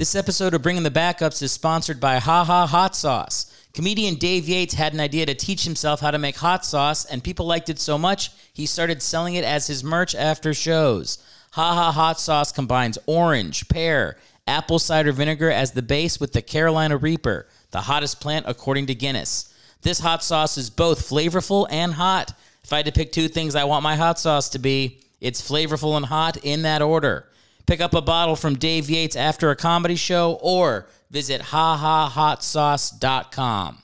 This 0.00 0.14
episode 0.14 0.54
of 0.54 0.62
Bringing 0.62 0.82
the 0.82 0.90
Backups 0.90 1.42
is 1.42 1.52
sponsored 1.52 2.00
by 2.00 2.20
Ha 2.20 2.42
Ha 2.42 2.66
Hot 2.66 2.96
Sauce. 2.96 3.52
Comedian 3.74 4.14
Dave 4.14 4.48
Yates 4.48 4.72
had 4.72 4.94
an 4.94 4.98
idea 4.98 5.26
to 5.26 5.34
teach 5.34 5.64
himself 5.64 6.00
how 6.00 6.10
to 6.10 6.16
make 6.16 6.36
hot 6.36 6.64
sauce, 6.64 7.04
and 7.04 7.22
people 7.22 7.44
liked 7.44 7.68
it 7.68 7.78
so 7.78 7.98
much, 7.98 8.30
he 8.54 8.64
started 8.64 9.02
selling 9.02 9.34
it 9.34 9.44
as 9.44 9.66
his 9.66 9.84
merch 9.84 10.14
after 10.14 10.54
shows. 10.54 11.18
Ha 11.50 11.74
Ha 11.74 11.92
Hot 11.92 12.18
Sauce 12.18 12.50
combines 12.50 12.96
orange, 13.04 13.68
pear, 13.68 14.16
apple 14.46 14.78
cider 14.78 15.12
vinegar 15.12 15.50
as 15.50 15.72
the 15.72 15.82
base 15.82 16.18
with 16.18 16.32
the 16.32 16.40
Carolina 16.40 16.96
Reaper, 16.96 17.46
the 17.70 17.82
hottest 17.82 18.22
plant 18.22 18.46
according 18.48 18.86
to 18.86 18.94
Guinness. 18.94 19.52
This 19.82 20.00
hot 20.00 20.24
sauce 20.24 20.56
is 20.56 20.70
both 20.70 21.10
flavorful 21.10 21.66
and 21.68 21.92
hot. 21.92 22.32
If 22.64 22.72
I 22.72 22.76
had 22.76 22.86
to 22.86 22.92
pick 22.92 23.12
two 23.12 23.28
things 23.28 23.54
I 23.54 23.64
want 23.64 23.82
my 23.82 23.96
hot 23.96 24.18
sauce 24.18 24.48
to 24.48 24.58
be, 24.58 25.00
it's 25.20 25.46
flavorful 25.46 25.98
and 25.98 26.06
hot 26.06 26.38
in 26.38 26.62
that 26.62 26.80
order. 26.80 27.26
Pick 27.70 27.80
up 27.80 27.94
a 27.94 28.02
bottle 28.02 28.34
from 28.34 28.56
Dave 28.56 28.90
Yates 28.90 29.14
after 29.14 29.48
a 29.48 29.54
comedy 29.54 29.94
show 29.94 30.40
or 30.42 30.88
visit 31.08 31.40
hahahotsauce.com. 31.40 33.82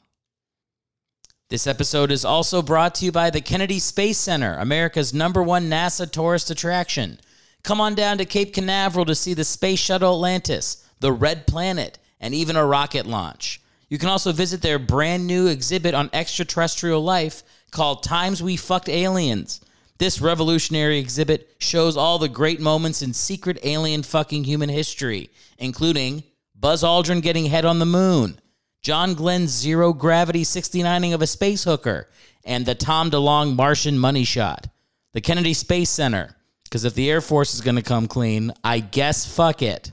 This 1.51 1.69
episode 1.69 2.11
is 2.11 2.25
also 2.25 2.63
brought 2.63 2.97
to 2.97 3.05
you 3.05 3.13
by 3.13 3.31
the 3.31 3.41
Kennedy 3.41 3.79
Space 3.79 4.19
Center, 4.19 4.59
America's 4.59 5.15
number 5.15 5.41
one 5.41 5.71
NASA 5.71 6.11
tourist 6.11 6.51
attraction. 6.51 7.21
Come 7.63 7.81
on 7.81 7.95
down 7.95 8.19
to 8.19 8.25
Cape 8.25 8.53
Canaveral 8.53 9.05
to 9.05 9.15
see 9.15 9.35
the 9.35 9.45
Space 9.45 9.79
Shuttle 9.79 10.15
Atlantis, 10.15 10.85
the 10.99 11.13
Red 11.13 11.47
Planet, 11.47 12.01
and 12.19 12.35
even 12.35 12.57
a 12.57 12.67
rocket 12.67 13.07
launch. 13.07 13.61
You 13.89 13.99
can 13.99 14.09
also 14.09 14.33
visit 14.33 14.63
their 14.63 14.81
brand 14.81 15.29
new 15.29 15.47
exhibit 15.47 15.95
on 15.95 16.11
extraterrestrial 16.13 17.05
life 17.05 17.45
called 17.71 18.03
Times 18.03 18.43
We 18.43 18.57
Fucked 18.57 18.89
Aliens. 18.89 19.61
This 19.99 20.21
revolutionary 20.21 20.99
exhibit 20.99 21.55
shows 21.59 21.97
all 21.97 22.19
the 22.19 22.29
great 22.29 22.61
moments 22.61 23.01
in 23.01 23.15
secret 23.15 23.59
alien 23.63 24.03
fucking 24.03 24.45
human 24.45 24.69
history, 24.69 25.31
including 25.59 26.23
Buzz 26.55 26.83
Aldrin 26.83 27.23
getting 27.23 27.47
head 27.47 27.65
on 27.65 27.79
the 27.79 27.87
moon, 27.87 28.39
John 28.83 29.15
Glenn's 29.15 29.51
zero 29.51 29.93
gravity 29.93 30.43
69ing 30.43 31.15
of 31.15 31.23
a 31.23 31.27
space 31.27 31.65
hooker, 31.65 32.09
and 32.45 32.67
the 32.67 32.75
Tom 32.75 33.11
DeLonge 33.11 33.57
Martian 33.57 33.99
money 33.99 34.25
shot. 34.25 34.69
The 35.15 35.23
Kennedy 35.23 35.55
Space 35.55 35.89
Center, 35.89 36.37
because 36.65 36.85
if 36.85 36.95
the 36.95 37.11
Air 37.11 37.23
Force 37.23 37.55
is 37.55 37.63
going 37.63 37.77
to 37.77 37.83
come 37.83 38.07
clean, 38.07 38.53
I 38.63 38.81
guess 38.81 39.25
fuck 39.25 39.63
it. 39.63 39.93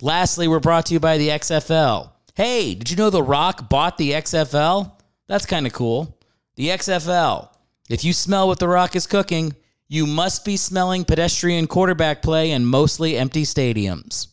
Lastly, 0.00 0.48
we're 0.48 0.60
brought 0.60 0.86
to 0.86 0.94
you 0.94 1.00
by 1.00 1.18
the 1.18 1.28
XFL. 1.28 2.10
Hey, 2.34 2.74
did 2.74 2.90
you 2.90 2.96
know 2.96 3.10
The 3.10 3.22
Rock 3.22 3.68
bought 3.68 3.98
the 3.98 4.12
XFL? 4.12 4.92
That's 5.26 5.44
kind 5.44 5.66
of 5.66 5.72
cool. 5.74 6.18
The 6.56 6.68
XFL. 6.68 7.50
If 7.88 8.04
you 8.04 8.12
smell 8.12 8.48
what 8.48 8.58
The 8.58 8.68
Rock 8.68 8.94
is 8.96 9.06
cooking, 9.06 9.56
you 9.88 10.06
must 10.06 10.44
be 10.44 10.58
smelling 10.58 11.06
pedestrian 11.06 11.66
quarterback 11.66 12.20
play 12.20 12.50
and 12.50 12.66
mostly 12.66 13.16
empty 13.16 13.44
stadiums. 13.44 14.26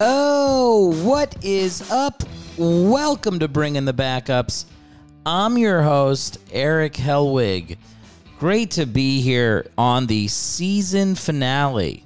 Oh, 0.00 1.00
what 1.04 1.36
is 1.44 1.88
up? 1.92 2.24
Welcome 2.56 3.38
to 3.38 3.46
Bringing 3.46 3.84
the 3.84 3.94
Backups. 3.94 4.64
I'm 5.24 5.56
your 5.56 5.80
host, 5.80 6.38
Eric 6.50 6.94
Hellwig. 6.94 7.76
Great 8.40 8.72
to 8.72 8.84
be 8.84 9.20
here 9.20 9.70
on 9.78 10.08
the 10.08 10.26
season 10.26 11.14
finale 11.14 12.02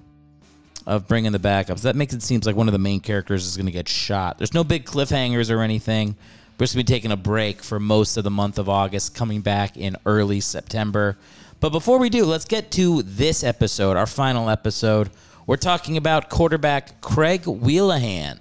of 0.86 1.08
Bringing 1.08 1.32
the 1.32 1.38
Backups. 1.38 1.80
That 1.80 1.96
makes 1.96 2.12
it 2.12 2.22
seem 2.22 2.42
like 2.44 2.56
one 2.56 2.68
of 2.68 2.72
the 2.72 2.78
main 2.78 3.00
characters 3.00 3.46
is 3.46 3.56
going 3.56 3.64
to 3.64 3.72
get 3.72 3.88
shot. 3.88 4.36
There's 4.36 4.52
no 4.52 4.62
big 4.62 4.84
cliffhangers 4.84 5.50
or 5.50 5.62
anything. 5.62 6.16
We're 6.62 6.66
just 6.66 6.76
going 6.76 6.86
to 6.86 6.92
be 6.92 6.94
taking 6.94 7.10
a 7.10 7.16
break 7.16 7.60
for 7.60 7.80
most 7.80 8.16
of 8.16 8.22
the 8.22 8.30
month 8.30 8.56
of 8.56 8.68
August, 8.68 9.16
coming 9.16 9.40
back 9.40 9.76
in 9.76 9.96
early 10.06 10.38
September. 10.38 11.18
But 11.58 11.70
before 11.70 11.98
we 11.98 12.08
do, 12.08 12.24
let's 12.24 12.44
get 12.44 12.70
to 12.70 13.02
this 13.02 13.42
episode, 13.42 13.96
our 13.96 14.06
final 14.06 14.48
episode. 14.48 15.10
We're 15.44 15.56
talking 15.56 15.96
about 15.96 16.30
quarterback 16.30 17.00
Craig 17.00 17.46
Whelihan. 17.46 18.38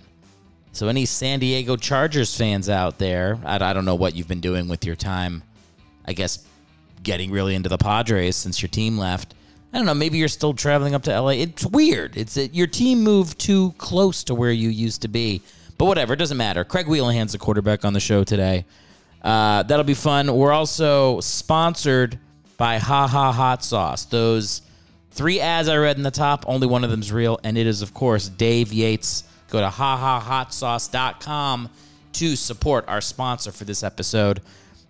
So, 0.71 0.87
any 0.87 1.07
San 1.07 1.39
Diego 1.39 1.75
Chargers 1.75 2.37
fans 2.37 2.69
out 2.69 2.99
there, 2.99 3.39
I, 3.43 3.55
I 3.55 3.73
don't 3.73 3.85
know 3.85 3.95
what 3.95 4.15
you've 4.15 4.27
been 4.27 4.39
doing 4.39 4.67
with 4.67 4.85
your 4.85 4.95
time. 4.95 5.41
I 6.05 6.13
guess 6.13 6.45
getting 7.01 7.31
really 7.31 7.55
into 7.55 7.69
the 7.69 7.79
Padres 7.79 8.35
since 8.35 8.61
your 8.61 8.69
team 8.69 8.99
left. 8.99 9.33
I 9.73 9.77
don't 9.77 9.87
know. 9.87 9.95
Maybe 9.95 10.19
you're 10.19 10.27
still 10.27 10.53
traveling 10.53 10.93
up 10.93 11.01
to 11.05 11.19
LA. 11.19 11.29
It's 11.29 11.65
weird. 11.65 12.15
It's 12.15 12.35
that 12.35 12.53
your 12.53 12.67
team 12.67 13.03
moved 13.03 13.39
too 13.39 13.73
close 13.79 14.23
to 14.25 14.35
where 14.35 14.51
you 14.51 14.69
used 14.69 15.01
to 15.01 15.07
be. 15.07 15.41
But 15.81 15.87
whatever, 15.87 16.13
it 16.13 16.17
doesn't 16.17 16.37
matter. 16.37 16.63
Craig 16.63 16.85
Whelihan's 16.85 17.31
the 17.31 17.39
quarterback 17.39 17.85
on 17.85 17.93
the 17.93 17.99
show 17.99 18.23
today. 18.23 18.65
Uh, 19.23 19.63
that'll 19.63 19.83
be 19.83 19.95
fun. 19.95 20.31
We're 20.31 20.51
also 20.51 21.19
sponsored 21.21 22.19
by 22.55 22.77
Ha 22.77 23.07
Ha 23.07 23.31
Hot 23.31 23.63
Sauce. 23.63 24.05
Those 24.05 24.61
three 25.09 25.39
ads 25.39 25.67
I 25.67 25.77
read 25.77 25.97
in 25.97 26.03
the 26.03 26.11
top, 26.11 26.45
only 26.47 26.67
one 26.67 26.83
of 26.83 26.91
them's 26.91 27.11
real, 27.11 27.39
and 27.43 27.57
it 27.57 27.65
is, 27.65 27.81
of 27.81 27.95
course, 27.95 28.29
Dave 28.29 28.71
Yates. 28.71 29.23
Go 29.49 29.59
to 29.59 29.69
hahahotsauce.com 29.69 31.69
to 32.13 32.35
support 32.35 32.85
our 32.87 33.01
sponsor 33.01 33.51
for 33.51 33.63
this 33.63 33.81
episode. 33.81 34.41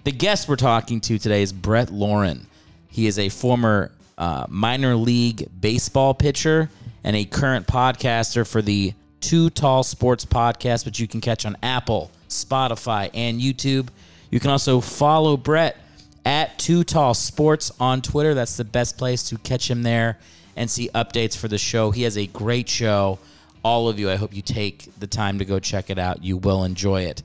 The 0.03 0.11
guest 0.11 0.49
we're 0.49 0.57
talking 0.57 0.99
to 0.99 1.17
today 1.17 1.41
is 1.41 1.53
Brett 1.53 1.89
Lauren. 1.89 2.47
He 2.89 3.07
is 3.07 3.17
a 3.17 3.29
former 3.29 3.93
uh, 4.17 4.45
minor 4.49 4.97
league 4.97 5.47
baseball 5.61 6.13
pitcher 6.13 6.69
and 7.05 7.15
a 7.15 7.23
current 7.23 7.65
podcaster 7.65 8.45
for 8.45 8.61
the 8.61 8.93
Too 9.21 9.49
Tall 9.49 9.83
Sports 9.83 10.25
podcast, 10.25 10.85
which 10.85 10.99
you 10.99 11.07
can 11.07 11.21
catch 11.21 11.45
on 11.45 11.55
Apple, 11.63 12.11
Spotify, 12.27 13.09
and 13.13 13.39
YouTube. 13.39 13.87
You 14.29 14.39
can 14.39 14.49
also 14.49 14.81
follow 14.81 15.37
Brett 15.37 15.77
at 16.25 16.57
Too 16.59 16.83
Tall 16.83 17.13
Sports 17.13 17.71
on 17.79 18.01
Twitter. 18.01 18.33
That's 18.33 18.57
the 18.57 18.65
best 18.65 18.97
place 18.97 19.23
to 19.29 19.37
catch 19.37 19.69
him 19.69 19.83
there 19.83 20.17
and 20.55 20.69
see 20.69 20.89
updates 20.89 21.37
for 21.37 21.47
the 21.47 21.57
show. 21.57 21.91
He 21.91 22.03
has 22.03 22.17
a 22.17 22.27
great 22.27 22.67
show. 22.67 23.19
All 23.63 23.87
of 23.87 23.99
you, 23.99 24.09
I 24.09 24.15
hope 24.15 24.35
you 24.35 24.41
take 24.41 24.89
the 24.99 25.07
time 25.07 25.39
to 25.39 25.45
go 25.45 25.59
check 25.59 25.89
it 25.89 25.99
out. 25.99 26.23
You 26.23 26.37
will 26.37 26.63
enjoy 26.63 27.03
it. 27.03 27.21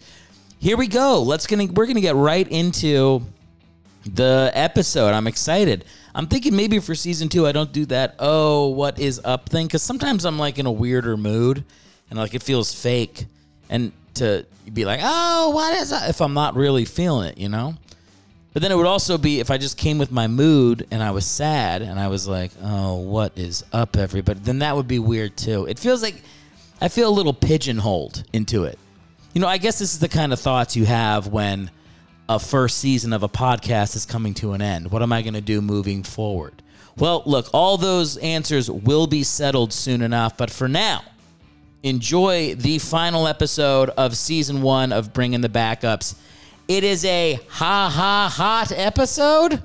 Here 0.58 0.76
we 0.76 0.86
go. 0.86 1.22
Let's 1.22 1.46
gonna 1.46 1.66
we're 1.66 1.86
gonna 1.86 2.00
get 2.00 2.14
right 2.14 2.46
into 2.48 3.22
the 4.04 4.50
episode. 4.54 5.12
I'm 5.12 5.26
excited. 5.26 5.84
I'm 6.14 6.26
thinking 6.26 6.56
maybe 6.56 6.78
for 6.78 6.94
season 6.94 7.28
two 7.28 7.46
I 7.46 7.52
don't 7.52 7.72
do 7.72 7.86
that. 7.86 8.16
Oh, 8.18 8.68
what 8.68 8.98
is 8.98 9.20
up 9.24 9.48
thing? 9.48 9.66
Because 9.66 9.82
sometimes 9.82 10.24
I'm 10.24 10.38
like 10.38 10.58
in 10.58 10.66
a 10.66 10.72
weirder 10.72 11.16
mood 11.16 11.64
and 12.10 12.18
like 12.18 12.34
it 12.34 12.42
feels 12.42 12.74
fake, 12.74 13.26
and 13.68 13.92
to 14.14 14.46
be 14.72 14.84
like, 14.84 15.00
oh, 15.02 15.50
what 15.50 15.74
is 15.74 15.90
that? 15.90 16.08
If 16.08 16.20
I'm 16.20 16.34
not 16.34 16.54
really 16.54 16.84
feeling 16.84 17.28
it, 17.28 17.38
you 17.38 17.48
know. 17.48 17.74
But 18.52 18.62
then 18.62 18.72
it 18.72 18.76
would 18.76 18.86
also 18.86 19.18
be 19.18 19.40
if 19.40 19.50
I 19.50 19.58
just 19.58 19.76
came 19.76 19.98
with 19.98 20.10
my 20.10 20.28
mood 20.28 20.86
and 20.90 21.02
I 21.02 21.10
was 21.10 21.26
sad 21.26 21.82
and 21.82 22.00
I 22.00 22.08
was 22.08 22.26
like, 22.26 22.52
oh, 22.62 22.96
what 22.96 23.36
is 23.36 23.62
up, 23.70 23.98
everybody? 23.98 24.40
Then 24.40 24.60
that 24.60 24.74
would 24.74 24.88
be 24.88 24.98
weird 24.98 25.36
too. 25.36 25.66
It 25.66 25.78
feels 25.78 26.02
like 26.02 26.22
I 26.80 26.88
feel 26.88 27.10
a 27.10 27.12
little 27.12 27.34
pigeonholed 27.34 28.24
into 28.32 28.64
it. 28.64 28.78
You 29.34 29.42
know, 29.42 29.46
I 29.46 29.58
guess 29.58 29.78
this 29.78 29.92
is 29.92 29.98
the 29.98 30.08
kind 30.08 30.32
of 30.32 30.40
thoughts 30.40 30.74
you 30.74 30.86
have 30.86 31.26
when 31.26 31.70
a 32.30 32.38
first 32.38 32.78
season 32.78 33.12
of 33.12 33.22
a 33.22 33.28
podcast 33.28 33.94
is 33.94 34.06
coming 34.06 34.32
to 34.34 34.52
an 34.52 34.62
end. 34.62 34.90
What 34.90 35.02
am 35.02 35.12
I 35.12 35.20
going 35.20 35.34
to 35.34 35.42
do 35.42 35.60
moving 35.60 36.02
forward? 36.02 36.62
Well, 36.96 37.22
look, 37.26 37.48
all 37.52 37.76
those 37.76 38.16
answers 38.16 38.70
will 38.70 39.06
be 39.06 39.22
settled 39.22 39.74
soon 39.74 40.00
enough. 40.00 40.38
But 40.38 40.50
for 40.50 40.66
now, 40.66 41.02
enjoy 41.86 42.54
the 42.56 42.78
final 42.78 43.28
episode 43.28 43.90
of 43.90 44.16
season 44.16 44.60
one 44.60 44.92
of 44.92 45.12
Bringing 45.12 45.40
the 45.40 45.48
Backups. 45.48 46.16
It 46.66 46.82
is 46.82 47.04
a 47.04 47.38
ha 47.48 47.88
ha 47.88 48.28
hot 48.28 48.72
episode. 48.72 49.62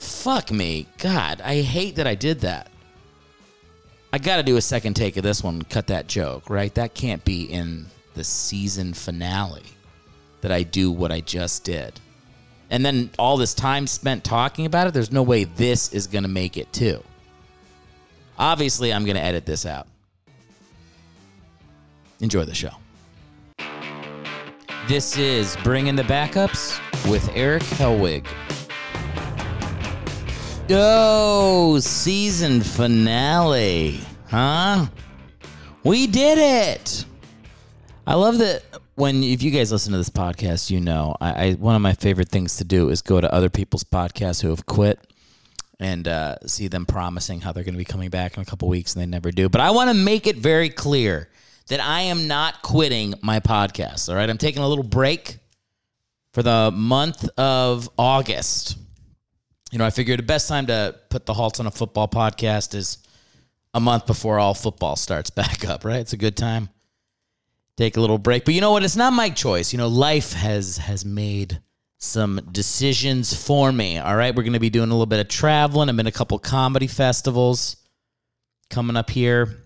Fuck 0.00 0.50
me. 0.50 0.88
God, 0.98 1.40
I 1.42 1.60
hate 1.60 1.96
that 1.96 2.08
I 2.08 2.16
did 2.16 2.40
that. 2.40 2.68
I 4.12 4.18
got 4.18 4.36
to 4.36 4.42
do 4.42 4.56
a 4.56 4.60
second 4.60 4.94
take 4.94 5.16
of 5.16 5.22
this 5.22 5.42
one, 5.44 5.62
cut 5.62 5.86
that 5.88 6.08
joke, 6.08 6.50
right? 6.50 6.74
That 6.74 6.94
can't 6.94 7.24
be 7.24 7.44
in 7.44 7.86
the 8.14 8.24
season 8.24 8.94
finale 8.94 9.62
that 10.40 10.50
I 10.50 10.64
do 10.64 10.90
what 10.90 11.12
I 11.12 11.20
just 11.20 11.64
did. 11.64 12.00
And 12.70 12.84
then 12.84 13.10
all 13.18 13.36
this 13.36 13.54
time 13.54 13.86
spent 13.86 14.24
talking 14.24 14.66
about 14.66 14.88
it, 14.88 14.94
there's 14.94 15.12
no 15.12 15.22
way 15.22 15.44
this 15.44 15.92
is 15.92 16.08
going 16.08 16.24
to 16.24 16.28
make 16.28 16.56
it 16.56 16.72
too. 16.72 17.02
Obviously, 18.36 18.92
I'm 18.92 19.04
going 19.04 19.16
to 19.16 19.22
edit 19.22 19.46
this 19.46 19.64
out. 19.66 19.86
Enjoy 22.24 22.46
the 22.46 22.54
show. 22.54 22.70
This 24.88 25.18
is 25.18 25.58
Bringing 25.62 25.94
the 25.94 26.04
Backups 26.04 26.80
with 27.10 27.30
Eric 27.34 27.62
Hellwig. 27.64 28.26
Oh, 30.70 31.78
season 31.80 32.62
finale, 32.62 34.00
huh? 34.30 34.86
We 35.84 36.06
did 36.06 36.38
it. 36.38 37.04
I 38.06 38.14
love 38.14 38.38
that 38.38 38.62
when 38.94 39.22
if 39.22 39.42
you 39.42 39.50
guys 39.50 39.70
listen 39.70 39.92
to 39.92 39.98
this 39.98 40.08
podcast, 40.08 40.70
you 40.70 40.80
know 40.80 41.14
I, 41.20 41.48
I 41.48 41.52
one 41.52 41.76
of 41.76 41.82
my 41.82 41.92
favorite 41.92 42.30
things 42.30 42.56
to 42.56 42.64
do 42.64 42.88
is 42.88 43.02
go 43.02 43.20
to 43.20 43.30
other 43.34 43.50
people's 43.50 43.84
podcasts 43.84 44.40
who 44.40 44.48
have 44.48 44.64
quit 44.64 44.98
and 45.78 46.08
uh, 46.08 46.36
see 46.46 46.68
them 46.68 46.86
promising 46.86 47.42
how 47.42 47.52
they're 47.52 47.64
going 47.64 47.74
to 47.74 47.78
be 47.78 47.84
coming 47.84 48.08
back 48.08 48.38
in 48.38 48.42
a 48.42 48.46
couple 48.46 48.66
weeks 48.66 48.94
and 48.94 49.02
they 49.02 49.06
never 49.06 49.30
do. 49.30 49.50
But 49.50 49.60
I 49.60 49.72
want 49.72 49.90
to 49.90 49.94
make 49.94 50.26
it 50.26 50.36
very 50.36 50.70
clear 50.70 51.28
that 51.68 51.80
I 51.80 52.02
am 52.02 52.28
not 52.28 52.62
quitting 52.62 53.14
my 53.22 53.40
podcast. 53.40 54.08
All 54.08 54.14
right, 54.14 54.28
I'm 54.28 54.38
taking 54.38 54.62
a 54.62 54.68
little 54.68 54.84
break 54.84 55.38
for 56.32 56.42
the 56.42 56.70
month 56.72 57.28
of 57.38 57.88
August. 57.98 58.76
You 59.70 59.78
know, 59.78 59.86
I 59.86 59.90
figured 59.90 60.18
the 60.18 60.24
best 60.24 60.48
time 60.48 60.66
to 60.66 60.94
put 61.08 61.26
the 61.26 61.34
halts 61.34 61.60
on 61.60 61.66
a 61.66 61.70
football 61.70 62.08
podcast 62.08 62.74
is 62.74 62.98
a 63.72 63.80
month 63.80 64.06
before 64.06 64.38
all 64.38 64.54
football 64.54 64.96
starts 64.96 65.30
back 65.30 65.64
up, 65.64 65.84
right? 65.84 66.00
It's 66.00 66.12
a 66.12 66.18
good 66.18 66.36
time. 66.36 66.68
Take 67.76 67.96
a 67.96 68.00
little 68.00 68.18
break. 68.18 68.44
But 68.44 68.54
you 68.54 68.60
know 68.60 68.70
what? 68.70 68.84
It's 68.84 68.96
not 68.96 69.12
my 69.12 69.30
choice. 69.30 69.72
You 69.72 69.78
know, 69.78 69.88
life 69.88 70.32
has 70.32 70.76
has 70.78 71.04
made 71.04 71.60
some 71.98 72.40
decisions 72.52 73.34
for 73.34 73.72
me. 73.72 73.98
All 73.98 74.14
right. 74.14 74.34
We're 74.34 74.42
going 74.42 74.52
to 74.52 74.60
be 74.60 74.70
doing 74.70 74.90
a 74.90 74.92
little 74.92 75.06
bit 75.06 75.20
of 75.20 75.28
traveling. 75.28 75.88
I've 75.88 75.96
been 75.96 76.06
a 76.06 76.12
couple 76.12 76.38
comedy 76.38 76.86
festivals 76.86 77.76
coming 78.70 78.96
up 78.96 79.10
here. 79.10 79.63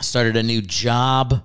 Started 0.00 0.36
a 0.36 0.42
new 0.42 0.60
job, 0.60 1.42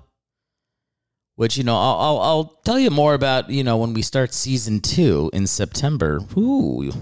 which, 1.36 1.56
you 1.56 1.64
know, 1.64 1.76
I'll, 1.76 1.98
I'll, 1.98 2.20
I'll 2.20 2.44
tell 2.64 2.78
you 2.78 2.90
more 2.90 3.14
about, 3.14 3.50
you 3.50 3.64
know, 3.64 3.76
when 3.78 3.94
we 3.94 4.02
start 4.02 4.34
season 4.34 4.80
two 4.80 5.30
in 5.32 5.46
September. 5.46 6.20
Ooh, 6.36 6.92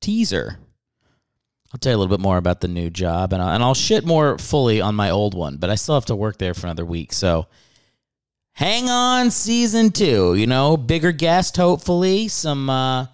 teaser. 0.00 0.58
I'll 1.72 1.78
tell 1.78 1.92
you 1.92 1.96
a 1.96 2.00
little 2.00 2.16
bit 2.16 2.22
more 2.22 2.38
about 2.38 2.62
the 2.62 2.68
new 2.68 2.88
job 2.88 3.32
and 3.32 3.42
I'll, 3.42 3.50
and 3.50 3.62
I'll 3.62 3.74
shit 3.74 4.06
more 4.06 4.38
fully 4.38 4.80
on 4.80 4.94
my 4.94 5.10
old 5.10 5.34
one, 5.34 5.58
but 5.58 5.68
I 5.68 5.74
still 5.74 5.96
have 5.96 6.06
to 6.06 6.16
work 6.16 6.38
there 6.38 6.54
for 6.54 6.66
another 6.66 6.86
week. 6.86 7.12
So, 7.12 7.46
hang 8.58 8.90
on 8.90 9.30
season 9.30 9.88
two 9.88 10.34
you 10.34 10.44
know 10.44 10.76
bigger 10.76 11.12
guest 11.12 11.56
hopefully 11.56 12.26
some 12.26 12.68
uh 12.68 13.06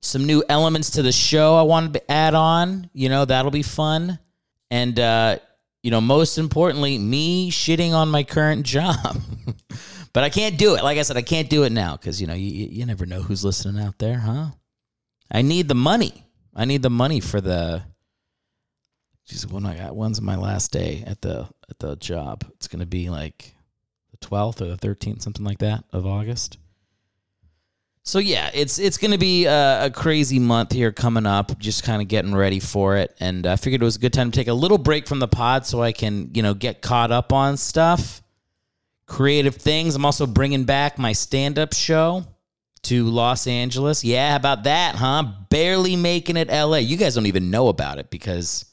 some 0.00 0.24
new 0.24 0.44
elements 0.48 0.90
to 0.90 1.02
the 1.02 1.10
show 1.10 1.56
i 1.56 1.62
wanted 1.62 1.92
to 1.92 2.08
add 2.10 2.34
on 2.34 2.88
you 2.92 3.08
know 3.08 3.24
that'll 3.24 3.50
be 3.50 3.64
fun 3.64 4.16
and 4.70 5.00
uh 5.00 5.36
you 5.86 5.92
know 5.92 6.00
most 6.00 6.36
importantly 6.36 6.98
me 6.98 7.48
shitting 7.48 7.92
on 7.92 8.08
my 8.08 8.24
current 8.24 8.66
job 8.66 9.22
but 10.12 10.24
i 10.24 10.28
can't 10.28 10.58
do 10.58 10.74
it 10.74 10.82
like 10.82 10.98
i 10.98 11.02
said 11.02 11.16
i 11.16 11.22
can't 11.22 11.48
do 11.48 11.62
it 11.62 11.70
now 11.70 11.96
because 11.96 12.20
you 12.20 12.26
know 12.26 12.34
you, 12.34 12.66
you 12.66 12.84
never 12.84 13.06
know 13.06 13.22
who's 13.22 13.44
listening 13.44 13.80
out 13.80 13.96
there 13.98 14.18
huh 14.18 14.46
i 15.30 15.42
need 15.42 15.68
the 15.68 15.76
money 15.76 16.26
i 16.56 16.64
need 16.64 16.82
the 16.82 16.90
money 16.90 17.20
for 17.20 17.40
the 17.40 17.80
Jeez, 19.28 19.48
when 19.48 19.64
I 19.64 19.76
got 19.76 19.94
when's 19.94 20.20
my 20.20 20.36
last 20.36 20.72
day 20.72 21.02
at 21.04 21.20
the 21.20 21.48
at 21.68 21.80
the 21.80 21.96
job? 21.96 22.44
It's 22.54 22.68
gonna 22.68 22.86
be 22.86 23.10
like 23.10 23.54
the 24.12 24.18
12th 24.18 24.60
or 24.60 24.76
the 24.76 24.76
13th, 24.76 25.20
something 25.20 25.44
like 25.44 25.58
that 25.58 25.82
of 25.92 26.06
August. 26.06 26.58
So 28.06 28.20
yeah, 28.20 28.50
it's 28.54 28.78
it's 28.78 28.98
going 28.98 29.10
to 29.10 29.18
be 29.18 29.46
a, 29.46 29.86
a, 29.86 29.90
crazy 29.90 30.38
month 30.38 30.70
here 30.70 30.92
coming 30.92 31.26
up. 31.26 31.58
Just 31.58 31.82
kind 31.82 32.00
of 32.00 32.06
getting 32.06 32.36
ready 32.36 32.60
for 32.60 32.96
it, 32.96 33.12
and 33.18 33.44
I 33.48 33.56
figured 33.56 33.82
it 33.82 33.84
was 33.84 33.96
a 33.96 33.98
good 33.98 34.12
time 34.12 34.30
to 34.30 34.38
take 34.38 34.46
a 34.46 34.54
little 34.54 34.78
break 34.78 35.08
from 35.08 35.18
the 35.18 35.26
pod 35.26 35.66
so 35.66 35.82
I 35.82 35.90
can 35.90 36.30
you 36.32 36.40
know 36.40 36.54
get 36.54 36.82
caught 36.82 37.10
up 37.10 37.32
on 37.32 37.56
stuff, 37.56 38.22
creative 39.06 39.56
things. 39.56 39.96
I'm 39.96 40.04
also 40.04 40.24
bringing 40.24 40.62
back 40.62 41.00
my 41.00 41.14
stand 41.14 41.58
up 41.58 41.74
show 41.74 42.24
to 42.82 43.06
Los 43.06 43.48
Angeles. 43.48 44.04
Yeah, 44.04 44.36
about 44.36 44.62
that, 44.64 44.94
huh? 44.94 45.24
Barely 45.50 45.96
making 45.96 46.36
it 46.36 46.46
LA. 46.46 46.76
You 46.76 46.96
guys 46.96 47.16
don't 47.16 47.26
even 47.26 47.50
know 47.50 47.66
about 47.66 47.98
it 47.98 48.08
because 48.08 48.66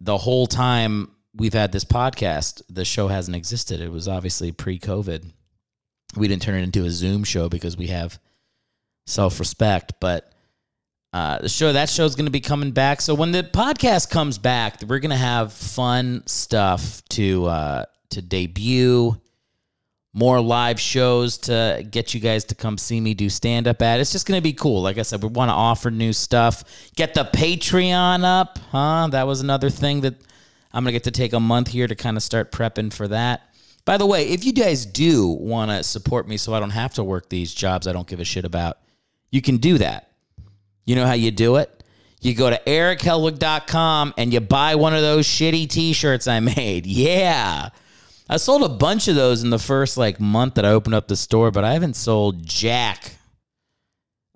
the 0.00 0.16
whole 0.16 0.46
time 0.46 1.10
we've 1.34 1.54
had 1.54 1.72
this 1.72 1.84
podcast, 1.84 2.62
the 2.70 2.84
show 2.84 3.08
hasn't 3.08 3.36
existed. 3.36 3.80
It 3.80 3.90
was 3.90 4.06
obviously 4.06 4.52
pre 4.52 4.78
COVID. 4.78 5.28
We 6.16 6.28
didn't 6.28 6.42
turn 6.42 6.54
it 6.54 6.62
into 6.62 6.84
a 6.84 6.90
Zoom 6.90 7.24
show 7.24 7.48
because 7.48 7.76
we 7.76 7.88
have 7.88 8.20
self 9.08 9.40
respect, 9.40 9.94
but 10.00 10.32
uh, 11.12 11.38
the 11.38 11.48
show 11.48 11.72
that 11.72 11.88
show 11.88 12.04
is 12.04 12.14
going 12.14 12.26
to 12.26 12.30
be 12.32 12.40
coming 12.40 12.70
back. 12.70 13.00
So 13.00 13.14
when 13.14 13.32
the 13.32 13.42
podcast 13.42 14.10
comes 14.10 14.38
back, 14.38 14.82
we're 14.86 14.98
going 14.98 15.10
to 15.10 15.16
have 15.16 15.52
fun 15.52 16.22
stuff 16.26 17.02
to 17.10 17.46
uh, 17.46 17.84
to 18.10 18.22
debut. 18.22 19.20
More 20.14 20.40
live 20.40 20.80
shows 20.80 21.38
to 21.38 21.86
get 21.88 22.12
you 22.12 22.20
guys 22.20 22.44
to 22.46 22.54
come 22.54 22.76
see 22.76 23.00
me 23.00 23.14
do 23.14 23.28
stand 23.28 23.68
up 23.68 23.82
at. 23.82 24.00
It's 24.00 24.10
just 24.10 24.26
going 24.26 24.38
to 24.38 24.42
be 24.42 24.52
cool. 24.52 24.82
Like 24.82 24.98
I 24.98 25.02
said, 25.02 25.22
we 25.22 25.28
want 25.28 25.50
to 25.50 25.54
offer 25.54 25.90
new 25.90 26.12
stuff. 26.12 26.64
Get 26.96 27.14
the 27.14 27.24
Patreon 27.24 28.24
up, 28.24 28.58
huh? 28.72 29.08
That 29.10 29.26
was 29.26 29.40
another 29.40 29.70
thing 29.70 30.00
that 30.00 30.14
I'm 30.72 30.82
going 30.82 30.92
to 30.92 30.92
get 30.92 31.04
to 31.04 31.10
take 31.10 31.34
a 31.34 31.40
month 31.40 31.68
here 31.68 31.86
to 31.86 31.94
kind 31.94 32.16
of 32.16 32.22
start 32.22 32.52
prepping 32.52 32.92
for 32.92 33.06
that. 33.08 33.42
By 33.84 33.96
the 33.96 34.06
way, 34.06 34.28
if 34.28 34.44
you 34.44 34.52
guys 34.52 34.84
do 34.84 35.28
want 35.28 35.70
to 35.70 35.82
support 35.84 36.26
me 36.26 36.36
so 36.36 36.52
I 36.52 36.60
don't 36.60 36.70
have 36.70 36.94
to 36.94 37.04
work 37.04 37.28
these 37.28 37.54
jobs 37.54 37.86
I 37.86 37.92
don't 37.92 38.06
give 38.06 38.20
a 38.20 38.24
shit 38.24 38.44
about, 38.44 38.78
you 39.30 39.42
can 39.42 39.58
do 39.58 39.78
that. 39.78 40.10
You 40.84 40.96
know 40.96 41.06
how 41.06 41.12
you 41.12 41.30
do 41.30 41.56
it? 41.56 41.84
You 42.20 42.34
go 42.34 42.50
to 42.50 42.60
erichellwig.com 42.66 44.14
and 44.16 44.32
you 44.32 44.40
buy 44.40 44.74
one 44.74 44.94
of 44.94 45.02
those 45.02 45.26
shitty 45.26 45.68
t-shirts 45.68 46.26
I 46.26 46.40
made. 46.40 46.86
Yeah. 46.98 47.68
I 48.30 48.36
sold 48.36 48.62
a 48.62 48.68
bunch 48.68 49.08
of 49.08 49.14
those 49.14 49.42
in 49.42 49.48
the 49.48 49.58
first 49.58 49.96
like 49.96 50.20
month 50.20 50.54
that 50.54 50.66
I 50.66 50.70
opened 50.70 50.94
up 50.94 51.08
the 51.08 51.16
store, 51.16 51.50
but 51.50 51.64
I 51.64 51.72
haven't 51.72 51.96
sold 51.96 52.44
jack 52.44 53.16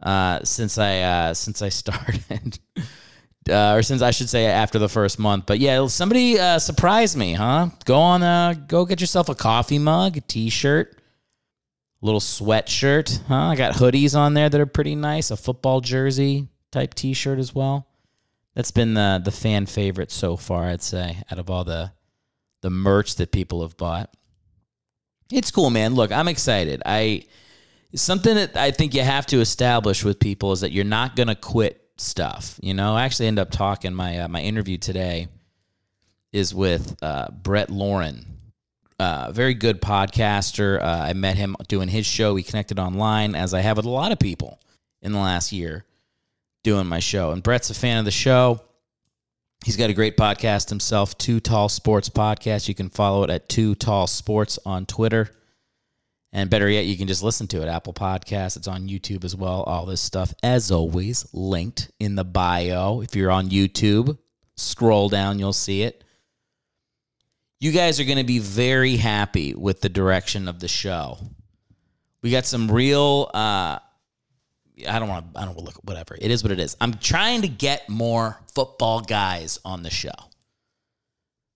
uh, 0.02 0.40
since 0.44 0.78
I 0.78 1.00
uh, 1.00 1.34
since 1.34 1.60
I 1.60 1.68
started 1.70 2.58
uh, 3.50 3.74
or 3.74 3.82
since 3.82 4.02
I 4.02 4.10
should 4.10 4.28
say 4.28 4.46
after 4.46 4.78
the 4.78 4.88
first 4.88 5.18
month. 5.18 5.46
But 5.46 5.58
yeah, 5.58 5.86
somebody 5.88 6.38
uh, 6.38 6.58
surprised 6.58 7.16
me, 7.16 7.34
huh? 7.34 7.68
Go 7.84 7.96
on, 7.96 8.22
uh, 8.22 8.54
go 8.66 8.84
get 8.84 9.00
yourself 9.00 9.28
a 9.28 9.34
coffee 9.34 9.78
mug, 9.78 10.16
a 10.16 10.20
t-shirt, 10.20 10.98
little 12.02 12.20
sweatshirt, 12.20 13.22
huh? 13.28 13.46
I 13.48 13.56
got 13.56 13.74
hoodies 13.74 14.16
on 14.16 14.34
there 14.34 14.48
that 14.48 14.60
are 14.60 14.66
pretty 14.66 14.94
nice, 14.94 15.30
a 15.30 15.36
football 15.36 15.80
jersey 15.80 16.48
type 16.70 16.94
t-shirt 16.94 17.38
as 17.38 17.54
well. 17.54 17.86
That's 18.54 18.70
been 18.70 18.94
the 18.94 19.20
the 19.24 19.30
fan 19.30 19.64
favorite 19.66 20.10
so 20.10 20.36
far, 20.36 20.64
I'd 20.64 20.82
say, 20.82 21.22
out 21.30 21.38
of 21.38 21.48
all 21.48 21.64
the 21.64 21.92
the 22.60 22.70
merch 22.70 23.16
that 23.16 23.32
people 23.32 23.62
have 23.62 23.76
bought. 23.76 24.14
It's 25.30 25.50
cool, 25.50 25.70
man. 25.70 25.94
Look, 25.94 26.12
I'm 26.12 26.28
excited. 26.28 26.82
I 26.84 27.24
something 27.94 28.34
that 28.34 28.56
I 28.56 28.70
think 28.70 28.94
you 28.94 29.02
have 29.02 29.26
to 29.26 29.40
establish 29.40 30.04
with 30.04 30.18
people 30.18 30.52
is 30.52 30.60
that 30.60 30.72
you're 30.72 30.84
not 30.84 31.16
going 31.16 31.28
to 31.28 31.34
quit 31.34 31.80
stuff. 31.96 32.58
You 32.62 32.74
know, 32.74 32.94
I 32.94 33.04
actually 33.04 33.28
end 33.28 33.38
up 33.38 33.50
talking 33.50 33.94
my 33.94 34.18
uh, 34.20 34.28
my 34.28 34.42
interview 34.42 34.76
today 34.76 35.28
is 36.32 36.54
with 36.54 36.96
uh, 37.02 37.28
Brett 37.30 37.70
Lauren, 37.70 38.38
uh, 39.02 39.32
very 39.32 39.54
good 39.54 39.82
podcaster. 39.82 40.80
Uh, 40.80 40.86
I 40.86 41.12
met 41.12 41.36
him 41.36 41.56
doing 41.66 41.88
his 41.88 42.06
show. 42.06 42.34
We 42.34 42.44
connected 42.44 42.78
online, 42.78 43.34
as 43.34 43.52
I 43.52 43.60
have 43.60 43.76
with 43.76 43.86
a 43.86 43.90
lot 43.90 44.12
of 44.12 44.20
people 44.20 44.60
in 45.02 45.12
the 45.12 45.18
last 45.18 45.50
year 45.50 45.84
doing 46.62 46.86
my 46.86 47.00
show. 47.00 47.32
And 47.32 47.42
Brett's 47.42 47.70
a 47.70 47.74
fan 47.74 47.98
of 47.98 48.04
the 48.04 48.12
show. 48.12 48.60
He's 49.64 49.76
got 49.76 49.90
a 49.90 49.94
great 49.94 50.16
podcast 50.16 50.68
himself, 50.68 51.18
Too 51.18 51.40
Tall 51.40 51.68
Sports 51.68 52.08
Podcast. 52.08 52.68
You 52.68 52.76
can 52.76 52.90
follow 52.90 53.24
it 53.24 53.30
at 53.30 53.48
Too 53.48 53.74
Tall 53.74 54.06
Sports 54.06 54.58
on 54.64 54.86
Twitter. 54.86 55.30
And 56.32 56.48
better 56.48 56.68
yet, 56.68 56.86
you 56.86 56.96
can 56.96 57.08
just 57.08 57.24
listen 57.24 57.48
to 57.48 57.62
it. 57.62 57.68
Apple 57.68 57.92
Podcasts, 57.92 58.56
it's 58.56 58.68
on 58.68 58.88
YouTube 58.88 59.24
as 59.24 59.34
well. 59.34 59.64
All 59.64 59.84
this 59.84 60.00
stuff, 60.00 60.32
as 60.44 60.70
always, 60.70 61.26
linked 61.32 61.90
in 61.98 62.14
the 62.14 62.24
bio. 62.24 63.02
If 63.02 63.16
you're 63.16 63.32
on 63.32 63.50
YouTube, 63.50 64.16
scroll 64.56 65.08
down, 65.08 65.40
you'll 65.40 65.52
see 65.52 65.82
it. 65.82 66.04
You 67.62 67.70
guys 67.70 68.00
are 68.00 68.04
going 68.04 68.18
to 68.18 68.24
be 68.24 68.40
very 68.40 68.96
happy 68.96 69.54
with 69.54 69.82
the 69.82 69.88
direction 69.88 70.48
of 70.48 70.58
the 70.58 70.66
show. 70.66 71.16
We 72.20 72.32
got 72.32 72.44
some 72.44 72.68
real. 72.68 73.30
Uh, 73.32 73.78
I 74.88 74.98
don't 74.98 75.08
want 75.08 75.32
to. 75.32 75.40
I 75.40 75.44
don't 75.44 75.56
look. 75.56 75.76
Whatever. 75.84 76.18
It 76.20 76.32
is 76.32 76.42
what 76.42 76.50
it 76.50 76.58
is. 76.58 76.76
I'm 76.80 76.94
trying 76.94 77.42
to 77.42 77.48
get 77.48 77.88
more 77.88 78.40
football 78.52 79.00
guys 79.00 79.60
on 79.64 79.84
the 79.84 79.90
show. 79.90 80.10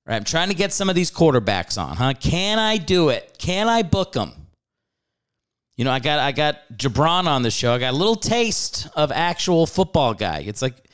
Right. 0.06 0.14
I'm 0.14 0.22
trying 0.22 0.50
to 0.50 0.54
get 0.54 0.72
some 0.72 0.88
of 0.88 0.94
these 0.94 1.10
quarterbacks 1.10 1.76
on. 1.76 1.96
Huh? 1.96 2.14
Can 2.14 2.60
I 2.60 2.76
do 2.76 3.08
it? 3.08 3.34
Can 3.36 3.68
I 3.68 3.82
book 3.82 4.12
them? 4.12 4.30
You 5.76 5.84
know, 5.86 5.90
I 5.90 5.98
got 5.98 6.20
I 6.20 6.30
got 6.30 6.58
Jabron 6.72 7.26
on 7.26 7.42
the 7.42 7.50
show. 7.50 7.75
I 7.75 7.78
got 7.78 7.94
a 7.94 7.96
little 7.96 8.14
taste 8.14 8.86
of 8.94 9.10
actual 9.10 9.66
football 9.66 10.14
guy. 10.14 10.44
It's 10.46 10.62
like 10.62 10.85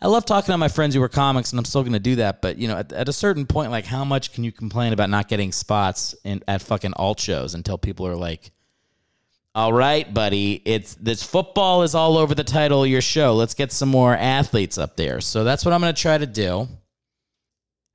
I 0.00 0.06
love 0.06 0.24
talking 0.24 0.52
to 0.52 0.58
my 0.58 0.68
friends 0.68 0.94
who 0.94 1.02
are 1.02 1.08
comics, 1.08 1.50
and 1.50 1.58
I'm 1.58 1.64
still 1.64 1.82
going 1.82 1.92
to 1.92 1.98
do 1.98 2.16
that. 2.16 2.40
But 2.40 2.58
you 2.58 2.68
know, 2.68 2.76
at, 2.76 2.92
at, 2.92 3.08
a 3.08 3.12
certain 3.12 3.46
point, 3.46 3.72
like 3.72 3.84
how 3.84 4.04
much 4.04 4.32
can 4.32 4.44
you 4.44 4.52
complain 4.52 4.92
about 4.92 5.10
not 5.10 5.28
getting 5.28 5.50
spots 5.50 6.14
in 6.24 6.42
at 6.46 6.62
fucking 6.62 6.92
alt 6.94 7.18
shows 7.18 7.54
until 7.54 7.78
people 7.78 8.06
are 8.06 8.14
like, 8.14 8.52
"All 9.56 9.72
right, 9.72 10.12
buddy, 10.12 10.62
it's 10.64 10.94
this 10.94 11.24
football 11.24 11.82
is 11.82 11.96
all 11.96 12.16
over 12.16 12.34
the 12.34 12.44
title 12.44 12.84
of 12.84 12.90
your 12.90 13.00
show. 13.00 13.34
Let's 13.34 13.54
get 13.54 13.72
some 13.72 13.88
more 13.88 14.14
athletes 14.14 14.78
up 14.78 14.96
there." 14.96 15.20
So 15.20 15.42
that's 15.42 15.64
what 15.64 15.74
I'm 15.74 15.80
going 15.80 15.94
to 15.94 16.00
try 16.00 16.16
to 16.16 16.26
do. 16.26 16.68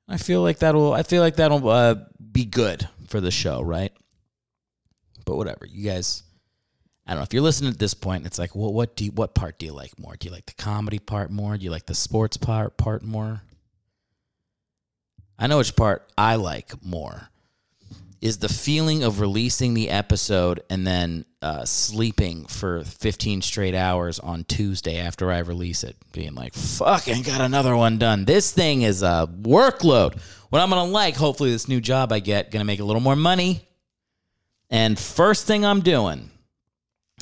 I 0.09 0.17
feel 0.17 0.41
like 0.41 0.59
that'll 0.59 0.91
I 0.91 1.03
feel 1.03 1.21
like 1.21 1.37
that'll 1.37 1.69
uh, 1.69 1.95
be 2.31 2.43
good 2.43 2.87
for 3.07 3.21
the 3.21 3.31
show, 3.31 3.61
right? 3.61 3.93
But 5.25 5.37
whatever, 5.37 5.65
you 5.65 5.89
guys 5.89 6.23
I 7.05 7.11
don't 7.11 7.19
know 7.19 7.23
if 7.23 7.33
you're 7.33 7.43
listening 7.43 7.71
at 7.71 7.79
this 7.79 7.93
point. 7.93 8.25
It's 8.25 8.39
like, 8.39 8.55
well, 8.55 8.71
what 8.71 8.95
do 8.95 9.05
you, 9.05 9.11
what 9.11 9.33
part 9.35 9.59
do 9.59 9.65
you 9.65 9.73
like 9.73 9.99
more? 9.99 10.15
Do 10.15 10.27
you 10.27 10.33
like 10.33 10.45
the 10.45 10.53
comedy 10.53 10.99
part 10.99 11.31
more? 11.31 11.57
Do 11.57 11.65
you 11.65 11.71
like 11.71 11.85
the 11.85 11.95
sports 11.95 12.37
part 12.37 12.77
part 12.77 13.03
more? 13.03 13.41
I 15.37 15.47
know 15.47 15.57
which 15.57 15.75
part 15.75 16.09
I 16.17 16.35
like 16.35 16.83
more. 16.83 17.29
Is 18.21 18.37
the 18.37 18.47
feeling 18.47 19.03
of 19.03 19.19
releasing 19.19 19.73
the 19.73 19.89
episode 19.89 20.63
and 20.69 20.87
then 20.87 21.25
uh, 21.41 21.65
sleeping 21.65 22.45
for 22.45 22.85
15 22.85 23.41
straight 23.41 23.75
hours 23.75 24.17
on 24.19 24.45
Tuesday 24.45 24.99
after 24.99 25.29
I 25.29 25.39
release 25.39 25.83
it, 25.83 25.97
being 26.13 26.33
like, 26.33 26.53
fucking 26.53 27.23
got 27.23 27.41
another 27.41 27.75
one 27.75 27.97
done. 27.97 28.23
This 28.23 28.53
thing 28.53 28.83
is 28.83 29.03
a 29.03 29.27
workload. 29.41 30.21
What 30.51 30.61
I'm 30.61 30.69
gonna 30.69 30.85
like, 30.85 31.17
hopefully, 31.17 31.51
this 31.51 31.67
new 31.67 31.81
job 31.81 32.13
I 32.13 32.19
get, 32.19 32.49
gonna 32.49 32.63
make 32.63 32.79
a 32.79 32.85
little 32.85 33.01
more 33.01 33.17
money. 33.17 33.67
And 34.69 34.97
first 34.97 35.45
thing 35.45 35.65
I'm 35.65 35.81
doing 35.81 36.29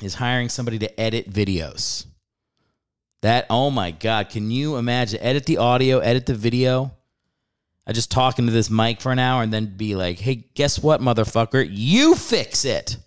is 0.01 0.15
hiring 0.15 0.50
somebody 0.50 0.79
to 0.79 1.00
edit 1.00 1.31
videos. 1.31 2.05
That, 3.22 3.46
oh 3.50 3.70
my 3.70 3.91
God, 3.91 4.29
can 4.29 4.50
you 4.50 4.77
imagine? 4.77 5.20
Edit 5.22 5.46
the 5.46 5.58
audio, 5.58 6.00
edit 6.00 6.25
the 6.25 6.34
video. 6.34 6.91
I 7.86 7.93
just 7.93 8.12
talk 8.12 8.39
into 8.39 8.51
this 8.51 8.70
mic 8.70 9.01
for 9.01 9.12
an 9.12 9.20
hour 9.20 9.43
and 9.43 9.51
then 9.51 9.77
be 9.77 9.96
like, 9.96 10.20
hey, 10.20 10.48
guess 10.55 10.81
what, 10.81 11.01
motherfucker? 11.01 11.67
You 11.70 12.15
fix 12.15 12.65
it. 12.65 12.98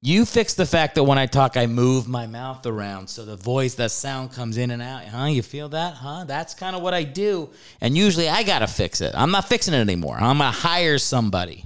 You 0.00 0.26
fix 0.26 0.52
the 0.52 0.66
fact 0.66 0.96
that 0.96 1.04
when 1.04 1.16
I 1.16 1.24
talk, 1.24 1.56
I 1.56 1.66
move 1.66 2.08
my 2.08 2.26
mouth 2.26 2.66
around 2.66 3.08
so 3.08 3.24
the 3.24 3.36
voice, 3.36 3.74
that 3.76 3.90
sound 3.90 4.32
comes 4.32 4.58
in 4.58 4.70
and 4.70 4.82
out. 4.82 5.04
Huh? 5.06 5.24
You 5.24 5.42
feel 5.42 5.70
that? 5.70 5.94
Huh? 5.94 6.24
That's 6.24 6.52
kind 6.52 6.76
of 6.76 6.82
what 6.82 6.92
I 6.92 7.04
do. 7.04 7.48
And 7.80 7.96
usually 7.96 8.28
I 8.28 8.42
got 8.42 8.58
to 8.58 8.66
fix 8.66 9.00
it. 9.00 9.14
I'm 9.14 9.30
not 9.30 9.48
fixing 9.48 9.72
it 9.72 9.78
anymore. 9.78 10.16
I'm 10.16 10.38
going 10.38 10.52
to 10.52 10.58
hire 10.58 10.98
somebody. 10.98 11.64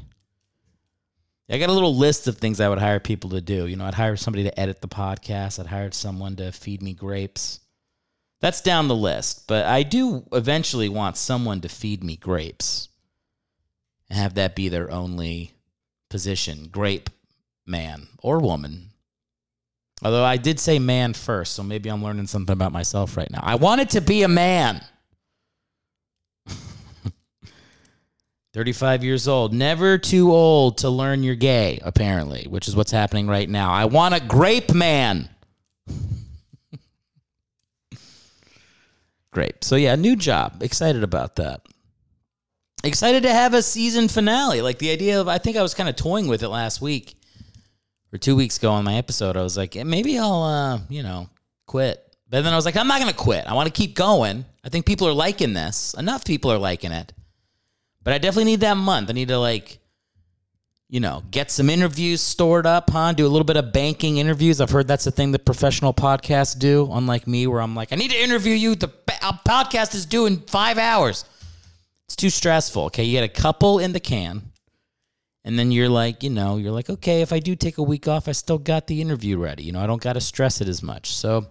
I 1.51 1.59
got 1.59 1.71
a 1.71 1.73
little 1.73 1.97
list 1.97 2.29
of 2.29 2.37
things 2.37 2.61
I 2.61 2.69
would 2.69 2.79
hire 2.79 3.01
people 3.01 3.31
to 3.31 3.41
do. 3.41 3.67
You 3.67 3.77
know, 3.77 3.87
I'd 3.87 3.95
hire 3.95 4.17
somebody 4.17 4.45
to 4.45 4.61
edit 4.61 4.81
the 4.81 4.89
podcast, 4.89 5.59
I'd 5.59 5.67
hire 5.67 5.91
someone 5.93 6.37
to 6.37 6.53
feed 6.53 6.83
me 6.83 6.93
grapes. 6.93 7.61
That's 8.41 8.61
down 8.61 8.89
the 8.89 8.95
list. 8.95 9.49
But 9.49 9.67
I 9.67 9.83
do 9.83 10.25
eventually 10.33 10.89
want 10.89 11.17
someone 11.17 11.61
to 11.63 11.69
feed 11.69 12.05
me 12.05 12.17
grapes 12.17 12.89
and 14.09 14.19
have 14.19 14.35
that 14.35 14.55
be 14.55 14.69
their 14.69 14.91
only 14.91 15.53
position. 16.09 16.69
Grape 16.71 17.11
man 17.67 18.09
or 18.23 18.39
woman. 18.39 18.91
Although 20.03 20.25
I 20.25 20.37
did 20.37 20.61
say 20.61 20.79
man 20.79 21.13
first, 21.13 21.55
so 21.55 21.63
maybe 21.63 21.89
I'm 21.89 22.05
learning 22.05 22.29
something 22.29 22.53
about 22.53 22.73
myself 22.73 23.17
right 23.17 23.31
now. 23.31 23.41
I 23.43 23.57
wanted 23.57 23.91
to 23.91 24.01
be 24.01 24.23
a 24.23 24.29
man. 24.29 24.85
35 28.59 29.05
years 29.05 29.29
old, 29.29 29.55
never 29.55 29.99
too 29.99 30.33
old 30.33 30.79
to 30.79 30.91
learn 30.91 31.23
you're 31.23 31.37
gay, 31.37 31.79
apparently, 31.81 32.45
which 32.49 32.67
is 32.67 32.75
what's 32.75 32.91
happening 32.91 33.29
right 33.29 33.49
now. 33.49 33.71
I 33.71 33.85
want 33.85 34.17
a 34.17 34.21
grape 34.21 34.75
man. 34.75 35.29
Great. 39.31 39.63
So, 39.63 39.77
yeah, 39.77 39.95
new 39.95 40.17
job. 40.17 40.61
Excited 40.61 41.05
about 41.05 41.37
that. 41.37 41.61
Excited 42.83 43.23
to 43.23 43.33
have 43.33 43.55
a 43.55 43.63
season 43.63 44.09
finale. 44.09 44.61
Like 44.61 44.81
the 44.81 44.91
idea 44.91 45.21
of, 45.21 45.29
I 45.29 45.39
think 45.39 45.57
I 45.57 45.63
was 45.63 45.75
kind 45.75 45.89
of 45.89 45.95
toying 45.95 46.27
with 46.27 46.43
it 46.43 46.49
last 46.49 46.81
week 46.81 47.15
or 48.13 48.19
two 48.19 48.35
weeks 48.35 48.59
ago 48.59 48.73
on 48.73 48.83
my 48.83 48.97
episode, 48.97 49.37
I 49.37 49.43
was 49.43 49.57
like, 49.57 49.77
maybe 49.77 50.19
I'll, 50.19 50.43
uh, 50.43 50.81
you 50.89 51.05
know, 51.05 51.31
quit. 51.67 52.05
But 52.29 52.43
then 52.43 52.53
I 52.53 52.57
was 52.57 52.65
like, 52.65 52.77
I'm 52.77 52.89
not 52.89 53.01
going 53.01 53.13
to 53.13 53.17
quit. 53.17 53.47
I 53.47 53.55
want 53.55 53.69
to 53.69 53.73
keep 53.73 53.95
going. 53.95 54.45
I 54.65 54.69
think 54.69 54.85
people 54.85 55.07
are 55.07 55.13
liking 55.13 55.53
this. 55.53 55.95
Enough 55.97 56.25
people 56.25 56.51
are 56.51 56.59
liking 56.59 56.91
it. 56.91 57.13
But 58.09 58.15
I 58.15 58.19
definitely 58.21 58.53
need 58.53 58.61
that 58.61 58.79
month. 58.79 59.11
I 59.11 59.13
need 59.13 59.29
to, 59.29 59.39
like, 59.39 59.81
you 60.89 60.99
know, 60.99 61.25
get 61.31 61.51
some 61.51 61.69
interviews 61.69 62.23
stored 62.23 62.65
up, 62.65 62.89
huh? 62.89 63.13
Do 63.13 63.27
a 63.27 63.29
little 63.29 63.45
bit 63.45 63.59
of 63.59 63.71
banking 63.71 64.17
interviews. 64.17 64.63
I've 64.63 64.71
heard 64.71 64.89
that's 64.89 65.05
the 65.05 65.11
thing 65.11 65.33
that 65.33 65.45
professional 65.45 65.93
podcasts 65.93 66.59
do, 66.59 66.89
unlike 66.91 67.27
me, 67.27 67.47
where 67.47 67.61
I'm 67.61 67.75
like, 67.75 67.93
I 67.93 67.97
need 67.97 68.11
to 68.13 68.19
interview 68.19 68.55
you. 68.55 68.77
The 68.77 68.89
podcast 69.47 69.95
is 69.95 70.07
due 70.07 70.25
in 70.25 70.41
five 70.41 70.79
hours. 70.79 71.27
It's 72.07 72.17
too 72.17 72.31
stressful. 72.31 72.85
Okay. 72.85 73.05
You 73.05 73.13
get 73.13 73.25
a 73.25 73.29
couple 73.29 73.79
in 73.79 73.93
the 73.93 74.01
can. 74.01 74.53
And 75.45 75.59
then 75.59 75.71
you're 75.71 75.91
like, 75.91 76.23
you 76.23 76.31
know, 76.31 76.57
you're 76.57 76.73
like, 76.73 76.89
okay, 76.89 77.21
if 77.21 77.31
I 77.31 77.41
do 77.41 77.55
take 77.57 77.77
a 77.77 77.83
week 77.83 78.09
off, 78.09 78.27
I 78.27 78.33
still 78.33 78.57
got 78.57 78.87
the 78.87 79.03
interview 79.03 79.37
ready. 79.37 79.65
You 79.65 79.73
know, 79.73 79.81
I 79.81 79.87
don't 79.87 80.01
got 80.01 80.15
to 80.15 80.23
stress 80.23 80.63
it 80.63 80.69
as 80.69 80.83
much. 80.83 81.13
So, 81.13 81.45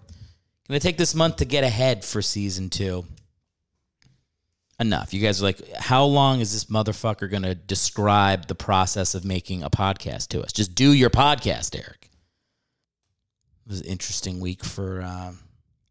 gonna 0.67 0.79
take 0.79 0.97
this 0.97 1.13
month 1.13 1.35
to 1.35 1.45
get 1.45 1.63
ahead 1.63 2.03
for 2.03 2.23
season 2.23 2.71
two. 2.71 3.05
Enough. 4.79 5.11
You 5.13 5.21
guys 5.21 5.41
are 5.41 5.45
like, 5.45 5.73
how 5.75 6.05
long 6.05 6.39
is 6.39 6.53
this 6.53 6.65
motherfucker 6.65 7.29
gonna 7.31 7.55
describe 7.55 8.47
the 8.47 8.55
process 8.55 9.15
of 9.15 9.25
making 9.25 9.63
a 9.63 9.71
podcast 9.71 10.27
to 10.29 10.43
us? 10.43 10.53
Just 10.53 10.75
do 10.75 10.91
your 10.93 11.09
podcast, 11.09 11.75
Eric. 11.75 12.11
It 13.65 13.69
was 13.69 13.81
an 13.81 13.87
interesting 13.87 14.39
week 14.39 14.63
for 14.63 15.01
uh, 15.01 15.33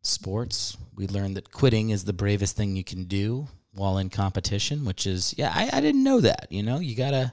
sports. 0.02 0.76
We 0.94 1.08
learned 1.08 1.36
that 1.36 1.50
quitting 1.50 1.90
is 1.90 2.04
the 2.04 2.12
bravest 2.12 2.56
thing 2.56 2.76
you 2.76 2.84
can 2.84 3.04
do 3.04 3.48
while 3.72 3.98
in 3.98 4.08
competition, 4.08 4.84
which 4.84 5.06
is, 5.06 5.34
yeah, 5.36 5.52
I, 5.52 5.68
I 5.72 5.80
didn't 5.80 6.04
know 6.04 6.20
that. 6.20 6.46
You 6.50 6.62
know, 6.62 6.78
you 6.78 6.94
gotta 6.94 7.32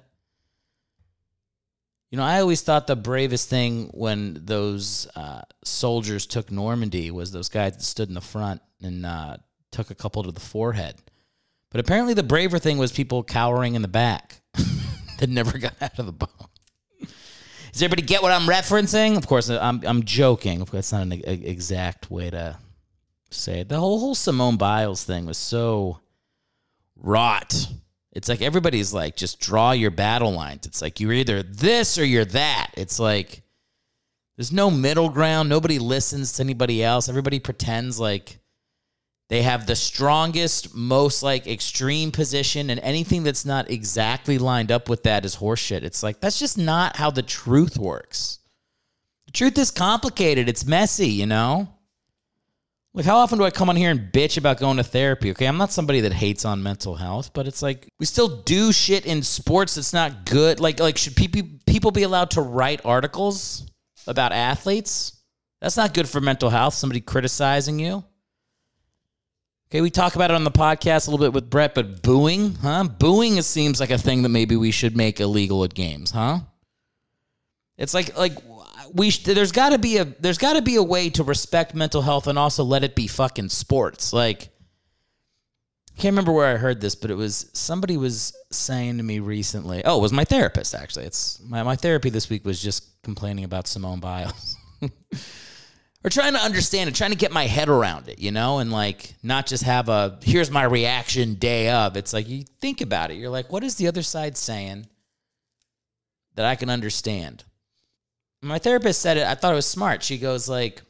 you 2.13 2.17
know, 2.17 2.25
I 2.25 2.41
always 2.41 2.61
thought 2.61 2.85
the 2.85 2.95
bravest 2.95 3.49
thing 3.49 3.89
when 3.91 4.39
those 4.45 5.07
uh, 5.15 5.41
soldiers 5.63 6.27
took 6.27 6.51
Normandy 6.51 7.09
was 7.09 7.31
those 7.31 7.49
guys 7.49 7.73
that 7.73 7.81
stood 7.81 8.07
in 8.07 8.13
the 8.13 8.21
front 8.21 8.61
and 8.83 9.03
uh, 9.03 9.37
took 9.71 9.89
a 9.89 9.95
couple 9.95 10.21
to 10.21 10.31
the 10.31 10.39
forehead. 10.39 10.95
But 11.73 11.81
apparently, 11.81 12.13
the 12.13 12.23
braver 12.23 12.59
thing 12.59 12.77
was 12.77 12.91
people 12.91 13.23
cowering 13.23 13.73
in 13.75 13.81
the 13.81 13.87
back 13.89 14.41
that 15.19 15.27
never 15.27 15.57
got 15.57 15.73
out 15.81 15.99
of 15.99 16.05
the 16.05 16.13
boat. 16.13 16.29
Does 17.73 17.81
everybody 17.81 18.03
get 18.03 18.21
what 18.21 18.31
I'm 18.31 18.47
referencing? 18.47 19.17
Of 19.17 19.25
course, 19.27 19.49
I'm 19.49 19.81
I'm 19.83 20.03
joking. 20.03 20.61
Of 20.61 20.69
course, 20.69 20.91
that's 20.91 20.93
not 20.93 21.17
an 21.17 21.23
exact 21.25 22.11
way 22.11 22.29
to 22.29 22.57
say 23.31 23.61
it. 23.61 23.69
The 23.69 23.79
whole 23.79 23.99
whole 23.99 24.13
Simone 24.13 24.57
Biles 24.57 25.03
thing 25.03 25.25
was 25.25 25.39
so 25.39 25.99
rot. 26.95 27.67
It's 28.11 28.29
like 28.29 28.43
everybody's 28.43 28.93
like, 28.93 29.15
just 29.15 29.39
draw 29.39 29.71
your 29.71 29.89
battle 29.89 30.31
lines. 30.31 30.67
It's 30.67 30.83
like 30.83 30.99
you're 30.99 31.13
either 31.13 31.41
this 31.41 31.97
or 31.97 32.05
you're 32.05 32.25
that. 32.25 32.67
It's 32.75 32.99
like 32.99 33.41
there's 34.37 34.51
no 34.51 34.69
middle 34.69 35.09
ground. 35.09 35.49
Nobody 35.49 35.79
listens 35.79 36.33
to 36.33 36.43
anybody 36.43 36.83
else. 36.83 37.09
Everybody 37.09 37.39
pretends 37.39 37.99
like 37.99 38.37
they 39.29 39.41
have 39.41 39.65
the 39.65 39.75
strongest, 39.75 40.75
most 40.75 41.23
like 41.23 41.47
extreme 41.47 42.11
position, 42.11 42.69
and 42.69 42.79
anything 42.81 43.23
that's 43.23 43.45
not 43.45 43.71
exactly 43.71 44.37
lined 44.37 44.71
up 44.71 44.89
with 44.89 45.03
that 45.03 45.25
is 45.25 45.35
horseshit. 45.37 45.83
It's 45.83 46.03
like 46.03 46.19
that's 46.19 46.39
just 46.39 46.57
not 46.57 46.97
how 46.97 47.09
the 47.09 47.23
truth 47.23 47.77
works. 47.77 48.39
The 49.25 49.31
truth 49.31 49.57
is 49.57 49.71
complicated. 49.71 50.49
It's 50.49 50.65
messy, 50.65 51.09
you 51.09 51.25
know? 51.25 51.69
Like, 52.95 53.05
how 53.05 53.17
often 53.17 53.39
do 53.39 53.43
I 53.43 53.49
come 53.49 53.69
on 53.69 53.75
here 53.75 53.89
and 53.89 54.11
bitch 54.11 54.37
about 54.37 54.59
going 54.59 54.77
to 54.77 54.83
therapy? 54.83 55.31
Okay, 55.31 55.47
I'm 55.47 55.57
not 55.57 55.71
somebody 55.71 56.01
that 56.01 56.13
hates 56.13 56.45
on 56.45 56.61
mental 56.61 56.93
health, 56.93 57.33
but 57.33 57.47
it's 57.47 57.63
like 57.63 57.87
we 57.99 58.05
still 58.05 58.43
do 58.43 58.71
shit 58.71 59.07
in 59.07 59.23
sports 59.23 59.75
that's 59.75 59.93
not 59.93 60.25
good. 60.25 60.59
Like, 60.59 60.79
like 60.79 60.97
should 60.97 61.15
people 61.15 61.41
people 61.65 61.89
be 61.89 62.03
allowed 62.03 62.31
to 62.31 62.41
write 62.41 62.81
articles 62.85 63.65
about 64.05 64.31
athletes? 64.31 65.23
That's 65.59 65.77
not 65.77 65.95
good 65.95 66.07
for 66.07 66.21
mental 66.21 66.51
health. 66.51 66.75
Somebody 66.75 67.01
criticizing 67.01 67.79
you. 67.79 68.03
Okay, 69.73 69.81
we 69.81 69.89
talk 69.89 70.13
about 70.13 70.29
it 70.29 70.35
on 70.35 70.43
the 70.43 70.51
podcast 70.51 71.07
a 71.07 71.09
little 71.09 71.25
bit 71.25 71.33
with 71.33 71.49
Brett, 71.49 71.73
but 71.73 72.03
booing, 72.03 72.53
huh? 72.53 72.83
Booing 72.83 73.37
it 73.37 73.43
seems 73.43 73.79
like 73.79 73.89
a 73.89 73.97
thing 73.97 74.21
that 74.21 74.29
maybe 74.29 74.55
we 74.55 74.69
should 74.69 74.95
make 74.95 75.19
illegal 75.19 75.63
at 75.63 75.73
games, 75.73 76.11
huh? 76.11 76.41
It's 77.75 77.91
like 77.91 78.15
like 78.15 78.37
we 78.93 79.09
sh- 79.09 79.23
there's 79.23 79.51
got 79.51 79.69
to 79.69 79.79
be 79.79 79.97
a 79.97 80.05
there's 80.05 80.37
got 80.37 80.53
to 80.53 80.61
be 80.61 80.75
a 80.75 80.83
way 80.83 81.09
to 81.09 81.23
respect 81.23 81.73
mental 81.73 82.03
health 82.03 82.27
and 82.27 82.37
also 82.37 82.63
let 82.63 82.83
it 82.83 82.93
be 82.93 83.07
fucking 83.07 83.49
sports. 83.49 84.13
Like 84.13 84.49
I 85.97 86.01
can't 86.01 86.13
remember 86.13 86.33
where 86.33 86.53
I 86.53 86.57
heard 86.57 86.79
this, 86.79 86.93
but 86.93 87.09
it 87.09 87.15
was 87.15 87.49
somebody 87.53 87.97
was 87.97 88.31
saying 88.51 88.97
to 88.97 89.03
me 89.03 89.21
recently. 89.21 89.83
Oh, 89.85 89.97
it 89.97 90.01
was 90.03 90.13
my 90.13 90.23
therapist 90.23 90.75
actually. 90.75 91.05
It's 91.05 91.41
my 91.41 91.63
my 91.63 91.77
therapy 91.77 92.11
this 92.11 92.29
week 92.29 92.45
was 92.45 92.61
just 92.61 93.01
complaining 93.01 93.43
about 93.43 93.65
Simone 93.65 93.99
Biles. 93.99 94.55
or 96.03 96.09
trying 96.09 96.33
to 96.33 96.39
understand 96.39 96.89
it, 96.89 96.95
trying 96.95 97.11
to 97.11 97.17
get 97.17 97.31
my 97.31 97.45
head 97.45 97.69
around 97.69 98.09
it, 98.09 98.19
you 98.19 98.31
know, 98.31 98.59
and 98.59 98.71
like 98.71 99.15
not 99.23 99.45
just 99.45 99.63
have 99.63 99.89
a 99.89 100.19
here's 100.21 100.51
my 100.51 100.63
reaction 100.63 101.35
day 101.35 101.69
of. 101.69 101.95
It's 101.95 102.13
like 102.13 102.27
you 102.27 102.43
think 102.59 102.81
about 102.81 103.11
it. 103.11 103.15
You're 103.15 103.29
like, 103.29 103.51
what 103.51 103.63
is 103.63 103.75
the 103.75 103.87
other 103.87 104.03
side 104.03 104.37
saying 104.37 104.87
that 106.35 106.45
I 106.45 106.55
can 106.55 106.69
understand? 106.69 107.43
my 108.43 108.59
therapist 108.59 109.01
said 109.01 109.17
it. 109.17 109.25
I 109.25 109.35
thought 109.35 109.53
it 109.53 109.55
was 109.55 109.65
smart. 109.65 110.03
She 110.03 110.17
goes 110.17 110.49
like, 110.49 110.81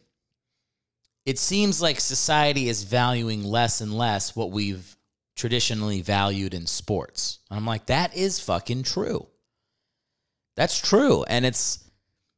it 1.26 1.38
seems 1.40 1.82
like 1.82 2.00
society 2.00 2.68
is 2.68 2.84
valuing 2.84 3.44
less 3.44 3.80
and 3.80 3.96
less 3.96 4.36
what 4.36 4.52
we've 4.52 4.98
traditionally 5.36 6.02
valued 6.02 6.54
in 6.54 6.66
sports. 6.66 7.40
And 7.50 7.58
I'm 7.58 7.66
like, 7.66 7.86
that 7.86 8.16
is 8.16 8.40
fucking 8.40 8.84
true. 8.84 9.28
That's 10.56 10.80
true. 10.80 11.24
And 11.24 11.46
it's 11.46 11.83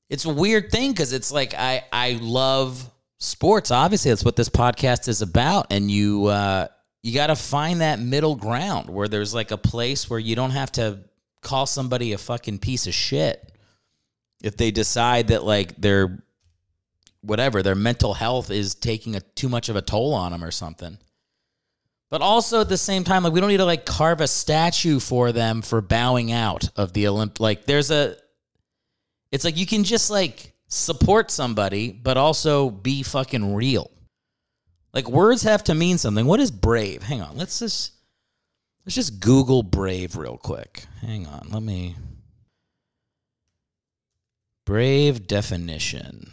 it's 0.09 0.25
a 0.25 0.33
weird 0.33 0.71
thing 0.71 0.91
because 0.91 1.13
it's 1.13 1.31
like 1.31 1.53
I 1.53 1.83
I 1.91 2.19
love 2.21 2.89
sports. 3.17 3.71
Obviously, 3.71 4.11
that's 4.11 4.25
what 4.25 4.35
this 4.35 4.49
podcast 4.49 5.07
is 5.07 5.21
about. 5.21 5.67
And 5.71 5.89
you 5.89 6.25
uh 6.25 6.67
you 7.03 7.13
gotta 7.13 7.35
find 7.35 7.81
that 7.81 7.99
middle 7.99 8.35
ground 8.35 8.89
where 8.89 9.07
there's 9.07 9.33
like 9.33 9.51
a 9.51 9.57
place 9.57 10.09
where 10.09 10.19
you 10.19 10.35
don't 10.35 10.51
have 10.51 10.71
to 10.73 10.99
call 11.41 11.65
somebody 11.67 12.13
a 12.13 12.17
fucking 12.17 12.57
piece 12.57 12.87
of 12.87 12.93
shit 12.93 13.51
if 14.43 14.57
they 14.57 14.71
decide 14.71 15.27
that 15.27 15.43
like 15.43 15.75
their 15.77 16.23
whatever 17.21 17.61
their 17.61 17.75
mental 17.75 18.15
health 18.15 18.49
is 18.49 18.73
taking 18.73 19.15
a 19.15 19.19
too 19.19 19.47
much 19.47 19.69
of 19.69 19.75
a 19.75 19.81
toll 19.81 20.13
on 20.13 20.31
them 20.31 20.43
or 20.43 20.49
something 20.49 20.97
but 22.09 22.21
also 22.21 22.61
at 22.61 22.69
the 22.69 22.77
same 22.77 23.03
time 23.03 23.23
like 23.23 23.31
we 23.31 23.39
don't 23.39 23.49
need 23.49 23.57
to 23.57 23.65
like 23.65 23.85
carve 23.85 24.21
a 24.21 24.27
statue 24.27 24.99
for 24.99 25.31
them 25.31 25.61
for 25.61 25.81
bowing 25.81 26.31
out 26.31 26.67
of 26.75 26.93
the 26.93 27.03
olymp 27.03 27.39
like 27.39 27.65
there's 27.65 27.91
a 27.91 28.17
it's 29.35 29.43
like 29.43 29.57
you 29.57 29.65
can 29.65 29.83
just 29.83 30.09
like 30.09 30.53
support 30.67 31.29
somebody 31.29 31.91
but 31.91 32.17
also 32.17 32.69
be 32.69 33.03
fucking 33.03 33.53
real 33.53 33.91
like 34.93 35.07
words 35.07 35.43
have 35.43 35.63
to 35.63 35.75
mean 35.75 35.97
something 35.97 36.25
what 36.25 36.39
is 36.39 36.49
brave 36.49 37.03
hang 37.03 37.21
on 37.21 37.37
let's 37.37 37.59
just 37.59 37.91
let's 38.85 38.95
just 38.95 39.19
google 39.19 39.61
brave 39.61 40.15
real 40.15 40.37
quick 40.37 40.85
hang 41.01 41.27
on 41.27 41.47
let 41.51 41.61
me 41.61 41.95
Brave 44.65 45.27
definition. 45.27 46.31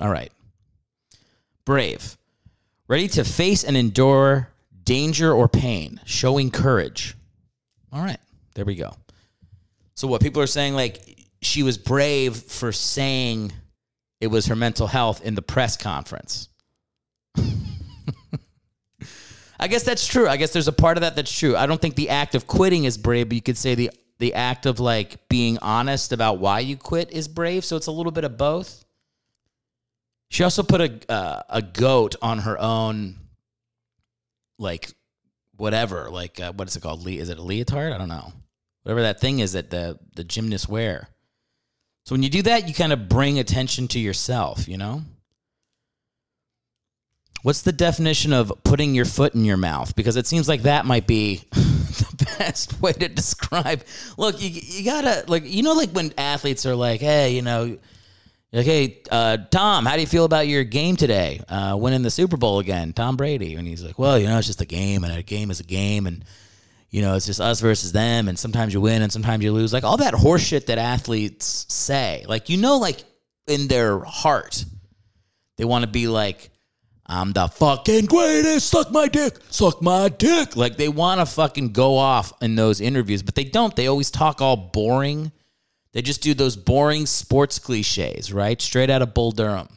All 0.00 0.08
right. 0.08 0.32
Brave. 1.64 2.16
Ready 2.86 3.08
to 3.08 3.24
face 3.24 3.64
and 3.64 3.76
endure 3.76 4.52
danger 4.84 5.32
or 5.32 5.48
pain, 5.48 6.00
showing 6.04 6.52
courage. 6.52 7.16
All 7.92 8.02
right, 8.02 8.20
there 8.54 8.64
we 8.64 8.76
go. 8.76 8.94
So, 9.96 10.06
what 10.06 10.20
people 10.20 10.42
are 10.42 10.46
saying, 10.46 10.74
like, 10.74 11.26
she 11.42 11.62
was 11.62 11.78
brave 11.78 12.36
for 12.36 12.70
saying 12.70 13.52
it 14.20 14.26
was 14.28 14.46
her 14.46 14.56
mental 14.56 14.86
health 14.86 15.24
in 15.24 15.34
the 15.34 15.42
press 15.42 15.76
conference. 15.76 16.48
I 19.58 19.68
guess 19.68 19.82
that's 19.84 20.06
true. 20.06 20.28
I 20.28 20.36
guess 20.36 20.52
there's 20.52 20.68
a 20.68 20.72
part 20.72 20.98
of 20.98 21.00
that 21.00 21.16
that's 21.16 21.32
true. 21.36 21.56
I 21.56 21.66
don't 21.66 21.80
think 21.80 21.94
the 21.94 22.10
act 22.10 22.34
of 22.34 22.46
quitting 22.46 22.84
is 22.84 22.98
brave, 22.98 23.28
but 23.28 23.36
you 23.36 23.42
could 23.42 23.56
say 23.56 23.74
the 23.74 23.90
the 24.18 24.34
act 24.34 24.64
of 24.66 24.80
like 24.80 25.28
being 25.28 25.58
honest 25.60 26.12
about 26.12 26.38
why 26.38 26.60
you 26.60 26.76
quit 26.76 27.10
is 27.10 27.28
brave. 27.28 27.64
So 27.64 27.76
it's 27.76 27.86
a 27.86 27.92
little 27.92 28.12
bit 28.12 28.24
of 28.24 28.36
both. 28.36 28.84
She 30.30 30.42
also 30.42 30.62
put 30.62 30.80
a 30.80 31.12
uh, 31.12 31.42
a 31.48 31.62
goat 31.62 32.16
on 32.20 32.40
her 32.40 32.58
own, 32.58 33.16
like 34.58 34.90
whatever, 35.56 36.10
like 36.10 36.38
uh, 36.40 36.52
what 36.52 36.68
is 36.68 36.76
it 36.76 36.82
called? 36.82 37.04
Le- 37.04 37.12
is 37.12 37.30
it 37.30 37.38
a 37.38 37.42
leotard? 37.42 37.92
I 37.92 37.98
don't 37.98 38.08
know. 38.08 38.32
Whatever 38.86 39.02
that 39.02 39.18
thing 39.18 39.40
is 39.40 39.54
that 39.54 39.70
the 39.70 39.98
the 40.14 40.22
gymnasts 40.22 40.68
wear. 40.68 41.08
So 42.04 42.14
when 42.14 42.22
you 42.22 42.28
do 42.28 42.42
that, 42.42 42.68
you 42.68 42.74
kind 42.74 42.92
of 42.92 43.08
bring 43.08 43.40
attention 43.40 43.88
to 43.88 43.98
yourself. 43.98 44.68
You 44.68 44.76
know. 44.76 45.02
What's 47.42 47.62
the 47.62 47.72
definition 47.72 48.32
of 48.32 48.52
putting 48.62 48.94
your 48.94 49.04
foot 49.04 49.34
in 49.34 49.44
your 49.44 49.56
mouth? 49.56 49.96
Because 49.96 50.14
it 50.14 50.28
seems 50.28 50.48
like 50.48 50.62
that 50.62 50.86
might 50.86 51.08
be 51.08 51.42
the 51.50 52.34
best 52.38 52.80
way 52.80 52.92
to 52.92 53.08
describe. 53.08 53.82
Look, 54.16 54.40
you, 54.40 54.50
you 54.50 54.84
gotta 54.84 55.24
like 55.26 55.42
you 55.44 55.64
know 55.64 55.72
like 55.72 55.90
when 55.90 56.14
athletes 56.16 56.64
are 56.64 56.76
like, 56.76 57.00
hey, 57.00 57.34
you 57.34 57.42
know, 57.42 57.78
like 58.52 58.66
hey, 58.66 59.02
uh, 59.10 59.38
Tom, 59.50 59.84
how 59.84 59.96
do 59.96 60.00
you 60.00 60.06
feel 60.06 60.24
about 60.24 60.46
your 60.46 60.62
game 60.62 60.94
today? 60.94 61.40
Uh, 61.48 61.76
winning 61.76 62.02
the 62.02 62.10
Super 62.12 62.36
Bowl 62.36 62.60
again, 62.60 62.92
Tom 62.92 63.16
Brady, 63.16 63.56
and 63.56 63.66
he's 63.66 63.82
like, 63.82 63.98
well, 63.98 64.16
you 64.16 64.28
know, 64.28 64.38
it's 64.38 64.46
just 64.46 64.60
a 64.60 64.64
game, 64.64 65.02
and 65.02 65.12
a 65.12 65.24
game 65.24 65.50
is 65.50 65.58
a 65.58 65.64
game, 65.64 66.06
and 66.06 66.24
you 66.96 67.02
know, 67.02 67.14
it's 67.14 67.26
just 67.26 67.42
us 67.42 67.60
versus 67.60 67.92
them, 67.92 68.26
and 68.26 68.38
sometimes 68.38 68.72
you 68.72 68.80
win 68.80 69.02
and 69.02 69.12
sometimes 69.12 69.44
you 69.44 69.52
lose. 69.52 69.70
Like 69.70 69.84
all 69.84 69.98
that 69.98 70.14
horseshit 70.14 70.64
that 70.66 70.78
athletes 70.78 71.66
say, 71.68 72.24
like 72.26 72.48
you 72.48 72.56
know, 72.56 72.78
like 72.78 73.04
in 73.46 73.68
their 73.68 73.98
heart, 73.98 74.64
they 75.58 75.66
want 75.66 75.84
to 75.84 75.90
be 75.90 76.08
like 76.08 76.48
I'm 77.04 77.34
the 77.34 77.48
fucking 77.48 78.06
greatest. 78.06 78.70
Suck 78.70 78.90
my 78.92 79.08
dick. 79.08 79.34
Suck 79.50 79.82
my 79.82 80.08
dick. 80.08 80.56
Like 80.56 80.78
they 80.78 80.88
want 80.88 81.20
to 81.20 81.26
fucking 81.26 81.72
go 81.72 81.98
off 81.98 82.32
in 82.40 82.56
those 82.56 82.80
interviews, 82.80 83.22
but 83.22 83.34
they 83.34 83.44
don't. 83.44 83.76
They 83.76 83.88
always 83.88 84.10
talk 84.10 84.40
all 84.40 84.56
boring. 84.56 85.32
They 85.92 86.00
just 86.00 86.22
do 86.22 86.32
those 86.32 86.56
boring 86.56 87.04
sports 87.04 87.58
cliches, 87.58 88.32
right? 88.32 88.58
Straight 88.58 88.88
out 88.88 89.02
of 89.02 89.12
Bull 89.12 89.32
Durham. 89.32 89.68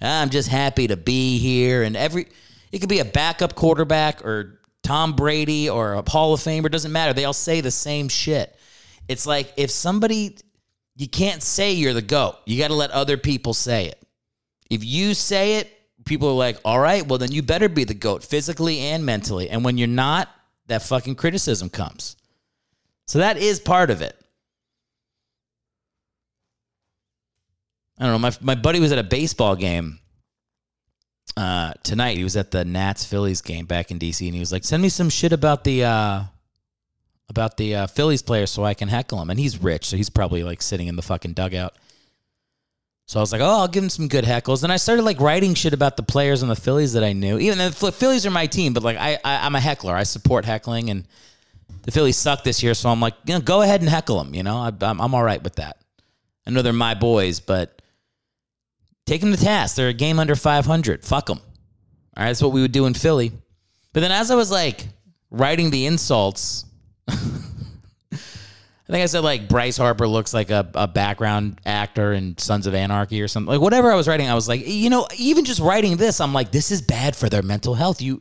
Ah, 0.00 0.22
I'm 0.22 0.30
just 0.30 0.48
happy 0.48 0.86
to 0.86 0.96
be 0.96 1.38
here. 1.38 1.82
And 1.82 1.96
every, 1.96 2.28
it 2.70 2.78
could 2.78 2.88
be 2.88 3.00
a 3.00 3.04
backup 3.04 3.56
quarterback 3.56 4.24
or 4.24 4.60
Tom 4.82 5.14
Brady 5.14 5.70
or 5.70 5.94
a 5.94 6.08
Hall 6.08 6.34
of 6.34 6.40
Famer. 6.40 6.70
Doesn't 6.70 6.92
matter. 6.92 7.12
They 7.12 7.24
all 7.24 7.32
say 7.32 7.60
the 7.60 7.70
same 7.70 8.08
shit. 8.08 8.56
It's 9.08 9.26
like 9.26 9.52
if 9.56 9.70
somebody, 9.70 10.36
you 10.96 11.08
can't 11.08 11.42
say 11.42 11.72
you're 11.72 11.94
the 11.94 12.02
GOAT. 12.02 12.36
You 12.46 12.58
got 12.58 12.68
to 12.68 12.74
let 12.74 12.90
other 12.90 13.16
people 13.16 13.54
say 13.54 13.86
it. 13.86 14.02
If 14.70 14.84
you 14.84 15.14
say 15.14 15.56
it, 15.56 15.72
people 16.04 16.28
are 16.28 16.32
like, 16.32 16.58
all 16.64 16.80
right, 16.80 17.06
well, 17.06 17.18
then 17.18 17.32
you 17.32 17.42
better 17.42 17.68
be 17.68 17.84
the 17.84 17.94
GOAT 17.94 18.24
physically 18.24 18.80
and 18.80 19.04
mentally. 19.04 19.50
And 19.50 19.64
when 19.64 19.78
you're 19.78 19.88
not, 19.88 20.28
that 20.66 20.82
fucking 20.82 21.16
criticism 21.16 21.68
comes. 21.68 22.16
So 23.06 23.18
that 23.18 23.36
is 23.36 23.60
part 23.60 23.90
of 23.90 24.00
it. 24.00 24.18
I 27.98 28.04
don't 28.04 28.12
know. 28.12 28.18
My, 28.18 28.32
my 28.40 28.60
buddy 28.60 28.80
was 28.80 28.90
at 28.90 28.98
a 28.98 29.04
baseball 29.04 29.54
game 29.54 29.98
uh, 31.36 31.72
tonight. 31.82 32.16
He 32.16 32.24
was 32.24 32.36
at 32.36 32.50
the 32.50 32.64
Nats 32.64 33.04
Phillies 33.04 33.40
game 33.40 33.66
back 33.66 33.90
in 33.90 33.98
DC, 33.98 34.24
and 34.26 34.34
he 34.34 34.40
was 34.40 34.52
like, 34.52 34.64
"Send 34.64 34.82
me 34.82 34.88
some 34.88 35.10
shit 35.10 35.32
about 35.32 35.64
the 35.64 35.84
uh, 35.84 36.22
about 37.28 37.56
the 37.56 37.74
uh, 37.74 37.86
Phillies 37.86 38.22
players 38.22 38.50
so 38.50 38.64
I 38.64 38.74
can 38.74 38.88
heckle 38.88 39.20
him." 39.20 39.30
And 39.30 39.38
he's 39.38 39.62
rich, 39.62 39.86
so 39.86 39.96
he's 39.96 40.10
probably 40.10 40.42
like 40.44 40.62
sitting 40.62 40.88
in 40.88 40.96
the 40.96 41.02
fucking 41.02 41.32
dugout. 41.32 41.74
So 43.06 43.18
I 43.18 43.22
was 43.22 43.32
like, 43.32 43.40
oh, 43.42 43.60
I'll 43.60 43.68
give 43.68 43.82
him 43.82 43.90
some 43.90 44.08
good 44.08 44.24
heckles. 44.24 44.62
And 44.62 44.72
I 44.72 44.76
started 44.76 45.02
like 45.02 45.20
writing 45.20 45.54
shit 45.54 45.74
about 45.74 45.96
the 45.96 46.02
players 46.02 46.42
on 46.42 46.48
the 46.48 46.56
Phillies 46.56 46.92
that 46.94 47.04
I 47.04 47.12
knew. 47.12 47.38
Even 47.38 47.58
the 47.58 47.92
Phillies 47.92 48.24
are 48.24 48.30
my 48.30 48.46
team, 48.46 48.72
but 48.72 48.82
like 48.82 48.96
I, 48.96 49.18
I 49.24 49.46
am 49.46 49.54
a 49.54 49.60
heckler. 49.60 49.94
I 49.94 50.04
support 50.04 50.44
heckling, 50.44 50.88
and 50.88 51.06
the 51.82 51.90
Phillies 51.90 52.16
suck 52.16 52.44
this 52.44 52.62
year. 52.62 52.74
So 52.74 52.88
I'm 52.88 53.00
like, 53.00 53.14
you 53.26 53.34
know, 53.34 53.40
go 53.40 53.62
ahead 53.62 53.80
and 53.80 53.90
heckle 53.90 54.22
them. 54.22 54.34
You 54.34 54.42
know, 54.42 54.56
I, 54.56 54.72
I'm 54.80 55.00
I'm 55.00 55.14
all 55.14 55.22
right 55.22 55.42
with 55.42 55.56
that. 55.56 55.78
I 56.46 56.50
know 56.50 56.62
they're 56.62 56.72
my 56.72 56.94
boys, 56.94 57.40
but 57.40 57.81
take 59.06 59.20
them 59.20 59.32
to 59.32 59.38
task. 59.38 59.76
They're 59.76 59.88
a 59.88 59.94
game 59.94 60.18
under 60.18 60.34
500. 60.34 61.04
Fuck 61.04 61.26
them. 61.26 61.38
All 62.16 62.22
right, 62.22 62.28
that's 62.28 62.42
what 62.42 62.52
we 62.52 62.60
would 62.60 62.72
do 62.72 62.86
in 62.86 62.94
Philly. 62.94 63.32
But 63.92 64.00
then 64.00 64.12
as 64.12 64.30
I 64.30 64.34
was 64.34 64.50
like 64.50 64.86
writing 65.32 65.70
the 65.70 65.86
insults. 65.86 66.64
I 67.08 68.94
think 68.94 69.04
I 69.04 69.06
said 69.06 69.20
like 69.20 69.48
Bryce 69.48 69.78
Harper 69.78 70.06
looks 70.06 70.34
like 70.34 70.50
a, 70.50 70.68
a 70.74 70.86
background 70.86 71.60
actor 71.64 72.12
in 72.12 72.36
Sons 72.36 72.66
of 72.66 72.74
Anarchy 72.74 73.22
or 73.22 73.28
something. 73.28 73.50
Like 73.50 73.60
whatever 73.60 73.90
I 73.90 73.94
was 73.94 74.06
writing, 74.06 74.28
I 74.28 74.34
was 74.34 74.48
like, 74.48 74.66
you 74.66 74.90
know, 74.90 75.06
even 75.16 75.44
just 75.44 75.60
writing 75.60 75.96
this, 75.96 76.20
I'm 76.20 76.34
like, 76.34 76.52
this 76.52 76.70
is 76.70 76.82
bad 76.82 77.16
for 77.16 77.30
their 77.30 77.42
mental 77.42 77.74
health. 77.74 78.02
You, 78.02 78.20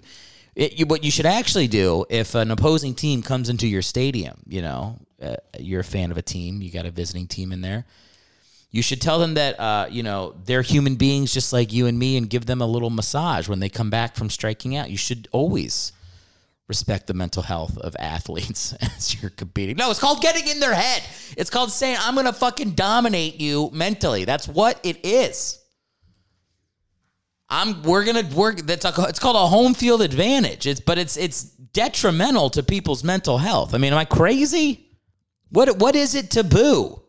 it, 0.56 0.80
you 0.80 0.86
what 0.86 1.04
you 1.04 1.12
should 1.12 1.26
actually 1.26 1.68
do 1.68 2.06
if 2.10 2.36
an 2.36 2.52
opposing 2.52 2.96
team 2.96 3.22
comes 3.22 3.50
into 3.50 3.68
your 3.68 3.82
stadium, 3.82 4.40
you 4.48 4.62
know, 4.62 4.98
uh, 5.22 5.36
you're 5.60 5.82
a 5.82 5.84
fan 5.84 6.10
of 6.10 6.18
a 6.18 6.22
team, 6.22 6.62
you 6.62 6.72
got 6.72 6.86
a 6.86 6.92
visiting 6.92 7.28
team 7.28 7.52
in 7.52 7.60
there. 7.60 7.86
You 8.72 8.82
should 8.82 9.02
tell 9.02 9.20
them 9.20 9.34
that 9.34 9.60
uh, 9.60 9.88
you 9.90 10.02
know 10.02 10.36
they're 10.46 10.62
human 10.62 10.96
beings 10.96 11.34
just 11.34 11.52
like 11.52 11.74
you 11.74 11.88
and 11.88 12.00
me, 12.00 12.18
and 12.18 12.30
give 12.30 12.46
them 12.46 12.62
a 12.62 12.66
little 12.66 12.90
massage 12.90 13.48
when 13.48 13.60
they 13.60 13.70
come 13.70 13.90
back 13.90 14.16
from 14.16 14.30
striking 14.30 14.76
out. 14.76 14.90
You 14.90 14.98
should 14.98 15.28
always 15.32 15.92
respect 16.72 17.08
the 17.08 17.14
mental 17.14 17.44
health 17.44 17.78
of 17.78 17.94
athletes 18.00 18.74
as 18.82 19.22
you're 19.22 19.32
competing. 19.32 19.76
No, 19.76 19.90
it's 19.92 20.00
called 20.00 20.22
getting 20.22 20.48
in 20.48 20.62
their 20.62 20.74
head. 20.74 21.04
It's 21.36 21.50
called 21.50 21.70
saying, 21.70 21.98
I'm 22.00 22.14
going 22.14 22.28
to 22.28 22.34
fucking 22.34 22.72
dominate 22.72 23.42
you 23.42 23.70
mentally. 23.74 24.24
That's 24.24 24.48
what 24.48 24.80
it 24.84 25.06
is. 25.06 25.60
I'm 27.50 27.84
we're 27.84 28.06
gonna 28.06 28.24
work 28.34 28.60
that's 28.60 28.86
a, 28.86 28.94
it's 29.10 29.20
called 29.20 29.36
a 29.36 29.46
home 29.46 29.74
field 29.74 30.02
advantage. 30.02 30.66
It's 30.66 30.80
but 30.80 30.98
it's 30.98 31.18
it's 31.18 31.44
detrimental 31.44 32.50
to 32.52 32.64
people's 32.64 33.04
mental 33.04 33.38
health. 33.38 33.76
I 33.76 33.78
mean, 33.78 33.92
am 33.92 34.00
I 34.00 34.06
crazy? 34.06 34.88
What 35.50 35.78
what 35.78 35.94
is 35.94 36.16
it 36.16 36.32
to 36.32 36.46
boo? 36.46 37.01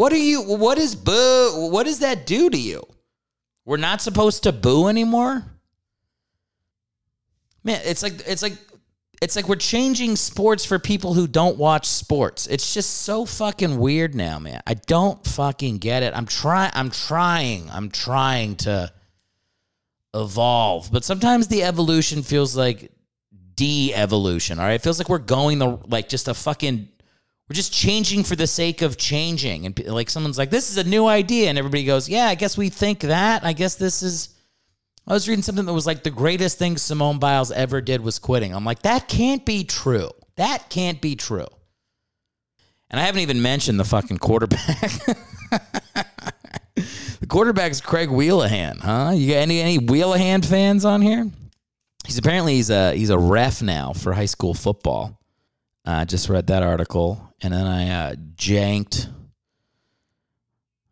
What 0.00 0.14
are 0.14 0.16
you 0.16 0.40
what 0.40 0.78
is 0.78 0.94
boo 0.94 1.68
what 1.70 1.84
does 1.84 1.98
that 1.98 2.24
do 2.24 2.48
to 2.48 2.56
you? 2.56 2.82
We're 3.66 3.76
not 3.76 4.00
supposed 4.00 4.44
to 4.44 4.50
boo 4.50 4.88
anymore? 4.88 5.44
Man, 7.62 7.82
it's 7.84 8.02
like 8.02 8.26
it's 8.26 8.40
like 8.40 8.54
it's 9.20 9.36
like 9.36 9.46
we're 9.46 9.56
changing 9.56 10.16
sports 10.16 10.64
for 10.64 10.78
people 10.78 11.12
who 11.12 11.26
don't 11.26 11.58
watch 11.58 11.84
sports. 11.84 12.46
It's 12.46 12.72
just 12.72 13.02
so 13.02 13.26
fucking 13.26 13.78
weird 13.78 14.14
now, 14.14 14.38
man. 14.38 14.62
I 14.66 14.72
don't 14.72 15.22
fucking 15.26 15.76
get 15.76 16.02
it. 16.02 16.14
I'm 16.16 16.24
trying 16.24 16.70
I'm 16.72 16.90
trying. 16.90 17.68
I'm 17.68 17.90
trying 17.90 18.56
to 18.56 18.90
evolve, 20.14 20.90
but 20.90 21.04
sometimes 21.04 21.48
the 21.48 21.62
evolution 21.62 22.22
feels 22.22 22.56
like 22.56 22.90
de-evolution, 23.54 24.60
all 24.60 24.64
right? 24.64 24.72
It 24.76 24.82
feels 24.82 24.96
like 24.96 25.10
we're 25.10 25.18
going 25.18 25.58
the 25.58 25.78
like 25.88 26.08
just 26.08 26.26
a 26.26 26.32
fucking 26.32 26.88
we're 27.50 27.54
just 27.54 27.72
changing 27.72 28.22
for 28.22 28.36
the 28.36 28.46
sake 28.46 28.80
of 28.80 28.96
changing 28.96 29.66
and 29.66 29.86
like 29.86 30.08
someone's 30.08 30.38
like 30.38 30.50
this 30.50 30.70
is 30.70 30.76
a 30.76 30.84
new 30.88 31.06
idea 31.06 31.48
and 31.48 31.58
everybody 31.58 31.82
goes, 31.82 32.08
"Yeah, 32.08 32.28
I 32.28 32.36
guess 32.36 32.56
we 32.56 32.68
think 32.68 33.00
that. 33.00 33.44
I 33.44 33.52
guess 33.52 33.74
this 33.74 34.04
is 34.04 34.28
I 35.04 35.12
was 35.12 35.28
reading 35.28 35.42
something 35.42 35.66
that 35.66 35.72
was 35.72 35.86
like 35.86 36.04
the 36.04 36.10
greatest 36.10 36.58
thing 36.58 36.76
Simone 36.76 37.18
Biles 37.18 37.50
ever 37.50 37.80
did 37.80 38.02
was 38.02 38.20
quitting. 38.20 38.54
I'm 38.54 38.64
like, 38.64 38.82
that 38.82 39.08
can't 39.08 39.44
be 39.44 39.64
true. 39.64 40.10
That 40.36 40.70
can't 40.70 41.00
be 41.00 41.16
true. 41.16 41.48
And 42.88 43.00
I 43.00 43.04
haven't 43.04 43.22
even 43.22 43.42
mentioned 43.42 43.80
the 43.80 43.84
fucking 43.84 44.18
quarterback. 44.18 44.60
the 46.76 47.26
quarterback's 47.28 47.80
Craig 47.80 48.10
Whelihan, 48.10 48.78
huh? 48.78 49.10
You 49.12 49.32
got 49.32 49.40
any 49.40 49.60
any 49.60 49.78
Whelihan 49.78 50.42
fans 50.42 50.84
on 50.84 51.02
here? 51.02 51.28
He's 52.06 52.18
apparently 52.18 52.54
he's 52.54 52.70
a 52.70 52.94
he's 52.94 53.10
a 53.10 53.18
ref 53.18 53.60
now 53.60 53.92
for 53.92 54.12
high 54.12 54.26
school 54.26 54.54
football. 54.54 55.19
I 55.90 56.02
uh, 56.02 56.04
just 56.04 56.28
read 56.28 56.46
that 56.46 56.62
article, 56.62 57.34
and 57.42 57.52
then 57.52 57.66
I 57.66 57.90
uh, 57.90 58.14
janked. 58.36 59.08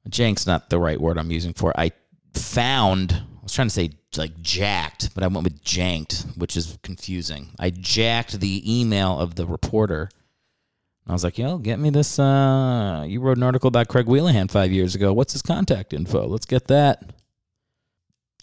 Jank's 0.09 0.47
not 0.47 0.71
the 0.71 0.79
right 0.79 1.01
word 1.01 1.19
I'm 1.19 1.31
using 1.31 1.53
for. 1.53 1.71
It. 1.71 1.77
I 1.79 1.93
found 2.35 3.13
I 3.13 3.43
was 3.43 3.53
trying 3.53 3.69
to 3.69 3.75
say 3.75 3.91
like 4.17 4.41
jacked, 4.41 5.15
but 5.15 5.23
I 5.23 5.29
went 5.29 5.45
with 5.45 5.63
janked, 5.63 6.27
which 6.37 6.57
is 6.57 6.79
confusing. 6.83 7.51
I 7.59 7.71
jacked 7.71 8.41
the 8.41 8.81
email 8.81 9.19
of 9.19 9.37
the 9.37 9.47
reporter. 9.47 10.11
I 11.07 11.13
was 11.13 11.25
like, 11.25 11.39
yo, 11.39 11.59
get 11.59 11.79
me 11.79 11.91
this. 11.91 12.19
Uh, 12.19 13.05
you 13.07 13.21
wrote 13.21 13.37
an 13.37 13.43
article 13.43 13.69
about 13.69 13.89
Craig 13.89 14.07
Whelihan 14.07 14.49
five 14.49 14.73
years 14.73 14.95
ago. 14.95 15.13
What's 15.13 15.33
his 15.33 15.43
contact 15.43 15.93
info? 15.93 16.27
Let's 16.27 16.45
get 16.45 16.67
that. 16.67 17.13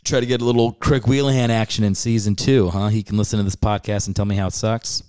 Try 0.04 0.20
to 0.20 0.26
get 0.26 0.42
a 0.42 0.46
little 0.46 0.72
Craig 0.72 1.06
Whelihan 1.06 1.52
action 1.52 1.84
in 1.84 1.96
season 1.96 2.36
two, 2.36 2.70
huh? 2.70 2.88
He 2.88 3.04
can 3.04 3.18
listen 3.18 3.38
to 3.38 3.44
this 3.44 3.56
podcast 3.56 4.08
and 4.08 4.16
tell 4.16 4.26
me 4.26 4.36
how 4.36 4.48
it 4.48 4.54
sucks. 4.54 5.04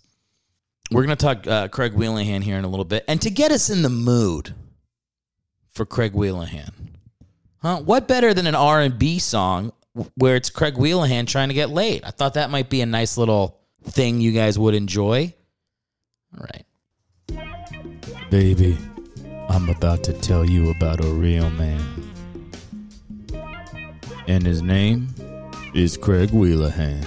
We're 0.91 1.05
going 1.05 1.17
to 1.17 1.25
talk 1.25 1.47
uh, 1.47 1.69
Craig 1.69 1.95
Whelihan 1.95 2.43
here 2.43 2.57
in 2.57 2.65
a 2.65 2.69
little 2.69 2.85
bit. 2.85 3.05
And 3.09 3.21
to 3.23 3.31
get 3.31 3.51
us 3.51 3.71
in 3.71 3.83
the 3.83 3.89
mood 3.89 4.55
for 5.73 5.85
Craig 5.85 6.13
Whelihan, 6.13 6.71
huh? 7.59 7.79
What 7.79 8.07
better 8.07 8.33
than 8.33 8.47
an 8.47 8.55
R&B 8.55 9.19
song 9.19 9.73
where 10.17 10.37
it's 10.37 10.51
Craig 10.51 10.77
Whelihan 10.77 11.27
trying 11.27 11.49
to 11.49 11.55
get 11.55 11.71
laid. 11.71 12.05
I 12.05 12.11
thought 12.11 12.35
that 12.35 12.51
might 12.51 12.69
be 12.69 12.81
a 12.81 12.87
nice 12.87 13.17
little 13.17 13.59
thing 13.85 14.21
you 14.21 14.33
guys 14.33 14.59
would 14.59 14.75
enjoy. 14.75 15.35
All 16.37 16.47
right. 16.53 16.65
Baby, 18.31 18.77
I'm 19.49 19.69
about 19.69 20.05
to 20.05 20.13
tell 20.13 20.45
you 20.45 20.71
about 20.71 21.03
a 21.03 21.09
real 21.09 21.49
man. 21.51 22.13
And 24.29 24.45
his 24.45 24.61
name 24.61 25.09
is 25.75 25.97
Craig 25.97 26.31
Whelihan. 26.31 27.07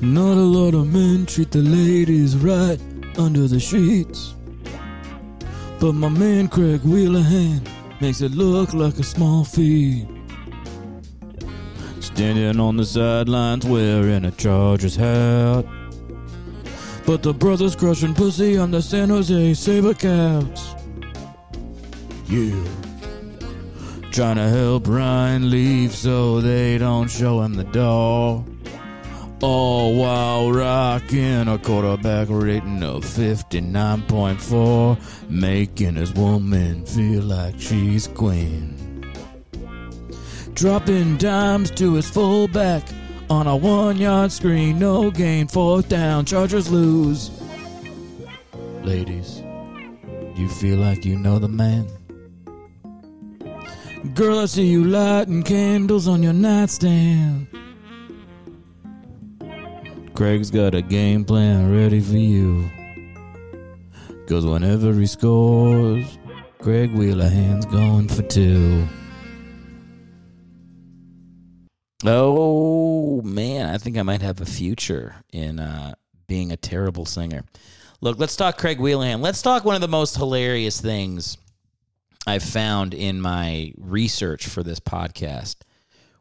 Not 0.00 0.36
a 0.36 0.48
lot 0.58 0.74
of 0.74 0.92
men 0.92 1.26
treat 1.26 1.50
the 1.50 1.58
ladies 1.58 2.36
right 2.36 2.78
under 3.18 3.48
the 3.48 3.58
sheets. 3.58 4.36
But 5.80 5.94
my 5.94 6.08
man 6.08 6.46
Craig 6.46 6.82
Whelihan 6.82 7.62
makes 8.00 8.20
it 8.20 8.30
look 8.30 8.74
like 8.74 8.98
a 8.98 9.02
small 9.02 9.44
feat. 9.44 10.06
Standing 11.98 12.60
on 12.60 12.76
the 12.76 12.84
sidelines 12.84 13.66
wearing 13.66 14.24
a 14.24 14.30
Chargers 14.30 14.94
hat. 14.94 15.64
But 17.04 17.24
the 17.24 17.34
brothers 17.34 17.74
crushing 17.74 18.14
pussy 18.14 18.56
on 18.56 18.70
the 18.70 18.82
San 18.82 19.08
Jose 19.08 19.52
Sabercats. 19.52 20.74
Yeah. 22.28 22.62
Trying 24.12 24.36
to 24.36 24.48
help 24.48 24.86
Ryan 24.86 25.50
Leaf 25.50 25.92
so 25.92 26.40
they 26.40 26.78
don't 26.78 27.08
show 27.08 27.40
him 27.42 27.54
the 27.54 27.64
door. 27.64 28.44
Oh, 29.40 29.46
All 29.46 29.94
while 29.94 30.50
rocking 30.50 31.46
a 31.46 31.58
quarterback 31.58 32.26
rating 32.28 32.82
of 32.82 33.04
59.4, 33.04 35.30
making 35.30 35.94
his 35.94 36.12
woman 36.12 36.84
feel 36.84 37.22
like 37.22 37.54
she's 37.60 38.08
queen. 38.08 38.74
Dropping 40.54 41.18
dimes 41.18 41.70
to 41.72 41.94
his 41.94 42.10
fullback 42.10 42.82
on 43.30 43.46
a 43.46 43.54
one 43.54 43.96
yard 43.96 44.32
screen, 44.32 44.80
no 44.80 45.12
gain, 45.12 45.46
fourth 45.46 45.88
down, 45.88 46.24
Chargers 46.24 46.68
lose. 46.68 47.30
Ladies, 48.82 49.40
you 50.34 50.48
feel 50.48 50.78
like 50.78 51.04
you 51.04 51.16
know 51.16 51.38
the 51.38 51.48
man? 51.48 51.86
Girl, 54.14 54.40
I 54.40 54.46
see 54.46 54.66
you 54.66 54.82
lighting 54.82 55.44
candles 55.44 56.08
on 56.08 56.24
your 56.24 56.32
nightstand. 56.32 57.46
Craig's 60.18 60.50
got 60.50 60.74
a 60.74 60.82
game 60.82 61.24
plan 61.24 61.72
ready 61.72 62.00
for 62.00 62.16
you. 62.16 62.68
Cause 64.26 64.44
whenever 64.44 64.92
he 64.92 65.06
scores, 65.06 66.18
Craig 66.58 66.92
Whelihan's 66.92 67.64
going 67.66 68.08
for 68.08 68.22
two. 68.22 68.84
Oh 72.04 73.22
man, 73.22 73.72
I 73.72 73.78
think 73.78 73.96
I 73.96 74.02
might 74.02 74.20
have 74.22 74.40
a 74.40 74.44
future 74.44 75.14
in 75.32 75.60
uh, 75.60 75.94
being 76.26 76.50
a 76.50 76.56
terrible 76.56 77.06
singer. 77.06 77.44
Look, 78.00 78.18
let's 78.18 78.34
talk 78.34 78.58
Craig 78.58 78.80
Whelihan. 78.80 79.22
Let's 79.22 79.40
talk 79.40 79.64
one 79.64 79.76
of 79.76 79.80
the 79.80 79.86
most 79.86 80.16
hilarious 80.16 80.80
things 80.80 81.38
I've 82.26 82.42
found 82.42 82.92
in 82.92 83.20
my 83.20 83.72
research 83.78 84.48
for 84.48 84.64
this 84.64 84.80
podcast, 84.80 85.58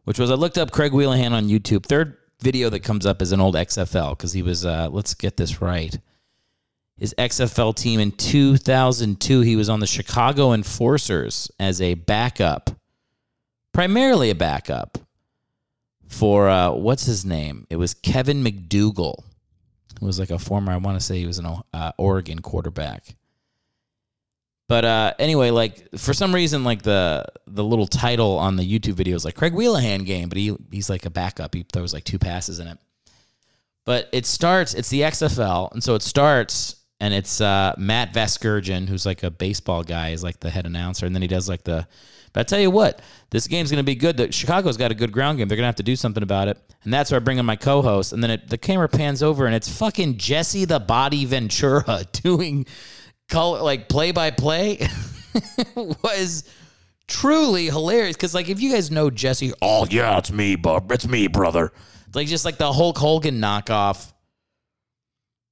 which 0.04 0.20
was 0.20 0.30
I 0.30 0.36
looked 0.36 0.60
up 0.60 0.70
Craig 0.70 0.94
Whelihan 0.94 1.34
on 1.34 1.48
YouTube. 1.50 1.88
Third 1.88 2.16
video 2.40 2.70
that 2.70 2.82
comes 2.82 3.06
up 3.06 3.22
is 3.22 3.32
an 3.32 3.40
old 3.40 3.56
XFL 3.56 4.12
because 4.12 4.34
he 4.34 4.42
was. 4.42 4.66
Uh, 4.66 4.90
let's 4.92 5.14
get 5.14 5.38
this 5.38 5.62
right. 5.62 5.98
His 6.98 7.14
XFL 7.18 7.76
team 7.76 8.00
in 8.00 8.12
2002, 8.12 9.42
he 9.42 9.56
was 9.56 9.70
on 9.70 9.80
the 9.80 9.88
Chicago 9.88 10.54
Enforcers 10.54 11.52
as 11.60 11.80
a 11.80 11.94
backup, 11.94 12.72
primarily 13.72 14.32
a 14.32 14.36
backup 14.36 14.98
for 16.08 16.50
uh, 16.50 16.72
what's 16.72 17.06
his 17.06 17.24
name? 17.24 17.68
It 17.70 17.76
was 17.76 17.94
Kevin 17.94 18.44
McDougal. 18.44 19.24
It 19.96 20.02
was 20.02 20.20
like 20.20 20.32
a 20.32 20.40
former, 20.40 20.72
I 20.72 20.78
want 20.78 21.00
to 21.00 21.06
say 21.06 21.20
he 21.20 21.28
was 21.28 21.40
an 21.40 21.48
uh, 21.74 21.92
Oregon 21.98 22.40
quarterback. 22.40 23.16
But 24.68 24.84
uh, 24.84 25.14
anyway, 25.18 25.50
like 25.52 25.98
for 25.98 26.14
some 26.14 26.36
reason, 26.36 26.64
like 26.64 26.82
the 26.82 27.26
the 27.48 27.64
little 27.64 27.88
title 27.88 28.38
on 28.38 28.58
the 28.58 28.64
YouTube 28.64 28.94
video 28.94 29.16
is 29.16 29.24
like 29.24 29.36
Craig 29.36 29.54
Whelihan 29.54 30.04
game, 30.04 30.28
but 30.28 30.38
he 30.38 30.56
he's 30.72 30.90
like 30.90 31.06
a 31.06 31.10
backup. 31.10 31.56
He 31.56 31.64
throws 31.72 31.94
like 31.94 32.04
two 32.04 32.20
passes 32.20 32.60
in 32.60 32.68
it. 32.68 32.78
But 33.86 34.10
it 34.12 34.26
starts. 34.26 34.74
It's 34.74 34.90
the 34.90 35.02
XFL, 35.02 35.72
and 35.72 35.82
so 35.82 35.96
it 35.96 36.02
starts, 36.02 36.76
and 37.00 37.14
it's 37.14 37.40
uh, 37.40 37.74
Matt 37.78 38.14
Vasgersian, 38.14 38.90
who's 38.90 39.06
like 39.06 39.24
a 39.24 39.32
baseball 39.32 39.84
guy, 39.84 40.10
is 40.10 40.22
like 40.22 40.42
the 40.42 40.50
head 40.50 40.66
announcer, 40.66 41.06
and 41.06 41.16
then 41.16 41.22
he 41.22 41.30
does 41.30 41.48
like 41.48 41.64
the. 41.64 41.88
But 42.34 42.42
I 42.42 42.44
tell 42.44 42.60
you 42.60 42.70
what, 42.70 43.02
this 43.30 43.48
game's 43.48 43.72
going 43.72 43.78
to 43.78 43.86
be 43.86 43.96
good. 43.96 44.18
The, 44.18 44.30
Chicago's 44.30 44.76
got 44.76 44.92
a 44.92 44.96
good 44.96 45.14
ground 45.14 45.38
game. 45.38 45.48
They're 45.48 45.56
going 45.56 45.64
to 45.64 45.68
have 45.68 45.78
to 45.78 45.84
do 45.84 45.96
something 45.96 46.22
about 46.22 46.50
it, 46.50 46.58
and 46.84 46.94
that's 46.94 47.10
where 47.10 47.22
I 47.22 47.24
bring 47.24 47.38
in 47.38 47.46
my 47.46 47.56
co-host. 47.56 48.12
And 48.12 48.22
then 48.22 48.32
it, 48.32 48.50
the 48.50 48.58
camera 48.58 48.90
pans 48.90 49.24
over, 49.24 49.46
and 49.46 49.56
it's 49.56 49.70
fucking 49.70 50.18
Jesse 50.18 50.66
the 50.66 50.82
Body 50.82 51.24
Ventura 51.24 52.04
doing 52.12 52.66
color 53.30 53.62
like 53.62 53.90
play 53.90 54.12
by 54.12 54.32
play 54.32 54.88
was 55.76 56.44
truly 57.08 57.66
hilarious 57.66 58.16
because 58.16 58.34
like 58.34 58.50
if 58.50 58.62
you 58.62 58.72
guys 58.72 58.92
know 58.92 59.10
Jesse, 59.10 59.54
oh 59.62 59.86
yeah, 59.90 60.18
it's 60.18 60.32
me, 60.32 60.56
Bob, 60.56 60.92
it's 60.92 61.08
me, 61.08 61.28
brother. 61.28 61.72
Like 62.14 62.28
just 62.28 62.46
like 62.46 62.58
the 62.58 62.72
Hulk 62.72 62.98
Hogan 62.98 63.40
knockoff. 63.42 64.14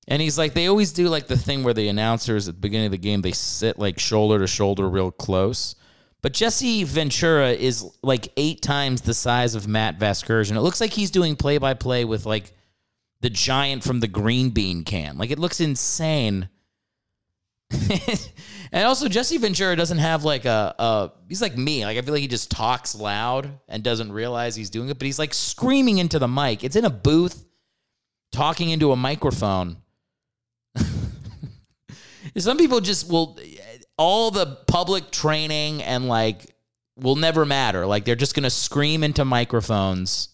And 0.08 0.22
he's 0.22 0.38
like, 0.38 0.54
they 0.54 0.68
always 0.68 0.94
do 0.94 1.10
like 1.10 1.28
the 1.28 1.38
thing 1.38 1.64
where 1.64 1.74
the 1.74 1.88
announcers 1.88 2.48
at 2.48 2.56
the 2.56 2.62
beginning 2.62 2.88
of 2.88 2.92
the 2.92 2.98
game 2.98 3.22
they 3.22 3.32
sit 3.32 3.80
like 3.80 4.00
shoulder 4.00 4.40
to 4.40 4.48
shoulder 4.48 4.88
real 4.88 5.12
close. 5.12 5.76
But 6.22 6.34
Jesse 6.34 6.84
Ventura 6.84 7.52
is 7.52 7.86
like 8.02 8.30
eight 8.38 8.62
times 8.62 9.02
the 9.02 9.14
size 9.14 9.54
of 9.54 9.68
Matt 9.68 10.00
Vasgersian. 10.00 10.56
It 10.56 10.62
looks 10.62 10.82
like 10.82 10.92
he's 10.92 11.12
doing 11.12 11.36
play 11.36 11.58
by 11.58 11.76
play 11.76 12.06
with 12.06 12.26
like 12.26 12.54
the 13.22 13.30
giant 13.30 13.84
from 13.84 14.00
the 14.00 14.08
green 14.08 14.50
bean 14.50 14.84
can. 14.84 15.18
Like 15.18 15.32
it 15.32 15.40
looks 15.40 15.60
insane. 15.60 16.50
and 18.72 18.86
also 18.86 19.08
Jesse 19.08 19.38
Ventura 19.38 19.76
doesn't 19.76 19.98
have 19.98 20.24
like 20.24 20.46
a, 20.46 20.76
a 20.78 21.12
he's 21.28 21.42
like 21.42 21.58
me. 21.58 21.86
Like 21.86 21.98
I 21.98 22.02
feel 22.02 22.14
like 22.14 22.22
he 22.22 22.28
just 22.28 22.52
talks 22.52 22.96
loud 22.96 23.60
and 23.68 23.84
doesn't 23.84 24.12
realize 24.12 24.56
he's 24.56 24.70
doing 24.70 24.90
it, 24.90 24.98
but 24.98 25.06
he's 25.06 25.20
like 25.20 25.34
screaming 25.34 25.98
into 25.98 26.20
the 26.20 26.28
mic. 26.28 26.64
It's 26.64 26.76
in 26.76 26.86
a 26.86 26.90
booth 26.90 27.46
talking 28.32 28.70
into 28.70 28.92
a 28.92 28.96
microphone. 28.96 29.78
Some 32.38 32.58
people 32.58 32.82
just 32.82 33.10
will 33.10 33.40
all 33.98 34.32
the 34.32 34.46
public 34.68 35.12
training 35.12 35.82
and 35.84 36.08
like 36.08 36.56
will 36.98 37.16
never 37.16 37.46
matter. 37.46 37.86
Like 37.86 38.06
they're 38.06 38.16
just 38.16 38.36
to 38.44 38.50
scream 38.50 39.04
into 39.04 39.26
microphones. 39.26 40.30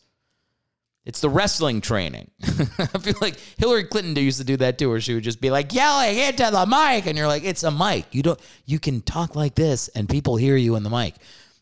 It's 1.04 1.20
the 1.20 1.30
wrestling 1.30 1.82
training. 1.82 2.30
I 2.44 3.00
feel 3.00 3.16
like 3.22 3.40
Hillary 3.58 3.86
Clinton 3.86 4.16
used 4.16 4.38
to 4.38 4.44
do 4.44 4.58
that 4.58 4.78
too, 4.78 4.90
where 4.90 5.02
she 5.02 5.16
would 5.16 5.24
just 5.24 5.42
be 5.42 5.50
like 5.50 5.74
yelling 5.74 6.18
into 6.18 6.48
the 6.52 6.66
mic, 6.68 7.08
and 7.08 7.18
you're 7.18 7.28
like, 7.28 7.44
it's 7.44 7.64
a 7.64 7.72
mic. 7.72 8.06
You 8.12 8.22
don't. 8.22 8.40
You 8.66 8.78
can 8.78 9.02
talk 9.02 9.36
like 9.36 9.56
this, 9.56 9.88
and 9.90 10.08
people 10.08 10.36
hear 10.36 10.56
you 10.56 10.76
in 10.76 10.84
the 10.84 10.92
mic. 10.92 11.16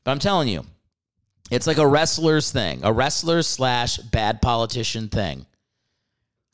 But 0.03 0.11
I'm 0.11 0.19
telling 0.19 0.49
you, 0.49 0.65
it's 1.49 1.67
like 1.67 1.77
a 1.77 1.87
wrestler's 1.87 2.51
thing, 2.51 2.81
a 2.83 2.91
wrestler 2.91 3.41
slash 3.41 3.97
bad 3.97 4.41
politician 4.41 5.07
thing, 5.07 5.45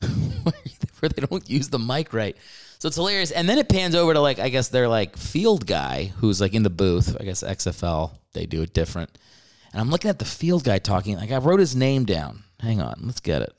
where 0.00 1.08
they 1.08 1.26
don't 1.26 1.50
use 1.50 1.68
the 1.68 1.80
mic 1.80 2.12
right. 2.12 2.36
So 2.78 2.86
it's 2.88 2.96
hilarious. 2.96 3.32
And 3.32 3.48
then 3.48 3.58
it 3.58 3.68
pans 3.68 3.96
over 3.96 4.14
to 4.14 4.20
like 4.20 4.38
I 4.38 4.48
guess 4.48 4.68
they're 4.68 4.88
like 4.88 5.16
field 5.16 5.66
guy 5.66 6.12
who's 6.18 6.40
like 6.40 6.54
in 6.54 6.62
the 6.62 6.70
booth. 6.70 7.16
I 7.18 7.24
guess 7.24 7.42
XFL 7.42 8.12
they 8.32 8.46
do 8.46 8.62
it 8.62 8.72
different. 8.72 9.18
And 9.72 9.80
I'm 9.80 9.90
looking 9.90 10.08
at 10.08 10.20
the 10.20 10.24
field 10.24 10.62
guy 10.62 10.78
talking. 10.78 11.16
Like 11.16 11.32
I 11.32 11.38
wrote 11.38 11.58
his 11.58 11.74
name 11.74 12.04
down. 12.04 12.44
Hang 12.60 12.80
on, 12.80 13.00
let's 13.02 13.20
get 13.20 13.42
it. 13.42 13.54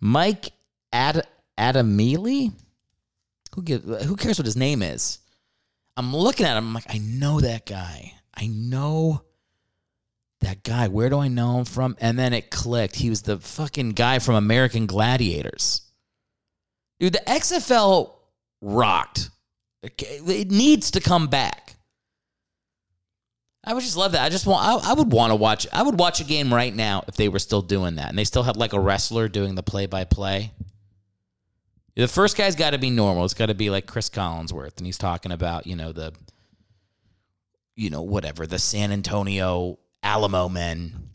Mike 0.00 0.52
Ad 0.92 1.26
Adamle. 1.58 2.52
Who 3.54 3.62
give, 3.62 3.84
Who 3.84 4.16
cares 4.16 4.38
what 4.38 4.46
his 4.46 4.56
name 4.56 4.82
is? 4.82 5.18
I'm 5.96 6.16
looking 6.16 6.46
at 6.46 6.56
him. 6.56 6.68
I'm 6.68 6.74
like, 6.74 6.86
I 6.88 6.98
know 6.98 7.40
that 7.40 7.66
guy. 7.66 8.14
I 8.34 8.46
know 8.46 9.22
that 10.40 10.62
guy. 10.62 10.88
Where 10.88 11.10
do 11.10 11.18
I 11.18 11.28
know 11.28 11.58
him 11.58 11.64
from? 11.66 11.96
And 12.00 12.18
then 12.18 12.32
it 12.32 12.50
clicked. 12.50 12.96
He 12.96 13.10
was 13.10 13.22
the 13.22 13.38
fucking 13.38 13.90
guy 13.90 14.18
from 14.18 14.34
American 14.34 14.86
Gladiators. 14.86 15.82
Dude, 16.98 17.12
the 17.12 17.22
XFL 17.26 18.12
rocked. 18.60 19.30
It 19.82 20.50
needs 20.50 20.92
to 20.92 21.00
come 21.00 21.26
back. 21.26 21.71
I 23.64 23.74
would 23.74 23.82
just 23.82 23.96
love 23.96 24.12
that. 24.12 24.24
I 24.24 24.28
just 24.28 24.46
want. 24.46 24.64
I, 24.64 24.90
I 24.90 24.94
would 24.94 25.12
want 25.12 25.30
to 25.30 25.36
watch. 25.36 25.66
I 25.72 25.82
would 25.82 25.98
watch 25.98 26.20
a 26.20 26.24
game 26.24 26.52
right 26.52 26.74
now 26.74 27.04
if 27.06 27.14
they 27.14 27.28
were 27.28 27.38
still 27.38 27.62
doing 27.62 27.96
that, 27.96 28.08
and 28.08 28.18
they 28.18 28.24
still 28.24 28.42
have 28.42 28.56
like 28.56 28.72
a 28.72 28.80
wrestler 28.80 29.28
doing 29.28 29.54
the 29.54 29.62
play-by-play. 29.62 30.52
The 31.94 32.08
first 32.08 32.36
guy's 32.36 32.56
got 32.56 32.70
to 32.70 32.78
be 32.78 32.90
normal. 32.90 33.24
It's 33.24 33.34
got 33.34 33.46
to 33.46 33.54
be 33.54 33.70
like 33.70 33.86
Cris 33.86 34.08
Collinsworth, 34.08 34.78
and 34.78 34.86
he's 34.86 34.98
talking 34.98 35.30
about 35.30 35.66
you 35.66 35.76
know 35.76 35.92
the, 35.92 36.12
you 37.76 37.88
know 37.88 38.02
whatever 38.02 38.46
the 38.46 38.58
San 38.58 38.90
Antonio 38.90 39.78
Alamo 40.02 40.48
men, 40.48 41.10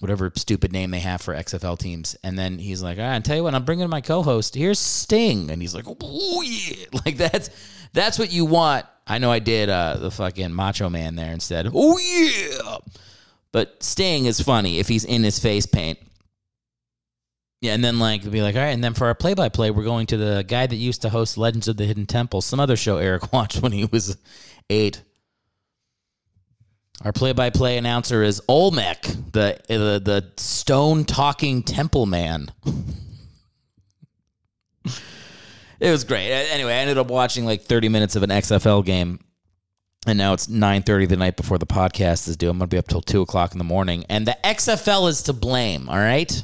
whatever 0.00 0.32
stupid 0.34 0.72
name 0.72 0.90
they 0.90 0.98
have 0.98 1.20
for 1.20 1.32
XFL 1.32 1.78
teams, 1.78 2.16
and 2.24 2.36
then 2.36 2.58
he's 2.58 2.82
like, 2.82 2.98
"All 2.98 3.04
right, 3.04 3.16
I 3.16 3.20
tell 3.20 3.36
you 3.36 3.44
what, 3.44 3.54
I'm 3.54 3.64
bringing 3.64 3.88
my 3.88 4.00
co-host. 4.00 4.56
Here's 4.56 4.80
Sting," 4.80 5.48
and 5.48 5.62
he's 5.62 5.76
like, 5.76 5.84
"Oh 5.86 6.42
yeah!" 6.42 6.86
Like 7.04 7.18
that's 7.18 7.50
that's 7.94 8.18
what 8.18 8.30
you 8.30 8.44
want 8.44 8.84
I 9.06 9.18
know 9.18 9.30
I 9.30 9.38
did 9.38 9.68
uh, 9.68 9.96
the 9.98 10.10
fucking 10.10 10.52
Macho 10.52 10.88
Man 10.88 11.14
there 11.14 11.32
instead. 11.32 11.68
Oh 11.72 11.98
yeah, 11.98 12.78
But 13.52 13.82
Sting 13.82 14.26
is 14.26 14.40
funny 14.40 14.78
if 14.78 14.88
he's 14.88 15.04
in 15.04 15.22
his 15.22 15.38
face 15.38 15.66
paint. 15.66 15.98
Yeah, 17.60 17.74
and 17.74 17.84
then 17.84 17.98
like 17.98 18.28
be 18.30 18.42
like, 18.42 18.56
all 18.56 18.62
right, 18.62 18.70
and 18.70 18.82
then 18.82 18.94
for 18.94 19.06
our 19.06 19.14
play 19.14 19.34
by 19.34 19.48
play, 19.48 19.70
we're 19.70 19.84
going 19.84 20.06
to 20.06 20.16
the 20.16 20.44
guy 20.46 20.66
that 20.66 20.76
used 20.76 21.02
to 21.02 21.10
host 21.10 21.38
Legends 21.38 21.68
of 21.68 21.76
the 21.76 21.84
Hidden 21.84 22.06
Temple, 22.06 22.40
some 22.40 22.60
other 22.60 22.76
show 22.76 22.98
Eric 22.98 23.32
watched 23.32 23.60
when 23.62 23.72
he 23.72 23.84
was 23.86 24.16
eight. 24.70 25.02
Our 27.02 27.12
play 27.12 27.32
by 27.32 27.50
play 27.50 27.76
announcer 27.76 28.22
is 28.22 28.40
Olmec, 28.48 29.02
the 29.32 29.58
the 29.68 30.00
the 30.02 30.32
stone 30.36 31.04
talking 31.04 31.62
temple 31.62 32.06
man. 32.06 32.50
it 35.84 35.90
was 35.90 36.04
great. 36.04 36.30
Anyway, 36.30 36.72
I 36.72 36.76
ended 36.76 36.96
up 36.96 37.08
watching 37.08 37.44
like 37.44 37.62
30 37.62 37.90
minutes 37.90 38.16
of 38.16 38.22
an 38.22 38.30
XFL 38.30 38.84
game. 38.84 39.20
And 40.06 40.18
now 40.18 40.32
it's 40.32 40.46
9.30 40.46 41.08
the 41.08 41.16
night 41.16 41.36
before 41.36 41.58
the 41.58 41.66
podcast 41.66 42.26
is 42.26 42.36
due. 42.36 42.50
I'm 42.50 42.58
to 42.58 42.66
be 42.66 42.78
up 42.78 42.88
till 42.88 43.00
2 43.02 43.22
o'clock 43.22 43.52
in 43.52 43.58
the 43.58 43.64
morning. 43.64 44.04
And 44.08 44.26
the 44.26 44.36
XFL 44.44 45.08
is 45.08 45.22
to 45.24 45.32
blame, 45.32 45.88
all 45.88 45.96
right? 45.96 46.42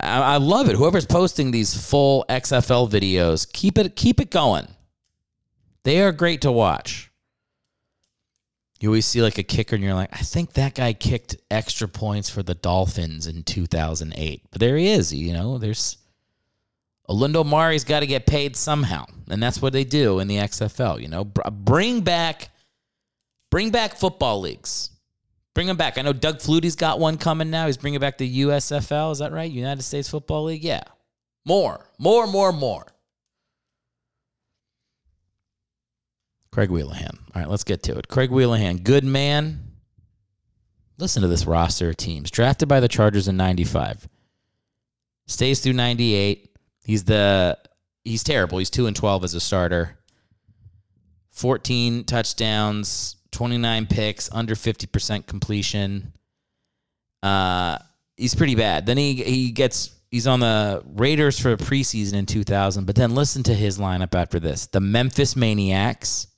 I, 0.00 0.34
I 0.34 0.36
love 0.36 0.68
it. 0.68 0.76
Whoever's 0.76 1.06
posting 1.06 1.52
these 1.52 1.74
full 1.74 2.24
XFL 2.28 2.90
videos, 2.90 3.50
keep 3.50 3.78
it 3.78 3.96
keep 3.96 4.20
it 4.20 4.30
going. 4.30 4.68
They 5.84 6.02
are 6.02 6.12
great 6.12 6.40
to 6.42 6.52
watch. 6.52 7.10
You 8.80 8.90
always 8.90 9.06
see 9.06 9.22
like 9.22 9.38
a 9.38 9.42
kicker, 9.42 9.76
and 9.76 9.82
you're 9.82 9.94
like, 9.94 10.12
I 10.12 10.18
think 10.18 10.52
that 10.52 10.74
guy 10.74 10.92
kicked 10.92 11.36
extra 11.50 11.88
points 11.88 12.28
for 12.28 12.42
the 12.42 12.54
Dolphins 12.54 13.26
in 13.26 13.42
2008. 13.42 14.42
But 14.50 14.60
there 14.60 14.76
he 14.76 14.88
is. 14.88 15.14
You 15.14 15.32
know, 15.32 15.58
there's 15.58 15.96
Olindo 17.08 17.48
Mare's 17.48 17.84
got 17.84 18.00
to 18.00 18.06
get 18.06 18.26
paid 18.26 18.56
somehow, 18.56 19.04
and 19.28 19.42
that's 19.42 19.62
what 19.62 19.72
they 19.72 19.84
do 19.84 20.18
in 20.18 20.28
the 20.28 20.36
XFL. 20.36 21.00
You 21.00 21.08
know, 21.08 21.24
bring 21.24 22.00
back, 22.00 22.48
bring 23.50 23.70
back 23.70 23.96
football 23.96 24.40
leagues. 24.40 24.90
Bring 25.54 25.68
them 25.68 25.76
back. 25.76 25.96
I 25.96 26.02
know 26.02 26.12
Doug 26.12 26.40
Flutie's 26.40 26.76
got 26.76 26.98
one 26.98 27.16
coming 27.16 27.48
now. 27.48 27.66
He's 27.66 27.78
bringing 27.78 28.00
back 28.00 28.18
the 28.18 28.42
USFL. 28.42 29.12
Is 29.12 29.20
that 29.20 29.32
right? 29.32 29.50
United 29.50 29.82
States 29.82 30.08
Football 30.08 30.44
League. 30.44 30.64
Yeah, 30.64 30.82
more, 31.44 31.88
more, 31.98 32.26
more, 32.26 32.52
more. 32.52 32.86
Craig 36.50 36.70
Whelihan. 36.70 37.18
All 37.34 37.42
right, 37.42 37.50
let's 37.50 37.64
get 37.64 37.82
to 37.84 37.98
it. 37.98 38.08
Craig 38.08 38.30
Whelihan, 38.30 38.78
good 38.78 39.04
man. 39.04 39.60
Listen 40.98 41.22
to 41.22 41.28
this 41.28 41.46
roster 41.46 41.90
of 41.90 41.96
teams. 41.96 42.30
Drafted 42.30 42.68
by 42.68 42.80
the 42.80 42.88
Chargers 42.88 43.28
in 43.28 43.36
95. 43.36 44.08
Stays 45.26 45.60
through 45.60 45.74
98. 45.74 46.55
He's 46.86 47.02
the 47.02 47.58
he's 48.04 48.22
terrible. 48.22 48.58
He's 48.58 48.70
2 48.70 48.86
and 48.86 48.94
12 48.94 49.24
as 49.24 49.34
a 49.34 49.40
starter. 49.40 49.98
14 51.32 52.04
touchdowns, 52.04 53.16
29 53.32 53.86
picks, 53.86 54.32
under 54.32 54.54
50% 54.54 55.26
completion. 55.26 56.12
Uh 57.24 57.78
he's 58.16 58.36
pretty 58.36 58.54
bad. 58.54 58.86
Then 58.86 58.98
he 58.98 59.14
he 59.14 59.50
gets 59.50 59.90
he's 60.12 60.28
on 60.28 60.38
the 60.38 60.84
Raiders 60.94 61.40
for 61.40 61.50
a 61.50 61.56
preseason 61.56 62.14
in 62.14 62.26
2000, 62.26 62.84
but 62.84 62.94
then 62.94 63.16
listen 63.16 63.42
to 63.42 63.54
his 63.54 63.78
lineup 63.78 64.14
after 64.14 64.38
this. 64.38 64.66
The 64.66 64.78
Memphis 64.78 65.34
Maniax, 65.34 66.28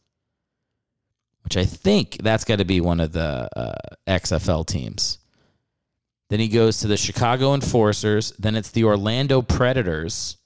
which 1.42 1.58
I 1.58 1.66
think 1.66 2.16
that's 2.22 2.44
got 2.44 2.56
to 2.56 2.64
be 2.64 2.80
one 2.80 3.00
of 3.00 3.12
the 3.12 3.50
uh, 3.54 3.74
XFL 4.08 4.66
teams. 4.66 5.18
Then 6.30 6.40
he 6.40 6.48
goes 6.48 6.78
to 6.78 6.87
the 6.87 6.96
Chicago 6.96 7.52
Enforcers. 7.52 8.32
Then 8.38 8.56
it's 8.56 8.70
the 8.70 8.84
Orlando 8.84 9.42
Predators. 9.42 10.38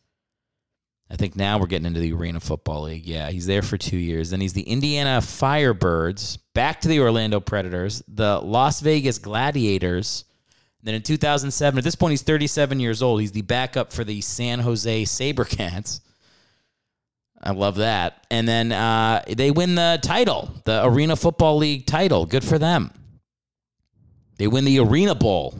I 1.12 1.16
think 1.16 1.36
now 1.36 1.58
we're 1.58 1.66
getting 1.66 1.84
into 1.84 2.00
the 2.00 2.14
Arena 2.14 2.40
Football 2.40 2.84
League. 2.84 3.04
Yeah, 3.04 3.30
he's 3.30 3.44
there 3.44 3.60
for 3.60 3.76
two 3.76 3.98
years. 3.98 4.30
Then 4.30 4.40
he's 4.40 4.54
the 4.54 4.62
Indiana 4.62 5.20
Firebirds, 5.20 6.38
back 6.54 6.80
to 6.80 6.88
the 6.88 7.00
Orlando 7.00 7.38
Predators, 7.38 8.02
the 8.08 8.40
Las 8.40 8.80
Vegas 8.80 9.18
Gladiators. 9.18 10.24
Then 10.82 10.94
in 10.94 11.02
2007, 11.02 11.76
at 11.76 11.84
this 11.84 11.96
point, 11.96 12.12
he's 12.12 12.22
37 12.22 12.80
years 12.80 13.02
old. 13.02 13.20
He's 13.20 13.32
the 13.32 13.42
backup 13.42 13.92
for 13.92 14.04
the 14.04 14.22
San 14.22 14.60
Jose 14.60 15.02
Sabercats. 15.02 16.00
I 17.42 17.50
love 17.52 17.76
that. 17.76 18.26
And 18.30 18.48
then 18.48 18.72
uh, 18.72 19.22
they 19.28 19.50
win 19.50 19.74
the 19.74 19.98
title, 20.02 20.50
the 20.64 20.82
Arena 20.82 21.14
Football 21.14 21.58
League 21.58 21.84
title. 21.84 22.24
Good 22.24 22.44
for 22.44 22.58
them. 22.58 22.90
They 24.38 24.46
win 24.46 24.64
the 24.64 24.78
Arena 24.78 25.14
Bowl. 25.14 25.58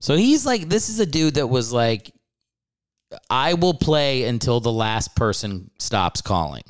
So 0.00 0.16
he's 0.16 0.44
like, 0.44 0.68
this 0.68 0.88
is 0.88 0.98
a 0.98 1.06
dude 1.06 1.34
that 1.34 1.46
was 1.46 1.72
like, 1.72 2.10
I 3.30 3.54
will 3.54 3.74
play 3.74 4.24
until 4.24 4.60
the 4.60 4.72
last 4.72 5.14
person 5.14 5.70
stops 5.78 6.20
calling. 6.20 6.64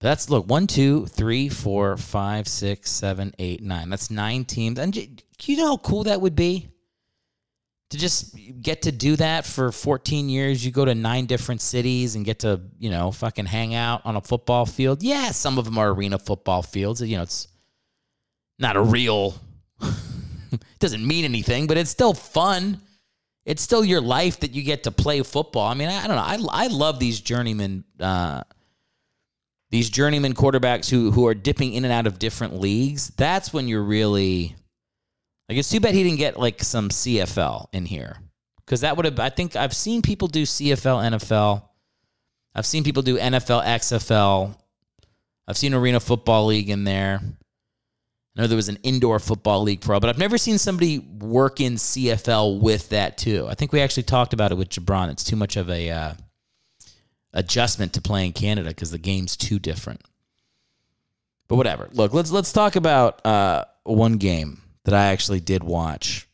That's 0.00 0.28
look 0.28 0.48
one, 0.48 0.66
two, 0.66 1.06
three, 1.06 1.48
four, 1.48 1.96
five, 1.96 2.48
six, 2.48 2.90
seven, 2.90 3.32
eight, 3.38 3.62
nine. 3.62 3.88
That's 3.88 4.10
nine 4.10 4.44
teams. 4.44 4.78
And 4.78 4.96
you 4.96 5.56
know 5.56 5.68
how 5.68 5.76
cool 5.76 6.04
that 6.04 6.20
would 6.20 6.34
be? 6.34 6.72
to 7.92 7.98
just 7.98 8.34
get 8.62 8.82
to 8.82 8.92
do 8.92 9.16
that 9.16 9.44
for 9.44 9.70
14 9.70 10.30
years. 10.30 10.64
You 10.64 10.72
go 10.72 10.86
to 10.86 10.94
nine 10.94 11.26
different 11.26 11.60
cities 11.60 12.16
and 12.16 12.24
get 12.24 12.38
to, 12.38 12.62
you 12.78 12.90
know, 12.90 13.12
fucking 13.12 13.44
hang 13.44 13.74
out 13.74 14.00
on 14.06 14.16
a 14.16 14.20
football 14.22 14.64
field. 14.64 15.02
Yeah, 15.02 15.30
some 15.30 15.58
of 15.58 15.66
them 15.66 15.76
are 15.76 15.90
arena 15.90 16.18
football 16.18 16.62
fields. 16.62 17.02
You 17.02 17.18
know, 17.18 17.22
it's 17.22 17.48
not 18.58 18.76
a 18.76 18.80
real, 18.80 19.34
it 19.82 20.64
doesn't 20.78 21.06
mean 21.06 21.26
anything, 21.26 21.66
but 21.66 21.76
it's 21.76 21.90
still 21.90 22.14
fun. 22.14 22.80
It's 23.44 23.62
still 23.62 23.84
your 23.84 24.00
life 24.00 24.40
that 24.40 24.52
you 24.52 24.62
get 24.62 24.84
to 24.84 24.90
play 24.92 25.22
football. 25.22 25.66
I 25.66 25.74
mean, 25.74 25.88
I, 25.88 26.04
I 26.04 26.06
don't 26.06 26.16
know. 26.16 26.48
I, 26.48 26.64
I 26.64 26.66
love 26.68 26.98
these 27.00 27.20
journeyman, 27.20 27.84
uh, 27.98 28.42
these 29.70 29.90
journeyman 29.90 30.34
quarterbacks 30.34 30.88
who 30.88 31.10
who 31.10 31.26
are 31.26 31.34
dipping 31.34 31.72
in 31.72 31.84
and 31.84 31.92
out 31.92 32.06
of 32.06 32.18
different 32.18 32.60
leagues. 32.60 33.08
That's 33.16 33.52
when 33.52 33.66
you're 33.66 33.82
really 33.82 34.54
like 35.48 35.58
it's 35.58 35.70
too 35.70 35.80
bad 35.80 35.94
he 35.94 36.04
didn't 36.04 36.18
get 36.18 36.38
like 36.38 36.62
some 36.62 36.88
CFL 36.88 37.66
in 37.72 37.84
here 37.84 38.16
because 38.64 38.82
that 38.82 38.96
would 38.96 39.06
have. 39.06 39.18
I 39.18 39.28
think 39.28 39.56
I've 39.56 39.74
seen 39.74 40.02
people 40.02 40.28
do 40.28 40.44
CFL, 40.44 41.10
NFL. 41.12 41.62
I've 42.54 42.66
seen 42.66 42.84
people 42.84 43.02
do 43.02 43.18
NFL, 43.18 43.64
XFL. 43.64 44.56
I've 45.48 45.56
seen 45.56 45.74
Arena 45.74 46.00
Football 46.00 46.46
League 46.46 46.70
in 46.70 46.84
there. 46.84 47.20
I 48.36 48.40
know 48.40 48.46
there 48.46 48.56
was 48.56 48.70
an 48.70 48.78
indoor 48.82 49.18
football 49.18 49.62
league 49.62 49.84
for 49.84 49.92
all, 49.92 50.00
but 50.00 50.08
I've 50.08 50.18
never 50.18 50.38
seen 50.38 50.56
somebody 50.56 50.98
work 50.98 51.60
in 51.60 51.74
CFL 51.74 52.60
with 52.60 52.88
that 52.88 53.18
too. 53.18 53.46
I 53.48 53.54
think 53.54 53.72
we 53.72 53.80
actually 53.80 54.04
talked 54.04 54.32
about 54.32 54.52
it 54.52 54.54
with 54.54 54.70
Jabron. 54.70 55.10
It's 55.10 55.24
too 55.24 55.36
much 55.36 55.56
of 55.56 55.68
a 55.68 55.90
uh, 55.90 56.14
adjustment 57.34 57.92
to 57.92 58.00
playing 58.00 58.32
Canada 58.32 58.70
because 58.70 58.90
the 58.90 58.98
game's 58.98 59.36
too 59.36 59.58
different. 59.58 60.02
But 61.46 61.56
whatever. 61.56 61.90
Look, 61.92 62.14
let's 62.14 62.30
let's 62.30 62.52
talk 62.52 62.76
about 62.76 63.24
uh, 63.26 63.66
one 63.84 64.16
game 64.16 64.62
that 64.84 64.94
I 64.94 65.06
actually 65.06 65.40
did 65.40 65.62
watch, 65.62 66.26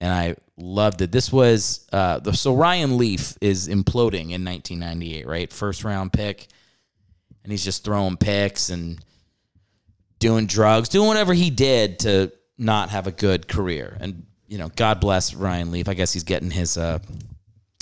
and 0.00 0.12
I 0.12 0.34
loved 0.56 1.02
it. 1.02 1.12
This 1.12 1.32
was 1.32 1.86
uh, 1.92 2.18
the, 2.18 2.32
so 2.32 2.52
Ryan 2.52 2.98
Leaf 2.98 3.36
is 3.40 3.68
imploding 3.68 4.32
in 4.32 4.44
1998, 4.44 5.26
right? 5.28 5.52
First 5.52 5.84
round 5.84 6.12
pick, 6.12 6.48
and 7.44 7.52
he's 7.52 7.64
just 7.64 7.84
throwing 7.84 8.16
picks 8.16 8.70
and 8.70 8.98
doing 10.18 10.46
drugs, 10.46 10.88
doing 10.88 11.08
whatever 11.08 11.34
he 11.34 11.50
did 11.50 12.00
to 12.00 12.32
not 12.58 12.90
have 12.90 13.06
a 13.06 13.12
good 13.12 13.48
career. 13.48 13.96
And 14.00 14.26
you 14.46 14.58
know, 14.58 14.70
God 14.76 15.00
bless 15.00 15.34
Ryan 15.34 15.70
Leaf. 15.70 15.88
I 15.88 15.94
guess 15.94 16.12
he's 16.12 16.24
getting 16.24 16.50
his 16.50 16.78
uh, 16.78 16.98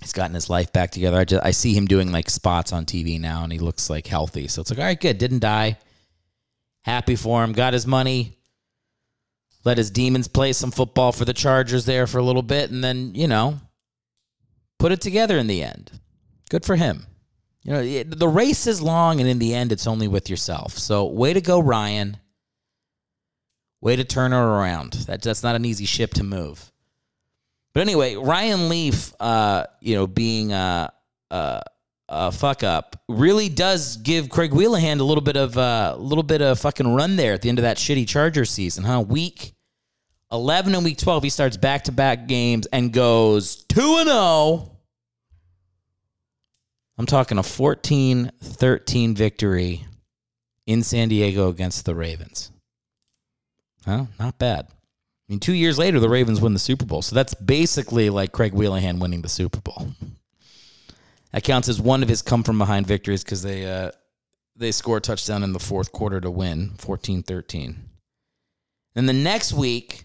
he's 0.01 0.13
gotten 0.13 0.35
his 0.35 0.49
life 0.51 0.73
back 0.73 0.91
together. 0.91 1.19
I 1.19 1.25
just 1.25 1.45
I 1.45 1.51
see 1.51 1.75
him 1.75 1.87
doing 1.87 2.13
like 2.13 2.31
spots 2.31 2.73
on 2.73 2.87
TV 2.87 3.21
now, 3.21 3.45
and 3.45 3.53
he 3.53 3.59
looks 3.59 3.91
like 3.91 4.07
healthy. 4.07 4.49
So 4.49 4.61
it's 4.61 4.71
like, 4.71 4.79
all 4.79 4.85
right, 4.85 5.01
good. 5.01 5.19
Didn't 5.19 5.41
die. 5.41 5.79
Happy 6.83 7.17
for 7.17 7.43
him. 7.43 7.53
Got 7.53 7.73
his 7.73 7.87
money 7.87 8.37
let 9.65 9.79
his 9.79 9.91
demons 9.91 10.29
play 10.29 10.53
some 10.53 10.71
football 10.71 11.11
for 11.11 11.25
the 11.25 11.33
Chargers 11.33 11.87
there 11.87 12.07
for 12.07 12.19
a 12.19 12.23
little 12.23 12.43
bit, 12.43 12.71
and 12.71 12.85
then 12.85 13.15
you 13.15 13.27
know, 13.27 13.61
put 14.79 14.93
it 14.93 15.01
together 15.01 15.39
in 15.39 15.47
the 15.47 15.63
end. 15.63 15.91
Good 16.51 16.65
for 16.65 16.77
him. 16.77 17.07
You 17.63 17.73
know, 17.73 18.03
the 18.03 18.29
race 18.29 18.67
is 18.67 18.83
long, 18.83 19.21
and 19.21 19.29
in 19.29 19.39
the 19.39 19.55
end, 19.55 19.73
it's 19.73 19.87
only 19.87 20.07
with 20.07 20.29
yourself. 20.29 20.77
So, 20.77 21.07
way 21.07 21.33
to 21.33 21.41
go, 21.41 21.61
Ryan. 21.61 22.19
Way 23.85 23.97
to 23.97 24.05
turn 24.05 24.33
her 24.33 24.43
around. 24.43 24.95
That, 25.09 25.21
that's 25.21 25.43
not 25.43 25.57
an 25.57 25.67
easy 25.67 25.85
ship 25.85 26.15
to 26.15 26.25
move. 26.25 26.73
But 27.75 27.83
anyway, 27.83 28.15
Ryan 28.15 28.71
Leaf, 28.71 29.13
uh, 29.21 29.67
you 29.81 29.95
know, 29.95 30.07
being 30.07 30.55
a, 30.55 30.91
a, 31.31 31.63
a, 32.09 32.33
fuck 32.33 32.63
up, 32.63 32.97
really 33.11 33.51
does 33.51 33.99
give 33.99 34.31
Craig 34.31 34.55
Whelihan 34.55 35.01
a 35.01 35.05
little 35.05 35.23
bit 35.23 35.37
of 35.37 35.59
a 35.59 35.61
uh, 35.61 35.97
little 35.99 36.23
bit 36.23 36.41
of 36.41 36.59
fucking 36.61 36.95
run 36.95 37.17
there 37.17 37.35
at 37.35 37.43
the 37.43 37.51
end 37.51 37.59
of 37.59 37.65
that 37.65 37.77
shitty 37.77 38.09
Charger 38.09 38.47
season, 38.47 38.85
huh? 38.85 39.03
Week 39.07 39.53
11 40.33 40.75
and 40.75 40.83
week 40.83 40.97
12, 40.97 41.25
he 41.25 41.29
starts 41.29 41.59
back 41.59 41.85
to 41.85 41.93
back 41.93 42.27
games 42.27 42.65
and 42.73 42.91
goes 42.91 43.67
2 43.67 43.81
and 43.99 44.09
0. 44.09 44.71
I'm 46.97 47.05
talking 47.05 47.37
a 47.37 47.43
14 47.43 48.31
13 48.41 49.15
victory 49.15 49.85
in 50.65 50.83
San 50.83 51.11
Diego 51.11 51.51
against 51.51 51.85
the 51.85 51.95
Ravens. 51.95 52.51
Huh? 53.85 54.07
Not 54.19 54.39
bad. 54.39 54.67
I 54.69 55.33
mean, 55.33 55.41
two 55.41 55.55
years 55.55 55.79
later, 55.79 56.01
the 56.01 56.09
Ravens 56.09 56.41
win 56.41 56.53
the 56.53 56.59
Super 56.59 56.85
Bowl. 56.85 57.03
So 57.03 57.15
that's 57.15 57.35
basically 57.35 58.11
like 58.11 58.33
Craig 58.33 58.53
Whelihan 58.53 58.99
winning 58.99 59.23
the 59.23 59.29
Super 59.29 59.61
Bowl. 59.61 59.89
That 61.33 61.45
counts 61.45 61.69
as 61.69 61.81
one 61.81 62.03
of 62.03 62.09
his 62.09 62.23
come 62.23 62.43
from 62.43 62.59
behind 62.59 62.87
victories 62.87 63.25
because 63.25 63.43
they 63.43 63.67
uh, 63.67 63.91
they 64.57 64.71
score 64.71 64.99
a 64.99 65.01
touchdown 65.01 65.43
in 65.43 65.53
the 65.53 65.59
fourth 65.59 65.93
quarter 65.93 66.21
to 66.21 66.31
win 66.31 66.71
14-13. 66.77 67.75
Then 68.95 69.07
the 69.07 69.13
next 69.13 69.53
week, 69.53 70.05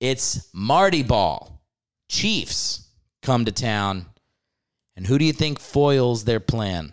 it's 0.00 0.48
Marty 0.52 1.02
Ball. 1.02 1.62
Chiefs 2.08 2.88
come 3.22 3.44
to 3.44 3.52
town. 3.52 4.06
And 4.96 5.06
who 5.06 5.18
do 5.18 5.24
you 5.24 5.32
think 5.32 5.60
foils 5.60 6.24
their 6.24 6.40
plan? 6.40 6.92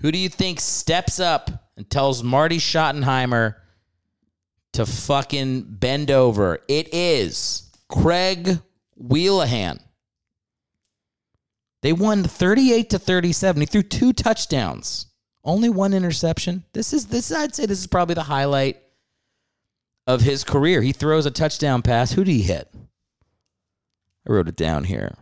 Who 0.00 0.10
do 0.10 0.18
you 0.18 0.28
think 0.28 0.60
steps 0.60 1.20
up 1.20 1.70
and 1.76 1.88
tells 1.90 2.22
Marty 2.22 2.58
Schottenheimer 2.58 3.56
to 4.78 4.86
fucking 4.86 5.62
bend 5.62 6.08
over? 6.08 6.60
It 6.68 6.94
is 6.94 7.68
Craig 7.88 8.60
Whelihan. 8.96 9.80
They 11.82 11.92
won 11.92 12.22
38 12.22 12.90
to 12.90 12.98
37. 13.00 13.60
He 13.60 13.66
threw 13.66 13.82
two 13.82 14.12
touchdowns, 14.12 15.06
only 15.42 15.68
one 15.68 15.92
interception. 15.92 16.62
This 16.74 16.92
is 16.92 17.06
this 17.06 17.32
I'd 17.32 17.56
say 17.56 17.66
this 17.66 17.80
is 17.80 17.88
probably 17.88 18.14
the 18.14 18.22
highlight 18.22 18.80
of 20.06 20.20
his 20.20 20.44
career. 20.44 20.80
He 20.80 20.92
throws 20.92 21.26
a 21.26 21.32
touchdown 21.32 21.82
pass. 21.82 22.12
Who 22.12 22.22
did 22.22 22.32
he 22.32 22.42
hit? 22.42 22.72
I 24.28 24.32
wrote 24.32 24.46
it 24.46 24.56
down 24.56 24.84
here. 24.84 25.16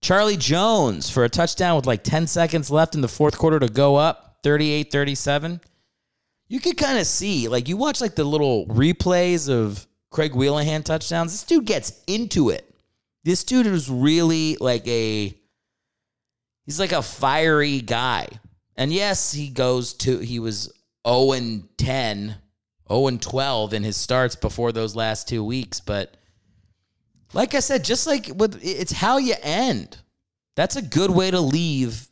Charlie 0.00 0.38
Jones 0.38 1.10
for 1.10 1.24
a 1.24 1.28
touchdown 1.28 1.76
with 1.76 1.86
like 1.86 2.04
10 2.04 2.26
seconds 2.26 2.70
left 2.70 2.94
in 2.94 3.02
the 3.02 3.08
fourth 3.08 3.36
quarter 3.36 3.58
to 3.58 3.68
go 3.68 3.96
up 3.96 4.38
38 4.42 4.90
37. 4.90 5.60
You 6.48 6.60
could 6.60 6.76
kind 6.76 6.98
of 6.98 7.06
see, 7.06 7.48
like, 7.48 7.68
you 7.68 7.76
watch 7.76 8.00
like 8.00 8.14
the 8.14 8.24
little 8.24 8.66
replays 8.66 9.48
of 9.48 9.86
Craig 10.10 10.34
Whelihan 10.34 10.82
touchdowns. 10.82 11.32
This 11.32 11.44
dude 11.44 11.64
gets 11.64 12.02
into 12.06 12.50
it. 12.50 12.72
This 13.24 13.44
dude 13.44 13.66
is 13.66 13.88
really 13.88 14.56
like 14.60 14.86
a, 14.86 15.34
he's 16.66 16.78
like 16.78 16.92
a 16.92 17.02
fiery 17.02 17.80
guy. 17.80 18.28
And 18.76 18.92
yes, 18.92 19.32
he 19.32 19.48
goes 19.48 19.94
to, 19.94 20.18
he 20.18 20.38
was 20.38 20.72
0 21.06 21.32
and 21.32 21.68
10, 21.78 22.36
0 22.88 23.06
and 23.06 23.22
12 23.22 23.74
in 23.74 23.82
his 23.82 23.96
starts 23.96 24.36
before 24.36 24.72
those 24.72 24.94
last 24.94 25.28
two 25.28 25.42
weeks, 25.42 25.80
but 25.80 26.16
like 27.34 27.54
I 27.54 27.60
said, 27.60 27.84
just 27.84 28.06
like 28.06 28.30
with 28.34 28.60
it's 28.62 28.92
how 28.92 29.18
you 29.18 29.34
end. 29.42 29.98
That's 30.56 30.76
a 30.76 30.82
good 30.82 31.10
way 31.10 31.30
to 31.30 31.40
leave 31.40 32.06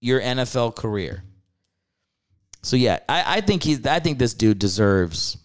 your 0.00 0.20
NFL 0.20 0.76
career. 0.76 1.24
So 2.62 2.76
yeah, 2.76 2.98
I, 3.08 3.36
I 3.36 3.40
think 3.40 3.62
he's 3.62 3.86
I 3.86 4.00
think 4.00 4.18
this 4.18 4.34
dude 4.34 4.58
deserves 4.58 5.38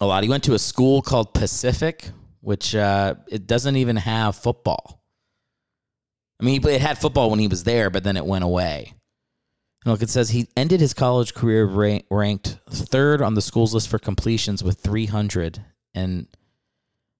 a 0.00 0.06
lot. 0.06 0.22
He 0.22 0.28
went 0.28 0.44
to 0.44 0.54
a 0.54 0.58
school 0.58 1.02
called 1.02 1.34
Pacific, 1.34 2.10
which 2.40 2.74
uh, 2.74 3.14
it 3.28 3.46
doesn't 3.46 3.76
even 3.76 3.96
have 3.96 4.36
football. 4.36 5.02
I 6.40 6.44
mean, 6.44 6.66
it 6.66 6.80
had 6.80 6.98
football 6.98 7.30
when 7.30 7.38
he 7.38 7.48
was 7.48 7.64
there, 7.64 7.88
but 7.90 8.04
then 8.04 8.16
it 8.16 8.26
went 8.26 8.44
away. 8.44 8.92
And 9.84 9.92
look, 9.92 10.02
it 10.02 10.10
says 10.10 10.28
he 10.28 10.48
ended 10.56 10.80
his 10.80 10.92
college 10.92 11.32
career 11.32 11.64
ranked 12.10 12.58
third 12.70 13.22
on 13.22 13.34
the 13.34 13.40
school's 13.40 13.72
list 13.72 13.88
for 13.88 13.98
completions 13.98 14.62
with 14.62 14.80
300, 14.80 15.64
and 15.94 16.26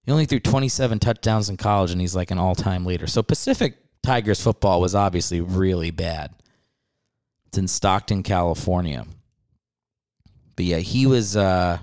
he 0.05 0.13
only 0.13 0.27
threw 0.27 0.41
27 0.41 0.99
touchdowns 0.99 1.49
in 1.49 1.57
college, 1.57 1.93
and 1.93 2.01
he's 2.01 2.15
like 2.15 2.31
an 2.31 2.39
all-time 2.39 2.85
leader. 2.85 3.07
So 3.07 3.23
Pacific 3.23 3.79
Tigers 4.03 4.43
football 4.43 4.81
was 4.81 4.95
obviously 4.95 5.41
really 5.41 5.91
bad. 5.91 6.35
In 7.57 7.69
Stockton, 7.69 8.23
California. 8.23 9.07
But 10.57 10.65
yeah, 10.65 10.79
he 10.79 11.07
was. 11.07 11.37
Uh, 11.37 11.79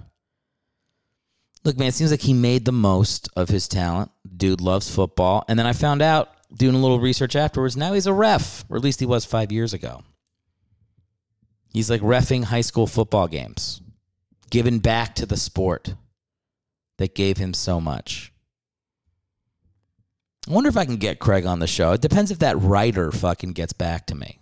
look, 1.64 1.78
man, 1.78 1.90
it 1.90 1.94
seems 1.94 2.12
like 2.12 2.22
he 2.22 2.34
made 2.34 2.66
the 2.66 2.72
most 2.72 3.30
of 3.36 3.50
his 3.50 3.68
talent. 3.68 4.12
Dude 4.36 4.62
loves 4.62 4.94
football, 4.94 5.46
and 5.48 5.58
then 5.58 5.66
I 5.66 5.74
found 5.74 6.02
out 6.02 6.32
doing 6.56 6.76
a 6.76 6.80
little 6.80 7.00
research 7.00 7.36
afterwards. 7.36 7.78
Now 7.78 7.94
he's 7.94 8.08
a 8.08 8.14
ref, 8.14 8.66
or 8.70 8.78
at 8.78 8.84
least 8.84 9.00
he 9.00 9.06
was 9.06 9.26
five 9.26 9.52
years 9.52 9.74
ago. 9.74 10.04
He's 11.72 11.90
like 11.90 12.02
refing 12.02 12.46
high 12.46 12.62
school 12.62 12.88
football 12.88 13.28
games, 13.28 13.82
giving 14.50 14.80
back 14.80 15.16
to 15.16 15.26
the 15.26 15.38
sport 15.38 15.96
that 16.98 17.16
gave 17.16 17.38
him 17.38 17.54
so 17.54 17.82
much. 17.82 18.32
I 20.48 20.52
wonder 20.52 20.70
if 20.70 20.78
I 20.78 20.86
can 20.86 20.98
get 20.98 21.20
Craig 21.20 21.46
on 21.46 21.60
the 21.60 21.68
show. 21.68 21.94
It 21.94 22.02
depends 22.02 22.30
if 22.30 22.40
that 22.40 22.60
writer 22.62 23.12
fucking 23.12 23.54
gets 23.54 23.74
back 23.74 24.06
to 24.08 24.16
me. 24.16 24.40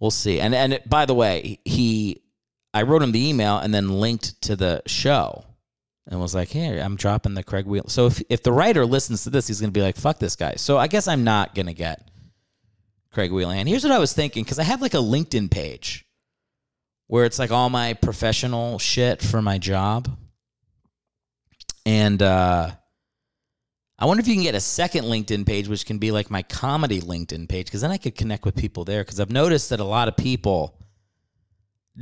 We'll 0.00 0.10
see. 0.10 0.40
And 0.40 0.54
and 0.54 0.80
by 0.86 1.06
the 1.06 1.14
way, 1.14 1.58
he 1.64 2.22
I 2.74 2.82
wrote 2.82 3.02
him 3.02 3.12
the 3.12 3.28
email 3.28 3.58
and 3.58 3.74
then 3.74 4.00
linked 4.00 4.40
to 4.42 4.56
the 4.56 4.82
show 4.86 5.44
and 6.06 6.20
was 6.20 6.34
like, 6.34 6.50
"Hey, 6.50 6.78
I'm 6.78 6.96
dropping 6.96 7.34
the 7.34 7.42
Craig 7.42 7.66
Wheel." 7.66 7.88
So 7.88 8.06
if 8.06 8.22
if 8.28 8.42
the 8.42 8.52
writer 8.52 8.84
listens 8.84 9.24
to 9.24 9.30
this, 9.30 9.48
he's 9.48 9.60
going 9.60 9.70
to 9.72 9.78
be 9.78 9.82
like, 9.82 9.96
"Fuck 9.96 10.18
this 10.18 10.36
guy." 10.36 10.54
So 10.56 10.76
I 10.76 10.86
guess 10.86 11.08
I'm 11.08 11.24
not 11.24 11.54
going 11.54 11.66
to 11.66 11.74
get 11.74 12.10
Craig 13.12 13.32
Whelihan. 13.32 13.66
Here's 13.66 13.82
what 13.82 13.92
I 13.92 13.98
was 13.98 14.12
thinking 14.12 14.44
because 14.44 14.58
I 14.58 14.64
have 14.64 14.82
like 14.82 14.94
a 14.94 14.98
LinkedIn 14.98 15.50
page 15.50 16.06
where 17.06 17.24
it's 17.24 17.38
like 17.38 17.50
all 17.50 17.70
my 17.70 17.94
professional 17.94 18.78
shit 18.78 19.22
for 19.22 19.40
my 19.40 19.58
job. 19.58 20.14
And 21.86 22.20
uh, 22.20 22.72
I 23.98 24.04
wonder 24.04 24.20
if 24.20 24.28
you 24.28 24.34
can 24.34 24.42
get 24.42 24.54
a 24.54 24.60
second 24.60 25.04
LinkedIn 25.04 25.46
page, 25.46 25.68
which 25.68 25.86
can 25.86 25.98
be 25.98 26.10
like 26.10 26.30
my 26.30 26.42
comedy 26.42 27.00
LinkedIn 27.00 27.48
page, 27.48 27.66
because 27.66 27.80
then 27.80 27.90
I 27.90 27.96
could 27.96 28.14
connect 28.14 28.44
with 28.44 28.54
people 28.54 28.84
there. 28.84 29.02
Because 29.02 29.20
I've 29.20 29.30
noticed 29.30 29.70
that 29.70 29.80
a 29.80 29.84
lot 29.84 30.08
of 30.08 30.16
people 30.16 30.78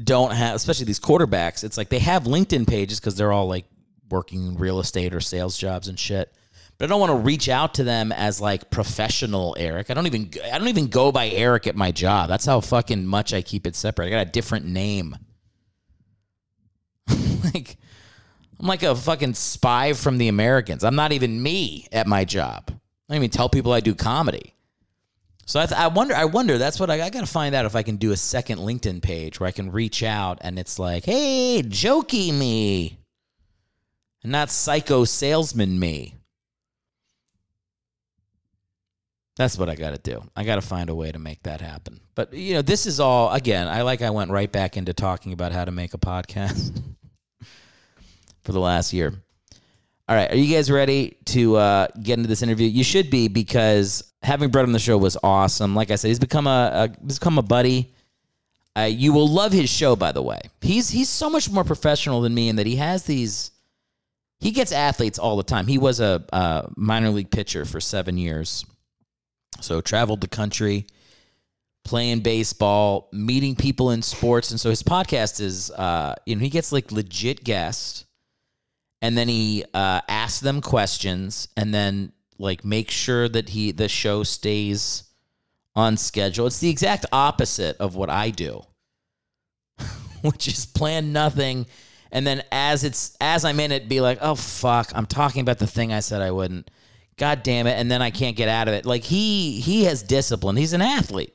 don't 0.02 0.32
have, 0.32 0.56
especially 0.56 0.86
these 0.86 1.00
quarterbacks, 1.00 1.62
it's 1.62 1.76
like 1.76 1.88
they 1.88 2.00
have 2.00 2.24
LinkedIn 2.24 2.66
pages 2.66 2.98
because 2.98 3.14
they're 3.14 3.32
all 3.32 3.46
like 3.46 3.66
working 4.10 4.46
in 4.46 4.56
real 4.56 4.80
estate 4.80 5.14
or 5.14 5.20
sales 5.20 5.56
jobs 5.56 5.88
and 5.88 5.98
shit 5.98 6.34
but 6.78 6.86
I 6.86 6.88
don't 6.88 7.00
want 7.00 7.10
to 7.10 7.18
reach 7.18 7.48
out 7.48 7.74
to 7.74 7.84
them 7.84 8.12
as 8.12 8.40
like 8.40 8.70
professional 8.70 9.54
Eric. 9.58 9.90
I 9.90 9.94
don't 9.94 10.06
even 10.06 10.30
I 10.52 10.58
don't 10.58 10.68
even 10.68 10.88
go 10.88 11.12
by 11.12 11.28
Eric 11.28 11.66
at 11.66 11.76
my 11.76 11.92
job. 11.92 12.28
That's 12.28 12.46
how 12.46 12.60
fucking 12.60 13.06
much 13.06 13.32
I 13.32 13.42
keep 13.42 13.66
it 13.66 13.76
separate. 13.76 14.06
I 14.06 14.10
got 14.10 14.26
a 14.26 14.30
different 14.30 14.66
name. 14.66 15.16
like 17.54 17.76
I'm 18.64 18.68
like 18.68 18.82
a 18.82 18.96
fucking 18.96 19.34
spy 19.34 19.92
from 19.92 20.16
the 20.16 20.28
Americans. 20.28 20.84
I'm 20.84 20.94
not 20.94 21.12
even 21.12 21.42
me 21.42 21.86
at 21.92 22.06
my 22.06 22.24
job. 22.24 22.64
I 22.70 22.72
don't 23.10 23.16
even 23.18 23.28
tell 23.28 23.50
people 23.50 23.74
I 23.74 23.80
do 23.80 23.94
comedy. 23.94 24.54
So 25.44 25.60
I, 25.60 25.66
th- 25.66 25.78
I 25.78 25.88
wonder. 25.88 26.14
I 26.14 26.24
wonder. 26.24 26.56
That's 26.56 26.80
what 26.80 26.88
I, 26.88 27.02
I 27.02 27.10
got 27.10 27.20
to 27.20 27.26
find 27.26 27.54
out 27.54 27.66
if 27.66 27.76
I 27.76 27.82
can 27.82 27.96
do 27.96 28.12
a 28.12 28.16
second 28.16 28.60
LinkedIn 28.60 29.02
page 29.02 29.38
where 29.38 29.48
I 29.48 29.50
can 29.50 29.70
reach 29.70 30.02
out 30.02 30.38
and 30.40 30.58
it's 30.58 30.78
like, 30.78 31.04
"Hey, 31.04 31.62
jokey 31.62 32.32
me," 32.32 32.96
and 34.22 34.32
not 34.32 34.48
psycho 34.48 35.04
salesman 35.04 35.78
me. 35.78 36.14
That's 39.36 39.58
what 39.58 39.68
I 39.68 39.74
got 39.74 39.90
to 39.90 39.98
do. 39.98 40.22
I 40.34 40.44
got 40.44 40.54
to 40.54 40.62
find 40.62 40.88
a 40.88 40.94
way 40.94 41.12
to 41.12 41.18
make 41.18 41.42
that 41.42 41.60
happen. 41.60 42.00
But 42.14 42.32
you 42.32 42.54
know, 42.54 42.62
this 42.62 42.86
is 42.86 42.98
all 42.98 43.30
again. 43.30 43.68
I 43.68 43.82
like 43.82 44.00
I 44.00 44.08
went 44.08 44.30
right 44.30 44.50
back 44.50 44.78
into 44.78 44.94
talking 44.94 45.34
about 45.34 45.52
how 45.52 45.66
to 45.66 45.70
make 45.70 45.92
a 45.92 45.98
podcast 45.98 46.80
for 48.44 48.52
the 48.52 48.60
last 48.60 48.92
year. 48.92 49.12
All 50.08 50.14
right, 50.14 50.30
are 50.30 50.36
you 50.36 50.54
guys 50.54 50.70
ready 50.70 51.16
to 51.26 51.56
uh, 51.56 51.86
get 52.02 52.18
into 52.18 52.28
this 52.28 52.42
interview? 52.42 52.68
You 52.68 52.84
should 52.84 53.10
be 53.10 53.28
because 53.28 54.12
having 54.22 54.50
Brett 54.50 54.66
on 54.66 54.72
the 54.72 54.78
show 54.78 54.98
was 54.98 55.16
awesome. 55.22 55.74
Like 55.74 55.90
I 55.90 55.96
said, 55.96 56.08
he's 56.08 56.18
become 56.18 56.46
a, 56.46 56.70
a 56.74 57.02
he's 57.04 57.18
become 57.18 57.38
a 57.38 57.42
buddy. 57.42 57.92
Uh, 58.76 58.82
you 58.82 59.12
will 59.12 59.28
love 59.28 59.52
his 59.52 59.70
show, 59.70 59.96
by 59.96 60.12
the 60.12 60.22
way. 60.22 60.40
He's 60.60 60.90
he's 60.90 61.08
so 61.08 61.30
much 61.30 61.50
more 61.50 61.64
professional 61.64 62.20
than 62.20 62.34
me 62.34 62.48
in 62.48 62.56
that 62.56 62.66
he 62.66 62.76
has 62.76 63.04
these. 63.04 63.50
He 64.40 64.50
gets 64.50 64.72
athletes 64.72 65.18
all 65.18 65.36
the 65.38 65.42
time. 65.42 65.66
He 65.66 65.78
was 65.78 66.00
a, 66.00 66.70
minor 66.76 67.08
league 67.08 67.30
pitcher 67.30 67.64
for 67.64 67.80
seven 67.80 68.18
years 68.18 68.66
so 69.60 69.80
traveled 69.80 70.20
the 70.20 70.28
country, 70.28 70.86
playing 71.84 72.20
baseball, 72.20 73.08
meeting 73.12 73.54
people 73.54 73.90
in 73.90 74.02
sports, 74.02 74.50
and 74.50 74.60
so 74.60 74.70
his 74.70 74.82
podcast 74.82 75.40
is, 75.40 75.70
uh, 75.72 76.14
you 76.26 76.36
know, 76.36 76.40
he 76.40 76.50
gets 76.50 76.72
like 76.72 76.92
legit 76.92 77.44
guests, 77.44 78.03
and 79.04 79.18
then 79.18 79.28
he 79.28 79.66
uh, 79.74 80.00
asks 80.08 80.40
them 80.40 80.62
questions, 80.62 81.48
and 81.58 81.74
then 81.74 82.10
like 82.38 82.64
make 82.64 82.90
sure 82.90 83.28
that 83.28 83.50
he 83.50 83.70
the 83.70 83.86
show 83.86 84.22
stays 84.22 85.02
on 85.76 85.98
schedule. 85.98 86.46
It's 86.46 86.58
the 86.58 86.70
exact 86.70 87.04
opposite 87.12 87.76
of 87.76 87.96
what 87.96 88.08
I 88.08 88.30
do, 88.30 88.62
which 90.22 90.48
is 90.48 90.64
plan 90.64 91.12
nothing. 91.12 91.66
And 92.12 92.26
then 92.26 92.44
as 92.50 92.82
it's 92.82 93.14
as 93.20 93.44
I'm 93.44 93.60
in 93.60 93.72
it, 93.72 93.90
be 93.90 94.00
like, 94.00 94.20
oh 94.22 94.36
fuck, 94.36 94.90
I'm 94.94 95.04
talking 95.04 95.42
about 95.42 95.58
the 95.58 95.66
thing 95.66 95.92
I 95.92 96.00
said 96.00 96.22
I 96.22 96.30
wouldn't. 96.30 96.70
God 97.18 97.42
damn 97.42 97.66
it, 97.66 97.78
and 97.78 97.90
then 97.90 98.00
I 98.00 98.10
can't 98.10 98.36
get 98.36 98.48
out 98.48 98.68
of 98.68 98.74
it. 98.74 98.86
Like 98.86 99.04
he 99.04 99.60
he 99.60 99.84
has 99.84 100.02
discipline. 100.02 100.56
He's 100.56 100.72
an 100.72 100.80
athlete. 100.80 101.34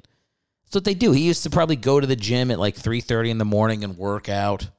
That's 0.64 0.74
what 0.74 0.86
they 0.86 0.96
do. 0.96 1.12
He 1.12 1.22
used 1.22 1.44
to 1.44 1.52
probably 1.52 1.76
go 1.76 2.00
to 2.00 2.08
the 2.08 2.16
gym 2.16 2.50
at 2.50 2.58
like 2.58 2.78
3:30 2.78 3.30
in 3.30 3.38
the 3.38 3.46
morning 3.46 3.84
and 3.84 3.96
work 3.96 4.28
out 4.28 4.72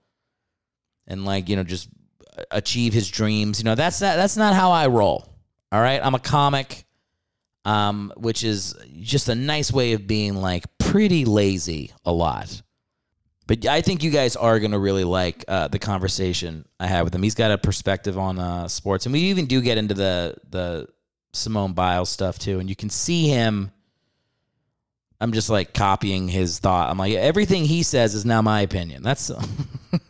and 1.07 1.25
like, 1.25 1.49
you 1.49 1.55
know, 1.55 1.63
just 1.63 1.89
achieve 2.51 2.93
his 2.93 3.09
dreams. 3.09 3.59
You 3.59 3.65
know, 3.65 3.75
that's 3.75 4.01
not, 4.01 4.17
that's 4.17 4.37
not 4.37 4.55
how 4.55 4.73
I 4.73 4.87
roll. 4.87 5.29
All 5.73 5.81
right? 5.81 6.01
I'm 6.03 6.15
a 6.15 6.21
comic 6.21 6.85
um 7.67 8.11
which 8.17 8.43
is 8.43 8.75
just 9.03 9.29
a 9.29 9.35
nice 9.35 9.71
way 9.71 9.93
of 9.93 10.07
being 10.07 10.35
like 10.35 10.65
pretty 10.79 11.27
lazy 11.27 11.93
a 12.07 12.13
lot. 12.13 12.63
But 13.47 13.67
I 13.67 13.83
think 13.83 14.03
you 14.03 14.11
guys 14.11 14.35
are 14.37 14.59
going 14.61 14.71
to 14.71 14.79
really 14.79 15.03
like 15.03 15.45
uh, 15.49 15.67
the 15.67 15.81
conversation 15.81 16.65
I 16.79 16.87
had 16.87 17.03
with 17.03 17.13
him. 17.13 17.23
He's 17.23 17.35
got 17.35 17.51
a 17.51 17.59
perspective 17.59 18.17
on 18.17 18.39
uh, 18.39 18.69
sports, 18.69 19.07
and 19.07 19.13
we 19.13 19.23
even 19.23 19.47
do 19.47 19.61
get 19.61 19.77
into 19.77 19.93
the 19.93 20.37
the 20.49 20.89
Simone 21.33 21.73
Biles 21.73 22.09
stuff 22.09 22.39
too. 22.39 22.61
And 22.61 22.69
you 22.69 22.77
can 22.77 22.91
see 22.91 23.27
him 23.29 23.73
I'm 25.21 25.33
just 25.33 25.51
like 25.51 25.75
copying 25.75 26.29
his 26.29 26.59
thought. 26.59 26.89
I'm 26.89 26.99
like 26.99 27.15
everything 27.15 27.65
he 27.65 27.83
says 27.83 28.15
is 28.15 28.25
now 28.25 28.41
my 28.41 28.63
opinion. 28.63 29.03
That's 29.03 29.31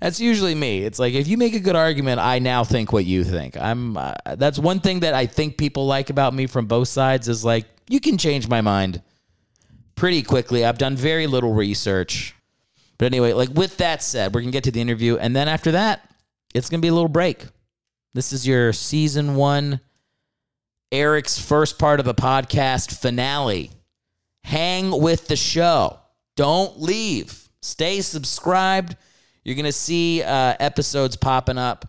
that's 0.00 0.20
usually 0.20 0.54
me. 0.54 0.82
It's 0.82 0.98
like 0.98 1.14
if 1.14 1.28
you 1.28 1.36
make 1.36 1.54
a 1.54 1.60
good 1.60 1.76
argument, 1.76 2.20
I 2.20 2.38
now 2.38 2.64
think 2.64 2.92
what 2.92 3.04
you 3.04 3.24
think. 3.24 3.56
I'm 3.56 3.96
uh, 3.96 4.14
that's 4.36 4.58
one 4.58 4.80
thing 4.80 5.00
that 5.00 5.14
I 5.14 5.26
think 5.26 5.56
people 5.56 5.86
like 5.86 6.10
about 6.10 6.34
me 6.34 6.46
from 6.46 6.66
both 6.66 6.88
sides 6.88 7.28
is 7.28 7.44
like 7.44 7.66
you 7.88 8.00
can 8.00 8.18
change 8.18 8.48
my 8.48 8.60
mind 8.60 9.02
pretty 9.94 10.22
quickly. 10.22 10.64
I've 10.64 10.78
done 10.78 10.96
very 10.96 11.26
little 11.26 11.54
research. 11.54 12.34
But 12.98 13.06
anyway, 13.06 13.32
like 13.32 13.50
with 13.50 13.76
that 13.78 14.02
said, 14.02 14.34
we're 14.34 14.40
going 14.40 14.52
to 14.52 14.56
get 14.56 14.64
to 14.64 14.70
the 14.70 14.80
interview 14.80 15.16
and 15.16 15.36
then 15.36 15.48
after 15.48 15.72
that, 15.72 16.10
it's 16.54 16.70
going 16.70 16.80
to 16.80 16.84
be 16.84 16.88
a 16.88 16.94
little 16.94 17.08
break. 17.08 17.44
This 18.14 18.32
is 18.32 18.46
your 18.46 18.72
season 18.72 19.36
1 19.36 19.80
Eric's 20.92 21.38
first 21.38 21.78
part 21.78 22.00
of 22.00 22.06
the 22.06 22.14
podcast 22.14 22.98
finale. 22.98 23.70
Hang 24.44 25.02
with 25.02 25.26
the 25.26 25.36
show. 25.36 25.98
Don't 26.36 26.80
leave. 26.80 27.48
Stay 27.60 28.00
subscribed. 28.00 28.96
You're 29.46 29.54
going 29.54 29.66
to 29.66 29.70
see 29.70 30.24
uh, 30.24 30.56
episodes 30.58 31.14
popping 31.14 31.56
up 31.56 31.88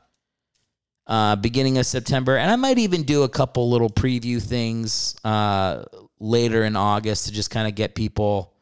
uh, 1.07 1.35
beginning 1.37 1.79
of 1.79 1.87
September. 1.87 2.37
And 2.37 2.51
I 2.51 2.55
might 2.55 2.77
even 2.77 3.01
do 3.01 3.23
a 3.23 3.29
couple 3.29 3.67
little 3.71 3.89
preview 3.89 4.39
things 4.39 5.15
uh, 5.23 5.85
later 6.19 6.65
in 6.65 6.75
August 6.75 7.25
to 7.25 7.31
just 7.31 7.49
kind 7.49 7.67
of 7.67 7.73
get 7.73 7.95
people 7.95 8.53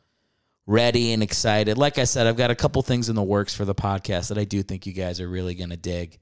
ready 0.65 1.11
and 1.11 1.21
excited. 1.21 1.77
Like 1.77 1.97
I 1.97 2.05
said, 2.05 2.25
I've 2.25 2.37
got 2.37 2.51
a 2.51 2.55
couple 2.55 2.81
things 2.83 3.09
in 3.09 3.17
the 3.17 3.21
works 3.21 3.53
for 3.53 3.65
the 3.65 3.75
podcast 3.75 4.29
that 4.29 4.37
I 4.37 4.45
do 4.45 4.63
think 4.63 4.85
you 4.85 4.93
guys 4.93 5.19
are 5.19 5.27
really 5.27 5.55
going 5.55 5.71
to 5.71 5.77
dig. 5.77 6.17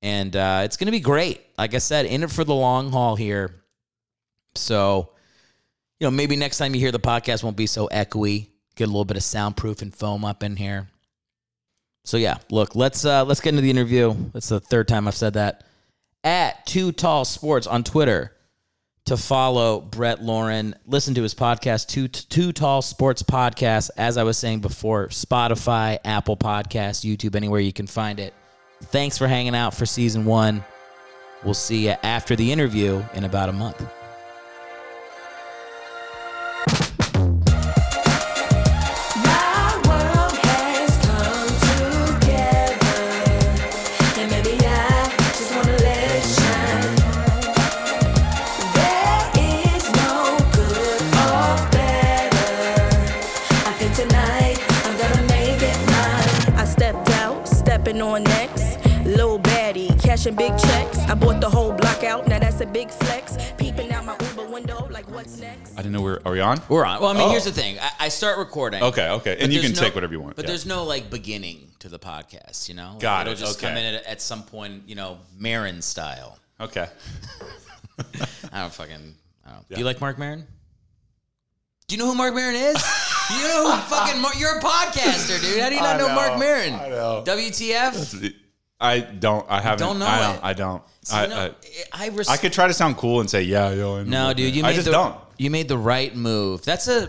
And 0.00 0.36
uh, 0.36 0.60
it's 0.62 0.76
going 0.76 0.86
to 0.86 0.92
be 0.92 1.00
great. 1.00 1.40
Like 1.58 1.74
I 1.74 1.78
said, 1.78 2.06
in 2.06 2.22
it 2.22 2.30
for 2.30 2.44
the 2.44 2.54
long 2.54 2.92
haul 2.92 3.16
here. 3.16 3.64
So, 4.54 5.10
you 5.98 6.06
know, 6.06 6.12
maybe 6.12 6.36
next 6.36 6.58
time 6.58 6.72
you 6.72 6.80
hear 6.80 6.92
the 6.92 7.00
podcast 7.00 7.42
won't 7.42 7.56
be 7.56 7.66
so 7.66 7.88
echoey. 7.88 8.50
Get 8.76 8.84
a 8.84 8.86
little 8.86 9.04
bit 9.04 9.16
of 9.16 9.24
soundproof 9.24 9.82
and 9.82 9.92
foam 9.92 10.24
up 10.24 10.44
in 10.44 10.54
here. 10.54 10.86
So 12.06 12.18
yeah, 12.18 12.38
look, 12.50 12.76
let's 12.76 13.04
uh, 13.04 13.24
let's 13.24 13.40
get 13.40 13.50
into 13.50 13.62
the 13.62 13.70
interview. 13.70 14.14
That's 14.32 14.48
the 14.48 14.60
third 14.60 14.86
time 14.86 15.08
I've 15.08 15.16
said 15.16 15.34
that. 15.34 15.64
At 16.22 16.64
Too 16.64 16.92
Tall 16.92 17.24
Sports 17.24 17.66
on 17.66 17.82
Twitter 17.82 18.32
to 19.06 19.16
follow 19.16 19.80
Brett 19.80 20.22
Lauren. 20.22 20.76
Listen 20.86 21.14
to 21.14 21.22
his 21.22 21.34
podcast, 21.34 21.88
Too 21.88 22.06
Too 22.06 22.52
Tall 22.52 22.80
Sports 22.80 23.24
Podcast. 23.24 23.90
As 23.96 24.16
I 24.16 24.22
was 24.22 24.38
saying 24.38 24.60
before, 24.60 25.08
Spotify, 25.08 25.98
Apple 26.04 26.36
Podcasts, 26.36 27.04
YouTube, 27.04 27.34
anywhere 27.34 27.60
you 27.60 27.72
can 27.72 27.88
find 27.88 28.20
it. 28.20 28.34
Thanks 28.84 29.18
for 29.18 29.26
hanging 29.26 29.56
out 29.56 29.74
for 29.74 29.84
season 29.84 30.24
one. 30.24 30.64
We'll 31.42 31.54
see 31.54 31.86
you 31.88 31.94
after 32.04 32.36
the 32.36 32.52
interview 32.52 33.02
in 33.14 33.24
about 33.24 33.48
a 33.48 33.52
month. 33.52 33.84
Cashing 60.26 60.36
big 60.36 60.58
checks. 60.58 60.98
I 61.08 61.14
bought 61.14 61.40
the 61.40 61.48
whole 61.48 61.72
block 61.72 62.02
out, 62.02 62.26
now 62.26 62.40
that's 62.40 62.60
a 62.60 62.66
big 62.66 62.90
flex. 62.90 63.36
Peeping 63.58 63.92
out 63.92 64.04
my 64.04 64.16
Uber 64.30 64.46
window, 64.46 64.88
like 64.90 65.08
what's 65.08 65.38
next? 65.38 65.74
I 65.74 65.76
didn't 65.76 65.92
know 65.92 66.02
we're. 66.02 66.18
Are 66.24 66.32
we 66.32 66.40
on? 66.40 66.60
We're 66.68 66.84
on. 66.84 67.00
Well, 67.00 67.10
I 67.10 67.14
mean, 67.14 67.22
Oh. 67.22 67.30
here's 67.30 67.44
the 67.44 67.52
thing. 67.52 67.78
I, 67.78 67.90
I 68.00 68.08
start 68.08 68.36
recording. 68.38 68.82
Okay, 68.82 69.08
okay. 69.08 69.34
but 69.36 69.44
And 69.44 69.52
you 69.52 69.60
there's 69.60 69.72
can 69.72 69.80
take 69.84 69.94
whatever 69.94 70.12
you 70.12 70.20
want, 70.20 70.34
But 70.34 70.44
yeah. 70.44 70.48
there's 70.48 70.66
no 70.66 70.82
like 70.82 71.10
beginning 71.10 71.70
to 71.78 71.88
the 71.88 72.00
podcast, 72.00 72.68
you 72.68 72.74
know? 72.74 72.90
Like, 72.94 73.00
Got 73.00 73.20
it'll 73.28 73.34
it, 73.34 73.36
just 73.36 73.60
come 73.60 73.72
okay. 73.74 73.86
in 73.88 73.94
at, 73.94 74.04
at 74.04 74.20
some 74.20 74.42
point, 74.42 74.82
you 74.88 74.96
know, 74.96 75.18
Maron 75.38 75.80
style. 75.80 76.40
Okay. 76.60 76.88
I 78.52 78.62
don't 78.62 78.72
fucking. 78.72 79.14
I 79.46 79.50
don't. 79.52 79.68
Do 79.68 79.78
you 79.78 79.84
like 79.84 80.00
Mark 80.00 80.18
Maron? 80.18 80.44
Do 81.86 81.94
you 81.94 82.00
know 82.02 82.08
who 82.08 82.16
Mark 82.16 82.34
Maron 82.34 82.56
is? 82.56 82.82
you 83.30 83.46
know 83.46 83.70
who 83.76 83.80
fucking 83.82 84.20
Mark? 84.20 84.40
You're 84.40 84.58
a 84.58 84.60
podcaster, 84.60 85.40
dude. 85.40 85.60
How 85.60 85.68
do 85.68 85.76
you 85.76 85.80
not 85.82 85.94
I 85.94 85.98
know, 85.98 86.08
know, 86.08 86.14
Mark 86.16 86.38
Maron? 86.40 86.74
I 86.74 86.88
know. 86.88 87.22
WTF? 87.24 88.34
I 88.80 89.00
don't. 89.00 89.46
I 89.50 89.60
haven't. 89.60 89.86
don't 89.86 89.98
know 89.98 90.06
I 90.06 90.16
it. 90.18 90.32
don't. 90.34 90.44
I 90.44 90.52
don't. 90.52 90.82
So, 91.02 91.16
I, 91.16 91.22
you 91.24 91.28
know, 91.30 91.54
I, 91.92 92.04
I, 92.04 92.08
res- 92.08 92.28
I 92.28 92.36
could 92.36 92.52
try 92.52 92.66
to 92.66 92.74
sound 92.74 92.96
cool 92.96 93.20
and 93.20 93.30
say, 93.30 93.42
yeah, 93.42 93.70
yo. 93.72 93.96
I 93.98 94.02
know 94.02 94.28
No, 94.28 94.34
dude, 94.34 94.54
you 94.54 94.62
made 94.62 94.70
I 94.70 94.72
just 94.74 94.86
the 94.86 94.92
don't. 94.92 95.16
you 95.38 95.50
made 95.50 95.68
the 95.68 95.78
right 95.78 96.14
move. 96.14 96.62
That's 96.64 96.88
a 96.88 97.08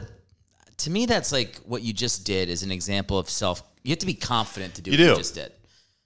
to 0.78 0.90
me 0.92 1.06
that's 1.08 1.32
like 1.32 1.58
what 1.66 1.82
you 1.82 1.92
just 1.94 2.26
did 2.26 2.50
is 2.50 2.64
an 2.64 2.72
example 2.72 3.18
of 3.18 3.30
self. 3.30 3.64
You 3.84 3.90
have 3.92 4.00
to 4.00 4.06
be 4.06 4.14
confident 4.14 4.76
to 4.76 4.82
do 4.82 4.92
You 4.92 4.98
what 4.98 5.10
you 5.12 5.16
just 5.18 5.36
did. 5.36 5.52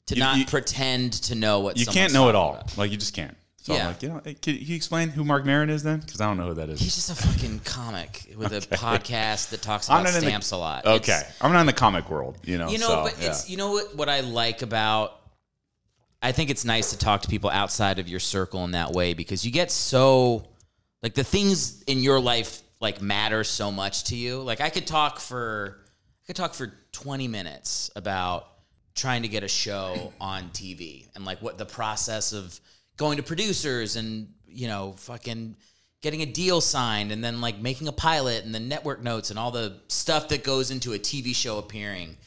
To 0.08 0.16
You- 0.16 0.20
not 0.22 0.38
you- 0.38 0.46
pretend 0.46 1.14
to 1.24 1.36
know 1.36 1.60
what 1.60 1.78
You 1.78 1.86
can't 1.86 2.14
know 2.14 2.30
it 2.30 2.36
all. 2.36 2.54
about. 2.56 2.78
Like 2.78 2.90
you 2.92 2.98
just 2.98 3.14
can't. 3.14 3.36
So 3.58 3.74
Yeah. 3.76 3.82
I'm 3.82 3.88
like, 3.90 4.02
you 4.02 4.10
know, 4.10 4.22
can 4.42 4.56
you 4.56 4.76
explain 4.76 5.10
who 5.10 5.24
Mark 5.24 5.46
Maron 5.46 5.70
is 5.70 5.84
then? 5.84 6.00
Because 6.00 6.20
I 6.22 6.26
don't 6.26 6.38
know 6.38 6.48
who 6.48 6.54
that 6.56 6.70
is. 6.70 6.80
He's 6.80 6.96
just 6.96 7.12
a 7.12 7.16
fucking 7.28 7.60
comic 7.64 8.34
with 8.36 8.54
a 8.54 8.62
podcast 8.76 9.50
that 9.50 9.62
talks 9.62 9.88
about 9.88 10.08
in 10.08 10.14
the- 10.16 10.22
stamps 10.22 10.50
a 10.52 10.58
lot. 10.58 10.86
Okay, 10.86 10.96
It's- 11.12 11.34
I'm 11.42 11.52
not 11.54 11.60
in 11.60 11.66
the 11.68 11.74
comic 11.74 12.10
world. 12.10 12.38
You 12.44 12.58
know. 12.58 12.70
you 12.70 12.80
know, 12.80 12.88
so, 12.88 13.04
but 13.04 13.22
yeah. 13.22 13.28
it's 13.30 13.48
you 13.50 13.58
know 13.58 13.72
what 13.74 13.96
what 13.96 14.10
I 14.10 14.22
like 14.22 14.64
about. 14.64 15.18
I 16.22 16.32
think 16.32 16.50
it's 16.50 16.66
nice 16.66 16.92
to 16.92 16.98
talk 16.98 17.22
to 17.24 17.28
people 17.28 17.50
outside 17.50 18.00
of 18.00 18.08
your 18.08 18.20
circle 18.20 18.64
in 18.64 18.72
that 18.72 18.92
way 18.92 19.14
because 19.14 19.46
you 19.46 19.52
get 19.52 19.72
so 19.72 20.48
like 21.02 21.16
the 21.16 21.24
things 21.24 21.82
in 21.84 22.00
your 22.00 22.20
life 22.20 22.62
like 22.80 23.02
matter 23.02 23.44
so 23.44 23.72
much 23.72 24.06
to 24.06 24.16
you. 24.16 24.42
Like 24.42 24.62
I 24.62 24.70
could 24.70 24.86
talk 24.86 25.20
for 25.20 25.80
I 26.24 26.28
could 26.28 26.36
talk 26.36 26.54
for 26.54 26.74
20 26.92 27.28
minutes 27.28 27.90
about 27.96 28.48
trying 28.94 29.22
to 29.24 29.28
get 29.28 29.44
a 29.44 29.48
show 29.48 30.14
on 30.22 30.44
TV 30.50 31.08
and 31.16 31.26
like 31.26 31.42
what 31.42 31.58
the 31.58 31.66
process 31.66 32.34
of 32.34 32.60
going 32.98 33.18
to 33.18 33.24
producers 33.24 33.96
and 33.96 34.28
you 34.46 34.68
know 34.68 34.94
fucking 34.98 35.56
getting 36.02 36.22
a 36.22 36.26
deal 36.26 36.62
signed 36.62 37.12
and 37.12 37.24
then 37.24 37.42
like 37.42 37.60
making 37.60 37.88
a 37.88 37.92
pilot 37.92 38.44
and 38.44 38.54
then 38.54 38.68
network 38.68 39.02
notes 39.02 39.30
and 39.30 39.40
all 39.40 39.52
the 39.52 39.78
stuff 39.88 40.30
that 40.30 40.44
goes 40.44 40.72
into 40.72 40.94
a 40.94 41.00
TV 41.00 41.36
show 41.36 41.60
appearing. 41.60 42.18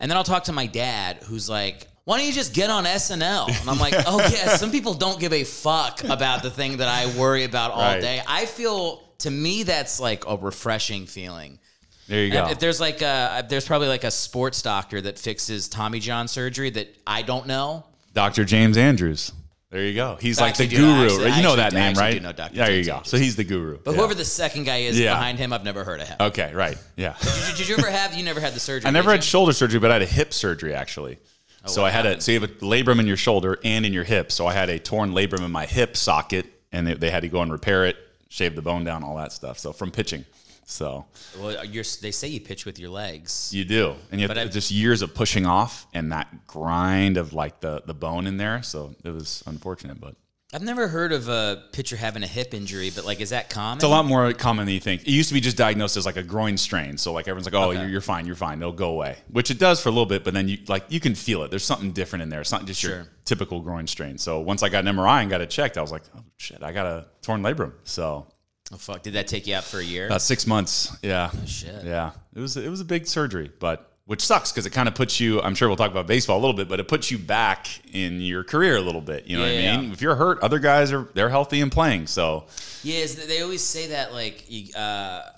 And 0.00 0.10
then 0.10 0.16
I'll 0.16 0.24
talk 0.24 0.44
to 0.44 0.52
my 0.52 0.66
dad 0.66 1.18
who's 1.24 1.48
like, 1.48 1.86
why 2.10 2.18
don't 2.18 2.26
you 2.26 2.32
just 2.32 2.52
get 2.52 2.70
on 2.70 2.86
SNL? 2.86 3.48
And 3.60 3.70
I'm 3.70 3.78
like, 3.78 3.94
oh 4.04 4.18
yeah, 4.18 4.56
some 4.56 4.72
people 4.72 4.94
don't 4.94 5.20
give 5.20 5.32
a 5.32 5.44
fuck 5.44 6.02
about 6.02 6.42
the 6.42 6.50
thing 6.50 6.78
that 6.78 6.88
I 6.88 7.06
worry 7.16 7.44
about 7.44 7.70
all 7.70 7.78
Right. 7.82 8.00
day. 8.00 8.20
I 8.26 8.46
feel 8.46 9.00
to 9.18 9.30
me 9.30 9.62
that's 9.62 10.00
like 10.00 10.24
a 10.26 10.36
refreshing 10.36 11.06
feeling. 11.06 11.60
there 12.08 12.24
you 12.24 12.32
go. 12.32 12.48
If 12.48 12.58
there's 12.58 12.80
like 12.80 13.00
a, 13.00 13.46
there's 13.48 13.64
probably 13.64 13.86
like 13.86 14.02
a 14.02 14.10
sports 14.10 14.60
doctor 14.60 15.00
that 15.02 15.20
fixes 15.20 15.68
Tommy 15.68 16.00
John 16.00 16.26
surgery 16.26 16.70
that 16.70 16.88
I 17.06 17.22
don't 17.22 17.46
know. 17.46 17.84
Dr. 18.12 18.44
James 18.44 18.76
Andrews. 18.76 19.30
There 19.70 19.84
you 19.84 19.94
go. 19.94 20.16
He's 20.20 20.40
I 20.40 20.46
like 20.46 20.56
the 20.56 20.66
do- 20.66 20.78
guru. 20.78 21.04
actually-? 21.04 21.30
I 21.30 21.36
you 21.36 21.42
know 21.44 21.54
that 21.54 21.70
do- 21.70 21.76
name, 21.76 21.94
right? 21.94 22.14
do 22.14 22.18
know 22.18 22.32
Dr. 22.32 22.54
There 22.56 22.72
you 22.72 22.84
go. 22.84 22.94
Andrews. 22.94 23.08
So 23.08 23.18
he's 23.18 23.36
the 23.36 23.44
guru. 23.44 23.78
But 23.78 23.92
Yeah. 23.92 23.98
whoever 23.98 24.14
the 24.14 24.24
second 24.24 24.64
guy 24.64 24.78
is 24.78 24.98
Yeah. 24.98 25.14
behind 25.14 25.38
him, 25.38 25.52
I've 25.52 25.62
never 25.62 25.84
heard 25.84 26.00
of 26.00 26.08
him. 26.08 26.16
Okay, 26.18 26.52
right. 26.52 26.76
Yeah. 26.96 27.14
Did, 27.22 27.56
did 27.58 27.68
you 27.68 27.76
ever 27.76 27.88
have? 27.88 28.14
You 28.14 28.24
never 28.24 28.40
had 28.40 28.52
the 28.54 28.58
surgery. 28.58 28.88
I 28.88 28.90
never 28.90 29.12
had 29.12 29.20
you? 29.20 29.22
shoulder 29.30 29.52
surgery, 29.52 29.78
but 29.78 29.92
I 29.92 29.94
had 29.94 30.02
a 30.02 30.06
hip 30.06 30.32
surgery 30.34 30.74
actually. 30.74 31.18
Oh, 31.64 31.68
so 31.68 31.84
I 31.84 31.90
had 31.90 32.06
a 32.06 32.20
so 32.20 32.32
you 32.32 32.40
have 32.40 32.50
a 32.50 32.54
labrum 32.54 33.00
in 33.00 33.06
your 33.06 33.16
shoulder 33.16 33.58
and 33.64 33.84
in 33.84 33.92
your 33.92 34.04
hip. 34.04 34.32
So 34.32 34.46
I 34.46 34.52
had 34.52 34.68
a 34.70 34.78
torn 34.78 35.12
labrum 35.12 35.44
in 35.44 35.50
my 35.52 35.66
hip 35.66 35.96
socket, 35.96 36.46
and 36.72 36.86
they, 36.86 36.94
they 36.94 37.10
had 37.10 37.20
to 37.22 37.28
go 37.28 37.42
and 37.42 37.52
repair 37.52 37.84
it, 37.86 37.96
shave 38.28 38.54
the 38.56 38.62
bone 38.62 38.84
down, 38.84 39.04
all 39.04 39.16
that 39.16 39.32
stuff. 39.32 39.58
So 39.58 39.72
from 39.72 39.90
pitching, 39.90 40.24
so 40.64 41.04
Well, 41.38 41.64
you're, 41.64 41.84
they 42.00 42.10
say 42.12 42.28
you 42.28 42.40
pitch 42.40 42.64
with 42.64 42.78
your 42.78 42.90
legs. 42.90 43.50
you 43.52 43.64
do, 43.64 43.94
and 44.10 44.20
you 44.20 44.26
have 44.28 44.36
I've- 44.36 44.50
just 44.50 44.70
years 44.70 45.02
of 45.02 45.14
pushing 45.14 45.44
off 45.46 45.86
and 45.92 46.12
that 46.12 46.46
grind 46.46 47.16
of 47.18 47.32
like 47.34 47.60
the 47.60 47.82
the 47.84 47.94
bone 47.94 48.26
in 48.26 48.36
there. 48.38 48.62
So 48.62 48.94
it 49.04 49.10
was 49.10 49.42
unfortunate, 49.46 50.00
but 50.00 50.14
I've 50.52 50.62
never 50.62 50.88
heard 50.88 51.12
of 51.12 51.28
a 51.28 51.62
pitcher 51.72 51.96
having 51.96 52.24
a 52.24 52.26
hip 52.26 52.54
injury, 52.54 52.90
but 52.92 53.04
like, 53.04 53.20
is 53.20 53.30
that 53.30 53.50
common? 53.50 53.76
it's 53.78 53.84
a 53.84 53.88
lot 53.88 54.04
more 54.04 54.32
common 54.32 54.66
than 54.66 54.74
you 54.74 54.80
think. 54.80 55.02
It 55.02 55.10
used 55.12 55.28
to 55.28 55.34
be 55.34 55.40
just 55.40 55.56
diagnosed 55.56 55.96
as 55.96 56.04
like 56.06 56.16
a 56.16 56.24
groin 56.24 56.56
strain. 56.56 56.96
So 56.98 57.12
like 57.12 57.28
everyone's 57.28 57.46
like, 57.46 57.54
oh, 57.54 57.70
Okay. 57.70 57.80
you're, 57.80 57.88
you're 57.88 58.00
fine, 58.00 58.26
you're 58.26 58.34
fine, 58.34 58.58
it'll 58.58 58.72
go 58.72 58.90
away, 58.90 59.18
which 59.30 59.52
it 59.52 59.58
does 59.60 59.80
for 59.80 59.90
a 59.90 59.92
little 59.92 60.06
bit, 60.06 60.24
but 60.24 60.34
then 60.34 60.48
you 60.48 60.58
like 60.66 60.84
you 60.88 60.98
can 60.98 61.14
feel 61.14 61.44
it. 61.44 61.50
There's 61.50 61.62
something 61.64 61.92
different 61.92 62.24
in 62.24 62.30
there. 62.30 62.40
It's 62.40 62.50
not 62.50 62.64
just 62.66 62.80
Sure. 62.80 62.90
your 62.90 63.06
typical 63.24 63.60
groin 63.60 63.86
strain. 63.86 64.18
So 64.18 64.40
once 64.40 64.64
I 64.64 64.68
got 64.68 64.84
an 64.86 64.96
MRI 64.96 65.20
and 65.20 65.30
got 65.30 65.40
it 65.40 65.50
checked, 65.50 65.78
I 65.78 65.82
was 65.82 65.92
like, 65.92 66.02
oh 66.16 66.24
shit, 66.38 66.62
I 66.64 66.72
got 66.72 66.86
a 66.86 67.06
torn 67.22 67.42
labrum. 67.42 67.72
So 67.84 68.26
Oh 68.72 68.76
fuck! 68.76 69.02
Did 69.02 69.14
that 69.14 69.26
take 69.26 69.48
you 69.48 69.54
out 69.56 69.64
for 69.64 69.78
a 69.80 69.84
year? 69.84 70.06
about 70.06 70.22
six 70.22 70.46
months. 70.46 70.96
Yeah. 71.02 71.30
Oh, 71.34 71.44
shit. 71.46 71.84
Yeah. 71.84 72.12
It 72.34 72.38
was 72.40 72.56
it 72.56 72.68
was 72.68 72.80
a 72.80 72.84
big 72.84 73.06
surgery, 73.08 73.50
but 73.58 73.89
which 74.10 74.26
sucks 74.26 74.50
because 74.50 74.66
it 74.66 74.70
kind 74.70 74.88
of 74.88 74.96
puts 74.96 75.20
you. 75.20 75.40
I'm 75.40 75.54
sure 75.54 75.68
we'll 75.68 75.76
talk 75.76 75.92
about 75.92 76.08
baseball 76.08 76.36
a 76.36 76.40
little 76.40 76.52
bit, 76.52 76.68
but 76.68 76.80
it 76.80 76.88
puts 76.88 77.12
you 77.12 77.16
back 77.16 77.68
in 77.94 78.20
your 78.20 78.42
career 78.42 78.74
a 78.76 78.80
little 78.80 79.00
bit. 79.00 79.28
You 79.28 79.36
know 79.36 79.44
what 79.44 79.52
I 79.52 79.76
mean? 79.76 79.92
If 79.92 80.02
you're 80.02 80.16
hurt, 80.16 80.40
other 80.40 80.58
guys 80.58 80.92
are 80.92 81.08
they're 81.14 81.28
healthy 81.28 81.60
and 81.60 81.70
playing. 81.70 82.08
So 82.08 82.46
Yeah, 82.82 83.06
they 83.06 83.40
always 83.40 83.62
say 83.62 83.86
that 83.90 84.12
like 84.12 84.50
you, 84.50 84.74
uh, 84.74 85.30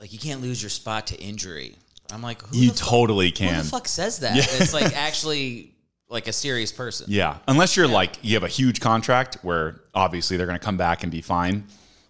like 0.00 0.12
you 0.12 0.18
can't 0.18 0.40
lose 0.40 0.60
your 0.60 0.68
spot 0.68 1.06
to 1.06 1.16
injury. 1.20 1.76
I'm 2.12 2.20
like, 2.20 2.42
who 2.42 2.56
you 2.56 2.70
the 2.70 2.76
fuck- 2.76 2.88
totally 2.88 3.26
Who 3.26 3.36
can. 3.36 3.58
the 3.58 3.70
fuck 3.70 3.86
says 3.86 4.18
that? 4.18 4.36
It's 4.36 4.74
like 4.74 4.96
actually 4.96 5.74
like 6.08 6.26
a 6.26 6.32
serious 6.32 6.72
person. 6.72 7.06
Yeah, 7.08 7.38
unless 7.46 7.76
you're 7.76 7.86
like 7.86 8.18
you 8.22 8.34
have 8.34 8.42
a 8.42 8.48
huge 8.48 8.80
contract 8.80 9.36
where 9.42 9.82
obviously 9.94 10.36
they're 10.36 10.46
going 10.46 10.58
to 10.58 10.64
come 10.64 10.76
back 10.76 11.04
and 11.04 11.12
be 11.12 11.20
fine. 11.20 11.68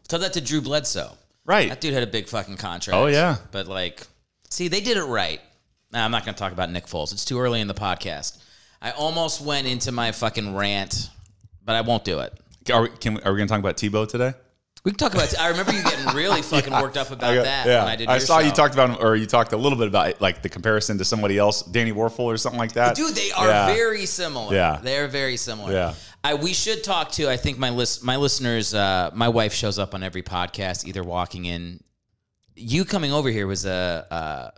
Tell 0.08 0.20
that 0.20 0.32
to 0.32 0.40
Drew 0.40 0.62
Bledsoe. 0.62 1.12
Right. 1.44 1.68
That 1.68 1.82
dude 1.82 1.92
had 1.92 2.02
a 2.02 2.06
big 2.06 2.28
fucking 2.28 2.56
contract. 2.56 2.96
Oh, 2.96 3.08
yeah. 3.08 3.36
But 3.52 3.66
like, 3.66 4.06
see, 4.48 4.68
they 4.68 4.80
did 4.80 4.96
it 4.96 5.04
right. 5.04 5.42
Nah, 5.92 6.04
I'm 6.04 6.10
not 6.10 6.24
going 6.24 6.34
to 6.34 6.38
talk 6.38 6.52
about 6.52 6.70
Nick 6.70 6.86
Foles. 6.86 7.12
It's 7.12 7.24
too 7.24 7.40
early 7.40 7.60
in 7.60 7.68
the 7.68 7.74
podcast. 7.74 8.38
I 8.80 8.90
almost 8.92 9.40
went 9.40 9.66
into 9.66 9.90
my 9.90 10.12
fucking 10.12 10.54
rant, 10.54 11.10
but 11.64 11.74
I 11.74 11.80
won't 11.80 12.04
do 12.04 12.20
it. 12.20 12.32
Are 12.72 12.82
we, 12.82 12.88
can 12.90 13.14
we, 13.14 13.22
are 13.22 13.32
we 13.32 13.38
going 13.38 13.48
to 13.48 13.52
talk 13.52 13.60
about 13.60 13.76
Tebow 13.76 14.06
today? 14.06 14.34
We 14.84 14.92
can 14.92 14.98
talk 14.98 15.14
about. 15.14 15.36
I 15.38 15.48
remember 15.48 15.72
you 15.72 15.82
getting 15.82 16.14
really 16.14 16.40
fucking 16.54 16.72
worked 16.72 16.96
up 16.96 17.10
about 17.10 17.34
that 17.34 17.66
yeah. 17.66 17.80
when 17.82 17.92
I 17.92 17.96
did. 17.96 18.08
Your 18.08 18.20
saw 18.20 18.38
you 18.38 18.52
talked 18.52 18.74
about, 18.74 19.02
or 19.02 19.16
you 19.16 19.26
talked 19.26 19.52
a 19.52 19.56
little 19.56 19.76
bit 19.76 19.88
about 19.88 20.20
like 20.20 20.42
the 20.42 20.48
comparison 20.48 20.98
to 20.98 21.04
somebody 21.04 21.36
else, 21.36 21.62
Danny 21.62 21.92
Wuerffel 21.92 22.20
or 22.20 22.36
something 22.36 22.58
like 22.58 22.72
that. 22.72 22.94
Dude, 22.94 23.14
they 23.14 23.32
are 23.32 23.48
Yeah. 23.48 23.66
very 23.66 24.06
similar. 24.06 24.54
Yeah. 24.54 24.78
they 24.82 24.98
are 24.98 25.08
very 25.08 25.36
similar. 25.36 25.72
Yeah. 25.72 25.94
I, 26.22 26.34
we 26.34 26.52
should 26.52 26.84
talk 26.84 27.10
to. 27.12 27.28
I 27.28 27.36
think 27.36 27.58
my 27.58 27.70
list, 27.70 28.04
my 28.04 28.16
listeners. 28.16 28.72
Uh, 28.72 29.10
my 29.14 29.28
wife 29.28 29.52
shows 29.52 29.78
up 29.78 29.94
on 29.94 30.02
every 30.02 30.22
podcast, 30.22 30.86
either 30.86 31.02
walking 31.02 31.44
in. 31.46 31.82
You 32.54 32.84
coming 32.84 33.12
over 33.12 33.30
here 33.30 33.46
was 33.46 33.66
a. 33.66 34.06
Uh, 34.10 34.50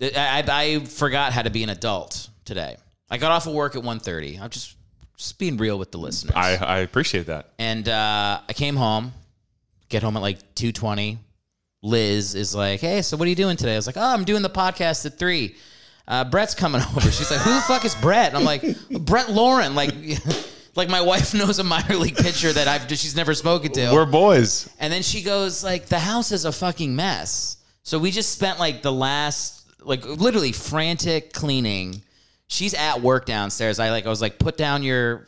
I, 0.00 0.42
I 0.46 0.84
forgot 0.84 1.32
how 1.32 1.42
to 1.42 1.50
be 1.50 1.62
an 1.62 1.68
adult 1.70 2.28
today. 2.44 2.76
I 3.10 3.18
got 3.18 3.32
off 3.32 3.46
of 3.46 3.52
work 3.52 3.76
at 3.76 3.82
1.30. 3.82 4.40
I'm 4.40 4.50
just 4.50 4.76
just 5.16 5.38
being 5.38 5.56
real 5.58 5.78
with 5.78 5.92
the 5.92 5.98
listeners. 5.98 6.34
I, 6.34 6.56
I 6.56 6.78
appreciate 6.78 7.26
that. 7.26 7.50
and 7.58 7.88
uh, 7.88 8.40
I 8.48 8.52
came 8.52 8.74
home, 8.74 9.12
get 9.88 10.02
home 10.02 10.16
at 10.16 10.22
like 10.22 10.54
two 10.56 10.72
twenty. 10.72 11.18
Liz 11.82 12.34
is 12.34 12.52
like, 12.54 12.80
"Hey, 12.80 13.00
so 13.02 13.16
what 13.16 13.26
are 13.26 13.28
you 13.28 13.36
doing 13.36 13.56
today?" 13.56 13.74
I 13.74 13.76
was 13.76 13.86
like, 13.86 13.96
"Oh, 13.96 14.02
I'm 14.02 14.24
doing 14.24 14.42
the 14.42 14.50
podcast 14.50 15.06
at 15.06 15.16
3. 15.18 15.54
Uh, 16.08 16.24
Brett's 16.24 16.54
coming 16.56 16.80
over." 16.96 17.00
She's 17.12 17.30
like, 17.30 17.40
"Who 17.40 17.54
the 17.54 17.60
fuck 17.60 17.84
is 17.84 17.94
Brett?" 17.94 18.28
And 18.30 18.38
I'm 18.38 18.44
like, 18.44 18.64
"Brett 18.90 19.30
Lauren." 19.30 19.76
Like, 19.76 19.94
like 20.74 20.88
my 20.88 21.00
wife 21.02 21.32
knows 21.32 21.60
a 21.60 21.64
minor 21.64 21.96
league 21.96 22.16
pitcher 22.16 22.52
that 22.52 22.66
I've 22.66 22.88
she's 22.90 23.14
never 23.14 23.34
spoken 23.34 23.70
to. 23.72 23.92
We're 23.92 24.06
boys. 24.06 24.68
And 24.80 24.92
then 24.92 25.02
she 25.02 25.22
goes 25.22 25.62
like, 25.62 25.86
"The 25.86 26.00
house 26.00 26.32
is 26.32 26.44
a 26.44 26.50
fucking 26.52 26.96
mess." 26.96 27.58
So 27.84 28.00
we 28.00 28.10
just 28.10 28.32
spent 28.32 28.58
like 28.58 28.82
the 28.82 28.92
last 28.92 29.63
like 29.84 30.04
literally 30.06 30.52
frantic 30.52 31.32
cleaning. 31.32 32.02
She's 32.46 32.74
at 32.74 33.00
work 33.00 33.26
downstairs. 33.26 33.78
I 33.78 33.90
like 33.90 34.06
I 34.06 34.08
was 34.08 34.20
like, 34.20 34.38
"Put 34.38 34.56
down 34.56 34.82
your 34.82 35.26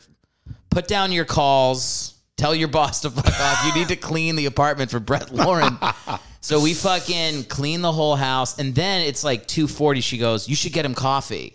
put 0.69 0.87
down 0.87 1.11
your 1.11 1.25
calls. 1.25 2.13
Tell 2.37 2.53
your 2.53 2.67
boss 2.79 3.01
to 3.01 3.09
fuck 3.09 3.39
off. 3.39 3.65
You 3.65 3.73
need 3.79 3.87
to 3.89 3.95
clean 3.95 4.35
the 4.35 4.45
apartment 4.45 4.91
for 4.91 4.99
Brett 4.99 5.33
Lauren." 5.33 5.77
so 6.41 6.61
we 6.61 6.73
fucking 6.73 7.45
clean 7.45 7.81
the 7.81 7.91
whole 7.91 8.15
house 8.15 8.59
and 8.59 8.73
then 8.75 9.01
it's 9.01 9.23
like 9.23 9.47
2:40 9.47 10.03
she 10.03 10.17
goes, 10.17 10.47
"You 10.47 10.55
should 10.55 10.73
get 10.73 10.85
him 10.85 10.93
coffee." 10.93 11.53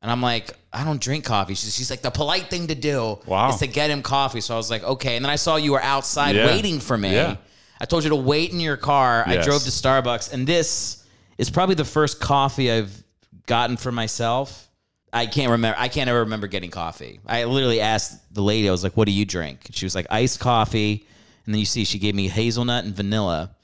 And 0.00 0.12
I'm 0.12 0.22
like, 0.22 0.52
I 0.72 0.84
don't 0.84 1.00
drink 1.00 1.24
coffee. 1.24 1.54
She's, 1.54 1.74
she's 1.74 1.90
like, 1.90 2.02
the 2.02 2.10
polite 2.12 2.50
thing 2.50 2.68
to 2.68 2.76
do 2.76 3.18
Wow. 3.26 3.48
is 3.48 3.56
to 3.56 3.66
get 3.66 3.90
him 3.90 4.00
coffee. 4.00 4.40
So 4.40 4.54
I 4.54 4.56
was 4.56 4.70
like, 4.70 4.84
okay. 4.84 5.16
And 5.16 5.24
then 5.24 5.30
I 5.30 5.34
saw 5.34 5.56
you 5.56 5.72
were 5.72 5.82
outside 5.82 6.36
Yeah. 6.36 6.46
waiting 6.46 6.78
for 6.78 6.96
me. 6.96 7.14
Yeah. 7.14 7.34
I 7.80 7.84
told 7.84 8.04
you 8.04 8.10
to 8.10 8.14
wait 8.16 8.52
in 8.52 8.60
your 8.60 8.76
car. 8.76 9.24
I 9.26 9.38
drove 9.38 9.64
to 9.64 9.70
Starbucks, 9.70 10.32
and 10.32 10.46
this 10.46 11.04
is 11.38 11.50
probably 11.50 11.76
the 11.76 11.84
first 11.84 12.20
coffee 12.20 12.70
I've 12.70 13.04
gotten 13.46 13.76
for 13.76 13.90
myself. 13.92 14.68
I 15.12 15.26
can't 15.26 15.50
remember. 15.52 15.78
I 15.78 15.88
can't 15.88 16.10
ever 16.10 16.20
remember 16.20 16.48
getting 16.48 16.70
coffee. 16.70 17.20
I 17.26 17.44
literally 17.44 17.80
asked 17.80 18.34
the 18.34 18.42
lady. 18.42 18.68
I 18.68 18.72
was 18.72 18.84
like, 18.84 18.96
"What 18.96 19.06
do 19.06 19.12
you 19.12 19.24
drink?" 19.24 19.68
She 19.70 19.86
was 19.86 19.94
like, 19.94 20.06
"Iced 20.10 20.38
coffee." 20.40 21.06
And 21.46 21.54
then 21.54 21.60
you 21.60 21.64
see, 21.64 21.84
she 21.84 21.98
gave 21.98 22.14
me 22.14 22.28
hazelnut 22.28 22.84
and 22.84 22.94
vanilla. 22.94 23.56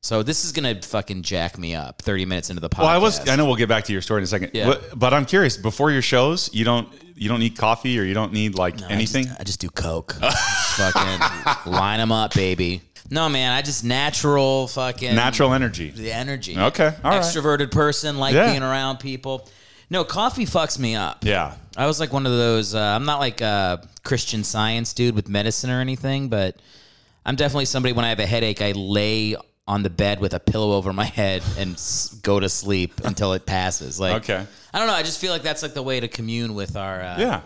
So 0.00 0.22
this 0.22 0.44
is 0.44 0.52
gonna 0.52 0.80
fucking 0.80 1.22
jack 1.22 1.58
me 1.58 1.74
up. 1.74 2.00
Thirty 2.00 2.24
minutes 2.24 2.48
into 2.48 2.60
the 2.60 2.70
podcast. 2.70 2.78
Well, 2.78 2.88
I 2.88 2.98
was. 2.98 3.28
I 3.28 3.36
know 3.36 3.44
we'll 3.44 3.56
get 3.56 3.68
back 3.68 3.84
to 3.84 3.92
your 3.92 4.00
story 4.00 4.20
in 4.20 4.24
a 4.24 4.26
second. 4.28 4.52
Yeah. 4.54 4.66
But, 4.66 4.98
but 4.98 5.12
I'm 5.12 5.26
curious. 5.26 5.56
Before 5.56 5.90
your 5.90 6.00
shows, 6.00 6.48
you 6.54 6.64
don't 6.64 6.88
you 7.14 7.28
don't 7.28 7.40
need 7.40 7.56
coffee 7.58 7.98
or 7.98 8.04
you 8.04 8.14
don't 8.14 8.32
need 8.32 8.54
like 8.54 8.80
I 8.82 8.88
anything. 8.88 9.24
just, 9.24 9.40
I 9.40 9.44
just 9.44 9.60
do 9.60 9.68
coke. 9.68 10.14
fucking 10.76 11.72
line 11.72 11.98
them 11.98 12.12
up, 12.12 12.34
baby. 12.34 12.82
No, 13.10 13.28
man. 13.28 13.52
I 13.52 13.62
just 13.62 13.84
natural 13.84 14.66
fucking 14.68 15.14
Natural 15.14 15.52
energy. 15.54 15.90
the 15.90 16.12
energy. 16.12 16.58
Okay, 16.58 16.92
all 17.04 17.10
right. 17.10 17.22
Extroverted 17.22 17.70
person, 17.70 18.18
like 18.18 18.34
Yeah. 18.34 18.50
being 18.50 18.62
around 18.62 18.98
people. 18.98 19.48
No, 19.90 20.02
coffee 20.04 20.46
fucks 20.46 20.78
me 20.78 20.96
up. 20.96 21.24
Yeah. 21.24 21.54
I 21.76 21.86
was 21.86 22.00
like 22.00 22.12
one 22.12 22.26
of 22.26 22.32
those. 22.32 22.74
Uh, 22.74 22.80
I'm 22.80 23.04
not 23.04 23.20
like 23.20 23.40
a 23.40 23.86
Christian 24.02 24.42
Science 24.42 24.92
dude 24.92 25.14
with 25.14 25.28
medicine 25.28 25.70
or 25.70 25.80
anything, 25.80 26.28
but 26.28 26.56
I'm 27.24 27.36
definitely 27.36 27.66
somebody. 27.66 27.92
When 27.92 28.04
I 28.04 28.08
have 28.08 28.18
a 28.18 28.26
headache, 28.26 28.60
I 28.60 28.72
lay 28.72 29.36
on 29.68 29.82
the 29.82 29.90
bed 29.90 30.20
with 30.20 30.32
a 30.34 30.40
pillow 30.40 30.72
over 30.76 30.92
my 30.92 31.04
head 31.04 31.42
and 31.58 31.74
s- 31.74 32.16
go 32.22 32.40
to 32.40 32.48
sleep 32.48 33.00
until 33.04 33.32
it 33.32 33.46
passes. 33.46 33.98
Like, 34.00 34.14
Okay. 34.28 34.44
I 34.74 34.78
don't 34.78 34.86
know. 34.88 34.94
I 34.94 35.02
just 35.02 35.18
feel 35.20 35.32
like 35.32 35.42
that's 35.42 35.62
like 35.62 35.74
the 35.74 35.82
way 35.82 36.00
to 36.00 36.08
commune 36.08 36.54
with 36.54 36.76
our 36.76 37.00
uh, 37.02 37.18
Yeah. 37.18 37.40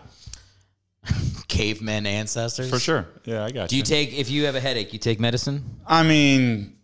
cavemen 1.48 2.06
ancestors. 2.06 2.70
For 2.70 2.78
sure. 2.78 3.06
Yeah, 3.24 3.44
I 3.44 3.50
got 3.50 3.68
Do 3.68 3.76
you 3.76 3.82
take 3.82 4.12
if 4.12 4.30
you 4.30 4.44
have 4.46 4.54
a 4.54 4.60
headache, 4.60 4.92
you 4.92 4.98
take 4.98 5.20
medicine? 5.20 5.64
I 5.86 6.02
mean, 6.02 6.76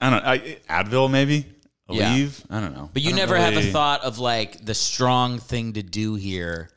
I 0.00 0.10
don't. 0.10 0.24
I, 0.24 0.38
Advil 0.68 1.10
maybe. 1.10 1.46
Yeah. 1.88 2.14
Aleve. 2.14 2.44
I 2.50 2.60
don't 2.60 2.74
know. 2.74 2.90
But 2.92 3.02
you 3.02 3.08
I 3.08 3.10
don't 3.12 3.18
never 3.18 3.36
have 3.36 3.56
a 3.56 3.70
thought 3.70 4.02
of 4.02 4.18
like 4.18 4.64
the 4.64 4.74
strong 4.74 5.38
thing 5.38 5.74
to 5.74 5.82
do 5.82 6.14
here 6.14 6.70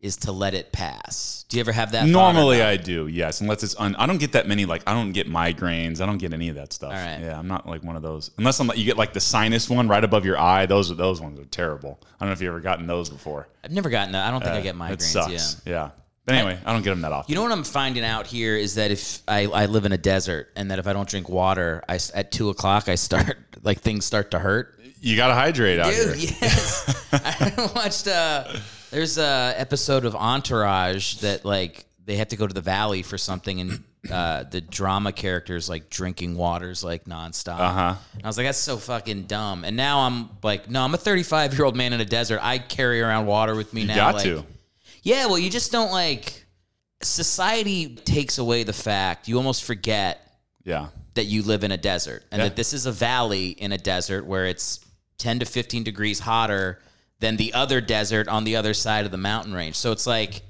is 0.00 0.16
to 0.18 0.32
let 0.32 0.54
it 0.54 0.72
pass. 0.72 1.44
Do 1.48 1.56
you 1.56 1.60
ever 1.60 1.72
have 1.72 1.92
that? 1.92 2.00
thought 2.00 2.08
or 2.08 2.12
Normally, 2.12 2.58
not? 2.58 2.68
I 2.68 2.76
do. 2.76 3.06
Yes, 3.08 3.40
unless 3.40 3.62
it's. 3.62 3.76
Un, 3.78 3.94
I 3.96 4.06
don't 4.06 4.18
get 4.18 4.32
that 4.32 4.46
many. 4.48 4.64
Like 4.64 4.82
I 4.86 4.94
don't 4.94 5.12
get 5.12 5.28
migraines. 5.28 6.00
I 6.00 6.06
don't 6.06 6.18
get 6.18 6.32
any 6.32 6.48
of 6.48 6.54
that 6.56 6.72
stuff. 6.72 6.92
All 6.92 6.98
right. 6.98 7.20
Yeah, 7.20 7.38
I'm 7.38 7.48
not 7.48 7.68
like 7.68 7.82
one 7.82 7.96
of 7.96 8.02
those. 8.02 8.30
Unless 8.38 8.60
I'm. 8.60 8.68
like 8.68 8.78
You 8.78 8.84
get 8.84 8.96
like 8.96 9.12
the 9.12 9.20
sinus 9.20 9.68
one 9.68 9.88
right 9.88 10.02
above 10.02 10.24
your 10.24 10.38
eye. 10.38 10.66
Those 10.66 10.90
are 10.90 10.94
those 10.94 11.20
ones 11.20 11.38
are 11.40 11.44
terrible. 11.46 11.98
I 12.02 12.06
don't 12.20 12.28
know 12.28 12.32
if 12.32 12.40
you 12.40 12.48
ever 12.48 12.60
gotten 12.60 12.86
those 12.86 13.10
before. 13.10 13.48
I've 13.64 13.72
never 13.72 13.90
gotten 13.90 14.12
that. 14.12 14.26
I 14.26 14.30
don't 14.30 14.40
think 14.42 14.54
I 14.54 14.58
Uh, 14.58 14.62
get 14.62 14.76
migraines. 14.76 14.92
It 14.92 15.02
sucks. 15.02 15.62
Yeah. 15.64 15.72
Yeah. 15.72 15.90
But 16.24 16.36
anyway, 16.36 16.58
I, 16.64 16.72
don't 16.72 16.82
get 16.82 16.90
them 16.90 17.00
that 17.00 17.12
often. 17.12 17.32
You 17.32 17.34
know 17.34 17.42
what 17.42 17.50
I'm 17.50 17.64
finding 17.64 18.04
out 18.04 18.28
here 18.28 18.56
is 18.56 18.76
that 18.76 18.92
if 18.92 19.22
I, 19.26 19.46
I 19.46 19.66
live 19.66 19.84
in 19.86 19.92
a 19.92 19.98
desert 19.98 20.50
and 20.54 20.70
that 20.70 20.78
if 20.78 20.86
I 20.86 20.92
don't 20.92 21.08
drink 21.08 21.28
water, 21.28 21.82
I, 21.88 21.98
at 22.14 22.30
two 22.30 22.48
o'clock 22.48 22.88
I 22.88 22.94
start 22.94 23.36
like 23.62 23.80
things 23.80 24.04
start 24.04 24.30
to 24.30 24.38
hurt. 24.38 24.78
You 25.00 25.16
got 25.16 25.28
to 25.28 25.34
hydrate 25.34 25.80
out 25.80 25.92
Dude, 25.92 26.16
here. 26.16 26.38
yes. 26.40 27.08
I 27.12 27.70
watched. 27.74 28.06
Uh, 28.06 28.56
there's 28.92 29.18
a 29.18 29.54
episode 29.56 30.04
of 30.04 30.14
Entourage 30.14 31.16
that 31.16 31.44
like 31.44 31.86
they 32.04 32.16
have 32.16 32.28
to 32.28 32.36
go 32.36 32.46
to 32.46 32.54
the 32.54 32.60
valley 32.60 33.02
for 33.02 33.18
something, 33.18 33.60
and 33.60 33.84
uh, 34.10 34.44
the 34.44 34.60
drama 34.60 35.12
characters 35.12 35.68
like 35.68 35.90
drinking 35.90 36.36
waters 36.36 36.84
like 36.84 37.06
nonstop. 37.06 37.58
Uh-huh. 37.58 37.94
I 38.22 38.26
was 38.26 38.36
like, 38.36 38.46
that's 38.46 38.58
so 38.58 38.76
fucking 38.76 39.24
dumb. 39.24 39.64
And 39.64 39.76
now 39.76 40.00
I'm 40.00 40.28
like, 40.42 40.70
no, 40.70 40.82
I'm 40.82 40.94
a 40.94 40.98
35 40.98 41.54
year 41.54 41.64
old 41.64 41.76
man 41.76 41.92
in 41.92 42.00
a 42.00 42.04
desert. 42.04 42.40
I 42.42 42.58
carry 42.58 43.00
around 43.00 43.26
water 43.26 43.54
with 43.54 43.72
me 43.74 43.84
now. 43.84 43.96
got 43.96 44.14
like, 44.14 44.24
to. 44.24 44.44
Yeah, 45.02 45.26
well, 45.26 45.38
you 45.38 45.50
just 45.50 45.72
don't 45.72 45.90
like. 45.92 46.44
Society 47.02 47.96
takes 47.96 48.38
away 48.38 48.62
the 48.62 48.72
fact 48.72 49.26
you 49.28 49.36
almost 49.36 49.64
forget 49.64 50.20
Yeah. 50.64 50.88
that 51.14 51.24
you 51.24 51.42
live 51.42 51.64
in 51.64 51.72
a 51.72 51.76
desert 51.76 52.24
and 52.30 52.40
Yeah. 52.40 52.48
that 52.48 52.56
this 52.56 52.72
is 52.72 52.86
a 52.86 52.92
valley 52.92 53.48
in 53.50 53.72
a 53.72 53.78
desert 53.78 54.24
where 54.24 54.46
it's 54.46 54.78
10 55.18 55.40
to 55.40 55.44
15 55.44 55.82
degrees 55.82 56.20
hotter 56.20 56.80
than 57.18 57.36
the 57.36 57.52
other 57.54 57.80
desert 57.80 58.28
on 58.28 58.44
the 58.44 58.54
other 58.56 58.72
side 58.74 59.04
of 59.04 59.10
the 59.10 59.18
mountain 59.18 59.52
range. 59.52 59.74
So 59.76 59.90
it's 59.92 60.06
like 60.06 60.42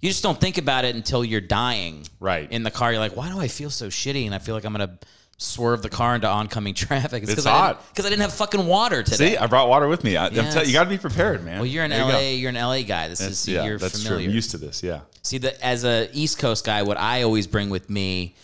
you 0.00 0.10
just 0.10 0.22
don't 0.22 0.38
think 0.38 0.58
about 0.58 0.84
it 0.84 0.94
until 0.94 1.24
you're 1.24 1.40
dying. 1.40 2.06
Right. 2.20 2.50
In 2.52 2.62
the 2.62 2.70
car, 2.70 2.92
you're 2.92 3.00
like, 3.00 3.16
why 3.16 3.30
do 3.30 3.40
I 3.40 3.48
feel 3.48 3.70
so 3.70 3.88
shitty? 3.88 4.26
And 4.26 4.34
I 4.34 4.38
feel 4.38 4.54
like 4.54 4.64
I'm 4.64 4.74
going 4.74 4.86
to 4.86 4.98
swerve 5.38 5.82
the 5.82 5.88
car 5.90 6.14
into 6.14 6.26
oncoming 6.28 6.74
traffic. 6.86 7.22
It's 7.22 7.34
'cause 7.34 7.46
I 7.46 7.50
hot. 7.50 7.88
Because 7.90 8.06
I, 8.06 8.08
didn't 8.10 8.22
have 8.22 8.32
fucking 8.32 8.66
water 8.66 9.02
today. 9.02 9.30
See, 9.32 9.36
I 9.36 9.46
brought 9.46 9.68
water 9.68 9.86
with 9.88 10.02
me. 10.04 10.16
I, 10.16 10.28
Yes. 10.28 10.54
tell- 10.54 10.66
you 10.66 10.72
got 10.72 10.84
to 10.84 10.90
be 10.90 10.98
prepared, 10.98 11.44
man. 11.44 11.56
well, 11.58 11.66
you're 11.66 11.84
an 11.84 11.90
There. 11.90 12.04
LA, 12.04 12.18
you're 12.30 12.50
an 12.50 12.56
LA 12.56 12.82
guy. 12.82 13.08
This 13.08 13.20
is 13.20 13.46
yeah, 13.46 13.64
you're 13.64 13.78
that's 13.78 14.02
familiar. 14.02 14.24
true. 14.24 14.30
I'm 14.30 14.34
used 14.34 14.50
to 14.52 14.58
this. 14.58 14.82
Yeah. 14.82 15.00
See, 15.22 15.38
the, 15.38 15.62
as 15.64 15.84
a 15.84 16.08
East 16.12 16.38
Coast 16.38 16.64
guy, 16.64 16.82
what 16.82 16.96
I 16.98 17.22
always 17.22 17.46
bring 17.46 17.68
with 17.70 17.90
me 17.90 18.34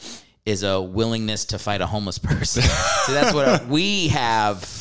is 0.45 0.65
a 0.65 0.81
willingness 0.81 1.45
to 1.47 1.59
fight 1.59 1.81
a 1.81 1.87
homeless 1.87 2.19
person. 2.23 2.63
See, 2.63 3.13
that's 3.13 3.33
what 3.33 3.67
we 3.69 4.09
have. 4.09 4.81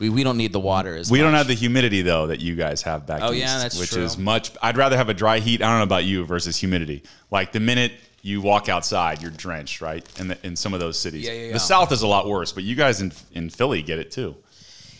We, 0.00 0.08
we 0.08 0.24
don't 0.24 0.38
need 0.38 0.52
the 0.54 0.60
water 0.60 0.96
as 0.96 1.10
We 1.10 1.18
much. 1.18 1.26
don't 1.26 1.34
have 1.34 1.46
the 1.46 1.54
humidity 1.54 2.00
though 2.02 2.28
that 2.28 2.40
you 2.40 2.54
guys 2.56 2.80
have 2.82 3.06
back 3.06 3.20
Oh, 3.22 3.32
east, 3.32 3.40
yeah, 3.42 3.58
that's 3.58 3.78
which 3.78 3.90
true. 3.90 4.02
is 4.02 4.16
much. 4.16 4.50
I'd 4.62 4.78
rather 4.78 4.96
have 4.96 5.10
a 5.10 5.14
dry 5.14 5.40
heat. 5.40 5.62
I 5.62 5.68
don't 5.68 5.76
know 5.78 5.82
about 5.84 6.04
you 6.04 6.24
versus 6.24 6.56
humidity. 6.56 7.02
Like 7.30 7.52
the 7.52 7.60
minute 7.60 7.92
you 8.22 8.40
walk 8.40 8.68
outside, 8.68 9.22
you're 9.22 9.30
drenched, 9.30 9.80
right? 9.80 10.06
In 10.18 10.28
the, 10.28 10.38
in 10.46 10.56
some 10.56 10.74
of 10.74 10.80
those 10.80 10.98
cities, 10.98 11.26
Yeah, 11.26 11.32
yeah, 11.32 11.46
yeah. 11.48 11.52
the 11.54 11.58
South 11.58 11.90
is 11.92 12.02
a 12.02 12.06
lot 12.06 12.28
worse, 12.28 12.52
but 12.52 12.62
you 12.64 12.74
guys 12.76 13.00
in 13.00 13.12
in 13.32 13.50
Philly 13.50 13.82
get 13.82 13.98
it 13.98 14.10
too. 14.10 14.36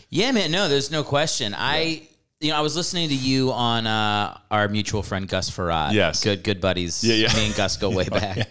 Yeah, 0.09 0.33
man. 0.33 0.51
No, 0.51 0.69
there's 0.69 0.91
no 0.91 1.05
question. 1.05 1.55
I, 1.57 2.09
you 2.41 2.51
know, 2.51 2.57
I 2.57 2.61
was 2.63 2.75
listening 2.77 3.09
to 3.11 3.15
you 3.15 3.53
on 3.53 3.87
uh, 3.87 4.37
our 4.51 4.67
mutual 4.69 5.03
friend 5.03 5.29
Gus 5.29 5.51
Frerotte. 5.51 5.93
Yes. 5.93 6.25
good, 6.25 6.43
good 6.43 6.61
buddies. 6.61 7.05
Yeah, 7.05 7.15
yeah. 7.15 7.35
Me 7.35 7.47
and 7.47 7.55
Gus 7.55 7.77
go 7.77 7.91
way 7.95 8.09
back. 8.09 8.49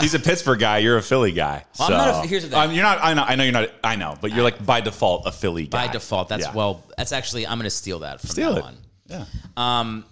He's 0.00 0.14
a 0.14 0.18
Pittsburgh 0.18 0.58
guy. 0.58 0.78
You're 0.78 0.96
a 0.96 1.02
Philly 1.02 1.32
guy. 1.32 1.64
Well, 1.78 1.88
I'm 1.88 1.94
not 1.98 2.14
so- 2.14 2.22
a- 2.22 2.26
here's 2.26 2.42
the 2.44 2.50
thing. 2.50 2.58
Um, 2.58 2.72
you're 2.72 2.82
not. 2.84 2.98
I 3.02 3.14
know. 3.14 3.22
I 3.22 3.34
know 3.36 3.44
you're 3.44 3.52
not. 3.52 3.68
I 3.84 3.96
know, 3.96 4.16
but 4.20 4.32
you're 4.32 4.42
like 4.44 4.64
by 4.64 4.80
default 4.80 5.26
a 5.26 5.32
Philly 5.32 5.66
guy. 5.66 5.86
By 5.86 5.92
default, 5.92 6.28
that's 6.28 6.46
Yeah. 6.46 6.54
well. 6.54 6.84
That's 6.96 7.12
actually 7.12 7.46
I'm 7.46 7.58
going 7.58 7.64
to 7.64 7.70
steal 7.70 7.98
that 8.00 8.20
from 8.20 8.30
Steal 8.30 8.52
now 8.52 8.58
it. 8.58 8.64
on. 8.64 8.76
Yeah. 9.08 9.24
Um, 9.56 10.04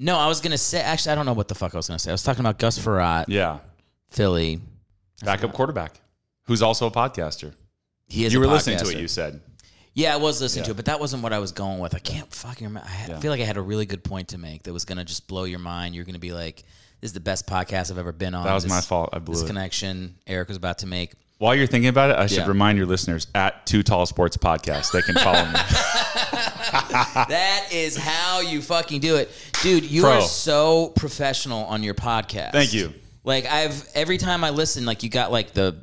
no, 0.00 0.16
I 0.16 0.26
was 0.26 0.40
going 0.40 0.50
to 0.50 0.58
say. 0.58 0.80
Actually, 0.80 1.12
I 1.12 1.14
don't 1.14 1.26
know 1.26 1.32
what 1.34 1.46
the 1.46 1.54
fuck 1.54 1.74
I 1.74 1.76
was 1.76 1.86
going 1.86 1.98
to 1.98 2.02
say. 2.02 2.10
I 2.10 2.14
was 2.14 2.22
talking 2.24 2.40
about 2.40 2.58
Gus 2.58 2.78
Frerotte, 2.78 3.26
Yeah. 3.28 3.58
Philly. 4.10 4.60
Backup 5.22 5.52
quarterback, 5.52 6.00
who's 6.46 6.62
also 6.62 6.86
a 6.86 6.90
podcaster. 6.90 7.52
He 8.08 8.24
is. 8.24 8.32
You 8.32 8.42
a 8.42 8.46
were 8.46 8.52
listening 8.52 8.78
to 8.78 8.84
podcaster. 8.84 8.94
it. 8.94 9.00
You 9.00 9.08
said. 9.08 9.40
Yeah, 9.92 10.14
I 10.14 10.16
was 10.16 10.40
listening 10.40 10.64
to 10.64 10.70
it, 10.70 10.74
but 10.76 10.86
that 10.86 10.98
wasn't 10.98 11.22
what 11.22 11.32
I 11.32 11.38
was 11.40 11.52
going 11.52 11.78
with. 11.78 11.94
I 11.94 11.98
can't 11.98 12.32
fucking 12.32 12.66
remember. 12.66 12.88
I, 12.88 12.92
had, 12.92 13.10
I 13.10 13.20
feel 13.20 13.30
like 13.30 13.40
I 13.40 13.44
had 13.44 13.56
a 13.56 13.60
really 13.62 13.86
good 13.86 14.02
point 14.02 14.28
to 14.28 14.38
make 14.38 14.62
that 14.62 14.72
was 14.72 14.84
going 14.84 14.98
to 14.98 15.04
just 15.04 15.26
blow 15.28 15.44
your 15.44 15.58
mind. 15.58 15.94
You're 15.94 16.04
going 16.04 16.14
to 16.14 16.20
be 16.20 16.32
like, 16.32 16.62
"This 17.00 17.10
is 17.10 17.12
the 17.12 17.20
best 17.20 17.46
podcast 17.46 17.90
I've 17.90 17.98
ever 17.98 18.12
been 18.12 18.34
on." 18.34 18.44
That 18.46 18.54
was 18.54 18.66
my 18.66 18.80
fault. 18.80 19.10
I 19.12 19.18
blew 19.18 19.34
this 19.34 19.42
it. 19.42 19.46
connection 19.48 20.16
Eric 20.26 20.48
was 20.48 20.56
about 20.56 20.78
to 20.78 20.86
make. 20.86 21.12
While 21.40 21.54
you're 21.54 21.66
thinking 21.66 21.88
about 21.88 22.10
it, 22.10 22.16
I 22.16 22.26
should 22.26 22.40
Yeah. 22.40 22.48
remind 22.48 22.76
your 22.76 22.86
listeners 22.86 23.26
at 23.34 23.64
Two 23.64 23.82
Tall 23.82 24.04
Sports 24.04 24.36
Podcast. 24.36 24.92
They 24.92 25.00
can 25.00 25.14
follow 25.14 25.42
me. 25.46 25.54
That 26.70 27.68
is 27.72 27.96
how 27.96 28.40
you 28.40 28.60
fucking 28.60 29.00
do 29.00 29.16
it. 29.16 29.30
Dude, 29.62 29.84
you 29.84 30.02
Pro. 30.02 30.18
are 30.18 30.20
so 30.22 30.88
professional 30.90 31.64
on 31.64 31.82
your 31.82 31.94
podcast. 31.94 32.52
Thank 32.52 32.74
you. 32.74 32.92
Like 33.24 33.46
I've 33.46 33.88
every 33.94 34.18
time 34.18 34.44
I 34.44 34.50
listen, 34.50 34.84
like 34.84 35.02
you 35.02 35.08
got 35.08 35.32
like 35.32 35.52
the 35.54 35.82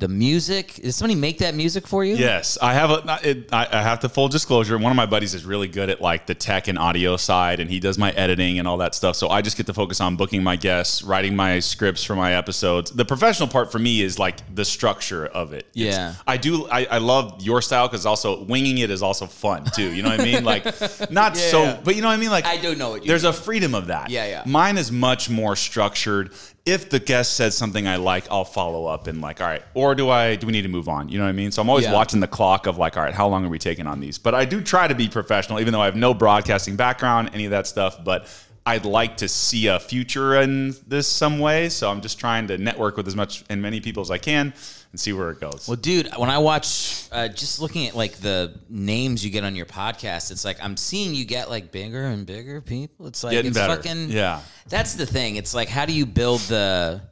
the 0.00 0.06
music. 0.08 0.74
Did 0.74 0.92
somebody 0.92 1.18
make 1.18 1.38
that 1.38 1.56
music 1.56 1.86
for 1.88 2.04
you? 2.04 2.14
Yes, 2.14 2.56
I 2.62 2.72
have 2.74 2.90
a. 2.90 3.18
It, 3.24 3.52
I, 3.52 3.66
I 3.72 3.82
have 3.82 3.98
to 4.00 4.08
full 4.08 4.28
disclosure. 4.28 4.78
One 4.78 4.92
of 4.92 4.96
my 4.96 5.06
buddies 5.06 5.34
is 5.34 5.44
really 5.44 5.66
good 5.66 5.90
at 5.90 6.00
like 6.00 6.26
the 6.26 6.36
tech 6.36 6.68
and 6.68 6.78
audio 6.78 7.16
side, 7.16 7.58
and 7.58 7.68
he 7.68 7.80
does 7.80 7.98
my 7.98 8.12
editing 8.12 8.60
and 8.60 8.68
all 8.68 8.76
that 8.76 8.94
stuff. 8.94 9.16
So 9.16 9.28
I 9.28 9.42
just 9.42 9.56
get 9.56 9.66
to 9.66 9.74
focus 9.74 10.00
on 10.00 10.14
booking 10.14 10.42
my 10.44 10.54
guests, 10.54 11.02
writing 11.02 11.34
my 11.34 11.58
scripts 11.58 12.04
for 12.04 12.14
my 12.14 12.34
episodes. 12.34 12.92
The 12.92 13.04
professional 13.04 13.48
part 13.48 13.72
for 13.72 13.80
me 13.80 14.00
is 14.02 14.20
like 14.20 14.36
the 14.54 14.64
structure 14.64 15.26
of 15.26 15.52
it. 15.52 15.66
It's- 15.74 15.96
Yeah. 15.96 16.14
I 16.28 16.36
do. 16.36 16.68
I, 16.68 16.84
I 16.84 16.98
love 16.98 17.42
your 17.42 17.60
style 17.60 17.88
because 17.88 18.06
also 18.06 18.44
winging 18.44 18.78
it 18.78 18.90
is 18.90 19.02
also 19.02 19.26
fun 19.26 19.64
too. 19.74 19.92
You 19.92 20.04
know 20.04 20.10
what 20.10 20.20
I 20.20 20.24
mean? 20.24 20.44
Like 20.44 20.64
not 21.10 21.34
Yeah, 21.34 21.50
so, 21.50 21.62
yeah. 21.64 21.80
but 21.82 21.96
you 21.96 22.02
know 22.02 22.08
what 22.08 22.14
I 22.14 22.18
mean? 22.18 22.30
Like 22.30 22.44
I 22.44 22.58
don't 22.58 22.78
know 22.78 22.90
what 22.90 23.02
you 23.02 23.08
There's 23.08 23.24
mean. 23.24 23.30
a 23.30 23.34
freedom 23.36 23.74
of 23.74 23.88
that. 23.88 24.10
Yeah, 24.10 24.26
yeah. 24.28 24.42
Mine 24.46 24.78
is 24.78 24.92
much 24.92 25.28
more 25.28 25.56
structured. 25.56 26.30
If 26.68 26.90
the 26.90 27.00
guest 27.00 27.32
says 27.32 27.56
something 27.56 27.88
I 27.88 27.96
like, 27.96 28.30
I'll 28.30 28.44
follow 28.44 28.84
up 28.84 29.06
and 29.06 29.22
like, 29.22 29.40
all 29.40 29.46
right, 29.46 29.62
or 29.72 29.94
do 29.94 30.10
I 30.10 30.36
do 30.36 30.46
we 30.46 30.52
need 30.52 30.62
to 30.62 30.68
move 30.68 30.86
on? 30.88 31.08
You 31.08 31.16
know 31.16 31.24
what 31.24 31.30
I 31.30 31.32
mean? 31.32 31.50
So 31.50 31.62
I'm 31.62 31.70
always 31.70 31.86
Yeah. 31.86 31.94
watching 31.94 32.20
the 32.20 32.28
clock 32.28 32.66
of 32.66 32.76
like, 32.76 32.96
all 32.98 33.02
right, 33.02 33.14
how 33.14 33.26
long 33.26 33.44
are 33.44 33.48
we 33.48 33.58
taking 33.58 33.86
on 33.86 34.00
these? 34.00 34.18
But 34.18 34.34
I 34.34 34.44
do 34.44 34.60
try 34.60 34.86
to 34.86 34.94
be 34.94 35.08
professional, 35.08 35.60
even 35.60 35.72
though 35.72 35.80
I 35.80 35.86
have 35.86 35.96
no 35.96 36.12
broadcasting 36.12 36.76
background, 36.76 37.30
any 37.32 37.46
of 37.46 37.52
that 37.52 37.66
stuff. 37.66 38.04
But 38.04 38.28
I'd 38.66 38.84
like 38.84 39.16
to 39.18 39.28
see 39.28 39.68
a 39.68 39.80
future 39.80 40.36
in 40.42 40.74
this 40.86 41.06
some 41.08 41.38
way. 41.38 41.70
So 41.70 41.90
I'm 41.90 42.02
just 42.02 42.18
trying 42.20 42.48
to 42.48 42.58
network 42.58 42.98
with 42.98 43.08
as 43.08 43.16
much 43.16 43.42
and 43.48 43.62
many 43.62 43.80
people 43.80 44.02
as 44.02 44.10
I 44.10 44.18
can 44.18 44.52
and 44.90 44.98
see 44.98 45.12
where 45.12 45.30
it 45.30 45.40
goes. 45.40 45.66
Well, 45.68 45.76
dude, 45.76 46.08
when 46.16 46.30
I 46.30 46.38
watch, 46.38 47.04
uh, 47.12 47.28
just 47.28 47.60
looking 47.60 47.86
at 47.88 47.94
like 47.94 48.14
the 48.16 48.58
names 48.70 49.24
you 49.24 49.30
get 49.30 49.44
on 49.44 49.54
your 49.54 49.66
podcast, 49.66 50.30
it's 50.30 50.44
like 50.44 50.56
I'm 50.62 50.76
seeing 50.76 51.14
you 51.14 51.24
get 51.24 51.50
like 51.50 51.70
bigger 51.72 52.04
and 52.04 52.24
bigger 52.26 52.60
people. 52.60 53.06
It's 53.06 53.22
like 53.22 53.32
Getting 53.32 53.50
it's 53.50 53.58
better. 53.58 53.76
fucking 53.76 54.08
Yeah. 54.10 54.40
That's 54.68 54.94
the 54.94 55.06
thing. 55.06 55.36
It's 55.36 55.54
like 55.54 55.68
how 55.68 55.84
do 55.86 55.92
you 55.92 56.06
build 56.06 56.40
the 56.42 57.02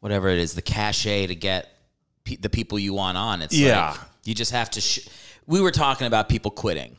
whatever 0.00 0.28
it 0.28 0.38
is, 0.38 0.54
the 0.54 0.62
cachet 0.62 1.28
to 1.28 1.34
get 1.36 1.68
pe- 2.24 2.36
the 2.36 2.50
people 2.50 2.78
you 2.78 2.92
want 2.94 3.16
on? 3.16 3.40
It's 3.42 3.54
Yeah. 3.56 3.90
like 3.92 4.00
you 4.24 4.34
just 4.34 4.50
have 4.52 4.70
to. 4.70 4.80
Sh- 4.80 5.06
we 5.46 5.60
were 5.60 5.70
talking 5.72 6.06
about 6.06 6.28
people 6.28 6.50
quitting, 6.50 6.96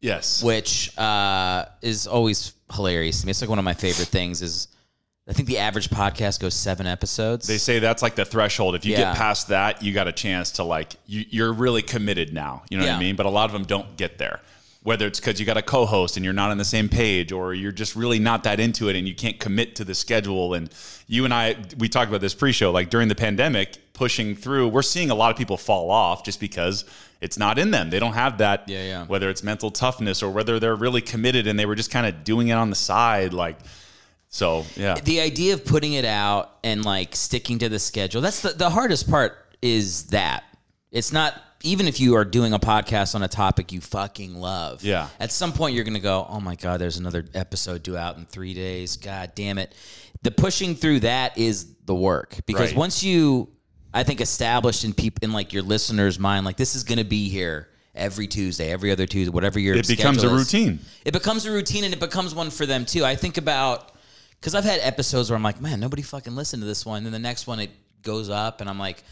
yes. 0.00 0.42
which 0.42 0.96
uh, 0.98 1.64
is 1.82 2.06
always 2.06 2.54
hilarious 2.72 3.20
to 3.20 3.26
me. 3.26 3.30
It's 3.30 3.40
like 3.40 3.50
one 3.50 3.58
of 3.58 3.64
my 3.64 3.74
favorite 3.74 4.08
things. 4.08 4.42
Is 4.42 4.68
I 5.26 5.32
think 5.32 5.48
the 5.48 5.56
average 5.58 5.88
podcast 5.88 6.40
goes 6.40 6.52
seven 6.52 6.86
episodes. 6.86 7.46
They 7.46 7.56
say 7.56 7.78
that's 7.78 8.02
like 8.02 8.14
the 8.14 8.26
threshold. 8.26 8.74
If 8.74 8.84
you 8.84 8.92
Yeah. 8.92 9.12
get 9.12 9.16
past 9.16 9.48
that, 9.48 9.82
you 9.82 9.92
got 9.94 10.06
a 10.06 10.12
chance 10.12 10.50
to 10.52 10.64
like 10.64 10.96
you, 11.06 11.24
you're 11.30 11.52
really 11.52 11.80
committed 11.80 12.34
now. 12.34 12.62
You 12.68 12.76
know 12.78 12.84
what 12.84 12.92
I 12.94 12.98
mean? 12.98 13.16
But 13.16 13.24
a 13.24 13.30
lot 13.30 13.46
of 13.46 13.52
them 13.52 13.64
don't 13.64 13.96
get 13.96 14.18
there. 14.18 14.40
Whether 14.82 15.06
it's 15.06 15.18
because 15.18 15.40
you 15.40 15.46
got 15.46 15.56
a 15.56 15.62
co-host 15.62 16.18
and 16.18 16.24
you're 16.24 16.34
not 16.34 16.50
on 16.50 16.58
the 16.58 16.64
same 16.64 16.90
page, 16.90 17.32
or 17.32 17.54
you're 17.54 17.72
just 17.72 17.96
really 17.96 18.18
not 18.18 18.44
that 18.44 18.60
into 18.60 18.90
it 18.90 18.96
and 18.96 19.08
you 19.08 19.14
can't 19.14 19.40
commit 19.40 19.76
to 19.76 19.84
the 19.84 19.94
schedule. 19.94 20.52
And 20.52 20.68
you 21.06 21.24
and 21.24 21.32
I, 21.32 21.56
we 21.78 21.88
talked 21.88 22.10
about 22.10 22.20
this 22.20 22.34
pre-show. 22.34 22.70
Like 22.70 22.90
during 22.90 23.08
the 23.08 23.14
pandemic, 23.14 23.78
pushing 23.94 24.36
through, 24.36 24.68
we're 24.68 24.82
seeing 24.82 25.10
a 25.10 25.14
lot 25.14 25.30
of 25.30 25.38
people 25.38 25.56
fall 25.56 25.90
off 25.90 26.22
just 26.22 26.38
because 26.38 26.84
it's 27.22 27.38
not 27.38 27.58
in 27.58 27.70
them. 27.70 27.88
They 27.88 27.98
don't 27.98 28.12
have 28.12 28.36
that. 28.38 28.64
Yeah, 28.68 28.84
yeah. 28.84 29.06
Whether 29.06 29.30
it's 29.30 29.42
mental 29.42 29.70
toughness 29.70 30.22
or 30.22 30.30
whether 30.30 30.60
they're 30.60 30.76
really 30.76 31.00
committed 31.00 31.46
and 31.46 31.58
they 31.58 31.64
were 31.64 31.76
just 31.76 31.90
kind 31.90 32.06
of 32.06 32.22
doing 32.22 32.48
it 32.48 32.52
on 32.54 32.68
the 32.68 32.76
side, 32.76 33.32
like. 33.32 33.56
So 34.34 34.66
yeah. 34.76 34.94
the 34.96 35.20
idea 35.20 35.54
of 35.54 35.64
putting 35.64 35.92
it 35.92 36.04
out 36.04 36.50
and 36.64 36.84
like 36.84 37.14
sticking 37.14 37.60
to 37.60 37.68
the 37.68 37.78
schedule 37.78 38.20
that's 38.20 38.40
the, 38.40 38.48
the 38.50 38.68
hardest 38.68 39.08
part 39.08 39.38
is 39.62 40.06
that 40.06 40.42
it's 40.90 41.12
not 41.12 41.40
even 41.62 41.86
if 41.86 42.00
you 42.00 42.16
are 42.16 42.24
doing 42.24 42.52
a 42.52 42.58
podcast 42.58 43.14
on 43.14 43.22
a 43.22 43.28
topic 43.28 43.70
you 43.70 43.80
fucking 43.80 44.34
love 44.34 44.82
Yeah. 44.82 45.06
at 45.20 45.30
some 45.30 45.52
point 45.52 45.76
you're 45.76 45.84
gonna 45.84 46.00
go 46.00 46.26
oh 46.28 46.40
my 46.40 46.56
god 46.56 46.80
there's 46.80 46.96
another 46.96 47.24
episode 47.32 47.84
due 47.84 47.96
out 47.96 48.16
in 48.16 48.26
three 48.26 48.54
days 48.54 48.96
god 48.96 49.32
damn 49.36 49.56
it 49.56 49.72
the 50.22 50.32
pushing 50.32 50.74
through 50.74 51.00
that 51.00 51.38
is 51.38 51.68
the 51.84 51.94
work 51.94 52.36
because 52.46 52.70
Right. 52.70 52.76
once 52.76 53.04
you 53.04 53.48
i 53.94 54.02
think 54.02 54.20
established 54.20 54.82
in 54.84 54.94
people 54.94 55.20
in 55.22 55.30
like 55.32 55.52
your 55.52 55.62
listeners 55.62 56.18
mind 56.18 56.44
like 56.44 56.56
this 56.56 56.74
is 56.74 56.82
gonna 56.82 57.04
be 57.04 57.28
here 57.28 57.68
every 57.94 58.26
tuesday 58.26 58.72
every 58.72 58.90
other 58.90 59.06
tuesday 59.06 59.30
whatever 59.30 59.60
your 59.60 59.76
It 59.76 59.86
becomes 59.86 60.24
a 60.24 60.26
is. 60.26 60.32
routine. 60.32 60.80
It 61.04 61.12
becomes 61.12 61.46
a 61.46 61.52
routine 61.52 61.84
and 61.84 61.94
it 61.94 62.00
becomes 62.00 62.34
one 62.34 62.50
for 62.50 62.66
them 62.66 62.84
too. 62.84 63.04
I 63.04 63.14
think 63.14 63.36
about 63.38 63.92
because 64.44 64.54
I've 64.54 64.64
had 64.64 64.80
episodes 64.82 65.30
where 65.30 65.38
I'm 65.38 65.42
like, 65.42 65.58
man, 65.62 65.80
nobody 65.80 66.02
fucking 66.02 66.36
listened 66.36 66.60
to 66.60 66.66
this 66.66 66.84
one. 66.84 67.06
And 67.06 67.14
the 67.14 67.18
next 67.18 67.46
one 67.46 67.60
it 67.60 67.70
goes 68.02 68.28
up 68.28 68.60
and 68.60 68.68
I'm 68.68 68.78
like, 68.78 69.02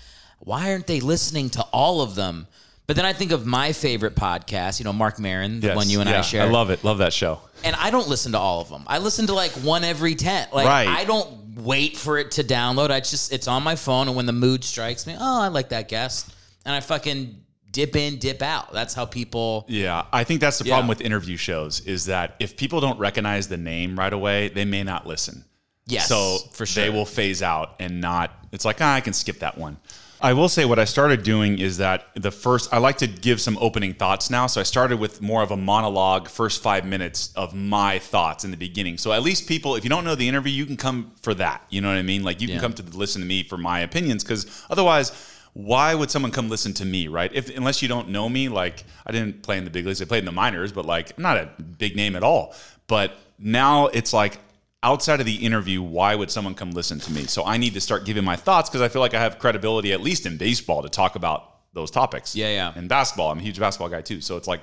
why 0.41 0.71
aren't 0.73 0.87
they 0.87 1.01
listening 1.01 1.49
to 1.51 1.63
all 1.73 2.03
of 2.03 2.15
them? 2.15 2.47
But 2.87 2.97
then 2.97 3.07
I 3.07 3.15
think 3.15 3.33
of 3.33 3.47
my 3.47 3.73
favorite 3.73 4.15
podcast, 4.15 4.79
you 4.79 4.85
know, 4.85 4.93
Mark 4.93 5.19
Maron, 5.19 5.61
the 5.61 5.69
Yes. 5.69 5.77
one 5.77 5.89
you 5.89 6.01
and 6.03 6.11
I 6.11 6.21
share. 6.21 6.43
I 6.43 6.51
love 6.51 6.69
it. 6.69 6.85
Love 6.85 6.99
that 6.99 7.15
show. 7.15 7.41
And 7.65 7.75
I 7.77 7.91
don't 7.91 8.09
listen 8.09 8.33
to 8.33 8.39
all 8.39 8.61
of 8.61 8.69
them. 8.69 8.85
I 8.87 8.99
listen 8.99 9.27
to 9.29 9.33
like 9.33 9.53
one 9.53 9.85
every 9.85 10.17
10. 10.17 10.49
Like 10.53 10.67
Right. 10.67 10.87
I 10.87 11.07
don't 11.07 11.57
wait 11.57 11.97
for 11.97 12.19
it 12.19 12.33
to 12.33 12.45
download. 12.45 12.91
I 12.91 13.01
just 13.01 13.33
it's 13.33 13.49
on 13.49 13.63
my 13.63 13.75
phone 13.75 14.09
and 14.09 14.17
when 14.17 14.27
the 14.27 14.35
mood 14.35 14.63
strikes 14.65 15.07
me, 15.07 15.17
oh, 15.19 15.41
I 15.41 15.49
like 15.49 15.71
that 15.71 15.89
guest. 15.89 16.31
And 16.67 16.75
I 16.75 16.81
fucking 16.81 17.43
dip 17.73 17.97
in, 17.97 18.19
dip 18.19 18.43
out. 18.43 18.73
That's 18.73 18.95
how 18.95 19.07
people 19.07 19.65
Yeah, 19.69 20.05
I 20.13 20.25
think 20.25 20.41
that's 20.41 20.59
the 20.59 20.65
Yeah. 20.67 20.75
problem 20.75 20.89
with 20.89 21.01
interview 21.01 21.37
shows 21.37 21.81
is 21.81 22.05
that 22.07 22.37
if 22.39 22.57
people 22.57 22.81
don't 22.81 22.99
recognize 22.99 23.49
the 23.49 23.57
name 23.57 23.99
right 23.99 24.13
away, 24.13 24.49
they 24.49 24.65
may 24.65 24.83
not 24.83 25.07
listen. 25.07 25.45
Yes, 25.87 26.09
so 26.09 26.39
for 26.53 26.65
sure. 26.65 26.85
they 26.85 26.91
will 26.91 27.07
phase 27.07 27.43
out 27.43 27.75
and 27.81 28.01
not. 28.01 28.31
It's 28.53 28.65
like 28.65 28.81
ah, 28.81 28.95
I 28.95 29.01
can 29.01 29.13
skip 29.13 29.41
that 29.41 29.59
one. 29.59 29.79
I 30.25 30.35
will 30.35 30.49
say 30.49 30.65
what 30.65 30.79
I 30.79 30.85
started 30.85 31.25
doing 31.25 31.59
is 31.59 31.79
that 31.79 32.07
the 32.15 32.31
first 32.31 32.73
I 32.73 32.79
like 32.79 32.99
to 32.99 33.09
give 33.09 33.41
some 33.41 33.59
opening 33.61 33.93
thoughts 33.95 34.31
now. 34.31 34.47
So 34.47 34.61
I 34.61 34.63
started 34.65 35.01
with 35.01 35.21
more 35.21 35.43
of 35.43 35.51
a 35.51 35.57
monologue, 35.57 36.29
first 36.29 36.63
five 36.63 36.85
minutes 36.85 37.33
of 37.35 37.55
my 37.55 37.99
thoughts 37.99 38.45
in 38.45 38.53
the 38.53 38.57
beginning. 38.57 38.99
So 38.99 39.13
at 39.13 39.25
least 39.25 39.49
people, 39.49 39.75
if 39.75 39.83
you 39.83 39.91
don't 39.91 40.05
know 40.05 40.15
the 40.15 40.29
interview, 40.29 40.53
you 40.53 40.65
can 40.65 40.77
come 40.77 41.11
for 41.23 41.35
that. 41.35 41.65
You 41.71 41.81
know 41.81 41.89
what 41.89 41.97
I 41.97 42.03
mean? 42.03 42.23
Like 42.23 42.41
you 42.41 42.47
can 42.47 42.61
come 42.61 42.73
to 42.75 42.85
listen 42.97 43.21
to 43.21 43.27
me 43.27 43.43
for 43.43 43.59
my 43.59 43.81
opinions 43.81 44.23
because 44.23 44.47
otherwise. 44.71 45.11
Why 45.55 45.95
would 45.95 46.11
someone 46.11 46.31
come 46.33 46.49
listen 46.49 46.73
to 46.75 46.85
me, 46.85 47.09
right? 47.09 47.31
If 47.35 47.55
unless 47.57 47.83
you 47.83 47.89
don't 47.89 48.09
know 48.09 48.29
me, 48.29 48.49
like 48.49 48.85
I 49.07 49.13
didn't 49.13 49.43
play 49.43 49.59
in 49.59 49.65
the 49.65 49.71
big 49.71 49.85
leagues, 49.85 50.01
I 50.01 50.07
played 50.07 50.21
in 50.21 50.25
the 50.25 50.33
minors, 50.33 50.73
but 50.73 50.87
like 50.87 51.13
I'm 51.17 51.23
not 51.23 51.37
a 51.37 51.51
big 51.63 51.95
name 51.97 52.17
at 52.17 52.23
all. 52.23 52.55
But 52.87 53.15
now 53.39 53.89
it's 53.89 54.13
like 54.13 54.39
outside 54.83 55.21
of 55.21 55.27
the 55.27 55.35
interview, 55.37 55.83
why 55.83 56.15
would 56.15 56.31
someone 56.31 56.55
come 56.55 56.71
listen 56.71 56.99
to 57.01 57.13
me? 57.13 57.25
So 57.27 57.45
I 57.45 57.57
need 57.59 57.75
to 57.75 57.81
start 57.81 58.05
giving 58.07 58.25
my 58.25 58.37
thoughts 58.37 58.71
because 58.71 58.81
I 58.81 58.89
feel 58.89 59.01
like 59.03 59.15
I 59.15 59.21
have 59.21 59.39
credibility, 59.39 59.93
at 59.93 60.01
least 60.01 60.25
in 60.27 60.37
baseball, 60.39 60.83
to 60.83 60.89
talk 60.89 61.17
about 61.17 61.51
those 61.75 61.91
topics. 61.91 62.35
Yeah, 62.35 62.49
yeah. 62.51 62.73
And 62.75 62.89
basketball, 62.89 63.31
I'm 63.31 63.39
a 63.39 63.43
huge 63.43 63.59
basketball 63.59 63.89
guy 63.91 64.01
too. 64.03 64.21
So 64.23 64.37
it's 64.39 64.49
like 64.49 64.61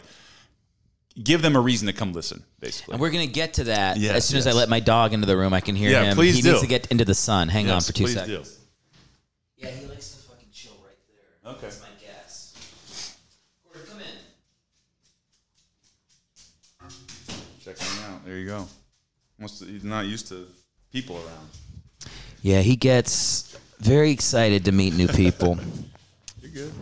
give 1.24 1.42
them 1.42 1.56
a 1.56 1.60
reason 1.60 1.86
to 1.88 1.94
come 1.94 2.14
listen, 2.14 2.44
basically. 2.60 2.94
And 2.94 3.02
we're 3.02 3.10
gonna 3.12 3.28
get 3.28 3.54
to 3.56 3.64
that 3.66 3.98
Yes, 3.98 4.16
as 4.16 4.26
soon 4.26 4.38
as 4.40 4.48
I 4.48 4.54
let 4.54 4.70
my 4.70 4.80
dog 4.80 5.14
into 5.14 5.28
the 5.28 5.38
room. 5.38 5.54
I 5.54 5.60
can 5.62 5.76
hear 5.76 5.92
Yeah, 5.92 6.04
him. 6.06 6.16
please 6.16 6.36
he 6.36 6.42
do. 6.42 6.50
needs 6.50 6.62
to 6.62 6.68
get 6.68 6.88
into 6.88 7.06
the 7.06 7.16
sun. 7.16 7.48
Hang 7.50 7.70
on 7.70 7.82
for 7.82 7.94
two 7.94 8.06
please 8.06 8.14
seconds. 8.16 8.50
do. 8.50 8.56
Yeah, 9.58 9.72
he 9.72 9.88
likes 9.88 10.10
to 10.12 10.18
fucking 10.30 10.48
chill 10.54 10.72
right 10.86 10.96
there. 11.08 11.18
Okay. 11.50 11.62
That's 11.62 11.82
my 11.82 11.88
guess. 12.00 13.18
Gordon, 13.64 13.92
come 13.92 14.00
in. 14.02 14.06
Check 17.64 17.78
him 17.78 18.04
out. 18.12 18.24
There 18.24 18.38
you 18.38 18.46
go. 18.46 18.68
Must, 19.40 19.64
he's 19.64 19.84
not 19.84 20.06
used 20.06 20.28
to 20.28 20.48
people 20.92 21.16
around. 21.16 21.50
Yeah, 22.42 22.62
he 22.62 22.76
gets 22.76 23.58
very 23.80 24.12
excited 24.12 24.66
to 24.66 24.72
meet 24.72 24.94
new 24.96 25.08
people. 25.24 25.58
You're 26.42 26.52
good. 26.52 26.74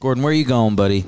Gordon, 0.00 0.24
where 0.24 0.32
are 0.32 0.34
you 0.34 0.44
going, 0.44 0.74
buddy? 0.74 1.04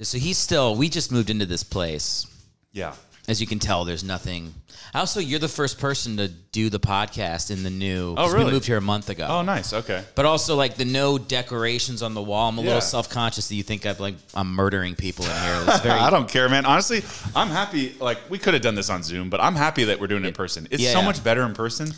So 0.00 0.18
he's 0.18 0.38
still. 0.38 0.76
We 0.76 0.88
just 0.88 1.10
moved 1.10 1.30
into 1.30 1.46
this 1.46 1.64
place. 1.64 2.26
Yeah. 2.72 2.94
As 3.28 3.40
you 3.40 3.46
can 3.46 3.58
tell, 3.58 3.84
there's 3.84 4.04
nothing. 4.04 4.54
Also, 4.94 5.18
you're 5.18 5.40
the 5.40 5.48
first 5.48 5.78
person 5.80 6.16
to 6.18 6.28
do 6.28 6.70
the 6.70 6.78
podcast 6.78 7.50
in 7.50 7.64
the 7.64 7.70
new. 7.70 8.14
Oh, 8.16 8.32
really? 8.32 8.44
We 8.46 8.50
moved 8.52 8.66
here 8.66 8.76
a 8.76 8.80
month 8.80 9.10
ago. 9.10 9.26
Oh, 9.28 9.42
nice. 9.42 9.72
Okay. 9.72 10.04
But 10.14 10.26
also, 10.26 10.54
like 10.54 10.76
the 10.76 10.84
no 10.84 11.18
decorations 11.18 12.02
on 12.02 12.14
the 12.14 12.22
wall. 12.22 12.48
I'm 12.48 12.56
a 12.58 12.60
Yeah. 12.60 12.66
little 12.68 12.80
self 12.80 13.10
conscious 13.10 13.48
that 13.48 13.54
you 13.56 13.64
think 13.64 13.84
I'm 13.84 13.96
like 13.98 14.14
I'm 14.34 14.54
murdering 14.54 14.94
people 14.94 15.24
in 15.24 15.32
here. 15.32 15.64
It's 15.66 15.80
very. 15.82 15.98
I 15.98 16.08
don't 16.10 16.28
care, 16.28 16.48
man. 16.48 16.64
Honestly, 16.64 17.02
I'm 17.34 17.48
happy. 17.48 17.94
Like 18.00 18.18
we 18.30 18.38
could 18.38 18.54
have 18.54 18.62
done 18.62 18.76
this 18.76 18.90
on 18.90 19.02
Zoom, 19.02 19.28
but 19.28 19.40
I'm 19.40 19.56
happy 19.56 19.84
that 19.84 19.98
we're 20.00 20.06
doing 20.06 20.24
it 20.24 20.28
in 20.28 20.34
person. 20.34 20.68
It's 20.70 20.82
Yeah, 20.82 20.92
so 20.92 21.00
yeah. 21.00 21.06
much 21.06 21.24
better 21.24 21.42
in 21.42 21.52
person. 21.54 21.92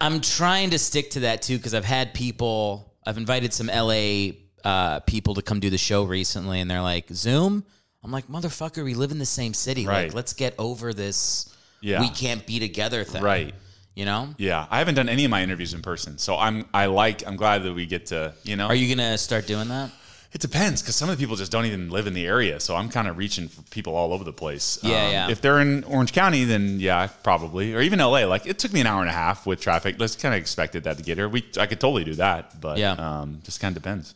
I'm 0.00 0.22
trying 0.22 0.70
to 0.70 0.78
stick 0.78 1.10
to 1.10 1.20
that 1.20 1.42
too 1.42 1.58
because 1.58 1.74
I've 1.74 1.84
had 1.84 2.14
people. 2.14 2.94
I've 3.06 3.18
invited 3.18 3.52
some 3.52 3.66
LA 3.66 4.30
uh, 4.64 5.00
people 5.00 5.34
to 5.34 5.42
come 5.42 5.60
do 5.60 5.68
the 5.68 5.78
show 5.78 6.04
recently, 6.04 6.60
and 6.60 6.70
they're 6.70 6.80
like 6.82 7.06
Zoom. 7.12 7.64
I'm 8.02 8.10
like 8.10 8.28
motherfucker, 8.28 8.84
we 8.84 8.94
live 8.94 9.10
in 9.10 9.18
the 9.18 9.26
same 9.26 9.54
city. 9.54 9.86
Right. 9.86 10.04
Like, 10.06 10.14
let's 10.14 10.32
get 10.32 10.54
over 10.58 10.92
this. 10.92 11.54
Yeah. 11.82 12.00
we 12.00 12.10
can't 12.10 12.46
be 12.46 12.58
together 12.58 13.04
thing. 13.04 13.22
Right. 13.22 13.54
You 13.94 14.04
know. 14.04 14.34
Yeah, 14.38 14.66
I 14.70 14.78
haven't 14.78 14.94
done 14.94 15.08
any 15.08 15.24
of 15.24 15.30
my 15.30 15.42
interviews 15.42 15.74
in 15.74 15.82
person, 15.82 16.18
so 16.18 16.36
I'm 16.36 16.64
I 16.72 16.86
like 16.86 17.26
I'm 17.26 17.36
glad 17.36 17.62
that 17.64 17.74
we 17.74 17.86
get 17.86 18.06
to 18.06 18.34
you 18.44 18.56
know. 18.56 18.66
Are 18.66 18.74
you 18.74 18.94
gonna 18.94 19.18
start 19.18 19.46
doing 19.46 19.68
that? 19.68 19.90
It 20.32 20.40
depends 20.40 20.80
because 20.80 20.94
some 20.94 21.10
of 21.10 21.18
the 21.18 21.20
people 21.20 21.34
just 21.34 21.50
don't 21.50 21.64
even 21.66 21.90
live 21.90 22.06
in 22.06 22.14
the 22.14 22.24
area. 22.24 22.60
So 22.60 22.76
I'm 22.76 22.88
kind 22.88 23.08
of 23.08 23.18
reaching 23.18 23.48
for 23.48 23.62
people 23.62 23.96
all 23.96 24.12
over 24.12 24.22
the 24.22 24.32
place. 24.32 24.78
Um, 24.84 24.90
Yeah, 24.90 25.10
yeah. 25.10 25.28
If 25.30 25.40
they're 25.40 25.58
in 25.58 25.82
Orange 25.84 26.12
County, 26.12 26.44
then 26.44 26.78
yeah, 26.78 27.08
probably. 27.24 27.74
Or 27.74 27.80
even 27.80 27.98
LA. 27.98 28.26
Like 28.26 28.46
it 28.46 28.58
took 28.58 28.72
me 28.72 28.80
an 28.80 28.86
hour 28.86 29.00
and 29.00 29.10
a 29.10 29.12
half 29.14 29.44
with 29.44 29.60
traffic. 29.60 29.96
Let's 29.98 30.14
kind 30.14 30.32
of 30.34 30.40
expected 30.40 30.84
that 30.84 30.98
to 30.98 31.02
get 31.02 31.18
here. 31.18 31.28
We 31.28 31.44
I 31.58 31.66
could 31.66 31.80
totally 31.80 32.04
do 32.04 32.14
that, 32.14 32.60
but 32.60 32.78
Yeah. 32.78 32.92
um, 32.92 33.40
just 33.44 33.58
kind 33.60 33.76
of 33.76 33.82
depends. 33.82 34.14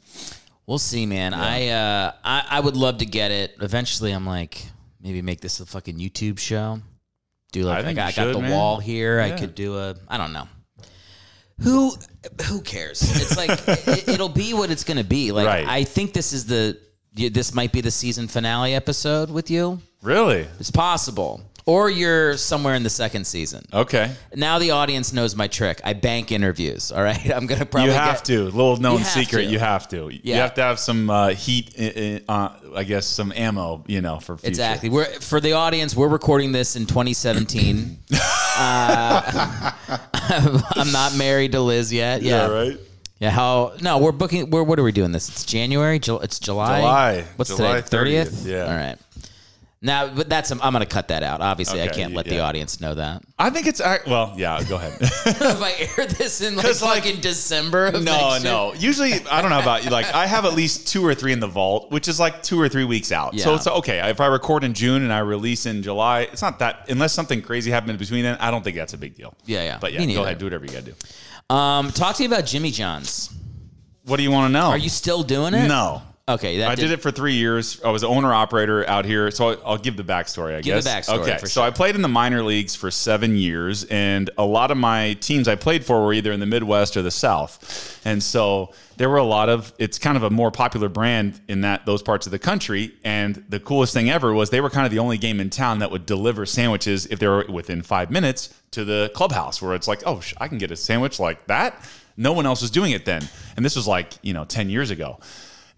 We'll 0.66 0.78
see, 0.78 1.04
man. 1.06 1.34
I, 1.34 1.68
uh, 1.68 2.12
I 2.24 2.46
I 2.52 2.60
would 2.60 2.76
love 2.76 2.98
to 2.98 3.06
get 3.06 3.30
it. 3.30 3.56
Eventually, 3.60 4.12
I'm 4.12 4.26
like, 4.26 4.64
maybe 5.00 5.20
make 5.22 5.40
this 5.40 5.60
a 5.60 5.66
fucking 5.66 5.98
YouTube 5.98 6.38
show. 6.38 6.80
Do 7.52 7.62
like 7.64 7.76
I 7.76 7.80
I, 7.80 7.82
think 7.84 7.96
got, 7.96 8.16
you 8.16 8.22
I 8.22 8.26
got 8.26 8.32
the 8.32 8.40
man. 8.42 8.50
wall 8.50 8.78
here. 8.80 9.20
I 9.20 9.32
could 9.32 9.54
do 9.54 9.76
a. 9.78 9.94
I 10.08 10.16
don't 10.16 10.32
know. 10.32 10.48
Who 11.60 11.92
who 12.48 12.62
cares? 12.62 13.02
It's 13.02 13.36
like 13.36 13.50
it, 13.88 14.08
it'll 14.08 14.28
be 14.28 14.54
what 14.54 14.70
it's 14.70 14.84
gonna 14.84 15.04
be. 15.04 15.30
Like 15.32 15.46
Right. 15.46 15.66
I 15.66 15.84
think 15.84 16.12
this 16.12 16.32
is 16.32 16.46
the 16.46 16.78
this 17.12 17.54
might 17.54 17.70
be 17.70 17.80
the 17.80 17.92
season 17.92 18.26
finale 18.26 18.74
episode 18.74 19.30
with 19.30 19.50
you. 19.50 19.80
Really? 20.02 20.46
It's 20.58 20.70
possible, 20.72 21.40
or 21.66 21.88
you're 21.88 22.36
somewhere 22.36 22.74
in 22.74 22.82
the 22.82 22.90
second 22.90 23.26
season. 23.26 23.64
Okay. 23.72 24.12
Now 24.34 24.58
the 24.58 24.72
audience 24.72 25.12
knows 25.12 25.34
my 25.34 25.48
trick. 25.48 25.80
I 25.82 25.94
bank 25.94 26.30
interviews. 26.32 26.92
All 26.92 27.02
right, 27.02 27.30
I'm 27.34 27.46
gonna 27.46 27.64
probably 27.66 27.90
you 27.92 27.96
have 27.96 28.16
get- 28.18 28.24
to. 28.26 28.44
Little 28.44 28.76
known 28.76 29.02
secret. 29.04 29.44
to. 29.46 29.50
You 29.50 29.58
have 29.58 29.88
to. 29.88 30.10
Yeah. 30.12 30.34
You 30.36 30.40
have 30.42 30.54
to 30.54 30.62
have 30.62 30.78
some 30.78 31.08
uh, 31.10 31.28
heat. 31.28 32.24
Uh, 32.28 32.48
I 32.74 32.84
guess 32.84 33.06
some 33.06 33.32
ammo. 33.34 33.82
You 33.86 34.00
know, 34.02 34.18
for 34.20 34.36
future. 34.36 34.48
Exactly. 34.48 34.88
We're 34.90 35.04
for 35.06 35.40
the 35.40 35.52
audience. 35.54 35.96
We're 35.96 36.08
recording 36.08 36.52
this 36.52 36.76
in 36.76 36.86
2017. 36.86 37.98
uh, 38.58 39.70
I'm 40.12 40.92
not 40.92 41.16
married 41.16 41.52
to 41.52 41.60
Liz 41.60 41.92
yet. 41.92 42.22
Yeah. 42.22 42.46
right. 42.48 42.78
Yeah. 43.20 43.30
How? 43.30 43.72
No, 43.80 43.98
we're 43.98 44.12
booking. 44.12 44.50
We're 44.50 44.62
what 44.64 44.78
are 44.78 44.82
we 44.82 44.92
doing 44.92 45.12
this? 45.12 45.28
It's 45.28 45.44
January. 45.44 45.98
Ju- 45.98 46.18
It's 46.18 46.38
July. 46.38 46.80
July. 46.80 47.24
What's 47.36 47.56
July 47.56 47.80
today? 47.80 47.96
30th, 48.24 48.44
yeah. 48.46 48.62
All 48.64 48.76
right. 48.76 48.98
Now, 49.84 50.08
but 50.08 50.30
that's 50.30 50.50
I'm 50.50 50.58
going 50.58 50.80
to 50.80 50.86
cut 50.86 51.08
that 51.08 51.22
out. 51.22 51.42
Obviously, 51.42 51.82
I 51.82 51.88
can't 51.88 52.14
let 52.14 52.24
the 52.24 52.40
audience 52.40 52.80
know 52.80 52.94
that. 52.94 53.22
I 53.38 53.50
think 53.50 53.66
it's 53.66 53.82
well. 54.06 54.32
Yeah. 54.34 54.62
Go 54.66 54.76
ahead. 54.76 54.96
if 55.00 55.62
I 55.62 55.72
air 55.72 56.06
this 56.06 56.40
in 56.40 56.56
like 56.56 56.80
like- 56.80 57.04
in 57.06 57.20
December. 57.20 57.88
Of 57.88 58.02
No, 58.02 58.38
no. 58.42 58.72
Usually, 58.72 59.12
I 59.28 59.42
don't 59.42 59.50
know 59.50 59.60
about 59.60 59.84
you. 59.84 59.90
Like, 59.90 60.06
I 60.14 60.26
have 60.26 60.46
at 60.46 60.54
least 60.54 60.88
two 60.88 61.04
or 61.04 61.14
three 61.14 61.32
in 61.32 61.40
the 61.40 61.46
vault, 61.46 61.92
which 61.92 62.08
is 62.08 62.18
like 62.18 62.42
two 62.42 62.58
or 62.58 62.66
three 62.66 62.84
weeks 62.84 63.12
out. 63.12 63.38
So 63.38 63.54
it's 63.54 63.66
okay. 63.66 64.00
If 64.08 64.22
I 64.22 64.26
record 64.26 64.64
in 64.64 64.72
June 64.72 65.02
and 65.02 65.12
I 65.12 65.18
release 65.18 65.66
in 65.66 65.82
July, 65.82 66.22
it's 66.22 66.40
not 66.40 66.58
that. 66.60 66.88
Unless 66.88 67.12
something 67.12 67.42
crazy 67.42 67.70
happened 67.70 67.98
between 67.98 68.22
then, 68.22 68.38
I 68.40 68.50
don't 68.50 68.64
think 68.64 68.76
that's 68.76 68.94
a 68.94 68.98
big 68.98 69.14
deal. 69.14 69.34
Yeah, 69.44 69.64
yeah. 69.64 69.78
But 69.78 69.92
yeah, 69.92 70.06
go 70.06 70.24
ahead. 70.24 70.38
Do 70.38 70.46
whatever 70.46 70.64
you 70.64 70.72
got 70.72 70.84
to 70.86 70.92
do. 70.92 71.54
Um, 71.54 71.90
talk 71.90 72.16
to 72.16 72.22
me 72.22 72.26
about 72.26 72.46
Jimmy 72.46 72.70
John's. 72.70 73.34
What 74.06 74.16
do 74.16 74.22
you 74.22 74.30
want 74.30 74.48
to 74.48 74.52
know? 74.52 74.68
Are 74.68 74.78
you 74.78 74.88
still 74.88 75.22
doing 75.22 75.52
it? 75.52 75.68
No. 75.68 76.00
Okay, 76.26 76.56
that 76.58 76.70
I 76.70 76.74
did 76.74 76.90
it 76.90 77.02
for 77.02 77.10
three 77.10 77.34
years. 77.34 77.82
I 77.84 77.90
was 77.90 78.02
owner 78.02 78.32
operator 78.32 78.88
out 78.88 79.04
here, 79.04 79.30
so 79.30 79.50
I- 79.50 79.56
I'll 79.62 79.76
give 79.76 79.98
the 79.98 80.02
backstory. 80.02 80.56
I 80.56 80.62
Give 80.62 80.82
the 80.82 80.88
guess. 80.90 81.06
backstory, 81.10 81.18
Okay, 81.18 81.36
so 81.40 81.46
sure. 81.46 81.62
I 81.64 81.68
played 81.70 81.96
in 81.96 82.00
the 82.00 82.08
minor 82.08 82.42
leagues 82.42 82.74
for 82.74 82.90
seven 82.90 83.36
years, 83.36 83.84
and 83.84 84.30
a 84.38 84.44
lot 84.46 84.70
of 84.70 84.78
my 84.78 85.12
teams 85.20 85.48
I 85.48 85.54
played 85.56 85.84
for 85.84 86.02
were 86.02 86.14
either 86.14 86.32
in 86.32 86.40
the 86.40 86.46
Midwest 86.46 86.96
or 86.96 87.02
the 87.02 87.10
South, 87.10 88.00
and 88.06 88.22
so 88.22 88.72
there 88.96 89.10
were 89.10 89.18
a 89.18 89.24
lot 89.24 89.50
of. 89.50 89.74
It's 89.78 89.98
kind 89.98 90.16
of 90.16 90.22
a 90.22 90.30
more 90.30 90.50
popular 90.50 90.88
brand 90.88 91.40
in 91.46 91.60
that 91.60 91.84
those 91.84 92.00
parts 92.02 92.24
of 92.26 92.30
the 92.32 92.38
country, 92.38 92.94
and 93.04 93.44
the 93.50 93.60
coolest 93.60 93.92
thing 93.92 94.08
ever 94.08 94.32
was 94.32 94.48
they 94.48 94.62
were 94.62 94.70
kind 94.70 94.86
of 94.86 94.92
the 94.92 95.00
only 95.00 95.18
game 95.18 95.40
in 95.40 95.50
town 95.50 95.80
that 95.80 95.90
would 95.90 96.06
deliver 96.06 96.46
sandwiches 96.46 97.04
if 97.04 97.18
they 97.18 97.28
were 97.28 97.44
within 97.50 97.82
five 97.82 98.10
minutes 98.10 98.48
to 98.70 98.86
the 98.86 99.10
clubhouse, 99.14 99.60
where 99.60 99.74
it's 99.74 99.86
like, 99.86 100.02
oh, 100.06 100.22
I 100.40 100.48
can 100.48 100.56
get 100.56 100.70
a 100.70 100.76
sandwich 100.76 101.20
like 101.20 101.46
that. 101.48 101.78
No 102.16 102.32
one 102.32 102.46
else 102.46 102.62
was 102.62 102.70
doing 102.70 102.92
it 102.92 103.04
then, 103.04 103.28
and 103.58 103.64
this 103.64 103.76
was 103.76 103.86
like 103.86 104.14
you 104.22 104.32
know 104.32 104.46
ten 104.46 104.70
years 104.70 104.90
ago. 104.90 105.18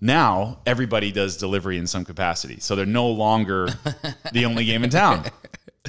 Now 0.01 0.59
everybody 0.66 1.12
does 1.12 1.36
delivery 1.36 1.78
in 1.78 1.86
some 1.86 2.05
capacity, 2.05 2.61
so 2.61 2.76
they're 2.76 2.86
no 2.86 3.09
longer 3.09 3.68
the 4.32 4.44
only 4.44 4.64
game 4.64 4.84
in 4.84 4.90
town. 4.90 5.24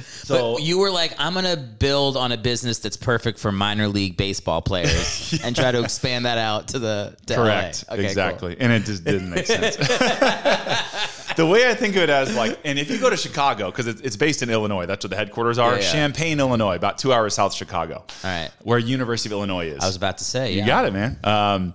So 0.02 0.54
But 0.54 0.62
you 0.62 0.78
were 0.78 0.90
like, 0.90 1.14
I'm 1.18 1.34
gonna 1.34 1.56
build 1.56 2.16
on 2.16 2.32
a 2.32 2.36
business 2.36 2.78
that's 2.78 2.96
perfect 2.96 3.38
for 3.38 3.52
minor 3.52 3.88
league 3.88 4.16
baseball 4.16 4.62
players 4.62 5.38
and 5.44 5.54
try 5.54 5.72
to 5.72 5.82
expand 5.82 6.26
that 6.26 6.38
out 6.38 6.68
to 6.68 6.78
the 6.78 7.16
to 7.26 7.34
correct. 7.34 7.84
Okay, 7.88 7.96
cool. 7.96 8.04
exactly, 8.04 8.56
and 8.58 8.72
it 8.72 8.84
just 8.84 9.04
didn't 9.04 9.30
make 9.30 9.46
sense. 9.46 9.76
the 11.36 11.46
way 11.46 11.68
I 11.68 11.74
think 11.74 11.96
of 11.96 12.02
it 12.02 12.10
as 12.10 12.34
like, 12.36 12.58
and 12.64 12.78
if 12.78 12.90
you 12.90 12.98
go 12.98 13.10
to 13.10 13.16
Chicago 13.16 13.70
because 13.70 13.86
it's, 13.86 14.00
it's 14.00 14.16
based 14.16 14.42
in 14.42 14.50
Illinois, 14.50 14.86
that's 14.86 15.04
where 15.04 15.10
the 15.10 15.16
headquarters 15.16 15.58
are. 15.58 15.74
Yeah, 15.74 15.80
yeah. 15.80 15.92
Champaign, 15.92 16.40
Illinois, 16.40 16.76
about 16.76 16.98
two 16.98 17.12
hours 17.12 17.34
south 17.34 17.52
of 17.52 17.58
Chicago. 17.58 17.96
All 17.96 18.04
right. 18.24 18.50
where 18.62 18.78
University 18.78 19.28
of 19.28 19.32
Illinois 19.32 19.66
is. 19.66 19.80
I 19.80 19.86
was 19.86 19.96
about 19.96 20.18
to 20.18 20.24
say, 20.24 20.52
You 20.52 20.58
yeah. 20.60 20.66
got 20.66 20.84
it, 20.86 20.92
man. 20.92 21.18
Um, 21.24 21.74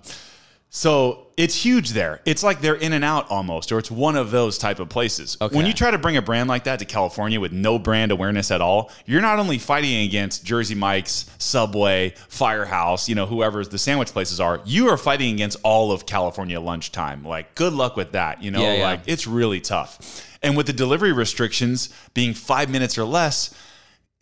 so 0.76 1.28
it's 1.36 1.54
huge 1.54 1.90
there. 1.90 2.20
It's 2.24 2.42
like 2.42 2.60
they're 2.60 2.74
in 2.74 2.92
and 2.94 3.04
out 3.04 3.30
almost, 3.30 3.70
or 3.70 3.78
it's 3.78 3.92
one 3.92 4.16
of 4.16 4.32
those 4.32 4.58
type 4.58 4.80
of 4.80 4.88
places. 4.88 5.36
Okay. 5.40 5.54
When 5.56 5.66
you 5.66 5.72
try 5.72 5.92
to 5.92 5.98
bring 5.98 6.16
a 6.16 6.22
brand 6.22 6.48
like 6.48 6.64
that 6.64 6.80
to 6.80 6.84
California 6.84 7.38
with 7.38 7.52
no 7.52 7.78
brand 7.78 8.10
awareness 8.10 8.50
at 8.50 8.60
all, 8.60 8.90
you're 9.06 9.20
not 9.20 9.38
only 9.38 9.58
fighting 9.58 10.04
against 10.04 10.44
Jersey 10.44 10.74
Mike's, 10.74 11.30
Subway, 11.38 12.14
Firehouse, 12.28 13.08
you 13.08 13.14
know, 13.14 13.24
whoever 13.24 13.64
the 13.64 13.78
sandwich 13.78 14.08
places 14.08 14.40
are, 14.40 14.62
you 14.64 14.88
are 14.88 14.96
fighting 14.96 15.32
against 15.32 15.58
all 15.62 15.92
of 15.92 16.06
California 16.06 16.58
lunchtime. 16.58 17.24
Like, 17.24 17.54
good 17.54 17.72
luck 17.72 17.96
with 17.96 18.10
that. 18.10 18.42
You 18.42 18.50
know, 18.50 18.60
Yeah, 18.60 18.74
yeah. 18.74 18.84
like 18.84 19.00
it's 19.06 19.28
really 19.28 19.60
tough. 19.60 20.28
And 20.42 20.56
with 20.56 20.66
the 20.66 20.72
delivery 20.72 21.12
restrictions 21.12 21.88
being 22.14 22.34
five 22.34 22.68
minutes 22.68 22.98
or 22.98 23.04
less, 23.04 23.54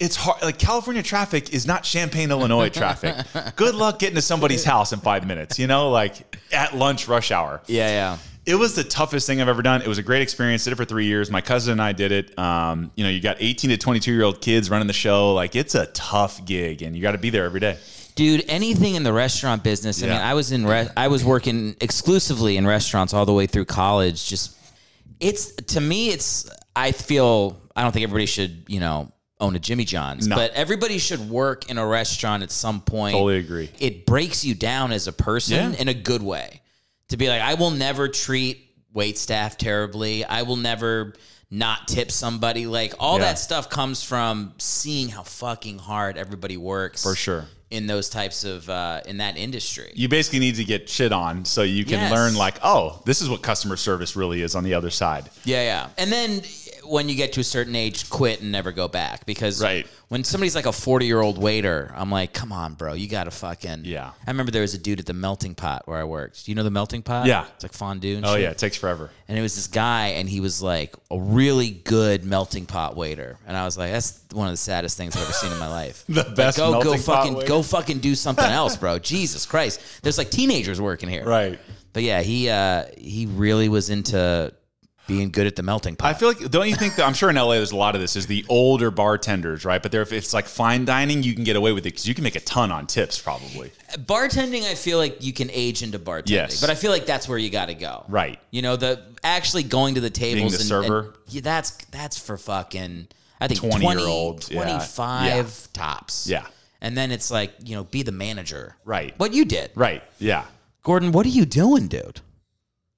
it's 0.02 0.16
hard. 0.16 0.42
Like 0.42 0.58
California 0.58 1.02
traffic 1.02 1.54
is 1.54 1.64
not 1.64 1.84
Champaign, 1.84 2.30
Illinois 2.30 2.68
traffic. 2.80 3.14
Good 3.54 3.76
luck 3.76 4.00
getting 4.00 4.16
to 4.16 4.22
somebody's 4.22 4.64
house 4.64 4.92
in 4.92 4.98
five 4.98 5.26
minutes. 5.26 5.58
You 5.58 5.68
know, 5.68 5.90
like 5.90 6.36
at 6.52 6.74
lunch 6.74 7.06
rush 7.06 7.30
hour. 7.30 7.62
Yeah, 7.68 7.88
yeah. 7.88 8.18
It 8.44 8.56
was 8.56 8.74
the 8.74 8.82
toughest 8.82 9.28
thing 9.28 9.40
I've 9.40 9.48
ever 9.48 9.62
done. 9.62 9.82
It 9.82 9.86
was 9.86 9.98
a 9.98 10.02
great 10.02 10.20
experience. 10.20 10.64
Did 10.64 10.72
it 10.72 10.76
for 10.76 10.84
three 10.84 11.06
years. 11.06 11.30
My 11.30 11.40
cousin 11.40 11.72
and 11.72 11.82
I 11.82 11.92
did 11.92 12.10
it. 12.10 12.36
Um, 12.36 12.90
you 12.96 13.04
know, 13.04 13.10
you 13.10 13.20
got 13.20 13.36
18 13.38 13.70
to 13.70 13.76
22 13.76 14.12
year 14.12 14.24
old 14.24 14.40
kids 14.40 14.68
running 14.68 14.88
the 14.88 14.92
show. 14.92 15.32
Like 15.34 15.54
it's 15.54 15.76
a 15.76 15.86
tough 15.86 16.44
gig, 16.44 16.82
and 16.82 16.96
you 16.96 17.02
got 17.02 17.12
to 17.12 17.18
be 17.18 17.30
there 17.30 17.44
every 17.44 17.60
day. 17.60 17.78
Dude, 18.16 18.44
anything 18.48 18.96
in 18.96 19.04
the 19.04 19.12
restaurant 19.12 19.62
business. 19.62 20.02
I 20.02 20.06
mean, 20.06 20.16
I 20.16 20.34
was 20.34 20.50
in 20.50 20.66
re- 20.66 20.88
I 20.96 21.06
was 21.08 21.24
working 21.24 21.76
exclusively 21.80 22.56
in 22.56 22.66
restaurants 22.66 23.14
all 23.14 23.24
the 23.24 23.32
way 23.32 23.46
through 23.46 23.66
college. 23.66 24.26
Just 24.26 24.58
it's 25.20 25.52
to 25.52 25.80
me, 25.80 26.08
it's 26.08 26.50
I 26.74 26.90
feel 26.90 27.56
I 27.76 27.82
don't 27.82 27.92
think 27.92 28.02
everybody 28.02 28.26
should 28.26 28.64
you 28.66 28.80
know 28.80 29.11
own 29.42 29.56
a 29.56 29.58
Jimmy 29.58 29.84
John's, 29.84 30.26
No. 30.26 30.36
but 30.36 30.52
everybody 30.52 30.96
should 30.98 31.28
work 31.28 31.68
in 31.68 31.76
a 31.76 31.86
restaurant 31.86 32.42
at 32.42 32.50
some 32.50 32.80
point. 32.80 33.12
Totally 33.14 33.38
agree. 33.38 33.68
It 33.78 34.06
breaks 34.06 34.44
you 34.44 34.54
down 34.54 34.92
as 34.92 35.08
a 35.08 35.12
person 35.12 35.72
Yeah. 35.72 35.78
in 35.80 35.88
a 35.88 35.94
good 35.94 36.22
way. 36.22 36.62
To 37.08 37.16
be 37.18 37.28
like, 37.28 37.42
I 37.42 37.54
will 37.54 37.72
never 37.72 38.08
treat 38.08 38.70
wait 38.94 39.18
staff 39.18 39.58
terribly. 39.58 40.24
I 40.24 40.42
will 40.42 40.56
never 40.56 41.14
not 41.50 41.88
tip 41.88 42.10
somebody. 42.10 42.66
Like 42.66 42.94
all 42.98 43.18
Yeah. 43.18 43.24
that 43.26 43.38
stuff 43.38 43.68
comes 43.68 44.02
from 44.02 44.54
seeing 44.58 45.08
how 45.08 45.22
fucking 45.22 45.78
hard 45.78 46.16
everybody 46.16 46.56
works 46.56 47.02
For 47.02 47.14
sure. 47.14 47.46
In 47.72 47.86
those 47.86 48.08
types 48.08 48.44
of 48.44 48.68
uh, 48.70 49.00
in 49.06 49.16
that 49.18 49.36
industry. 49.36 49.90
You 49.94 50.08
basically 50.08 50.38
need 50.40 50.56
to 50.56 50.64
get 50.64 50.88
shit 50.88 51.10
on 51.12 51.44
so 51.44 51.62
you 51.62 51.84
can 51.84 51.94
Yes. 51.94 52.12
learn, 52.12 52.34
like, 52.34 52.56
oh, 52.62 53.00
this 53.06 53.20
is 53.22 53.28
what 53.28 53.42
customer 53.42 53.76
service 53.76 54.14
really 54.14 54.42
is 54.42 54.54
on 54.54 54.62
the 54.64 54.74
other 54.74 54.90
side. 54.90 55.30
Yeah, 55.44 55.62
yeah. 55.62 55.88
And 55.98 56.12
then 56.12 56.42
when 56.84 57.08
you 57.08 57.14
get 57.14 57.32
to 57.34 57.40
a 57.40 57.44
certain 57.44 57.74
age, 57.76 58.10
quit 58.10 58.40
and 58.42 58.52
never 58.52 58.72
go 58.72 58.88
back 58.88 59.24
because 59.24 59.62
Right. 59.62 59.86
when 60.08 60.24
somebody's 60.24 60.54
like 60.56 60.66
a 60.66 60.72
40 60.72 61.06
year 61.06 61.20
old 61.20 61.38
waiter, 61.38 61.92
I'm 61.96 62.10
like, 62.10 62.32
come 62.32 62.52
on, 62.52 62.74
bro, 62.74 62.92
you 62.94 63.08
got 63.08 63.24
to 63.24 63.30
fucking. 63.30 63.82
Yeah. 63.84 64.10
I 64.26 64.30
remember 64.30 64.50
there 64.52 64.62
was 64.62 64.74
a 64.74 64.78
dude 64.78 64.98
at 65.00 65.06
the 65.06 65.12
melting 65.14 65.54
pot 65.54 65.82
where 65.86 65.98
I 65.98 66.04
worked. 66.04 66.44
Do 66.44 66.50
you 66.50 66.56
know 66.56 66.64
the 66.64 66.70
melting 66.70 67.02
pot? 67.02 67.26
Yeah. 67.26 67.46
It's 67.54 67.64
like 67.64 67.72
fondue 67.72 68.16
and 68.16 68.26
Oh, 68.26 68.34
shit. 68.34 68.42
yeah, 68.42 68.50
it 68.50 68.58
takes 68.58 68.76
forever. 68.76 69.10
And 69.28 69.38
it 69.38 69.42
was 69.42 69.54
this 69.54 69.68
guy, 69.68 70.08
and 70.08 70.28
he 70.28 70.40
was 70.40 70.60
like 70.60 70.94
a 71.10 71.18
really 71.18 71.70
good 71.70 72.24
melting 72.24 72.66
pot 72.66 72.96
waiter. 72.96 73.38
And 73.46 73.56
I 73.56 73.64
was 73.64 73.78
like, 73.78 73.92
that's 73.92 74.20
one 74.32 74.48
of 74.48 74.52
the 74.52 74.58
saddest 74.58 74.96
things 74.98 75.16
I've 75.16 75.22
ever 75.22 75.32
seen 75.32 75.52
in 75.52 75.58
my 75.58 75.68
life. 75.68 76.04
The 76.08 76.24
best 76.24 76.58
go, 76.58 76.72
go 76.72 76.90
melting 76.90 77.02
pot 77.04 77.16
fucking, 77.18 77.34
waiter. 77.34 77.46
go 77.48 77.61
fucking 77.62 77.98
do 78.00 78.14
something 78.14 78.44
else, 78.44 78.76
bro. 78.76 78.98
Jesus 79.00 79.46
Christ. 79.46 79.80
There's 80.02 80.18
like 80.18 80.30
teenagers 80.30 80.80
working 80.80 81.08
here. 81.08 81.24
Right. 81.24 81.58
But 81.92 82.02
yeah, 82.02 82.22
he 82.22 82.48
uh, 82.48 82.86
he 82.98 83.26
really 83.26 83.68
was 83.68 83.90
into 83.90 84.52
being 85.08 85.30
good 85.30 85.46
at 85.48 85.56
the 85.56 85.62
melting 85.64 85.96
pot. 85.96 86.14
I 86.14 86.14
feel 86.14 86.28
like, 86.28 86.48
don't 86.50 86.68
you 86.68 86.76
think 86.76 86.94
that 86.94 87.04
I'm 87.04 87.12
sure 87.12 87.28
in 87.28 87.34
LA 87.36 87.54
there's 87.54 87.72
a 87.72 87.76
lot 87.76 87.96
of 87.96 88.00
this 88.00 88.14
is 88.14 88.28
the 88.28 88.46
older 88.48 88.90
bartenders, 88.92 89.64
right? 89.64 89.82
But 89.82 89.90
there, 89.92 90.00
if 90.00 90.12
it's 90.12 90.32
like 90.32 90.46
fine 90.46 90.84
dining, 90.84 91.24
you 91.24 91.34
can 91.34 91.42
get 91.44 91.56
away 91.56 91.72
with 91.72 91.82
it 91.84 91.90
because 91.90 92.06
you 92.06 92.14
can 92.14 92.22
make 92.22 92.36
a 92.36 92.40
ton 92.40 92.70
on 92.70 92.86
tips 92.86 93.20
probably. 93.20 93.72
bartending, 93.98 94.62
I 94.62 94.74
feel 94.76 94.98
like 94.98 95.22
you 95.22 95.32
can 95.32 95.50
age 95.50 95.82
into 95.82 95.98
bartending. 95.98 96.30
Yes. 96.30 96.60
But 96.60 96.70
I 96.70 96.76
feel 96.76 96.92
like 96.92 97.04
that's 97.04 97.28
where 97.28 97.36
you 97.36 97.50
got 97.50 97.66
to 97.66 97.74
go. 97.74 98.04
Right. 98.08 98.38
You 98.52 98.62
know, 98.62 98.76
the 98.76 99.02
actually 99.24 99.64
going 99.64 99.96
to 99.96 100.00
the 100.00 100.08
tables 100.08 100.34
Being 100.36 100.50
the 100.52 100.56
and, 100.58 100.64
server. 100.86 101.00
and- 101.00 101.12
yeah, 101.28 101.40
that's 101.42 101.72
that's 101.86 102.18
for 102.18 102.36
fucking 102.38 103.08
I 103.40 103.48
think 103.48 103.58
20 103.60 103.80
20 103.84 104.00
year 104.00 104.08
olds, 104.08 104.50
yeah. 104.50 104.62
25 104.62 105.26
Yeah. 105.26 105.46
tops. 105.72 106.26
Yeah. 106.28 106.46
And 106.82 106.96
then 106.98 107.12
it's 107.12 107.30
like, 107.30 107.52
you 107.64 107.76
know, 107.76 107.84
be 107.84 108.02
the 108.02 108.10
manager. 108.12 108.76
Right. 108.84 109.14
What 109.16 109.32
you 109.32 109.44
did. 109.44 109.70
Right. 109.76 110.02
Yeah. 110.18 110.44
Gordon, 110.82 111.12
what 111.12 111.24
are 111.24 111.30
you 111.30 111.46
doing, 111.46 111.86
dude? 111.86 112.20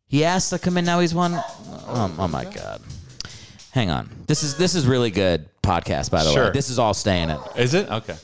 He 0.08 0.24
asked 0.24 0.50
to 0.50 0.58
come 0.58 0.78
in. 0.78 0.86
Now 0.86 1.00
he's 1.00 1.14
one. 1.14 1.34
Oh, 1.34 2.14
oh 2.18 2.28
my 2.28 2.44
god. 2.44 2.80
Hang 3.72 3.90
on. 3.90 4.08
This 4.26 4.42
is 4.42 4.56
this 4.56 4.74
is 4.74 4.86
really 4.86 5.10
good 5.10 5.48
podcast, 5.62 6.10
by 6.10 6.24
the 6.24 6.32
way. 6.32 6.50
This 6.50 6.70
is 6.70 6.78
all 6.78 6.94
staying 6.94 7.28
in. 7.28 7.38
Is 7.56 7.74
it? 7.74 7.90
Okay. 7.90 8.16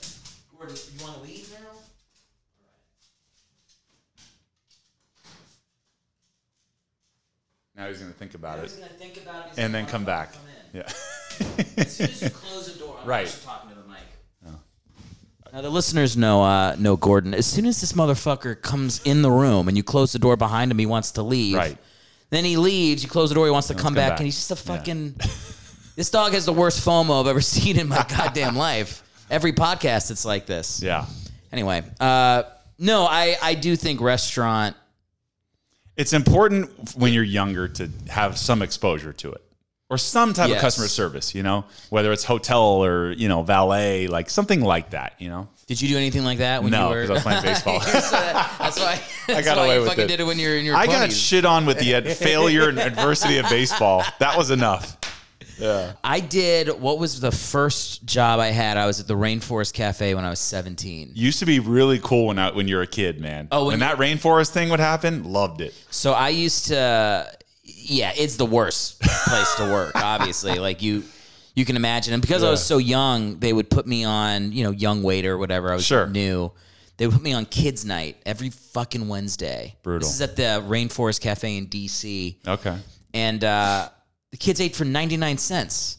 Gordon, 0.56 0.76
you 0.98 1.04
want 1.04 1.16
to 1.16 1.22
leave 1.22 1.52
now? 7.76 7.84
he 7.84 7.88
was 7.88 7.98
going 7.98 8.12
to 8.12 8.18
think 8.18 8.34
about 8.34 8.58
it 8.58 8.72
gonna 8.78 8.92
think 8.92 9.16
about 9.18 9.46
it. 9.46 9.58
and 9.58 9.74
then 9.74 9.86
come 9.86 10.04
back. 10.04 10.34
Yeah. 10.72 10.82
As 11.76 11.96
soon 11.96 12.06
as 12.08 12.22
you 12.22 12.30
close 12.30 12.72
the 12.72 12.78
door, 12.78 12.96
I'm 13.02 13.08
Right. 13.08 13.26
talking 13.44 13.69
to 13.69 13.69
the 13.69 13.69
mic. 13.69 13.69
Now 15.52 15.62
the 15.62 15.70
listeners 15.70 16.16
know 16.16 16.42
uh, 16.42 16.76
know 16.78 16.96
Gordon. 16.96 17.34
As 17.34 17.46
soon 17.46 17.66
as 17.66 17.80
this 17.80 17.92
motherfucker 17.92 18.60
comes 18.60 19.00
in 19.04 19.22
the 19.22 19.30
room 19.30 19.66
and 19.66 19.76
you 19.76 19.82
close 19.82 20.12
the 20.12 20.18
door 20.18 20.36
behind 20.36 20.70
him, 20.70 20.78
he 20.78 20.86
wants 20.86 21.12
to 21.12 21.22
leave. 21.22 21.56
Right. 21.56 21.76
Then 22.30 22.44
he 22.44 22.56
leaves. 22.56 23.02
You 23.02 23.08
close 23.08 23.30
the 23.30 23.34
door. 23.34 23.46
He 23.46 23.50
wants 23.50 23.68
to 23.68 23.74
come, 23.74 23.82
come 23.82 23.94
back, 23.94 24.10
back. 24.10 24.20
and 24.20 24.26
he's 24.26 24.36
just 24.36 24.50
a 24.52 24.56
fucking. 24.56 25.16
this 25.96 26.10
dog 26.10 26.32
has 26.34 26.46
the 26.46 26.52
worst 26.52 26.84
FOMO 26.86 27.20
I've 27.20 27.26
ever 27.26 27.40
seen 27.40 27.78
in 27.78 27.88
my 27.88 28.04
goddamn 28.08 28.54
life. 28.54 29.02
Every 29.28 29.52
podcast, 29.52 30.10
it's 30.10 30.24
like 30.24 30.46
this. 30.46 30.82
yeah. 30.82 31.06
Anyway, 31.52 31.82
uh, 31.98 32.44
no, 32.78 33.06
I 33.06 33.36
I 33.42 33.54
do 33.54 33.74
think 33.74 34.00
restaurant. 34.00 34.76
It's 35.96 36.12
important 36.12 36.94
when 36.94 37.12
you're 37.12 37.24
younger 37.24 37.66
to 37.66 37.90
have 38.08 38.38
some 38.38 38.62
exposure 38.62 39.12
to 39.14 39.32
it 39.32 39.42
or 39.90 39.98
some 39.98 40.32
type 40.32 40.48
Yes. 40.48 40.56
of 40.58 40.62
customer 40.62 40.86
service, 40.88 41.34
you 41.34 41.42
know, 41.42 41.64
whether 41.90 42.12
it's 42.12 42.24
hotel 42.24 42.62
or, 42.84 43.10
you 43.12 43.28
know, 43.28 43.42
valet, 43.42 44.06
like 44.06 44.30
something 44.30 44.60
like 44.62 44.90
that, 44.90 45.14
you 45.18 45.28
know? 45.28 45.48
Did 45.66 45.82
you 45.82 45.88
do 45.88 45.96
anything 45.96 46.24
like 46.24 46.38
that 46.38 46.62
when 46.62 46.70
No, 46.72 46.88
you 46.90 46.94
were? 46.94 47.00
'cause 47.02 47.10
I 47.10 47.12
was 47.14 47.22
playing 47.22 47.42
baseball. 47.52 47.80
So 47.80 47.90
that- 48.12 48.52
that's 48.58 48.78
why. 48.78 49.00
That's 49.26 49.44
got 49.46 49.56
why 49.58 49.64
away 49.66 49.74
you 49.74 49.80
with 49.80 49.88
fucking 49.90 50.04
it. 50.04 50.08
did 50.08 50.20
it 50.20 50.24
when 50.24 50.38
you 50.38 50.48
were 50.48 50.54
in 50.56 50.64
your. 50.64 50.76
I 50.76 50.86
got 50.86 51.12
shit 51.12 51.44
on 51.44 51.66
with 51.66 51.78
the 51.78 52.00
failure 52.14 52.68
and 52.68 52.78
adversity 52.78 53.38
of 53.38 53.48
baseball. 53.48 54.04
That 54.20 54.36
was 54.38 54.50
enough. 54.50 54.96
Yeah. 55.58 55.92
I 56.02 56.20
did. 56.20 56.80
What 56.80 56.98
was 56.98 57.20
the 57.20 57.30
first 57.30 58.06
job 58.06 58.40
I 58.40 58.46
had? 58.48 58.78
I 58.78 58.86
was 58.86 58.98
at 58.98 59.06
the 59.06 59.14
Rainforest 59.16 59.74
Cafe 59.74 60.14
when 60.14 60.24
I 60.24 60.30
was 60.30 60.38
17. 60.40 61.10
Used 61.14 61.38
to 61.40 61.44
be 61.46 61.58
really 61.60 61.98
cool 61.98 62.28
when 62.28 62.38
I, 62.38 62.50
when 62.50 62.66
you're 62.66 62.80
a 62.80 62.86
kid, 62.86 63.20
man. 63.20 63.46
Oh, 63.52 63.66
when 63.66 63.72
when 63.72 63.80
that 63.80 63.98
rainforest 63.98 64.50
thing 64.52 64.70
would 64.70 64.80
happen, 64.80 65.24
loved 65.24 65.60
it. 65.60 65.74
So 65.90 66.12
I 66.12 66.30
used 66.30 66.68
to. 66.68 67.30
Yeah, 67.90 68.12
it's 68.16 68.36
the 68.36 68.46
worst 68.46 69.00
place 69.00 69.54
to 69.56 69.64
work. 69.64 69.92
Obviously, 69.96 70.58
like 70.68 70.80
you, 70.82 71.02
you 71.54 71.64
can 71.64 71.76
imagine. 71.76 72.14
And 72.14 72.22
because 72.22 72.42
I 72.42 72.50
was 72.50 72.64
so 72.64 72.78
young, 72.78 73.38
they 73.40 73.52
would 73.52 73.68
put 73.68 73.86
me 73.86 74.04
on, 74.04 74.52
you 74.52 74.64
know, 74.64 74.70
young 74.70 75.02
waiter 75.02 75.32
or 75.34 75.38
whatever. 75.38 75.70
I 75.70 75.74
was 75.74 75.84
Sure. 75.84 76.06
new. 76.06 76.52
They 76.96 77.06
would 77.06 77.14
put 77.14 77.22
me 77.22 77.32
on 77.32 77.46
kids' 77.46 77.84
night 77.84 78.16
every 78.26 78.50
fucking 78.50 79.08
Wednesday. 79.08 79.74
Brutal. 79.82 80.06
This 80.06 80.14
is 80.14 80.20
at 80.20 80.36
the 80.36 80.62
Rainforest 80.68 81.20
Cafe 81.20 81.56
in 81.56 81.66
D.C. 81.66 82.38
Okay. 82.46 82.76
and 83.14 83.42
uh, 83.42 83.88
the 84.30 84.36
kids 84.36 84.60
ate 84.60 84.76
for 84.76 84.84
99 84.84 85.38
cents. 85.38 85.96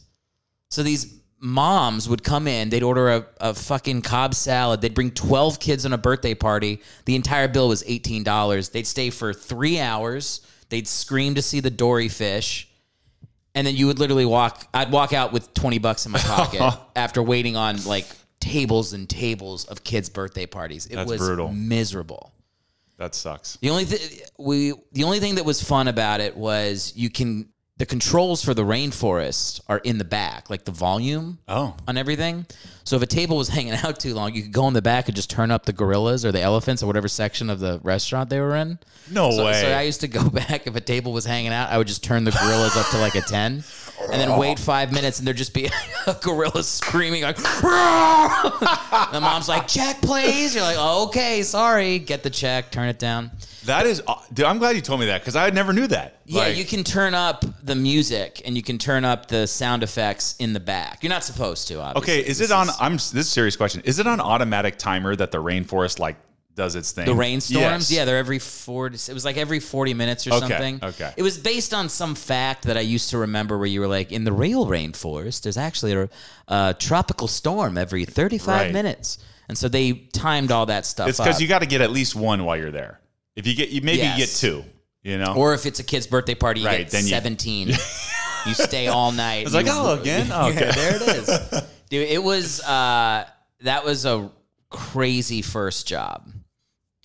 So 0.70 0.82
these 0.82 1.12
moms 1.40 2.08
would 2.08 2.22
come 2.22 2.46
in, 2.46 2.70
they'd 2.70 2.84
order 2.84 3.08
a, 3.10 3.26
a 3.40 3.52
fucking 3.52 4.00
Cobb 4.02 4.32
salad, 4.34 4.80
they'd 4.80 4.94
bring 4.94 5.10
12 5.10 5.58
kids 5.60 5.84
on 5.84 5.92
a 5.92 5.98
birthday 5.98 6.34
party. 6.34 6.80
The 7.04 7.16
entire 7.16 7.48
bill 7.48 7.68
was 7.68 7.82
$18. 7.82 8.70
They'd 8.70 8.86
stay 8.86 9.10
for 9.10 9.34
three 9.34 9.80
hours, 9.80 10.40
they'd 10.72 10.88
scream 10.88 11.34
to 11.34 11.42
see 11.42 11.60
the 11.60 11.70
dory 11.70 12.08
fish. 12.08 12.66
And 13.54 13.66
then 13.66 13.76
you 13.76 13.86
would 13.88 13.98
literally 13.98 14.24
walk, 14.24 14.66
I'd 14.72 14.90
walk 14.90 15.12
out 15.12 15.30
with 15.30 15.52
20 15.52 15.78
bucks 15.78 16.06
in 16.06 16.12
my 16.12 16.18
pocket 16.18 16.62
after 16.96 17.22
waiting 17.22 17.56
on 17.56 17.84
like 17.84 18.06
tables 18.40 18.94
and 18.94 19.06
tables 19.06 19.66
of 19.66 19.84
kids' 19.84 20.08
birthday 20.08 20.46
parties. 20.46 20.86
It 20.86 20.96
That's 20.96 21.10
was 21.10 21.20
brutal. 21.20 21.52
miserable. 21.52 22.32
That 22.96 23.14
sucks. 23.14 23.56
The 23.56 23.68
only 23.68 23.84
thing 23.84 24.20
we 24.38 24.72
the 24.92 25.04
only 25.04 25.18
thing 25.20 25.34
that 25.34 25.44
was 25.44 25.62
fun 25.62 25.88
about 25.88 26.20
it 26.20 26.36
was 26.36 26.92
you 26.96 27.10
can 27.10 27.48
the 27.78 27.86
controls 27.86 28.44
for 28.44 28.54
the 28.54 28.62
rainforest 28.62 29.60
are 29.66 29.78
in 29.78 29.98
the 29.98 30.04
back, 30.04 30.50
like 30.50 30.64
the 30.64 30.70
volume 30.70 31.38
Oh. 31.48 31.74
on 31.88 31.96
everything. 31.96 32.46
So 32.84 32.96
if 32.96 33.02
a 33.02 33.06
table 33.06 33.36
was 33.38 33.48
hanging 33.56 33.72
out 33.72 33.98
too 33.98 34.14
long, 34.14 34.34
you 34.34 34.42
could 34.42 34.52
go 34.52 34.68
in 34.68 34.74
the 34.74 34.82
back 34.82 35.08
and 35.08 35.16
just 35.16 35.30
turn 35.30 35.50
up 35.50 35.64
the 35.64 35.72
gorillas 35.72 36.24
or 36.24 36.32
the 36.32 36.40
elephants 36.40 36.82
or 36.82 36.86
whatever 36.86 37.08
section 37.08 37.48
of 37.50 37.60
the 37.60 37.80
restaurant 37.82 38.28
they 38.30 38.40
were 38.40 38.54
in. 38.56 38.78
No 39.10 39.30
So, 39.30 39.46
way. 39.46 39.60
so 39.60 39.68
I 39.72 39.82
used 39.82 40.00
to 40.02 40.08
go 40.08 40.28
back 40.30 40.66
if 40.66 40.76
a 40.76 40.80
table 40.80 41.12
was 41.12 41.24
hanging 41.24 41.52
out, 41.52 41.70
I 41.70 41.78
would 41.78 41.86
just 41.88 42.04
turn 42.04 42.24
the 42.24 42.30
gorillas 42.32 42.76
up 42.76 42.86
to 42.90 42.98
like 42.98 43.14
a 43.14 43.22
ten, 43.22 43.64
and 44.10 44.20
then 44.20 44.38
wait 44.38 44.58
oh. 44.58 44.62
five 44.62 44.92
minutes, 44.92 45.18
and 45.18 45.26
there'd 45.26 45.36
just 45.36 45.54
be 45.54 45.70
a 46.06 46.14
gorilla 46.22 46.62
screaming 46.62 47.22
like, 47.22 47.36
the 47.36 49.18
mom's 49.20 49.48
like, 49.48 49.68
"Check, 49.68 50.00
please." 50.00 50.54
You're 50.54 50.64
like, 50.64 50.76
oh, 50.78 51.04
"Okay, 51.06 51.42
sorry." 51.42 51.98
Get 51.98 52.22
the 52.22 52.30
check, 52.30 52.70
turn 52.70 52.88
it 52.88 52.98
down. 52.98 53.30
that 53.64 53.86
is, 53.86 54.02
dude, 54.32 54.46
I'm 54.46 54.58
glad 54.58 54.76
you 54.76 54.82
told 54.82 55.00
me 55.00 55.06
that 55.06 55.20
because 55.20 55.36
I 55.36 55.50
never 55.50 55.72
knew 55.72 55.86
that. 55.88 56.18
Yeah, 56.24 56.40
Like, 56.40 56.56
you 56.56 56.64
can 56.64 56.84
turn 56.84 57.14
up 57.14 57.44
the 57.62 57.74
music 57.74 58.42
and 58.44 58.56
you 58.56 58.62
can 58.62 58.78
turn 58.78 59.04
up 59.04 59.28
the 59.28 59.46
sound 59.46 59.82
effects 59.82 60.36
in 60.38 60.52
the 60.52 60.60
back. 60.60 61.02
You're 61.02 61.10
not 61.10 61.24
supposed 61.24 61.68
to, 61.68 61.80
obviously. 61.80 62.20
Okay, 62.20 62.28
is 62.28 62.40
it 62.40 62.50
on? 62.50 62.68
I'm. 62.80 62.94
This 62.94 63.12
is 63.12 63.18
a 63.18 63.24
serious 63.24 63.56
question. 63.56 63.82
Is 63.84 63.98
it 63.98 64.06
on 64.06 64.20
automatic 64.20 64.78
timer 64.78 65.14
that 65.16 65.30
the 65.30 65.42
rainforest 65.42 65.98
like 65.98 66.16
does 66.54 66.74
its 66.76 66.92
thing? 66.92 67.06
the 67.06 67.14
rainstorms? 67.14 67.62
Yes. 67.62 67.90
Yeah, 67.90 68.04
they're 68.04 68.18
every 68.18 68.38
four. 68.38 68.90
To, 68.90 68.94
it 69.10 69.14
was 69.14 69.24
like 69.24 69.36
every 69.36 69.60
forty 69.60 69.94
minutes 69.94 70.26
or 70.26 70.30
Okay, 70.34 70.38
something. 70.40 70.80
okay. 70.82 71.12
It 71.16 71.22
was 71.22 71.38
based 71.38 71.72
on 71.72 71.88
some 71.88 72.14
fact 72.14 72.64
that 72.64 72.76
I 72.76 72.80
used 72.80 73.10
to 73.10 73.18
remember, 73.18 73.56
where 73.58 73.66
you 73.66 73.80
were 73.80 73.86
like, 73.88 74.12
in 74.12 74.24
the 74.24 74.32
real 74.32 74.66
rainforest, 74.66 75.42
there's 75.42 75.56
actually 75.56 75.92
a, 75.94 76.08
a 76.48 76.76
tropical 76.78 77.28
storm 77.28 77.78
every 77.78 78.04
thirty-five 78.04 78.66
Right. 78.66 78.72
minutes, 78.72 79.18
and 79.48 79.56
so 79.56 79.68
they 79.68 79.92
timed 79.92 80.50
all 80.52 80.66
that 80.66 80.84
stuff. 80.86 81.08
It's 81.08 81.18
because 81.18 81.40
you 81.40 81.48
got 81.48 81.60
to 81.60 81.66
get 81.66 81.80
at 81.80 81.90
least 81.90 82.14
one 82.14 82.44
while 82.44 82.56
you're 82.56 82.70
there. 82.70 83.00
If 83.36 83.46
you 83.46 83.54
get, 83.54 83.70
you 83.70 83.80
maybe 83.80 83.98
Yes. 83.98 84.18
get 84.18 84.28
two. 84.28 84.64
You 85.04 85.18
know. 85.18 85.34
or 85.36 85.52
if 85.54 85.66
it's 85.66 85.80
a 85.80 85.82
kid's 85.84 86.06
birthday 86.06 86.34
party, 86.36 86.60
you 86.60 86.66
Right, 86.66 86.78
get 86.78 86.90
then 86.90 87.02
you- 87.04 87.08
seventeen. 87.10 87.68
You, 88.44 88.54
stay 88.54 88.88
all 88.88 89.12
night. 89.12 89.44
It's 89.46 89.54
like, 89.54 89.66
You- 89.66 89.72
oh, 89.72 90.00
again? 90.00 90.28
Oh, 90.32 90.48
okay. 90.50 90.66
Yeah, 90.66 90.72
there 90.72 90.96
it 90.96 91.02
is. 91.02 91.62
Dude, 91.90 92.08
it 92.08 92.20
was 92.20 92.60
uh 92.60 93.24
that 93.60 93.84
was 93.84 94.04
a 94.04 94.32
crazy 94.68 95.42
first 95.42 95.86
job. 95.86 96.28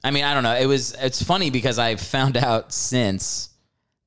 I 0.08 0.12
mean, 0.12 0.24
I 0.24 0.34
don't 0.34 0.43
know. 0.43 0.55
It 0.55 0.68
was 0.68 0.93
it's 0.93 1.22
funny 1.22 1.49
because 1.49 1.78
I 1.78 1.97
found 1.97 2.38
out 2.38 2.72
since 2.72 3.49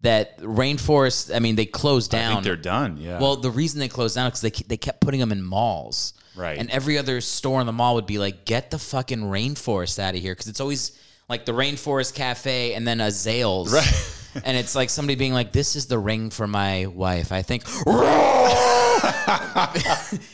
that 0.01 0.39
rainforest, 0.39 1.35
I 1.35 1.41
mean, 1.41 1.57
they 1.57 1.67
closed 1.67 2.15
I 2.15 2.21
down. 2.21 2.33
think 2.37 2.45
they're 2.45 2.57
done. 2.57 2.97
Yeah. 2.97 3.21
Well, 3.21 3.37
the 3.37 3.51
reason 3.51 3.81
they 3.81 3.89
closed 3.89 4.15
down 4.15 4.29
because 4.29 4.41
they, 4.41 4.51
they 4.51 4.79
kept 4.79 5.03
putting 5.03 5.21
them 5.21 5.31
in 5.31 5.43
malls. 5.43 6.15
Right. 6.35 6.59
And 6.59 6.71
every 6.71 6.97
other 6.97 7.21
store 7.21 7.61
in 7.61 7.67
the 7.67 7.73
mall 7.73 7.97
would 7.97 8.07
be 8.07 8.19
like, 8.19 8.47
get 8.47 8.71
the 8.71 8.79
fucking 8.79 9.21
rainforest 9.21 9.99
out 9.99 10.15
of 10.15 10.23
here. 10.23 10.33
Because 10.33 10.47
it's 10.47 10.61
always 10.61 10.99
like 11.29 11.45
the 11.45 11.53
Rainforest 11.53 12.15
Cafe 12.15 12.73
and 12.73 12.89
then 12.89 13.03
a 13.03 13.09
Zales. 13.09 13.71
Right. 13.71 14.43
and 14.47 14.57
it's 14.57 14.75
like 14.75 14.89
somebody 14.89 15.17
being 15.17 15.35
like, 15.35 15.53
this 15.53 15.77
is 15.77 15.87
the 15.87 15.99
ring 15.99 16.31
for 16.31 16.47
my 16.47 16.87
wife. 16.87 17.31
I 17.31 17.43
think. 17.43 17.65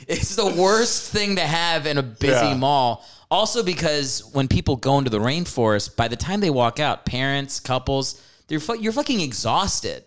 it's 0.06 0.36
the 0.36 0.54
worst 0.56 1.10
thing 1.10 1.36
to 1.36 1.42
have 1.42 1.86
in 1.86 1.98
a 1.98 2.02
busy 2.02 2.32
Yeah. 2.32 2.56
mall. 2.56 3.04
Also, 3.30 3.62
because 3.62 4.22
when 4.32 4.46
people 4.48 4.76
go 4.76 4.98
into 4.98 5.10
the 5.10 5.18
rainforest, 5.18 5.96
by 5.96 6.08
the 6.08 6.16
time 6.16 6.40
they 6.40 6.50
walk 6.50 6.78
out, 6.78 7.04
parents, 7.04 7.58
couples, 7.60 8.22
they're 8.48 8.60
fu- 8.60 8.78
you're 8.78 8.92
fucking 8.92 9.20
exhausted. 9.20 10.04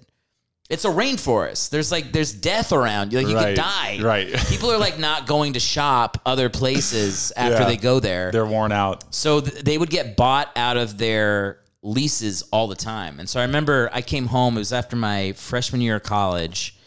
It's 0.69 0.85
a 0.85 0.89
rainforest. 0.89 1.71
There's 1.71 1.91
like 1.91 2.11
there's 2.11 2.31
death 2.31 2.71
around. 2.71 3.11
You. 3.11 3.19
Like 3.19 3.27
you 3.27 3.35
could 3.35 3.55
die. 3.55 3.99
right. 4.01 4.27
People 4.49 4.71
are 4.71 4.77
like 4.77 4.99
not 4.99 5.25
going 5.25 5.53
to 5.53 5.59
shop 5.59 6.21
other 6.25 6.47
places 6.49 7.33
after 7.37 7.59
Yeah. 7.61 7.65
they 7.65 7.75
go 7.77 7.99
there. 7.99 8.31
they're 8.31 8.45
worn 8.45 8.71
out. 8.71 9.13
So 9.13 9.41
th- 9.41 9.63
they 9.63 9.77
would 9.77 9.89
get 9.89 10.15
bought 10.15 10.49
out 10.55 10.77
of 10.77 10.97
their 10.99 11.59
leases 11.81 12.43
all 12.51 12.67
the 12.67 12.75
time. 12.75 13.19
And 13.19 13.27
so 13.27 13.39
I 13.39 13.43
remember 13.43 13.89
I 13.91 14.01
came 14.01 14.27
home, 14.27 14.57
it 14.57 14.59
was 14.59 14.71
after 14.73 14.95
my 14.95 15.31
freshman 15.33 15.81
year 15.81 15.95
of 15.95 16.03
college, 16.03 16.77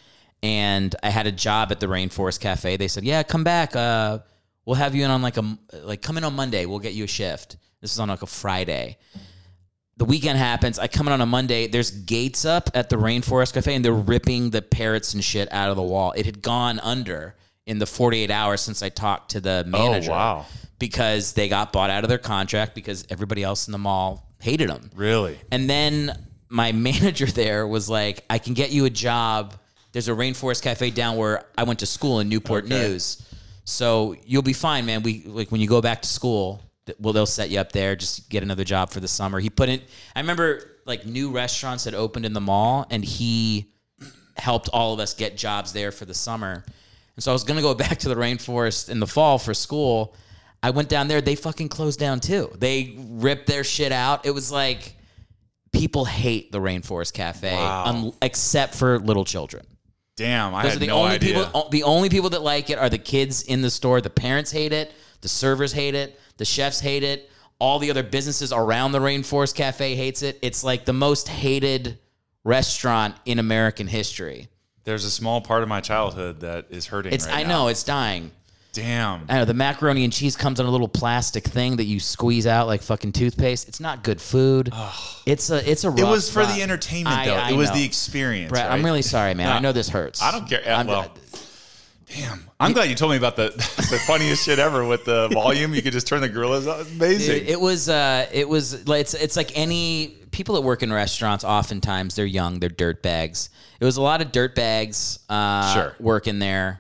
and 0.45 0.95
I 1.03 1.11
had 1.11 1.27
a 1.27 1.33
job 1.33 1.73
at 1.73 1.81
the 1.81 1.87
Rainforest 1.87 2.41
Cafe. 2.41 2.77
They 2.77 2.89
said, 2.89 3.03
"Yeah, 3.05 3.23
come 3.25 3.43
back. 3.45 3.75
Uh, 3.75 4.19
we'll 4.65 4.77
have 4.77 4.95
you 4.95 5.05
in 5.05 5.11
on 5.11 5.23
like 5.23 5.37
a 5.37 5.59
like 5.73 6.03
come 6.03 6.17
in 6.19 6.25
on 6.25 6.35
Monday. 6.35 6.67
We'll 6.67 6.79
get 6.79 6.95
you 6.95 7.05
a 7.05 7.09
shift." 7.09 7.57
This 7.81 7.93
is 7.93 7.99
on 7.99 8.09
like 8.09 8.23
a 8.23 8.27
Friday. 8.27 8.97
The 9.97 10.05
weekend 10.05 10.39
happens. 10.39 10.79
I 10.79 10.87
come 10.89 11.07
in 11.07 11.13
on 11.13 11.21
a 11.21 11.27
Monday. 11.27 11.67
There's 11.67 11.91
gates 11.91 12.45
up 12.45 12.71
at 12.75 12.89
the 12.89 12.97
Rainforest 12.97 13.53
Cafe, 13.55 13.75
and 13.75 13.85
they're 13.85 13.93
ripping 13.93 14.51
the 14.51 14.63
parrots 14.63 15.15
and 15.15 15.23
shit 15.23 15.53
out 15.53 15.71
of 15.71 15.77
the 15.77 15.83
wall. 15.83 16.13
It 16.13 16.27
had 16.27 16.43
gone 16.43 16.79
under 16.81 17.35
in 17.67 17.79
the 17.79 17.87
48 17.87 18.31
hours 18.31 18.61
since 18.61 18.83
I 18.83 18.89
talked 18.89 19.33
to 19.33 19.41
the 19.41 19.63
oh, 19.67 19.69
manager 19.69 20.11
Oh 20.11 20.15
wow. 20.15 20.47
because 20.79 21.35
they 21.35 21.49
got 21.49 21.73
bought 21.73 21.91
out 21.91 22.05
of 22.05 22.09
their 22.09 22.19
contract 22.19 22.75
because 22.75 23.07
everybody 23.11 23.43
else 23.43 23.69
in 23.69 23.73
the 23.73 23.79
mall 23.79 24.29
hated 24.41 24.69
them. 24.69 24.91
Really? 24.97 25.39
And 25.53 25.69
then 25.69 26.17
my 26.49 26.73
manager 26.91 27.27
there 27.27 27.67
was 27.67 27.89
like, 27.89 28.25
I 28.31 28.39
can 28.39 28.55
get 28.55 28.71
you 28.71 28.87
a 28.87 28.91
job. 28.91 29.55
There's 29.93 30.09
a 30.09 30.13
Rainforest 30.13 30.63
Cafe 30.63 30.91
down 30.91 31.17
where 31.17 31.45
I 31.57 31.65
went 31.65 31.81
to 31.81 31.87
school 31.87 32.19
in 32.21 32.29
Newport 32.29 32.65
Okay. 32.65 32.75
News. 32.75 33.23
So 33.65 34.17
you'll 34.27 34.43
be 34.43 34.53
fine, 34.53 34.87
man. 34.87 35.03
We 35.03 35.23
like 35.25 35.51
when 35.53 35.61
you 35.61 35.69
go 35.69 35.81
back 35.81 36.03
to 36.03 36.09
school, 36.09 36.63
well, 36.99 37.13
they'll 37.13 37.27
set 37.27 37.51
you 37.51 37.59
up 37.61 37.73
there. 37.73 37.95
Just 37.97 38.29
get 38.29 38.43
another 38.43 38.65
job 38.65 38.91
for 38.91 39.01
the 39.01 39.09
summer. 39.09 39.39
He 39.41 39.51
put 39.51 39.69
in. 39.69 39.81
I 40.17 40.21
remember 40.21 40.79
like 40.85 41.07
new 41.07 41.31
restaurants 41.31 41.85
had 41.85 41.95
opened 41.95 42.27
in 42.27 42.33
the 42.33 42.41
mall, 42.41 42.87
and 42.91 43.05
he 43.05 43.73
helped 44.37 44.69
all 44.73 44.93
of 44.93 44.99
us 45.01 45.15
get 45.15 45.37
jobs 45.37 45.73
there 45.73 45.93
for 45.93 46.05
the 46.07 46.15
summer. 46.15 46.65
And 47.15 47.23
so 47.23 47.31
I 47.31 47.35
was 47.35 47.45
gonna 47.45 47.61
go 47.63 47.75
back 47.87 47.99
to 47.99 48.09
the 48.09 48.17
rainforest 48.17 48.89
in 48.89 48.99
the 48.99 49.07
fall 49.07 49.39
for 49.39 49.55
school. 49.55 50.17
I 50.65 50.71
went 50.71 50.89
down 50.89 51.09
there. 51.09 51.21
They 51.21 51.35
fucking 51.37 51.69
closed 51.69 51.99
down 52.01 52.21
too. 52.21 52.51
They 52.59 52.97
ripped 52.99 53.47
their 53.47 53.65
shit 53.65 53.93
out. 53.93 54.27
It 54.27 54.31
was 54.33 54.51
like 54.53 54.95
people 55.73 56.05
hate 56.05 56.53
the 56.53 56.59
Rainforest 56.61 57.13
Cafe, 57.15 57.53
Wow. 57.55 57.85
un- 57.87 58.13
except 58.23 58.75
for 58.75 58.99
little 58.99 59.25
children. 59.25 59.67
Damn, 60.17 60.55
I 60.55 60.63
Those 60.63 60.73
had 60.73 60.77
are 60.77 60.81
the 60.81 60.87
no 60.89 60.99
only 60.99 61.15
idea. 61.15 61.45
people. 61.45 61.69
The 61.71 61.83
only 61.85 62.09
people 62.09 62.31
that 62.31 62.43
like 62.43 62.69
it 62.71 62.79
are 62.79 62.91
the 62.91 62.99
kids 62.99 63.43
in 63.43 63.63
the 63.63 63.71
store. 63.71 64.01
The 64.01 64.11
parents 64.11 64.51
hate 64.53 64.73
it. 64.73 64.93
The 65.23 65.29
servers 65.29 65.73
hate 65.73 65.95
it. 65.95 66.19
The 66.37 66.45
chefs 66.45 66.81
hate 66.81 67.03
it. 67.03 67.31
All 67.59 67.79
the 67.79 67.91
other 67.91 68.03
businesses 68.03 68.53
around 68.53 68.93
the 68.93 68.99
Rainforest 68.99 69.55
Cafe 69.55 69.95
hates 69.95 70.23
it. 70.23 70.39
It's 70.43 70.65
like 70.65 70.85
the 70.85 70.93
most 70.93 71.29
hated 71.29 71.99
restaurant 72.45 73.15
in 73.25 73.39
American 73.39 73.87
history. 73.87 74.49
There's 74.85 75.05
a 75.05 75.11
small 75.11 75.41
part 75.41 75.63
of 75.63 75.69
my 75.69 75.81
childhood 75.81 76.41
that 76.41 76.67
is 76.71 76.87
hurting. 76.87 77.13
It's 77.13 77.27
right 77.27 77.37
I 77.39 77.43
now. 77.45 77.49
know 77.49 77.69
it's 77.69 77.85
dying. 77.85 78.33
Damn. 78.73 79.27
I 79.29 79.35
know 79.37 79.45
the 79.45 79.53
macaroni 79.55 80.03
and 80.05 80.13
cheese 80.13 80.35
comes 80.35 80.59
in 80.59 80.65
a 80.65 80.71
little 80.71 80.89
plastic 80.89 81.45
thing 81.45 81.77
that 81.77 81.85
you 81.85 82.01
squeeze 82.01 82.47
out 82.47 82.67
like 82.67 82.81
fucking 82.83 83.13
toothpaste. 83.13 83.69
It's 83.69 83.81
not 83.81 84.03
good 84.03 84.21
food. 84.21 84.73
It's 85.27 85.51
a 85.51 85.71
it's 85.71 85.85
a 85.85 85.89
It 85.89 86.05
was 86.05 86.31
for 86.31 86.43
spot. 86.45 86.57
the 86.57 86.63
entertainment, 86.63 87.17
I- 87.17 87.27
though. 87.27 87.35
I 87.37 87.51
it 87.51 87.57
was 87.57 87.69
know. 87.69 87.77
the 87.77 87.85
experience. 87.85 88.51
Brett, 88.51 88.71
I'm 88.71 88.83
really 88.85 89.03
sorry, 89.03 89.35
man. 89.35 89.53
I 89.53 89.59
know 89.61 89.73
this 89.73 89.91
hurts. 89.91 90.23
I 90.23 90.31
don't 90.33 90.49
care. 90.49 90.63
I'm- 90.67 90.87
well, 90.87 91.13
damn. 92.15 92.49
I'm 92.59 92.73
glad 92.73 92.89
you 92.89 92.95
told 92.95 93.11
me 93.11 93.19
about 93.19 93.37
the 93.37 93.49
the 93.91 94.01
funniest 94.07 94.45
shit 94.47 94.59
ever 94.59 94.87
with 94.87 95.05
the 95.05 95.29
volume. 95.33 95.75
You 95.75 95.83
could 95.83 95.93
just 95.93 96.07
turn 96.07 96.23
the 96.23 96.29
gorillas 96.31 96.67
on. 96.67 96.81
It's 96.81 96.91
amazing. 96.93 97.37
It, 97.43 97.51
it 97.51 97.61
was 97.61 97.91
uh 97.91 98.27
it 98.33 98.49
was 98.49 98.89
like 98.89 99.03
it's 99.03 99.13
it's 99.13 99.37
like 99.37 99.53
any 99.55 100.17
people 100.31 100.55
that 100.55 100.63
work 100.63 100.83
in 100.83 100.91
restaurants 100.91 101.45
oftentimes 101.45 102.15
they're 102.15 102.25
young, 102.25 102.59
they're 102.59 102.71
dirt 102.71 103.03
bags. 103.03 103.51
It 103.81 103.85
was 103.85 103.99
a 103.99 104.03
lot 104.03 104.23
of 104.23 104.33
dirt 104.33 104.55
bags 104.55 105.19
uh 105.29 105.75
Sure. 105.75 105.97
working 106.01 106.39
there. 106.39 106.79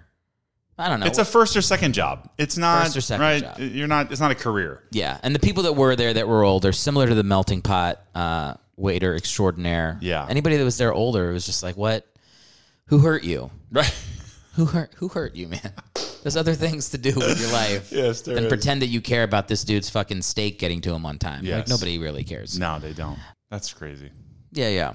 I 0.78 0.88
don't 0.88 1.00
know. 1.00 1.06
It's 1.06 1.18
a 1.18 1.24
first 1.24 1.56
or 1.56 1.62
second 1.62 1.92
job. 1.92 2.28
It's 2.38 2.56
not 2.56 2.84
First 2.84 2.96
or 2.96 3.00
second 3.02 3.20
right. 3.22 3.42
job. 3.42 3.58
You're 3.60 3.86
not. 3.88 4.10
It's 4.10 4.20
not 4.20 4.30
a 4.30 4.34
career. 4.34 4.82
yeah, 4.90 5.18
and 5.22 5.34
the 5.34 5.38
people 5.38 5.64
that 5.64 5.74
were 5.74 5.94
there 5.96 6.12
that 6.14 6.26
were 6.26 6.42
older, 6.44 6.72
similar 6.72 7.06
to 7.06 7.14
the 7.14 7.22
melting 7.22 7.62
pot 7.62 8.00
uh 8.14 8.54
waiter 8.76 9.14
extraordinaire. 9.14 9.98
Yeah. 10.00 10.26
Anybody 10.28 10.56
that 10.56 10.64
was 10.64 10.78
there 10.78 10.92
older, 10.92 11.30
was 11.32 11.44
just 11.46 11.62
like, 11.62 11.76
what? 11.76 12.06
Who 12.86 12.98
hurt 12.98 13.22
you? 13.22 13.50
Right. 13.70 13.94
Who 14.54 14.64
hurt? 14.66 14.92
Who 14.96 15.08
hurt 15.08 15.34
you, 15.34 15.48
man? 15.48 15.72
There's 16.22 16.36
other 16.36 16.54
things 16.54 16.90
to 16.90 16.98
do 16.98 17.14
with 17.14 17.40
your 17.40 17.50
life 17.52 17.90
Yes, 17.92 18.20
there 18.22 18.34
than 18.34 18.44
is. 18.44 18.48
pretend 18.48 18.82
that 18.82 18.88
you 18.88 19.00
care 19.00 19.22
about 19.24 19.48
this 19.48 19.64
dude's 19.64 19.88
fucking 19.90 20.20
steak 20.22 20.58
getting 20.58 20.80
to 20.82 20.92
him 20.94 21.06
on 21.06 21.18
time. 21.18 21.44
Like 21.44 21.68
nobody 21.68 21.98
really 21.98 22.22
cares. 22.24 22.58
No, 22.58 22.78
they 22.78 22.92
don't. 22.92 23.18
That's 23.50 23.72
crazy. 23.72 24.10
Yeah, 24.52 24.68
yeah. 24.68 24.92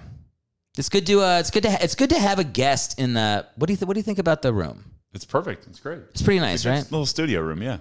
It's 0.78 0.90
good 0.90 1.06
to 1.08 1.22
uh, 1.22 1.40
it's 1.40 1.50
good 1.52 1.64
to 1.64 1.72
ha- 1.72 1.80
it's 1.82 1.96
good 1.96 2.10
to 2.12 2.20
have 2.20 2.38
a 2.40 2.44
guest 2.44 3.00
in 3.00 3.14
the. 3.14 3.46
What 3.56 3.68
do 3.68 3.74
you 3.74 3.78
th- 3.78 3.88
what 3.88 3.94
do 3.96 4.00
you 4.00 4.04
think 4.04 4.20
about 4.20 4.42
the 4.44 4.54
room? 4.54 4.84
It's 5.14 5.26
perfect. 5.26 5.68
It's 5.68 5.80
great. 5.80 6.00
It's 6.12 6.22
pretty 6.22 6.40
nice, 6.40 6.66
right? 6.66 6.84
Little 6.92 7.06
studio 7.06 7.42
room. 7.42 7.62
Yeah. 7.62 7.78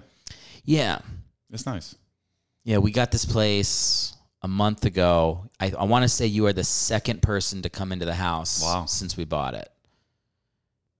Yeah, 0.63 0.99
It's 1.51 1.65
nice. 1.65 1.95
yeah. 2.63 2.77
We 2.79 2.91
got 2.91 3.11
this 3.11 3.23
place 3.25 4.13
a 4.41 4.47
month 4.47 4.85
ago. 4.85 5.49
I, 5.59 5.71
I 5.77 5.85
want 5.85 6.03
to 6.03 6.09
say 6.09 6.25
you 6.25 6.45
are 6.47 6.53
the 6.53 6.63
second 6.63 7.21
person 7.21 7.61
to 7.61 7.69
come 7.69 7.91
into 7.91 8.05
the 8.05 8.13
house. 8.15 8.61
Wow. 8.61 8.85
Since 8.85 9.15
we 9.17 9.23
bought 9.25 9.53
it. 9.53 9.69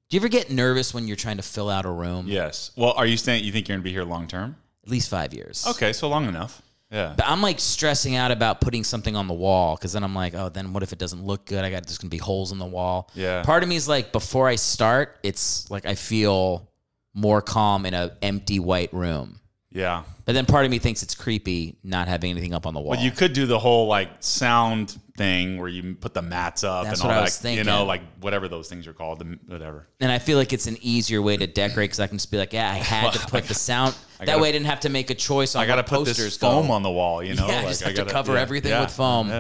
Do 0.10 0.16
you 0.16 0.22
ever 0.22 0.30
get 0.30 0.50
nervous 0.50 0.94
when 0.94 1.06
you're 1.06 1.18
trying 1.18 1.36
to 1.38 1.44
fill 1.44 1.70
out 1.70 1.86
a 1.86 1.92
room? 1.92 2.28
Yes. 2.30 2.72
Well, 2.78 2.94
are 2.94 3.06
you 3.06 3.18
saying 3.18 3.44
you 3.44 3.52
think 3.52 3.68
you're 3.68 3.76
going 3.76 3.82
to 3.82 3.84
be 3.84 3.92
here 3.92 4.06
long 4.06 4.28
term? 4.28 4.56
At 4.86 4.90
least 4.90 5.10
five 5.10 5.34
years. 5.34 5.66
Okay, 5.68 5.92
so 5.92 6.08
long 6.08 6.28
enough. 6.30 6.62
Yeah. 6.92 7.14
But 7.18 7.28
I'm 7.28 7.42
like 7.42 7.60
stressing 7.60 8.16
out 8.16 8.32
about 8.32 8.62
putting 8.62 8.84
something 8.84 9.16
on 9.16 9.28
the 9.28 9.34
wall 9.34 9.76
because 9.76 9.94
then 9.94 10.04
I'm 10.04 10.16
like, 10.16 10.34
oh, 10.36 10.50
then 10.50 10.74
what 10.74 10.84
if 10.84 10.94
it 10.94 11.00
doesn't 11.00 11.24
look 11.24 11.46
good? 11.46 11.64
I 11.64 11.70
got 11.70 11.86
there's 11.86 11.98
gonna 11.98 12.10
be 12.10 12.18
holes 12.18 12.52
in 12.52 12.60
the 12.60 12.66
wall. 12.66 13.10
Yeah. 13.14 13.44
Part 13.44 13.64
of 13.64 13.70
me 13.70 13.76
is 13.76 13.88
like, 13.88 14.12
before 14.12 14.48
I 14.48 14.56
start, 14.56 15.20
it's 15.24 15.70
like 15.70 15.86
I 15.86 15.96
feel 15.96 16.70
more 17.14 17.42
calm 17.42 17.86
in 17.86 17.94
a 17.94 18.16
empty 18.22 18.60
white 18.60 18.94
room. 18.94 19.40
Yeah. 19.72 20.04
But 20.26 20.34
then 20.34 20.46
part 20.46 20.66
of 20.66 20.72
me 20.72 20.80
thinks 20.80 21.04
it's 21.04 21.16
creepy 21.16 21.78
not 21.84 22.08
having 22.08 22.32
anything 22.32 22.54
up 22.54 22.66
on 22.66 22.74
the 22.74 22.80
wall. 22.80 22.96
But 22.96 23.04
you 23.04 23.12
could 23.12 23.34
do 23.34 23.46
the 23.46 23.60
whole 23.60 23.88
like 23.88 24.10
sound 24.20 24.98
thing 25.18 25.58
where 25.60 25.68
you 25.68 25.96
put 25.96 26.14
the 26.14 26.22
mats 26.22 26.64
up 26.64 26.86
That's 26.86 27.02
and 27.02 27.06
all 27.06 27.10
what 27.10 27.18
I 27.24 27.30
that. 27.30 27.44
was 27.44 27.58
You 27.58 27.64
know, 27.64 27.84
like 27.86 28.02
whatever 28.22 28.48
those 28.48 28.70
things 28.70 28.86
are 28.88 28.94
called, 28.94 29.22
um, 29.22 29.40
whatever. 29.48 29.88
and 30.00 30.12
I 30.12 30.20
feel 30.20 30.38
like 30.38 30.54
it's 30.54 30.68
an 30.68 30.78
easier 30.82 31.22
way 31.22 31.36
to 31.38 31.48
decorate 31.48 31.90
because 31.90 32.00
I 32.00 32.06
can 32.08 32.18
just 32.18 32.30
be 32.32 32.38
like, 32.38 32.54
yeah, 32.54 32.70
I 32.72 32.76
had 32.76 33.14
to 33.14 33.20
put 33.28 33.46
the 33.46 33.56
sound. 33.56 33.96
that 34.20 34.28
gotta- 34.28 34.42
way 34.42 34.50
I 34.50 34.52
didn't 34.52 34.68
have 34.68 34.80
to 34.82 34.90
make 34.90 35.10
a 35.10 35.16
choice 35.16 35.56
on 35.56 35.64
I 35.64 35.68
got 35.68 35.78
to 35.78 35.84
put 35.84 36.06
this 36.06 36.38
foam 36.38 36.68
go. 36.68 36.74
on 36.74 36.84
the 36.84 36.92
wall. 36.92 37.24
You 37.24 37.34
know, 37.34 37.48
Yeah, 37.50 37.60
I 37.62 37.64
just 37.64 37.82
have 37.82 37.96
gotta, 37.96 38.08
to 38.08 38.14
cover 38.14 38.34
yeah, 38.36 38.42
everything 38.42 38.72
yeah, 38.72 38.82
with 38.82 38.92
foam. 38.92 39.32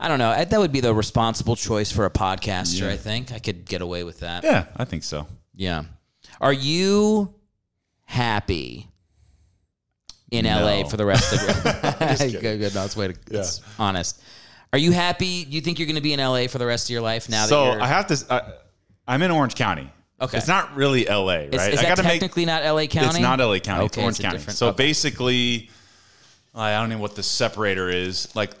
I 0.00 0.08
don't 0.08 0.18
know. 0.18 0.44
That 0.44 0.58
would 0.58 0.72
be 0.72 0.80
the 0.80 0.94
responsible 0.94 1.54
choice 1.56 1.92
for 1.92 2.06
a 2.06 2.10
podcaster. 2.10 2.88
I 2.88 2.96
think 2.96 3.32
I 3.32 3.38
could 3.38 3.64
get 3.66 3.82
away 3.82 4.02
with 4.04 4.20
that. 4.20 4.42
yeah, 4.44 4.66
I 4.76 4.84
think 4.84 5.04
so. 5.04 5.28
Yeah. 5.54 5.84
Are 6.40 6.52
you 6.52 7.34
happy 8.04 8.88
in 10.30 10.46
LA 10.46 10.84
for 10.88 10.96
the 10.96 11.04
rest 11.04 11.32
of 11.34 11.42
your 12.32 12.40
good, 12.40 12.58
good. 12.60 12.74
No, 12.74 12.84
it's 12.84 12.96
way 12.96 13.08
to 13.08 13.14
it's 13.30 13.60
honest. 13.78 14.20
Are 14.72 14.78
you 14.78 14.92
happy? 14.92 15.46
You 15.50 15.60
think 15.60 15.78
you're 15.78 15.86
going 15.86 15.96
to 15.96 16.02
be 16.02 16.12
in 16.14 16.20
LA 16.20 16.46
for 16.46 16.58
the 16.58 16.66
rest 16.66 16.86
of 16.86 16.90
your 16.90 17.02
life 17.02 17.28
now 17.28 17.42
that 17.42 17.48
So 17.48 17.72
I 17.72 17.86
have 17.86 18.06
to. 18.06 18.54
I'm 19.06 19.22
in 19.22 19.30
Orange 19.30 19.54
County. 19.54 19.90
Okay. 20.20 20.38
It's 20.38 20.48
not 20.48 20.74
really 20.76 21.04
LA, 21.04 21.24
right? 21.34 21.54
Is, 21.54 21.66
is 21.66 21.78
I 21.80 21.82
that 21.82 21.88
gotta 21.88 22.02
make. 22.04 22.12
technically 22.20 22.44
not 22.46 22.62
LA 22.64 22.86
County? 22.86 23.08
It's 23.08 23.18
not 23.18 23.40
LA 23.40 23.58
County. 23.58 23.86
it's 23.86 23.98
Orange 23.98 24.20
it's 24.20 24.24
County. 24.24 24.38
So 24.38 24.68
okay. 24.68 24.76
basically, 24.76 25.68
I 26.54 26.74
don't 26.80 26.90
know 26.90 26.98
what 26.98 27.16
the 27.16 27.24
separator 27.24 27.88
is. 27.88 28.34
Like, 28.36 28.52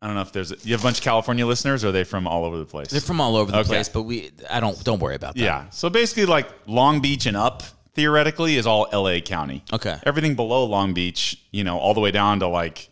I 0.00 0.06
don't 0.06 0.16
know 0.16 0.22
if 0.22 0.32
there's. 0.32 0.50
A, 0.50 0.56
you 0.62 0.72
have 0.72 0.80
a 0.80 0.82
bunch 0.82 0.98
of 0.98 1.04
California 1.04 1.46
listeners, 1.46 1.84
or 1.84 1.88
are 1.88 1.92
they 1.92 2.04
from 2.04 2.26
all 2.26 2.46
over 2.46 2.56
the 2.58 2.64
place? 2.64 2.88
They're 2.88 3.02
from 3.02 3.20
all 3.20 3.36
over 3.36 3.52
the 3.52 3.58
Okay. 3.58 3.68
place, 3.68 3.88
but 3.90 4.02
we 4.02 4.30
I 4.48 4.60
don't 4.60 4.82
don't 4.82 4.98
worry 4.98 5.14
about 5.14 5.34
that. 5.34 5.42
Yeah. 5.42 5.68
So 5.70 5.90
basically, 5.90 6.24
like 6.24 6.48
Long 6.66 7.00
Beach 7.00 7.26
and 7.26 7.36
up, 7.36 7.62
theoretically, 7.94 8.56
is 8.56 8.66
all 8.66 8.88
LA 8.90 9.20
County. 9.20 9.62
Okay. 9.72 9.98
Everything 10.04 10.34
below 10.34 10.64
Long 10.64 10.94
Beach, 10.94 11.38
you 11.50 11.64
know, 11.64 11.78
all 11.78 11.92
the 11.92 12.00
way 12.00 12.10
down 12.10 12.40
to 12.40 12.46
like 12.46 12.88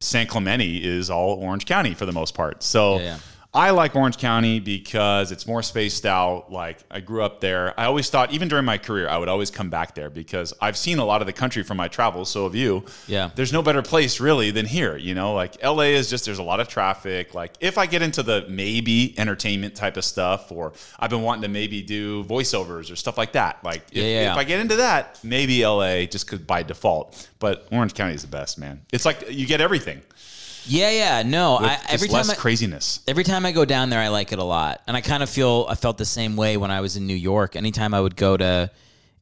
San 0.00 0.26
Clemente 0.26 0.76
is 0.76 1.10
all 1.10 1.34
Orange 1.34 1.66
County 1.66 1.94
for 1.94 2.06
the 2.06 2.12
most 2.12 2.34
part. 2.34 2.62
So 2.62 2.98
Yeah, 2.98 3.04
yeah. 3.04 3.18
I 3.56 3.70
like 3.70 3.96
Orange 3.96 4.18
County 4.18 4.60
because 4.60 5.32
it's 5.32 5.46
more 5.46 5.62
spaced 5.62 6.04
out. 6.04 6.52
Like 6.52 6.78
I 6.90 7.00
grew 7.00 7.22
up 7.22 7.40
there. 7.40 7.72
I 7.80 7.86
always 7.86 8.10
thought, 8.10 8.30
even 8.30 8.48
during 8.48 8.66
my 8.66 8.76
career, 8.76 9.08
I 9.08 9.16
would 9.16 9.30
always 9.30 9.50
come 9.50 9.70
back 9.70 9.94
there 9.94 10.10
because 10.10 10.52
I've 10.60 10.76
seen 10.76 10.98
a 10.98 11.04
lot 11.06 11.22
of 11.22 11.26
the 11.26 11.32
country 11.32 11.62
from 11.62 11.78
my 11.78 11.88
travels. 11.88 12.30
So 12.30 12.44
have 12.44 12.54
you. 12.54 12.84
Yeah. 13.06 13.30
There's 13.34 13.54
no 13.54 13.62
better 13.62 13.80
place 13.80 14.20
really 14.20 14.50
than 14.50 14.66
here. 14.66 14.98
You 14.98 15.14
know, 15.14 15.32
like 15.32 15.62
LA 15.64 15.84
is 15.84 16.10
just 16.10 16.26
there's 16.26 16.38
a 16.38 16.42
lot 16.42 16.60
of 16.60 16.68
traffic. 16.68 17.32
Like 17.32 17.54
if 17.60 17.78
I 17.78 17.86
get 17.86 18.02
into 18.02 18.22
the 18.22 18.44
maybe 18.46 19.18
entertainment 19.18 19.74
type 19.74 19.96
of 19.96 20.04
stuff, 20.04 20.52
or 20.52 20.74
I've 21.00 21.08
been 21.08 21.22
wanting 21.22 21.42
to 21.42 21.48
maybe 21.48 21.80
do 21.80 22.24
voiceovers 22.24 22.92
or 22.92 22.96
stuff 22.96 23.16
like 23.16 23.32
that. 23.32 23.64
Like 23.64 23.84
if, 23.90 23.96
Yeah, 23.96 24.02
yeah, 24.02 24.32
if. 24.32 24.38
I 24.38 24.44
get 24.44 24.60
into 24.60 24.76
that, 24.76 25.18
maybe 25.24 25.64
LA 25.64 26.04
just 26.04 26.26
could 26.26 26.46
by 26.46 26.62
default. 26.62 27.26
But 27.38 27.66
Orange 27.72 27.94
County 27.94 28.12
is 28.14 28.20
the 28.20 28.28
best, 28.28 28.58
man. 28.58 28.82
It's 28.92 29.06
like 29.06 29.30
you 29.30 29.46
get 29.46 29.62
everything. 29.62 30.02
Yeah, 30.66 30.90
yeah. 30.90 31.22
No, 31.22 31.56
I, 31.56 31.76
just 31.76 31.90
every 31.92 32.08
less 32.08 32.26
time 32.28 32.36
I, 32.36 32.40
craziness. 32.40 33.00
Every 33.06 33.24
time 33.24 33.46
I 33.46 33.52
go 33.52 33.64
down 33.64 33.90
there, 33.90 34.00
I 34.00 34.08
like 34.08 34.32
it 34.32 34.38
a 34.38 34.44
lot, 34.44 34.82
and 34.86 34.96
I 34.96 35.00
kind 35.00 35.22
of 35.22 35.30
feel 35.30 35.66
I 35.68 35.74
felt 35.74 35.98
the 35.98 36.04
same 36.04 36.36
way 36.36 36.56
when 36.56 36.70
I 36.70 36.80
was 36.80 36.96
in 36.96 37.06
New 37.06 37.14
York. 37.14 37.56
Anytime 37.56 37.94
I 37.94 38.00
would 38.00 38.16
go 38.16 38.36
to 38.36 38.70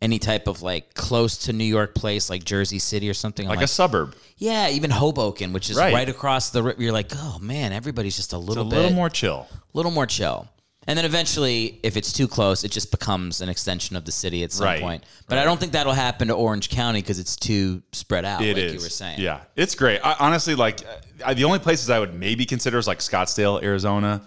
any 0.03 0.19
type 0.19 0.49
of 0.49 0.61
like 0.63 0.95
close 0.95 1.39
to 1.39 1.53
New 1.53 1.65
York 1.65 1.95
place, 1.95 2.29
like 2.29 2.45
Jersey 2.45 2.79
City 2.79 3.09
or 3.09 3.15
something, 3.15 3.47
Like, 3.49 3.57
like, 3.57 3.65
a 3.65 3.69
suburb. 3.69 4.15
yeah, 4.37 4.69
even 4.69 4.91
Hoboken, 4.91 5.53
which 5.53 5.71
is 5.71 5.77
Right. 5.77 5.95
right, 5.95 6.09
across 6.09 6.51
the. 6.51 6.75
You're 6.79 6.93
like, 6.93 7.13
oh 7.17 7.39
man, 7.41 7.73
everybody's 7.73 8.17
just 8.17 8.33
a 8.33 8.37
It's 8.37 8.45
a 8.45 8.49
little 8.49 8.65
bit, 8.65 8.77
little 8.77 8.93
more 8.93 9.09
chill. 9.11 9.47
A 9.53 9.57
little 9.77 9.93
more 9.93 10.07
chill. 10.07 10.49
And 10.87 10.99
then 10.99 11.05
eventually, 11.05 11.81
if 11.83 11.97
it's 11.97 12.13
too 12.13 12.29
close, 12.29 12.63
it 12.65 12.71
just 12.71 12.91
becomes 12.91 13.41
an 13.41 13.49
extension 13.49 13.97
of 13.97 14.05
the 14.05 14.13
city 14.13 14.45
at 14.45 14.53
some 14.53 14.67
Right. 14.67 14.81
point. 14.83 15.05
But 15.29 15.39
I 15.39 15.45
don't 15.45 15.59
think 15.59 15.73
that'll 15.73 15.93
happen 15.95 16.29
to 16.29 16.35
Orange 16.35 16.69
County 16.69 17.01
because 17.01 17.19
it's 17.19 17.37
too 17.37 17.83
spread 17.93 18.25
out, 18.25 18.43
It 18.43 18.59
is. 18.59 18.65
like 18.73 18.79
you 18.81 18.85
were 18.85 18.91
saying. 18.91 19.21
Yeah, 19.21 19.41
it's 19.57 19.75
great. 19.75 20.01
I, 20.05 20.17
honestly, 20.21 20.55
like 20.55 20.81
I, 21.25 21.35
the 21.35 21.45
only 21.45 21.59
places 21.59 21.89
I 21.91 21.99
would 21.99 22.15
maybe 22.15 22.45
consider 22.45 22.77
is 22.79 22.87
like 22.87 22.99
Scottsdale, 22.99 23.63
Arizona. 23.63 24.23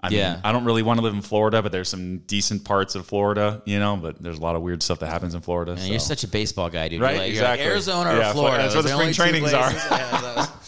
I 0.00 0.10
mean, 0.10 0.18
Yeah. 0.18 0.40
I 0.44 0.52
don't 0.52 0.66
really 0.66 0.82
want 0.82 0.98
to 0.98 1.02
live 1.02 1.14
in 1.14 1.22
Florida, 1.22 1.62
but 1.62 1.72
there's 1.72 1.88
some 1.88 2.18
decent 2.26 2.62
parts 2.64 2.94
of 2.94 3.06
Florida, 3.06 3.62
you 3.64 3.78
know. 3.78 3.96
But 3.96 4.22
there's 4.22 4.36
a 4.36 4.42
lot 4.42 4.54
of 4.54 4.60
weird 4.60 4.82
stuff 4.82 4.98
that 4.98 5.06
happens 5.06 5.34
in 5.34 5.40
Florida. 5.40 5.72
And 5.72 5.80
so. 5.80 5.86
you're 5.86 5.98
such 5.98 6.24
a 6.24 6.28
baseball 6.28 6.68
guy, 6.68 6.88
dude. 6.90 7.00
Right, 7.00 7.12
You're 7.12 7.18
like, 7.22 7.32
you're 7.32 7.42
like, 7.42 7.50
exactly. 7.54 7.66
Arizona 7.66 8.10
or 8.10 8.18
Yeah, 8.18 8.32
Florida. 8.34 8.62
that's 8.64 8.74
where 8.74 8.82
the 8.82 8.88
spring 8.90 9.08
two 9.08 9.14
trainings 9.14 9.52
are. 9.54 9.70
places. 9.70 9.90
Yeah, 9.90 10.44
so- 10.44 10.52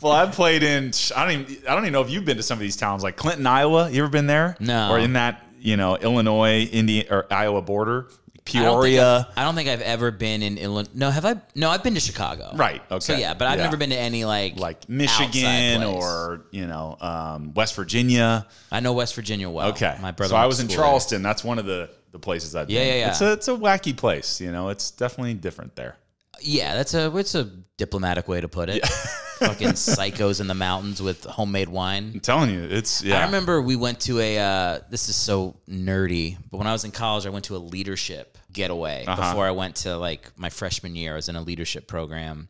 Well, 0.00 0.12
I've 0.12 0.32
played 0.32 0.62
in. 0.62 0.92
I 1.16 1.24
don't 1.24 1.40
even. 1.40 1.66
I 1.68 1.74
don't 1.74 1.84
even 1.84 1.92
know 1.92 2.02
if 2.02 2.10
you've 2.10 2.24
been 2.24 2.36
to 2.36 2.42
some 2.42 2.56
of 2.56 2.60
these 2.60 2.76
towns, 2.76 3.02
like 3.02 3.16
Clinton, 3.16 3.46
Iowa. 3.46 3.90
You 3.90 4.02
ever 4.02 4.10
been 4.10 4.26
there? 4.26 4.56
No. 4.60 4.90
Or 4.90 4.98
in 4.98 5.14
that, 5.14 5.44
you 5.58 5.76
know, 5.76 5.96
Illinois, 5.96 6.64
Indiana, 6.70 7.08
or 7.10 7.26
Iowa 7.32 7.62
border, 7.62 8.08
I 8.56 8.62
don't 8.62 8.80
Peoria. 8.80 9.28
I 9.36 9.42
don't 9.42 9.54
think 9.54 9.68
I've 9.68 9.80
ever 9.82 10.10
been 10.10 10.42
in 10.42 10.56
Illinois. 10.58 10.90
No, 10.94 11.10
have 11.10 11.24
I? 11.24 11.36
No, 11.54 11.70
I've 11.70 11.82
been 11.82 11.94
to 11.94 12.00
Chicago. 12.00 12.52
Right, 12.54 12.80
Okay. 12.90 13.00
So 13.00 13.14
yeah, 13.16 13.34
but 13.34 13.46
I've 13.48 13.58
yeah. 13.58 13.64
never 13.64 13.76
been 13.76 13.90
to 13.90 13.96
any 13.98 14.24
like 14.24 14.56
like 14.58 14.88
Michigan 14.88 15.82
or 15.82 16.46
you 16.50 16.66
know 16.66 16.96
um, 17.00 17.52
West 17.54 17.74
Virginia. 17.74 18.46
I 18.72 18.80
know 18.80 18.92
West 18.92 19.14
Virginia 19.14 19.50
well. 19.50 19.70
Okay, 19.70 19.96
my 20.00 20.12
brother. 20.12 20.30
So 20.30 20.36
I 20.36 20.46
was 20.46 20.60
in 20.60 20.68
Charleston. 20.68 21.22
That's 21.22 21.44
one 21.44 21.58
of 21.58 21.66
the 21.66 21.90
the 22.12 22.18
places 22.18 22.54
I've 22.54 22.70
Yeah, 22.70 22.80
been. 22.80 22.88
yeah, 22.88 22.94
yeah. 22.94 23.08
It's 23.10 23.20
a 23.20 23.32
it's 23.32 23.48
a 23.48 23.52
wacky 23.52 23.96
place. 23.96 24.40
You 24.40 24.52
know, 24.52 24.68
it's 24.68 24.90
definitely 24.90 25.34
different 25.34 25.76
there. 25.76 25.96
there. 26.32 26.40
Yeah, 26.40 26.74
that's 26.74 26.94
a 26.94 27.14
it's 27.16 27.34
a 27.34 27.44
diplomatic 27.76 28.28
way 28.28 28.40
to 28.40 28.48
put 28.48 28.68
it. 28.70 28.82
Fucking 29.38 29.68
psychos 29.70 30.40
in 30.40 30.46
the 30.46 30.54
mountains 30.54 31.00
with 31.00 31.24
homemade 31.24 31.68
wine. 31.68 32.10
I'm 32.14 32.20
telling 32.20 32.50
you, 32.50 32.62
it's 32.64 33.02
yeah. 33.02 33.20
I 33.20 33.24
remember 33.26 33.60
we 33.62 33.76
went 33.76 34.00
to 34.00 34.18
a. 34.20 34.38
Uh, 34.38 34.78
this 34.90 35.08
is 35.08 35.16
so 35.16 35.56
nerdy, 35.68 36.36
but 36.50 36.58
when 36.58 36.66
I 36.66 36.72
was 36.72 36.84
in 36.84 36.90
college, 36.90 37.26
I 37.26 37.30
went 37.30 37.44
to 37.46 37.56
a 37.56 37.58
leadership 37.58 38.36
getaway 38.52 39.04
Uh-huh. 39.06 39.20
before 39.30 39.46
I 39.46 39.50
went 39.52 39.76
to 39.76 39.96
like 39.96 40.30
my 40.36 40.50
freshman 40.50 40.96
year. 40.96 41.12
I 41.12 41.16
was 41.16 41.28
in 41.28 41.36
a 41.36 41.42
leadership 41.42 41.86
program, 41.86 42.48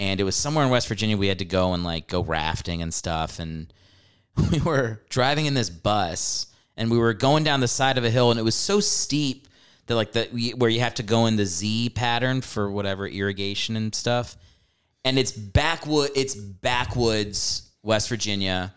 and 0.00 0.20
it 0.20 0.24
was 0.24 0.36
somewhere 0.36 0.64
in 0.64 0.70
West 0.70 0.88
Virginia. 0.88 1.16
We 1.16 1.28
had 1.28 1.38
to 1.40 1.44
go 1.44 1.74
and 1.74 1.84
like 1.84 2.06
go 2.08 2.22
rafting 2.22 2.82
and 2.82 2.92
stuff, 2.92 3.38
and 3.38 3.72
we 4.50 4.60
were 4.60 5.02
driving 5.10 5.46
in 5.46 5.54
this 5.54 5.70
bus, 5.70 6.46
and 6.76 6.90
we 6.90 6.98
were 6.98 7.12
going 7.14 7.44
down 7.44 7.60
the 7.60 7.68
side 7.68 7.98
of 7.98 8.04
a 8.04 8.10
hill, 8.10 8.30
and 8.30 8.40
it 8.40 8.44
was 8.44 8.54
so 8.54 8.80
steep 8.80 9.46
that 9.86 9.96
like 9.96 10.12
the 10.12 10.54
where 10.56 10.70
you 10.70 10.80
have 10.80 10.94
to 10.94 11.02
go 11.02 11.26
in 11.26 11.36
the 11.36 11.44
Z 11.44 11.90
pattern 11.90 12.40
for 12.40 12.70
whatever 12.70 13.06
irrigation 13.06 13.76
and 13.76 13.94
stuff 13.94 14.36
and 15.04 15.18
it's 15.18 15.32
backwood 15.32 16.10
it's 16.14 16.34
backwoods 16.34 17.70
west 17.82 18.08
virginia 18.08 18.72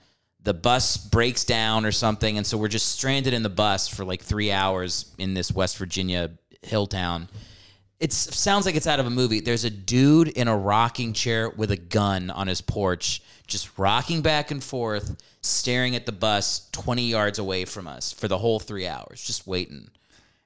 the 0.48 0.54
bus 0.54 0.96
breaks 0.96 1.44
down 1.44 1.86
or 1.86 1.92
something, 1.92 2.38
and 2.38 2.48
so 2.48 2.58
we're 2.58 2.70
just 2.70 2.88
stranded 2.88 3.34
in 3.34 3.44
the 3.44 3.50
bus 3.50 3.90
for 3.90 4.06
like 4.06 4.22
three 4.22 4.50
hours 4.50 5.14
in 5.18 5.34
this 5.34 5.52
West 5.52 5.78
Virginia 5.78 6.32
hill 6.62 6.88
town. 6.88 7.28
It 8.00 8.14
sounds 8.14 8.66
like 8.66 8.76
it's 8.76 8.88
out 8.88 9.02
of 9.02 9.06
a 9.06 9.10
movie. 9.10 9.42
There's 9.42 9.66
a 9.66 9.70
dude 9.70 10.30
in 10.30 10.48
a 10.48 10.56
rocking 10.56 11.12
chair 11.12 11.50
with 11.50 11.72
a 11.72 11.76
gun 11.76 12.30
on 12.30 12.48
his 12.48 12.62
porch, 12.62 13.22
just 13.46 13.78
rocking 13.78 14.22
back 14.22 14.50
and 14.50 14.64
forth, 14.64 15.22
staring 15.42 15.98
at 15.98 16.06
the 16.06 16.14
bus 16.14 16.70
20 16.72 17.10
yards 17.10 17.40
away 17.40 17.66
from 17.66 17.86
us 17.86 18.14
for 18.14 18.30
the 18.30 18.38
whole 18.38 18.62
three 18.62 18.88
hours, 18.88 19.22
just 19.22 19.48
waiting. 19.48 19.90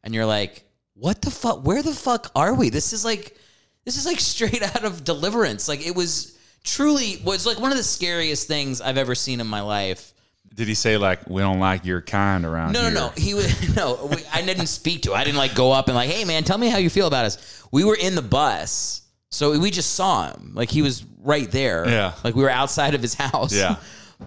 And 0.04 0.16
you're 0.16 0.26
like, 0.26 0.64
what 0.96 1.22
the 1.22 1.30
fuck? 1.30 1.64
Where 1.64 1.84
the 1.84 1.94
fuck 1.94 2.32
are 2.36 2.56
we? 2.56 2.72
This 2.72 2.92
is 2.92 3.06
like, 3.06 3.38
this 3.86 3.98
is 3.98 4.06
like 4.06 4.20
straight 4.20 4.62
out 4.64 4.84
of 4.84 5.04
Deliverance. 5.04 5.68
Like 5.68 5.86
it 5.86 5.96
was 5.96 6.38
truly 6.64 7.22
was 7.24 7.46
like 7.46 7.60
one 7.60 7.72
of 7.72 7.78
the 7.78 7.84
scariest 7.84 8.48
things 8.48 8.82
I've 8.82 8.98
ever 8.98 9.16
seen 9.16 9.40
in 9.40 9.48
my 9.48 9.62
life. 9.62 10.14
Did 10.54 10.68
he 10.68 10.74
say 10.74 10.98
like 10.98 11.30
we 11.30 11.42
don't 11.42 11.60
like 11.60 11.86
your 11.86 12.02
kind 12.02 12.46
around 12.46 12.74
No, 12.74 12.82
here? 12.82 12.92
no, 12.92 13.00
no. 13.00 13.08
No. 13.08 13.14
He 13.16 13.34
was 13.34 13.76
no. 13.76 14.10
We, 14.12 14.18
I 14.34 14.42
didn't 14.42 14.68
speak 14.68 15.04
to. 15.04 15.12
Him. 15.12 15.18
I 15.18 15.24
didn't 15.24 15.38
like 15.38 15.56
go 15.56 15.72
up 15.72 15.88
and 15.88 15.96
like, 15.96 16.10
hey 16.10 16.26
man, 16.26 16.44
tell 16.44 16.58
me 16.58 16.68
how 16.70 16.78
you 16.78 16.90
feel 16.90 17.08
about 17.08 17.26
us. 17.26 17.64
We 17.72 17.84
were 17.86 17.96
in 17.96 18.16
the 18.16 18.22
bus, 18.22 19.02
so 19.30 19.58
we 19.58 19.72
just 19.72 19.94
saw 19.94 20.30
him. 20.32 20.52
Like 20.54 20.70
he 20.70 20.82
was 20.82 21.06
right 21.24 21.50
there. 21.50 21.88
Yeah. 21.88 22.14
Like 22.24 22.36
we 22.36 22.44
were 22.44 22.50
outside 22.50 22.96
of 22.96 23.02
his 23.02 23.14
house. 23.16 23.54
Yeah. 23.56 23.78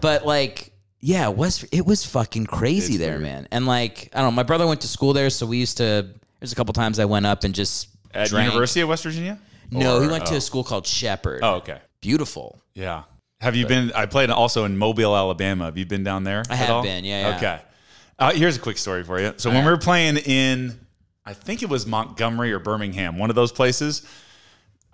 But 0.00 0.24
like, 0.24 0.72
yeah, 1.00 1.28
it 1.28 1.36
was 1.36 1.62
it 1.64 1.84
was 1.84 2.06
fucking 2.06 2.46
crazy 2.46 2.94
It's 2.94 3.00
there, 3.02 3.10
weird. 3.18 3.22
man. 3.22 3.48
And 3.52 3.66
like, 3.66 4.08
I 4.14 4.22
don't 4.22 4.28
know. 4.32 4.36
My 4.36 4.42
brother 4.44 4.66
went 4.66 4.80
to 4.80 4.88
school 4.88 5.12
there, 5.12 5.28
so 5.30 5.44
we 5.46 5.58
used 5.58 5.76
to. 5.76 6.08
There's 6.40 6.52
a 6.52 6.56
couple 6.56 6.72
times 6.72 6.98
I 6.98 7.04
went 7.04 7.26
up 7.26 7.44
and 7.44 7.54
just 7.54 7.88
At 8.14 8.28
drank. 8.28 8.48
University 8.50 8.80
of 8.80 8.88
West 8.88 9.04
Virginia? 9.04 9.38
No, 9.70 10.00
he 10.00 10.06
Or- 10.06 10.10
went 10.10 10.26
to 10.26 10.34
oh. 10.34 10.38
a 10.38 10.40
school 10.40 10.64
called 10.64 10.86
Shepherd. 10.86 11.40
Oh, 11.42 11.54
okay. 11.56 11.78
beautiful. 12.00 12.60
Yeah. 12.74 13.04
Have 13.40 13.56
you 13.56 13.66
been? 13.66 13.92
I 13.94 14.06
played 14.06 14.30
also 14.30 14.64
in 14.64 14.76
Mobile, 14.78 15.14
Alabama. 15.16 15.66
Have 15.66 15.76
you 15.76 15.84
been 15.84 16.04
down 16.04 16.24
there? 16.24 16.42
I 16.48 16.54
have 16.56 16.70
all? 16.70 16.82
been, 16.82 17.04
yeah, 17.04 17.28
yeah. 17.28 17.36
Okay. 17.36 17.60
Uh, 18.18 18.32
here's 18.32 18.56
a 18.56 18.60
quick 18.60 18.78
story 18.78 19.02
for 19.04 19.20
you. 19.20 19.34
So 19.36 19.50
when 19.50 19.64
we 19.64 19.70
were 19.70 19.76
playing 19.76 20.16
in, 20.18 20.78
I 21.26 21.32
think 21.34 21.62
it 21.62 21.68
was 21.68 21.86
Montgomery 21.86 22.52
or 22.52 22.58
Birmingham, 22.58 23.18
one 23.18 23.28
of 23.28 23.36
those 23.36 23.50
places. 23.52 24.06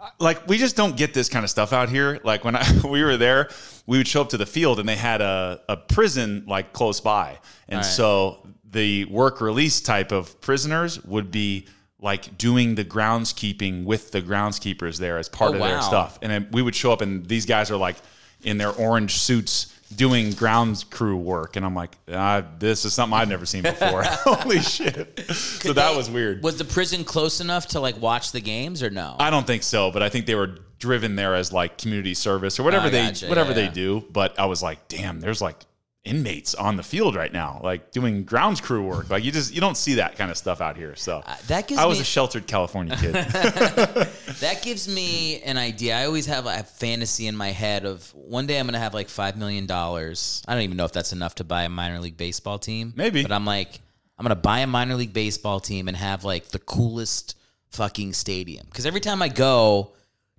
uh, 0.01 0.09
Like 0.19 0.49
we 0.49 0.57
just 0.59 0.75
don't 0.75 0.97
get 0.97 1.13
this 1.15 1.29
kind 1.29 1.45
of 1.45 1.51
stuff 1.51 1.73
out 1.73 1.91
here. 1.91 2.19
Like 2.25 2.45
when 2.45 2.57
I, 2.57 2.65
we 2.85 3.05
were 3.05 3.17
there, 3.17 3.51
we 3.87 3.99
would 3.99 4.09
show 4.09 4.23
up 4.23 4.31
to 4.31 4.37
the 4.39 4.47
field 4.47 4.81
and 4.81 4.89
they 4.89 4.97
had 4.97 5.21
a, 5.21 5.61
a 5.69 5.77
prison 5.77 6.45
like 6.47 6.73
close 6.73 7.01
by, 7.01 7.39
and 7.69 7.79
right. 7.79 7.85
so 7.85 8.47
the 8.65 9.05
work 9.07 9.41
release 9.41 9.81
type 9.81 10.13
of 10.13 10.41
prisoners 10.41 11.03
would 11.05 11.31
be 11.31 11.67
like 12.03 12.37
doing 12.39 12.75
the 12.77 12.85
groundskeeping 12.85 13.85
with 13.85 14.11
the 14.13 14.23
groundskeepers 14.23 14.99
there 14.99 15.19
as 15.19 15.29
part 15.29 15.51
Oh, 15.51 15.55
of 15.55 15.61
their 15.61 15.83
stuff. 15.83 16.19
And 16.23 16.33
then 16.33 16.49
we 16.53 16.63
would 16.63 16.75
show 16.75 16.93
up, 16.93 17.01
and 17.03 17.27
these 17.27 17.47
guys 17.47 17.71
are 17.71 17.77
like 17.77 17.97
in 18.43 18.57
their 18.59 18.71
orange 18.71 19.19
suits 19.19 19.77
doing 19.97 20.31
grounds 20.33 20.85
crew 20.85 21.17
work. 21.17 21.57
And 21.57 21.67
I'm 21.67 21.75
like, 21.75 21.97
ah, 22.13 22.43
this 22.59 22.85
is 22.85 22.95
something 22.95 23.19
I've 23.19 23.29
never 23.29 23.45
seen 23.45 23.63
before. 23.63 24.03
Holy 24.07 24.61
shit. 24.61 25.19
So 25.31 25.73
that 25.73 25.91
They- 25.91 25.97
was 25.97 26.09
weird. 26.09 26.43
Was 26.43 26.57
the 26.59 26.65
prison 26.65 27.05
close 27.05 27.41
enough 27.41 27.67
to 27.69 27.81
like 27.81 28.01
watch 28.01 28.33
the 28.33 28.41
games 28.41 28.83
or 28.83 28.91
no? 28.91 29.17
I 29.19 29.31
don't 29.31 29.47
think 29.47 29.63
so, 29.63 29.91
but 29.91 30.03
I 30.03 30.09
think 30.09 30.27
they 30.27 30.37
were 30.37 30.59
driven 30.79 31.17
there 31.17 31.35
as 31.35 31.53
like 31.53 31.77
community 31.77 32.15
service 32.15 32.59
or 32.59 32.63
whatever 32.63 32.87
Oh, 32.87 32.91
they 32.91 33.05
gotcha. 33.09 33.29
whatever 33.29 33.51
Yeah, 33.51 33.55
they 33.57 33.65
yeah. 33.65 33.71
do. 33.73 34.05
But 34.11 34.39
I 34.39 34.47
was 34.47 34.63
like, 34.63 34.89
damn, 34.89 35.21
there's 35.21 35.43
like 35.43 35.57
inmates 36.05 36.55
on 36.55 36.77
the 36.77 36.83
field 36.83 37.15
right 37.15 37.33
now, 37.33 37.61
like 37.63 37.91
doing 37.91 38.25
grounds 38.25 38.61
crew 38.61 38.83
work. 38.83 39.11
Like 39.11 39.23
you 39.23 39.31
just 39.31 39.53
you 39.55 39.61
don't 39.61 39.77
see 39.77 39.95
that 39.95 40.17
kind 40.17 40.31
of 40.31 40.37
stuff 40.39 40.61
out 40.63 40.77
here. 40.77 40.97
So 40.97 41.23
Uh, 41.27 41.37
that 41.49 41.69
gives 41.69 41.79
I 41.81 41.85
was 41.85 41.99
me- 41.99 42.03
a 42.03 42.05
sheltered 42.05 42.47
California 42.47 42.97
kid. 42.97 43.15
That 44.41 44.63
gives 44.63 44.89
me 44.89 45.43
an 45.43 45.59
idea. 45.59 45.99
I 45.99 46.07
always 46.07 46.25
have 46.27 46.47
a 46.47 46.63
fantasy 46.63 47.27
in 47.27 47.37
my 47.37 47.49
head 47.51 47.85
of 47.85 48.11
one 48.15 48.47
day 48.47 48.59
I'm 48.59 48.65
going 48.67 48.73
to 48.75 48.79
have 48.81 48.95
like 48.95 49.09
$5 49.09 49.37
million. 49.37 49.71
I 49.71 50.55
don't 50.55 50.63
even 50.63 50.77
know 50.79 50.87
if 50.87 50.93
that's 50.93 51.13
enough 51.13 51.35
to 51.37 51.45
buy 51.45 51.65
a 51.65 51.69
minor 51.69 51.99
league 52.01 52.17
baseball 52.17 52.59
team. 52.59 52.95
Maybe. 52.97 53.21
But 53.23 53.33
I'm 53.33 53.45
like, 53.45 53.81
I'm 54.19 54.25
going 54.25 54.35
to 54.35 54.41
buy 54.41 54.61
a 54.61 54.67
minor 54.67 54.95
league 54.95 55.13
baseball 55.13 55.61
team 55.61 55.89
and 55.89 55.97
have 55.97 56.25
like 56.25 56.49
the 56.49 56.59
coolest 56.61 57.37
fucking 57.73 58.15
stadium. 58.15 58.65
Because 58.67 58.87
every 58.87 59.01
time 59.01 59.21
I 59.21 59.29
go 59.29 59.93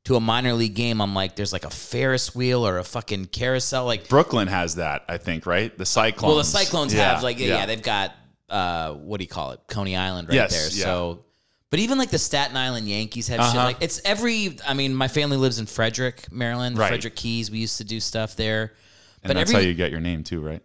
to 0.06 0.16
a 0.16 0.20
minor 0.20 0.54
league 0.54 0.74
game, 0.74 1.00
I'm 1.02 1.14
like, 1.14 1.36
there's 1.36 1.54
like 1.54 1.66
a 1.66 1.70
Ferris 1.70 2.34
wheel 2.34 2.66
or 2.68 2.80
a 2.80 2.84
fucking 2.84 3.26
carousel. 3.28 3.86
Like, 3.86 4.10
Brooklyn 4.10 4.48
has 4.48 4.76
that, 4.76 5.04
I 5.08 5.18
think, 5.18 5.46
right? 5.46 5.76
The 5.78 5.86
Cyclones. 5.86 6.30
well, 6.30 6.38
the 6.38 6.44
Cyclones 6.44 6.94
Yeah, 6.94 7.14
have 7.14 7.24
like, 7.24 7.40
yeah, 7.40 7.66
they've 7.68 7.82
got, 7.84 8.14
uh, 8.50 8.94
what 8.94 9.18
do 9.20 9.24
you 9.24 9.28
call 9.30 9.52
it? 9.52 9.60
Coney 9.68 9.96
Island 9.96 10.28
right 10.30 10.36
Yes, 10.36 10.52
there. 10.52 10.80
yeah. 10.80 10.86
So, 10.86 11.26
but 11.70 11.80
even 11.80 11.98
like 11.98 12.10
the 12.10 12.18
Staten 12.18 12.58
Island 12.58 12.88
Yankees 12.90 13.28
have 13.30 13.40
shit 13.46 13.56
Uh-huh. 13.56 13.64
like 13.66 13.78
it's 13.80 14.02
every. 14.04 14.58
I 14.68 14.74
mean, 14.74 14.94
my 14.94 15.08
family 15.08 15.38
lives 15.38 15.58
in 15.60 15.66
Frederick, 15.68 16.30
Maryland. 16.30 16.78
Right. 16.78 16.90
Frederick 16.90 17.16
Keys. 17.16 17.50
We 17.50 17.60
used 17.60 17.78
to 17.78 17.86
do 17.86 18.00
stuff 18.02 18.36
there. 18.36 18.74
and 19.24 19.30
but 19.30 19.36
that's 19.36 19.52
every 19.52 19.64
how 19.64 19.68
you 19.70 19.74
get 19.74 19.90
your 19.92 20.02
name 20.02 20.24
too, 20.24 20.42
right? 20.42 20.62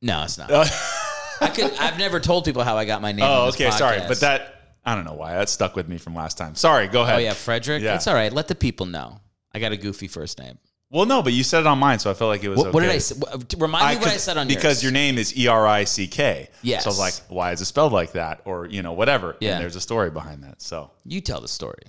no, 0.00 0.22
it's 0.22 0.38
not. 0.38 0.50
I 1.40 1.48
could. 1.48 1.72
I've 1.78 1.98
never 1.98 2.20
told 2.20 2.44
people 2.46 2.62
how 2.62 2.76
I 2.78 2.84
got 2.86 3.02
my 3.02 3.12
name. 3.12 3.24
Oh, 3.28 3.48
okay, 3.48 3.70
sorry, 3.72 4.00
but 4.08 4.20
that 4.20 4.53
I 4.86 4.94
don't 4.94 5.04
know 5.04 5.14
why 5.14 5.32
that 5.34 5.48
stuck 5.48 5.76
with 5.76 5.88
me 5.88 5.98
from 5.98 6.14
last 6.14 6.36
time. 6.38 6.54
Sorry, 6.54 6.88
go 6.88 7.02
ahead. 7.02 7.16
Oh 7.16 7.18
yeah, 7.18 7.32
Frederick. 7.32 7.82
Yeah. 7.82 7.94
It's 7.94 8.06
all 8.06 8.14
right. 8.14 8.32
Let 8.32 8.48
the 8.48 8.54
people 8.54 8.86
know. 8.86 9.20
I 9.54 9.58
got 9.58 9.72
a 9.72 9.76
goofy 9.76 10.08
first 10.08 10.38
name. 10.38 10.58
Well, 10.90 11.06
no, 11.06 11.22
but 11.22 11.32
you 11.32 11.42
said 11.42 11.60
it 11.60 11.66
on 11.66 11.78
mine, 11.78 11.98
so 11.98 12.10
I 12.10 12.14
felt 12.14 12.28
like 12.28 12.44
it 12.44 12.48
was. 12.50 12.58
What, 12.58 12.72
what 12.74 12.80
did. 12.82 12.90
I 12.90 12.98
say? 12.98 13.16
Remind 13.58 13.98
me 13.98 14.04
what 14.04 14.14
I 14.14 14.16
said 14.16 14.36
on 14.36 14.46
because 14.46 14.64
yours. 14.76 14.82
your 14.84 14.92
name 14.92 15.18
is 15.18 15.36
E 15.36 15.48
R 15.48 15.66
I 15.66 15.84
C 15.84 16.06
K. 16.06 16.48
Yes. 16.62 16.84
So 16.84 16.88
I 16.88 16.92
was 16.92 16.98
like, 16.98 17.14
why 17.28 17.52
is 17.52 17.60
it 17.60 17.64
spelled 17.64 17.92
like 17.92 18.12
that, 18.12 18.42
or 18.44 18.66
you 18.66 18.82
know, 18.82 18.92
whatever. 18.92 19.36
Yeah. 19.40 19.54
And 19.54 19.62
there's 19.62 19.74
a 19.76 19.80
story 19.80 20.10
behind 20.10 20.44
that. 20.44 20.60
So 20.62 20.90
You 21.04 21.20
tell 21.20 21.40
the 21.40 21.48
story. 21.48 21.82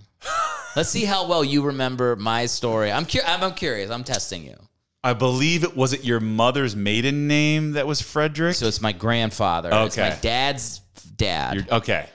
Let's 0.76 0.90
see 0.90 1.06
how 1.06 1.28
well 1.28 1.44
you 1.44 1.62
remember 1.64 2.16
my 2.16 2.48
story. 2.48 2.92
I'm 2.92 3.06
curious. 3.06 3.30
I'm, 3.30 3.44
I'm 3.44 3.54
curious. 3.54 3.92
I'm 3.92 4.04
testing 4.04 4.44
you. 4.44 4.56
I 5.04 5.14
believe 5.14 5.64
it 5.64 5.78
was 5.78 5.94
it 5.94 6.04
your 6.04 6.20
mother's 6.20 6.76
maiden 6.76 7.28
name 7.28 7.74
that 7.74 7.86
was 7.86 8.02
Frederick. 8.02 8.56
So 8.56 8.66
it's 8.66 8.82
my 8.82 8.92
grandfather. 8.92 9.70
and 9.72 9.86
It's 9.86 9.98
Okay. 9.98 10.10
my 10.10 10.16
dad's 10.16 10.80
dad. 11.16 11.68
Okay, 11.72 12.08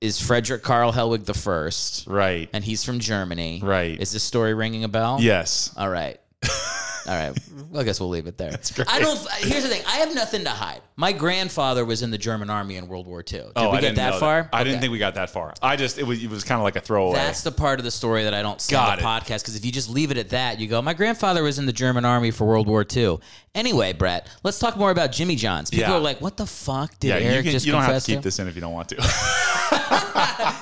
is 0.00 0.20
Frederick 0.20 0.62
Karl 0.62 0.92
Hellwig 0.92 1.24
the 1.24 1.34
first, 1.34 2.06
right. 2.06 2.48
and 2.52 2.62
he's 2.62 2.84
from 2.84 3.00
Germany. 3.00 3.60
Right. 3.62 4.00
Is 4.00 4.12
this 4.12 4.22
story 4.22 4.54
ringing 4.54 4.84
a 4.84 4.88
bell? 4.88 5.18
yes. 5.20 5.72
All 5.76 5.88
right. 5.88 6.20
All 7.08 7.14
right. 7.14 7.34
Mm-hmm. 7.34 7.72
Well, 7.72 7.80
I 7.80 7.84
guess 7.84 8.00
we'll 8.00 8.08
leave 8.10 8.26
it 8.26 8.36
there. 8.36 8.58
I 8.86 8.98
don't. 9.00 9.18
Here's 9.38 9.62
the 9.62 9.68
thing. 9.68 9.82
I 9.86 9.96
have 9.98 10.14
nothing 10.14 10.44
to 10.44 10.50
hide. 10.50 10.82
My 10.96 11.12
grandfather 11.12 11.84
was 11.84 12.02
in 12.02 12.10
the 12.10 12.18
German 12.18 12.50
army 12.50 12.76
in 12.76 12.86
World 12.88 13.06
War 13.06 13.20
II. 13.20 13.24
Did 13.40 13.52
oh, 13.56 13.70
we 13.70 13.78
I 13.78 13.80
get 13.80 13.80
didn't 13.80 13.96
that 13.96 14.10
know 14.14 14.18
far? 14.18 14.48
I 14.52 14.62
didn't 14.64 14.74
Okay. 14.76 14.80
think 14.82 14.92
we 14.92 14.98
got 14.98 15.14
that 15.14 15.30
far. 15.30 15.54
I 15.62 15.76
just 15.76 15.98
it 15.98 16.02
was 16.04 16.22
it 16.22 16.28
was 16.28 16.44
kind 16.44 16.58
of 16.60 16.64
like 16.64 16.76
a 16.76 16.80
throwaway. 16.80 17.14
That's 17.16 17.42
the 17.42 17.52
part 17.52 17.78
of 17.78 17.84
the 17.84 17.90
story 17.90 18.24
that 18.24 18.34
I 18.34 18.42
don't 18.42 18.60
say 18.60 18.76
on 18.76 18.84
Got 18.86 18.98
the 18.98 19.04
it. 19.04 19.06
podcast 19.06 19.40
because 19.42 19.56
if 19.56 19.64
you 19.64 19.72
just 19.72 19.88
leave 19.90 20.10
it 20.10 20.16
at 20.18 20.30
that, 20.30 20.58
you 20.60 20.66
go, 20.66 20.82
"My 20.82 20.94
grandfather 20.94 21.42
was 21.42 21.58
in 21.58 21.66
the 21.66 21.72
German 21.72 22.04
army 22.04 22.30
for 22.30 22.46
World 22.46 22.66
War 22.68 22.84
II." 22.94 23.18
Anyway, 23.54 23.92
Brett, 23.92 24.28
let's 24.42 24.58
talk 24.58 24.76
more 24.76 24.90
about 24.90 25.10
Jimmy 25.12 25.34
John's. 25.36 25.70
People 25.70 25.88
Yeah. 25.90 25.96
are 25.96 26.00
like, 26.00 26.20
"What 26.20 26.36
the 26.36 26.46
fuck 26.46 26.98
did 27.00 27.08
yeah, 27.08 27.14
Eric 27.16 27.36
you, 27.38 27.42
can, 27.44 27.52
just 27.52 27.66
you 27.66 27.72
don't 27.72 27.80
have 27.82 27.88
confess 27.90 28.04
to 28.04 28.12
keep 28.12 28.20
to?" 28.20 28.24
this 28.24 28.38
in 28.38 28.48
if 28.48 28.54
you 28.54 28.60
don't 28.60 28.72
want 28.74 28.88
to. 28.90 28.96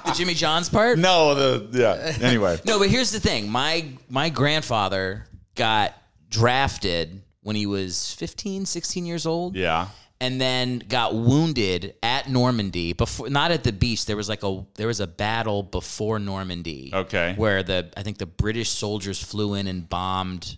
The 0.07 0.13
Jimmy 0.13 0.35
John's 0.35 0.69
part? 0.69 0.99
no, 0.99 1.35
the 1.35 1.69
yeah. 1.81 2.25
Anyway, 2.27 2.59
No, 2.65 2.79
but 2.79 2.89
here's 2.89 3.11
the 3.11 3.21
thing. 3.21 3.51
My 3.51 3.87
my 4.09 4.29
grandfather 4.29 5.27
got 5.55 5.95
drafted 6.29 7.23
when 7.43 7.57
he 7.57 7.67
was 7.67 8.13
15, 8.15 8.67
16 8.67 9.07
years 9.07 9.27
old. 9.27 9.57
yeah. 9.57 9.89
And 10.19 10.41
then 10.41 10.79
got 10.79 11.15
wounded 11.15 11.95
at 12.03 12.31
Normandy 12.31 12.95
before 12.95 13.29
not 13.29 13.51
at 13.51 13.65
the 13.65 13.73
beach. 13.73 14.07
There 14.07 14.17
was 14.17 14.31
like 14.31 14.43
a 14.43 14.65
there 14.77 14.87
was 14.87 15.01
a 15.01 15.07
battle 15.07 15.63
before 15.63 16.19
Normandy. 16.19 16.91
Okay. 16.91 17.35
Where 17.37 17.63
the 17.63 17.91
I 17.99 18.03
think 18.03 18.17
the 18.17 18.25
British 18.25 18.71
soldiers 18.71 19.23
flew 19.23 19.53
in 19.53 19.67
and 19.67 19.87
bombed 19.87 20.57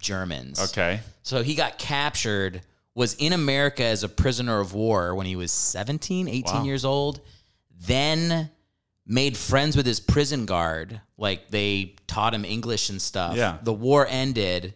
Germans. 0.00 0.60
Okay. 0.72 0.98
So 1.22 1.44
he 1.44 1.54
got 1.54 1.78
captured, 1.78 2.62
was 2.96 3.14
in 3.14 3.32
America 3.32 3.84
as 3.84 4.02
a 4.02 4.08
prisoner 4.08 4.58
of 4.58 4.74
war 4.74 5.14
when 5.14 5.26
he 5.26 5.36
was 5.36 5.52
17, 5.52 6.26
18 6.26 6.42
Wow. 6.52 6.64
years 6.64 6.84
old, 6.84 7.20
then 7.86 8.50
made 9.06 9.36
friends 9.36 9.76
with 9.76 9.86
his 9.86 10.00
prison 10.00 10.44
guard. 10.44 11.00
Like 11.16 11.50
they 11.50 11.94
taught 12.08 12.34
him 12.34 12.44
English 12.44 12.90
and 12.90 13.00
stuff. 13.00 13.36
Yeah. 13.36 13.58
The 13.62 13.72
war 13.72 14.08
ended, 14.10 14.74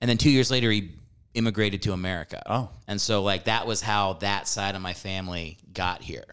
and 0.00 0.08
then 0.08 0.18
two 0.18 0.30
years 0.30 0.50
later, 0.50 0.70
he 0.70 0.92
immigrated 1.34 1.82
to 1.82 1.92
America. 1.92 2.42
Oh. 2.46 2.70
And 2.88 3.00
so, 3.00 3.22
like, 3.22 3.44
that 3.44 3.66
was 3.66 3.80
how 3.80 4.14
that 4.14 4.48
side 4.48 4.74
of 4.74 4.82
my 4.82 4.94
family 4.94 5.58
got 5.72 6.02
here. 6.02 6.24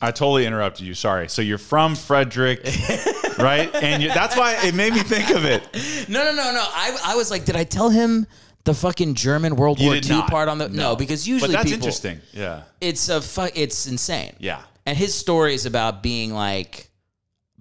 I 0.00 0.10
totally 0.10 0.46
interrupted 0.46 0.84
you. 0.86 0.94
Sorry. 0.94 1.28
So 1.28 1.42
you're 1.42 1.58
from 1.58 1.94
Frederick, 1.94 2.60
right? 3.38 3.72
And 3.74 4.02
that's 4.04 4.36
why 4.36 4.56
it 4.64 4.74
made 4.74 4.92
me 4.94 5.00
think 5.00 5.30
of 5.30 5.44
it. 5.44 5.62
No, 6.08 6.24
no, 6.24 6.30
no, 6.32 6.52
no. 6.52 6.60
I, 6.60 6.98
I 7.04 7.14
was 7.16 7.30
like, 7.30 7.44
did 7.44 7.54
I 7.54 7.62
tell 7.64 7.88
him 7.88 8.26
the 8.64 8.74
fucking 8.74 9.14
German 9.14 9.54
World 9.56 9.78
You 9.80 9.86
War 9.88 9.96
II 9.96 10.08
not. 10.08 10.28
part 10.30 10.48
on 10.48 10.58
the. 10.58 10.68
No, 10.68 10.96
because 10.96 11.28
usually 11.28 11.48
But 11.52 11.58
that's 11.58 11.70
people. 11.70 11.78
interesting. 11.86 12.20
Yeah. 12.32 12.62
it's 12.80 13.08
a 13.08 13.20
fu- 13.20 13.48
it's 13.54 13.86
insane. 13.86 14.34
Yeah. 14.40 14.62
And 14.86 14.98
his 14.98 15.14
story 15.14 15.54
is 15.54 15.66
about 15.66 16.02
being 16.02 16.32
like 16.34 16.90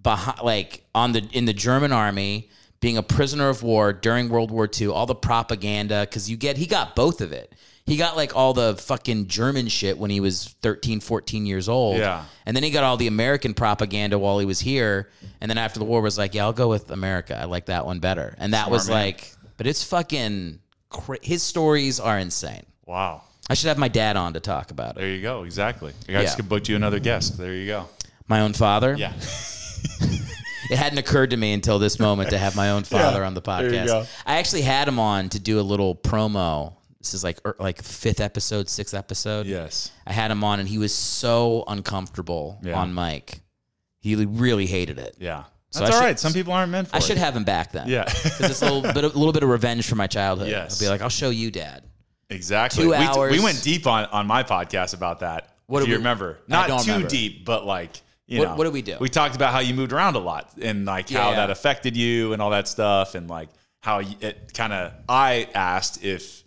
behind 0.01 0.39
like 0.41 0.83
on 0.95 1.11
the 1.11 1.27
in 1.33 1.45
the 1.45 1.53
German 1.53 1.91
army, 1.91 2.49
being 2.81 2.97
a 2.97 3.03
prisoner 3.03 3.47
of 3.47 3.63
war 3.63 3.93
during 3.93 4.27
World 4.27 4.51
War 4.51 4.67
II, 4.79 4.87
all 4.87 5.05
the 5.05 5.15
propaganda 5.15 6.05
cuz 6.07 6.29
you 6.29 6.35
get 6.35 6.57
he 6.57 6.65
got 6.65 6.95
both 6.95 7.21
of 7.21 7.31
it. 7.31 7.53
He 7.85 7.97
got 7.97 8.15
like 8.15 8.35
all 8.35 8.53
the 8.53 8.75
fucking 8.75 9.27
German 9.27 9.67
shit 9.67 9.97
when 9.97 10.11
he 10.11 10.19
was 10.19 10.55
13, 10.61 10.99
14 10.99 11.45
years 11.45 11.67
old. 11.67 11.97
Yeah. 11.97 12.25
And 12.45 12.55
then 12.55 12.63
he 12.63 12.69
got 12.69 12.83
all 12.83 12.95
the 12.97 13.07
American 13.07 13.53
propaganda 13.53 14.19
while 14.19 14.37
he 14.39 14.45
was 14.45 14.59
here. 14.59 15.09
And 15.41 15.49
then 15.49 15.57
after 15.57 15.79
the 15.79 15.85
war 15.85 16.01
was 16.01 16.17
like, 16.17 16.33
yeah, 16.35 16.43
I'll 16.43 16.53
go 16.53 16.69
with 16.69 16.91
America. 16.91 17.37
I 17.39 17.45
like 17.45 17.65
that 17.65 17.85
one 17.85 17.99
better. 17.99 18.35
And 18.37 18.53
that 18.53 18.65
Smart 18.67 18.71
was 18.71 18.87
man. 18.87 18.97
like, 18.97 19.33
but 19.57 19.65
it's 19.67 19.83
fucking 19.83 20.59
cra- 20.89 21.17
his 21.23 21.41
stories 21.41 21.99
are 21.99 22.19
insane. 22.19 22.65
Wow. 22.85 23.23
I 23.49 23.55
should 23.55 23.67
have 23.69 23.79
my 23.79 23.87
dad 23.89 24.15
on 24.15 24.33
to 24.33 24.39
talk 24.39 24.71
about 24.71 24.91
it. 24.91 24.99
There 24.99 25.09
you 25.09 25.21
go. 25.21 25.43
Exactly. 25.43 25.91
I 26.07 26.21
just 26.21 26.37
Yeah. 26.37 26.45
booked 26.45 26.69
you 26.69 26.75
another 26.75 26.99
guest. 26.99 27.37
There 27.37 27.53
you 27.53 27.65
go. 27.65 27.89
My 28.27 28.41
own 28.41 28.53
father. 28.53 28.95
Yeah. 28.97 29.13
It 30.69 30.77
hadn't 30.77 30.97
occurred 30.99 31.31
to 31.31 31.37
me 31.37 31.53
until 31.53 31.79
this 31.79 31.99
moment 31.99 32.29
to 32.31 32.37
have 32.37 32.55
my 32.55 32.71
own 32.71 32.83
father 32.85 33.19
Yeah, 33.21 33.27
on 33.27 33.33
the 33.33 33.41
podcast. 33.41 34.07
I 34.25 34.37
actually 34.37 34.61
had 34.61 34.87
him 34.87 34.99
on 34.99 35.29
to 35.29 35.39
do 35.39 35.59
a 35.59 35.61
little 35.61 35.95
promo. 35.95 36.73
This 36.99 37.13
is 37.15 37.23
like 37.23 37.39
er, 37.45 37.55
like 37.59 37.81
fifth 37.81 38.19
episode, 38.19 38.69
sixth 38.69 38.93
episode. 38.93 39.47
Yes. 39.47 39.91
I 40.05 40.13
had 40.13 40.29
him 40.29 40.43
on, 40.43 40.59
and 40.59 40.69
he 40.69 40.77
was 40.77 40.93
so 40.93 41.63
uncomfortable 41.67 42.59
Yeah. 42.61 42.79
on 42.79 42.93
mic. 42.93 43.41
He 43.99 44.15
really 44.25 44.65
hated 44.67 44.99
it. 44.99 45.15
Yeah. 45.19 45.43
So 45.71 45.79
That's 45.79 45.91
I 45.91 45.95
all 45.95 46.01
should- 46.01 46.05
right. 46.07 46.19
Some 46.19 46.33
people 46.33 46.53
aren't 46.53 46.71
meant 46.71 46.89
for 46.89 46.95
I 46.95 46.99
it. 46.99 47.03
should 47.03 47.17
have 47.17 47.35
him 47.35 47.43
back 47.43 47.71
then. 47.71 47.87
Yeah. 47.87 48.03
because 48.05 48.41
it's 48.51 48.61
a 48.61 48.65
little 48.71 48.81
bit, 48.93 49.03
a 49.03 49.07
little 49.07 49.31
bit 49.31 49.41
of 49.43 49.49
revenge 49.49 49.87
for 49.87 49.95
my 49.95 50.07
childhood. 50.07 50.49
Yes. 50.49 50.79
I'll 50.81 50.85
be 50.85 50.89
like, 50.89 51.01
I'll 51.01 51.09
show 51.09 51.29
you, 51.29 51.49
Dad. 51.49 51.83
Exactly. 52.29 52.83
Two 52.83 52.89
we, 52.91 52.95
hours. 52.95 53.31
we 53.31 53.39
went 53.43 53.61
deep 53.63 53.87
on, 53.87 54.05
on 54.05 54.27
my 54.27 54.43
podcast 54.43 54.93
about 54.93 55.19
that. 55.21 55.55
What 55.67 55.79
did 55.79 55.87
you 55.87 55.93
we- 55.93 55.97
remember? 55.97 56.39
I 56.49 56.67
Not 56.67 56.83
too 56.83 56.91
remember. 56.91 57.07
deep, 57.09 57.45
but 57.45 57.65
like 57.65 58.01
you 58.31 58.39
What- 58.39 58.49
know, 58.49 58.55
what 58.55 58.63
did 58.63 58.73
we 58.73 58.81
do? 58.81 58.97
We 58.99 59.09
talked 59.09 59.35
about 59.35 59.51
how 59.53 59.59
you 59.59 59.73
moved 59.73 59.91
around 59.93 60.15
a 60.15 60.19
lot 60.19 60.51
and 60.61 60.85
like 60.85 61.09
how 61.09 61.29
Yeah. 61.31 61.35
that 61.37 61.49
affected 61.49 61.97
you 61.97 62.33
and 62.33 62.41
all 62.41 62.51
that 62.51 62.67
stuff, 62.67 63.13
and 63.15 63.29
like 63.29 63.49
how 63.81 63.99
it 63.99 64.51
kind 64.53 64.73
of. 64.73 64.93
I 65.09 65.47
asked 65.53 66.03
if 66.03 66.43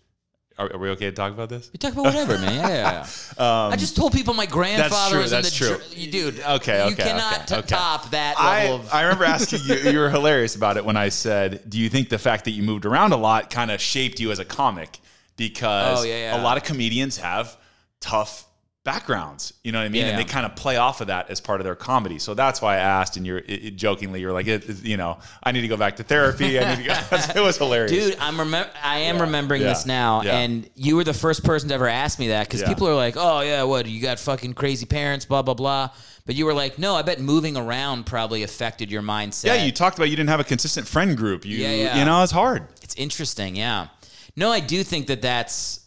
are, 0.57 0.73
are 0.73 0.79
we 0.79 0.89
okay 0.91 1.07
to 1.07 1.13
talk 1.13 1.33
about 1.33 1.49
this? 1.49 1.69
You 1.73 1.79
talk 1.81 1.93
about 1.95 2.05
whatever, 2.05 2.39
man. 2.39 2.55
Yeah, 2.55 2.69
yeah, 2.69 2.93
yeah. 2.93 3.07
I 3.45 3.73
um, 3.73 3.79
just 3.79 3.97
told 3.97 4.13
people 4.13 4.35
my 4.35 4.47
grandfather 4.47 5.19
was 5.19 5.33
in 5.33 5.43
the 5.43 5.51
true. 5.51 5.69
dr- 5.79 5.95
you- 5.99 6.11
dude. 6.13 6.41
Okay, 6.41 6.89
you 6.89 6.95
cannot 6.95 7.35
okay, 7.39 7.45
t- 7.47 7.55
okay. 7.57 7.67
top 7.67 8.11
that 8.13 8.37
I, 8.39 8.69
of. 8.69 8.89
I 8.95 9.03
remember 9.03 9.25
asking 9.25 9.61
you, 9.65 9.91
you 9.91 9.99
were 9.99 10.11
hilarious 10.11 10.55
about 10.55 10.77
it 10.77 10.85
when 10.85 10.97
I 10.97 11.09
said, 11.09 11.69
Do 11.69 11.77
you 11.79 11.89
think 11.89 12.09
the 12.09 12.19
fact 12.21 12.45
that 12.45 12.53
you 12.53 12.63
moved 12.63 12.87
around 12.87 13.13
a 13.13 13.17
lot 13.17 13.51
kind 13.51 13.71
of 13.73 13.81
shaped 13.81 14.21
you 14.21 14.31
as 14.31 14.39
a 14.39 14.45
comic? 14.45 15.01
Because 15.37 16.01
Oh, 16.01 16.05
yeah, 16.05 16.15
yeah. 16.35 16.41
a 16.41 16.43
lot 16.43 16.57
of 16.57 16.63
comedians 16.63 17.17
have 17.19 17.57
tough 18.01 18.47
backgrounds, 18.85 19.55
you 19.65 19.73
know 19.73 19.79
what 19.79 19.87
I 19.87 19.89
mean? 19.89 20.03
Yeah, 20.03 20.09
and 20.09 20.19
yeah. 20.19 20.25
they 20.25 20.31
kind 20.31 20.45
of 20.45 20.55
play 20.57 20.77
off 20.77 21.01
of 21.01 21.07
that 21.07 21.31
as 21.31 21.41
part 21.41 21.61
of 21.61 21.65
their 21.65 21.75
comedy. 21.75 22.19
So 22.19 22.35
that's 22.35 22.61
why 22.61 22.75
I 22.75 22.81
asked, 22.81 23.17
and 23.17 23.27
you're 23.27 23.39
it, 23.39 23.51
it- 23.65 23.77
jokingly, 23.77 24.21
you're 24.21 24.33
like, 24.33 24.47
it, 24.47 24.85
You 24.85 24.97
know, 24.99 25.19
I 25.43 25.53
need 25.53 25.63
to 25.63 25.69
go 25.69 25.77
back 25.77 25.97
to 25.97 26.03
therapy. 26.03 26.59
I 26.61 26.75
need 26.77 26.87
to 26.87 26.89
go. 26.89 26.95
it 27.41 27.43
was 27.43 27.57
hilarious. 27.57 27.91
Dude, 27.91 28.17
I'm 28.21 28.37
remem- 28.37 28.69
I 28.83 28.99
am 29.01 29.21
remembering 29.21 29.63
yeah, 29.63 29.69
this 29.69 29.87
now, 29.87 30.21
and 30.21 30.69
you 30.75 30.97
were 30.97 31.05
the 31.05 31.15
first 31.15 31.45
person 31.45 31.71
to 31.71 31.75
ever 31.75 31.89
ask 31.89 32.19
me 32.19 32.29
that 32.29 32.47
because 32.47 32.63
people 32.63 32.87
are 32.87 32.95
like, 32.95 33.15
"Oh 33.17 33.41
yeah, 33.41 33.63
what? 33.65 33.87
You 33.87 34.01
got 34.01 34.19
fucking 34.21 34.55
crazy 34.55 34.87
parents, 34.87 35.25
blah 35.25 35.43
blah 35.43 35.55
blah." 35.55 35.91
But 36.27 36.35
you 36.37 36.45
were 36.47 36.55
like, 36.55 36.79
"No, 36.79 36.95
I 36.95 37.03
bet 37.03 37.21
moving 37.21 37.57
around 37.57 38.05
probably 38.07 38.43
affected 38.43 38.91
your 38.91 39.03
mindset." 39.03 39.47
Yeah, 39.47 39.65
you 39.65 39.73
talked 39.73 39.99
about 39.99 40.11
you 40.11 40.17
didn't 40.17 40.31
have 40.31 40.41
a 40.41 40.45
consistent 40.45 40.87
friend 40.87 41.17
group. 41.17 41.45
You, 41.45 41.57
Yeah, 41.59 41.73
yeah. 41.73 41.99
you 41.99 42.05
know, 42.05 42.23
it's 42.23 42.33
hard. 42.33 42.67
It's 42.83 42.95
interesting, 42.97 43.57
yeah. 43.57 43.89
No, 44.37 44.51
I 44.51 44.61
do 44.61 44.83
think 44.85 45.07
that 45.09 45.23
that's. 45.23 45.81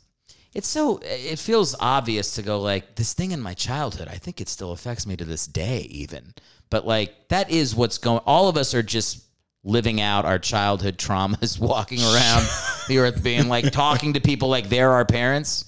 It's 0.58 0.68
so. 0.68 1.00
It 1.04 1.38
feels 1.38 1.76
obvious 1.80 2.34
to 2.34 2.42
go 2.42 2.60
like 2.60 2.96
this 2.96 3.14
thing 3.14 3.30
in 3.30 3.40
my 3.40 3.54
childhood. 3.54 4.08
I 4.08 4.16
think 4.16 4.42
it 4.42 4.50
still 4.50 4.72
affects 4.72 5.06
me 5.06 5.16
to 5.16 5.24
this 5.24 5.46
day, 5.46 5.82
even. 5.82 6.34
But 6.72 6.88
like 6.88 7.28
that 7.28 7.52
is 7.52 7.76
what's 7.76 8.00
going. 8.00 8.22
All 8.26 8.50
of 8.50 8.58
us 8.58 8.74
are 8.74 8.82
just 8.82 9.24
living 9.64 10.02
out 10.02 10.26
our 10.26 10.40
childhood 10.40 10.98
traumas, 11.06 11.60
walking 11.60 12.00
around 12.02 12.48
the 12.88 12.98
earth, 12.98 13.22
being 13.24 13.48
like 13.50 13.72
talking 13.72 14.14
to 14.14 14.20
people 14.20 14.50
like 14.50 14.68
they're 14.68 14.92
our 14.94 15.06
parents. 15.06 15.64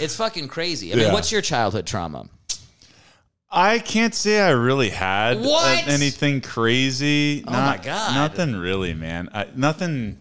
It's 0.00 0.16
fucking 0.16 0.48
crazy. 0.48 0.92
I 0.92 0.96
mean, 0.96 1.06
Yeah. 1.06 1.12
what's 1.12 1.30
your 1.30 1.40
childhood 1.42 1.86
trauma? 1.86 2.26
I 3.48 3.78
can't 3.78 4.12
say 4.14 4.40
I 4.40 4.50
really 4.50 4.88
had 4.88 5.36
uh, 5.36 5.40
What? 5.40 5.86
anything 5.86 6.40
crazy. 6.40 7.44
Oh 7.46 7.52
my 7.52 7.78
God. 7.80 8.14
Nothing 8.16 8.56
really, 8.56 8.92
man. 8.94 9.28
I, 9.32 9.46
nothing. 9.54 10.18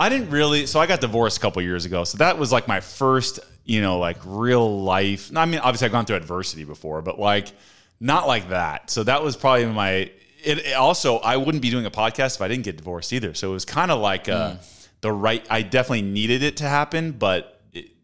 I 0.00 0.08
didn't 0.08 0.30
really. 0.30 0.66
So 0.66 0.80
I 0.80 0.86
got 0.86 1.00
divorced 1.00 1.36
a 1.36 1.40
couple 1.40 1.60
years 1.62 1.84
ago. 1.84 2.02
So 2.04 2.18
that 2.18 2.38
was 2.38 2.50
like 2.50 2.66
my 2.66 2.80
first, 2.80 3.38
you 3.64 3.82
know, 3.82 3.98
like 3.98 4.16
real 4.24 4.82
life. 4.82 5.30
I 5.36 5.44
mean, 5.44 5.60
obviously 5.60 5.84
I've 5.86 5.92
gone 5.92 6.06
through 6.06 6.16
adversity 6.16 6.64
before, 6.64 7.02
but 7.02 7.20
like 7.20 7.52
not 8.00 8.26
like 8.26 8.48
that. 8.48 8.90
So 8.90 9.04
that 9.04 9.22
was 9.22 9.36
probably 9.36 9.66
my. 9.66 10.10
It, 10.42 10.58
it 10.58 10.72
also, 10.74 11.18
I 11.18 11.36
wouldn't 11.36 11.60
be 11.60 11.68
doing 11.68 11.84
a 11.84 11.90
podcast 11.90 12.36
if 12.36 12.40
I 12.40 12.48
didn't 12.48 12.64
get 12.64 12.78
divorced 12.78 13.12
either. 13.12 13.34
So 13.34 13.50
it 13.50 13.52
was 13.52 13.66
kind 13.66 13.90
of 13.90 14.00
like 14.00 14.26
uh, 14.26 14.52
Hmm. 14.52 14.56
the 15.02 15.12
right. 15.12 15.46
I 15.50 15.60
definitely 15.60 16.02
needed 16.02 16.42
it 16.42 16.56
to 16.56 16.64
happen, 16.64 17.12
but 17.12 17.59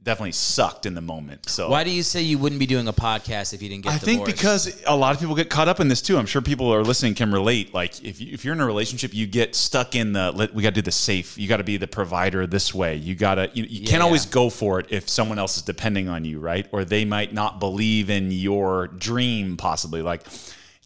definitely 0.06 0.32
sucked 0.32 0.86
in 0.86 0.94
the 0.94 1.00
moment. 1.00 1.48
So 1.50 1.68
Why 1.68 1.82
do 1.82 1.90
you 1.90 2.04
say 2.04 2.22
you 2.22 2.38
wouldn't 2.38 2.60
be 2.60 2.66
doing 2.66 2.86
a 2.86 2.92
podcast 2.92 3.52
if 3.52 3.60
you 3.60 3.68
didn't 3.68 3.82
get 3.82 3.92
I 3.92 3.98
think 3.98 4.24
because 4.24 4.82
a 4.86 4.96
lot 4.96 5.12
of 5.14 5.20
people 5.20 5.34
get 5.34 5.50
caught 5.50 5.66
up 5.66 5.80
in 5.80 5.88
this 5.88 6.00
too. 6.00 6.16
I'm 6.16 6.26
sure 6.26 6.40
people 6.40 6.72
are 6.72 6.84
listening 6.84 7.14
can 7.14 7.32
relate. 7.32 7.74
Like 7.74 8.02
if 8.04 8.20
you, 8.20 8.32
if 8.32 8.44
you're 8.44 8.54
in 8.54 8.60
a 8.60 8.66
relationship, 8.66 9.12
you 9.12 9.26
get 9.26 9.56
stuck 9.56 9.96
in 9.96 10.12
the 10.12 10.50
we 10.54 10.62
got 10.62 10.70
to 10.70 10.74
do 10.76 10.82
the 10.82 10.92
safe. 10.92 11.36
You 11.36 11.48
got 11.48 11.56
to 11.58 11.64
be 11.64 11.76
the 11.76 11.88
provider 11.88 12.46
this 12.46 12.72
way. 12.72 12.94
You 12.94 13.16
got 13.16 13.34
to 13.34 13.50
you, 13.52 13.64
you 13.64 13.80
Yeah, 13.82 13.90
can't 13.90 14.02
always 14.02 14.26
go 14.26 14.48
for 14.48 14.78
it 14.78 14.86
if 14.90 15.08
someone 15.08 15.38
else 15.40 15.56
is 15.56 15.64
depending 15.64 16.08
on 16.08 16.24
you, 16.24 16.38
right? 16.38 16.68
Or 16.70 16.84
they 16.84 17.04
might 17.04 17.34
not 17.34 17.58
believe 17.58 18.08
in 18.08 18.30
your 18.30 18.86
dream 18.86 19.56
possibly. 19.56 20.02
Like 20.02 20.22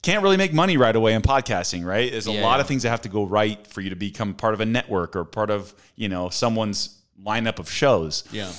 can't 0.02 0.22
really 0.22 0.38
make 0.38 0.54
money 0.54 0.78
right 0.78 0.96
away 0.96 1.12
in 1.12 1.20
podcasting, 1.20 1.84
right? 1.84 2.10
There's 2.10 2.26
a 2.26 2.32
Yeah, 2.32 2.40
lot 2.40 2.58
of 2.60 2.66
things 2.66 2.84
that 2.84 2.88
have 2.90 3.02
to 3.02 3.10
go 3.10 3.24
right 3.24 3.66
for 3.66 3.82
you 3.82 3.90
to 3.90 3.96
become 3.96 4.32
part 4.32 4.54
of 4.54 4.60
a 4.60 4.66
network 4.66 5.14
or 5.14 5.26
part 5.26 5.50
of, 5.50 5.74
you 5.94 6.08
know, 6.08 6.30
someone's 6.30 6.96
lineup 7.22 7.58
of 7.58 7.70
shows 7.70 8.24
yeah. 8.32 8.50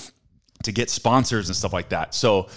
To 0.63 0.71
get 0.71 0.89
sponsors 0.89 1.49
and 1.49 1.55
stuff 1.55 1.73
like 1.73 1.89
that. 1.89 2.13
So 2.13 2.47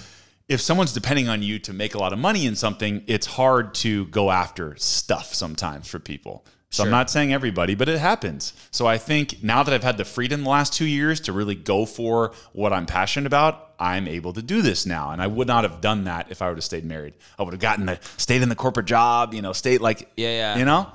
if 0.48 0.60
someone's 0.60 0.92
depending 0.92 1.28
on 1.28 1.42
you 1.42 1.58
to 1.60 1.72
make 1.72 1.94
a 1.94 1.98
lot 1.98 2.12
of 2.12 2.18
money 2.18 2.46
in 2.46 2.54
something, 2.56 3.02
it's 3.06 3.26
hard 3.26 3.74
to 3.76 4.06
go 4.06 4.30
after 4.30 4.76
stuff 4.76 5.34
sometimes 5.34 5.88
for 5.88 5.98
people. 5.98 6.44
So 6.70 6.82
I'm 6.82 6.90
not 6.90 7.08
saying 7.08 7.32
everybody, 7.32 7.76
but 7.76 7.88
it 7.88 8.00
happens. 8.00 8.52
So 8.72 8.84
I 8.84 8.98
think 8.98 9.44
now 9.44 9.62
that 9.62 9.72
I've 9.72 9.84
had 9.84 9.96
the 9.96 10.04
freedom 10.04 10.42
the 10.42 10.50
last 10.50 10.72
two 10.72 10.86
years 10.86 11.20
to 11.20 11.32
really 11.32 11.54
go 11.54 11.86
for 11.86 12.32
what 12.52 12.72
I'm 12.72 12.84
passionate 12.84 13.28
about, 13.28 13.74
I'm 13.78 14.08
able 14.08 14.32
to 14.32 14.42
do 14.42 14.60
this 14.60 14.84
now. 14.84 15.10
And 15.12 15.22
I 15.22 15.28
would 15.28 15.46
not 15.46 15.62
have 15.62 15.80
done 15.80 16.04
that 16.04 16.32
if 16.32 16.42
I 16.42 16.48
would 16.48 16.56
have 16.56 16.64
stayed 16.64 16.84
married. 16.84 17.14
I 17.38 17.44
would 17.44 17.52
have 17.52 17.60
gotten 17.60 17.86
the 17.86 18.00
stayed 18.16 18.42
in 18.42 18.48
the 18.48 18.56
corporate 18.56 18.86
job, 18.86 19.34
you 19.34 19.40
know, 19.40 19.52
stayed 19.52 19.82
like 19.82 20.10
Yeah, 20.16 20.30
yeah. 20.30 20.58
you 20.58 20.64
know? 20.64 20.88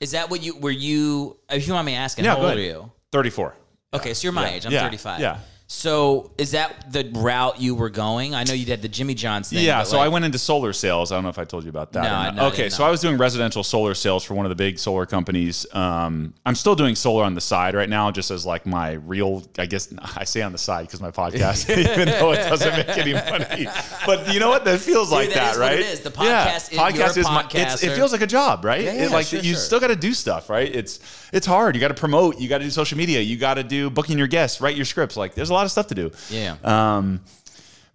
Is 0.00 0.10
that 0.12 0.30
what 0.30 0.42
you 0.42 0.56
were 0.56 0.70
you? 0.72 1.36
If 1.48 1.68
you 1.68 1.74
want 1.74 1.86
me 1.86 1.94
asking, 1.94 2.24
Yeah, 2.24 2.34
how 2.34 2.42
old 2.42 2.56
are 2.56 2.60
you? 2.60 2.90
34. 3.12 3.54
Okay, 3.94 4.14
so 4.14 4.24
you're 4.24 4.32
my 4.32 4.48
Yeah, 4.48 4.54
age. 4.56 4.66
I'm 4.66 4.72
yeah, 4.72 4.82
35. 4.82 5.20
yeah. 5.20 5.38
So 5.72 6.32
is 6.36 6.50
that 6.50 6.92
the 6.92 7.08
route 7.14 7.60
you 7.60 7.76
were 7.76 7.90
going? 7.90 8.34
I 8.34 8.42
know 8.42 8.54
you 8.54 8.66
did 8.66 8.82
the 8.82 8.88
Jimmy 8.88 9.14
John's 9.14 9.50
thing. 9.50 9.64
Yeah, 9.64 9.84
so 9.84 9.98
like- 9.98 10.06
I 10.06 10.08
went 10.08 10.24
into 10.24 10.36
solar 10.36 10.72
sales. 10.72 11.12
I 11.12 11.14
don't 11.14 11.22
know 11.22 11.30
if 11.30 11.38
I 11.38 11.44
told 11.44 11.62
you 11.62 11.70
about 11.70 11.92
that. 11.92 12.34
No, 12.34 12.42
no, 12.42 12.48
okay, 12.48 12.68
so. 12.68 12.82
I 12.82 12.90
was 12.90 13.00
doing 13.00 13.16
residential 13.16 13.62
solar 13.62 13.94
sales 13.94 14.24
for 14.24 14.34
one 14.34 14.44
of 14.44 14.50
the 14.50 14.56
big 14.56 14.80
solar 14.80 15.06
companies. 15.06 15.64
Um, 15.72 16.34
I'm 16.44 16.56
still 16.56 16.74
doing 16.74 16.96
solar 16.96 17.22
on 17.22 17.34
the 17.34 17.40
side 17.40 17.76
right 17.76 17.88
now, 17.88 18.10
just 18.10 18.32
as 18.32 18.44
like 18.44 18.66
my 18.66 18.94
real. 18.94 19.44
I 19.60 19.66
guess 19.66 19.94
I 20.16 20.24
say 20.24 20.42
on 20.42 20.50
the 20.50 20.58
side 20.58 20.86
because 20.88 21.00
my 21.00 21.12
podcast, 21.12 21.70
even 21.78 22.08
though 22.08 22.32
it 22.32 22.38
doesn't 22.48 22.72
make 22.76 22.88
any 22.98 23.12
money. 23.12 23.68
But 24.04 24.34
you 24.34 24.40
know 24.40 24.48
what? 24.48 24.64
That 24.64 24.80
feels 24.80 25.12
like 25.12 25.32
that 25.34 25.52
is 25.52 25.58
right? 25.58 25.78
it 25.78 25.86
is. 25.86 26.00
The 26.00 26.10
podcast 26.10 26.72
is- 26.72 27.16
you're 27.16 27.28
a 27.28 27.30
my. 27.30 27.48
It 27.52 27.94
feels 27.94 28.10
like 28.10 28.22
a 28.22 28.26
job, 28.26 28.64
right? 28.64 28.82
Yeah, 28.82 29.04
It, 29.04 29.12
like 29.12 29.26
sure, 29.26 29.38
you 29.38 29.52
sure. 29.52 29.60
still 29.60 29.78
got 29.78 29.86
to 29.86 29.96
do 29.96 30.14
stuff, 30.14 30.50
right? 30.50 30.74
It's 30.74 30.98
it's 31.32 31.46
hard. 31.46 31.76
You 31.76 31.80
got 31.80 31.88
to 31.88 31.94
promote. 31.94 32.40
You 32.40 32.48
got 32.48 32.58
to 32.58 32.64
do 32.64 32.70
social 32.70 32.98
media. 32.98 33.20
You 33.20 33.36
got 33.36 33.54
to 33.54 33.62
do 33.62 33.88
booking 33.88 34.18
your 34.18 34.26
guests, 34.26 34.60
write 34.60 34.74
your 34.74 34.84
scripts. 34.84 35.16
Like 35.16 35.36
there's 35.36 35.50
a 35.50 35.54
lot 35.54 35.59
of 35.64 35.72
stuff 35.72 35.88
to 35.88 35.94
do. 35.94 36.10
Yeah. 36.30 36.56
Um, 36.64 37.20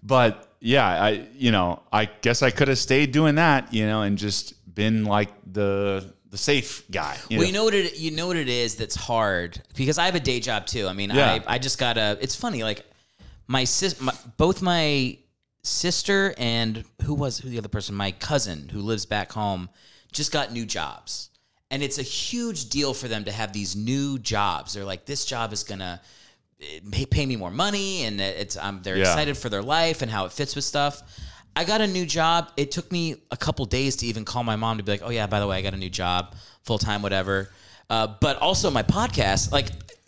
but 0.03 0.55
yeah, 0.59 0.85
I 0.87 1.27
you 1.35 1.51
know 1.51 1.81
I 1.91 2.05
guess 2.05 2.41
I 2.41 2.49
could 2.51 2.67
have 2.67 2.79
stayed 2.79 3.11
doing 3.11 3.35
that, 3.35 3.73
you 3.73 3.85
know, 3.85 4.01
and 4.01 4.17
just 4.17 4.53
been 4.73 5.05
like 5.05 5.29
the 5.51 6.13
the 6.29 6.37
safe 6.37 6.83
guy. 6.91 7.17
You 7.29 7.37
well, 7.37 7.43
know? 7.43 7.47
you 7.47 7.53
know 7.53 7.63
what 7.65 7.73
it 7.73 7.97
you 7.97 8.11
know 8.11 8.27
what 8.27 8.37
it 8.37 8.49
is 8.49 8.75
that's 8.75 8.95
hard 8.95 9.61
because 9.75 9.97
I 9.97 10.05
have 10.05 10.15
a 10.15 10.19
day 10.19 10.39
job 10.39 10.65
too. 10.65 10.87
I 10.87 10.93
mean, 10.93 11.09
Yeah. 11.09 11.39
I 11.47 11.55
I 11.55 11.57
just 11.59 11.77
got 11.79 11.97
a. 11.97 12.17
It's 12.21 12.35
funny, 12.35 12.63
like 12.63 12.85
my 13.47 13.63
sis, 13.63 13.99
my, 14.01 14.13
both 14.37 14.61
my 14.61 15.17
sister 15.63 16.33
and 16.37 16.83
who 17.03 17.13
was 17.13 17.39
who 17.39 17.49
the 17.49 17.57
other 17.57 17.69
person, 17.69 17.95
my 17.95 18.11
cousin 18.11 18.69
who 18.69 18.81
lives 18.81 19.05
back 19.05 19.31
home, 19.31 19.69
just 20.11 20.31
got 20.31 20.51
new 20.51 20.65
jobs, 20.65 21.29
and 21.71 21.81
it's 21.83 21.97
a 21.97 22.03
huge 22.03 22.69
deal 22.69 22.93
for 22.93 23.07
them 23.07 23.23
to 23.25 23.31
have 23.31 23.53
these 23.53 23.75
new 23.75 24.19
jobs. 24.19 24.73
They're 24.73 24.85
like, 24.85 25.05
this 25.05 25.25
job 25.25 25.53
is 25.53 25.63
gonna 25.63 26.01
pay, 26.91 27.05
pay 27.05 27.25
me 27.25 27.35
more 27.35 27.51
money, 27.51 28.03
and 28.03 28.19
it's 28.21 28.57
um, 28.57 28.81
they're 28.83 28.97
Yeah. 28.97 29.03
excited 29.03 29.37
for 29.37 29.49
their 29.49 29.61
life 29.63 30.01
and 30.01 30.09
how 30.11 30.25
it 30.25 30.31
fits 30.31 30.55
with 30.55 30.63
stuff. 30.63 31.01
I 31.55 31.63
got 31.63 31.79
a 31.81 31.87
new 31.87 32.05
job. 32.05 32.51
It 32.57 32.71
took 32.71 32.91
me 32.91 33.15
a 33.31 33.37
couple 33.37 33.65
days 33.65 33.95
to 33.97 34.05
even 34.07 34.25
call 34.25 34.43
my 34.43 34.55
mom 34.55 34.77
to 34.77 34.83
be 34.83 34.91
like, 34.91 35.01
"Oh 35.03 35.09
yeah, 35.09 35.27
by 35.27 35.39
the 35.39 35.47
way, 35.47 35.57
I 35.57 35.61
got 35.61 35.73
a 35.73 35.77
new 35.77 35.89
job, 35.89 36.35
full 36.63 36.77
time, 36.77 37.01
whatever." 37.01 37.49
Uh, 37.89 38.07
but 38.19 38.37
also 38.37 38.69
my 38.71 38.83
podcast, 38.83 39.51
like 39.51 39.67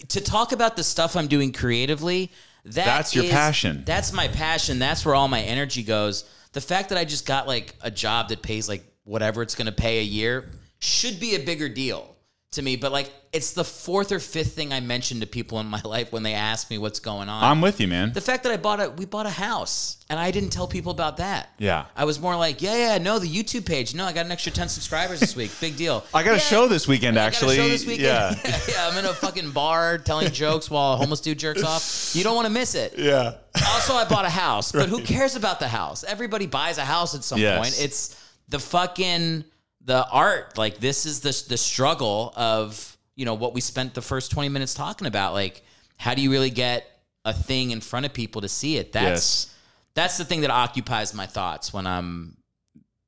to 0.09 0.19
talk 0.21 0.51
about 0.51 0.75
the 0.75 0.83
stuff 0.83 1.15
I'm 1.15 1.27
doing 1.27 1.51
creatively. 1.51 2.31
that 2.65 2.83
That's 2.85 3.15
your 3.15 3.23
is- 3.23 3.31
passion. 3.31 3.83
That's 3.85 4.11
my 4.11 4.27
passion. 4.27 4.77
That's 4.77 5.05
where 5.05 5.15
all 5.15 5.29
my 5.29 5.41
energy 5.41 5.83
goes. 5.83 6.25
The 6.51 6.59
fact 6.59 6.89
that 6.89 6.97
I 6.97 7.05
just 7.05 7.25
got 7.25 7.47
like 7.47 7.73
a 7.81 7.89
job 7.89 8.27
that 8.27 8.41
pays 8.41 8.67
like 8.67 8.83
whatever 9.05 9.41
it's 9.41 9.55
going 9.55 9.67
to 9.67 9.71
pay 9.71 9.99
a 9.99 10.03
year 10.03 10.49
should 10.79 11.17
be 11.17 11.35
a 11.35 11.39
bigger 11.39 11.69
deal. 11.69 12.16
To 12.51 12.61
me, 12.61 12.77
but 12.77 12.91
like 12.93 13.11
it's 13.33 13.51
the 13.51 13.63
fourth 13.63 14.11
or 14.11 14.19
fifth 14.19 14.53
thing 14.53 14.71
I 14.71 14.79
mention 14.79 15.19
to 15.19 15.27
people 15.27 15.59
in 15.59 15.67
my 15.67 15.81
life 15.85 16.13
when 16.13 16.23
they 16.23 16.33
ask 16.33 16.69
me 16.69 16.77
what's 16.77 16.99
going 17.01 17.27
on. 17.27 17.43
I'm 17.43 17.59
with 17.61 17.81
you, 17.81 17.87
man. 17.87 18.13
the 18.13 18.21
fact 18.21 18.43
that 18.43 18.53
I 18.53 18.57
bought 18.57 18.79
a 18.79 18.89
we 18.89 19.05
bought 19.05 19.25
a 19.25 19.31
house 19.31 19.97
and 20.09 20.17
I 20.17 20.31
didn't 20.31 20.51
tell 20.51 20.65
people 20.67 20.91
about 20.93 21.17
that. 21.17 21.49
Yeah. 21.57 21.85
I 21.95 22.05
was 22.05 22.19
more 22.21 22.37
like, 22.37 22.61
yeah, 22.61 22.93
yeah, 22.93 22.97
no, 22.99 23.19
the 23.19 23.27
YouTube 23.27 23.65
page. 23.65 23.93
No, 23.93 24.05
I 24.05 24.13
got 24.13 24.25
an 24.25 24.31
extra 24.31 24.53
10 24.53 24.69
subscribers 24.69 25.19
this 25.19 25.35
week. 25.35 25.51
Big 25.59 25.75
deal. 25.75 26.05
I 26.13 26.23
got 26.23 26.35
a 26.35 26.39
show 26.39 26.67
this 26.69 26.87
weekend, 26.87 27.17
I 27.17 27.19
got 27.19 27.23
a 27.23 27.27
actually. 27.27 27.55
show 27.57 27.67
this 27.67 27.85
weekend. 27.85 28.05
Yeah. 28.45 28.59
yeah, 28.69 28.87
I'm 28.89 28.97
in 28.97 29.03
a 29.05 29.13
fucking 29.13 29.51
bar 29.51 29.97
telling 29.97 30.31
jokes 30.31 30.71
while 30.71 30.93
a 30.93 30.95
homeless 30.95 31.19
dude 31.19 31.39
jerks 31.39 31.63
off. 31.63 32.11
You 32.15 32.23
don't 32.23 32.35
want 32.35 32.47
to 32.47 32.53
miss 32.53 32.75
it. 32.75 32.93
Yeah. 32.97 33.35
Also, 33.73 33.93
I 33.93 34.05
bought 34.07 34.25
a 34.25 34.29
house, 34.29 34.71
but 34.71 34.87
who 34.87 35.01
cares 35.01 35.35
about 35.35 35.59
the 35.59 35.67
house? 35.67 36.05
Everybody 36.05 36.45
buys 36.47 36.77
a 36.77 36.85
house 36.85 37.13
at 37.13 37.23
some 37.25 37.39
Yes. 37.39 37.57
point. 37.59 37.83
It's 37.83 38.23
the 38.47 38.59
fucking 38.59 39.43
the 39.87 40.07
art. 40.09 40.57
Like 40.57 40.77
this 40.79 41.05
is 41.07 41.21
the 41.21 41.31
the 41.49 41.57
struggle 41.57 42.31
of 42.35 42.95
you 43.15 43.25
know 43.25 43.33
what 43.33 43.53
we 43.55 43.61
spent 43.61 43.93
the 43.95 44.01
first 44.01 44.29
20 44.31 44.49
minutes 44.49 44.73
talking 44.75 45.07
about. 45.07 45.33
Like 45.33 45.63
how 45.97 46.13
do 46.13 46.21
you 46.21 46.29
really 46.29 46.51
get 46.51 46.85
a 47.25 47.33
thing 47.33 47.71
in 47.71 47.81
front 47.81 48.05
of 48.05 48.13
people 48.13 48.41
to 48.41 48.47
see 48.49 48.77
it? 48.77 48.91
That's 48.93 49.45
Yes. 49.47 49.55
that's 49.95 50.17
the 50.17 50.25
thing 50.25 50.41
that 50.41 50.51
occupies 50.51 51.13
my 51.13 51.25
thoughts 51.25 51.73
when 51.73 51.87
I'm 51.87 52.37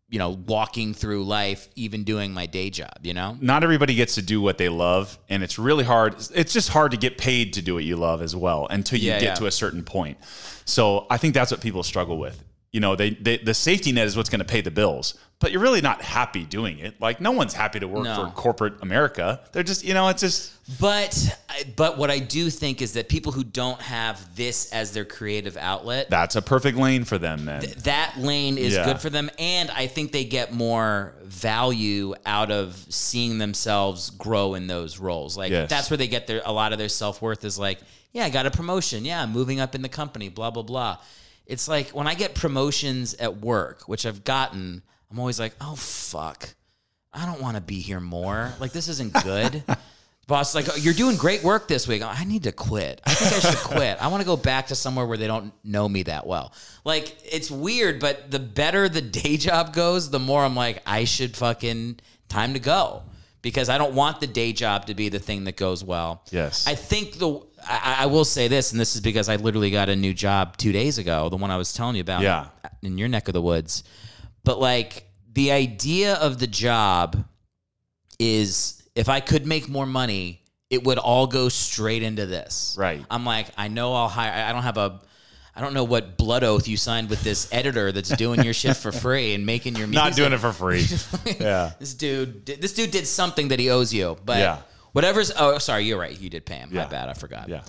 you 0.10 0.18
know 0.18 0.32
walking 0.48 0.96
through 0.96 1.24
life, 1.26 1.68
even 1.76 2.04
doing 2.04 2.34
my 2.34 2.48
day 2.48 2.70
job. 2.72 2.98
You 3.04 3.14
know. 3.14 3.38
Not 3.40 3.64
everybody 3.64 3.94
gets 3.94 4.16
to 4.16 4.22
do 4.24 4.42
what 4.42 4.58
they 4.58 4.70
love, 4.70 5.20
and 5.30 5.44
it's 5.44 5.60
really 5.60 5.84
hard. 5.84 6.16
It's 6.34 6.52
just 6.54 6.70
hard 6.70 6.92
to 6.92 6.98
get 6.98 7.18
paid 7.20 7.54
to 7.54 7.62
do 7.62 7.76
what 7.76 7.84
you 7.84 7.96
love 7.96 8.22
as 8.24 8.36
well 8.36 8.66
until 8.72 8.98
you 9.00 9.10
Yeah, 9.10 9.20
get 9.20 9.26
yeah. 9.26 9.36
to 9.36 9.46
a 9.46 9.52
certain 9.52 9.84
point. 9.84 10.18
So 10.66 11.06
I 11.12 11.18
think 11.18 11.34
that's 11.36 11.52
what 11.52 11.62
people 11.62 11.84
struggle 11.84 12.18
with. 12.18 12.44
You 12.72 12.80
know, 12.80 12.96
they, 12.96 13.12
they 13.12 13.38
the 13.38 13.54
safety 13.54 13.92
net 13.92 14.08
is 14.08 14.16
what's 14.18 14.30
going 14.30 14.40
to 14.40 14.46
pay 14.46 14.62
the 14.62 14.72
bills, 14.72 15.14
but 15.40 15.52
you're 15.54 15.62
really 15.62 15.80
not 15.82 16.02
happy 16.02 16.44
doing 16.44 16.80
it. 16.80 17.00
Like 17.00 17.22
no 17.22 17.32
one's 17.32 17.54
happy 17.54 17.80
to 17.80 17.88
work 17.88 18.04
No. 18.04 18.26
for 18.26 18.32
corporate 18.32 18.74
America. 18.82 19.40
They're 19.54 19.64
just, 19.64 19.84
you 19.86 19.94
know, 19.94 20.10
it's 20.10 20.22
just 20.22 20.54
But 20.80 21.38
but 21.78 21.98
what 21.98 22.12
I 22.12 22.20
do 22.20 22.50
think 22.50 22.82
is 22.82 22.94
that 22.94 23.08
people 23.08 23.32
who 23.32 23.44
don't 23.46 23.82
have 23.82 24.36
this 24.36 24.70
as 24.74 24.92
their 24.92 25.06
creative 25.06 25.56
outlet, 25.56 26.10
that's 26.10 26.36
a 26.36 26.42
perfect 26.42 26.78
lane 26.78 27.06
for 27.06 27.18
them. 27.18 27.46
Then 27.46 27.62
that 27.84 28.16
lane 28.18 28.58
is 28.58 28.74
Yeah. 28.74 28.86
good 28.86 29.00
for 29.00 29.10
them 29.10 29.30
and 29.40 29.72
i 29.72 29.88
think 29.88 30.12
they 30.12 30.26
get 30.26 30.52
more 30.54 31.14
value 31.24 32.14
out 32.26 32.52
of 32.52 32.76
seeing 32.90 33.38
themselves 33.38 34.10
grow 34.12 34.54
in 34.56 34.68
those 34.68 35.00
roles 35.00 35.38
like 35.38 35.52
Yes. 35.52 35.70
that's 35.70 35.90
where 35.90 35.98
they 35.98 36.08
get 36.08 36.28
their 36.28 36.42
a 36.46 36.52
lot 36.52 36.74
of 36.74 36.78
their 36.80 36.90
self-worth 36.90 37.46
is 37.46 37.58
like 37.58 37.80
yeah 38.12 38.26
i 38.26 38.30
got 38.30 38.46
a 38.46 38.52
promotion 38.52 39.06
yeah 39.06 39.24
i'm 39.24 39.32
moving 39.32 39.60
up 39.60 39.74
in 39.76 39.82
the 39.82 39.90
company 39.90 40.28
blah 40.30 40.52
blah 40.52 40.64
blah 40.64 40.98
it's 41.48 41.68
like 41.68 41.90
when 41.92 42.08
i 42.08 42.14
get 42.14 42.36
promotions 42.36 43.14
at 43.16 43.38
work 43.38 43.84
which 43.88 44.06
i've 44.06 44.24
gotten 44.24 44.82
i'm 45.12 45.20
always 45.20 45.40
like 45.40 45.54
oh 45.62 45.76
fuck 45.76 46.50
i 47.14 47.26
don't 47.26 47.42
want 47.42 47.56
to 47.56 47.62
be 47.62 47.80
here 47.80 48.00
more 48.00 48.54
like 48.60 48.72
this 48.72 48.88
isn't 48.88 49.14
good 49.24 49.64
Boss, 50.28 50.50
is 50.50 50.56
like, 50.56 50.68
oh, 50.72 50.78
you're 50.78 50.94
doing 50.94 51.18
great 51.18 51.44
work 51.44 51.68
this 51.68 51.88
week. 51.88 52.04
I 52.04 52.24
need 52.24 52.44
to 52.44 52.52
quit. 52.52 53.02
I 53.04 53.16
think 53.16 53.44
I 53.44 53.50
should 53.50 53.60
quit. 53.62 53.98
I 54.00 54.10
want 54.10 54.22
to 54.22 54.28
go 54.28 54.38
back 54.38 54.68
to 54.68 54.76
somewhere 54.76 55.08
where 55.08 55.18
they 55.18 55.26
don't 55.26 55.52
know 55.64 55.90
me 55.90 56.04
that 56.04 56.28
well. 56.28 56.54
Like, 56.86 57.18
it's 57.26 57.50
weird, 57.50 58.00
but 58.00 58.30
the 58.30 58.38
better 58.38 58.88
the 58.88 59.02
day 59.02 59.38
job 59.38 59.74
goes, 59.74 60.12
the 60.12 60.20
more 60.20 60.44
I'm 60.46 60.56
like, 60.56 60.84
I 60.86 61.06
should 61.06 61.36
fucking 61.36 62.00
time 62.28 62.54
to 62.54 62.60
go 62.60 63.02
because 63.42 63.70
I 63.70 63.80
don't 63.80 63.96
want 63.96 64.20
the 64.20 64.28
day 64.28 64.54
job 64.54 64.86
to 64.86 64.94
be 64.94 65.10
the 65.10 65.18
thing 65.18 65.46
that 65.46 65.58
goes 65.58 65.84
well. 65.84 66.22
Yes. 66.30 66.68
I 66.68 66.76
think 66.76 67.14
the, 67.18 67.42
I, 67.68 67.96
I 68.02 68.06
will 68.06 68.24
say 68.24 68.48
this, 68.48 68.72
and 68.72 68.80
this 68.80 68.94
is 68.94 69.02
because 69.02 69.30
I 69.30 69.38
literally 69.38 69.72
got 69.72 69.90
a 69.90 69.96
new 69.96 70.14
job 70.14 70.58
two 70.58 70.72
days 70.72 71.00
ago, 71.00 71.30
the 71.30 71.38
one 71.38 71.50
I 71.50 71.58
was 71.58 71.74
telling 71.74 71.96
you 71.96 72.02
about 72.02 72.22
Yeah. 72.22 72.50
in 72.84 73.00
your 73.00 73.08
neck 73.08 73.30
of 73.30 73.34
the 73.34 73.42
woods. 73.42 73.84
But 74.50 74.60
like, 74.60 75.04
the 75.32 75.52
idea 75.52 76.16
of 76.16 76.40
the 76.40 76.48
job 76.48 77.24
is 78.18 78.82
if 78.96 79.08
I 79.08 79.20
could 79.20 79.46
make 79.46 79.70
more 79.70 79.86
money, 79.86 80.42
it 80.72 80.84
would 80.84 80.98
all 80.98 81.28
go 81.28 81.50
straight 81.50 82.02
into 82.02 82.26
this. 82.26 82.76
Right. 82.76 83.06
I'm 83.12 83.26
like, 83.26 83.46
I 83.60 83.68
know 83.68 83.94
I'll 83.94 84.08
hire. 84.08 84.32
I 84.32 84.52
don't 84.52 84.64
have 84.64 84.78
a. 84.78 85.02
I 85.56 85.62
don't 85.62 85.76
know 85.76 85.84
what 85.84 86.18
blood 86.18 86.44
oath 86.44 86.68
you 86.68 86.78
signed 86.78 87.12
with 87.12 87.22
this 87.22 87.48
editor 87.52 87.92
that's 87.92 88.10
doing 88.10 88.42
your 88.44 88.56
shit 88.56 88.76
for 88.76 88.92
free 88.92 89.36
and 89.36 89.46
making 89.46 89.76
your 89.76 89.86
music. 89.86 90.04
not 90.04 90.16
doing 90.16 90.34
it 90.34 90.40
for 90.40 90.52
free. 90.52 90.84
yeah. 91.40 91.74
This 91.78 91.94
dude, 91.94 92.48
this 92.48 92.74
dude 92.74 92.90
did 92.90 93.06
something 93.06 93.50
that 93.50 93.60
he 93.60 93.70
owes 93.70 93.94
you, 93.94 94.18
but 94.26 94.40
Yeah. 94.40 94.62
whatever's. 94.94 95.32
Oh, 95.38 95.60
sorry, 95.60 95.84
you're 95.84 96.00
right. 96.00 96.20
You 96.20 96.32
did 96.32 96.44
pay 96.44 96.56
him. 96.56 96.70
My 96.74 96.82
Yeah. 96.82 96.88
bad. 96.88 97.08
I 97.08 97.14
forgot. 97.14 97.50
Yeah. 97.50 97.62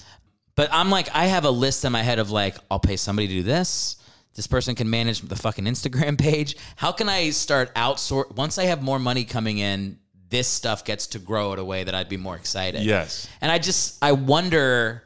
But 0.55 0.71
I'm 0.73 0.89
like, 0.89 1.15
I 1.15 1.27
have 1.27 1.45
a 1.45 1.51
list 1.51 1.85
in 1.85 1.93
my 1.93 2.03
head 2.03 2.19
of 2.19 2.31
like, 2.31 2.57
I'll 2.71 2.81
pay 2.81 2.97
somebody 2.97 3.29
to 3.29 3.35
do 3.35 3.43
this. 3.43 3.97
This 4.35 4.47
person 4.47 4.75
can 4.75 4.89
manage 4.89 5.21
the 5.21 5.37
fucking 5.37 5.65
Instagram 5.65 6.19
page. 6.21 6.57
How 6.77 6.93
can 6.93 7.09
I 7.09 7.31
start 7.31 7.75
outsource? 7.75 8.35
Once 8.35 8.59
I 8.59 8.65
have 8.65 8.83
more 8.83 8.99
money 8.99 9.25
coming 9.25 9.59
in, 9.59 9.99
this 10.31 10.47
stuff 10.47 10.85
gets 10.85 11.09
to 11.09 11.19
grow 11.19 11.53
in 11.53 11.59
a 11.59 11.65
way 11.65 11.85
that 11.85 11.95
I'd 11.95 12.09
be 12.09 12.17
more 12.17 12.37
excited. 12.37 12.83
Yes. 12.83 13.29
And 13.41 13.51
I 13.51 13.59
just, 13.59 14.03
I 14.03 14.13
wonder 14.13 15.03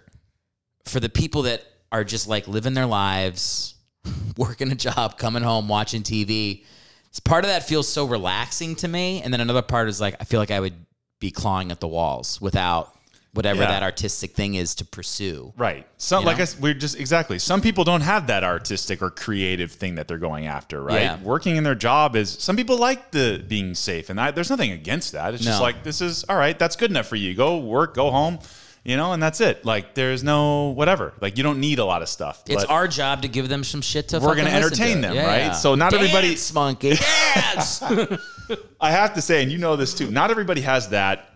for 0.85 1.01
the 1.01 1.09
people 1.09 1.43
that 1.43 1.65
are 1.91 2.05
just 2.05 2.29
like 2.29 2.47
living 2.47 2.75
their 2.75 2.87
lives, 2.87 3.75
working 4.37 4.71
a 4.71 4.75
job, 4.75 5.17
coming 5.17 5.43
home, 5.43 5.69
watching 5.69 6.03
TV. 6.03 6.65
It's 7.09 7.21
part 7.21 7.45
of 7.45 7.51
that 7.51 7.63
feels 7.67 7.89
so 7.89 8.05
relaxing 8.05 8.77
to 8.77 8.89
me. 8.89 9.23
And 9.23 9.33
then 9.33 9.41
another 9.41 9.63
part 9.63 9.89
is 9.89 10.01
like, 10.01 10.17
I 10.21 10.25
feel 10.25 10.41
like 10.41 10.51
I 10.51 10.61
would 10.61 10.75
be 11.21 11.31
clawing 11.31 11.71
at 11.71 11.81
the 11.81 11.89
walls 11.89 12.41
without 12.41 12.95
whatever 13.35 13.62
Yeah. 13.62 13.69
that 13.69 13.82
artistic 13.82 14.35
thing 14.35 14.55
is 14.55 14.74
to 14.77 14.85
pursue. 14.85 15.52
Right. 15.56 15.86
You 16.11 16.16
like 16.20 16.39
know? 16.39 16.44
I 16.44 16.47
we're 16.61 16.74
just 16.74 16.98
exactly. 16.98 17.39
Some 17.39 17.61
people 17.61 17.85
don't 17.85 18.01
have 18.01 18.28
that 18.28 18.44
artistic 18.44 19.02
or 19.02 19.11
creative 19.11 19.73
thing 19.73 19.97
that 19.97 20.09
they're 20.09 20.19
going 20.19 20.47
after, 20.47 20.82
right? 20.82 21.02
Yeah. 21.02 21.19
Working 21.23 21.56
in 21.56 21.65
their 21.65 21.74
job 21.74 22.16
is 22.16 22.31
some 22.31 22.56
people 22.56 22.78
like 22.78 23.11
the 23.11 23.44
being 23.47 23.74
safe 23.74 24.09
and 24.11 24.20
I, 24.20 24.31
there's 24.31 24.51
nothing 24.51 24.70
against 24.73 25.12
that. 25.12 25.35
It's 25.35 25.44
just 25.44 25.61
like 25.61 25.82
this 25.82 26.01
is 26.01 26.24
all 26.28 26.36
right, 26.36 26.59
that's 26.59 26.77
good 26.77 26.90
enough 26.90 27.06
for 27.06 27.16
you. 27.16 27.35
Go 27.35 27.59
work, 27.59 27.94
go 27.94 28.11
home, 28.11 28.39
you 28.85 28.97
know, 28.97 29.12
and 29.12 29.23
that's 29.23 29.40
it. 29.40 29.65
Like 29.65 29.94
there's 29.94 30.23
no 30.23 30.69
whatever. 30.69 31.12
Like 31.20 31.36
you 31.36 31.43
don't 31.43 31.59
need 31.61 31.78
a 31.81 31.85
lot 31.85 32.02
of 32.02 32.09
stuff. 32.09 32.43
It's 32.47 32.65
our 32.65 32.86
job 32.86 33.23
to 33.23 33.28
give 33.28 33.48
them 33.48 33.65
some 33.65 33.81
shit 33.81 34.09
to. 34.09 34.20
We're 34.20 34.36
gonna 34.36 34.51
entertain 34.51 34.97
to. 34.97 35.02
them, 35.02 35.15
Yeah. 35.15 35.27
right? 35.48 35.56
So 35.56 35.74
not 35.74 35.90
Dance, 35.90 36.02
everybody- 36.05 36.36
monkey. 36.55 36.94
Dance. 37.35 37.82
I 38.81 38.90
have 38.90 39.15
to 39.15 39.23
say, 39.23 39.43
and 39.43 39.51
you 39.51 39.59
know 39.59 39.74
this 39.77 39.94
too, 39.94 40.11
not 40.11 40.31
everybody 40.31 40.61
has 40.61 40.90
that 40.90 41.31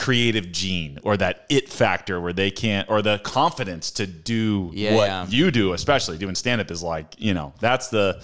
creative 0.00 0.50
gene 0.50 0.98
or 1.02 1.16
that 1.16 1.44
it 1.50 1.68
factor 1.68 2.20
where 2.20 2.32
they 2.32 2.50
can't 2.50 2.88
or 2.88 3.02
the 3.02 3.18
confidence 3.18 3.90
to 3.92 4.06
do 4.06 4.70
Yeah, 4.72 4.94
what 4.96 5.06
yeah. 5.08 5.26
you 5.28 5.50
do, 5.50 5.74
especially 5.74 6.16
doing 6.18 6.34
stand 6.34 6.60
up 6.60 6.70
is 6.70 6.82
like, 6.82 7.14
you 7.18 7.34
know, 7.34 7.52
that's 7.60 7.88
the 7.88 8.22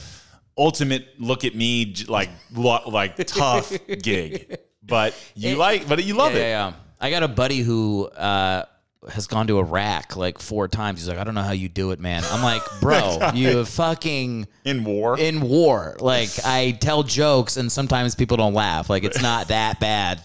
ultimate 0.59 1.07
look 1.20 1.44
at 1.44 1.55
me 1.55 1.94
like 2.09 2.31
like 2.55 3.16
tough 3.27 3.73
gig. 4.03 4.59
But 4.82 5.15
you 5.35 5.51
It- 5.51 5.59
like 5.59 5.89
but 5.89 6.03
you 6.05 6.15
love 6.15 6.32
yeah, 6.32 6.39
it. 6.39 6.43
Yeah, 6.43 6.69
yeah. 6.69 6.73
I 7.01 7.11
got 7.11 7.23
a 7.23 7.28
buddy 7.28 7.59
who 7.59 8.07
uh, 8.07 8.65
has 9.11 9.27
gone 9.27 9.47
to 9.48 9.59
Iraq 9.59 10.16
like 10.16 10.39
four 10.39 10.66
times. 10.66 11.01
He's 11.01 11.09
like, 11.09 11.19
I 11.19 11.24
don't 11.24 11.35
know 11.35 11.43
how 11.43 11.53
you 11.53 11.69
do 11.69 11.90
it, 11.90 12.01
man. 12.01 12.23
I'm 12.32 12.43
like, 12.43 12.62
bro, 12.81 13.19
you 13.35 13.65
fucking 13.66 14.48
In 14.65 14.82
war. 14.85 15.19
in 15.19 15.43
war. 15.43 15.97
Like, 16.01 16.31
I 16.44 16.70
tell 16.81 17.03
jokes 17.03 17.59
and 17.59 17.70
sometimes 17.70 18.15
people 18.15 18.39
don't 18.39 18.55
laugh. 18.55 18.89
Like, 18.89 19.05
it's 19.05 19.20
not 19.20 19.48
that 19.48 19.78
bad. 19.78 20.23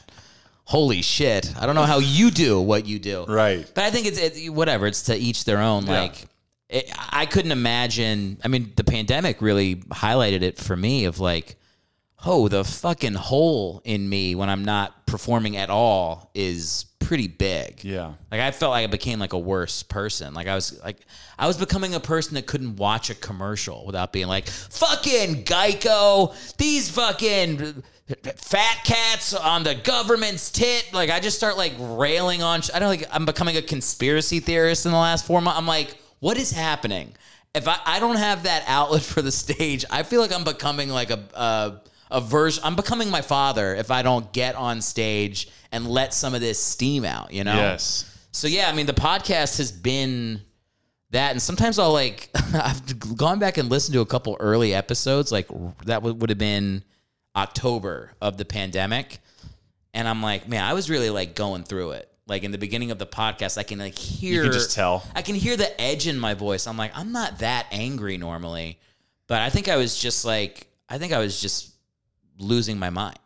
Holy 0.72 1.02
shit! 1.02 1.54
I 1.60 1.66
don't 1.66 1.76
know 1.76 1.84
how 1.84 2.00
you 2.00 2.32
do 2.32 2.62
what 2.62 2.86
you 2.86 2.98
do. 2.98 3.26
Right. 3.28 3.70
But 3.76 3.84
I 3.84 3.92
think 3.92 4.08
it's 4.08 4.18
it, 4.18 4.50
whatever. 4.50 4.88
It's 4.88 5.02
to 5.04 5.16
each 5.18 5.44
their 5.44 5.60
own. 5.60 5.86
Yeah. 5.86 6.00
Like, 6.00 6.26
it, 6.70 6.90
I 7.10 7.26
couldn't 7.26 7.52
imagine. 7.52 8.40
I 8.42 8.48
mean, 8.48 8.72
the 8.78 8.86
pandemic 8.86 9.42
really 9.42 9.76
highlighted 9.76 10.44
it 10.44 10.58
for 10.58 10.78
me. 10.78 11.04
Of 11.04 11.20
like, 11.20 11.58
oh, 12.26 12.48
the 12.48 12.64
fucking 12.64 13.16
hole 13.16 13.82
in 13.84 14.08
me 14.08 14.34
when 14.34 14.50
I'm 14.50 14.64
not 14.64 15.06
performing 15.08 15.58
at 15.58 15.70
all 15.70 16.32
is 16.34 16.86
pretty 17.00 17.28
big. 17.28 17.84
Yeah. 17.84 18.14
Like 18.32 18.40
I 18.40 18.52
felt 18.52 18.72
like 18.72 18.86
I 18.86 18.88
became 18.88 19.20
like 19.20 19.34
a 19.34 19.40
worse 19.40 19.84
person. 19.84 20.34
Like 20.34 20.48
I 20.48 20.56
was 20.56 20.82
like 20.82 21.00
I 21.38 21.48
was 21.48 21.58
becoming 21.58 21.96
a 21.96 22.00
person 22.00 22.36
that 22.36 22.46
couldn't 22.46 22.78
watch 22.78 23.10
a 23.10 23.16
commercial 23.16 23.86
without 23.86 24.14
being 24.14 24.28
like, 24.28 24.48
fucking 24.48 25.44
Geico, 25.44 26.34
these 26.56 26.90
fucking 26.90 27.84
fat 28.36 28.84
cats 28.84 29.34
on 29.34 29.64
the 29.64 29.76
government's 29.76 30.50
tit. 30.52 30.90
Like 30.94 31.10
I 31.10 31.20
just 31.20 31.38
start 31.38 31.58
like 31.58 31.74
railing 31.80 32.42
on 32.42 32.62
I 32.74 32.80
don't 32.80 32.90
like 32.90 33.06
I'm 33.12 33.26
becoming 33.26 33.58
a 33.58 33.62
conspiracy 33.62 34.40
theorist 34.40 34.86
in 34.86 34.92
the 34.92 34.98
last 34.98 35.26
four 35.26 35.42
months. 35.42 35.60
I'm 35.60 35.68
like, 35.68 35.98
what 36.20 36.38
is 36.38 36.52
happening? 36.52 37.14
If 37.54 37.68
I, 37.68 37.78
I 37.86 38.00
don't 38.00 38.16
have 38.16 38.44
that 38.44 38.64
outlet 38.68 39.02
for 39.02 39.22
the 39.22 39.32
stage, 39.32 39.86
I 39.90 40.04
feel 40.04 40.22
like 40.22 40.34
I'm 40.34 40.44
becoming 40.44 40.90
like 40.90 41.12
a 41.12 41.20
a, 41.34 41.82
a 42.12 42.22
version. 42.22 42.64
I'm 42.66 42.76
becoming 42.76 43.10
my 43.10 43.22
father 43.22 43.76
if 43.76 43.92
I 43.92 44.02
don't 44.02 44.32
get 44.34 44.56
on 44.56 44.82
stage 44.82 45.50
and 45.72 45.88
let 45.88 46.14
some 46.14 46.34
of 46.34 46.42
this 46.42 46.60
steam 46.60 47.06
out. 47.06 47.34
You 47.34 47.44
know. 47.44 47.56
Yes. 47.56 48.08
So 48.32 48.48
yeah, 48.48 48.70
I 48.70 48.74
mean, 48.74 48.86
the 48.86 48.94
podcast 48.94 49.58
has 49.58 49.72
been 49.72 50.42
that, 51.12 51.32
and 51.32 51.42
sometimes 51.42 51.78
I'll 51.78 51.94
like 51.94 52.30
I've 52.54 53.18
gone 53.18 53.40
back 53.40 53.58
and 53.58 53.70
listened 53.70 53.94
to 53.94 54.02
a 54.02 54.06
couple 54.06 54.38
early 54.40 54.74
episodes, 54.74 55.32
like 55.32 55.48
that 55.86 56.02
would 56.02 56.22
would 56.22 56.30
have 56.30 56.40
been 56.40 56.84
October 57.36 58.12
of 58.22 58.38
the 58.38 58.46
pandemic, 58.46 59.20
and 59.94 60.08
I'm 60.08 60.22
like, 60.22 60.48
man, 60.48 60.64
I 60.64 60.74
was 60.74 60.90
really 60.90 61.10
like 61.10 61.36
going 61.36 61.64
through 61.64 61.92
it. 61.92 62.08
Like 62.28 62.44
in 62.44 62.52
the 62.52 62.58
beginning 62.58 62.92
of 62.92 63.00
the 63.00 63.06
podcast, 63.06 63.58
I 63.58 63.64
can 63.64 63.80
like 63.80 63.98
hear. 63.98 64.44
You 64.44 64.50
can 64.50 64.54
just 64.54 64.76
tell. 64.76 65.04
I 65.16 65.22
can 65.22 65.36
hear 65.36 65.58
the 65.58 65.80
edge 65.82 66.08
in 66.08 66.18
my 66.18 66.34
voice. 66.34 66.68
I'm 66.68 66.78
like, 66.78 66.92
I'm 66.96 67.12
not 67.12 67.40
that 67.40 67.68
angry 67.72 68.18
normally, 68.18 68.80
but 69.28 69.42
I 69.42 69.50
think 69.50 69.68
I 69.68 69.76
was 69.78 69.98
just 69.98 70.24
like, 70.24 70.68
I 70.88 70.98
think 70.98 71.14
I 71.14 71.20
was 71.20 71.42
just 71.42 71.74
losing 72.38 72.80
my 72.80 72.90
mind. 72.90 73.18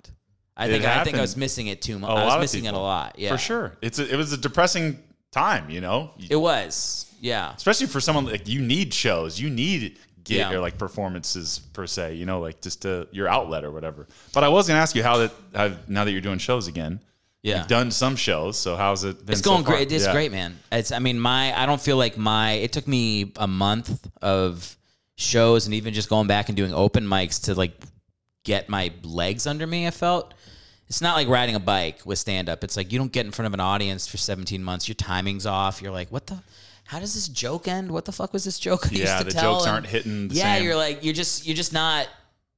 I 0.58 0.68
It 0.68 0.70
think 0.70 0.86
I 0.86 1.04
think 1.04 1.18
I 1.18 1.22
was 1.22 1.36
missing 1.36 1.68
it 1.68 1.82
too 1.82 2.00
much. 2.00 2.10
I 2.10 2.26
was 2.26 2.40
missing 2.40 2.66
it 2.66 2.74
a 2.74 2.80
lot. 2.80 3.16
Yeah, 3.20 3.32
For 3.32 3.38
sure. 3.38 3.78
It's 3.82 4.00
a, 4.00 4.12
it 4.12 4.16
was 4.16 4.32
a 4.32 4.38
depressing 4.38 5.00
time, 5.32 5.70
you 5.70 5.82
know? 5.82 6.12
It 6.30 6.38
was. 6.38 7.12
Yeah. 7.20 7.54
Especially 7.56 7.88
for 7.88 8.00
someone 8.00 8.26
like 8.26 8.48
you 8.48 8.62
need 8.62 8.94
shows. 8.94 9.40
You 9.40 9.50
need 9.50 10.00
get 10.26 10.38
Yeah. 10.38 10.52
or 10.52 10.60
like 10.60 10.78
performances 10.78 11.60
per 11.74 11.88
se, 11.88 12.16
you 12.16 12.26
know, 12.26 12.42
like 12.42 12.60
just 12.62 12.82
to, 12.82 13.08
your 13.12 13.28
outlet 13.30 13.64
or 13.64 13.72
whatever. 13.72 14.06
But 14.34 14.44
I 14.44 14.50
was 14.50 14.68
going 14.68 14.76
to 14.78 14.82
ask 14.82 14.96
you 14.96 15.04
how 15.04 15.18
that 15.20 15.32
how, 15.56 15.72
now 15.88 16.04
that 16.04 16.12
you're 16.12 16.22
doing 16.22 16.40
shows 16.40 16.68
again. 16.68 17.00
Yeah. 17.42 17.60
You've 17.60 17.68
done 17.68 17.92
some 17.92 18.16
shows, 18.16 18.58
so 18.58 18.76
how's 18.76 19.04
it 19.04 19.18
It's 19.28 19.42
so 19.42 19.52
going 19.52 19.64
far? 19.64 19.76
great. 19.76 19.92
It's 19.92 20.06
Yeah. 20.06 20.12
great, 20.14 20.32
man. 20.32 20.58
It's. 20.72 20.92
I 20.92 20.98
mean, 21.00 21.20
my. 21.20 21.56
I 21.56 21.68
don't 21.68 21.80
feel 21.80 21.96
like 21.96 22.18
my. 22.18 22.54
It 22.54 22.72
took 22.74 22.88
me 22.88 23.32
a 23.36 23.46
month 23.48 24.08
of 24.22 24.76
shows 25.16 25.66
and 25.68 25.76
even 25.76 25.94
just 25.94 26.10
going 26.10 26.28
back 26.28 26.50
and 26.50 26.58
doing 26.58 26.74
open 26.74 27.06
mics 27.06 27.44
to 27.44 27.54
like 27.54 27.80
get 28.44 28.68
my 28.68 28.92
legs 29.04 29.46
under 29.46 29.68
me. 29.68 29.86
I 29.86 29.92
felt. 29.92 30.34
It's 30.88 31.02
not 31.02 31.16
like 31.16 31.28
riding 31.28 31.54
a 31.56 31.60
bike 31.60 32.02
with 32.06 32.18
stand 32.20 32.50
up. 32.50 32.64
It's 32.64 32.76
like 32.78 32.92
you 32.92 32.98
don't 32.98 33.12
get 33.12 33.26
in 33.28 33.32
front 33.32 33.48
of 33.48 33.54
an 33.54 33.60
audience 33.60 34.08
for 34.08 34.18
17 34.18 34.64
months. 34.64 34.88
Your 34.88 34.96
timing's 34.96 35.46
off. 35.46 35.82
You're 35.84 35.92
like, 35.92 36.12
what 36.12 36.26
the? 36.28 36.42
How 36.86 37.00
does 37.00 37.14
this 37.16 37.28
joke 37.28 37.68
end? 37.68 37.92
What 37.92 38.06
the 38.06 38.12
fuck 38.12 38.32
was 38.32 38.44
this 38.44 38.60
joke? 38.60 38.88
I 38.88 38.90
used 38.92 39.04
Yeah, 39.04 39.18
to 39.20 39.24
the 39.26 39.32
tell? 39.32 39.54
jokes 39.56 39.66
And- 39.66 39.74
aren't 39.74 39.88
hitting 39.88 40.28
the 40.30 40.36
yeah, 40.36 40.56
same. 40.56 40.64
you're 40.64 40.76
like 40.76 41.04
you're 41.04 41.14
just 41.14 41.46
you're 41.46 41.56
just 41.56 41.74
not. 41.74 42.08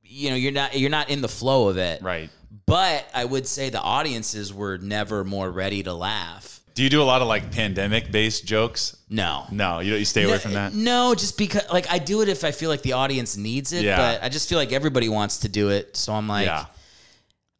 You 0.10 0.30
know, 0.30 0.36
you're 0.38 0.54
not 0.54 0.78
you're 0.80 0.90
not 0.90 1.10
in 1.10 1.22
the 1.22 1.28
flow 1.28 1.68
of 1.70 1.78
it. 1.78 2.02
Right. 2.02 2.30
But 2.66 3.06
I 3.14 3.26
would 3.26 3.46
say 3.48 3.70
the 3.70 3.82
audiences 3.82 4.54
were 4.54 4.78
never 4.78 5.24
more 5.26 5.50
ready 5.52 5.84
to 5.84 5.94
laugh. 5.94 6.62
Do 6.76 6.84
you 6.84 6.90
do 6.90 7.02
a 7.02 7.04
lot 7.04 7.22
of 7.22 7.28
like 7.28 7.52
pandemic 7.52 8.12
based 8.12 8.46
jokes? 8.46 8.96
No. 9.10 9.46
No, 9.52 9.80
you 9.80 9.96
you 9.96 10.06
stay 10.06 10.24
away 10.24 10.38
from 10.38 10.54
that. 10.54 10.74
No, 10.74 11.14
just 11.16 11.38
because 11.38 11.64
like 11.72 11.90
I 11.92 12.00
do 12.00 12.22
it 12.22 12.30
if 12.30 12.44
I 12.44 12.52
feel 12.52 12.70
like 12.70 12.84
the 12.84 12.94
audience 12.94 13.36
needs 13.36 13.74
it, 13.74 13.84
Yeah. 13.84 13.98
but 13.98 14.24
I 14.24 14.30
just 14.30 14.48
feel 14.48 14.58
like 14.58 14.72
everybody 14.72 15.10
wants 15.10 15.40
to 15.40 15.50
do 15.50 15.70
it. 15.70 15.98
So 15.98 16.14
I'm 16.14 16.28
like 16.28 16.46
yeah. 16.46 16.66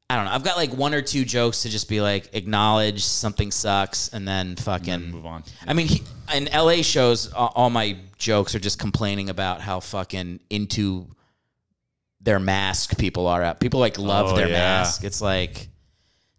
I 0.10 0.16
don't 0.16 0.26
know. 0.26 0.32
I've 0.32 0.44
got 0.44 0.56
like 0.56 0.72
one 0.72 0.94
or 0.94 1.02
two 1.02 1.26
jokes 1.26 1.64
to 1.64 1.70
just 1.70 1.90
be 1.90 2.00
like 2.00 2.30
acknowledge 2.34 3.04
something 3.04 3.52
sucks 3.52 4.08
and 4.10 4.26
then 4.26 4.56
fucking 4.56 5.12
move 5.12 5.26
on. 5.26 5.44
I 5.68 5.74
mean, 5.74 5.88
he, 5.88 6.02
in 6.34 6.46
LA 6.46 6.82
shows, 6.82 7.32
all, 7.34 7.70
my 7.70 7.98
jokes 8.18 8.56
are 8.56 8.60
just 8.60 8.80
complaining 8.80 9.30
about 9.30 9.60
how 9.60 9.82
fucking 9.82 10.40
into 10.50 11.08
their 12.22 12.40
mask 12.40 12.98
people 12.98 13.28
are. 13.28 13.42
At. 13.44 13.60
People 13.60 13.82
like 13.82 13.98
love 14.00 14.32
Oh, 14.32 14.36
their 14.38 14.48
yeah. 14.48 14.54
mask. 14.80 15.04
It's 15.04 15.20
like, 15.22 15.68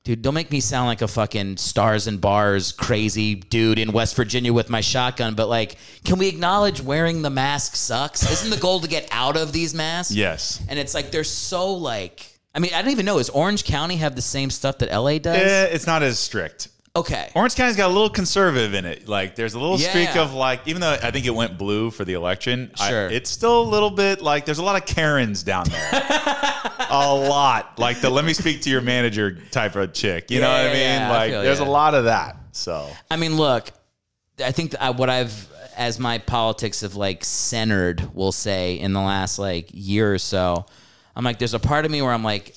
dude, 0.03 0.23
don't 0.23 0.33
make 0.33 0.51
me 0.51 0.61
sound 0.61 0.87
like 0.87 1.03
a 1.03 1.09
fucking 1.09 1.59
stars 1.59 2.07
and 2.07 2.23
bars 2.23 2.73
crazy 2.73 3.35
dude 3.35 3.79
in 3.79 3.93
West 3.93 4.17
Virginia 4.17 4.51
with 4.51 4.71
my 4.71 4.81
shotgun. 4.81 5.35
But 5.35 5.49
like, 5.51 5.77
can 6.05 6.19
we 6.19 6.27
acknowledge 6.29 6.81
wearing 6.81 7.21
the 7.21 7.29
mask 7.31 7.77
sucks? 7.77 8.31
Isn't 8.33 8.49
the 8.49 8.57
goal 8.57 8.81
to 8.81 8.89
get 8.89 9.07
out 9.13 9.37
of 9.37 9.53
these 9.53 9.75
masks? 9.75 10.15
Yes. 10.15 10.63
And 10.71 10.79
it's 10.79 10.95
like 10.95 11.11
they're 11.11 11.23
so 11.23 11.75
like. 11.75 12.35
I 12.59 12.61
mean, 12.61 12.75
I 12.75 12.83
don't 12.83 12.91
even 12.91 13.07
know. 13.07 13.19
Does 13.19 13.29
Orange 13.31 13.63
County 13.63 13.95
have 13.99 14.17
the 14.17 14.21
same 14.23 14.51
stuff 14.51 14.79
that 14.79 14.91
LA 14.91 15.19
does? 15.19 15.37
Eh, 15.37 15.65
it's 15.67 15.87
not 15.87 16.03
as 16.03 16.19
strict. 16.19 16.67
Okay. 16.97 17.31
Orange 17.37 17.55
County's 17.55 17.77
got 17.77 17.87
a 17.87 17.93
little 17.93 18.11
conservative 18.11 18.75
in 18.75 18.85
it. 18.85 19.07
Like 19.07 19.37
there's 19.37 19.55
a 19.55 19.61
little 19.61 19.79
streak 19.79 20.13
Yeah. 20.17 20.23
of 20.23 20.35
like, 20.35 20.63
even 20.67 20.81
though 20.81 20.99
I 21.01 21.13
think 21.13 21.25
it 21.27 21.31
went 21.35 21.57
blue 21.57 21.93
for 21.93 22.05
the 22.05 22.15
election, 22.15 22.73
I- 22.81 22.89
Sure. 22.89 23.07
it's 23.07 23.31
still 23.31 23.63
a 23.63 23.69
little 23.69 23.91
bit 23.91 24.23
like 24.23 24.45
there's 24.45 24.59
a 24.59 24.65
lot 24.65 24.75
of 24.75 24.87
Karens 24.89 25.45
down 25.45 25.67
there. 25.69 25.91
a 26.91 27.15
lot. 27.15 27.79
Like 27.79 28.01
the 28.01 28.11
let 28.11 28.25
me 28.25 28.33
speak 28.33 28.63
to 28.63 28.71
your 28.71 28.81
manager 28.81 29.39
type 29.53 29.77
of 29.77 29.93
chick. 29.93 30.29
You 30.29 30.41
know 30.41 30.49
Yeah, 30.49 30.63
what 30.63 30.71
I 30.71 30.73
mean? 30.73 30.83
yeah, 30.83 30.99
yeah, 30.99 31.13
I 31.13 31.17
like 31.17 31.31
feel 31.31 31.43
there's 31.43 31.61
ya. 31.61 31.65
a 31.65 31.71
lot 31.71 31.95
of 31.95 32.05
that. 32.07 32.37
So 32.51 32.89
I 33.09 33.15
mean, 33.17 33.37
look, 33.37 33.71
I 34.45 34.51
think 34.51 34.73
that 34.73 34.83
I, 34.83 34.91
what 34.91 35.09
I've, 35.09 35.49
as 35.77 36.01
my 36.01 36.19
politics 36.19 36.81
have 36.81 36.97
like 36.97 37.25
centered, 37.25 38.09
we'll 38.15 38.33
say, 38.33 38.75
in 38.81 38.93
the 38.95 39.01
last 39.01 39.39
like 39.39 39.69
year 39.73 40.13
or 40.13 40.19
so, 40.19 40.67
I'm 41.19 41.25
like, 41.25 41.39
there's 41.39 41.53
a 41.55 41.59
part 41.61 41.85
of 41.85 41.91
me 41.91 42.01
where 42.01 42.13
I'm 42.13 42.23
like, 42.25 42.55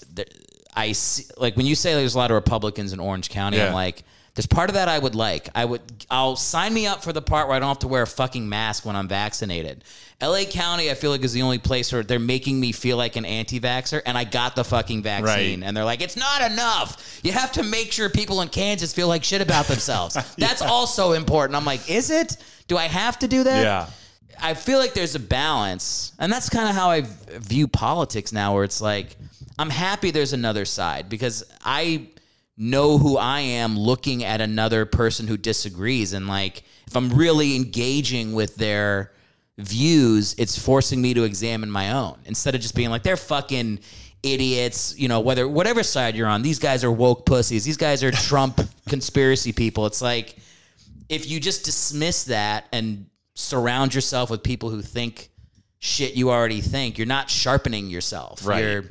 I 0.76 0.94
see, 0.94 1.26
like 1.38 1.58
when 1.58 1.66
you 1.66 1.76
say 1.76 1.94
there's 1.96 2.16
a 2.16 2.18
lot 2.18 2.32
of 2.32 2.36
Republicans 2.36 2.94
in 2.94 3.00
Orange 3.02 3.30
County, 3.30 3.58
Yeah. 3.58 3.68
I'm 3.68 3.74
like, 3.74 4.04
there's 4.36 4.46
part 4.48 4.70
of 4.70 4.76
that 4.76 4.88
I 4.88 4.98
would 4.98 5.14
like. 5.16 5.50
I 5.54 5.66
would, 5.66 5.82
I'll 6.10 6.38
sign 6.38 6.74
me 6.74 6.88
up 6.88 7.04
for 7.04 7.12
the 7.12 7.22
part 7.22 7.48
where 7.50 7.58
I 7.58 7.60
don't 7.60 7.68
have 7.68 7.80
to 7.80 7.90
wear 7.90 8.04
a 8.04 8.08
fucking 8.08 8.48
mask 8.48 8.86
when 8.86 8.96
I'm 8.96 9.10
vaccinated. 9.10 9.84
LA 10.22 10.44
County, 10.46 10.90
I 10.90 10.94
feel 10.94 11.12
like 11.12 11.22
is 11.24 11.34
the 11.34 11.42
only 11.42 11.58
place 11.58 11.92
where 11.92 12.02
they're 12.04 12.18
making 12.20 12.58
me 12.58 12.72
feel 12.72 12.96
like 12.96 13.18
an 13.18 13.26
anti-vaxer, 13.26 14.02
and 14.06 14.18
I 14.18 14.24
got 14.24 14.56
the 14.56 14.64
fucking 14.64 15.04
vaccine, 15.04 15.60
Right. 15.60 15.68
and 15.68 15.76
they're 15.76 15.84
like, 15.84 16.02
it's 16.02 16.16
not 16.16 16.50
enough. 16.50 17.20
You 17.24 17.34
have 17.34 17.52
to 17.54 17.64
make 17.64 17.92
sure 17.92 18.08
people 18.10 18.40
in 18.42 18.48
Kansas 18.48 18.94
feel 18.94 19.08
like 19.10 19.24
shit 19.26 19.42
about 19.42 19.66
themselves. 19.66 20.16
That's 20.38 20.62
also 20.62 21.12
important. 21.14 21.58
I'm 21.58 21.66
like, 21.66 21.90
is 21.90 22.10
it? 22.12 22.38
Do 22.70 22.78
I 22.78 22.84
have 22.86 23.20
to 23.20 23.28
do 23.28 23.44
that? 23.44 23.64
yeah. 23.64 23.88
I 24.42 24.54
feel 24.56 24.80
like 24.80 24.94
there's 24.94 25.16
a 25.16 25.20
balance, 25.20 26.14
and 26.20 26.32
that's 26.32 26.50
kind 26.50 26.68
of 26.68 26.76
how 26.76 26.90
I 26.90 27.04
view 27.28 27.68
politics 27.68 28.34
now. 28.34 28.56
Where 28.56 28.64
it's 28.64 28.82
like, 28.82 29.16
I'm 29.60 29.70
happy 29.70 30.12
there's 30.12 30.34
another 30.34 30.66
side 30.66 31.10
because 31.10 31.44
I 31.64 32.08
know 32.58 32.98
who 32.98 33.18
I 33.18 33.42
am 33.42 33.78
looking 33.78 34.24
at 34.24 34.42
another 34.42 34.86
person 34.86 35.28
who 35.28 35.38
disagrees, 35.38 36.14
and 36.14 36.28
like, 36.28 36.64
if 36.88 36.96
I'm 36.96 37.10
really 37.10 37.56
engaging 37.56 38.34
with 38.34 38.56
their 38.56 39.12
views, 39.58 40.36
it's 40.38 40.58
forcing 40.58 41.02
me 41.02 41.14
to 41.14 41.24
examine 41.24 41.70
my 41.70 41.92
own 41.92 42.18
instead 42.26 42.56
of 42.56 42.62
just 42.62 42.76
being 42.76 42.90
like, 42.90 43.04
they're 43.04 43.18
fucking 43.18 43.80
idiots. 44.24 44.98
You 44.98 45.08
know, 45.08 45.20
whether 45.20 45.48
whatever 45.48 45.84
side 45.84 46.16
you're 46.16 46.28
on, 46.28 46.42
these 46.42 46.60
guys 46.60 46.84
are 46.84 46.92
woke 46.92 47.26
pussies. 47.26 47.64
These 47.64 47.78
guys 47.78 48.04
are 48.04 48.12
Trump 48.12 48.60
conspiracy 48.90 49.52
people. 49.52 49.86
It's 49.86 50.02
like 50.02 50.36
if 51.10 51.30
you 51.30 51.40
just 51.40 51.66
dismiss 51.66 52.24
that 52.24 52.66
and 52.72 53.06
surround 53.42 53.94
yourself 53.94 54.30
with 54.30 54.44
people 54.44 54.70
who 54.70 54.82
think 54.82 55.30
shit 55.80 56.14
you 56.14 56.30
already 56.30 56.62
think, 56.62 56.98
you're 56.98 57.08
not 57.08 57.30
sharpening 57.30 57.90
yourself. 57.90 58.46
Right. 58.46 58.64
You're, 58.64 58.84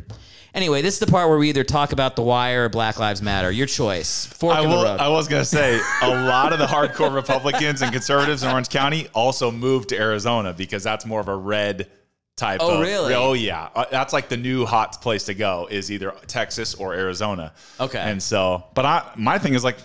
anyway, 0.55 0.82
this 0.82 0.94
is 0.94 1.01
the 1.01 1.06
part 1.06 1.28
where 1.28 1.39
we 1.39 1.48
either 1.48 1.64
talk 1.64 1.93
about 1.93 2.16
The 2.16 2.22
Wire 2.22 2.64
or 2.64 2.68
Black 2.68 2.98
Lives 2.98 3.22
Matter. 3.22 3.51
Your 3.51 3.66
choice. 3.66 4.27
Fork 4.27 4.56
I 4.56 4.62
will. 4.62 4.86
I 4.86 5.09
was 5.09 5.28
gonna 5.28 5.44
say 5.44 5.81
a 6.02 6.09
lot 6.09 6.52
of 6.52 6.59
the 6.59 6.66
hardcore 6.66 7.14
Republicans 7.14 7.82
and 7.82 7.93
conservatives 7.93 8.43
in 8.43 8.51
Orange 8.51 8.68
County 8.68 9.09
also 9.14 9.51
moved 9.51 9.90
to 9.90 9.98
Arizona 9.98 10.52
because 10.52 10.82
that's 10.82 11.06
more 11.06 11.20
of 11.20 11.28
a 11.28 11.36
red 11.36 11.89
type. 12.41 12.61
Oh, 12.62 12.75
of, 12.75 12.81
really? 12.81 13.15
Oh 13.15 13.35
yeah, 13.35 13.69
Uh, 13.75 13.85
that's 13.91 14.12
like 14.12 14.29
the 14.29 14.37
new 14.37 14.65
hot 14.65 15.01
place 15.01 15.25
to 15.25 15.35
go 15.35 15.69
is 15.71 15.91
either 15.93 16.12
Texas 16.27 16.75
or 16.75 16.95
Arizona. 16.95 17.53
Okay. 17.79 17.99
And 17.99 18.21
so, 18.21 18.65
but 18.75 18.85
I 18.85 19.12
my 19.15 19.39
thing 19.39 19.55
is 19.55 19.62
like, 19.62 19.77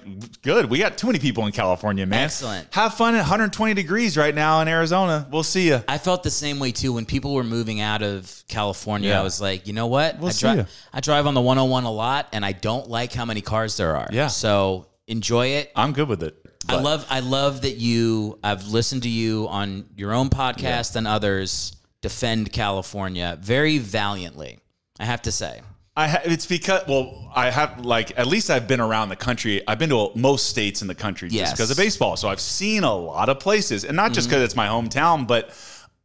good. 0.41 0.65
We 0.65 0.79
got 0.79 0.97
too 0.97 1.07
many 1.07 1.19
people 1.19 1.45
in 1.45 1.51
California, 1.51 2.05
man. 2.05 2.23
Excellent. 2.23 2.73
Have 2.73 2.93
fun 2.95 3.13
at 3.15 3.19
120 3.19 3.73
degrees 3.73 4.17
right 4.17 4.33
now 4.33 4.61
in 4.61 4.67
Arizona. 4.67 5.27
We'll 5.29 5.43
see 5.43 5.67
you. 5.67 5.83
I 5.87 5.97
felt 5.97 6.23
the 6.23 6.31
same 6.31 6.59
way 6.59 6.71
too 6.71 6.93
when 6.93 7.05
people 7.05 7.33
were 7.33 7.43
moving 7.43 7.81
out 7.81 8.01
of 8.01 8.43
California. 8.47 9.09
Yeah. 9.09 9.19
I 9.19 9.23
was 9.23 9.41
like, 9.41 9.67
you 9.67 9.73
know 9.73 9.87
what? 9.87 10.17
We'll 10.17 10.29
I, 10.29 10.31
see 10.31 10.55
ya. 10.55 10.63
I 10.93 11.01
drive 11.01 11.27
on 11.27 11.33
the 11.33 11.41
101 11.41 11.83
a 11.83 11.91
lot, 11.91 12.29
and 12.31 12.45
I 12.45 12.53
don't 12.53 12.89
like 12.89 13.13
how 13.13 13.25
many 13.25 13.41
cars 13.41 13.75
there 13.77 13.95
are. 13.97 14.07
Yeah. 14.11 14.27
So 14.27 14.87
enjoy 15.07 15.47
it. 15.59 15.71
I'm 15.75 15.91
good 15.91 16.07
with 16.07 16.23
it. 16.23 16.37
I 16.67 16.81
love 16.81 17.05
I 17.11 17.19
love 17.19 17.61
that 17.61 17.77
you 17.77 18.39
I've 18.43 18.65
listened 18.67 19.03
to 19.03 19.09
you 19.09 19.47
on 19.49 19.85
your 19.95 20.13
own 20.13 20.29
podcast 20.29 20.95
and 20.95 21.07
others 21.07 21.74
defend 22.09 22.51
California 22.51 23.37
very 23.41 23.77
valiantly. 23.79 24.59
I 24.99 25.05
have 25.05 25.21
to 25.23 25.31
say. 25.31 25.61
I 25.97 26.07
ha- 26.07 26.21
it's 26.25 26.45
because 26.45 26.81
well, 26.87 27.05
I 27.35 27.49
have 27.49 27.85
like 27.85 28.07
at 28.21 28.27
least 28.27 28.49
I've 28.49 28.67
been 28.67 28.79
around 28.81 29.09
the 29.09 29.15
country. 29.15 29.61
I've 29.67 29.79
been 29.79 29.89
to 29.89 30.11
most 30.15 30.43
states 30.53 30.81
in 30.83 30.87
the 30.87 30.95
country 31.05 31.29
Yes. 31.31 31.41
just 31.49 31.53
because 31.55 31.71
of 31.71 31.77
baseball. 31.77 32.15
So 32.17 32.27
I've 32.29 32.39
seen 32.61 32.83
a 32.83 32.93
lot 32.93 33.27
of 33.29 33.39
places, 33.39 33.85
and 33.85 33.95
not 33.95 34.05
Mm-hmm. 34.07 34.13
just 34.13 34.27
because 34.29 34.43
it's 34.43 34.55
my 34.55 34.67
hometown, 34.67 35.25
but 35.25 35.43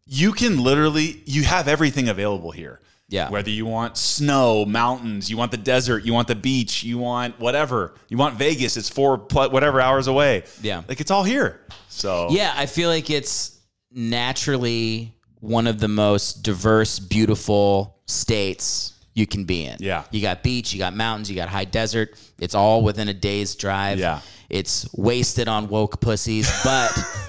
you 0.07 0.33
can 0.33 0.63
literally 0.63 1.23
you 1.27 1.43
have 1.45 1.69
everything 1.69 2.09
available 2.09 2.51
here. 2.53 2.81
Yeah. 3.09 3.29
Whether 3.29 3.51
you 3.51 3.67
want 3.67 3.97
snow, 3.97 4.65
mountains, 4.65 5.29
you 5.29 5.37
want 5.37 5.51
the 5.51 5.63
desert, 5.75 6.05
you 6.07 6.13
want 6.15 6.29
the 6.29 6.37
beach, 6.37 6.85
you 6.85 6.97
want 6.99 7.39
whatever, 7.41 7.95
you 8.09 8.17
want 8.17 8.37
Vegas. 8.37 8.77
It's 8.77 8.89
four 8.89 9.19
pl- 9.19 9.51
whatever 9.51 9.81
hours 9.81 10.07
away. 10.07 10.45
Yeah. 10.63 10.83
like 10.89 11.01
it's 11.01 11.11
all 11.11 11.25
here. 11.25 11.61
So 11.89 12.29
Yeah, 12.31 12.53
I 12.57 12.67
feel 12.67 12.89
like 12.89 13.11
it's 13.11 13.59
naturally 13.93 15.13
one 15.41 15.67
of 15.67 15.81
the 15.81 15.89
most 15.89 16.43
diverse, 16.43 16.99
beautiful 16.99 17.97
states 18.07 18.95
you 19.15 19.27
can 19.27 19.45
be 19.45 19.65
in. 19.67 19.77
Yeah. 19.81 20.05
You 20.11 20.21
got 20.23 20.43
beach, 20.43 20.73
you 20.73 20.79
got 20.79 20.95
mountains, 20.95 21.29
you 21.31 21.37
got 21.37 21.49
high 21.49 21.65
desert. 21.65 22.15
It's 22.39 22.55
all 22.55 22.83
within 22.83 23.09
a 23.09 23.15
day's 23.15 23.55
drive. 23.55 23.99
Yeah. 23.99 24.21
It's 24.49 24.89
wasted 24.95 25.47
on 25.49 25.69
woke 25.69 26.01
pussies, 26.01 26.51
but 26.65 26.91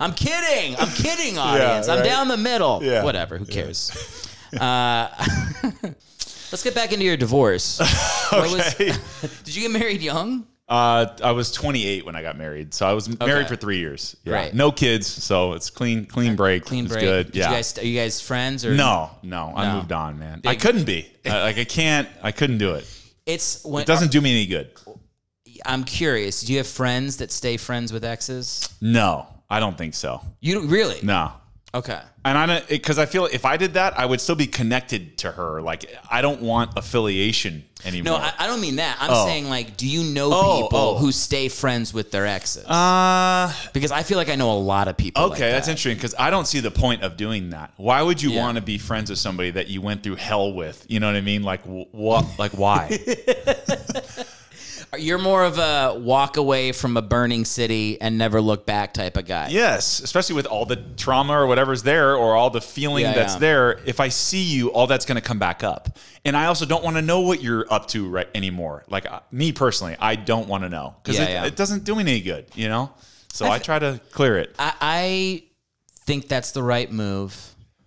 I'm 0.00 0.12
kidding. 0.14 0.76
I'm 0.78 0.88
kidding, 0.90 1.38
audience. 1.38 1.88
I'm 1.88 2.02
down 2.04 2.28
the 2.28 2.36
middle. 2.36 2.82
Yeah. 2.82 3.04
Whatever. 3.04 3.36
Who 3.38 3.44
cares? 3.44 3.90
Uh, 4.58 5.08
let's 5.82 6.62
get 6.62 6.74
back 6.74 6.92
into 6.92 7.04
your 7.04 7.16
divorce. 7.16 7.80
What 8.32 8.50
was- 8.52 8.74
Okay. 8.74 8.92
did 9.44 9.54
you 9.54 9.62
get 9.62 9.70
married 9.70 10.02
young? 10.02 10.46
Uh, 10.68 11.06
I 11.22 11.30
was 11.30 11.52
28 11.52 12.04
when 12.04 12.16
I 12.16 12.22
got 12.22 12.36
married, 12.36 12.74
so 12.74 12.86
I 12.86 12.92
was 12.92 13.08
married 13.20 13.46
for 13.46 13.54
three 13.54 13.78
years. 13.78 14.16
Yeah. 14.24 14.34
Right. 14.34 14.54
No 14.54 14.72
kids, 14.72 15.06
so 15.06 15.52
it's 15.52 15.70
clean, 15.70 16.06
clean 16.06 16.34
break. 16.34 16.64
Clean 16.64 16.84
It's 16.86 16.92
break. 16.92 17.04
Good. 17.04 17.26
Did 17.26 17.36
yeah. 17.36 17.50
You 17.50 17.54
guys, 17.56 17.78
are 17.78 17.84
you 17.84 17.96
guys 18.00 18.20
friends 18.20 18.64
or 18.64 18.74
no, 18.74 19.10
no, 19.22 19.52
I 19.54 19.72
moved 19.76 19.92
on, 19.92 20.18
man. 20.18 20.40
Big- 20.40 20.50
I 20.50 20.56
couldn't 20.56 20.84
be. 20.84 21.08
I- 21.24 21.42
like 21.42 21.58
I 21.58 21.64
can't. 21.64 22.08
I 22.20 22.32
couldn't 22.32 22.58
do 22.58 22.74
it. 22.74 22.84
It's 23.26 23.64
when 23.64 23.82
It 23.82 23.86
doesn't 23.86 24.10
do 24.10 24.20
me 24.20 24.30
any 24.32 24.46
good. 24.46 24.70
I'm 25.64 25.84
curious. 25.84 26.42
Do 26.42 26.52
you 26.52 26.58
have 26.58 26.66
friends 26.66 27.18
that 27.18 27.30
stay 27.30 27.56
friends 27.56 27.92
with 27.92 28.04
exes? 28.04 28.68
No, 28.80 29.26
I 29.48 29.60
don't 29.60 29.78
think 29.78 29.94
so. 29.94 30.20
You 30.40 30.54
don't- 30.56 30.68
really? 30.68 30.98
No. 31.02 31.32
Okay. 31.74 32.00
And 32.24 32.38
I 32.38 32.46
don't 32.46 32.68
because 32.68 32.98
I 32.98 33.06
feel 33.06 33.26
if 33.26 33.44
I 33.44 33.56
did 33.56 33.74
that, 33.74 33.96
I 33.98 34.06
would 34.06 34.20
still 34.20 34.34
be 34.34 34.46
connected 34.46 35.18
to 35.18 35.30
her. 35.30 35.60
Like 35.62 35.84
I 36.10 36.22
don't 36.22 36.40
want 36.42 36.70
affiliation 36.76 37.64
anymore. 37.86 38.18
No, 38.18 38.24
I, 38.24 38.32
I 38.40 38.46
don't 38.46 38.60
mean 38.60 38.76
that. 38.76 38.96
I'm 39.00 39.10
Oh. 39.10 39.26
saying 39.26 39.48
like, 39.48 39.76
do 39.76 39.86
you 39.88 40.02
know 40.04 40.30
Oh, 40.32 40.62
people 40.62 40.78
oh. 40.78 40.98
who 40.98 41.12
stay 41.12 41.48
friends 41.48 41.94
with 41.94 42.10
their 42.10 42.26
exes? 42.26 42.64
uh 42.66 43.52
because 43.72 43.92
I 43.92 44.02
feel 44.02 44.18
like 44.18 44.28
I 44.28 44.34
know 44.34 44.50
a 44.52 44.58
lot 44.58 44.88
of 44.88 44.96
people. 44.96 45.22
okay, 45.24 45.30
like 45.30 45.38
that's 45.38 45.66
that. 45.66 45.72
interesting 45.72 45.96
because 45.96 46.14
I 46.18 46.30
don't 46.30 46.46
see 46.46 46.60
the 46.60 46.70
point 46.70 47.02
of 47.02 47.16
doing 47.16 47.50
that. 47.50 47.72
Why 47.76 48.02
would 48.02 48.20
you 48.20 48.30
Yeah. 48.32 48.40
want 48.42 48.56
to 48.56 48.62
be 48.62 48.78
friends 48.78 49.10
with 49.10 49.18
somebody 49.18 49.50
that 49.52 49.68
you 49.68 49.80
went 49.80 50.02
through 50.02 50.16
hell 50.16 50.52
with? 50.52 50.84
You 50.88 51.00
know 51.00 51.06
what 51.06 51.16
I 51.16 51.20
mean? 51.20 51.42
Like 51.42 51.62
what? 51.64 52.26
Like 52.38 52.52
why? 52.52 52.98
You're 54.98 55.18
more 55.18 55.44
of 55.44 55.58
a 55.58 55.94
walk 55.98 56.36
away 56.36 56.72
from 56.72 56.96
a 56.96 57.02
burning 57.02 57.44
city 57.44 58.00
and 58.00 58.16
never 58.18 58.40
look 58.40 58.66
back 58.66 58.94
type 58.94 59.16
of 59.16 59.26
guy. 59.26 59.48
yes, 59.50 60.00
especially 60.00 60.34
with 60.36 60.46
all 60.46 60.64
the 60.66 60.76
trauma 60.96 61.34
or 61.34 61.46
whatever's 61.46 61.82
there 61.82 62.16
or 62.16 62.34
all 62.34 62.50
the 62.50 62.60
feeling 62.60 63.04
Yeah, 63.04 63.12
that's 63.12 63.34
yeah. 63.34 63.38
there. 63.40 63.80
If 63.84 64.00
I 64.00 64.08
see 64.08 64.42
you, 64.42 64.68
all 64.72 64.86
that's 64.86 65.04
going 65.04 65.16
to 65.16 65.26
come 65.26 65.38
back 65.38 65.62
up. 65.62 65.98
And 66.24 66.36
I 66.36 66.46
also 66.46 66.66
don't 66.66 66.82
want 66.82 66.96
to 66.96 67.02
know 67.02 67.20
what 67.20 67.42
you're 67.42 67.66
up 67.72 67.86
to 67.88 68.08
right 68.08 68.28
anymore. 68.34 68.84
Like 68.88 69.06
uh, 69.10 69.20
me 69.30 69.52
personally, 69.52 69.96
I 70.00 70.16
don't 70.16 70.48
want 70.48 70.64
to 70.64 70.68
know 70.68 70.96
because 71.02 71.18
Yeah, 71.18 71.44
it, 71.44 71.48
it 71.48 71.56
doesn't 71.56 71.84
do 71.84 71.94
me 71.94 72.00
any 72.02 72.20
good. 72.20 72.46
You 72.54 72.68
know. 72.68 72.90
So 73.32 73.46
I, 73.50 73.58
try 73.58 73.78
to 73.78 74.00
clear 74.12 74.38
it. 74.38 74.54
I, 74.58 74.72
I 74.80 75.42
think 76.06 76.26
that's 76.26 76.52
the 76.52 76.62
right 76.62 76.90
move. 76.90 77.38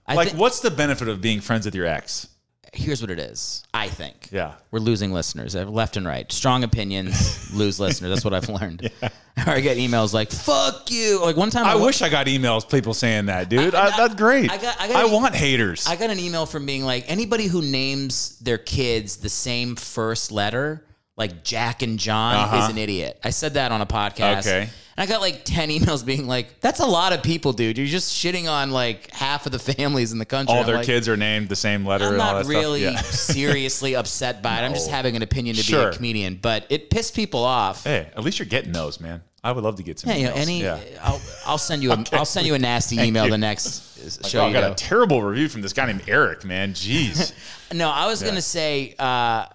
I 0.06 0.16
like, 0.16 0.30
thi- 0.30 0.38
what's 0.38 0.60
the 0.60 0.72
benefit 0.72 1.08
of 1.08 1.22
being 1.22 1.42
friends 1.42 1.66
with 1.66 1.74
your 1.76 1.86
ex? 1.88 2.28
Here's 2.74 3.02
what 3.02 3.12
it 3.12 3.20
is. 3.20 3.64
I 3.74 3.88
think. 3.90 4.30
Yeah. 4.32 4.56
We're 4.72 4.80
losing 4.80 5.12
listeners 5.12 5.56
uh, 5.56 5.66
left 5.66 5.98
and 5.98 6.06
right. 6.08 6.32
Strong 6.32 6.64
opinions 6.64 7.54
lose 7.54 7.80
listeners. 7.80 8.10
That's 8.10 8.26
what 8.26 8.34
I've 8.34 8.50
learned. 8.50 8.92
Or 9.02 9.10
I 9.54 9.60
get 9.62 9.78
emails 9.78 10.14
like 10.14 10.32
"fuck 10.32 10.92
you." 10.92 11.22
Like 11.22 11.36
one 11.38 11.50
time, 11.50 11.66
I 11.66 11.76
wa- 11.76 11.86
wish 11.86 12.02
I 12.02 12.10
got 12.10 12.28
emails 12.28 12.70
people 12.70 12.94
saying 12.94 13.28
that, 13.28 13.50
dude. 13.50 13.74
I, 13.76 13.88
I- 13.94 13.98
that's 13.98 14.16
great. 14.16 14.52
I 14.52 14.56
I, 14.56 14.58
got- 14.58 14.82
I 14.82 14.88
got- 14.88 15.12
want 15.12 15.36
haters. 15.36 15.88
I 15.88 15.96
got 15.96 16.10
an 16.10 16.20
email 16.20 16.46
from 16.46 16.66
being 16.66 16.84
like 16.84 17.06
anybody 17.08 17.48
who 17.48 17.62
names 17.62 18.38
their 18.40 18.58
kids 18.58 19.18
the 19.18 19.30
same 19.30 19.76
first 19.76 20.32
letter, 20.32 20.86
like 21.18 21.44
Jack 21.44 21.82
and 21.82 21.98
John, 22.00 22.36
Uh-huh. 22.36 22.58
is 22.66 22.70
an 22.70 22.78
idiot. 22.78 23.20
I 23.24 23.30
said 23.30 23.54
that 23.56 23.72
on 23.72 23.82
a 23.82 23.86
podcast. 23.86 24.40
Okay. 24.48 24.70
And 25.00 25.08
I 25.10 25.14
got 25.14 25.22
like 25.22 25.46
10 25.46 25.70
emails 25.70 26.06
being 26.06 26.28
like, 26.28 26.60
that's 26.60 26.82
a 26.82 26.86
lot 26.86 27.14
of 27.14 27.24
people, 27.24 27.54
dude. 27.54 27.78
You're 27.78 27.88
just 27.88 28.14
shitting 28.14 28.52
on 28.52 28.72
like 28.72 29.10
half 29.12 29.46
of 29.46 29.54
the 29.54 29.60
families 29.74 30.12
in 30.12 30.20
the 30.20 30.26
country. 30.26 30.54
all 30.54 30.60
I'm 30.60 30.66
their 30.68 30.76
like, 30.76 30.86
kids 30.86 31.08
are 31.08 31.16
named 31.16 31.48
the 31.48 31.56
same 31.56 31.86
letter 31.86 32.04
I'm 32.04 32.14
and 32.14 32.22
all 32.22 32.34
not 32.34 32.44
that 32.44 32.50
really. 32.50 32.84
Yeah. 32.84 32.98
seriously 33.02 33.96
upset 33.96 34.44
by 34.44 34.60
it. 34.60 34.66
I'm 34.66 34.74
just 34.74 34.90
having 34.90 35.16
an 35.16 35.22
opinion 35.22 35.56
to 35.56 35.66
be 35.66 35.78
a 35.78 35.94
comedian, 35.94 36.36
but 36.42 36.66
it 36.70 36.90
pissed 36.90 37.16
people 37.16 37.46
off. 37.46 37.86
Hey, 37.86 38.10
at 38.14 38.26
least 38.26 38.40
you're 38.40 38.46
getting 38.46 38.74
those, 38.74 39.00
man. 39.00 39.24
I 39.42 39.54
would 39.54 39.64
love 39.64 39.78
to 39.78 39.84
get 39.84 40.00
some. 40.00 40.10
Yeah, 40.10 40.18
you 40.18 40.26
know, 40.26 40.34
any, 40.34 40.62
Yeah. 40.64 40.80
I'll, 41.02 41.22
I'll 41.46 41.58
send 41.58 41.82
you 41.82 41.94
a, 41.94 42.06
will 42.12 42.26
send 42.26 42.46
you 42.46 42.56
a 42.56 42.60
nasty 42.60 43.00
email 43.00 43.24
you. 43.24 43.32
the 43.32 43.38
next 43.38 44.22
Like, 44.22 44.30
show 44.30 44.42
oh, 44.42 44.48
I 44.48 44.52
got 44.52 44.62
go. 44.64 44.72
a 44.74 44.76
terrible 44.76 45.24
review 45.24 45.48
from 45.48 45.62
this 45.62 45.72
guy 45.72 45.86
named 45.86 46.04
Eric, 46.10 46.44
man. 46.44 46.74
Jeez. 46.74 47.32
no, 47.74 47.90
I 47.90 48.08
was 48.08 48.22
gonna 48.22 48.42
say, 48.42 48.96
uh, 49.00 49.46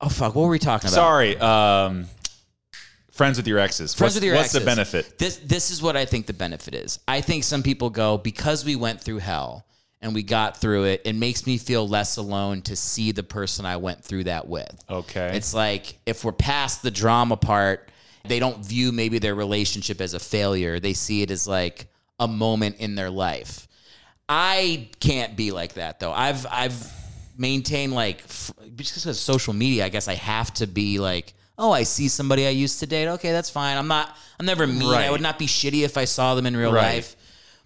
oh 0.00 0.08
fuck, 0.08 0.34
what 0.34 0.42
were 0.42 0.48
we 0.50 0.58
talking 0.58 0.88
about? 0.88 0.94
Sorry. 0.96 1.36
Um, 1.38 2.06
friends 3.20 3.36
with 3.36 3.46
your 3.46 3.58
exes. 3.58 3.92
Friends 3.92 4.14
what's, 4.14 4.16
with 4.16 4.24
your 4.24 4.34
what's 4.34 4.54
exes. 4.54 4.60
the 4.60 4.64
benefit? 4.64 5.18
This 5.18 5.36
this 5.36 5.70
is 5.70 5.82
what 5.82 5.94
I 5.94 6.06
think 6.06 6.24
the 6.24 6.32
benefit 6.32 6.74
is. 6.74 6.98
I 7.06 7.20
think 7.20 7.44
some 7.44 7.62
people 7.62 7.90
go 7.90 8.16
because 8.16 8.64
we 8.64 8.76
went 8.76 8.98
through 8.98 9.18
hell 9.18 9.66
and 10.00 10.14
we 10.14 10.22
got 10.22 10.56
through 10.56 10.84
it. 10.84 11.02
It 11.04 11.14
makes 11.14 11.46
me 11.46 11.58
feel 11.58 11.86
less 11.86 12.16
alone 12.16 12.62
to 12.62 12.76
see 12.76 13.12
the 13.12 13.22
person 13.22 13.66
I 13.66 13.76
went 13.76 14.02
through 14.02 14.24
that 14.24 14.48
with. 14.48 14.74
Okay. 14.88 15.32
It's 15.34 15.52
like 15.52 15.98
if 16.06 16.24
we're 16.24 16.32
past 16.32 16.82
the 16.82 16.90
drama 16.90 17.36
part, 17.36 17.90
they 18.24 18.38
don't 18.38 18.64
view 18.64 18.90
maybe 18.90 19.18
their 19.18 19.34
relationship 19.34 20.00
as 20.00 20.14
a 20.14 20.18
failure. 20.18 20.80
They 20.80 20.94
see 20.94 21.20
it 21.20 21.30
as 21.30 21.46
like 21.46 21.88
a 22.18 22.26
moment 22.26 22.76
in 22.78 22.94
their 22.94 23.10
life. 23.10 23.68
I 24.30 24.88
can't 24.98 25.36
be 25.36 25.50
like 25.50 25.74
that 25.74 26.00
though. 26.00 26.12
I've 26.12 26.46
I've 26.50 26.90
maintained 27.36 27.92
like 27.92 28.22
f- 28.22 28.52
just 28.76 28.92
because 28.92 29.06
of 29.06 29.16
social 29.16 29.52
media. 29.52 29.84
I 29.84 29.90
guess 29.90 30.08
I 30.08 30.14
have 30.14 30.54
to 30.54 30.66
be 30.66 30.98
like, 30.98 31.34
oh, 31.60 31.70
I 31.70 31.84
see 31.84 32.08
somebody 32.08 32.46
I 32.46 32.50
used 32.50 32.80
to 32.80 32.86
date. 32.86 33.06
Okay, 33.06 33.30
that's 33.30 33.50
fine. 33.50 33.76
I'm 33.76 33.86
not. 33.86 34.16
I'm 34.40 34.46
never 34.46 34.66
mean. 34.66 34.92
I 34.94 35.10
would 35.10 35.20
not 35.20 35.38
be 35.38 35.46
shitty 35.46 35.82
if 35.84 35.96
I 35.96 36.06
saw 36.06 36.34
them 36.34 36.46
in 36.46 36.56
real 36.56 36.72
Right. 36.72 36.94
life. 36.96 37.16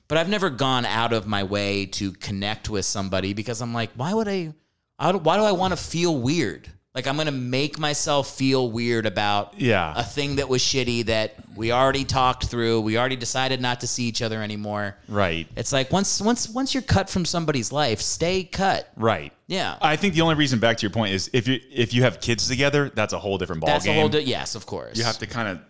But 0.09 0.19
I've 0.19 0.29
never 0.29 0.51
gone 0.51 0.85
out 0.85 1.15
of 1.15 1.27
my 1.27 1.45
way 1.45 1.87
to 1.87 2.13
connect 2.13 2.69
with 2.69 2.85
somebody 2.85 3.33
because 3.33 3.63
I'm 3.63 3.73
like, 3.73 3.91
why 3.97 4.13
would 4.13 4.29
I? 4.29 4.53
I 4.99 5.13
why 5.13 5.37
do 5.39 5.45
I 5.45 5.53
want 5.53 5.73
to 5.73 5.77
feel 5.83 6.17
weird? 6.19 6.69
Like 6.95 7.09
I'm 7.09 7.17
gonna 7.17 7.33
make 7.33 7.77
myself 7.77 8.31
feel 8.37 8.71
weird 8.71 9.05
about 9.05 9.55
Yeah. 9.61 9.95
a 9.97 10.05
thing 10.05 10.37
that 10.37 10.49
was 10.49 10.63
shitty 10.63 11.07
that 11.07 11.35
we 11.57 11.73
already 11.73 12.05
talked 12.05 12.47
through. 12.47 12.83
We 12.83 12.97
already 12.97 13.17
decided 13.17 13.61
not 13.61 13.81
to 13.81 13.89
see 13.89 14.05
each 14.05 14.23
other 14.23 14.41
anymore. 14.41 14.97
right. 15.09 15.49
It's 15.57 15.73
like 15.73 15.91
once 15.91 16.21
once 16.21 16.49
once 16.49 16.73
you're 16.73 16.85
cut 16.85 17.11
from 17.11 17.25
somebody's 17.25 17.73
life, 17.73 18.01
stay 18.01 18.45
cut. 18.45 18.89
Right. 18.95 19.33
Yeah. 19.49 19.77
I 19.83 19.97
think 19.97 20.15
the 20.15 20.21
only 20.21 20.37
reason 20.37 20.61
back 20.61 20.77
to 20.77 20.83
your 20.83 20.93
point 20.93 21.15
is 21.15 21.29
if 21.33 21.49
you 21.49 21.59
if 21.73 21.93
you 21.93 22.05
have 22.05 22.21
kids 22.21 22.47
together, 22.47 22.93
that's 22.95 23.13
a 23.13 23.19
whole 23.19 23.39
different 23.39 23.61
ball 23.63 23.71
That's 23.71 23.87
game. 23.87 23.97
a 23.97 24.01
whole 24.01 24.09
di- 24.09 24.21
yes, 24.23 24.55
of 24.55 24.65
course. 24.65 24.97
you 24.97 25.03
have 25.03 25.19
to 25.19 25.27
kind 25.27 25.49
of 25.49 25.61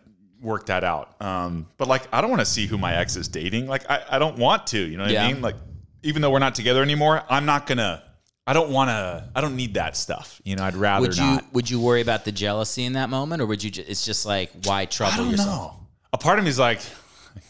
work 0.43 0.67
that 0.67 0.85
out. 0.85 1.15
Um, 1.23 1.67
but 1.79 1.89
like, 1.89 2.03
I 2.13 2.21
don't 2.21 2.29
want 2.29 2.41
to 2.41 2.47
see 2.47 2.67
who 2.67 2.77
my 2.77 2.97
ex 2.97 3.17
is 3.17 3.29
dating. 3.29 3.67
Like, 3.67 3.91
I, 3.91 4.03
I 4.11 4.19
don't 4.19 4.37
want 4.39 4.67
to. 4.69 4.79
You 4.79 4.99
know 4.99 5.05
what 5.05 5.13
Yeah. 5.13 5.25
I 5.25 5.33
mean? 5.33 5.41
Like, 5.41 5.57
even 6.03 6.21
though 6.21 6.31
we're 6.31 6.39
not 6.39 6.55
together 6.55 6.83
anymore, 6.83 7.23
I'm 7.31 7.47
not 7.47 7.67
gonna. 7.67 8.03
I 8.47 8.53
don't 8.53 8.71
want 8.71 8.91
to. 8.91 9.29
I 9.35 9.41
don't 9.41 9.57
need 9.57 9.75
that 9.75 9.97
stuff. 9.97 10.41
You 10.45 10.57
know, 10.57 10.65
I'd 10.65 10.75
rather 10.77 11.07
Would 11.09 11.17
you 11.17 11.23
not. 11.25 11.53
would 11.55 11.71
you 11.71 11.81
worry 11.81 12.01
about 12.03 12.25
the 12.25 12.33
jealousy 12.33 12.85
in 12.85 12.93
that 12.95 13.09
moment, 13.11 13.41
or 13.41 13.47
would 13.47 13.63
you? 13.65 13.71
Ju- 13.71 13.85
it's 13.87 14.05
just 14.05 14.27
like 14.27 14.51
why 14.65 14.83
I 14.83 14.85
trouble 14.87 15.17
don't 15.25 15.31
yourself? 15.31 15.49
know. 15.75 15.81
A 16.13 16.19
part 16.19 16.39
of 16.39 16.45
me 16.45 16.51
is 16.51 16.59
like, 16.59 16.81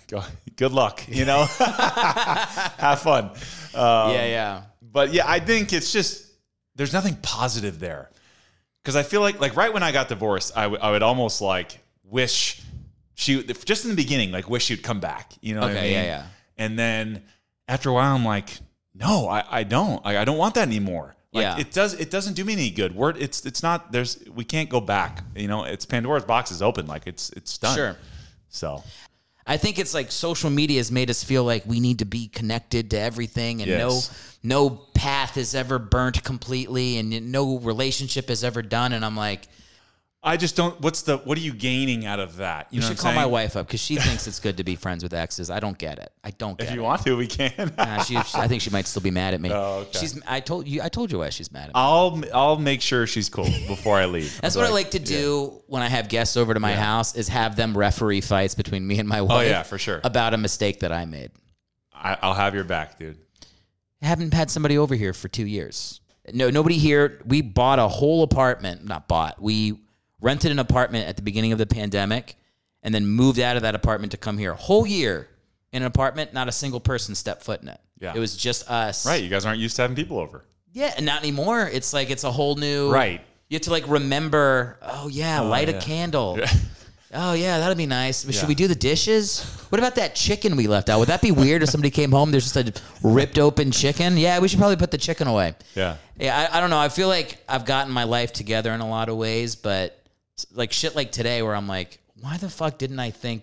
good 0.56 0.72
luck. 0.72 1.02
You 1.08 1.24
know, 1.24 1.46
have 1.58 3.00
fun. 3.02 3.24
Um, 3.74 4.12
yeah, 4.12 4.26
yeah. 4.26 4.62
But 4.82 5.12
yeah, 5.12 5.24
I 5.28 5.40
think 5.40 5.72
it's 5.72 5.92
just 5.92 6.26
there's 6.76 6.92
nothing 6.92 7.16
positive 7.22 7.80
there 7.80 8.10
because 8.82 8.94
I 8.96 9.02
feel 9.02 9.20
like 9.20 9.40
like 9.40 9.56
right 9.56 9.72
when 9.72 9.82
I 9.82 9.90
got 9.92 10.08
divorced, 10.08 10.56
I 10.56 10.66
would- 10.68 11.02
almost 11.02 11.40
like 11.40 11.78
wish 12.04 12.62
she 13.14 13.42
just 13.42 13.84
in 13.84 13.90
the 13.90 13.96
beginning 13.96 14.30
like 14.30 14.48
wish 14.48 14.66
she'd 14.66 14.82
come 14.82 15.00
back. 15.00 15.32
You 15.40 15.54
know 15.54 15.62
what 15.62 15.70
I 15.70 15.74
Okay, 15.74 15.82
mean? 15.82 15.92
yeah, 15.92 16.02
yeah. 16.04 16.26
And 16.56 16.78
then 16.78 17.24
after 17.66 17.88
a 17.88 17.92
while, 17.92 18.14
I'm 18.14 18.24
like, 18.24 18.48
no, 18.94 19.28
I, 19.28 19.44
I 19.60 19.62
don't. 19.64 20.04
I, 20.06 20.18
I 20.18 20.24
don't 20.24 20.38
want 20.38 20.54
that 20.54 20.66
anymore. 20.68 21.16
Like 21.32 21.42
Yeah. 21.42 21.58
it 21.58 21.72
does 21.72 21.94
it 21.94 22.10
doesn't 22.10 22.34
do 22.34 22.44
me 22.44 22.52
any 22.52 22.70
good. 22.70 22.94
We're 22.94 23.10
it's 23.10 23.44
it's 23.44 23.62
not 23.62 23.90
there's 23.90 24.22
we 24.34 24.44
can't 24.44 24.68
go 24.70 24.80
back. 24.80 25.24
You 25.34 25.48
know, 25.48 25.64
it's 25.64 25.84
Pandora's 25.84 26.24
box 26.24 26.50
is 26.52 26.62
open. 26.62 26.86
Like 26.86 27.06
it's 27.06 27.30
it's 27.30 27.58
done. 27.58 27.76
Sure. 27.76 27.96
So 28.48 28.84
I 29.46 29.56
think 29.56 29.78
it's 29.80 29.92
like 29.94 30.12
social 30.12 30.48
media 30.48 30.78
has 30.78 30.92
made 30.92 31.10
us 31.10 31.24
feel 31.24 31.42
like 31.44 31.66
we 31.66 31.80
need 31.80 31.98
to 31.98 32.04
be 32.04 32.28
connected 32.28 32.90
to 32.92 32.98
everything, 32.98 33.60
and 33.62 33.68
Yes. 33.68 34.38
no 34.42 34.68
no 34.68 34.70
path 34.94 35.36
is 35.36 35.54
ever 35.56 35.78
burnt 35.80 36.22
completely, 36.22 36.98
and 36.98 37.32
no 37.32 37.58
relationship 37.58 38.30
is 38.30 38.44
ever 38.44 38.62
done. 38.62 38.92
And 38.92 39.04
I'm 39.04 39.16
like, 39.16 39.48
I 40.26 40.38
just 40.38 40.56
don't. 40.56 40.80
What's 40.80 41.02
the 41.02 41.18
what 41.18 41.36
are 41.36 41.42
you 41.42 41.52
gaining 41.52 42.06
out 42.06 42.18
of 42.18 42.36
that? 42.38 42.68
You 42.70 42.80
you 42.80 42.86
should 42.86 42.96
call 42.96 43.10
I'm 43.10 43.16
my 43.16 43.26
wife 43.26 43.56
up 43.56 43.66
because 43.66 43.80
she 43.80 43.96
thinks 44.00 44.26
it's 44.26 44.40
good 44.40 44.56
to 44.56 44.64
be 44.64 44.74
friends 44.74 45.02
with 45.02 45.12
exes. 45.12 45.50
I 45.50 45.60
don't 45.60 45.76
get 45.76 45.98
it. 45.98 46.10
I 46.24 46.30
don't 46.30 46.56
get 46.56 46.64
it. 46.64 46.70
If 46.70 46.74
you 46.74 46.80
it. 46.80 46.84
want 46.84 47.02
to, 47.02 47.16
we 47.16 47.26
can. 47.26 47.52
Nah, 47.76 48.02
she, 48.02 48.16
I 48.16 48.48
think 48.48 48.62
she 48.62 48.70
might 48.70 48.86
still 48.86 49.02
be 49.02 49.10
mad 49.10 49.34
at 49.34 49.40
me. 49.40 49.50
Oh, 49.54 49.80
okay. 49.80 49.98
She's. 49.98 50.20
I 50.26 50.40
told 50.40 50.66
you. 50.66 50.82
I 50.82 50.88
told 50.88 51.12
you 51.12 51.18
why 51.18 51.28
she's 51.28 51.52
mad 51.52 51.64
at 51.64 51.68
me. 51.68 51.72
I'll 51.74 52.22
I'll 52.32 52.58
make 52.58 52.80
sure 52.80 53.06
she's 53.06 53.28
cool 53.28 53.44
before 53.44 53.98
I 53.98 54.06
leave. 54.06 54.40
That's 54.40 54.56
what 54.56 54.62
be 54.62 54.68
I 54.68 54.70
like 54.72 54.90
to 54.92 54.98
do 54.98 55.62
when 55.66 55.82
I 55.82 55.88
have 55.88 56.08
guests 56.08 56.36
over 56.36 56.54
to 56.54 56.60
my 56.60 56.74
house 56.74 57.14
is 57.14 57.28
have 57.28 57.54
them 57.54 57.76
referee 57.76 58.22
fights 58.22 58.54
between 58.54 58.86
me 58.86 58.98
and 58.98 59.08
my 59.08 59.20
oh, 59.20 59.24
wife. 59.24 59.46
Oh, 59.46 59.48
yeah, 59.48 59.62
for 59.62 59.78
sure. 59.78 60.00
About 60.02 60.34
a 60.34 60.38
mistake 60.38 60.80
that 60.80 60.92
I 60.92 61.04
made. 61.04 61.30
I, 61.92 62.16
I'll 62.22 62.34
have 62.34 62.54
your 62.54 62.64
back, 62.64 62.98
dude. 62.98 63.18
I 64.02 64.06
haven't 64.06 64.34
had 64.34 64.50
somebody 64.50 64.78
over 64.78 64.94
here 64.94 65.12
for 65.12 65.28
two 65.28 65.46
years. 65.46 66.00
No, 66.32 66.50
nobody 66.50 66.78
here. 66.78 67.20
We 67.26 67.42
bought 67.42 67.78
a 67.78 67.86
whole 67.86 68.22
apartment. 68.22 68.84
Not 68.84 69.08
bought. 69.08 69.40
We 69.40 69.78
rented 70.24 70.50
an 70.50 70.58
apartment 70.58 71.06
at 71.08 71.16
the 71.16 71.22
beginning 71.22 71.52
of 71.52 71.58
the 71.58 71.66
pandemic, 71.66 72.36
and 72.82 72.94
then 72.94 73.06
moved 73.06 73.38
out 73.38 73.56
of 73.56 73.62
that 73.62 73.74
apartment 73.74 74.12
to 74.12 74.16
come 74.16 74.38
here. 74.38 74.52
A 74.52 74.56
whole 74.56 74.86
year 74.86 75.28
in 75.72 75.82
an 75.82 75.86
apartment, 75.86 76.32
not 76.32 76.48
a 76.48 76.52
single 76.52 76.80
person 76.80 77.14
stepped 77.14 77.42
foot 77.42 77.62
in 77.62 77.68
it. 77.68 77.80
Yeah. 78.00 78.12
it 78.14 78.18
was 78.18 78.36
just 78.36 78.70
us. 78.70 79.06
Right, 79.06 79.22
you 79.22 79.30
guys 79.30 79.46
aren't 79.46 79.60
used 79.60 79.76
to 79.76 79.82
having 79.82 79.96
people 79.96 80.18
over. 80.18 80.44
Yeah, 80.72 80.92
and 80.96 81.06
not 81.06 81.22
anymore. 81.22 81.70
It's 81.72 81.92
like 81.92 82.10
it's 82.10 82.24
a 82.24 82.32
whole 82.32 82.56
new. 82.56 82.90
Right. 82.90 83.20
You 83.48 83.56
have 83.56 83.62
to 83.62 83.70
like 83.70 83.86
remember. 83.86 84.78
Oh 84.82 85.08
yeah, 85.08 85.42
oh, 85.42 85.48
light 85.48 85.68
a 85.68 85.72
yeah. 85.72 85.80
candle. 85.80 86.38
Oh 87.16 87.32
yeah, 87.32 87.58
that'd 87.60 87.78
be 87.78 87.86
nice. 87.86 88.24
But 88.24 88.34
Yeah. 88.34 88.40
Should 88.40 88.48
we 88.48 88.56
do 88.56 88.66
the 88.66 88.74
dishes? 88.74 89.44
What 89.68 89.78
about 89.78 89.94
that 89.94 90.16
chicken 90.16 90.56
we 90.56 90.66
left 90.66 90.90
out? 90.90 90.98
Would 90.98 91.08
that 91.08 91.22
be 91.22 91.30
weird 91.30 91.62
if 91.62 91.68
somebody 91.68 91.90
came 91.90 92.10
home? 92.10 92.32
There's 92.32 92.52
just 92.52 92.56
a 92.56 92.72
ripped 93.02 93.38
open 93.38 93.70
chicken. 93.70 94.16
Yeah, 94.16 94.40
we 94.40 94.48
should 94.48 94.58
probably 94.58 94.76
put 94.76 94.90
the 94.90 94.98
chicken 94.98 95.28
away. 95.28 95.54
Yeah. 95.76 95.96
Yeah, 96.18 96.48
I, 96.52 96.58
I 96.58 96.60
don't 96.60 96.70
know. 96.70 96.78
I 96.78 96.88
feel 96.88 97.06
like 97.06 97.38
I've 97.48 97.64
gotten 97.64 97.92
my 97.92 98.02
life 98.02 98.32
together 98.32 98.72
in 98.72 98.80
a 98.80 98.88
lot 98.88 99.08
of 99.08 99.16
ways, 99.16 99.54
but 99.54 100.03
like 100.52 100.72
shit 100.72 100.94
like 100.96 101.12
today 101.12 101.42
where 101.42 101.54
I'm 101.54 101.68
like, 101.68 101.98
why 102.20 102.36
the 102.36 102.48
fuck 102.48 102.78
didn't 102.78 102.98
I 103.00 103.10
think 103.10 103.42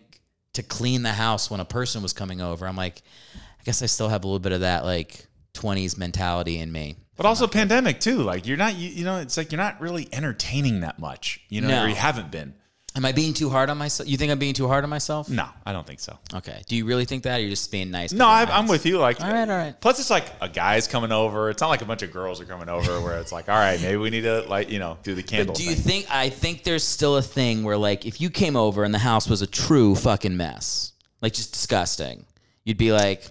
to 0.54 0.64
clean 0.64 1.04
the 1.04 1.12
house 1.14 1.50
when 1.50 1.60
a 1.60 1.66
person 1.66 2.02
was 2.02 2.14
coming 2.14 2.42
over? 2.42 2.68
I'm 2.68 2.76
like, 2.76 3.02
I 3.36 3.64
guess 3.64 3.82
I 3.82 3.86
still 3.86 4.10
have 4.10 4.24
a 4.24 4.28
little 4.28 4.40
bit 4.40 4.52
of 4.52 4.62
that 4.62 4.84
like 4.86 5.28
20s 5.54 5.98
mentality 5.98 6.58
in 6.60 6.72
me. 6.72 6.96
But 7.16 7.26
also 7.26 7.48
pandemic 7.48 8.00
too. 8.00 8.24
Like 8.24 8.48
you're 8.48 8.58
not 8.58 8.76
you, 8.76 8.90
you 8.90 9.06
know, 9.06 9.18
it's 9.18 9.38
like 9.38 9.52
you're 9.52 9.58
not 9.62 9.80
really 9.80 10.08
entertaining 10.12 10.82
that 10.82 11.00
much. 11.00 11.42
You 11.50 11.62
know, 11.62 11.68
No. 11.68 11.84
or 11.86 11.88
you 11.88 11.96
haven't 11.96 12.32
been. 12.32 12.56
Am 12.94 13.06
I 13.06 13.14
being 13.14 13.34
too 13.34 13.50
hard 13.50 13.70
on 13.70 13.78
myself? 13.78 14.10
You 14.10 14.18
think 14.18 14.34
I'm 14.34 14.40
being 14.40 14.54
too 14.54 14.68
hard 14.68 14.84
on 14.84 14.90
myself? 14.90 15.30
No, 15.30 15.48
I 15.66 15.72
don't 15.72 15.88
think 15.88 16.02
so. 16.02 16.18
Okay. 16.34 16.62
Do 16.68 16.76
you 16.76 16.86
really 16.86 17.06
think 17.06 17.24
that, 17.24 17.38
or 17.38 17.42
you're 17.42 17.50
just 17.50 17.72
being 17.72 17.90
nice? 17.90 18.12
No, 18.12 18.28
I, 18.28 18.44
I'm 18.44 18.68
with 18.68 18.86
you. 18.86 18.98
Like, 18.98 19.22
All 19.22 19.32
right, 19.32 19.48
all 19.50 19.58
right. 19.58 19.80
Plus, 19.80 19.98
it's 20.00 20.10
like 20.10 20.26
a 20.42 20.50
guy's 20.50 20.88
coming 20.90 21.12
over. 21.14 21.50
It's 21.50 21.62
not 21.62 21.70
like 21.70 21.82
a 21.82 21.86
bunch 21.86 22.02
of 22.02 22.12
girls 22.12 22.42
are 22.42 22.46
coming 22.46 22.68
over 22.68 23.00
where 23.00 23.18
it's 23.20 23.32
like, 23.32 23.48
all 23.48 23.56
right, 23.56 23.82
maybe 23.82 23.96
we 23.96 24.10
need 24.10 24.22
to 24.24 24.42
like, 24.42 24.70
you 24.70 24.80
know, 24.80 24.98
do 25.04 25.16
the 25.16 25.24
candle. 25.24 25.54
But 25.54 25.56
do 25.56 25.64
you 25.64 25.74
think? 25.76 26.08
I 26.10 26.28
think 26.28 26.66
there's 26.66 26.84
still 26.84 27.16
a 27.16 27.22
thing 27.22 27.64
where, 27.64 27.78
like, 27.78 28.06
if 28.06 28.20
you 28.20 28.30
came 28.30 28.58
over 28.58 28.84
and 28.84 28.94
the 28.94 29.00
house 29.00 29.30
was 29.30 29.42
a 29.42 29.48
true 29.48 29.96
fucking 29.96 30.36
mess, 30.36 30.92
like 31.22 31.32
just 31.32 31.54
disgusting, 31.54 32.26
you'd 32.66 32.78
be 32.78 32.92
like, 32.92 33.24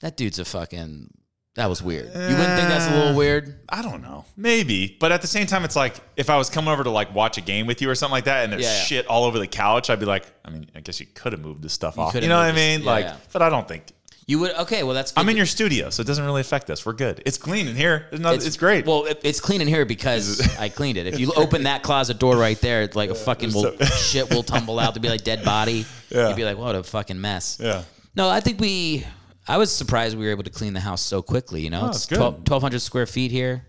"That 0.00 0.16
dude's 0.16 0.38
a 0.38 0.44
fucking." 0.44 1.10
That 1.56 1.68
was 1.70 1.82
weird. 1.82 2.06
You 2.06 2.12
wouldn't 2.20 2.36
think 2.38 2.68
that's 2.68 2.86
a 2.86 2.90
little 2.94 3.12
uh, 3.14 3.16
weird? 3.16 3.58
I 3.68 3.80
don't 3.82 4.02
know. 4.02 4.26
Maybe. 4.36 4.96
But 5.00 5.10
at 5.10 5.22
the 5.22 5.26
same 5.26 5.46
time, 5.46 5.64
it's 5.64 5.74
like 5.76 5.94
if 6.14 6.28
I 6.30 6.36
was 6.36 6.50
coming 6.50 6.70
over 6.70 6.84
to 6.84 6.90
like 6.90 7.14
watch 7.14 7.38
a 7.38 7.40
game 7.40 7.66
with 7.66 7.80
you 7.80 7.88
or 7.90 7.94
something 7.94 8.12
like 8.12 8.24
that 8.24 8.44
and 8.44 8.52
there's 8.52 8.62
Yeah, 8.62 8.76
yeah. 8.76 8.82
shit 8.82 9.06
all 9.06 9.24
over 9.24 9.38
the 9.38 9.46
couch, 9.46 9.88
I'd 9.88 9.98
be 9.98 10.04
like, 10.06 10.26
I 10.44 10.50
mean, 10.50 10.70
I 10.74 10.80
guess 10.80 11.00
you 11.00 11.06
could 11.14 11.32
have 11.32 11.40
moved 11.40 11.62
this 11.62 11.72
stuff 11.72 11.98
off. 11.98 12.14
You 12.14 12.20
know 12.28 12.36
what 12.36 12.42
I 12.42 12.48
moved 12.48 12.58
this- 12.58 12.76
mean? 12.78 12.84
yeah, 12.84 12.90
like, 12.90 13.04
yeah. 13.06 13.16
but 13.32 13.40
I 13.42 13.48
don't 13.48 13.66
think. 13.66 13.84
You 14.28 14.40
would. 14.40 14.54
Okay, 14.56 14.82
well 14.82 14.92
that's. 14.92 15.12
Good. 15.12 15.20
I'm 15.20 15.28
in 15.28 15.36
your 15.36 15.46
studio, 15.46 15.88
so 15.88 16.00
it 16.00 16.06
doesn't 16.08 16.24
really 16.24 16.40
affect 16.40 16.68
us. 16.68 16.84
We're 16.84 16.94
good. 16.94 17.22
It's 17.24 17.38
clean 17.38 17.68
in 17.68 17.76
here. 17.76 18.08
It's, 18.10 18.20
not, 18.20 18.34
it's, 18.34 18.56
great. 18.56 18.84
Well, 18.84 19.04
it, 19.04 19.20
it's 19.22 19.38
clean 19.40 19.60
in 19.60 19.68
here 19.68 19.84
because 19.84 20.40
I 20.58 20.68
cleaned 20.68 20.98
it. 20.98 21.06
If 21.06 21.20
you 21.20 21.32
open 21.36 21.62
that 21.62 21.84
closet 21.84 22.18
door 22.18 22.36
right 22.36 22.60
there, 22.60 22.82
it's 22.82 22.96
like 22.96 23.10
a 23.10 23.14
fucking 23.14 23.52
will, 23.54 23.76
shit 23.84 24.28
will 24.28 24.42
tumble 24.42 24.80
out 24.80 24.94
to 24.94 25.00
be 25.00 25.08
like 25.08 25.22
dead 25.22 25.44
body. 25.44 25.86
Yeah. 26.10 26.26
You'd 26.26 26.36
be 26.36 26.44
like, 26.44 26.58
what 26.58 26.74
a 26.74 26.82
fucking 26.82 27.20
mess. 27.20 27.58
yeah. 27.62 27.84
No, 28.16 28.28
I 28.28 28.40
think 28.40 28.60
we. 28.60 29.06
I 29.48 29.58
was 29.58 29.74
surprised 29.74 30.16
we 30.18 30.24
were 30.26 30.30
able 30.32 30.44
to 30.44 30.50
clean 30.50 30.72
the 30.72 30.80
house 30.80 31.00
so 31.02 31.22
quickly. 31.22 31.60
You 31.62 31.70
know, 31.70 31.82
Oh, 31.82 31.88
it's 31.88 31.98
it's 31.98 32.06
good. 32.06 32.16
12 32.16 32.34
1,200 32.38 32.80
square 32.80 33.06
feet 33.06 33.30
here. 33.30 33.64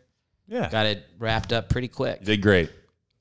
Yeah. 0.47 0.69
Got 0.69 0.85
it 0.85 1.03
wrapped 1.19 1.53
up 1.53 1.69
pretty 1.69 1.87
quick. 1.87 2.23
Did 2.23 2.41
great. 2.41 2.71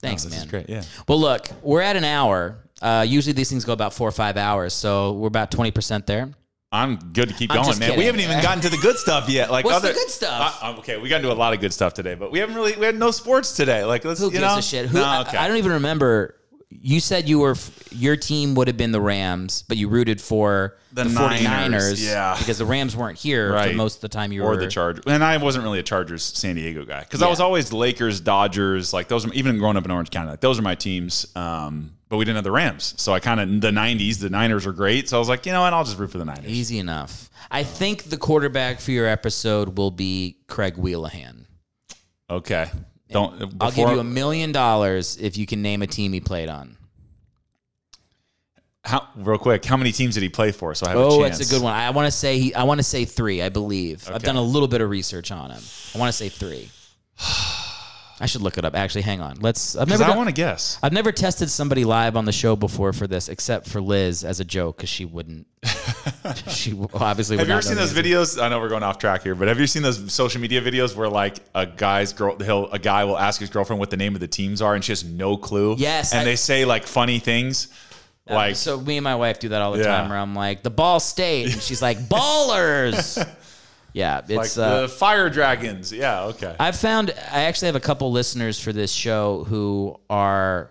Thanks, 0.01 0.23
this 0.25 0.33
man. 0.33 0.43
is 0.45 0.51
great. 0.51 0.69
Yeah. 0.69 0.83
Well, 1.09 1.21
look, 1.21 1.49
we're 1.63 1.81
at 1.81 1.97
an 1.97 2.05
hour. 2.05 2.59
Uh, 2.81 3.05
usually 3.09 3.33
these 3.33 3.49
things 3.49 3.65
go 3.65 3.73
about 3.73 3.95
four 3.95 4.07
or 4.09 4.13
five 4.13 4.37
hours, 4.37 4.75
so 4.75 5.13
we're 5.15 5.29
about 5.29 5.51
twenty 5.51 5.71
percent 5.71 6.07
there. 6.07 6.31
I'm 6.71 6.97
good 7.13 7.29
to 7.31 7.35
keep 7.35 7.51
I'm 7.51 7.57
going, 7.59 7.69
just 7.69 7.81
man. 7.81 7.89
kidding. 7.91 8.01
We 8.01 8.07
haven't 8.07 8.21
even 8.21 8.43
gotten 8.43 8.61
to 8.63 8.69
the 8.69 8.77
good 8.77 8.97
stuff 8.97 9.29
yet. 9.31 9.51
Like 9.51 9.65
What's 9.65 9.77
other 9.79 9.89
the 9.89 9.95
good 9.95 10.11
stuff? 10.11 10.59
Uh, 10.63 10.75
okay, 10.81 10.99
we 10.99 11.09
got 11.09 11.17
into 11.17 11.33
a 11.33 11.35
lot 11.35 11.55
of 11.55 11.61
good 11.61 11.73
stuff 11.73 11.95
today, 11.95 12.15
but 12.15 12.31
we 12.31 12.39
haven't 12.41 12.55
really 12.55 12.77
we 12.77 12.85
had 12.85 12.97
no 12.99 13.11
sports 13.11 13.57
today. 13.57 13.85
Like 13.85 14.05
let's 14.05 14.21
Who 14.21 14.27
you 14.27 14.33
gives 14.33 14.43
know? 14.43 14.59
a 14.59 14.63
shit? 14.63 14.87
Who? 14.87 14.99
No, 14.99 15.05
I- 15.05 15.21
okay. 15.23 15.39
I, 15.39 15.49
don't 15.49 15.57
even 15.57 15.73
remember. 15.73 16.35
You 16.69 16.99
said 16.99 17.29
you 17.29 17.39
were 17.39 17.55
your 17.93 18.17
team 18.17 18.55
would 18.57 18.67
have 18.67 18.77
been 18.77 18.91
the 18.91 19.01
Rams, 19.01 19.63
but 19.69 19.77
you 19.77 19.89
rooted 19.89 20.21
for 20.21 20.77
the, 20.93 21.05
The 21.05 21.11
49ers 21.11 21.43
Niners, 21.45 22.05
yeah. 22.05 22.35
because 22.37 22.59
the 22.59 22.67
Rams 22.67 22.97
weren't 22.97 23.19
here 23.19 23.57
for 23.63 23.73
most 23.75 23.97
of 23.97 24.01
the 24.01 24.09
time 24.09 24.33
you 24.33 24.43
or 24.43 24.51
were 24.51 24.57
the 24.57 24.67
Chargers. 24.67 25.05
And 25.07 25.23
I 25.23 25.37
wasn't 25.37 25.63
really 25.65 25.79
a 25.79 25.85
Chargers 25.85 26.25
San 26.25 26.57
Diego 26.57 26.85
guy 26.85 27.01
because 27.01 27.23
I 27.23 27.29
was 27.29 27.39
always 27.39 27.73
Lakers, 27.73 28.21
Dodgers. 28.21 28.93
Like 28.93 29.07
those, 29.07 29.33
even 29.33 29.59
growing 29.59 29.77
up 29.77 29.85
in 29.85 29.91
Orange 29.93 30.11
County, 30.11 30.31
like 30.31 30.41
those 30.41 30.59
are 30.59 30.63
my 30.63 30.75
teams. 30.75 31.27
Um, 31.37 31.93
but 32.09 32.17
we 32.19 32.25
didn't 32.25 32.37
have 32.37 32.45
the 32.45 32.53
Rams, 32.53 32.95
so 32.99 33.13
I 33.13 33.21
kind 33.21 33.41
of 33.41 33.61
the 33.61 33.71
'90s. 33.71 34.19
The 34.19 34.31
Niners 34.31 34.67
were 34.67 34.73
great, 34.73 35.09
so 35.09 35.17
I 35.17 35.19
was 35.21 35.29
like, 35.29 35.45
you 35.47 35.53
know 35.53 35.61
what, 35.61 35.73
I'll 35.73 35.85
just 35.85 35.99
root 35.99 36.11
for 36.11 36.19
the 36.19 36.25
Niners. 36.25 36.47
Easy 36.47 36.79
enough. 36.79 37.31
I 37.51 37.63
think 37.63 38.05
the 38.05 38.17
quarterback 38.17 38.81
for 38.81 38.91
your 38.91 39.07
episode 39.07 39.77
will 39.79 39.91
be 39.93 40.39
Craig 40.49 40.77
Whelihan. 40.77 41.47
Okay, 42.29 42.69
don't. 43.11 43.55
I'll 43.61 43.71
give 43.71 43.89
you 43.91 44.01
a 44.01 44.05
million 44.05 44.53
dollars 44.53 45.17
if 45.17 45.37
you 45.37 45.47
can 45.47 45.63
name 45.63 45.83
a 45.83 45.87
team 45.87 46.13
he 46.13 46.21
played 46.21 46.49
on. 46.49 46.77
how, 48.85 49.09
real 49.17 49.39
quick. 49.39 49.65
How 49.65 49.77
many 49.77 49.93
teams 49.93 50.15
did 50.15 50.23
he 50.23 50.29
play 50.29 50.53
for? 50.53 50.75
So 50.75 50.87
I 50.87 50.91
have 50.91 50.99
a 50.99 51.03
Oh, 51.03 51.23
chance. 51.23 51.39
that's 51.39 51.51
a 51.51 51.55
good 51.55 51.63
one. 51.63 51.73
I 51.73 51.91
want 51.91 52.07
to 52.07 52.11
say 52.11 52.39
he, 52.39 52.55
I 52.55 52.65
want 52.65 52.79
to 52.79 52.85
say 52.85 53.05
three. 53.05 53.43
I 53.43 53.49
believe 53.49 54.09
I've 54.13 54.23
done 54.23 54.37
a 54.37 54.43
little 54.43 54.69
bit 54.69 54.81
of 54.81 54.91
research 54.91 55.31
on 55.31 55.51
him. 55.51 55.63
I 55.95 55.99
want 55.99 56.09
to 56.09 56.17
say 56.17 56.29
three. 56.29 56.69
I 58.19 58.25
should 58.27 58.41
look 58.41 58.57
it 58.57 58.65
up. 58.65 58.75
Actually, 58.75 59.03
hang 59.03 59.21
on. 59.21 59.37
Let's. 59.41 59.77
I've 59.77 59.89
never. 59.89 60.03
I 60.05 60.17
want 60.17 60.29
to 60.31 60.35
guess. 60.35 60.79
I've 60.83 60.93
never 60.93 61.13
tested 61.13 61.51
somebody 61.51 61.85
live 61.85 62.17
on 62.17 62.25
the 62.25 62.33
show 62.33 62.57
before 62.57 62.95
for 62.95 63.07
this, 63.07 63.29
except 63.29 63.69
for 63.69 63.81
Liz 63.81 64.25
as 64.25 64.41
a 64.41 64.45
joke 64.45 64.79
because 64.79 64.89
she 64.89 65.05
wouldn't. 65.05 65.47
she 66.49 66.73
obviously. 66.95 67.37
Have 67.37 67.47
you 67.47 67.53
ever 67.53 67.61
seen 67.63 67.77
those 67.77 67.93
videos? 67.93 68.43
I 68.43 68.49
know 68.49 68.59
we're 68.59 68.71
going 68.71 68.83
off 68.83 68.99
track 68.99 69.23
here, 69.23 69.35
but 69.35 69.49
have 69.49 69.61
you 69.61 69.67
seen 69.67 69.83
those 69.83 70.13
social 70.13 70.41
media 70.41 70.63
videos 70.63 70.97
where 70.97 71.09
like 71.11 71.37
a 71.55 71.67
guy's 71.67 72.15
girl, 72.15 72.39
he'll 72.39 72.71
a 72.71 72.79
guy 72.79 73.05
will 73.05 73.19
ask 73.19 73.39
his 73.39 73.51
girlfriend 73.51 73.81
what 73.81 73.91
the 73.91 73.99
name 73.99 74.15
of 74.15 74.21
the 74.21 74.29
teams 74.29 74.63
are, 74.63 74.75
and 74.75 74.83
she 74.83 74.93
has 74.93 75.05
no 75.05 75.37
clue. 75.37 75.75
Yes, 75.77 76.13
and 76.13 76.23
I- 76.23 76.25
they 76.25 76.37
say 76.37 76.65
like 76.65 76.87
funny 76.87 77.19
things, 77.19 77.69
uh, 78.31 78.35
like 78.35 78.57
so 78.57 78.81
me 78.81 78.97
and 78.97 79.05
my 79.05 79.17
wife 79.17 79.41
do 79.41 79.51
that 79.51 79.61
all 79.61 79.73
the 79.73 79.81
Yeah. 79.81 79.85
time. 79.95 80.09
Where 80.09 80.19
I'm 80.19 80.35
like 80.35 80.63
the 80.63 80.71
Ball 80.71 81.01
State, 81.01 81.53
and 81.53 81.61
she's 81.63 81.83
like 81.83 81.99
Ballers. 82.09 83.19
yeah, 83.97 84.21
like 84.29 84.45
it's. 84.45 84.59
uh, 84.59 84.83
the 84.83 84.89
fire 84.91 85.31
dragons. 85.31 85.91
Yeah, 85.91 86.25
okay. 86.25 86.55
I've 86.61 86.77
found 86.77 87.15
I 87.33 87.45
actually 87.45 87.67
have 87.67 87.77
a 87.77 87.81
couple 87.81 88.13
listeners 88.13 88.61
for 88.61 88.71
this 88.71 88.93
show 88.93 89.45
who 89.45 89.99
are 90.11 90.71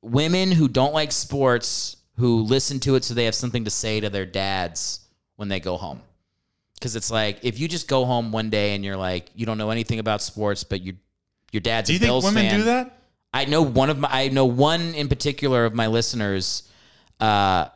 women 0.00 0.50
who 0.50 0.66
don't 0.66 0.94
like 0.94 1.12
sports 1.12 1.98
who 2.16 2.40
listen 2.40 2.80
to 2.80 2.94
it 2.94 3.04
so 3.04 3.12
they 3.12 3.26
have 3.26 3.34
something 3.34 3.64
to 3.64 3.70
say 3.70 4.00
to 4.00 4.08
their 4.08 4.24
dads 4.24 5.00
when 5.36 5.48
they 5.48 5.60
go 5.60 5.76
home. 5.76 6.00
Cuz 6.80 6.96
it's 6.96 7.10
like 7.10 7.40
if 7.42 7.58
you 7.58 7.68
just 7.68 7.88
go 7.88 8.06
home 8.06 8.32
one 8.32 8.48
day 8.48 8.74
and 8.74 8.82
you're 8.82 8.96
like 8.96 9.30
you 9.34 9.44
don't 9.44 9.58
know 9.58 9.68
anything 9.68 9.98
about 9.98 10.22
sports 10.22 10.64
but 10.64 10.80
you 10.80 10.96
your 11.52 11.60
dad's 11.60 11.88
do 11.88 11.92
you 11.92 11.98
think 11.98 12.08
Bills 12.08 12.24
women 12.24 12.48
fan. 12.48 12.58
do 12.58 12.64
that? 12.64 13.02
I 13.34 13.44
know 13.44 13.60
one 13.60 13.90
of 13.90 13.98
my 13.98 14.08
I 14.10 14.28
know 14.28 14.46
one 14.46 14.94
in 14.94 15.08
particular 15.08 15.66
of 15.66 15.74
my 15.74 15.88
listeners 15.88 16.62
uh, 17.20 17.68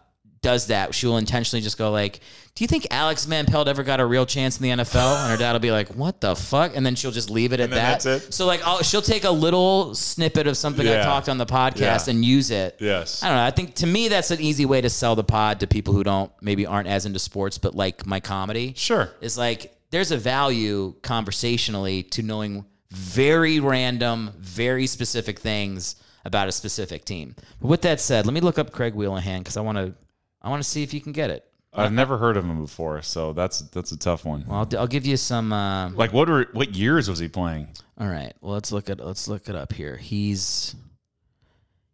does 0.45 0.69
that. 0.69 0.95
She 0.95 1.07
will 1.07 1.17
intentionally 1.19 1.63
just 1.63 1.79
go 1.79 1.91
like, 1.91 2.21
"Do 2.55 2.63
you 2.65 2.69
think 2.69 2.87
Alex 2.91 3.25
Van 3.25 3.47
Pelt 3.47 3.67
ever 3.69 3.83
got 3.83 3.99
a 4.01 4.07
real 4.07 4.27
chance 4.27 4.59
in 4.59 4.63
the 4.63 4.71
NFL?" 4.85 5.23
And 5.23 5.31
her 5.31 5.37
dad 5.37 5.53
will 5.53 5.59
be 5.61 5.71
like, 5.73 5.89
"What 5.89 6.21
the 6.21 6.37
fuck?" 6.37 6.77
And 6.77 6.85
then 6.87 6.95
she'll 6.95 7.11
just 7.11 7.31
leave 7.31 7.53
it 7.53 7.61
at 7.61 7.71
that. 7.71 8.01
that's 8.03 8.07
it? 8.27 8.33
So 8.35 8.47
like, 8.47 8.65
I'll, 8.67 8.83
she'll 8.83 9.03
take 9.03 9.25
a 9.25 9.31
little 9.31 9.95
snippet 9.95 10.47
of 10.47 10.57
something 10.57 10.87
I 10.87 10.93
Yeah. 10.93 11.05
talked 11.05 11.29
on 11.29 11.39
the 11.39 11.47
podcast 11.47 12.07
Yeah. 12.07 12.11
and 12.15 12.25
use 12.25 12.51
it. 12.51 12.77
Yes. 12.81 13.23
I 13.23 13.29
don't 13.29 13.37
know. 13.37 13.45
I 13.45 13.51
think 13.51 13.75
to 13.77 13.87
me 13.87 14.09
that's 14.09 14.31
an 14.31 14.41
easy 14.41 14.67
way 14.67 14.81
to 14.81 14.89
sell 14.91 15.17
the 15.17 15.25
pod 15.25 15.61
to 15.61 15.67
people 15.67 15.95
who 15.95 16.05
don't 16.05 16.31
maybe 16.41 16.65
aren't 16.67 16.89
as 16.89 17.07
into 17.07 17.19
sports 17.19 17.59
but 17.59 17.75
like 17.75 18.07
my 18.07 18.21
comedy 18.21 18.73
Sure. 18.77 19.11
is 19.21 19.37
like 19.39 19.77
there's 19.91 20.11
a 20.11 20.17
value 20.17 20.95
conversationally 21.03 22.03
to 22.03 22.23
knowing 22.23 22.65
very 22.91 23.59
random, 23.61 24.31
very 24.39 24.87
specific 24.87 25.39
things 25.41 25.97
about 26.25 26.49
a 26.49 26.53
specific 26.53 27.05
team. 27.05 27.35
But 27.61 27.69
with 27.69 27.83
that 27.83 28.01
said, 28.01 28.25
let 28.27 28.33
me 28.33 28.41
look 28.41 28.59
up 28.59 28.71
Craig 28.73 28.95
Whelihan 28.95 29.41
because 29.41 29.57
I 29.57 29.61
want 29.63 29.79
to 29.79 29.93
I 30.43 30.49
want 30.51 30.63
to 30.63 30.69
see 30.69 30.83
if 30.83 30.93
you 30.95 31.01
can 31.01 31.13
get 31.13 31.31
it. 31.31 31.45
I've 31.77 31.93
never 31.93 32.17
heard 32.19 32.37
of 32.37 32.45
him 32.45 32.61
before, 32.61 33.03
so 33.03 33.33
that's 33.33 33.61
that's 33.61 33.93
a 33.93 33.97
tough 33.99 34.25
one. 34.25 34.45
Well, 34.47 34.61
I'll, 34.61 34.79
I'll 34.81 34.87
give 34.87 35.05
you 35.07 35.17
some. 35.17 35.53
Uh, 35.53 35.91
Like 35.91 36.13
what 36.13 36.29
were 36.29 36.47
what 36.53 36.75
years 36.75 37.09
was 37.09 37.19
he 37.19 37.29
playing? 37.29 37.69
all 37.99 38.09
right, 38.09 38.33
well 38.41 38.53
let's 38.55 38.71
look 38.73 38.89
at 38.91 38.99
let's 39.05 39.29
look 39.29 39.49
it 39.49 39.55
up 39.57 39.73
here. 39.73 39.97
He's 39.97 40.75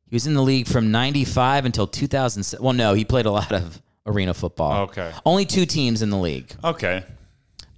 he 0.09 0.15
was 0.17 0.27
in 0.27 0.35
the 0.35 0.43
league 0.43 0.67
from 0.67 0.91
'95 0.91 1.65
until 1.67 1.87
2007. 1.87 2.63
Well, 2.65 2.73
no, 2.75 2.95
he 2.95 3.05
played 3.05 3.27
a 3.27 3.31
lot 3.31 3.53
of 3.53 3.81
arena 4.07 4.35
football. 4.35 4.83
Okay. 4.85 5.13
only 5.25 5.45
two 5.47 5.67
teams 5.67 6.03
in 6.03 6.11
the 6.11 6.19
league. 6.19 6.53
Okay. 6.65 7.05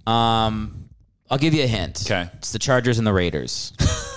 Um, 0.07 0.89
I'll 1.29 1.37
give 1.37 1.53
you 1.53 1.63
a 1.63 1.67
hint. 1.67 2.01
Okay. 2.05 2.29
it's 2.37 2.51
the 2.51 2.59
Chargers 2.59 2.97
and 2.97 3.07
the 3.07 3.13
Raiders. 3.13 3.73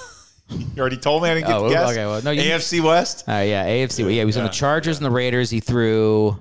You 0.49 0.81
already 0.81 0.97
told 0.97 1.25
me 1.25 1.29
I 1.29 1.35
didn't 1.35 1.49
get 1.49 1.57
Oh, 1.57 1.65
to 1.69 1.75
guess. 1.75 1.91
okay, 1.91 2.07
well, 2.07 2.23
no, 2.23 2.31
you- 2.31 2.41
AFC 2.41 2.81
West. 2.81 3.29
Uh, 3.29 3.33
yeah, 3.45 3.67
AFC. 3.67 4.05
Yeah, 4.05 4.21
he 4.21 4.25
was 4.25 4.37
on 4.37 4.45
the 4.45 4.49
Yeah. 4.49 4.53
Chargers 4.53 4.97
and 4.97 5.05
the 5.05 5.11
Raiders. 5.11 5.51
He 5.51 5.59
threw. 5.59 6.39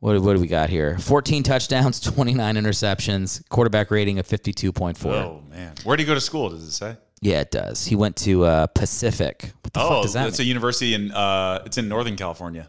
What, 0.00 0.20
what 0.20 0.34
do 0.34 0.40
we 0.40 0.46
got 0.46 0.70
here? 0.70 0.96
14 0.98 1.42
touchdowns, 1.42 1.98
29 2.00 2.54
interceptions, 2.54 3.46
quarterback 3.48 3.90
rating 3.90 4.18
of 4.18 4.26
52.4. 4.28 5.06
Oh 5.06 5.42
man, 5.50 5.74
where 5.82 5.92
would 5.92 6.00
he 6.00 6.04
go 6.06 6.14
to 6.14 6.20
school? 6.20 6.50
Does 6.50 6.62
it 6.62 6.70
say? 6.72 6.96
Yeah, 7.20 7.40
it 7.40 7.50
does. 7.50 7.84
He 7.84 7.96
went 7.96 8.14
to 8.18 8.44
uh, 8.44 8.66
Pacific. 8.68 9.52
What 9.62 9.72
the 9.72 9.80
fuck 9.80 9.90
Oh, 9.90 10.02
does 10.02 10.12
that 10.12 10.28
it's 10.28 10.38
a 10.38 10.44
university 10.44 10.94
in 10.94 11.10
uh, 11.10 11.62
it's 11.66 11.78
in 11.78 11.88
Northern 11.88 12.14
California. 12.16 12.68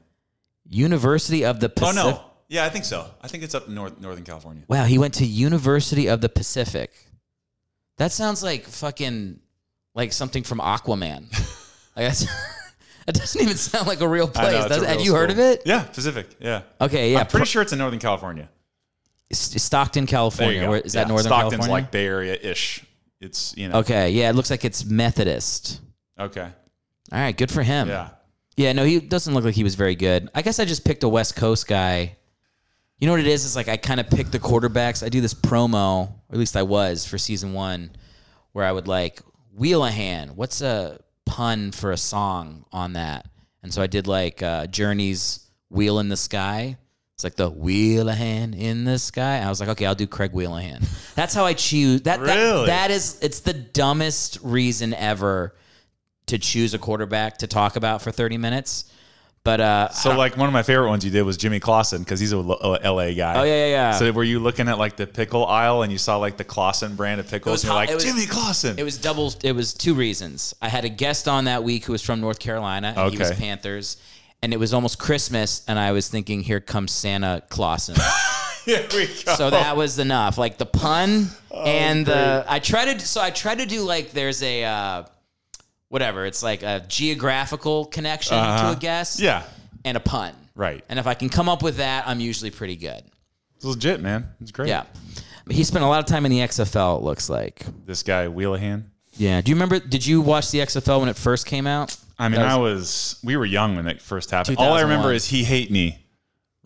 University 0.67 1.45
of 1.45 1.59
the 1.59 1.69
Pacific. 1.69 2.03
Oh 2.03 2.09
no, 2.09 2.21
yeah, 2.47 2.65
I 2.65 2.69
think 2.69 2.85
so. 2.85 3.07
I 3.21 3.27
think 3.27 3.43
it's 3.43 3.53
up 3.53 3.67
in 3.67 3.75
North 3.75 3.99
Northern 4.01 4.23
California. 4.23 4.63
Wow, 4.67 4.85
he 4.85 4.97
went 4.97 5.13
to 5.15 5.25
University 5.25 6.07
of 6.07 6.21
the 6.21 6.29
Pacific. 6.29 6.91
That 7.97 8.11
sounds 8.11 8.41
like 8.41 8.65
fucking 8.65 9.39
like 9.93 10.13
something 10.13 10.41
from 10.43 10.59
Aquaman. 10.59 11.31
like 11.95 12.07
that's, 12.07 12.25
that 13.09 13.19
doesn't 13.19 13.41
even 13.41 13.57
sound 13.57 13.87
like 13.87 14.01
a 14.01 14.07
real 14.07 14.27
place. 14.27 14.51
know, 14.51 14.65
a 14.65 14.69
does 14.69 14.83
it? 14.83 14.87
Have 14.87 14.97
real 14.97 15.05
you 15.05 15.15
heard 15.15 15.31
of 15.31 15.39
it? 15.39 15.63
Yeah, 15.65 15.81
Pacific. 15.81 16.27
Yeah. 16.39 16.61
Okay, 16.79 17.11
yeah. 17.11 17.21
I'm 17.21 17.25
pretty 17.25 17.39
pro- 17.39 17.45
sure 17.45 17.61
it's 17.63 17.73
in 17.73 17.79
Northern 17.79 17.99
California. 17.99 18.47
Stockton, 19.31 20.05
California. 20.05 20.69
Where, 20.69 20.79
is 20.79 20.93
that 20.93 21.07
Northern 21.07 21.25
Stockton's 21.25 21.65
California? 21.65 21.83
like 21.85 21.91
Bay 21.91 22.05
Area 22.05 22.37
ish. 22.39 22.83
It's 23.19 23.57
you 23.57 23.67
know. 23.67 23.79
Okay, 23.79 24.11
yeah, 24.11 24.29
it 24.29 24.35
looks 24.35 24.51
like 24.51 24.63
it's 24.63 24.85
Methodist. 24.85 25.81
Okay. 26.19 26.47
All 27.11 27.19
right, 27.19 27.35
good 27.35 27.49
for 27.49 27.63
him. 27.63 27.87
Yeah. 27.87 28.09
Yeah, 28.55 28.73
no, 28.73 28.83
he 28.83 28.99
doesn't 28.99 29.33
look 29.33 29.43
like 29.43 29.55
he 29.55 29.63
was 29.63 29.73
very 29.73 29.95
good. 29.95 30.29
I 30.35 30.43
guess 30.43 30.59
I 30.59 30.65
just 30.65 30.85
picked 30.85 31.03
a 31.03 31.09
West 31.09 31.35
Coast 31.35 31.67
guy. 31.67 32.15
You 32.99 33.07
know 33.07 33.13
what 33.13 33.21
it 33.21 33.27
is? 33.27 33.43
It's 33.43 33.55
like 33.55 33.69
I 33.69 33.77
kind 33.77 33.99
of 33.99 34.09
pick 34.09 34.29
the 34.29 34.39
quarterbacks. 34.39 35.03
I 35.03 35.09
do 35.09 35.19
this 35.21 35.33
promo, 35.33 36.09
or 36.09 36.33
at 36.33 36.37
least 36.37 36.55
I 36.55 36.63
was 36.63 37.07
for 37.07 37.17
season 37.17 37.53
one, 37.53 37.89
where 38.51 38.65
I 38.65 38.71
would 38.71 38.87
like 38.87 39.21
wheel 39.55 39.83
a 39.83 39.89
hand. 39.89 40.35
What's 40.35 40.61
a 40.61 40.99
pun 41.29 41.71
for 41.71 41.91
a 41.91 41.97
song 41.97 42.65
on 42.71 42.93
that? 42.93 43.27
And 43.61 43.73
so 43.73 43.81
I 43.81 43.87
did 43.87 44.07
like 44.07 44.41
uh, 44.41 44.67
Journey's 44.67 45.47
"Wheel 45.69 45.99
in 45.99 46.09
the 46.09 46.17
Sky." 46.17 46.77
It's 47.19 47.23
like 47.25 47.35
the 47.35 47.49
wheel 47.49 48.07
a 48.07 48.13
hand 48.13 48.55
in 48.55 48.85
the 48.85 48.97
sky. 48.97 49.39
I 49.39 49.49
was 49.49 49.59
like, 49.59 49.67
okay, 49.67 49.85
I'll 49.85 49.93
do 49.93 50.07
Craig 50.07 50.31
Whelihan. 50.31 50.81
That's 51.15 51.33
how 51.33 51.43
I 51.43 51.53
choose. 51.53 52.03
That, 52.03 52.21
that 52.21 52.65
that 52.67 52.91
is 52.91 53.19
it's 53.21 53.41
the 53.41 53.51
dumbest 53.51 54.39
reason 54.41 54.93
ever 54.93 55.53
to 56.27 56.39
choose 56.39 56.73
a 56.73 56.79
quarterback 56.79 57.39
to 57.39 57.47
talk 57.47 57.75
about 57.75 58.01
for 58.01 58.11
30 58.11 58.37
minutes. 58.37 58.85
But 59.49 59.61
uh, 59.61 59.89
So 59.89 60.15
like 60.15 60.37
one 60.37 60.47
of 60.47 60.53
my 60.53 60.61
favorite 60.61 60.89
ones 60.89 61.03
you 61.03 61.09
did 61.09 61.23
was 61.23 61.35
Jimmy 61.35 61.59
Clausen 61.59 62.03
because 62.03 62.19
he's 62.19 62.33
a 62.33 62.37
LA 62.37 63.13
guy. 63.13 63.33
Oh, 63.39 63.43
yeah, 63.43 63.45
yeah, 63.45 63.65
yeah. 63.65 63.91
So 63.93 64.11
were 64.11 64.23
you 64.23 64.37
looking 64.39 64.67
at 64.67 64.77
like 64.77 64.95
the 64.95 65.07
pickle 65.07 65.43
aisle 65.47 65.81
and 65.81 65.91
you 65.91 65.97
saw 65.97 66.17
like 66.17 66.37
the 66.37 66.43
Clausen 66.43 66.95
brand 66.95 67.19
of 67.19 67.27
pickles 67.27 67.63
and 67.63 67.69
you're 67.69 67.75
like 67.75 67.89
was- 67.89 68.03
Jimmy 68.03 68.27
Clausen? 68.27 68.77
It 68.77 68.83
was 68.83 68.99
double. 68.99 69.33
It 69.43 69.53
was 69.53 69.73
two 69.73 69.95
reasons. 69.95 70.53
I 70.61 70.69
had 70.69 70.85
a 70.85 70.89
guest 70.89 71.27
on 71.27 71.45
that 71.45 71.63
week 71.63 71.85
who 71.85 71.93
was 71.93 72.03
from 72.03 72.21
North 72.21 72.37
Carolina. 72.37 72.93
And 72.95 73.11
He 73.11 73.17
was 73.17 73.31
Panthers, 73.31 73.97
and 74.43 74.53
it 74.53 74.57
was 74.57 74.71
almost 74.71 74.99
Christmas, 74.99 75.63
and 75.67 75.79
I 75.79 75.93
was 75.93 76.09
thinking, 76.09 76.41
here 76.41 76.59
comes 76.59 76.91
Santa 76.91 77.41
Clausen. 77.49 77.95
Here 78.65 78.85
we 78.93 79.07
go. 79.25 79.33
so 79.33 79.49
that 79.49 79.75
was 79.75 79.97
enough. 79.97 80.37
Like 80.37 80.59
the 80.59 80.65
pun 80.67 81.29
Oh, 81.49 81.63
and 81.63 82.05
the. 82.05 82.45
I 82.47 82.59
tried 82.59 82.99
to. 82.99 83.05
So 83.07 83.19
I 83.19 83.31
tried 83.31 83.57
to 83.59 83.65
do 83.65 83.81
like 83.81 84.11
there's 84.11 84.43
a. 84.43 84.63
Uh, 84.63 85.03
Whatever, 85.89 86.25
it's 86.25 86.41
like 86.43 86.63
a 86.63 86.85
geographical 86.87 87.85
connection 87.85 88.37
to 88.37 88.71
a 88.71 88.77
guest, 88.79 89.19
Uh-huh. 89.21 89.25
yeah, 89.25 89.43
and 89.85 89.97
a 89.97 89.99
pun, 89.99 90.33
Right. 90.55 90.83
And 90.89 90.99
if 90.99 91.07
I 91.07 91.13
can 91.13 91.29
come 91.29 91.47
up 91.49 91.63
with 91.63 91.77
that, 91.77 92.07
I'm 92.07 92.19
usually 92.19 92.51
pretty 92.51 92.75
good. 92.75 93.01
it's 93.55 93.65
legit, 93.65 93.99
man. 94.01 94.27
It's 94.41 94.51
great. 94.51 94.69
Yeah, 94.69 94.83
he 95.49 95.63
spent 95.63 95.83
a 95.83 95.87
lot 95.87 95.99
of 95.99 96.05
time 96.05 96.25
in 96.25 96.31
the 96.31 96.39
XFL. 96.41 96.97
It 96.97 97.03
looks 97.03 97.29
like. 97.29 97.65
This 97.85 98.03
guy 98.03 98.27
Whelihan. 98.27 98.91
Yeah. 99.17 99.41
Do 99.41 99.49
you 99.49 99.55
remember? 99.55 99.79
Did 99.79 100.05
you 100.05 100.21
watch 100.21 100.51
the 100.51 100.59
XFL 100.59 100.99
when 101.01 101.09
it 101.09 101.15
first 101.17 101.45
came 101.45 101.65
out? 101.67 101.95
I 102.17 102.29
mean, 102.29 102.39
That 102.39 102.49
I 102.49 102.55
was- 102.57 102.79
was. 102.79 103.19
We 103.23 103.35
were 103.37 103.45
young 103.45 103.75
when 103.75 103.87
it 103.87 104.01
first 104.01 104.29
happened. 104.31 104.57
All 104.57 104.73
I 104.73 104.81
remember 104.81 105.11
is 105.13 105.25
he 105.25 105.43
hate 105.43 105.71
me. 105.71 106.05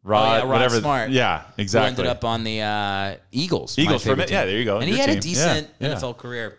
Rod, 0.04 0.20
Oh, 0.20 0.34
yeah, 0.34 0.40
Rod 0.42 0.48
whatever. 0.50 0.80
Smart. 0.82 1.12
Yeah, 1.12 1.44
Who 1.56 1.62
exactly. 1.62 1.88
ended 1.90 2.08
up 2.08 2.26
on 2.26 2.44
the 2.44 2.60
uh, 2.62 3.16
Eagles. 3.32 3.80
Eagles 3.80 4.04
for 4.04 4.12
a 4.12 4.16
bit. 4.18 4.30
Yeah, 4.30 4.44
there 4.46 4.58
you 4.58 4.66
go. 4.66 4.80
And 4.80 4.90
he 4.90 4.98
had 4.98 5.10
a 5.10 5.20
decent 5.20 5.70
Yeah, 5.80 5.88
yeah. 5.90 5.96
NFL 5.96 6.18
career. 6.18 6.58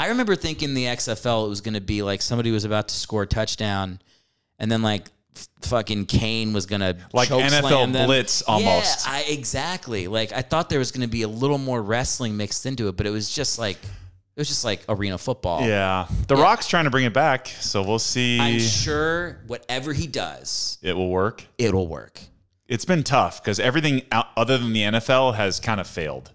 I 0.00 0.08
remember 0.08 0.34
thinking 0.34 0.72
the 0.72 0.86
XFL 0.86 1.44
it 1.44 1.50
was 1.50 1.60
going 1.60 1.74
to 1.74 1.80
be 1.82 2.00
like 2.02 2.22
somebody 2.22 2.50
was 2.50 2.64
about 2.64 2.88
to 2.88 2.94
score 2.94 3.24
a 3.24 3.26
touchdown, 3.26 4.00
and 4.58 4.72
then 4.72 4.80
like 4.80 5.08
f- 5.36 5.46
fucking 5.60 6.06
Kane 6.06 6.54
was 6.54 6.64
going 6.64 6.80
to 6.80 6.96
Like 7.12 7.28
NFL 7.28 8.06
blitz 8.06 8.40
almost. 8.40 9.06
Yeah, 9.06 9.12
I, 9.12 9.24
exactly. 9.28 10.06
Like 10.08 10.32
I 10.32 10.40
thought 10.40 10.70
there 10.70 10.78
was 10.78 10.90
going 10.90 11.02
to 11.02 11.06
be 11.12 11.20
a 11.20 11.28
little 11.28 11.58
more 11.58 11.82
wrestling 11.82 12.38
mixed 12.38 12.64
into 12.64 12.88
it, 12.88 12.96
but 12.96 13.06
it 13.06 13.10
was 13.10 13.28
just 13.28 13.58
like 13.58 13.76
it 13.76 14.38
was 14.40 14.48
just 14.48 14.64
like 14.64 14.82
arena 14.88 15.18
football. 15.18 15.68
Yeah, 15.68 16.06
The 16.28 16.36
Rock's 16.36 16.66
trying 16.66 16.84
to 16.84 16.90
bring 16.90 17.04
it 17.04 17.12
back, 17.12 17.48
so 17.48 17.82
we'll 17.82 17.98
see. 17.98 18.40
I'm 18.40 18.58
sure 18.58 19.36
whatever 19.48 19.92
he 19.92 20.06
does, 20.06 20.78
it 20.80 20.94
will 20.96 21.10
work. 21.10 21.44
it'll 21.58 21.88
work. 21.88 22.18
It's 22.68 22.86
been 22.86 23.02
tough 23.02 23.42
because 23.42 23.60
everything 23.60 24.00
out, 24.12 24.28
other 24.34 24.56
than 24.56 24.72
the 24.72 24.80
NFL 24.82 25.34
has 25.34 25.60
kind 25.60 25.78
of 25.78 25.86
failed. 25.86 26.30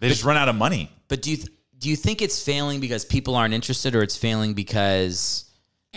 They 0.00 0.10
just 0.10 0.24
run 0.24 0.36
out 0.36 0.50
of 0.50 0.56
money. 0.56 0.90
But 1.08 1.22
do 1.22 1.30
you 1.30 1.38
th- 1.38 1.48
do 1.78 1.88
you 1.88 1.96
think 1.96 2.22
it's 2.22 2.42
failing 2.42 2.80
because 2.80 3.04
people 3.04 3.34
aren't 3.36 3.54
interested, 3.54 3.94
or 3.94 4.02
it's 4.02 4.16
failing 4.16 4.54
because 4.54 5.44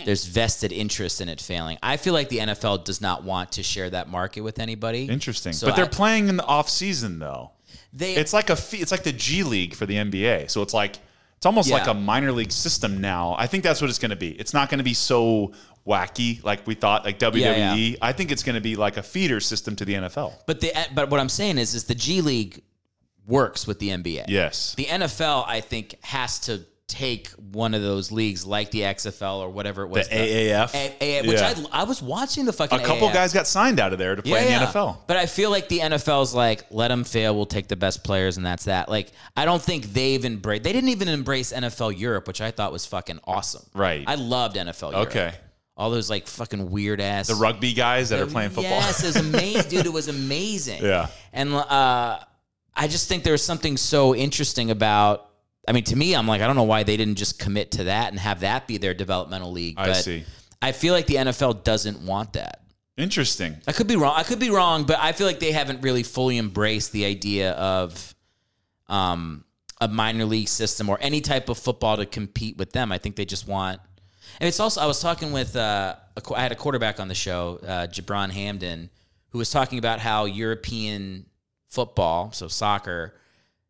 there's 0.04 0.24
vested 0.24 0.72
interest 0.72 1.20
in 1.20 1.28
it 1.28 1.40
failing? 1.40 1.78
I 1.82 1.96
feel 1.96 2.14
like 2.14 2.28
the 2.28 2.38
NFL 2.38 2.84
does 2.84 3.00
not 3.00 3.24
want 3.24 3.52
to 3.52 3.62
share 3.62 3.90
that 3.90 4.08
market 4.08 4.42
with 4.42 4.58
anybody. 4.58 5.06
Interesting, 5.06 5.52
So 5.52 5.66
but 5.66 5.76
they're 5.76 5.84
I- 5.84 5.88
playing 5.88 6.28
in 6.28 6.36
the 6.36 6.44
off 6.46 6.68
season 6.68 7.18
though. 7.18 7.52
They 7.92 8.14
It's 8.14 8.32
like 8.32 8.48
a 8.50 8.56
fee, 8.56 8.78
it's 8.78 8.90
like 8.90 9.02
the 9.02 9.12
G 9.12 9.42
League 9.42 9.74
for 9.74 9.86
the 9.86 9.96
NBA. 9.96 10.50
So 10.50 10.62
it's 10.62 10.72
like 10.74 10.98
it's 11.36 11.46
almost 11.46 11.68
Yeah. 11.68 11.76
like 11.78 11.88
a 11.88 11.94
minor 11.94 12.30
league 12.32 12.52
system 12.52 13.00
now. 13.00 13.34
I 13.36 13.46
think 13.48 13.64
that's 13.64 13.80
what 13.80 13.90
it's 13.90 13.98
going 13.98 14.10
to 14.10 14.16
be. 14.16 14.30
It's 14.30 14.54
not 14.54 14.70
going 14.70 14.78
to 14.78 14.84
be 14.84 14.94
so 14.94 15.52
wacky 15.86 16.42
like 16.44 16.64
we 16.66 16.74
thought, 16.74 17.04
like 17.04 17.18
WWE. 17.18 17.40
yeah. 17.90 17.96
I 18.00 18.12
think 18.12 18.30
it's 18.30 18.42
going 18.44 18.54
to 18.54 18.60
be 18.60 18.76
like 18.76 18.96
a 18.96 19.02
feeder 19.02 19.40
system 19.40 19.74
to 19.76 19.84
the 19.84 19.94
NFL. 19.94 20.32
but 20.46 20.60
the 20.60 20.72
but 20.94 21.10
what 21.10 21.18
I'm 21.20 21.28
saying 21.28 21.58
is 21.58 21.74
is 21.74 21.84
the 21.84 21.94
G 21.96 22.20
League 22.20 22.62
works 23.26 23.66
with 23.66 23.78
the 23.78 23.88
NBA. 23.90 24.24
Yes. 24.28 24.74
The 24.74 24.84
NFL 24.86 25.44
I 25.46 25.60
think 25.60 25.96
has 26.02 26.38
to 26.40 26.64
take 26.88 27.28
one 27.52 27.72
of 27.72 27.80
those 27.80 28.12
leagues 28.12 28.44
like 28.44 28.70
the 28.70 28.80
XFL 28.80 29.38
or 29.38 29.48
whatever 29.48 29.82
it 29.84 29.88
was. 29.88 30.08
The 30.10 30.14
AAF? 30.14 30.74
A- 30.74 30.96
A- 31.00 31.26
which 31.26 31.40
Yeah. 31.40 31.54
I, 31.72 31.80
I 31.80 31.84
was 31.84 32.02
watching 32.02 32.44
the 32.44 32.52
fucking 32.52 32.80
A 32.80 32.84
couple 32.84 33.08
AAF. 33.08 33.14
guys 33.14 33.32
got 33.32 33.46
signed 33.46 33.80
out 33.80 33.94
of 33.94 33.98
there 33.98 34.14
to 34.14 34.20
play 34.22 34.52
in 34.52 34.60
the 34.60 34.66
NFL. 34.66 34.98
But 35.06 35.16
I 35.16 35.24
feel 35.24 35.50
like 35.50 35.68
the 35.68 35.78
NFL's 35.78 36.34
like, 36.34 36.64
let 36.70 36.88
them 36.88 37.04
fail. 37.04 37.34
We'll 37.34 37.46
take 37.46 37.68
the 37.68 37.76
best 37.76 38.04
players, 38.04 38.36
and 38.36 38.44
that's 38.44 38.64
that. 38.66 38.90
Like, 38.90 39.10
I 39.34 39.46
don't 39.46 39.62
think 39.62 39.86
they've 39.94 40.22
embraced. 40.22 40.64
They 40.64 40.72
didn't 40.74 40.90
even 40.90 41.08
embrace 41.08 41.50
NFL 41.52 41.98
Europe, 41.98 42.26
which 42.28 42.42
I 42.42 42.50
thought 42.50 42.72
was 42.72 42.84
fucking 42.84 43.20
awesome. 43.24 43.62
Right. 43.74 44.04
I 44.06 44.16
loved 44.16 44.56
NFL 44.56 44.92
Europe. 44.92 45.08
Okay. 45.08 45.32
All 45.74 45.88
those 45.88 46.10
like 46.10 46.26
fucking 46.26 46.70
weird 46.70 47.00
ass 47.00 47.28
The 47.28 47.34
rugby 47.36 47.72
guys 47.72 48.10
that 48.10 48.20
are 48.20 48.26
playing 48.26 48.50
football. 48.50 48.64
Yes, 48.72 49.02
it 49.02 49.06
was 49.06 49.16
amazing, 49.16 49.70
dude. 49.70 49.86
It 49.86 49.92
was 49.92 50.08
amazing. 50.08 50.82
Yeah. 50.84 51.06
And 51.32 51.54
uh, 51.54 52.18
I 52.74 52.88
just 52.88 53.08
think 53.08 53.24
there's 53.24 53.42
something 53.42 53.76
so 53.76 54.14
interesting 54.14 54.70
about. 54.70 55.28
I 55.68 55.72
mean, 55.72 55.84
to 55.84 55.96
me, 55.96 56.14
I'm 56.14 56.26
like, 56.26 56.40
I 56.40 56.46
don't 56.46 56.56
know 56.56 56.64
why 56.64 56.82
they 56.82 56.96
didn't 56.96 57.14
just 57.14 57.38
commit 57.38 57.72
to 57.72 57.84
that 57.84 58.10
and 58.10 58.18
have 58.18 58.40
that 58.40 58.66
be 58.66 58.78
their 58.78 58.94
developmental 58.94 59.52
league. 59.52 59.78
I 59.78 59.92
see. 59.92 60.24
I 60.60 60.72
feel 60.72 60.92
like 60.92 61.06
the 61.06 61.16
NFL 61.16 61.62
doesn't 61.62 62.00
want 62.04 62.32
that. 62.32 62.62
Interesting. 62.96 63.56
I 63.66 63.72
could 63.72 63.86
be 63.86 63.96
wrong. 63.96 64.14
I 64.16 64.22
could 64.22 64.38
be 64.38 64.50
wrong, 64.50 64.84
but 64.84 64.98
I 65.00 65.12
feel 65.12 65.26
like 65.26 65.40
they 65.40 65.52
haven't 65.52 65.82
really 65.82 66.02
fully 66.02 66.38
embraced 66.38 66.92
the 66.92 67.04
idea 67.04 67.52
of 67.52 68.14
um, 68.88 69.44
a 69.80 69.88
minor 69.88 70.24
league 70.24 70.48
system 70.48 70.88
or 70.88 70.98
any 71.00 71.20
type 71.20 71.48
of 71.48 71.58
football 71.58 71.96
to 71.96 72.06
compete 72.06 72.56
with 72.56 72.72
them. 72.72 72.92
I 72.92 72.98
think 72.98 73.16
they 73.16 73.24
just 73.24 73.48
want. 73.48 73.80
And 74.40 74.48
it's 74.48 74.60
also 74.60 74.80
I 74.80 74.86
was 74.86 75.00
talking 75.00 75.32
with 75.32 75.56
uh, 75.56 75.96
a, 76.16 76.34
I 76.34 76.42
had 76.42 76.52
a 76.52 76.56
quarterback 76.56 77.00
on 77.00 77.08
the 77.08 77.14
show, 77.14 77.58
uh, 77.62 77.86
Jabron 77.86 78.30
Hamden, 78.30 78.90
who 79.30 79.38
was 79.38 79.50
talking 79.50 79.78
about 79.78 79.98
how 79.98 80.26
European 80.26 81.26
football, 81.72 82.30
so 82.32 82.48
soccer, 82.48 83.14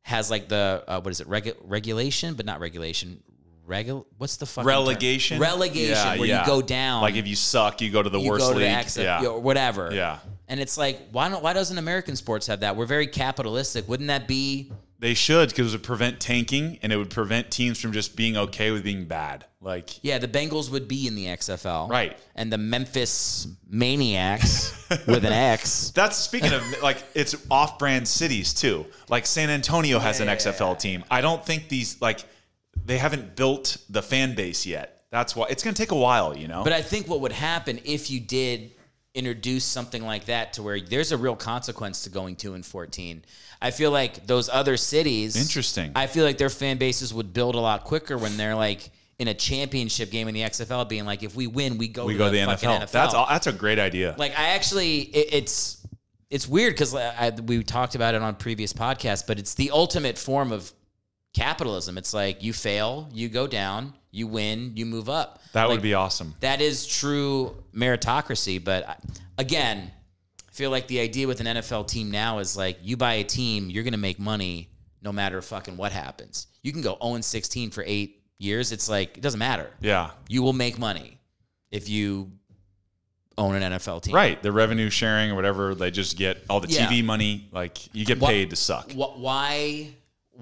has 0.02 0.30
like 0.30 0.48
the 0.48 0.82
uh, 0.88 1.00
what 1.00 1.10
is 1.12 1.20
it 1.20 1.28
regu- 1.28 1.56
regulation, 1.62 2.34
but 2.34 2.44
not 2.44 2.60
regulation. 2.60 3.22
Regul- 3.66 4.04
what's 4.18 4.36
the 4.38 4.46
fucking 4.46 4.64
term? 4.64 4.68
Relegation? 4.68 5.40
Relegation, 5.40 5.94
Yeah, 5.94 6.16
where 6.18 6.28
yeah. 6.28 6.40
you 6.40 6.46
go 6.46 6.60
down 6.60 7.00
Like 7.02 7.14
if 7.14 7.28
you 7.28 7.36
suck, 7.36 7.80
you 7.80 7.90
go 7.92 8.02
to 8.02 8.10
the 8.10 8.18
you 8.18 8.28
worst 8.28 8.44
go 8.44 8.52
to 8.52 8.58
league. 8.58 8.86
the 8.86 9.02
yeah. 9.02 9.24
or 9.24 9.38
whatever. 9.40 9.90
Yeah. 9.94 10.18
And 10.48 10.58
it's 10.58 10.76
like, 10.76 10.98
why 11.12 11.28
don't 11.28 11.42
why 11.42 11.52
doesn't 11.52 11.78
American 11.78 12.16
sports 12.16 12.48
have 12.48 12.60
that? 12.60 12.74
We're 12.74 12.86
very 12.86 13.06
capitalistic. 13.06 13.88
Wouldn't 13.88 14.08
that 14.08 14.26
be 14.26 14.72
They 15.02 15.14
should 15.14 15.48
because 15.48 15.74
it 15.74 15.78
would 15.78 15.82
prevent 15.82 16.20
tanking 16.20 16.78
and 16.80 16.92
it 16.92 16.96
would 16.96 17.10
prevent 17.10 17.50
teams 17.50 17.80
from 17.80 17.92
just 17.92 18.14
being 18.14 18.36
okay 18.36 18.70
with 18.70 18.84
being 18.84 19.06
bad. 19.06 19.44
Like 19.60 19.98
yeah, 20.04 20.18
the 20.18 20.28
Bengals 20.28 20.70
would 20.70 20.86
be 20.86 21.08
in 21.08 21.16
the 21.16 21.26
XFL. 21.26 21.90
Right. 21.90 22.16
And 22.36 22.52
the 22.52 22.58
Memphis 22.58 23.48
Maniax 23.68 25.08
with 25.08 25.24
an 25.24 25.32
X. 25.32 25.90
that's 25.96 26.16
speaking 26.16 26.52
of 26.52 26.62
like 26.82 27.02
it's 27.16 27.34
off-brand 27.50 28.06
cities 28.06 28.54
too. 28.54 28.86
Like 29.08 29.26
San 29.26 29.50
Antonio 29.50 29.98
has 29.98 30.20
an 30.20 30.28
XFL 30.28 30.78
team. 30.78 31.02
I 31.10 31.20
don't 31.20 31.44
think 31.44 31.68
these 31.68 32.00
like 32.00 32.20
they 32.84 32.98
haven't 32.98 33.34
built 33.34 33.78
the 33.90 34.02
fan 34.02 34.36
base 34.36 34.64
yet. 34.64 35.02
That's 35.10 35.34
why 35.34 35.48
it's 35.50 35.64
going 35.64 35.74
to 35.74 35.82
take 35.82 35.90
a 35.90 35.96
while, 35.96 36.36
you 36.38 36.46
know. 36.46 36.62
But 36.62 36.74
I 36.74 36.80
think 36.80 37.08
what 37.08 37.22
would 37.22 37.32
happen 37.32 37.80
if 37.84 38.08
you 38.08 38.20
did 38.20 38.70
introduce 39.14 39.64
something 39.64 40.04
like 40.04 40.26
that 40.26 40.54
to 40.54 40.62
where 40.62 40.80
there's 40.80 41.12
a 41.12 41.16
real 41.16 41.36
consequence 41.36 42.04
to 42.04 42.10
going 42.10 42.36
2 42.36 42.54
and 42.54 42.64
14. 42.64 43.24
I 43.60 43.70
feel 43.70 43.90
like 43.90 44.26
those 44.26 44.48
other 44.48 44.76
cities 44.76 45.36
Interesting. 45.36 45.92
I 45.94 46.06
feel 46.06 46.24
like 46.24 46.38
their 46.38 46.50
fan 46.50 46.78
bases 46.78 47.12
would 47.12 47.32
build 47.32 47.54
a 47.54 47.60
lot 47.60 47.84
quicker 47.84 48.16
when 48.16 48.36
they're 48.36 48.54
like 48.54 48.90
in 49.18 49.28
a 49.28 49.34
championship 49.34 50.10
game 50.10 50.28
in 50.28 50.34
the 50.34 50.40
XFL 50.40 50.88
being 50.88 51.04
like 51.04 51.22
if 51.22 51.36
we 51.36 51.46
win 51.46 51.78
we 51.78 51.88
go 51.88 52.06
we 52.06 52.14
to 52.14 52.18
go 52.18 52.24
to 52.26 52.30
the, 52.30 52.44
the 52.44 52.52
NFL. 52.52 52.80
NFL. 52.80 52.90
That's 52.90 53.14
all, 53.14 53.26
that's 53.28 53.46
a 53.46 53.52
great 53.52 53.78
idea. 53.78 54.14
like 54.18 54.36
I 54.38 54.50
actually 54.50 55.00
it, 55.00 55.34
it's 55.34 55.86
it's 56.30 56.48
weird 56.48 56.72
because 56.72 56.96
we 57.44 57.62
talked 57.62 57.94
about 57.94 58.14
it 58.14 58.22
on 58.22 58.34
previous 58.36 58.72
podcasts, 58.72 59.24
but 59.26 59.38
it's 59.38 59.52
the 59.52 59.70
ultimate 59.70 60.16
form 60.16 60.50
of 60.50 60.72
capitalism. 61.34 61.96
It's 61.98 62.12
like 62.14 62.42
you 62.42 62.52
fail, 62.52 63.08
you 63.12 63.28
go 63.28 63.46
down, 63.46 63.94
you 64.10 64.26
win, 64.26 64.72
you 64.76 64.84
move 64.86 65.08
up. 65.08 65.40
that 65.52 65.64
Like, 65.64 65.70
would 65.76 65.82
be 65.82 65.94
awesome. 65.94 66.34
that 66.40 66.60
is 66.60 66.86
true 66.86 67.56
meritocracy. 67.74 68.62
But 68.62 69.00
again, 69.38 69.90
I 70.48 70.52
feel 70.52 70.70
like 70.70 70.86
the 70.88 71.00
idea 71.00 71.26
with 71.26 71.40
an 71.40 71.46
NFL 71.46 71.88
team 71.88 72.10
now 72.10 72.38
is 72.38 72.56
like 72.56 72.78
you 72.82 72.96
buy 72.96 73.14
a 73.14 73.24
team, 73.24 73.70
you're 73.70 73.84
going 73.84 73.92
to 73.92 73.98
make 73.98 74.18
money 74.18 74.68
no 75.02 75.12
matter 75.12 75.40
fucking 75.42 75.76
what 75.76 75.92
happens. 75.92 76.46
You 76.62 76.72
can 76.72 76.82
go 76.82 76.96
0 77.02 77.20
16 77.22 77.70
for 77.70 77.82
eight 77.86 78.22
years. 78.38 78.70
It's 78.72 78.88
like, 78.88 79.16
it 79.16 79.20
doesn't 79.22 79.38
matter. 79.38 79.70
Yeah. 79.80 80.10
You 80.28 80.42
will 80.42 80.52
make 80.52 80.78
money 80.78 81.18
if 81.70 81.88
you 81.88 82.30
own 83.38 83.54
an 83.54 83.72
NFL 83.72 84.02
team. 84.02 84.14
Right. 84.14 84.40
The 84.42 84.52
revenue 84.52 84.90
sharing 84.90 85.30
or 85.30 85.34
whatever, 85.34 85.74
they 85.74 85.90
just 85.90 86.18
get 86.18 86.44
all 86.50 86.60
the 86.60 86.68
Yeah. 86.68 86.86
TV 86.86 87.02
money. 87.02 87.48
Like 87.50 87.92
you 87.94 88.04
get 88.04 88.20
paid 88.20 88.50
to 88.50 88.56
suck. 88.56 88.92
Wh- 88.92 89.18
Why? 89.18 89.88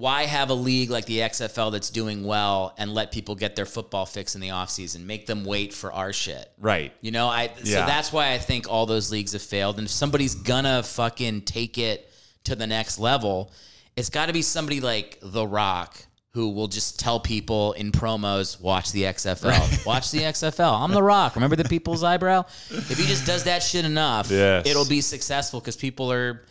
Why 0.01 0.22
have 0.24 0.48
a 0.48 0.55
league 0.55 0.89
like 0.89 1.05
the 1.05 1.18
XFL 1.18 1.70
that's 1.72 1.90
doing 1.90 2.24
well 2.24 2.74
and 2.78 2.94
let 2.94 3.12
people 3.12 3.35
get 3.35 3.55
their 3.55 3.66
football 3.66 4.06
fix 4.06 4.35
in 4.35 4.40
the 4.40 4.48
offseason? 4.48 5.05
Make 5.05 5.27
them 5.27 5.44
wait 5.44 5.74
for 5.74 5.93
our 5.93 6.10
shit. 6.14 6.51
Right. 6.59 6.90
You 7.02 7.10
know, 7.10 7.27
I 7.28 7.51
so 7.64 7.72
that's 7.85 8.10
why 8.10 8.32
I 8.32 8.39
think 8.39 8.66
all 8.66 8.86
those 8.86 9.12
leagues 9.12 9.32
have 9.35 9.43
failed. 9.43 9.77
And 9.77 9.85
if 9.85 9.90
somebody's 9.90 10.35
gonna 10.35 10.82
fucking 10.82 11.43
take 11.43 11.77
it 11.77 12.10
to 12.44 12.56
the 12.56 12.66
next 12.66 12.98
level, 12.98 13.52
it's 13.94 14.09
got 14.09 14.27
to 14.27 14.32
be 14.32 14.40
somebody 14.40 14.81
like 14.81 15.18
The 15.20 15.47
Rock 15.47 15.98
who 16.32 16.48
will 16.48 16.68
just 16.68 16.98
tell 16.98 17.20
people 17.20 17.72
in 17.74 17.93
promos, 17.93 18.59
"Watch 18.59 18.93
the 18.93 19.02
XFL, 19.02 19.85
watch 19.85 20.12
the 20.12 20.20
XFL." 20.20 20.81
I'm 20.82 20.93
The 20.93 21.02
Rock. 21.02 21.35
Remember 21.35 21.56
the 21.56 21.64
people's 21.68 22.02
eyebrow? 22.02 22.44
If 22.70 22.97
he 22.97 23.05
just 23.05 23.27
does 23.27 23.44
that 23.44 23.62
shit 23.62 23.85
enough, 23.85 24.31
Yes. 24.31 24.66
it'll 24.66 24.86
be 24.89 25.02
successful 25.02 25.60
because 25.60 25.77
people 25.77 26.10
are. 26.10 26.47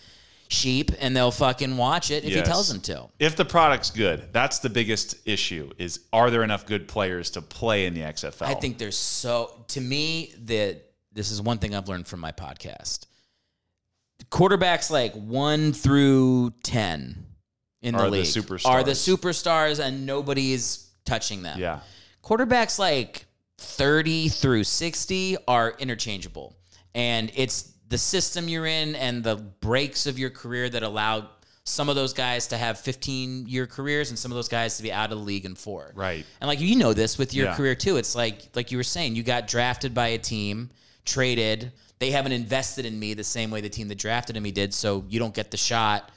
Sheep 0.50 0.92
and 1.00 1.16
they'll 1.16 1.32
fucking 1.32 1.78
watch 1.78 2.12
it 2.12 2.26
if 2.26 2.34
he 2.34 2.42
tells 2.42 2.68
them 2.68 2.82
to. 2.82 3.08
If 3.20 3.36
the 3.36 3.46
product's 3.46 3.92
good, 3.92 4.34
that's 4.34 4.60
the 4.60 4.70
biggest 4.70 5.16
issue. 5.28 5.72
Is 5.78 6.02
are 6.12 6.30
there 6.30 6.44
enough 6.44 6.66
good 6.66 6.88
players 6.88 7.30
to 7.32 7.42
play 7.42 7.86
in 7.86 7.94
the 7.94 8.02
XFL? 8.02 8.48
I 8.48 8.56
think 8.56 8.78
there's 8.78 8.98
so 8.98 9.64
to 9.70 9.80
me 9.82 10.34
that 10.46 10.82
this 11.14 11.32
is 11.32 11.42
one 11.42 11.60
thing 11.60 11.74
I've 11.76 11.88
learned 11.88 12.08
from 12.08 12.20
my 12.20 12.32
podcast. 12.32 13.06
Quarterbacks 14.32 14.92
like 14.92 15.14
one 15.14 15.72
through 15.72 16.52
ten 16.64 17.26
in 17.82 17.96
the 17.96 18.02
Are 18.02 18.06
the 18.06 18.12
league 18.12 18.26
superstars. 18.26 18.66
are 18.66 18.84
the 18.84 18.92
superstars, 18.92 19.80
and 19.80 20.06
nobody's 20.06 20.90
touching 21.06 21.42
them. 21.44 21.60
Yeah. 21.60 21.80
quarterbacks 22.24 22.78
like 22.78 23.26
30 23.60 24.30
through 24.30 24.64
60 24.64 25.38
are 25.48 25.76
interchangeable 25.80 26.56
and 26.94 27.32
it's 27.36 27.74
the 27.90 27.98
system 27.98 28.48
you're 28.48 28.66
in 28.68 28.96
and 28.96 29.24
the 29.24 29.36
breaks 29.36 30.06
of 30.08 30.18
your 30.18 30.30
career 30.30 30.70
that 30.70 30.84
allow 30.84 31.30
some 31.64 31.90
of 31.90 31.96
those 31.96 32.14
guys 32.14 32.48
to 32.48 32.58
have 32.58 32.80
15 32.80 33.48
year 33.48 33.68
careers 33.68 34.10
and 34.10 34.18
some 34.18 34.32
of 34.32 34.36
those 34.36 34.48
guys 34.48 34.78
to 34.78 34.84
be 34.84 34.92
out 34.92 35.12
of 35.12 35.18
the 35.20 35.24
league 35.24 35.46
in 35.46 35.54
four 35.56 35.92
Right. 35.96 36.26
and 36.42 36.48
like 36.48 36.60
you 36.60 36.76
know 36.76 36.94
this 36.94 37.18
with 37.18 37.34
your 37.34 37.48
Yeah. 37.48 37.56
career 37.56 37.76
too 37.76 37.98
it's 37.98 38.16
like 38.16 38.50
like 38.56 38.72
you 38.72 38.78
were 38.78 38.84
saying 38.84 39.16
you 39.16 39.22
got 39.24 39.48
drafted 39.48 39.94
by 39.94 40.08
a 40.10 40.18
team 40.18 40.70
traded 41.06 41.72
they 42.00 42.12
haven't 42.12 42.32
invested 42.32 42.86
in 42.86 42.98
me 42.98 43.14
the 43.14 43.24
same 43.24 43.52
way 43.52 43.62
the 43.62 43.70
team 43.70 43.88
that 43.90 43.98
drafted 43.98 44.42
me 44.42 44.52
did 44.52 44.74
so 44.74 45.04
you 45.10 45.20
don't 45.20 45.34
get 45.34 45.52
the 45.52 45.58
shot 45.58 46.12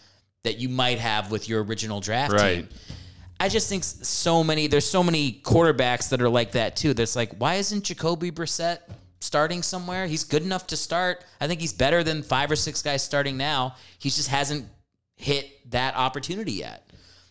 that 0.44 0.58
you 0.58 0.68
might 0.68 0.98
have 0.98 1.30
with 1.30 1.48
your 1.48 1.62
original 1.64 2.00
draft 2.00 2.32
Right. 2.32 2.68
team 2.68 2.68
I 3.40 3.48
just 3.48 3.68
think 3.68 3.82
so 3.82 4.44
many. 4.44 4.68
There's 4.68 4.88
so 4.88 5.02
many 5.02 5.40
quarterbacks 5.42 6.10
that 6.10 6.22
are 6.22 6.28
like 6.28 6.52
that 6.52 6.76
too. 6.76 6.94
That's 6.94 7.16
like, 7.16 7.34
why 7.38 7.56
isn't 7.56 7.82
Jacoby 7.82 8.30
Brissett 8.30 8.78
starting 9.22 9.62
somewhere? 9.62 10.06
He's 10.06 10.24
good 10.24 10.42
enough 10.42 10.66
to 10.68 10.76
start. 10.76 11.24
I 11.40 11.46
think 11.48 11.60
he's 11.60 11.72
better 11.72 12.02
than 12.02 12.22
five 12.22 12.50
or 12.50 12.56
six 12.56 12.82
guys 12.82 13.02
starting 13.02 13.36
now. 13.36 13.76
He 13.98 14.10
just 14.10 14.28
hasn't 14.28 14.66
hit 15.16 15.70
that 15.70 15.94
opportunity 15.96 16.52
yet. 16.52 16.88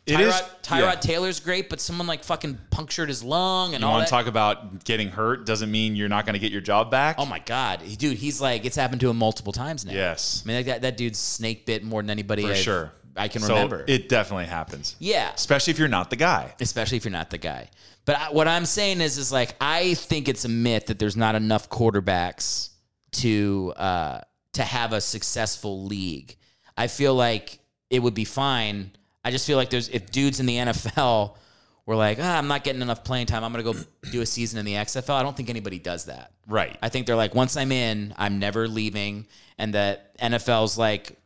It 0.08 0.14
Tyrod, 0.18 0.28
is- 0.30 0.42
Tyrod 0.64 0.80
yeah. 0.82 0.96
Taylor's 0.96 1.40
great, 1.40 1.70
but 1.70 1.80
someone 1.80 2.08
like 2.08 2.24
fucking 2.24 2.58
punctured 2.72 3.08
his 3.08 3.24
lung 3.24 3.76
and 3.76 3.82
You 3.82 3.88
all 3.88 3.94
want 3.94 4.08
to 4.08 4.10
talk 4.10 4.26
about 4.26 4.84
getting 4.84 5.10
hurt 5.10 5.46
doesn't 5.46 5.70
mean 5.70 5.96
you're 5.96 6.10
not 6.10 6.26
going 6.26 6.34
to 6.34 6.40
get 6.40 6.52
your 6.52 6.62
job 6.62 6.90
back. 6.90 7.18
oh 7.20 7.26
my 7.26 7.38
god, 7.38 7.82
dude, 8.00 8.18
he's 8.18 8.42
like 8.42 8.66
it's 8.66 8.76
happened 8.76 9.02
to 9.02 9.10
him 9.12 9.18
multiple 9.18 9.54
times 9.54 9.86
now. 9.86 9.94
Yes. 9.94 10.42
I 10.44 10.48
mean 10.48 10.58
like 10.58 10.66
that 10.66 10.82
that 10.82 10.98
dude's 10.98 11.20
snake 11.20 11.68
bit 11.68 11.84
more 11.84 12.02
than 12.02 12.10
anybody 12.10 12.42
for 12.44 12.50
I've- 12.50 12.60
sure. 12.62 12.92
I 13.16 13.28
can 13.28 13.42
So 13.42 13.54
remember. 13.54 13.84
It 13.88 14.10
definitely 14.10 14.46
happens. 14.46 14.96
yeah, 15.00 15.32
Especially 15.34 15.72
if 15.72 15.80
you're 15.80 15.88
not 15.88 16.10
the 16.10 16.16
guy. 16.16 16.54
especially 16.60 16.98
if 16.98 17.06
you're 17.06 17.12
not 17.12 17.30
the 17.30 17.38
guy. 17.38 17.70
But 18.06 18.16
I, 18.18 18.32
what 18.32 18.48
I'm 18.48 18.66
saying 18.66 19.02
is, 19.02 19.18
is 19.18 19.32
like 19.32 19.56
I 19.62 19.94
think 19.96 20.28
it's 20.28 20.46
a 20.46 20.50
myth 20.50 20.88
that 20.88 20.98
there's 21.00 21.18
not 21.18 21.36
enough 21.36 21.70
quarterbacks 21.70 22.70
to 23.14 23.74
uh, 23.78 24.22
to 24.54 24.64
have 24.64 24.94
a 24.94 25.02
successful 25.02 25.86
league. 25.86 26.36
I 26.78 26.88
feel 26.88 27.14
like 27.14 27.60
it 27.90 28.00
would 28.02 28.14
be 28.14 28.26
fine. 28.26 28.92
I 29.24 29.32
just 29.32 29.46
feel 29.46 29.58
like 29.58 29.70
there's 29.70 29.90
if 29.90 30.10
dudes 30.12 30.40
in 30.40 30.46
the 30.46 30.56
NFL 30.58 31.36
were 31.86 31.96
like, 31.96 32.18
ah, 32.22 32.38
I'm 32.38 32.48
not 32.48 32.64
getting 32.64 32.82
enough 32.82 33.04
playing 33.04 33.28
time. 33.28 33.44
I'm 33.44 33.52
gonna 33.52 33.64
go 33.64 33.76
do 34.12 34.22
a 34.22 34.26
season 34.26 34.58
in 34.60 34.66
the 34.66 34.74
XFL. 34.76 35.14
I 35.14 35.24
don't 35.24 35.36
think 35.38 35.50
anybody 35.50 35.78
does 35.78 36.06
that. 36.06 36.32
Right. 36.48 36.78
I 36.82 36.90
think 36.90 37.06
they're 37.06 37.16
like, 37.16 37.36
once 37.36 37.56
I'm 37.58 37.72
in, 37.72 38.14
I'm 38.18 38.40
never 38.40 38.68
leaving, 38.68 39.28
and 39.58 39.74
that 39.76 40.18
NFL's 40.18 40.78
like 40.78 41.18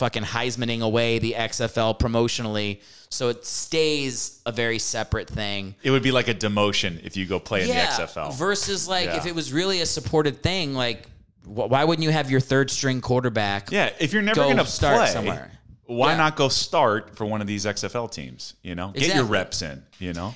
fucking 0.00 0.22
Heismaning 0.24 0.80
away 0.82 1.18
the 1.18 1.34
XFL 1.38 1.98
promotionally, 1.98 2.80
so 3.10 3.28
it 3.28 3.44
stays 3.44 4.40
a 4.46 4.52
very 4.52 4.78
separate 4.78 5.28
thing. 5.28 5.74
It 5.82 5.90
would 5.90 6.02
be 6.02 6.10
like 6.10 6.28
a 6.28 6.34
demotion 6.34 7.04
if 7.04 7.16
you 7.16 7.26
go 7.26 7.38
play 7.38 7.62
in 7.62 7.68
the 7.68 7.74
XFL. 7.74 8.34
Versus 8.34 8.88
like 8.88 9.06
Yeah. 9.06 9.16
if 9.18 9.26
it 9.26 9.34
was 9.34 9.52
really 9.52 9.80
a 9.82 9.86
supported 9.86 10.42
thing, 10.42 10.74
like 10.74 11.06
wh- 11.44 11.68
why 11.72 11.84
wouldn't 11.84 12.02
you 12.04 12.10
have 12.10 12.30
your 12.30 12.40
third 12.40 12.70
string 12.70 13.00
quarterback? 13.00 13.70
yeah, 13.70 13.90
if 14.00 14.12
you're 14.12 14.22
never 14.22 14.36
Go 14.40 14.44
going 14.46 14.56
to 14.56 14.66
start 14.66 14.96
play 14.96 15.12
somewhere. 15.12 15.52
why 15.84 16.12
Yeah. 16.12 16.16
not 16.18 16.36
go 16.36 16.48
start 16.48 17.16
for 17.16 17.26
one 17.26 17.40
of 17.42 17.46
these 17.46 17.66
XFL 17.66 18.08
teams? 18.10 18.54
You 18.62 18.74
know, 18.74 18.88
get 18.94 19.14
your 19.14 19.24
reps 19.24 19.60
in. 19.62 19.82
You 19.98 20.12
know, 20.14 20.34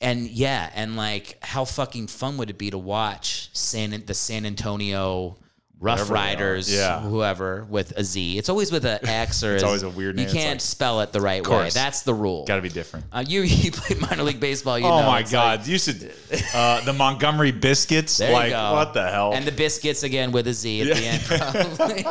And 0.00 0.28
yeah, 0.30 0.70
and 0.74 0.96
like 0.96 1.36
how 1.42 1.64
fucking 1.64 2.06
fun 2.06 2.36
would 2.38 2.48
it 2.48 2.58
be 2.58 2.70
to 2.70 2.78
watch 2.78 3.50
San 3.54 3.90
the 4.06 4.14
San 4.14 4.46
Antonio 4.46 5.36
Rough. 5.82 6.10
Riders, 6.10 6.70
Yeah. 6.70 7.00
whoever 7.00 7.64
with 7.70 7.92
a 7.96 8.04
Z. 8.04 8.36
It's 8.36 8.50
always 8.50 8.70
with 8.70 8.84
an 8.84 8.98
X 9.08 9.42
or 9.42 9.54
It's 9.54 9.62
a- 9.62 9.66
always 9.66 9.82
a 9.82 9.88
weird 9.88 10.18
You 10.18 10.26
name. 10.26 10.26
It's 10.26 10.34
can't 10.34 10.50
like- 10.56 10.60
spell 10.60 11.00
it 11.00 11.10
the 11.12 11.22
right 11.22 11.46
way. 11.46 11.70
That's 11.70 12.02
the 12.02 12.12
rule. 12.12 12.44
got 12.44 12.56
to 12.56 12.62
be 12.62 12.68
different. 12.68 13.06
Uh, 13.10 13.24
you 13.26 13.40
you 13.62 13.72
played 13.72 13.98
minor 13.98 14.22
league 14.24 14.40
baseball. 14.40 14.78
You 14.78 14.84
oh 14.84 15.00
know, 15.00 15.06
my 15.06 15.22
God! 15.22 15.60
like- 15.60 15.68
you 15.68 15.78
should 15.78 16.12
uh, 16.54 16.82
the 16.84 16.92
Montgomery 16.92 17.50
Biscuits. 17.50 18.18
there 18.18 18.30
like 18.30 18.46
you 18.50 18.56
go. 18.56 18.72
what 18.72 18.92
the 18.92 19.08
hell? 19.10 19.32
And 19.32 19.46
the 19.46 19.52
biscuits 19.52 20.02
again 20.02 20.32
with 20.32 20.46
a 20.48 20.52
Z 20.52 20.82
at 20.90 20.96
the 20.96 21.04
end. 21.04 21.22
Probably. 21.76 22.02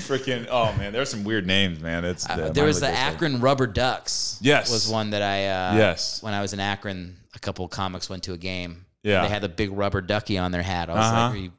freaking 0.00 0.46
oh 0.50 0.72
man, 0.78 0.92
there's 0.92 1.10
some 1.10 1.24
weird 1.24 1.46
names, 1.46 1.80
man. 1.80 2.04
It's 2.04 2.26
the 2.26 2.46
Uh, 2.46 2.50
there 2.50 2.64
was 2.64 2.80
the 2.80 2.86
baseball. 2.86 3.12
Akron 3.14 3.40
Rubber 3.40 3.66
Ducks. 3.66 4.38
Yes. 4.40 4.70
was 4.70 4.88
one 4.88 5.10
that 5.10 5.22
I. 5.22 5.46
Uh, 5.48 5.76
Yes. 5.76 6.22
When 6.22 6.32
I 6.32 6.40
was 6.42 6.52
in 6.52 6.60
Akron, 6.60 7.16
a 7.34 7.38
couple 7.38 7.64
of 7.64 7.70
comics 7.70 8.08
went 8.08 8.22
to 8.24 8.32
a 8.32 8.36
game. 8.38 8.84
Yeah. 9.02 9.22
They 9.22 9.28
had 9.28 9.42
the 9.42 9.48
big 9.48 9.72
rubber 9.72 10.00
ducky 10.00 10.38
on 10.38 10.52
their 10.52 10.62
hat. 10.62 10.88
I 10.90 10.94
was 10.94 11.04
Uh-huh. 11.06 11.20
like, 11.22 11.32
Are 11.32 11.36
you 11.36 11.52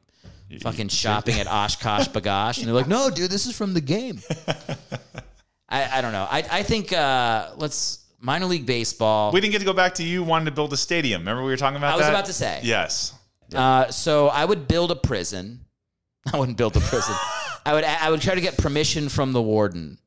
fucking 0.60 0.88
shopping 0.88 1.38
at 1.38 1.46
OshKosh 1.46 2.08
B'gosh? 2.08 2.58
And 2.58 2.66
they're 2.66 2.74
like, 2.74 2.88
No, 2.96 3.10
dude, 3.10 3.30
this 3.30 3.46
is 3.46 3.56
from 3.56 3.74
the 3.74 3.80
game. 3.80 4.20
I, 5.68 5.98
I 5.98 6.00
don't 6.00 6.12
know. 6.12 6.26
I 6.30 6.44
I 6.50 6.62
think 6.62 6.92
uh, 6.92 7.50
let's 7.56 8.04
minor 8.20 8.46
league 8.46 8.66
baseball. 8.66 9.32
We 9.32 9.40
didn't 9.40 9.52
get 9.52 9.58
to 9.60 9.64
go 9.64 9.72
back 9.72 9.94
to 9.96 10.02
you 10.02 10.22
wanting 10.22 10.46
to 10.46 10.52
build 10.52 10.72
a 10.72 10.76
stadium. 10.76 11.22
Remember 11.22 11.42
we 11.42 11.50
were 11.50 11.56
talking 11.56 11.76
about 11.76 11.92
I 11.92 11.96
was 11.96 12.06
that? 12.06 12.10
about 12.10 12.24
to 12.26 12.32
say. 12.32 12.60
Yes. 12.62 13.14
Uh, 13.54 13.90
so 13.90 14.28
I 14.28 14.44
would 14.44 14.68
build 14.68 14.90
a 14.90 14.96
prison. 14.96 15.60
I 16.32 16.38
wouldn't 16.38 16.58
build 16.58 16.76
a 16.76 16.80
prison. 16.80 17.14
I 17.64 17.74
would 17.74 17.84
I 17.84 18.10
would 18.10 18.20
try 18.20 18.34
to 18.34 18.40
get 18.40 18.56
permission 18.56 19.08
from 19.08 19.32
the 19.32 19.42
warden 19.42 19.98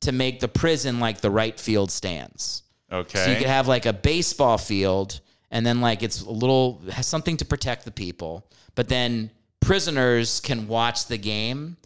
to 0.00 0.12
make 0.12 0.40
the 0.40 0.48
prison 0.48 1.00
like 1.00 1.20
the 1.20 1.30
right 1.30 1.58
field 1.58 1.90
stands. 1.90 2.62
Okay. 2.90 3.18
So 3.24 3.30
you 3.30 3.36
could 3.36 3.46
have 3.46 3.68
like 3.68 3.86
a 3.86 3.92
baseball 3.92 4.58
field, 4.58 5.20
and 5.50 5.64
then 5.64 5.80
like 5.80 6.02
it's 6.02 6.22
a 6.22 6.30
little 6.30 6.82
has 6.90 7.06
something 7.06 7.36
to 7.38 7.44
protect 7.44 7.84
the 7.84 7.90
people, 7.90 8.46
but 8.74 8.88
then 8.88 9.30
prisoners 9.60 10.40
can 10.40 10.66
watch 10.68 11.06
the 11.06 11.18
game 11.18 11.76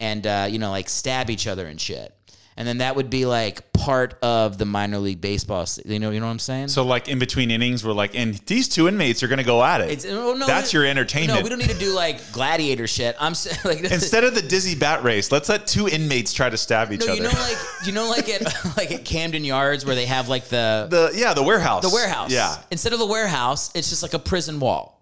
and 0.00 0.26
uh, 0.26 0.46
you 0.50 0.58
know 0.58 0.70
like 0.70 0.88
stab 0.88 1.30
each 1.30 1.46
other 1.46 1.66
and 1.66 1.80
shit. 1.80 2.14
And 2.56 2.66
then 2.66 2.78
that 2.78 2.96
would 2.96 3.08
be 3.08 3.24
like 3.24 3.72
part 3.72 4.18
of 4.20 4.58
the 4.58 4.64
minor 4.64 4.98
league 4.98 5.20
baseball. 5.20 5.64
You 5.84 6.00
know, 6.00 6.10
you 6.10 6.18
know 6.18 6.26
what 6.26 6.32
I'm 6.32 6.38
saying? 6.40 6.66
so 6.68 6.84
like 6.84 7.06
in 7.06 7.20
between 7.20 7.52
innings, 7.52 7.84
we're 7.84 7.92
like, 7.92 8.16
and 8.16 8.34
these 8.46 8.68
two 8.68 8.88
inmates 8.88 9.22
are 9.22 9.28
going 9.28 9.38
to 9.38 9.44
go 9.44 9.62
at 9.62 9.80
it. 9.80 9.90
It's, 9.92 10.04
oh, 10.04 10.34
no, 10.34 10.44
That's 10.44 10.72
your 10.72 10.84
entertainment. 10.84 11.38
No, 11.38 11.44
we 11.44 11.50
don't 11.50 11.60
need 11.60 11.70
to 11.70 11.78
do 11.78 11.94
like 11.94 12.32
gladiator 12.32 12.88
shit. 12.88 13.14
I'm 13.20 13.34
like 13.64 13.78
Instead 13.84 14.24
of 14.24 14.34
the 14.34 14.42
dizzy 14.42 14.74
bat 14.76 15.04
race, 15.04 15.30
let's 15.30 15.48
let 15.48 15.68
two 15.68 15.86
inmates 15.88 16.32
try 16.32 16.50
to 16.50 16.56
stab 16.56 16.90
each 16.90 17.06
No, 17.06 17.12
other. 17.12 17.14
you 17.14 17.22
know, 17.22 17.28
like 17.28 17.58
you 17.86 17.92
know, 17.92 18.08
like 18.10 18.28
at 18.28 18.42
like 18.76 18.90
at 18.90 19.04
Camden 19.04 19.44
Yards 19.44 19.86
where 19.86 19.94
they 19.94 20.06
have 20.06 20.28
like 20.28 20.48
the 20.48 20.88
the 20.90 21.12
yeah, 21.14 21.34
the 21.34 21.44
warehouse. 21.44 21.84
the 21.88 21.94
warehouse. 21.94 22.32
Yeah. 22.32 22.56
Instead 22.72 22.92
of 22.92 22.98
the 22.98 23.06
warehouse, 23.06 23.70
it's 23.76 23.88
just 23.88 24.02
like 24.02 24.14
a 24.14 24.18
prison 24.18 24.58
wall. 24.58 24.97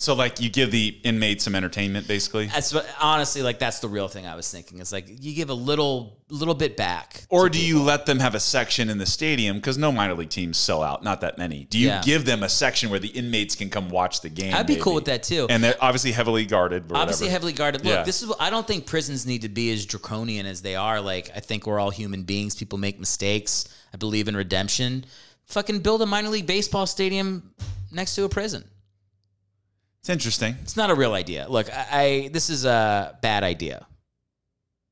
So 0.00 0.14
like 0.14 0.40
you 0.40 0.48
give 0.48 0.70
the 0.70 0.98
inmates 1.04 1.44
some 1.44 1.54
entertainment, 1.54 2.08
basically. 2.08 2.46
That's 2.46 2.72
what, 2.72 2.86
honestly 3.02 3.42
like 3.42 3.58
that's 3.58 3.80
the 3.80 3.88
real 3.88 4.08
thing 4.08 4.26
I 4.26 4.34
was 4.34 4.50
thinking. 4.50 4.78
It's 4.80 4.92
like 4.92 5.04
you 5.22 5.34
give 5.34 5.50
a 5.50 5.54
little 5.54 6.16
little 6.30 6.54
bit 6.54 6.74
back. 6.74 7.26
Or 7.28 7.50
do 7.50 7.62
you 7.62 7.82
let 7.82 8.06
them 8.06 8.18
have 8.18 8.34
a 8.34 8.40
section 8.40 8.88
in 8.88 8.96
the 8.96 9.04
stadium? 9.04 9.56
Because 9.56 9.76
no 9.76 9.92
minor 9.92 10.14
league 10.14 10.30
teams 10.30 10.56
sell 10.56 10.82
out, 10.82 11.04
not 11.04 11.20
that 11.20 11.36
many. 11.36 11.64
Do 11.64 11.78
you 11.78 11.88
Yeah. 11.88 12.00
give 12.02 12.24
them 12.24 12.42
a 12.42 12.48
section 12.48 12.88
where 12.88 12.98
the 12.98 13.08
inmates 13.08 13.54
can 13.54 13.68
come 13.68 13.90
watch 13.90 14.22
the 14.22 14.30
game? 14.30 14.54
I'd 14.54 14.66
be 14.66 14.76
cool 14.76 14.94
with 14.94 15.04
that 15.04 15.22
too. 15.22 15.46
And 15.50 15.62
they're 15.62 15.76
obviously 15.82 16.12
heavily 16.12 16.46
guarded. 16.46 16.84
Obviously 16.92 17.26
whatever. 17.26 17.30
heavily 17.32 17.52
guarded. 17.52 17.84
Look, 17.84 17.92
Yeah. 17.92 18.02
this 18.02 18.22
is 18.22 18.28
what, 18.28 18.40
I 18.40 18.48
don't 18.48 18.66
think 18.66 18.86
prisons 18.86 19.26
need 19.26 19.42
to 19.42 19.50
be 19.50 19.70
as 19.70 19.84
draconian 19.84 20.46
as 20.46 20.62
they 20.62 20.76
are. 20.76 20.98
Like 21.02 21.30
I 21.36 21.40
think 21.40 21.66
we're 21.66 21.78
all 21.78 21.90
human 21.90 22.22
beings. 22.22 22.54
People 22.54 22.78
make 22.78 22.98
mistakes. 22.98 23.66
I 23.92 23.98
believe 23.98 24.28
in 24.28 24.34
redemption. 24.36 25.04
Fucking 25.44 25.80
build 25.80 26.00
a 26.00 26.06
minor 26.06 26.30
league 26.30 26.46
baseball 26.46 26.86
stadium 26.86 27.50
next 27.92 28.14
to 28.14 28.24
a 28.24 28.30
prison. 28.30 28.64
It's 30.00 30.08
interesting. 30.08 30.56
It's 30.62 30.76
not 30.76 30.90
a 30.90 30.94
real 30.94 31.12
idea. 31.14 31.46
Look, 31.48 31.68
I, 31.72 31.86
I 31.90 32.28
this 32.32 32.48
is 32.50 32.64
a 32.64 33.18
bad 33.22 33.44
idea. 33.44 33.86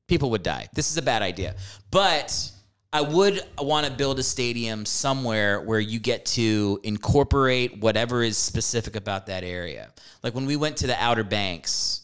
People 0.07 0.29
would 0.31 0.43
die. 0.43 0.67
This 0.73 0.89
is 0.91 0.97
a 0.97 1.01
bad 1.01 1.21
idea. 1.21 1.55
But 1.91 2.51
I 2.91 3.01
would 3.01 3.41
want 3.59 3.85
to 3.85 3.91
build 3.91 4.17
a 4.19 4.23
stadium 4.23 4.85
somewhere 4.85 5.61
where 5.61 5.79
you 5.79 5.99
get 5.99 6.25
to 6.27 6.79
incorporate 6.83 7.79
whatever 7.79 8.23
is 8.23 8.37
specific 8.37 8.95
about 8.95 9.27
that 9.27 9.43
area. 9.43 9.89
Like 10.23 10.33
when 10.33 10.45
we 10.47 10.55
went 10.55 10.77
to 10.77 10.87
the 10.87 10.95
Outer 11.03 11.23
Banks, 11.23 12.01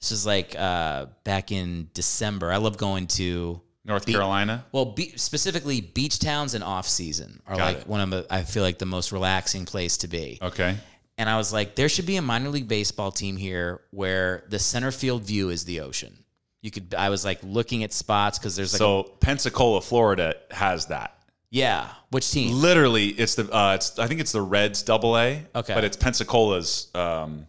this 0.00 0.12
is 0.12 0.24
like 0.24 0.54
uh, 0.56 1.06
back 1.24 1.50
in 1.50 1.90
December. 1.94 2.52
I 2.52 2.58
love 2.58 2.76
going 2.76 3.08
to 3.08 3.60
North 3.84 4.06
Be- 4.06 4.12
Carolina. 4.12 4.64
well, 4.70 4.84
be, 4.86 5.16
specifically 5.16 5.80
beach 5.80 6.20
towns 6.20 6.54
and 6.54 6.62
off 6.62 6.86
season 6.86 7.40
are 7.46 7.56
Got 7.56 7.64
like 7.64 7.76
it. 7.78 7.86
one 7.88 8.00
of 8.00 8.10
the 8.10 8.26
I 8.30 8.42
feel 8.42 8.62
like 8.62 8.78
the 8.78 8.86
most 8.86 9.10
relaxing 9.10 9.64
place 9.64 9.96
to 9.98 10.08
be. 10.08 10.38
Okay. 10.40 10.76
And 11.18 11.28
I 11.28 11.36
was 11.36 11.52
like, 11.52 11.74
there 11.74 11.88
should 11.88 12.06
be 12.06 12.16
a 12.16 12.22
minor 12.22 12.48
league 12.48 12.68
baseball 12.68 13.10
team 13.10 13.36
here 13.36 13.80
where 13.90 14.44
the 14.48 14.58
center 14.58 14.92
field 14.92 15.24
view 15.24 15.50
is 15.50 15.64
the 15.64 15.80
ocean. 15.80 16.24
You 16.62 16.70
could. 16.70 16.94
I 16.96 17.10
was 17.10 17.24
like 17.24 17.40
looking 17.42 17.82
at 17.84 17.92
spots 17.92 18.38
because 18.38 18.56
there's 18.56 18.72
like, 18.72 18.78
a, 18.78 18.78
So 18.78 19.02
Pensacola, 19.20 19.80
Florida 19.80 20.36
has 20.50 20.86
that. 20.86 21.18
yeah. 21.50 21.88
Which 22.10 22.30
team? 22.30 22.54
Literally, 22.54 23.08
it's 23.08 23.34
the 23.34 23.52
uh, 23.54 23.74
it's 23.74 23.98
I 23.98 24.06
think 24.06 24.20
it's 24.20 24.32
the 24.32 24.40
Reds 24.40 24.82
Double 24.82 25.18
A. 25.18 25.44
Okay. 25.54 25.74
But 25.74 25.84
it's 25.84 25.96
Pensacola's. 25.96 26.88
Um, 26.94 27.46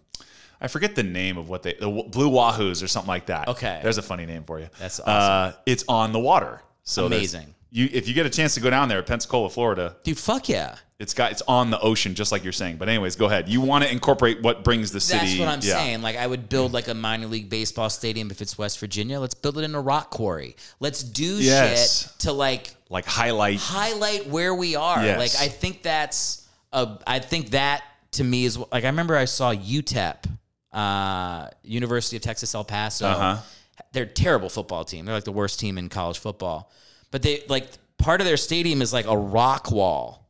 I 0.61 0.67
forget 0.67 0.95
the 0.95 1.03
name 1.03 1.37
of 1.37 1.47
what 1.47 1.63
they 1.63 1.73
the 1.73 1.89
Blue 1.89 2.29
Wahoos 2.29 2.83
or 2.83 2.87
something 2.87 3.07
like 3.07 3.27
that. 3.27 3.47
Okay. 3.47 3.79
there's 3.81 3.97
a 3.97 4.01
funny 4.01 4.25
name 4.25 4.43
for 4.43 4.59
you. 4.59 4.67
That's 4.79 4.99
Uh, 4.99 5.53
it's 5.65 5.85
on 5.87 6.11
the 6.11 6.19
water. 6.19 6.61
So 6.83 7.05
Amazing. 7.05 7.53
You 7.71 7.87
if 7.91 8.07
you 8.07 8.13
get 8.13 8.25
a 8.25 8.29
chance 8.29 8.55
to 8.55 8.59
go 8.59 8.69
down 8.69 8.89
there, 8.89 9.01
Pensacola, 9.03 9.49
Florida, 9.49 9.95
Dude, 10.03 10.17
fuck 10.17 10.49
yeah. 10.49 10.75
It's 10.99 11.13
got 11.13 11.31
it's 11.31 11.41
on 11.47 11.69
the 11.71 11.80
ocean, 11.80 12.13
just 12.13 12.31
like 12.31 12.43
you're 12.43 12.51
saying. 12.51 12.76
But 12.77 12.89
anyways, 12.89 13.15
go 13.15 13.26
ahead. 13.27 13.47
You 13.47 13.61
want 13.61 13.85
to 13.85 13.91
incorporate 13.91 14.41
what 14.41 14.63
brings 14.65 14.91
the 14.91 14.99
city. 14.99 15.19
That's 15.38 15.39
what 15.39 15.47
I'm 15.47 15.59
yeah. 15.61 15.77
saying. 15.77 16.01
Like 16.01 16.17
I 16.17 16.27
would 16.27 16.49
build 16.49 16.73
like 16.73 16.89
a 16.89 16.93
minor 16.93 17.27
league 17.27 17.49
baseball 17.49 17.89
stadium 17.89 18.31
if 18.31 18.41
it's 18.41 18.57
West 18.57 18.80
Virginia. 18.80 19.19
Let's 19.19 19.34
build 19.34 19.57
it 19.57 19.63
in 19.63 19.76
a 19.76 19.81
rock 19.81 20.09
quarry. 20.09 20.57
Let's 20.81 21.01
do 21.01 21.23
Yes. 21.35 22.03
shit 22.11 22.19
to 22.19 22.34
like 22.34 22.76
Like 22.89 23.05
highlight. 23.05 23.59
highlight 23.59 24.27
where 24.27 24.53
we 24.53 24.76
are. 24.76 25.03
Yes. 25.03 25.17
Like 25.17 25.41
I 25.41 25.47
think 25.49 25.84
that's 25.84 26.47
a 26.73 26.97
I 27.07 27.19
think 27.19 27.51
that 27.51 27.81
to 28.11 28.23
me 28.26 28.43
is 28.43 28.57
like 28.57 28.84
I 28.84 28.88
remember 28.88 29.15
I 29.15 29.26
saw 29.26 29.53
UTEP, 29.53 30.26
uh, 30.73 31.47
University 31.63 32.17
of 32.17 32.23
Texas 32.23 32.53
El 32.53 32.65
Paso. 32.65 33.07
Uh-huh. 33.07 33.38
They're 33.93 34.03
a 34.03 34.07
terrible 34.07 34.49
football 34.49 34.84
team. 34.84 35.05
They're 35.05 35.15
like 35.15 35.23
the 35.23 35.31
worst 35.31 35.59
team 35.59 35.77
in 35.77 35.88
college 35.89 36.19
football. 36.19 36.71
But 37.11 37.21
they 37.21 37.43
like 37.47 37.67
part 37.97 38.19
of 38.21 38.27
their 38.27 38.38
stadium 38.38 38.81
is 38.81 38.91
like 38.93 39.07
a 39.07 39.17
rock 39.17 39.71
wall. 39.71 40.26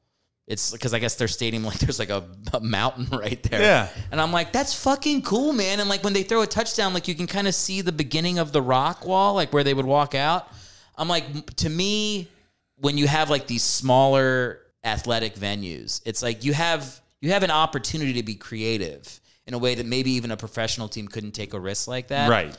It's 0.49 0.71
because 0.71 0.95
I 0.95 0.99
guess 0.99 1.15
their 1.15 1.27
stadium 1.27 1.63
like 1.69 1.79
there's 1.79 1.99
like 1.99 2.09
a, 2.09 2.25
a 2.53 2.59
mountain 2.59 3.07
right 3.17 3.41
there. 3.43 3.61
Yeah. 3.61 3.89
And 4.11 4.19
I'm 4.19 4.33
like, 4.33 4.51
that's 4.51 4.73
fucking 4.73 5.21
cool, 5.21 5.53
man. 5.53 5.79
And 5.79 5.87
like 5.87 6.03
when 6.03 6.13
they 6.13 6.23
throw 6.23 6.41
a 6.41 6.47
touchdown, 6.47 6.93
like 6.93 7.07
you 7.07 7.15
can 7.15 7.27
kind 7.27 7.47
of 7.47 7.55
see 7.55 7.81
the 7.81 7.91
beginning 7.93 8.39
of 8.39 8.51
the 8.51 8.61
rock 8.61 9.05
wall, 9.05 9.35
like 9.35 9.53
where 9.53 9.63
they 9.63 9.73
would 9.73 9.85
walk 9.85 10.15
out. 10.15 10.51
I'm 10.97 11.07
like, 11.07 11.55
to 11.57 11.69
me, 11.69 12.27
when 12.75 12.97
you 12.97 13.07
have 13.07 13.29
like 13.29 13.47
these 13.47 13.63
smaller 13.63 14.59
athletic 14.83 15.35
venues, 15.35 16.01
it's 16.05 16.21
like 16.21 16.43
you 16.43 16.53
have 16.53 16.99
you 17.21 17.31
have 17.31 17.43
an 17.43 17.51
opportunity 17.51 18.13
to 18.13 18.23
be 18.23 18.35
creative 18.35 19.21
in 19.45 19.53
a 19.53 19.57
way 19.57 19.75
that 19.75 19.85
maybe 19.85 20.11
even 20.11 20.31
a 20.31 20.37
professional 20.37 20.87
team 20.87 21.07
couldn't 21.07 21.31
take 21.31 21.53
a 21.53 21.59
risk 21.59 21.87
like 21.87 22.07
that. 22.07 22.29
Right. 22.29 22.55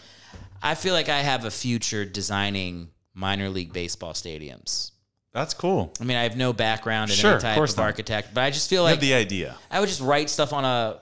I 0.63 0.75
feel 0.75 0.95
like 0.95 1.09
I 1.09 1.21
have 1.21 1.45
a 1.45 1.51
future 1.51 2.05
designing 2.05 2.91
minor 3.15 3.49
league 3.49 3.73
baseball 3.73 4.13
stadiums. 4.13 4.93
That's 5.33 5.55
cool. 5.55 5.93
I 6.01 6.05
mean, 6.05 6.17
I 6.17 6.25
have 6.25 6.37
no 6.37 6.53
background 6.53 7.11
in 7.11 7.17
Sure, 7.17 7.33
any 7.35 7.41
type 7.41 7.55
course 7.55 7.73
of 7.73 7.79
architect, 7.79 8.35
but 8.35 8.43
I 8.43 8.51
just 8.51 8.69
feel 8.69 8.81
You 8.83 8.85
like 8.85 8.95
have 8.95 9.01
the 9.01 9.15
idea. 9.15 9.57
I 9.71 9.79
would 9.81 9.89
just 9.89 10.01
write 10.01 10.29
stuff 10.29 10.53
on 10.53 10.65
a 10.65 10.99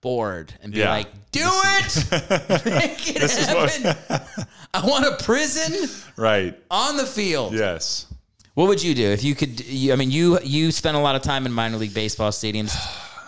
board 0.00 0.54
and 0.62 0.72
be 0.72 0.78
Yeah. 0.78 0.90
like, 0.90 1.08
"Do 1.30 1.42
it, 1.44 2.10
make 2.64 3.16
it 3.16 3.30
happen." 3.30 4.26
I 4.72 4.86
want 4.86 5.04
a 5.06 5.22
prison 5.22 5.88
Right. 6.16 6.58
on 6.70 6.96
the 6.96 7.06
field. 7.06 7.52
Yes. 7.54 8.06
What 8.54 8.68
would 8.68 8.82
you 8.82 8.94
do 8.94 9.04
if 9.10 9.22
you 9.22 9.34
could? 9.34 9.60
You, 9.66 9.92
I 9.92 9.96
mean, 9.96 10.10
you 10.10 10.38
you 10.40 10.72
spent 10.72 10.96
a 10.96 11.00
lot 11.00 11.14
of 11.16 11.20
time 11.22 11.44
in 11.44 11.52
minor 11.52 11.76
league 11.76 11.92
baseball 11.92 12.30
stadiums. 12.30 12.74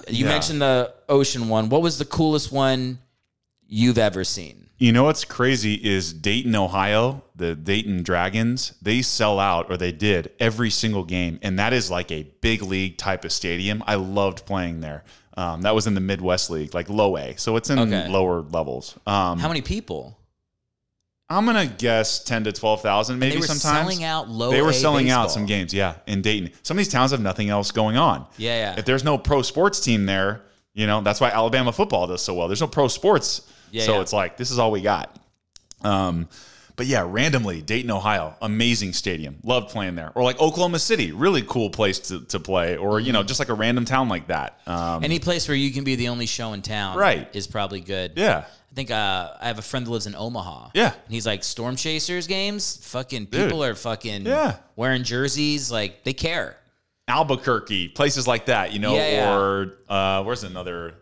You 0.08 0.24
Yeah. 0.24 0.30
mentioned 0.30 0.62
the 0.62 0.94
ocean 1.10 1.50
one. 1.50 1.68
What 1.68 1.82
was 1.82 1.98
the 1.98 2.06
coolest 2.06 2.50
one 2.50 2.98
you've 3.66 3.98
ever 3.98 4.24
seen? 4.24 4.67
You 4.80 4.92
know 4.92 5.02
what's 5.04 5.24
crazy 5.24 5.74
is 5.74 6.12
Dayton, 6.12 6.54
Ohio, 6.54 7.24
the 7.34 7.56
Dayton 7.56 8.04
Dragons, 8.04 8.74
they 8.80 9.02
sell 9.02 9.40
out, 9.40 9.70
or 9.70 9.76
they 9.76 9.90
did, 9.90 10.30
every 10.38 10.70
single 10.70 11.02
game. 11.02 11.40
And 11.42 11.58
that 11.58 11.72
is 11.72 11.90
like 11.90 12.12
a 12.12 12.22
big 12.40 12.62
league 12.62 12.96
type 12.96 13.24
of 13.24 13.32
stadium. 13.32 13.82
I 13.88 13.96
loved 13.96 14.46
playing 14.46 14.80
there. 14.80 15.02
Um, 15.36 15.62
that 15.62 15.74
was 15.74 15.88
in 15.88 15.94
the 15.94 16.00
Midwest 16.00 16.48
League, 16.50 16.74
like 16.74 16.88
low 16.88 17.16
A. 17.16 17.34
So 17.36 17.56
it's 17.56 17.70
in 17.70 17.78
Okay. 17.80 18.08
lower 18.08 18.42
levels. 18.42 18.96
Um, 19.06 19.40
How 19.40 19.48
many 19.48 19.62
people? 19.62 20.16
I'm 21.28 21.44
going 21.44 21.68
to 21.68 21.74
guess 21.74 22.22
10 22.24 22.44
to 22.44 22.52
12,000 22.52 23.18
maybe 23.18 23.32
They 23.34 23.40
were 23.40 23.46
sometimes. 23.46 23.90
selling 23.90 24.04
out 24.04 24.28
low. 24.28 24.50
They 24.50 24.62
were 24.62 24.70
A 24.70 24.74
selling 24.74 25.10
out 25.10 25.30
some 25.30 25.44
games, 25.44 25.74
yeah, 25.74 25.94
in 26.06 26.22
Dayton. 26.22 26.52
Some 26.62 26.76
of 26.76 26.78
these 26.78 26.88
towns 26.88 27.10
have 27.10 27.20
nothing 27.20 27.50
else 27.50 27.70
going 27.72 27.96
on. 27.96 28.26
Yeah, 28.38 28.56
yeah. 28.74 28.78
If 28.78 28.84
there's 28.84 29.04
no 29.04 29.18
pro 29.18 29.42
sports 29.42 29.80
team 29.80 30.06
there, 30.06 30.42
you 30.72 30.86
know, 30.86 31.00
that's 31.02 31.20
why 31.20 31.30
Alabama 31.30 31.72
football 31.72 32.06
does 32.06 32.22
so 32.22 32.32
well. 32.34 32.46
There's 32.48 32.60
no 32.60 32.66
pro 32.68 32.86
sports. 32.88 33.42
Yeah, 33.70 33.84
so 33.84 33.94
yeah. 33.94 34.00
it's 34.02 34.12
like, 34.12 34.36
this 34.36 34.50
is 34.50 34.58
all 34.58 34.70
we 34.70 34.80
got. 34.82 35.18
Um, 35.82 36.28
but 36.76 36.86
yeah, 36.86 37.04
randomly, 37.08 37.60
Dayton, 37.60 37.90
Ohio, 37.90 38.36
amazing 38.40 38.92
stadium. 38.92 39.38
Loved 39.42 39.70
playing 39.70 39.96
there. 39.96 40.12
Or 40.14 40.22
like 40.22 40.38
Oklahoma 40.40 40.78
City, 40.78 41.10
really 41.10 41.42
cool 41.42 41.70
place 41.70 41.98
to, 42.00 42.20
to 42.26 42.38
play. 42.38 42.76
Or, 42.76 43.00
you 43.00 43.12
know, 43.12 43.24
just 43.24 43.40
like 43.40 43.48
a 43.48 43.54
random 43.54 43.84
town 43.84 44.08
like 44.08 44.28
that. 44.28 44.60
Um, 44.66 45.02
Any 45.02 45.18
place 45.18 45.48
where 45.48 45.56
you 45.56 45.72
can 45.72 45.82
be 45.82 45.96
the 45.96 46.08
only 46.08 46.26
show 46.26 46.52
in 46.52 46.62
town, 46.62 46.96
Right. 46.96 47.28
is 47.34 47.46
probably 47.48 47.80
good. 47.80 48.12
yeah. 48.16 48.44
I 48.70 48.74
think 48.74 48.90
uh, 48.92 49.32
I 49.40 49.46
have 49.48 49.58
a 49.58 49.62
friend 49.62 49.86
that 49.86 49.90
lives 49.90 50.06
in 50.06 50.14
Omaha. 50.14 50.70
Yeah. 50.74 50.92
And 50.92 51.12
he's 51.12 51.26
like, 51.26 51.42
Storm 51.42 51.74
Chasers 51.74 52.26
games, 52.28 52.76
fucking 52.86 53.26
people 53.26 53.64
are 53.64 53.74
fucking 53.74 54.26
Yeah. 54.26 54.56
wearing 54.76 55.02
jerseys. 55.04 55.72
Like, 55.72 56.04
they 56.04 56.12
care. 56.12 56.56
Albuquerque, 57.08 57.88
places 57.88 58.26
like 58.28 58.46
that, 58.46 58.72
you 58.72 58.78
know, 58.78 58.94
Yeah, 58.94 59.08
yeah. 59.10 59.36
or 59.36 59.72
uh, 59.88 60.22
where's 60.22 60.44
another, 60.44 60.94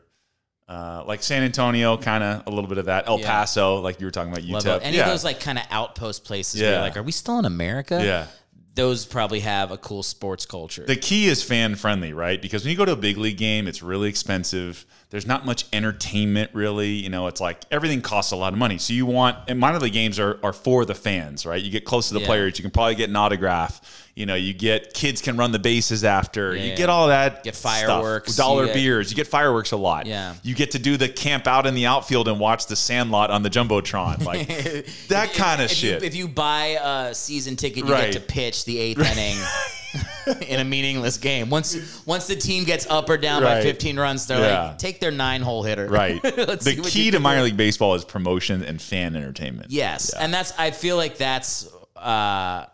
uh, 0.69 1.05
like 1.07 1.23
San 1.23 1.43
Antonio, 1.43 1.97
kind 1.97 2.25
of 2.25 2.47
a 2.47 2.51
little 2.51 2.69
bit 2.69 2.79
of 2.79 2.87
that. 2.87 3.07
El 3.09 3.21
Yeah. 3.21 3.27
Paso, 3.27 3.77
like 3.81 4.01
you 4.01 4.07
were 4.07 4.11
talking 4.11 4.33
about, 4.33 4.45
UTEP. 4.45 4.81
Any 4.83 4.97
yeah. 4.97 5.05
of 5.05 5.11
those 5.11 5.25
like 5.25 5.39
kind 5.41 5.59
of 5.59 5.65
outpost 5.71 6.25
places 6.25 6.61
where 6.61 6.71
Yeah. 6.71 6.77
you're 6.79 6.85
like, 6.85 6.97
are 6.97 7.03
we 7.03 7.13
still 7.13 7.39
in 7.39 7.45
America? 7.45 8.01
Yeah. 8.05 8.27
Those 8.75 9.07
probably 9.07 9.41
have 9.41 9.71
a 9.71 9.79
cool 9.79 10.03
sports 10.03 10.45
culture. 10.45 10.85
The 10.85 10.97
key 10.97 11.29
is 11.29 11.43
fan 11.43 11.77
friendly, 11.77 12.13
right? 12.13 12.43
Because 12.43 12.63
when 12.63 12.73
you 12.73 12.77
go 12.77 12.85
to 12.85 12.93
a 12.93 12.97
big 12.97 13.17
league 13.17 13.39
game, 13.39 13.69
it's 13.69 13.83
really 13.83 14.09
expensive. 14.11 14.85
There's 15.09 15.27
not 15.27 15.47
much 15.47 15.65
entertainment, 15.73 16.51
really. 16.53 16.91
You 16.91 17.09
know, 17.09 17.27
it's 17.29 17.41
like 17.41 17.63
everything 17.71 18.03
costs 18.03 18.33
a 18.33 18.37
lot 18.37 18.53
of 18.53 18.59
money. 18.59 18.77
So 18.77 18.93
you 18.93 19.07
want, 19.07 19.39
and 19.49 19.59
minor 19.59 19.79
league 19.79 19.95
games 19.95 20.19
are, 20.19 20.39
are 20.43 20.53
for 20.53 20.85
the 20.85 20.95
fans, 20.95 21.47
right? 21.47 21.63
You 21.63 21.71
get 21.71 21.87
close 21.87 22.09
to 22.09 22.15
the 22.15 22.21
Yeah. 22.21 22.27
players. 22.27 22.59
You 22.59 22.63
can 22.65 22.71
probably 22.71 22.97
get 22.97 23.09
an 23.09 23.17
autograph. 23.17 23.81
You 24.17 24.25
know, 24.25 24.35
you 24.35 24.55
get 24.55 24.95
kids 24.95 25.21
can 25.21 25.37
run 25.37 25.53
the 25.53 25.59
bases 25.59 26.03
after. 26.03 26.57
Yeah, 26.57 26.63
you 26.63 26.69
yeah. 26.71 26.75
get 26.77 26.89
all 26.89 27.09
that. 27.09 27.45
Get 27.45 27.55
stuff. 27.55 27.73
fireworks. 27.83 28.35
dollar 28.35 28.63
You 28.63 28.67
get- 28.69 28.75
beers. 28.75 29.11
You 29.11 29.17
get 29.17 29.27
fireworks 29.27 29.73
a 29.73 29.77
lot. 29.77 30.07
Yeah. 30.07 30.35
You 30.43 30.55
get 30.55 30.71
to 30.71 30.79
do 30.79 30.97
the 30.97 31.09
camp 31.11 31.47
out 31.47 31.67
in 31.67 31.75
the 31.75 31.85
outfield 31.85 32.27
and 32.27 32.41
watch 32.41 32.67
the 32.67 32.77
Sandlot 32.77 33.31
on 33.31 33.43
the 33.43 33.51
jumbotron, 33.51 34.25
like 34.25 34.49
that 35.09 35.35
kind 35.35 35.61
of 35.61 35.71
shit. 35.71 36.01
You, 36.01 36.07
if 36.07 36.15
you 36.15 36.29
buy 36.29 36.79
a 36.83 37.15
season 37.15 37.57
ticket, 37.57 37.85
you 37.85 37.93
Right. 37.93 38.11
get 38.11 38.15
to 38.15 38.21
pitch 38.27 38.65
the 38.65 38.79
eighth 38.79 38.99
inning 39.01 39.37
in 40.49 40.61
a 40.61 40.65
meaningless 40.65 41.19
game. 41.19 41.51
Once 41.51 42.03
once 42.07 42.27
the 42.27 42.37
team 42.37 42.65
gets 42.65 42.87
up 42.87 43.11
or 43.11 43.19
down 43.19 43.43
by 43.43 43.61
15 43.61 43.99
runs, 43.99 44.27
they're 44.27 44.41
Yeah. 44.41 44.69
like, 44.69 44.79
take 44.79 44.99
their 44.99 45.11
nine 45.11 45.43
hole 45.43 45.63
hitter. 45.63 45.89
Right. 45.89 46.23
The 46.23 46.81
key 46.89 47.11
to 47.11 47.21
minor 47.21 47.43
league 47.43 47.59
baseball 47.59 47.95
is 47.95 48.03
promotion 48.05 48.63
and 48.65 48.81
fan 48.81 49.15
entertainment. 49.15 49.71
Yes, 49.71 50.13
Yeah. 50.17 50.25
and 50.25 50.33
that's 50.33 50.55
I 50.59 50.71
feel 50.71 50.97
like 50.97 51.19
that's. 51.19 51.69
Uh, 51.95 52.65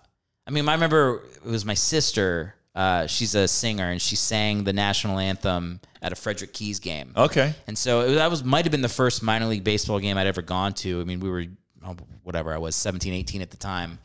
I 0.46 0.50
mean, 0.50 0.68
I 0.68 0.74
remember 0.74 1.22
it 1.36 1.44
was 1.44 1.64
my 1.64 1.74
sister. 1.74 2.54
Uh, 2.74 3.06
she's 3.06 3.34
a 3.34 3.46
singer, 3.46 3.90
and 3.90 4.00
she 4.00 4.16
sang 4.16 4.64
the 4.64 4.72
national 4.72 5.18
anthem 5.18 5.80
at 6.00 6.10
a 6.12 6.16
Frederick 6.16 6.52
Keys 6.52 6.80
game. 6.80 7.12
Okay. 7.16 7.54
And 7.66 7.76
so 7.76 8.00
it, 8.00 8.14
that 8.14 8.30
was 8.30 8.42
might 8.42 8.64
have 8.64 8.72
been 8.72 8.82
the 8.82 8.88
first 8.88 9.22
minor 9.22 9.46
league 9.46 9.62
baseball 9.64 9.98
game 10.00 10.16
I'd 10.16 10.26
ever 10.26 10.42
gone 10.42 10.72
to. 10.74 11.00
I 11.00 11.04
mean, 11.04 11.20
we 11.20 11.28
were 11.30 11.44
oh, 11.86 11.96
whatever 12.22 12.52
I 12.52 12.58
was 12.58 12.74
17, 12.74 13.12
18 13.12 13.42
at 13.42 13.50
the 13.50 13.56
time. 13.56 13.98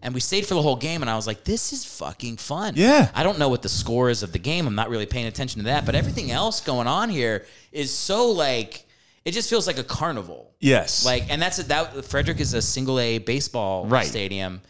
And 0.00 0.14
we 0.14 0.20
stayed 0.20 0.46
for 0.46 0.54
the 0.54 0.62
whole 0.62 0.76
game 0.76 1.00
and 1.02 1.10
I 1.10 1.16
was 1.16 1.26
like, 1.26 1.42
this 1.42 1.72
is 1.72 1.84
fucking 1.84 2.36
fun. 2.36 2.74
Yeah. 2.76 3.10
I 3.16 3.24
don't 3.24 3.36
know 3.38 3.48
what 3.48 3.62
the 3.62 3.68
score 3.68 4.10
is 4.10 4.22
of 4.22 4.30
the 4.30 4.38
game. 4.38 4.68
I'm 4.68 4.76
not 4.76 4.90
really 4.90 5.06
paying 5.06 5.26
attention 5.26 5.60
to 5.62 5.64
that, 5.66 5.86
but 5.86 5.96
everything 5.96 6.30
else 6.30 6.60
going 6.60 6.86
on 6.86 7.08
here 7.10 7.44
is 7.72 7.92
so 7.92 8.30
like 8.30 8.84
it 9.24 9.32
just 9.32 9.50
feels 9.50 9.66
like 9.66 9.78
a 9.78 9.82
carnival. 9.82 10.52
Yes. 10.60 11.04
Like 11.04 11.24
and 11.30 11.42
that's 11.42 11.56
that 11.56 12.04
Frederick 12.04 12.38
is 12.38 12.54
a 12.54 12.62
single 12.62 13.00
A 13.00 13.18
baseball 13.18 13.86
Right. 13.86 14.06
stadium. 14.06 14.60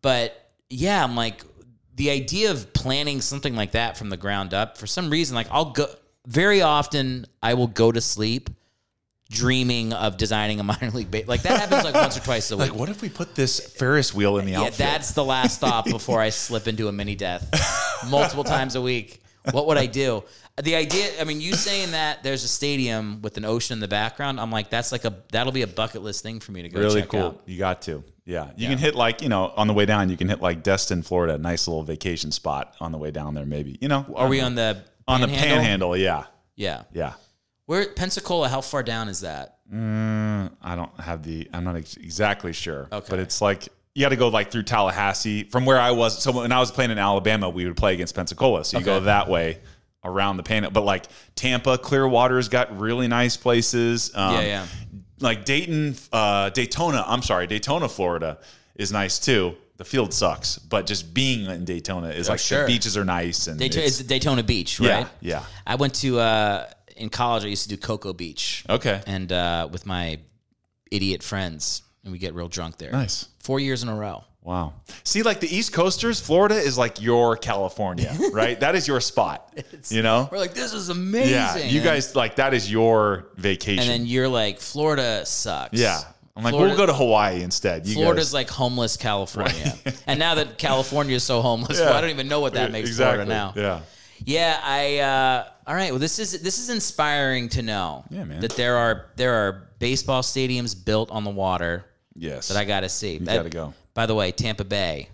But 0.00 0.41
yeah, 0.72 1.04
I'm 1.04 1.14
like 1.14 1.44
the 1.94 2.10
idea 2.10 2.50
of 2.50 2.72
planning 2.72 3.20
something 3.20 3.54
like 3.54 3.72
that 3.72 3.96
from 3.96 4.08
the 4.08 4.16
ground 4.16 4.54
up 4.54 4.78
for 4.78 4.86
some 4.86 5.10
reason 5.10 5.34
like 5.34 5.46
I'll 5.50 5.72
go 5.72 5.86
very 6.26 6.62
often 6.62 7.26
I 7.42 7.54
will 7.54 7.66
go 7.66 7.92
to 7.92 8.00
sleep 8.00 8.48
dreaming 9.28 9.92
of 9.92 10.16
designing 10.16 10.60
a 10.60 10.62
minor 10.72 10.90
league 10.90 11.10
base. 11.10 11.26
Like 11.26 11.42
that 11.42 11.58
happens 11.58 11.84
like 11.84 11.94
once 11.94 12.16
or 12.16 12.20
twice 12.20 12.50
a 12.50 12.56
week. 12.56 12.70
like, 12.70 12.78
what 12.78 12.88
if 12.88 13.02
we 13.02 13.08
put 13.08 13.34
this 13.34 13.58
Ferris 13.58 14.14
wheel 14.14 14.38
in 14.38 14.44
the 14.44 14.52
yeah, 14.52 14.60
outfield? 14.60 14.78
that's 14.78 15.12
the 15.12 15.24
last 15.24 15.56
stop 15.56 15.84
before 15.90 16.20
I 16.20 16.28
slip 16.28 16.68
into 16.68 16.88
a 16.88 16.92
mini 16.92 17.16
death 17.16 17.48
multiple 18.08 18.44
times 18.44 18.76
a 18.76 18.82
week. 18.82 19.22
What 19.50 19.66
would 19.66 19.78
I 19.78 19.86
do? 19.86 20.22
The 20.62 20.74
idea, 20.76 21.08
I 21.20 21.24
mean, 21.24 21.40
you 21.40 21.54
saying 21.54 21.92
that 21.92 22.22
there's 22.22 22.44
a 22.44 22.48
stadium 22.48 23.22
with 23.22 23.38
an 23.38 23.44
ocean 23.46 23.74
in 23.74 23.80
the 23.80 23.88
background, 23.88 24.38
I'm 24.38 24.50
like, 24.50 24.68
that's 24.68 24.92
like 24.92 25.04
a 25.06 25.14
that'll 25.32 25.52
be 25.52 25.62
a 25.62 25.66
bucket 25.66 26.02
list 26.02 26.22
thing 26.22 26.40
for 26.40 26.52
me 26.52 26.60
to 26.62 26.68
go 26.68 26.78
really 26.80 27.00
check 27.00 27.08
cool. 27.10 27.20
out. 27.22 27.42
You 27.46 27.58
got 27.58 27.80
to. 27.82 28.04
Yeah. 28.26 28.46
You 28.48 28.52
Yeah. 28.64 28.68
can 28.68 28.78
hit 28.78 28.94
like, 28.94 29.22
you 29.22 29.30
know, 29.30 29.52
on 29.56 29.66
the 29.66 29.72
way 29.72 29.86
down, 29.86 30.10
you 30.10 30.16
can 30.18 30.28
hit 30.28 30.42
like 30.42 30.62
Destin, 30.62 31.02
Florida, 31.02 31.38
nice 31.38 31.66
little 31.66 31.82
vacation 31.82 32.30
spot 32.32 32.74
on 32.80 32.92
the 32.92 32.98
way 32.98 33.10
down 33.10 33.32
there, 33.34 33.46
maybe. 33.46 33.78
You 33.80 33.88
know, 33.88 34.04
Are 34.14 34.28
we 34.28 34.40
on 34.40 34.54
the 34.54 34.82
on 35.08 35.22
the 35.22 35.26
panhandle? 35.28 35.56
panhandle? 35.58 35.96
Yeah. 35.96 36.24
Yeah. 36.54 36.82
Yeah. 36.92 37.14
Where 37.66 37.86
Pensacola? 37.88 38.48
How 38.48 38.60
far 38.60 38.82
down 38.82 39.08
is 39.08 39.20
that? 39.20 39.56
Mm, 39.72 40.50
I 40.60 40.76
don't 40.76 41.00
have 41.00 41.22
the, 41.22 41.48
I'm 41.54 41.64
not 41.64 41.76
ex- 41.76 41.96
exactly 41.96 42.52
sure. 42.52 42.88
Okay. 42.92 43.06
But 43.08 43.20
it's 43.20 43.40
like, 43.40 43.68
you 43.94 44.04
got 44.04 44.10
to 44.10 44.16
go 44.16 44.28
like 44.28 44.50
through 44.50 44.64
Tallahassee 44.64 45.44
from 45.44 45.64
where 45.64 45.80
I 45.80 45.92
was. 45.92 46.22
So 46.22 46.30
when 46.32 46.52
I 46.52 46.60
was 46.60 46.70
playing 46.70 46.90
in 46.90 46.98
Alabama, 46.98 47.48
we 47.48 47.64
would 47.64 47.76
play 47.76 47.94
against 47.94 48.14
Pensacola. 48.14 48.64
So 48.66 48.78
you 48.78 48.84
go 48.84 49.00
that 49.00 49.28
way 49.28 49.58
around 50.04 50.36
the 50.36 50.42
panhandle. 50.42 50.72
But 50.72 50.84
like 50.84 51.06
Tampa, 51.34 51.78
Clearwater's 51.78 52.48
got 52.48 52.78
really 52.78 53.08
nice 53.08 53.36
places. 53.36 54.10
Um, 54.14 54.34
Yeah, 54.34 54.40
yeah. 54.40 54.66
Like 55.20 55.44
Dayton, 55.44 55.94
uh, 56.12 56.50
Daytona, 56.50 57.04
I'm 57.06 57.22
sorry, 57.22 57.46
Daytona, 57.46 57.88
Florida 57.88 58.38
is 58.74 58.90
nice 58.90 59.18
too. 59.20 59.54
The 59.76 59.84
field 59.84 60.12
sucks, 60.12 60.58
but 60.58 60.86
just 60.86 61.14
being 61.14 61.46
in 61.46 61.64
Daytona 61.64 62.08
is 62.10 62.28
like 62.28 62.38
sure. 62.40 62.62
the 62.62 62.66
beaches 62.66 62.96
are 62.96 63.04
nice 63.04 63.46
and 63.46 63.58
Daytona, 63.58 63.82
it's- 63.84 64.00
it's 64.00 64.08
Daytona 64.08 64.42
Beach, 64.42 64.78
Yeah, 64.80 64.90
right? 64.98 65.08
yeah. 65.20 65.44
I 65.66 65.76
went 65.76 65.94
to 65.96 66.18
uh, 66.20 66.66
in 66.96 67.08
college 67.08 67.44
I 67.44 67.48
used 67.48 67.62
to 67.64 67.68
do 67.68 67.76
Cocoa 67.76 68.12
Beach. 68.12 68.64
Okay. 68.68 69.00
And 69.06 69.30
uh, 69.32 69.68
with 69.72 69.86
my 69.86 70.18
idiot 70.90 71.22
friends, 71.22 71.82
and 72.04 72.12
we 72.12 72.18
get 72.18 72.34
real 72.34 72.48
drunk 72.48 72.76
there. 72.78 72.90
Nice. 72.92 73.28
Four 73.40 73.60
years 73.60 73.82
in 73.84 73.88
a 73.88 73.94
row. 73.94 74.24
Wow. 74.42 74.74
See, 75.04 75.22
like 75.22 75.38
the 75.40 75.54
East 75.54 75.72
Coasters, 75.72 76.20
Florida 76.20 76.56
is 76.56 76.76
like 76.76 77.00
your 77.00 77.36
California, 77.36 78.12
right? 78.32 78.58
that 78.58 78.74
is 78.74 78.88
your 78.88 79.00
spot. 79.00 79.56
you 79.88 80.02
know? 80.02 80.28
We're 80.32 80.38
like, 80.38 80.52
this 80.54 80.72
is 80.72 80.88
amazing. 80.88 81.30
Yeah. 81.32 81.56
You 81.58 81.80
guys 81.80 82.16
like 82.16 82.36
that 82.36 82.52
is 82.52 82.70
your 82.70 83.28
vacation. 83.36 83.82
and 83.84 83.90
then 83.90 84.06
you're 84.06 84.28
like, 84.28 84.58
Florida 84.58 85.24
sucks. 85.26 85.78
yeah. 85.78 86.00
I'm 86.34 86.42
like, 86.42 86.52
Florida- 86.52 86.70
we'll 86.74 86.78
go 86.78 86.86
to 86.86 86.94
Hawaii 86.94 87.42
instead. 87.42 87.86
You 87.86 87.94
Florida's 87.94 88.28
guys. 88.28 88.34
like 88.34 88.50
homeless 88.50 88.96
California. 88.96 89.74
and 90.06 90.18
now 90.18 90.34
that 90.36 90.58
California 90.58 91.14
is 91.14 91.22
so 91.22 91.40
homeless, 91.42 91.78
Yeah. 91.78 91.86
well, 91.86 91.94
I 91.94 92.00
don't 92.00 92.10
even 92.10 92.26
know 92.26 92.40
what 92.40 92.54
that 92.54 92.72
makes 92.72 92.88
exactly. 92.88 93.26
Florida 93.26 93.52
now. 93.54 93.62
Yeah. 93.62 93.80
Yeah, 94.24 94.60
I 94.62 94.98
uh 94.98 95.48
all 95.66 95.74
right, 95.74 95.90
well 95.90 95.98
this 95.98 96.18
is 96.18 96.40
this 96.42 96.58
is 96.58 96.70
inspiring 96.70 97.48
to 97.50 97.62
know 97.62 98.04
Yeah, 98.08 98.24
man. 98.24 98.40
that 98.40 98.52
there 98.52 98.76
are 98.76 99.06
there 99.16 99.34
are 99.34 99.68
baseball 99.78 100.22
stadiums 100.22 100.74
built 100.84 101.10
on 101.10 101.24
the 101.24 101.30
water 101.30 101.84
Yes. 102.14 102.48
that 102.48 102.56
I 102.56 102.64
got 102.64 102.80
to 102.80 102.88
see. 102.88 103.14
You 103.14 103.20
gotta 103.20 103.48
go. 103.50 103.74
By 103.94 104.06
the 104.06 104.14
way, 104.14 104.32
Tampa 104.32 104.64
Bay. 104.64 105.08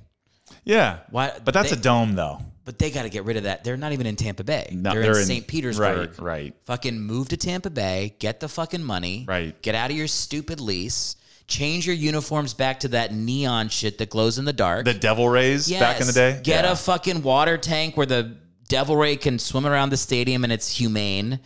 yeah. 0.64 0.98
Why 1.10 1.32
But 1.44 1.55
that's 1.55 1.70
they- 1.70 1.76
a 1.76 1.80
dome 1.80 2.14
though. 2.14 2.40
But 2.64 2.78
they 2.78 2.90
got 2.90 3.05
to 3.05 3.09
get 3.09 3.24
rid 3.24 3.38
of 3.38 3.44
that. 3.44 3.64
They're 3.64 3.78
not 3.78 3.92
even 3.92 4.06
in 4.06 4.14
Tampa 4.16 4.44
Bay. 4.44 4.68
No, 4.72 4.92
they're, 4.92 5.00
they're 5.00 5.20
in 5.20 5.24
St. 5.26 5.46
Petersburg. 5.46 6.10
right, 6.10 6.20
right. 6.20 6.55
Fucking 6.66 7.00
move 7.00 7.30
to 7.30 7.38
Tampa 7.38 7.70
Bay, 7.70 8.14
get 8.18 8.40
the 8.40 8.48
fucking 8.48 8.84
money. 8.84 9.24
Right. 9.26 9.60
Get 9.62 9.74
out 9.74 9.90
of 9.90 9.96
your 9.96 10.06
stupid 10.06 10.60
lease. 10.60 11.16
Change 11.46 11.86
your 11.86 11.96
uniforms 11.96 12.52
back 12.52 12.80
to 12.80 12.88
that 12.88 13.14
neon 13.14 13.70
shit 13.70 13.96
that 13.98 14.10
glows 14.10 14.36
in 14.36 14.44
the 14.44 14.52
dark. 14.52 14.84
The 14.84 14.92
Devil 14.92 15.30
Rays 15.30 15.70
back 15.70 15.98
in 16.02 16.06
the 16.06 16.12
day. 16.12 16.40
Get 16.44 16.66
Yeah. 16.66 16.72
a 16.72 16.76
fucking 16.76 17.22
water 17.22 17.56
tank 17.56 17.96
where 17.96 18.05
the 18.05 18.36
devil 18.68 18.98
ray 18.98 19.16
can 19.16 19.38
swim 19.38 19.66
around 19.66 19.88
the 19.88 19.96
stadium 19.96 20.44
and 20.44 20.52
it's 20.52 20.68
humane. 20.68 21.40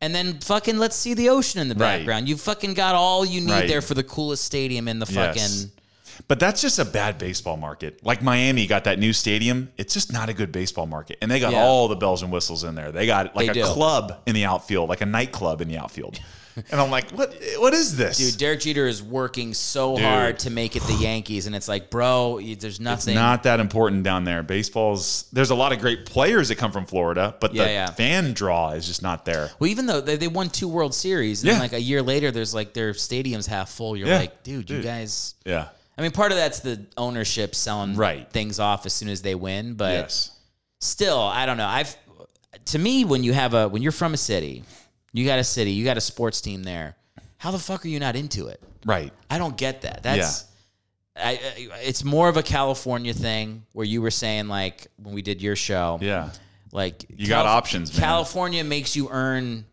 And 0.00 0.14
then 0.14 0.38
fucking 0.38 0.78
let's 0.78 0.94
see 0.94 1.14
the 1.14 1.30
ocean 1.30 1.60
in 1.60 1.68
the 1.68 1.74
Right. 1.74 1.96
background. 1.98 2.28
You 2.28 2.36
fucking 2.36 2.74
got 2.74 2.94
all 2.94 3.24
you 3.24 3.40
need 3.40 3.50
Right. 3.50 3.68
there 3.68 3.82
for 3.82 3.94
the 3.94 4.04
coolest 4.04 4.44
stadium 4.44 4.86
in 4.86 5.00
the 5.00 5.06
fucking 5.06 5.42
Yes. 5.42 5.66
But 6.26 6.40
that's 6.40 6.60
just 6.60 6.78
a 6.78 6.84
bad 6.84 7.16
baseball 7.18 7.56
market. 7.56 8.04
Like 8.04 8.22
Miami 8.22 8.66
got 8.66 8.84
that 8.84 8.98
new 8.98 9.12
stadium. 9.12 9.70
It's 9.78 9.94
just 9.94 10.12
not 10.12 10.28
a 10.28 10.32
good 10.34 10.50
baseball 10.50 10.86
market. 10.86 11.18
And 11.22 11.30
they 11.30 11.38
got 11.38 11.52
Yeah. 11.52 11.62
all 11.62 11.86
the 11.88 11.96
bells 11.96 12.22
and 12.22 12.32
whistles 12.32 12.64
in 12.64 12.74
there. 12.74 12.90
They 12.90 13.06
got 13.06 13.36
like 13.36 13.46
They 13.52 13.60
a 13.60 13.64
do. 13.64 13.70
club 13.72 14.20
in 14.26 14.34
the 14.34 14.44
outfield, 14.44 14.88
like 14.88 15.00
a 15.00 15.06
nightclub 15.06 15.60
in 15.60 15.68
the 15.68 15.78
outfield. 15.78 16.18
and 16.72 16.80
I'm 16.80 16.90
like, 16.90 17.12
what 17.12 17.32
what 17.58 17.72
is 17.72 17.96
this? 17.96 18.18
Dude, 18.18 18.36
Derek 18.36 18.58
Jeter 18.60 18.88
is 18.88 19.00
working 19.00 19.54
so 19.54 19.94
Dude. 19.94 20.04
hard 20.04 20.38
to 20.40 20.50
make 20.50 20.74
it 20.74 20.82
the 20.82 20.94
Yankees, 21.00 21.46
and 21.46 21.54
it's 21.54 21.68
like, 21.68 21.88
bro, 21.88 22.38
you, 22.38 22.56
there's 22.56 22.74
it's 22.74 22.80
nothing. 22.80 23.14
not 23.14 23.44
that 23.44 23.60
important 23.60 24.02
down 24.02 24.24
there. 24.24 24.42
Baseball's 24.42 25.26
there's 25.32 25.50
a 25.50 25.54
lot 25.54 25.72
of 25.72 25.78
great 25.78 26.04
players 26.04 26.48
that 26.48 26.56
come 26.56 26.72
from 26.72 26.84
Florida, 26.84 27.36
but 27.40 27.54
Yeah, 27.54 27.64
the 27.64 27.70
yeah. 27.70 27.90
fan 27.92 28.32
draw 28.32 28.70
is 28.70 28.88
just 28.88 29.02
not 29.02 29.24
there. 29.24 29.50
well, 29.60 29.70
even 29.70 29.86
though 29.86 30.00
they, 30.00 30.16
they 30.16 30.26
won 30.26 30.50
two 30.50 30.66
World 30.66 30.94
Series, 30.96 31.42
and 31.42 31.46
Yeah. 31.46 31.52
then 31.54 31.62
like 31.62 31.72
a 31.74 31.80
year 31.80 32.02
later, 32.02 32.32
there's 32.32 32.52
like 32.54 32.72
their 32.74 32.92
stadium's 32.92 33.46
half 33.46 33.70
full. 33.70 33.96
You're 33.96 34.08
like, 34.08 34.42
dude, 34.42 34.68
you 34.68 34.76
Dude. 34.78 34.84
guys. 34.84 35.34
Yeah. 35.44 35.68
I 35.98 36.02
mean, 36.02 36.12
part 36.12 36.30
of 36.32 36.38
that's 36.38 36.60
the 36.60 36.86
ownership 36.96 37.54
selling 37.56 37.96
Right. 37.96 38.30
things 38.30 38.60
off 38.60 38.86
as 38.86 38.92
soon 38.92 39.08
as 39.08 39.20
they 39.20 39.34
win, 39.34 39.74
but 39.74 39.92
yes. 39.92 40.30
still, 40.80 41.18
I 41.20 41.44
don't 41.44 41.56
know. 41.56 41.66
I've 41.66 41.96
to 42.66 42.78
me 42.78 43.04
when 43.04 43.24
you 43.24 43.32
have 43.32 43.52
a 43.54 43.68
when 43.68 43.82
you're 43.82 43.92
from 43.92 44.14
a 44.14 44.16
city, 44.16 44.62
you 45.12 45.26
got 45.26 45.38
a 45.38 45.44
city, 45.44 45.72
you 45.72 45.84
got 45.84 45.96
a 45.96 46.00
sports 46.00 46.40
team 46.40 46.62
there. 46.62 46.94
How 47.38 47.50
the 47.50 47.58
fuck 47.58 47.84
are 47.84 47.88
you 47.88 47.98
not 48.00 48.14
into 48.16 48.46
it? 48.46 48.60
Right. 48.86 49.12
I 49.28 49.38
don't 49.38 49.56
get 49.56 49.82
that. 49.82 50.02
That's 50.02 50.44
I, 51.16 51.30
I, 51.32 51.38
it's 51.82 52.04
more 52.04 52.28
of 52.28 52.36
a 52.36 52.42
California 52.44 53.12
thing 53.12 53.64
where 53.72 53.84
you 53.86 54.00
were 54.00 54.10
saying 54.12 54.46
like 54.48 54.86
when 55.02 55.14
we 55.14 55.22
did 55.22 55.42
your 55.42 55.56
show, 55.56 55.98
Yeah. 56.00 56.30
like 56.72 57.04
You 57.16 57.26
got 57.26 57.44
options, 57.46 57.92
man. 57.92 58.00
California 58.02 58.62
makes 58.62 58.94
you 58.94 59.08
earn. 59.10 59.64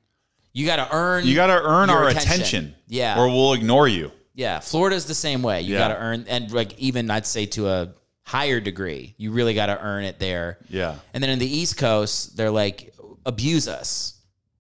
You 0.54 0.66
got 0.66 0.78
to 0.78 0.88
earn. 0.96 1.26
You 1.28 1.36
got 1.36 1.48
to 1.48 1.62
earn 1.62 1.90
our 1.90 2.08
attention. 2.08 2.74
Yeah, 2.88 3.20
Or 3.20 3.28
we'll 3.28 3.54
ignore 3.54 3.88
you. 3.88 4.12
Yeah. 4.36 4.60
Florida's 4.60 5.06
the 5.06 5.16
same 5.16 5.42
way. 5.42 5.62
You 5.62 5.74
Yeah. 5.74 5.80
got 5.80 5.88
to 5.90 5.98
earn, 6.00 6.26
and 6.28 6.52
like 6.52 6.78
even 6.78 7.10
I'd 7.10 7.26
say 7.26 7.46
to 7.48 7.68
a 7.70 7.90
higher 8.24 8.60
degree, 8.60 9.16
you 9.18 9.32
really 9.32 9.54
got 9.54 9.68
to 9.68 9.80
earn 9.82 10.04
it 10.04 10.20
there. 10.20 10.58
Yeah. 10.70 10.96
And 11.14 11.24
then 11.24 11.30
in 11.32 11.40
the 11.40 11.48
East 11.48 11.78
Coast, 11.78 12.36
they're 12.38 12.52
like, 12.52 12.94
abuse 13.26 13.68
us. 13.68 14.14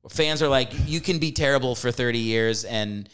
Fans 0.10 0.42
are 0.42 0.48
like, 0.48 0.72
you 0.88 1.02
can 1.02 1.18
be 1.20 1.32
terrible 1.32 1.76
for 1.76 1.92
30 1.92 2.20
years. 2.20 2.64
And 2.64 3.10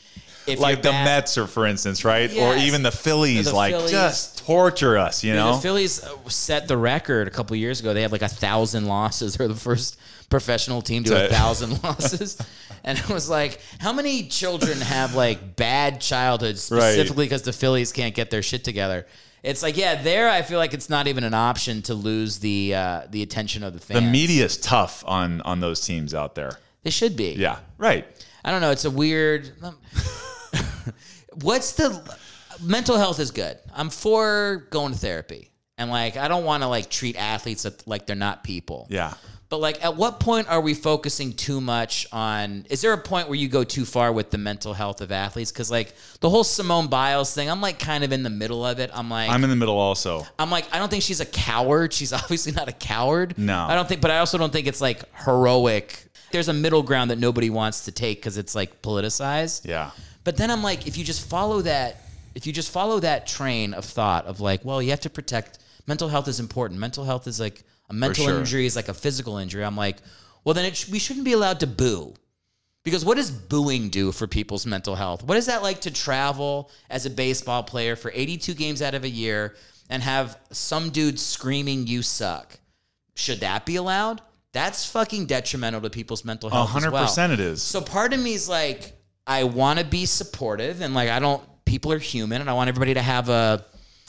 if 0.54 0.60
Like 0.60 0.82
the 0.82 0.90
bad- 0.92 1.06
Mets, 1.06 1.38
or 1.38 1.48
for 1.48 1.66
instance, 1.66 2.04
right? 2.06 2.32
Or 2.38 2.56
even 2.56 2.84
the 2.84 2.92
Phillies, 2.92 3.46
The 3.46 3.56
like 3.56 3.74
Phillies. 3.74 3.92
just 3.92 4.46
torture 4.46 4.98
us, 4.98 5.24
you 5.24 5.34
know? 5.34 5.56
the 5.56 5.62
Phillies 5.62 6.04
uh, 6.04 6.16
set 6.30 6.68
the 6.68 6.78
record 6.78 7.28
a 7.28 7.32
couple 7.32 7.56
years 7.56 7.80
ago. 7.80 7.94
They 7.94 8.02
had 8.02 8.12
like 8.12 8.22
a 8.22 8.28
thousand 8.28 8.86
losses. 8.88 9.36
They're 9.38 9.48
the 9.48 9.56
first 9.56 10.00
professional 10.30 10.82
team 10.82 11.04
to 11.06 11.26
a 11.26 11.30
thousand 11.30 11.84
losses. 11.84 12.38
And 12.84 12.98
it 12.98 13.10
was 13.10 13.30
like, 13.30 13.62
how 13.80 13.94
many 13.94 14.24
children 14.28 14.80
have 14.82 15.14
like 15.14 15.56
bad 15.56 16.02
childhoods 16.02 16.62
specifically 16.64 17.26
because 17.26 17.44
the 17.44 17.54
Phillies 17.54 17.92
can't 17.92 18.16
get 18.16 18.30
their 18.32 18.42
shit 18.42 18.64
together? 18.64 19.06
It's 19.44 19.64
like, 19.64 19.76
yeah, 19.76 20.02
there 20.02 20.30
I 20.30 20.44
feel 20.44 20.60
like 20.60 20.74
it's 20.76 20.90
not 20.90 21.08
even 21.08 21.24
an 21.24 21.34
option 21.34 21.82
to 21.84 21.94
lose 21.96 22.40
the 22.40 22.76
uh, 22.76 23.02
the 23.10 23.24
attention 23.24 23.64
of 23.64 23.74
the 23.74 23.80
fans. 23.80 24.00
the 24.04 24.10
media's 24.12 24.56
tough 24.58 25.04
on 25.08 25.42
on 25.42 25.60
those 25.60 25.82
teams 25.82 26.14
out 26.14 26.36
there. 26.36 26.60
They 26.84 26.92
should 26.92 27.16
be. 27.16 27.34
Yeah, 27.34 27.58
right. 27.78 28.06
I 28.46 28.52
don't 28.52 28.62
know. 28.62 28.72
It's 28.72 28.86
a 28.86 28.92
weird. 28.92 29.52
What's 31.42 31.74
the 31.74 32.02
mental 32.62 32.98
health 32.98 33.20
is 33.20 33.32
good. 33.32 33.58
I'm 33.74 33.90
for 33.90 34.68
going 34.70 34.94
to 34.94 35.00
therapy, 35.00 35.52
and 35.78 35.90
like 35.90 36.18
I 36.18 36.28
don't 36.28 36.44
want 36.44 36.64
to 36.64 36.68
like 36.68 36.90
treat 36.90 37.16
athletes 37.16 37.66
like 37.86 38.06
they're 38.06 38.16
not 38.16 38.44
people. 38.44 38.88
Yeah. 38.90 39.14
But 39.52 39.60
like, 39.60 39.84
at 39.84 39.98
what 39.98 40.22
point 40.22 40.48
are 40.50 40.62
we 40.62 40.74
focusing 40.74 41.34
too 41.34 41.60
much 41.60 42.08
on? 42.14 42.66
Is 42.70 42.80
there 42.80 42.94
a 42.94 42.98
point 42.98 43.28
where 43.28 43.36
you 43.36 43.50
go 43.50 43.66
too 43.66 43.84
far 43.84 44.14
with 44.14 44.32
the 44.32 44.38
mental 44.38 44.74
health 44.74 45.02
of 45.02 45.12
athletes? 45.12 45.52
Because 45.52 45.70
like 45.70 45.94
the 46.22 46.30
whole 46.30 46.46
Simone 46.46 46.88
Biles 46.88 47.36
thing, 47.36 47.50
I'm 47.50 47.60
like 47.60 47.78
kind 47.78 48.06
of 48.06 48.14
in 48.14 48.24
the 48.24 48.30
middle 48.30 48.66
of 48.66 48.80
it. 48.80 48.90
I'm 48.94 49.10
like, 49.10 49.30
I'm 49.30 49.44
in 49.44 49.50
the 49.50 49.58
middle 49.58 49.78
also. 49.78 50.26
I'm 50.40 50.50
like, 50.50 50.74
I 50.74 50.80
don't 50.80 50.90
think 50.90 51.04
she's 51.04 51.20
a 51.20 51.26
coward. 51.26 51.92
She's 51.92 52.14
obviously 52.22 52.54
not 52.54 52.70
a 52.70 52.72
coward. 52.72 53.38
No. 53.38 53.66
I 53.66 53.76
don't 53.76 53.90
think, 53.90 54.00
but 54.00 54.10
I 54.10 54.20
also 54.20 54.38
don't 54.38 54.54
think 54.54 54.68
it's 54.68 54.80
like 54.80 55.04
heroic. 55.26 56.06
There's 56.32 56.48
a 56.48 56.54
middle 56.54 56.82
ground 56.82 57.12
that 57.12 57.20
nobody 57.20 57.50
wants 57.50 57.84
to 57.86 57.92
take 57.92 58.20
because 58.20 58.38
it's 58.38 58.56
like 58.56 58.82
politicized. 58.82 59.68
Yeah. 59.68 59.92
But 60.24 60.38
then 60.38 60.52
I'm 60.52 60.64
like, 60.64 60.88
if 60.88 60.98
you 60.98 61.04
just 61.04 61.28
follow 61.28 61.62
that, 61.62 62.02
if 62.36 62.46
you 62.46 62.54
just 62.54 62.72
follow 62.72 63.00
that 63.00 63.28
train 63.28 63.74
of 63.74 63.86
thought 63.86 64.26
of 64.26 64.40
like, 64.40 64.64
well, 64.64 64.82
you 64.82 64.92
have 64.92 65.02
to 65.02 65.10
protect 65.10 65.60
mental 65.88 66.10
health 66.10 66.28
is 66.28 66.40
important. 66.40 66.80
Mental 66.80 67.04
health 67.04 67.28
is 67.28 67.40
like 67.40 67.64
a 67.90 67.94
mental 67.94 68.26
sure. 68.26 68.40
injury 68.40 68.66
is 68.66 68.76
like 68.76 68.88
a 68.88 68.94
physical 68.94 69.38
injury. 69.38 69.64
I'm 69.64 69.76
like, 69.76 69.98
well, 70.44 70.54
then 70.54 70.66
it 70.66 70.76
sh- 70.76 70.90
we 70.90 71.00
shouldn't 71.00 71.26
be 71.26 71.34
allowed 71.34 71.60
to 71.62 71.68
boo. 71.68 72.14
Because 72.84 73.06
what 73.06 73.18
does 73.18 73.30
booing 73.30 73.90
do 73.90 74.12
for 74.12 74.26
people's 74.26 74.66
mental 74.66 74.96
health? 74.96 75.24
What 75.24 75.38
is 75.38 75.46
that 75.46 75.62
like 75.62 75.82
to 75.82 75.92
travel 75.92 76.72
as 76.90 77.06
a 77.06 77.12
baseball 77.12 77.62
player 77.62 77.96
for 77.96 78.12
82 78.14 78.56
games 78.56 78.82
out 78.82 78.96
of 78.96 79.04
a 79.04 79.10
year 79.10 79.56
and 79.90 80.02
have 80.02 80.40
some 80.52 80.90
dude 80.90 81.20
screaming, 81.20 81.86
you 81.86 82.02
suck? 82.02 82.58
Should 83.14 83.42
that 83.42 83.68
be 83.68 83.76
allowed? 83.76 84.22
That's 84.52 84.90
fucking 84.90 85.28
detrimental 85.28 85.82
to 85.82 85.90
people's 85.92 86.26
mental 86.26 86.50
health. 86.50 86.70
as 86.70 86.74
hundred 86.74 86.92
well. 86.92 87.04
percent 87.04 87.34
it 87.34 87.40
is. 87.40 87.62
So 87.62 87.82
part 87.82 88.14
of 88.14 88.20
me 88.20 88.34
is 88.34 88.50
like, 88.50 88.94
I 89.32 89.44
want 89.46 89.80
to 89.80 89.86
be 89.86 90.06
supportive 90.06 90.82
and 90.82 90.94
like, 90.94 91.10
I 91.10 91.20
don't, 91.20 91.42
people 91.66 91.92
are 91.94 92.00
human 92.00 92.42
and 92.42 92.50
I 92.50 92.54
want 92.54 92.68
everybody 92.68 92.94
to 92.96 93.02
have 93.02 93.30
a, 93.30 93.66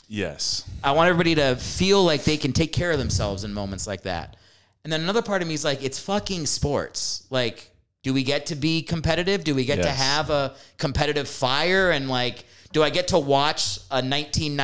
Yes. 0.09 0.69
I 0.85 0.93
want 0.93 1.09
everybody 1.09 1.36
to 1.36 1.57
feel 1.57 2.05
like 2.05 2.24
they 2.24 2.36
can 2.36 2.53
take 2.53 2.73
care 2.73 2.90
of 2.93 2.99
themselves 2.99 3.44
in 3.44 3.55
moments 3.55 3.86
like 3.86 4.03
that. 4.03 4.36
And 4.85 4.93
then 4.93 5.01
another 5.01 5.23
part 5.23 5.40
of 5.40 5.49
me 5.49 5.55
is 5.55 5.65
like, 5.65 5.82
it's 5.82 5.99
fucking 5.99 6.44
sports. 6.47 7.27
Like, 7.31 7.70
do 8.03 8.12
we 8.12 8.23
get 8.23 8.47
to 8.47 8.55
be 8.55 8.82
competitive? 8.82 9.43
Do 9.43 9.55
we 9.55 9.65
get 9.65 9.77
to 9.82 9.90
have 9.90 10.28
a 10.28 10.55
competitive 10.77 11.28
fire? 11.28 11.93
And 11.93 12.09
like, 12.11 12.44
do 12.73 12.82
I 12.82 12.90
get 12.90 13.09
to 13.09 13.19
watch 13.19 13.78
a 13.90 14.01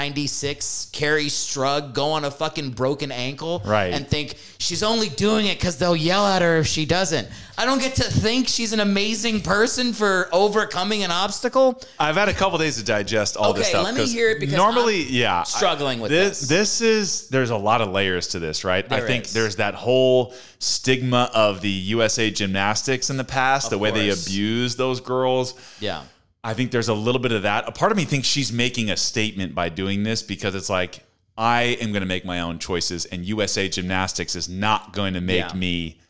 1996 0.02 0.90
Kerri 0.92 1.26
Strug 1.26 1.92
go 1.92 2.06
on 2.12 2.24
a 2.24 2.30
fucking 2.30 2.70
broken 2.70 3.12
ankle 3.12 3.60
Right. 3.64 3.92
and 3.92 4.06
think 4.08 4.36
she's 4.58 4.82
only 4.82 5.08
doing 5.10 5.46
it 5.46 5.58
because 5.58 5.76
they'll 5.76 5.96
yell 5.96 6.26
at 6.26 6.40
her 6.42 6.58
if 6.58 6.66
she 6.66 6.86
doesn't? 6.86 7.28
I 7.58 7.64
don't 7.66 7.80
get 7.80 7.96
to 7.96 8.04
think 8.04 8.48
she's 8.48 8.72
an 8.72 8.80
amazing 8.80 9.40
person 9.42 9.92
for 9.92 10.28
overcoming 10.32 11.02
an 11.02 11.10
obstacle. 11.10 11.82
I've 11.98 12.14
had 12.16 12.28
a 12.28 12.32
couple 12.32 12.56
days 12.58 12.76
to 12.76 12.84
digest 12.84 13.36
all 13.36 13.52
this 13.52 13.62
Okay, 13.64 13.70
stuff. 13.70 13.84
let 13.84 13.94
me 13.94 14.06
hear 14.06 14.30
it 14.30 14.40
because 14.40 14.54
normally, 14.56 15.02
I'm 15.02 15.12
yeah, 15.12 15.42
struggling 15.42 16.00
with 16.00 16.10
this. 16.10 16.40
this. 16.40 16.48
This 16.48 16.80
is 16.80 17.28
there's 17.28 17.50
a 17.50 17.56
lot 17.56 17.80
of 17.80 17.90
layers 17.90 18.28
to 18.28 18.38
this, 18.38 18.64
right? 18.64 18.90
I 18.92 19.00
think 19.00 19.24
is. 19.26 19.32
there's 19.32 19.56
that 19.56 19.74
whole 19.74 20.32
stigma 20.60 21.30
of 21.34 21.60
the 21.60 21.68
USA 21.68 22.30
Gymnastics 22.30 23.10
in 23.10 23.16
the 23.16 23.24
past, 23.24 23.70
the 23.70 23.78
way 23.78 23.90
they 23.90 24.06
course. 24.06 24.26
abuse 24.26 24.76
those 24.76 25.00
girls. 25.00 25.54
Yeah. 25.80 26.02
I 26.44 26.54
think 26.54 26.70
there's 26.70 26.88
a 26.88 26.94
little 26.94 27.20
bit 27.20 27.32
of 27.32 27.42
that. 27.42 27.68
A 27.68 27.72
part 27.72 27.90
of 27.92 27.98
me 27.98 28.04
thinks 28.04 28.26
she's 28.28 28.52
making 28.52 28.90
a 28.90 28.96
statement 28.96 29.54
by 29.54 29.68
doing 29.68 30.02
this 30.04 30.22
because 30.22 30.54
it's 30.54 30.70
like 30.70 31.04
I 31.36 31.76
am 31.80 31.92
going 31.92 32.00
to 32.02 32.06
make 32.06 32.24
my 32.24 32.40
own 32.40 32.58
choices, 32.58 33.04
and 33.06 33.24
USA 33.24 33.68
Gymnastics 33.68 34.34
is 34.36 34.48
not 34.48 34.92
going 34.92 35.14
to 35.14 35.20
make 35.20 35.48
Yeah. 35.50 35.54
me 35.54 36.00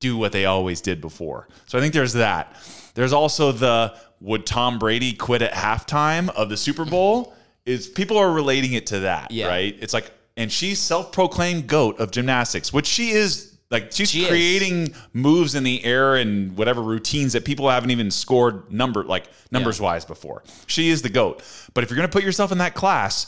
do 0.00 0.16
what 0.16 0.32
they 0.32 0.44
always 0.44 0.80
did 0.80 1.00
before. 1.00 1.48
So 1.66 1.78
I 1.78 1.80
think 1.80 1.94
there's 1.94 2.12
that. 2.14 2.54
There's 2.94 3.12
also 3.12 3.52
the 3.52 3.94
would 4.20 4.46
Tom 4.46 4.78
Brady 4.78 5.12
quit 5.12 5.42
at 5.42 5.52
halftime 5.52 6.28
of 6.30 6.48
the 6.48 6.56
Super 6.56 6.84
Bowl? 6.84 7.34
Is 7.66 7.88
people 7.88 8.16
are 8.18 8.30
relating 8.30 8.72
it 8.74 8.86
to 8.88 9.00
that, 9.00 9.30
Yeah. 9.30 9.46
right? 9.48 9.76
It's 9.80 9.94
like, 9.94 10.10
and 10.36 10.50
she's 10.52 10.78
self-proclaimed 10.80 11.66
goat 11.66 11.98
of 11.98 12.10
gymnastics, 12.10 12.72
which 12.72 12.86
she 12.86 13.10
is 13.10 13.53
Like 13.70 13.92
she's 13.92 14.10
She 14.10 14.22
is. 14.22 14.28
creating 14.28 14.94
moves 15.12 15.54
in 15.54 15.64
the 15.64 15.84
air 15.84 16.16
and 16.16 16.56
whatever 16.56 16.82
routines 16.82 17.32
that 17.32 17.44
people 17.44 17.68
haven't 17.68 17.90
even 17.90 18.10
scored 18.10 18.70
number 18.72 19.02
like 19.04 19.24
numbers 19.50 19.80
wise 19.80 20.04
before. 20.04 20.42
She 20.66 20.90
is 20.90 21.02
the 21.02 21.08
goat. 21.08 21.42
But 21.72 21.82
if 21.82 21.90
you're 21.90 21.96
going 21.96 22.08
to 22.08 22.12
put 22.12 22.24
yourself 22.24 22.52
in 22.52 22.58
that 22.58 22.74
class, 22.74 23.26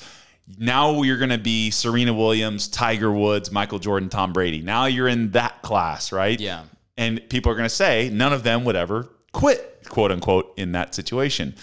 now 0.59 1.03
you're 1.03 1.19
going 1.19 1.31
to 1.31 1.39
be 1.39 1.71
Serena 1.71 2.15
Williams, 2.15 2.69
Tiger 2.69 3.11
Woods, 3.11 3.51
Michael 3.51 3.79
Jordan, 3.79 4.09
Tom 4.09 4.33
Brady. 4.33 4.63
Now 4.63 4.87
you're 4.87 5.09
in 5.09 5.33
that 5.33 5.63
class, 5.63 6.13
right? 6.13 6.39
Yeah. 6.39 6.65
And 6.97 7.29
people 7.29 7.51
are 7.51 7.57
going 7.57 7.69
to 7.69 7.75
say 7.75 8.11
none 8.13 8.33
of 8.33 8.43
them 8.43 8.65
would 8.65 8.77
ever 8.77 9.09
quit, 9.33 9.87
quote 9.89 10.13
unquote, 10.13 10.55
in 10.57 10.73
that 10.73 10.95
situation. 10.95 11.55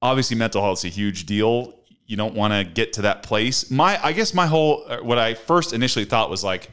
Obviously, 0.00 0.36
mental 0.36 0.62
health 0.62 0.78
is 0.78 0.84
a 0.84 0.88
huge 0.88 1.26
deal. 1.26 1.74
You 2.06 2.16
don't 2.16 2.34
want 2.34 2.52
to 2.52 2.62
get 2.62 2.92
to 2.94 3.02
that 3.02 3.24
place. 3.24 3.70
My, 3.70 3.98
I 4.02 4.12
guess, 4.12 4.32
my 4.32 4.46
whole 4.46 4.84
uh, 4.86 4.98
what 4.98 5.18
I 5.18 5.34
first 5.34 5.72
initially 5.72 6.04
thought 6.04 6.30
was 6.30 6.44
like, 6.44 6.70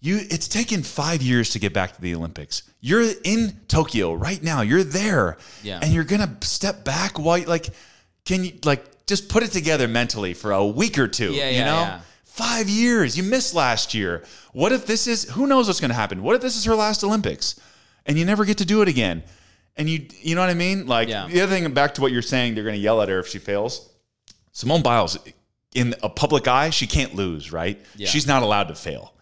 you. 0.00 0.18
It's 0.30 0.48
taken 0.48 0.82
five 0.82 1.22
years 1.22 1.50
to 1.50 1.58
get 1.58 1.72
back 1.72 1.94
to 1.96 2.00
the 2.00 2.14
Olympics. 2.14 2.62
You're 2.80 3.04
in 3.24 3.60
Tokyo 3.68 4.14
right 4.14 4.42
now. 4.42 4.60
You're 4.62 4.84
there, 4.84 5.36
Yeah. 5.62 5.80
and 5.82 5.92
you're 5.92 6.04
gonna 6.04 6.36
step 6.42 6.84
back 6.84 7.18
while 7.18 7.38
you, 7.38 7.46
like, 7.46 7.68
can 8.24 8.44
you 8.44 8.52
like 8.64 9.06
just 9.06 9.28
put 9.28 9.42
it 9.42 9.52
together 9.52 9.88
mentally 9.88 10.34
for 10.34 10.52
a 10.52 10.64
week 10.66 10.98
or 10.98 11.08
two? 11.08 11.32
Yeah, 11.32 11.48
you 11.50 11.56
yeah, 11.58 11.64
know. 11.64 11.80
yeah. 11.80 12.00
Five 12.24 12.68
years. 12.68 13.16
You 13.16 13.22
missed 13.22 13.54
last 13.54 13.94
year. 13.94 14.22
What 14.52 14.70
if 14.72 14.84
this 14.86 15.06
is 15.06 15.24
who 15.30 15.46
knows 15.46 15.66
what's 15.68 15.80
to 15.80 15.94
happen? 15.94 16.22
What 16.22 16.36
if 16.36 16.42
this 16.42 16.56
is 16.56 16.64
her 16.66 16.74
last 16.74 17.02
Olympics 17.02 17.54
and 18.04 18.18
you 18.18 18.24
never 18.26 18.44
get 18.44 18.58
to 18.58 18.64
do 18.66 18.82
it 18.82 18.88
again? 18.88 19.22
And 19.76 19.88
you 19.88 20.06
you 20.20 20.34
know 20.34 20.42
what 20.42 20.50
I 20.50 20.54
mean? 20.54 20.86
Like 20.86 21.08
Yeah. 21.08 21.26
the 21.28 21.40
other 21.40 21.50
thing 21.54 21.72
back 21.72 21.94
to 21.94 22.02
what 22.02 22.12
you're 22.12 22.22
saying, 22.22 22.54
they're 22.54 22.64
to 22.76 22.80
yell 22.80 23.00
at 23.00 23.08
her 23.08 23.18
if 23.18 23.26
she 23.28 23.38
fails. 23.38 23.88
Simone 24.52 24.82
Biles 24.82 25.18
in 25.74 25.94
a 26.02 26.08
public 26.08 26.46
eye, 26.48 26.70
she 26.70 26.86
can't 26.86 27.14
lose, 27.14 27.52
right? 27.52 27.82
Yeah. 27.96 28.08
She's 28.08 28.26
not 28.26 28.42
allowed 28.42 28.68
to 28.68 28.74
fail. 28.74 29.12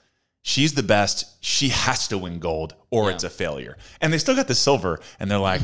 She's 0.47 0.75
the 0.75 0.83
best. 0.83 1.25
She 1.43 1.71
has 1.71 2.07
to 2.09 2.19
win 2.19 2.39
gold 2.39 2.75
or 2.91 3.09
Yeah. 3.09 3.15
it's 3.15 3.25
a 3.25 3.31
failure. 3.31 3.79
And 4.03 4.13
they 4.13 4.19
still 4.19 4.37
got 4.37 4.47
the 4.47 4.55
silver 4.55 5.01
and 5.19 5.31
they're 5.31 5.39
like 5.39 5.63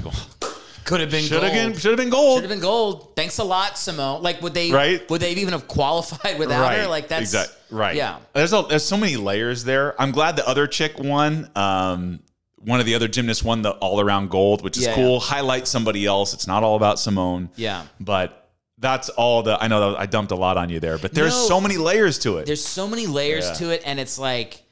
Could 0.87 1.01
have 1.01 1.11
been 1.11 1.23
should 1.23 1.43
have 1.43 1.53
been 1.53 1.75
should 1.77 1.91
have 1.91 1.99
been 1.99 2.09
gold. 2.09 2.39
Should 2.39 2.45
have 2.45 2.51
been 2.51 2.61
gold. 2.63 3.15
Thanks 3.15 3.37
a 3.39 3.45
lot, 3.45 3.77
Simone. 3.79 4.23
Like, 4.23 4.41
would 4.41 4.55
they? 4.55 4.73
Right. 4.73 5.09
Would 5.11 5.21
they 5.21 5.33
even 5.33 5.53
have 5.53 5.69
qualified 5.69 6.39
without 6.39 6.73
her? 6.75 6.87
Like, 6.89 7.09
that's 7.09 7.21
exactly. 7.21 7.57
right. 7.71 7.95
Yeah. 7.95 8.17
There's 8.33 8.55
a, 8.55 8.63
there's 8.69 8.85
so 8.85 8.97
many 8.97 9.17
layers 9.19 9.63
there. 9.65 10.01
I'm 10.01 10.11
glad 10.13 10.37
the 10.37 10.49
other 10.49 10.67
chick 10.67 10.99
won. 10.99 11.51
Um, 11.55 12.21
one 12.57 12.81
of 12.81 12.87
the 12.87 12.95
other 12.95 13.07
gymnasts 13.07 13.45
won 13.45 13.61
the 13.61 13.73
all 13.73 14.01
around 14.01 14.31
gold, 14.31 14.63
which 14.65 14.79
is 14.79 14.87
Yeah, 14.87 14.95
cool. 14.95 15.15
yeah. 15.15 15.21
Highlight 15.21 15.69
somebody 15.69 16.07
else. 16.07 16.33
It's 16.33 16.47
not 16.47 16.63
all 16.65 16.77
about 16.77 16.99
Simone. 16.99 17.51
Yeah. 17.57 17.85
But 18.01 18.51
that's 18.79 19.11
all 19.11 19.43
the. 19.43 19.63
I 19.63 19.69
know 19.69 19.93
that 19.93 20.01
I 20.01 20.07
dumped 20.07 20.33
a 20.33 20.37
lot 20.37 20.57
on 20.57 20.71
you 20.71 20.81
there, 20.81 20.97
but 20.97 21.13
there's 21.13 21.35
No. 21.35 21.47
so 21.49 21.61
many 21.61 21.77
layers 21.77 22.19
to 22.21 22.39
it. 22.39 22.47
There's 22.47 22.65
so 22.65 22.89
many 22.89 23.07
layers 23.07 23.45
Yeah. 23.45 23.53
to 23.55 23.71
it, 23.71 23.83
and 23.85 24.01
it's 24.01 24.19
like 24.19 24.63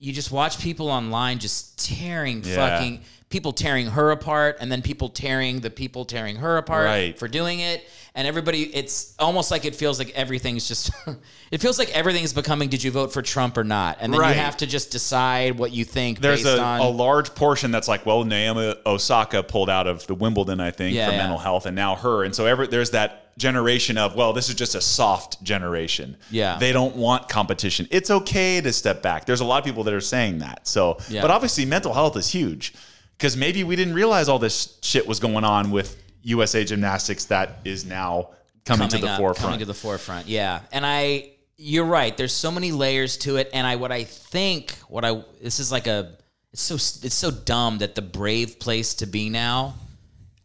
you 0.00 0.12
just 0.12 0.32
watch 0.32 0.58
people 0.60 0.90
online 0.90 1.38
just 1.38 1.78
tearing 1.78 2.42
Yeah. 2.42 2.56
fucking 2.56 3.02
people 3.28 3.52
tearing 3.52 3.86
her 3.86 4.10
apart, 4.10 4.56
and 4.60 4.72
then 4.72 4.82
people 4.82 5.08
tearing 5.08 5.60
the 5.60 5.70
people 5.70 6.04
tearing 6.04 6.34
her 6.36 6.56
apart 6.56 6.86
Right. 6.86 7.16
for 7.16 7.28
doing 7.28 7.60
it, 7.60 7.84
and 8.16 8.26
everybody. 8.26 8.62
It's 8.74 9.14
almost 9.20 9.52
like 9.52 9.64
it 9.64 9.76
feels 9.76 10.00
like 10.00 10.10
everything's 10.16 10.66
just. 10.66 10.90
it 11.52 11.60
feels 11.60 11.78
like 11.78 11.90
everything's 11.90 12.32
becoming. 12.32 12.68
Did 12.68 12.82
you 12.82 12.90
vote 12.90 13.12
for 13.12 13.22
Trump 13.22 13.56
or 13.56 13.62
not? 13.62 13.98
And 14.00 14.12
then 14.12 14.20
Right. 14.20 14.34
you 14.34 14.42
have 14.42 14.56
to 14.56 14.66
just 14.66 14.90
decide 14.90 15.56
what 15.58 15.70
you 15.70 15.84
think 15.84 16.20
There's 16.20 16.42
based 16.42 16.58
a, 16.58 16.60
on. 16.60 16.80
a 16.80 16.88
large 16.88 17.32
portion 17.36 17.70
that's 17.70 17.86
like, 17.86 18.04
well, 18.04 18.24
Naomi 18.24 18.74
Osaka 18.84 19.44
pulled 19.44 19.70
out 19.70 19.86
of 19.86 20.04
the 20.08 20.14
Wimbledon, 20.16 20.58
I 20.60 20.72
think, 20.72 20.96
Yeah, 20.96 21.06
for 21.06 21.12
yeah. 21.12 21.18
mental 21.18 21.38
health, 21.38 21.66
and 21.66 21.76
now 21.76 21.94
her. 21.94 22.24
And 22.24 22.34
so 22.34 22.46
every, 22.46 22.66
there's 22.66 22.90
that 22.90 23.29
generation 23.40 23.98
of, 23.98 24.14
well, 24.14 24.32
this 24.32 24.48
is 24.48 24.54
just 24.54 24.74
a 24.76 24.80
soft 24.80 25.42
generation. 25.42 26.16
Yeah. 26.30 26.58
They 26.58 26.72
don't 26.72 26.94
want 26.94 27.28
competition. 27.28 27.88
It's 27.90 28.10
okay 28.10 28.60
to 28.60 28.72
step 28.72 29.02
back. 29.02 29.24
There's 29.24 29.40
a 29.40 29.44
lot 29.44 29.58
of 29.58 29.64
people 29.64 29.82
that 29.84 29.94
are 29.94 30.00
saying 30.00 30.38
that. 30.38 30.68
So, 30.68 30.98
Yeah. 31.08 31.22
but 31.22 31.30
obviously, 31.32 31.64
mental 31.64 31.92
health 31.92 32.16
is 32.16 32.28
huge 32.28 32.74
because 33.16 33.36
maybe 33.36 33.64
we 33.64 33.74
didn't 33.74 33.94
realize 33.94 34.28
all 34.28 34.38
this 34.38 34.78
shit 34.82 35.06
was 35.08 35.18
going 35.18 35.44
on 35.44 35.70
with 35.70 35.96
USA 36.22 36.64
Gymnastics 36.64 37.24
that 37.26 37.60
is 37.64 37.84
now 37.84 38.30
coming, 38.64 38.88
to 38.88 38.98
the 38.98 39.08
up, 39.08 39.18
forefront. 39.18 39.44
Coming 39.44 39.58
to 39.60 39.64
the 39.64 39.74
forefront. 39.74 40.28
Yeah. 40.28 40.60
And 40.70 40.86
I 40.86 41.30
you're 41.62 41.84
right. 41.84 42.16
There's 42.16 42.32
so 42.32 42.50
many 42.50 42.72
layers 42.72 43.18
to 43.18 43.36
it 43.36 43.50
and 43.52 43.66
I 43.66 43.76
what 43.76 43.92
I 43.92 44.04
think 44.04 44.72
what 44.88 45.04
I 45.04 45.22
this 45.42 45.60
is 45.60 45.70
like 45.70 45.86
a 45.86 46.12
it's 46.52 46.62
so 46.62 46.74
it's 46.76 47.14
so 47.14 47.30
dumb 47.30 47.78
that 47.78 47.94
the 47.94 48.02
brave 48.02 48.58
place 48.58 48.94
to 48.94 49.06
be 49.06 49.28
now 49.28 49.74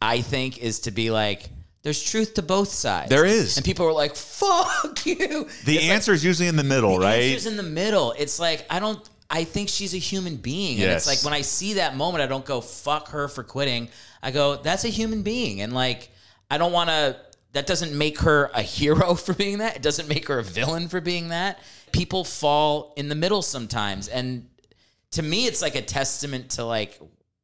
I 0.00 0.20
think 0.20 0.58
is 0.58 0.80
to 0.80 0.90
be 0.90 1.10
like 1.10 1.48
there's 1.86 2.02
truth 2.02 2.34
to 2.34 2.42
both 2.42 2.68
sides. 2.70 3.10
There 3.10 3.24
is. 3.24 3.56
And 3.56 3.64
people 3.64 3.86
are 3.86 3.92
like 3.92 4.16
fuck 4.16 5.06
you. 5.06 5.46
the 5.66 5.82
answer 5.90 6.12
is 6.12 6.24
usually 6.24 6.48
in 6.48 6.56
the 6.56 6.64
middle, 6.64 6.94
The 6.98 7.04
right? 7.04 7.22
answer's 7.22 7.46
in 7.46 7.56
the 7.56 7.62
middle. 7.62 8.12
It's 8.18 8.40
like 8.40 8.66
I 8.68 8.80
don't. 8.80 9.08
I 9.30 9.44
think 9.44 9.68
she's 9.68 9.94
a 9.94 9.98
human 9.98 10.34
being, 10.34 10.82
and 10.82 10.90
it's 10.90 11.06
like 11.06 11.22
when 11.22 11.32
I 11.32 11.42
see 11.42 11.74
that 11.74 11.94
moment, 11.96 12.24
I 12.24 12.26
don't 12.26 12.44
go 12.44 12.60
"fuck 12.60 13.10
her" 13.10 13.28
for 13.28 13.44
quitting. 13.44 13.88
I 14.20 14.32
go, 14.32 14.56
"That's 14.56 14.84
a 14.84 14.88
human 14.88 15.22
being," 15.22 15.60
and 15.60 15.72
like 15.72 16.10
I 16.50 16.58
don't 16.58 16.72
want 16.72 16.90
to. 16.90 17.20
That 17.52 17.68
doesn't 17.68 17.96
make 17.96 18.18
her 18.18 18.50
a 18.52 18.62
hero 18.62 19.14
for 19.26 19.32
being 19.32 19.58
that. 19.58 19.76
It 19.76 19.82
doesn't 19.82 20.08
make 20.08 20.26
her 20.26 20.40
a 20.40 20.42
villain 20.42 20.88
for 20.88 21.00
being 21.00 21.28
that. 21.28 21.60
People 21.92 22.24
fall 22.24 22.94
in 22.96 23.08
the 23.08 23.14
middle 23.14 23.42
sometimes, 23.42 24.08
and 24.08 24.48
to 25.12 25.22
me, 25.22 25.46
it's 25.46 25.62
like 25.62 25.76
a 25.76 25.82
testament 25.82 26.50
to 26.50 26.64
like 26.64 27.00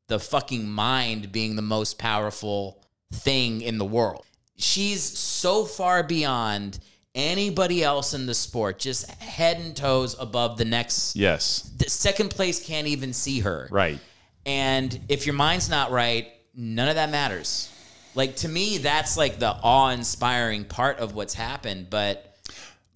the 0.09 0.19
fucking 0.19 0.69
mind 0.69 1.31
being 1.31 1.55
the 1.55 1.63
most 1.63 1.97
powerful 1.97 2.83
thing 3.13 3.61
in 3.61 3.79
the 3.79 3.85
world. 3.85 4.27
She's 4.57 5.03
so 5.03 5.65
far 5.65 6.03
beyond 6.03 6.79
anybody 7.15 7.85
else 7.85 8.15
in 8.15 8.27
the 8.27 8.35
sport, 8.35 8.79
just 8.79 9.11
head 9.21 9.59
and 9.59 9.77
toes 9.77 10.17
above 10.19 10.57
the 10.57 10.65
next. 10.65 11.17
yes. 11.17 11.71
The 11.79 11.91
second 11.91 12.31
place 12.31 12.65
can't 12.65 12.87
even 12.87 13.13
see 13.13 13.41
her. 13.41 13.69
Right. 13.71 13.99
And 14.47 14.99
if 15.09 15.27
your 15.27 15.35
mind's 15.35 15.69
not 15.69 15.91
right, 15.91 16.29
none 16.55 16.89
of 16.89 16.95
that 16.97 17.11
matters. 17.11 17.71
Like 18.15 18.37
to 18.37 18.49
me, 18.49 18.79
that's 18.79 19.17
like 19.17 19.39
the 19.39 19.51
awe-inspiring 19.51 20.65
part 20.65 20.99
of 20.99 21.15
what's 21.15 21.35
happened. 21.35 21.89
But 21.91 22.37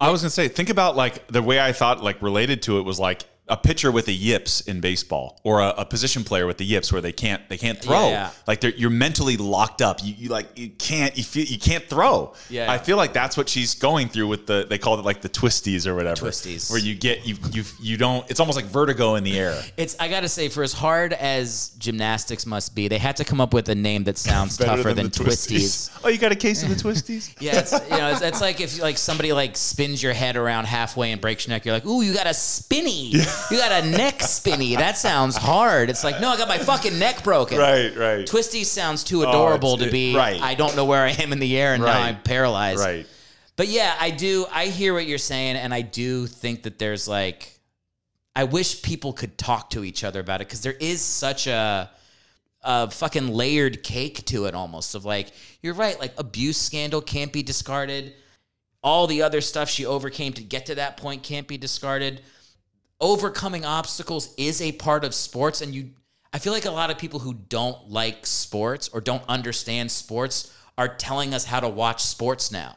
I 0.01 0.11
was 0.11 0.23
gonna 0.23 0.31
say, 0.31 0.49
think 0.49 0.71
about 0.71 0.97
like 0.97 1.27
the 1.29 1.43
way 1.43 1.61
I 1.61 1.73
thought 1.73 2.03
like 2.03 2.21
related 2.21 2.63
to 2.63 2.79
it 2.79 2.83
was 2.83 2.99
like 3.01 3.25
a 3.49 3.57
pitcher 3.57 3.93
with 3.93 4.09
a 4.09 4.13
yips 4.13 4.61
in 4.63 4.81
baseball, 4.81 5.41
or 5.45 5.61
a, 5.61 5.69
a 5.79 5.85
position 5.85 6.25
player 6.25 6.47
with 6.47 6.59
the 6.59 6.65
yips 6.65 6.93
where 6.93 7.01
they 7.01 7.13
can't 7.13 7.49
they 7.49 7.57
can't 7.57 7.81
throw. 7.81 8.09
Yeah, 8.09 8.11
yeah. 8.11 8.31
Like 8.47 8.61
they're, 8.61 8.75
you're 8.75 8.91
mentally 8.91 9.37
locked 9.37 9.83
up. 9.83 10.03
You, 10.03 10.15
you 10.19 10.29
like 10.29 10.59
you 10.59 10.71
can't 10.71 11.17
you 11.17 11.23
feel 11.23 11.45
you 11.45 11.59
can't 11.59 11.85
throw. 11.85 12.35
Yeah. 12.51 12.71
I 12.71 12.79
feel 12.79 12.97
like 12.97 13.13
that's 13.13 13.37
what 13.37 13.49
she's 13.49 13.75
going 13.75 14.09
through 14.09 14.29
with 14.29 14.47
the 14.47 14.67
they 14.69 14.79
call 14.79 14.99
it 14.99 15.05
like 15.05 15.21
the 15.21 15.29
twisties 15.29 15.87
or 15.87 15.95
whatever. 15.95 16.27
Twisties. 16.27 16.71
where 16.71 16.81
you 16.81 16.95
get 16.95 17.27
you 17.27 17.37
you 17.53 17.65
you 17.81 17.97
don't. 17.97 18.29
It's 18.31 18.41
almost 18.41 18.57
like 18.57 18.67
vertigo 18.67 19.15
in 19.15 19.25
the 19.25 19.39
air. 19.39 19.61
it's 19.77 19.97
I 20.01 20.09
gotta 20.09 20.29
say, 20.29 20.49
for 20.49 20.63
as 20.63 20.73
hard 20.73 21.13
as 21.13 21.71
gymnastics 21.79 22.47
must 22.47 22.75
be, 22.75 22.89
they 22.89 22.99
had 22.99 23.17
to 23.17 23.25
come 23.25 23.41
up 23.41 23.55
with 23.55 23.69
a 23.69 23.75
name 23.75 24.05
that 24.05 24.19
sounds 24.19 24.57
tougher 24.57 24.93
than, 24.93 25.07
the 25.07 25.11
twisties. 25.11 25.91
Oh, 26.05 26.09
you 26.09 26.19
got 26.19 26.31
a 26.31 26.37
case 26.37 26.63
of 26.63 26.69
the 26.69 26.75
twisties? 26.77 27.35
Yeah, 27.41 27.59
it's, 27.59 27.73
you 27.73 27.97
know, 27.97 28.11
it's, 28.11 28.23
it's 28.23 28.41
like 28.41 28.61
if 28.61 28.81
like 28.81 28.97
somebody 28.97 29.33
like 29.33 29.57
spins 29.57 30.03
your 30.03 30.13
head 30.13 30.37
around 30.37 30.65
halfway 30.67 31.13
and 31.13 31.21
breaks 31.21 31.47
your 31.47 31.55
neck. 31.55 31.65
You're 31.65 31.75
like, 31.75 31.87
ooh, 31.87 32.03
you 32.03 32.15
got 32.15 32.27
a 32.27 32.35
spinny. 32.35 33.13
You 33.51 33.59
got 33.59 33.85
a 33.85 33.87
neck 33.87 34.23
spinny. 34.23 34.77
That 34.77 34.97
sounds 34.99 35.37
hard. 35.37 35.91
It's 35.91 36.03
like, 36.03 36.21
no, 36.21 36.31
I 36.31 36.37
got 36.37 36.49
my 36.49 36.59
fucking 36.59 36.99
neck 36.99 37.23
broken. 37.23 37.59
right, 37.59 37.97
right, 37.97 38.27
Twisty 38.27 38.65
sounds 38.65 39.05
too 39.05 39.25
oh, 39.25 39.29
adorable 39.29 39.75
it's- 39.75 39.87
to 39.87 39.93
be. 39.93 40.13
it- 40.15 40.17
right. 40.17 40.41
I 40.41 40.55
don't 40.55 40.75
know 40.77 40.85
where 40.85 41.03
I 41.05 41.11
am 41.11 41.33
in 41.33 41.39
the 41.39 41.57
air 41.59 41.75
and 41.75 41.83
now 41.83 42.01
I'm 42.01 42.23
paralyzed. 42.23 42.81
right. 42.81 43.07
But 43.57 43.69
yeah, 43.69 43.95
I 43.99 44.11
do. 44.11 44.47
I 44.53 44.67
hear 44.67 44.93
what 44.93 45.07
you're 45.07 45.17
saying, 45.17 45.57
and 45.57 45.73
I 45.73 45.81
do 45.81 46.27
think 46.27 46.65
that 46.65 46.79
there's 46.79 47.09
like, 47.09 47.59
I 48.35 48.45
wish 48.45 48.83
people 48.83 49.15
could 49.15 49.39
talk 49.39 49.71
to 49.71 49.83
each 49.83 50.05
other 50.05 50.21
about 50.21 50.43
it 50.43 50.49
because 50.49 50.61
there 50.61 50.77
is 50.79 51.01
such 51.01 51.47
a, 51.47 51.89
a 52.63 52.91
fucking 52.91 53.29
layered 53.29 53.83
cake 53.83 54.27
to 54.27 54.45
it 54.45 54.55
almost 54.55 54.95
of 54.95 55.07
like, 55.07 55.33
you're 55.63 55.73
right, 55.73 55.99
like 55.99 56.13
abuse 56.19 56.59
scandal 56.59 57.01
can't 57.01 57.33
be 57.33 57.43
discarded. 57.43 58.13
All 58.83 59.07
the 59.07 59.23
other 59.23 59.41
stuff 59.41 59.71
she 59.71 59.87
overcame 59.87 60.35
to 60.35 60.43
get 60.43 60.67
to 60.67 60.75
that 60.75 60.99
point 60.99 61.23
can't 61.23 61.49
be 61.49 61.57
discarded. 61.57 62.21
Overcoming 63.01 63.65
obstacles 63.65 64.33
is 64.39 64.63
a 64.63 64.73
part 64.73 65.05
of 65.05 65.15
sports, 65.15 65.61
and 65.61 65.75
you. 65.75 65.91
I 66.33 66.39
feel 66.39 66.53
like 66.53 66.65
a 66.67 66.71
lot 66.71 66.91
of 66.91 66.99
people 66.99 67.21
who 67.21 67.35
don't 67.35 67.91
like 67.91 68.27
sports 68.27 68.89
or 68.89 69.01
don't 69.01 69.23
understand 69.29 69.91
sports 69.91 70.53
are 70.77 70.89
telling 70.89 71.33
us 71.33 71.45
how 71.45 71.61
to 71.61 71.69
watch 71.69 72.03
sports 72.03 72.51
now. 72.53 72.75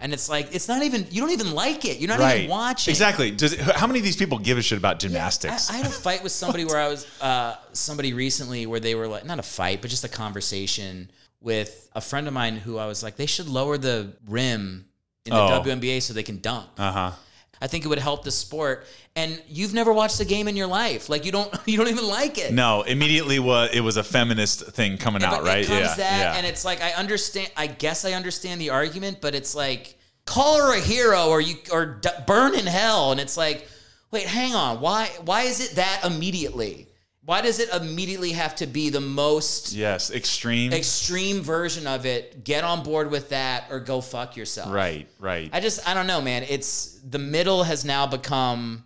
And 0.00 0.12
it's 0.12 0.28
like 0.28 0.54
it's 0.54 0.68
not 0.68 0.82
even 0.84 1.06
you 1.10 1.20
don't 1.20 1.30
even 1.32 1.52
like 1.52 1.84
it. 1.84 1.98
You're 1.98 2.08
not 2.08 2.20
Right. 2.20 2.38
even 2.40 2.50
watching. 2.50 2.92
Exactly. 2.92 3.30
Does 3.32 3.52
it, 3.54 3.60
how 3.60 3.86
many 3.88 3.98
of 3.98 4.04
these 4.04 4.16
people 4.16 4.38
give 4.38 4.58
a 4.58 4.62
shit 4.62 4.78
about 4.78 5.00
gymnastics? 5.00 5.68
I, 5.70 5.74
I 5.74 5.76
had 5.78 5.86
a 5.86 5.90
fight 5.90 6.22
with 6.22 6.30
somebody 6.32 6.64
where 6.64 6.78
I 6.78 6.88
was 6.94 7.06
uh, 7.20 7.56
somebody 7.72 8.12
recently 8.12 8.66
where 8.66 8.78
they 8.80 8.94
were 8.94 9.08
like 9.08 9.24
not 9.24 9.40
a 9.40 9.42
fight, 9.42 9.80
but 9.82 9.90
just 9.90 10.04
a 10.04 10.08
conversation 10.08 11.10
with 11.40 11.88
a 11.94 12.00
friend 12.00 12.28
of 12.28 12.34
mine 12.34 12.56
who 12.56 12.78
I 12.78 12.86
was 12.86 13.02
like, 13.02 13.16
they 13.16 13.26
should 13.26 13.48
lower 13.48 13.78
the 13.78 14.12
rim 14.28 14.84
in 15.24 15.32
the 15.32 15.40
Oh. 15.40 15.62
WNBA 15.64 16.02
so 16.02 16.12
they 16.12 16.22
can 16.22 16.38
dunk. 16.40 16.68
uh 16.78 16.92
huh. 16.92 17.12
I 17.60 17.66
think 17.66 17.84
it 17.84 17.88
would 17.88 17.98
help 17.98 18.24
the 18.24 18.30
sport. 18.30 18.86
And 19.16 19.42
you've 19.48 19.74
never 19.74 19.92
watched 19.92 20.20
a 20.20 20.24
game 20.24 20.48
in 20.48 20.56
your 20.56 20.66
life. 20.66 21.08
Like 21.08 21.24
you 21.24 21.32
don't 21.32 21.52
you 21.66 21.76
don't 21.76 21.88
even 21.88 22.06
like 22.06 22.38
it. 22.38 22.52
No, 22.52 22.82
immediately 22.82 23.38
was 23.38 23.70
it 23.72 23.80
was 23.80 23.96
a 23.96 24.04
feminist 24.04 24.66
thing 24.68 24.96
coming 24.96 25.22
out, 25.22 25.42
right? 25.42 25.68
Yeah, 25.68 25.94
that, 25.94 25.98
yeah. 25.98 26.34
and 26.36 26.46
it's 26.46 26.64
like 26.64 26.82
I 26.82 26.92
understand. 26.92 27.50
I 27.56 27.66
guess 27.66 28.04
I 28.04 28.12
understand 28.12 28.60
the 28.60 28.70
argument, 28.70 29.18
but 29.20 29.34
it's 29.34 29.54
like 29.54 29.98
call 30.26 30.58
her 30.58 30.76
a 30.76 30.80
hero 30.80 31.28
or 31.28 31.40
you 31.40 31.56
or 31.72 31.86
d- 31.86 32.10
burn 32.26 32.54
in 32.54 32.66
hell, 32.66 33.12
and 33.12 33.20
it's 33.20 33.36
like, 33.36 33.68
wait, 34.10 34.26
hang 34.26 34.54
on. 34.54 34.80
Why 34.80 35.06
why 35.24 35.42
is 35.42 35.60
it 35.60 35.76
that 35.76 36.02
immediately? 36.04 36.86
Why 37.30 37.42
does 37.42 37.60
it 37.60 37.68
immediately 37.72 38.32
have 38.32 38.56
to 38.56 38.66
be 38.66 38.90
the 38.90 39.00
most 39.00 39.72
Yes, 39.72 40.10
extreme. 40.10 40.72
extreme 40.72 41.42
version 41.42 41.86
of 41.86 42.04
it? 42.04 42.42
Get 42.42 42.64
on 42.64 42.82
board 42.82 43.08
with 43.08 43.28
that 43.28 43.66
or 43.70 43.78
go 43.78 44.00
fuck 44.00 44.36
yourself. 44.36 44.72
right, 44.72 45.06
right. 45.20 45.48
I 45.52 45.60
just 45.60 45.88
I 45.88 45.94
don't 45.94 46.08
know, 46.08 46.20
man. 46.20 46.44
It's 46.48 46.98
the 47.08 47.20
middle 47.20 47.62
has 47.62 47.84
now 47.84 48.04
become 48.08 48.82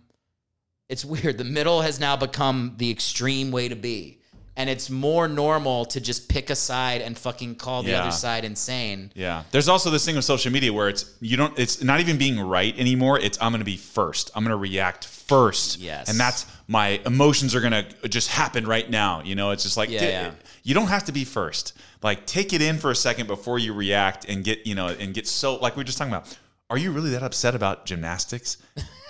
it's 0.89 1.03
weird. 1.03 1.39
The 1.39 1.43
middle 1.43 1.81
has 1.81 1.99
now 1.99 2.15
become 2.17 2.75
the 2.77 2.91
extreme 2.91 3.49
way 3.49 3.67
to 3.67 3.75
be. 3.75 4.19
And 4.57 4.69
it's 4.69 4.89
more 4.89 5.27
normal 5.27 5.83
to 5.87 5.99
just 5.99 6.29
pick 6.29 6.49
a 6.49 6.55
side 6.55 7.01
and 7.01 7.17
fucking 7.17 7.55
call 7.55 7.83
the 7.83 7.91
Yeah. 7.91 8.03
other 8.03 8.11
side 8.11 8.45
insane. 8.45 9.11
Yeah. 9.13 9.43
There's 9.51 9.67
also 9.67 9.89
this 9.89 10.05
thing 10.05 10.15
with 10.15 10.23
social 10.23 10.49
media 10.51 10.71
where 10.71 10.87
it's 10.87 11.05
you 11.19 11.35
don't 11.35 11.57
it's 11.59 11.83
not 11.83 11.99
even 11.99 12.17
being 12.17 12.39
right 12.39 12.73
anymore. 12.79 13.19
It's 13.19 13.37
I'm 13.41 13.51
gonna 13.51 13.65
be 13.65 13.75
first. 13.75 14.31
I'm 14.33 14.43
gonna 14.43 14.55
react 14.55 15.05
first. 15.07 15.79
Yes. 15.79 16.07
And 16.09 16.17
that's 16.17 16.45
my 16.67 17.01
emotions 17.05 17.53
are 17.53 17.59
gonna 17.59 17.85
just 18.07 18.29
happen 18.29 18.65
right 18.65 18.89
now. 18.89 19.21
You 19.23 19.35
know, 19.35 19.51
it's 19.51 19.63
just 19.63 19.75
like 19.75 19.89
Yeah, 19.89 19.99
di- 19.99 20.09
yeah. 20.09 20.31
you 20.63 20.73
don't 20.73 20.87
have 20.87 21.03
to 21.05 21.11
be 21.11 21.25
first. 21.25 21.73
Like 22.01 22.25
take 22.25 22.53
it 22.53 22.61
in 22.61 22.77
for 22.77 22.91
a 22.91 22.95
second 22.95 23.27
before 23.27 23.59
you 23.59 23.73
react 23.73 24.23
and 24.29 24.41
get, 24.43 24.65
you 24.65 24.73
know, 24.75 24.87
and 24.87 25.13
get 25.13 25.27
so 25.27 25.55
like 25.57 25.75
we 25.75 25.81
are 25.81 25.85
just 25.85 25.97
talking 25.97 26.13
about. 26.13 26.33
Are 26.69 26.77
you 26.77 26.91
really 26.91 27.09
that 27.11 27.23
upset 27.23 27.55
about 27.55 27.85
gymnastics? 27.85 28.57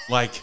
like 0.09 0.41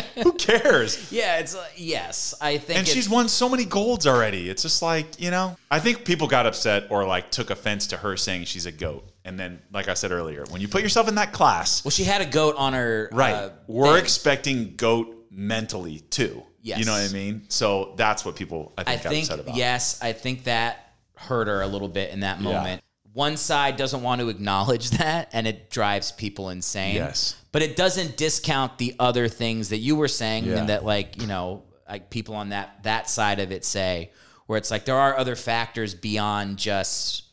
who 0.22 0.32
cares? 0.32 1.10
Yeah, 1.12 1.38
it's 1.38 1.54
like 1.56 1.72
yes. 1.76 2.34
I 2.40 2.58
think 2.58 2.78
And 2.78 2.88
she's 2.88 3.08
won 3.08 3.28
so 3.28 3.48
many 3.48 3.64
golds 3.64 4.06
already. 4.06 4.48
It's 4.48 4.62
just 4.62 4.82
like, 4.82 5.20
you 5.20 5.30
know, 5.30 5.56
I 5.70 5.80
think 5.80 6.04
people 6.04 6.26
got 6.26 6.46
upset 6.46 6.86
or 6.90 7.04
like 7.06 7.30
took 7.30 7.50
offense 7.50 7.86
to 7.88 7.96
her 7.96 8.16
saying 8.16 8.44
she's 8.44 8.66
a 8.66 8.72
goat. 8.72 9.08
And 9.24 9.38
then, 9.38 9.60
like 9.72 9.88
I 9.88 9.94
said 9.94 10.10
earlier, 10.10 10.44
when 10.50 10.60
you 10.60 10.68
put 10.68 10.82
yourself 10.82 11.06
in 11.08 11.16
that 11.16 11.32
class, 11.32 11.84
well, 11.84 11.90
she 11.90 12.04
had 12.04 12.22
a 12.22 12.26
goat 12.26 12.56
on 12.56 12.72
her 12.72 13.10
right, 13.12 13.34
uh, 13.34 13.50
we're 13.66 13.94
thing. 13.94 14.02
expecting 14.02 14.74
goat 14.76 15.26
mentally 15.30 16.00
too. 16.00 16.42
Yes. 16.62 16.78
You 16.78 16.84
know 16.86 16.92
what 16.92 17.08
I 17.08 17.12
mean? 17.12 17.44
So 17.48 17.94
that's 17.96 18.24
what 18.24 18.36
people, 18.36 18.72
I 18.76 18.82
I 18.82 18.84
think, 18.84 19.02
got 19.02 19.08
think 19.10 19.24
upset 19.26 19.40
about. 19.40 19.56
yes, 19.56 19.98
I 20.02 20.12
think 20.12 20.44
that 20.44 20.92
hurt 21.16 21.46
her 21.48 21.60
a 21.62 21.66
little 21.66 21.88
bit 21.88 22.10
in 22.10 22.20
that 22.20 22.40
moment. 22.40 22.82
One 23.12 23.36
side 23.36 23.76
doesn't 23.76 24.02
want 24.02 24.20
to 24.20 24.28
acknowledge 24.28 24.90
that, 24.98 25.30
and 25.32 25.46
it 25.46 25.70
drives 25.70 26.12
people 26.12 26.50
insane. 26.50 26.94
Yes. 26.94 27.36
But 27.52 27.62
it 27.62 27.76
doesn't 27.76 28.16
discount 28.16 28.78
the 28.78 28.94
other 28.98 29.28
things 29.28 29.68
that 29.70 29.78
you 29.78 29.96
were 29.96 30.08
saying, 30.08 30.44
Yeah. 30.44 30.58
and 30.58 30.68
that 30.68 30.84
like 30.84 31.20
you 31.20 31.26
know, 31.26 31.62
like 31.88 32.10
people 32.10 32.34
on 32.34 32.50
that 32.50 32.82
that 32.84 33.08
side 33.10 33.40
of 33.40 33.50
it 33.52 33.64
say, 33.64 34.10
where 34.46 34.58
it's 34.58 34.70
like 34.70 34.84
there 34.84 34.96
are 34.98 35.16
other 35.16 35.36
factors 35.36 35.94
beyond 35.94 36.58
just 36.58 37.24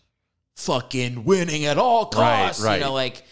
fucking 0.55 1.25
winning 1.25 1.65
at 1.65 1.77
all 1.77 2.05
costs. 2.07 2.63
right. 2.63 2.75
You 2.75 2.81
know, 2.85 2.93
like. 2.93 3.23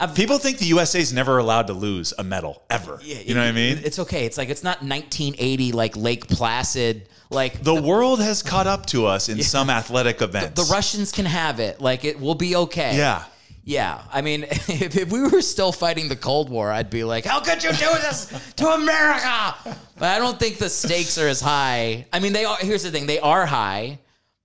I've, 0.00 0.14
People 0.14 0.38
think 0.38 0.58
the 0.58 0.66
USA 0.66 1.00
is 1.00 1.12
never 1.12 1.38
allowed 1.38 1.66
to 1.66 1.72
lose 1.72 2.14
a 2.20 2.22
medal 2.22 2.62
ever. 2.70 3.00
yeah, 3.02 3.18
you 3.18 3.34
know 3.34 3.40
what 3.40 3.48
I 3.48 3.52
mean? 3.52 3.80
It's 3.82 3.98
okay. 3.98 4.26
It's 4.26 4.38
like 4.38 4.48
it's 4.48 4.62
not 4.62 4.76
1980 4.80 5.72
like 5.72 5.96
Lake 5.96 6.28
Placid. 6.28 7.08
Like 7.30 7.64
the 7.64 7.74
world 7.82 8.20
has 8.20 8.40
caught 8.44 8.68
up 8.68 8.86
to 8.86 9.06
us 9.06 9.28
in 9.28 9.42
some 9.54 9.68
athletic 9.68 10.22
events. 10.22 10.62
the 10.68 10.72
Russians 10.72 11.10
can 11.10 11.26
have 11.26 11.58
it. 11.58 11.80
Like 11.80 12.04
it 12.04 12.20
will 12.20 12.36
be 12.36 12.54
okay. 12.54 12.96
Yeah. 12.96 13.24
Yeah. 13.68 14.02
I 14.10 14.22
mean, 14.22 14.44
if, 14.48 14.96
if 14.96 15.12
we 15.12 15.20
were 15.20 15.42
still 15.42 15.72
fighting 15.72 16.08
the 16.08 16.16
Cold 16.16 16.48
War, 16.48 16.72
I'd 16.72 16.88
be 16.88 17.04
like, 17.04 17.26
how 17.26 17.40
could 17.40 17.62
you 17.62 17.70
do 17.70 17.90
this 18.00 18.52
to 18.56 18.66
America? 18.66 19.54
But 19.98 20.10
I 20.10 20.18
don't 20.18 20.38
think 20.38 20.56
the 20.56 20.70
stakes 20.70 21.18
are 21.18 21.28
as 21.28 21.40
high. 21.40 22.06
I 22.12 22.18
mean, 22.20 22.32
they 22.32 22.44
are. 22.44 22.56
Here's 22.56 22.82
the 22.82 22.90
thing: 22.90 23.06
they 23.06 23.18
are 23.18 23.44
high, 23.44 23.98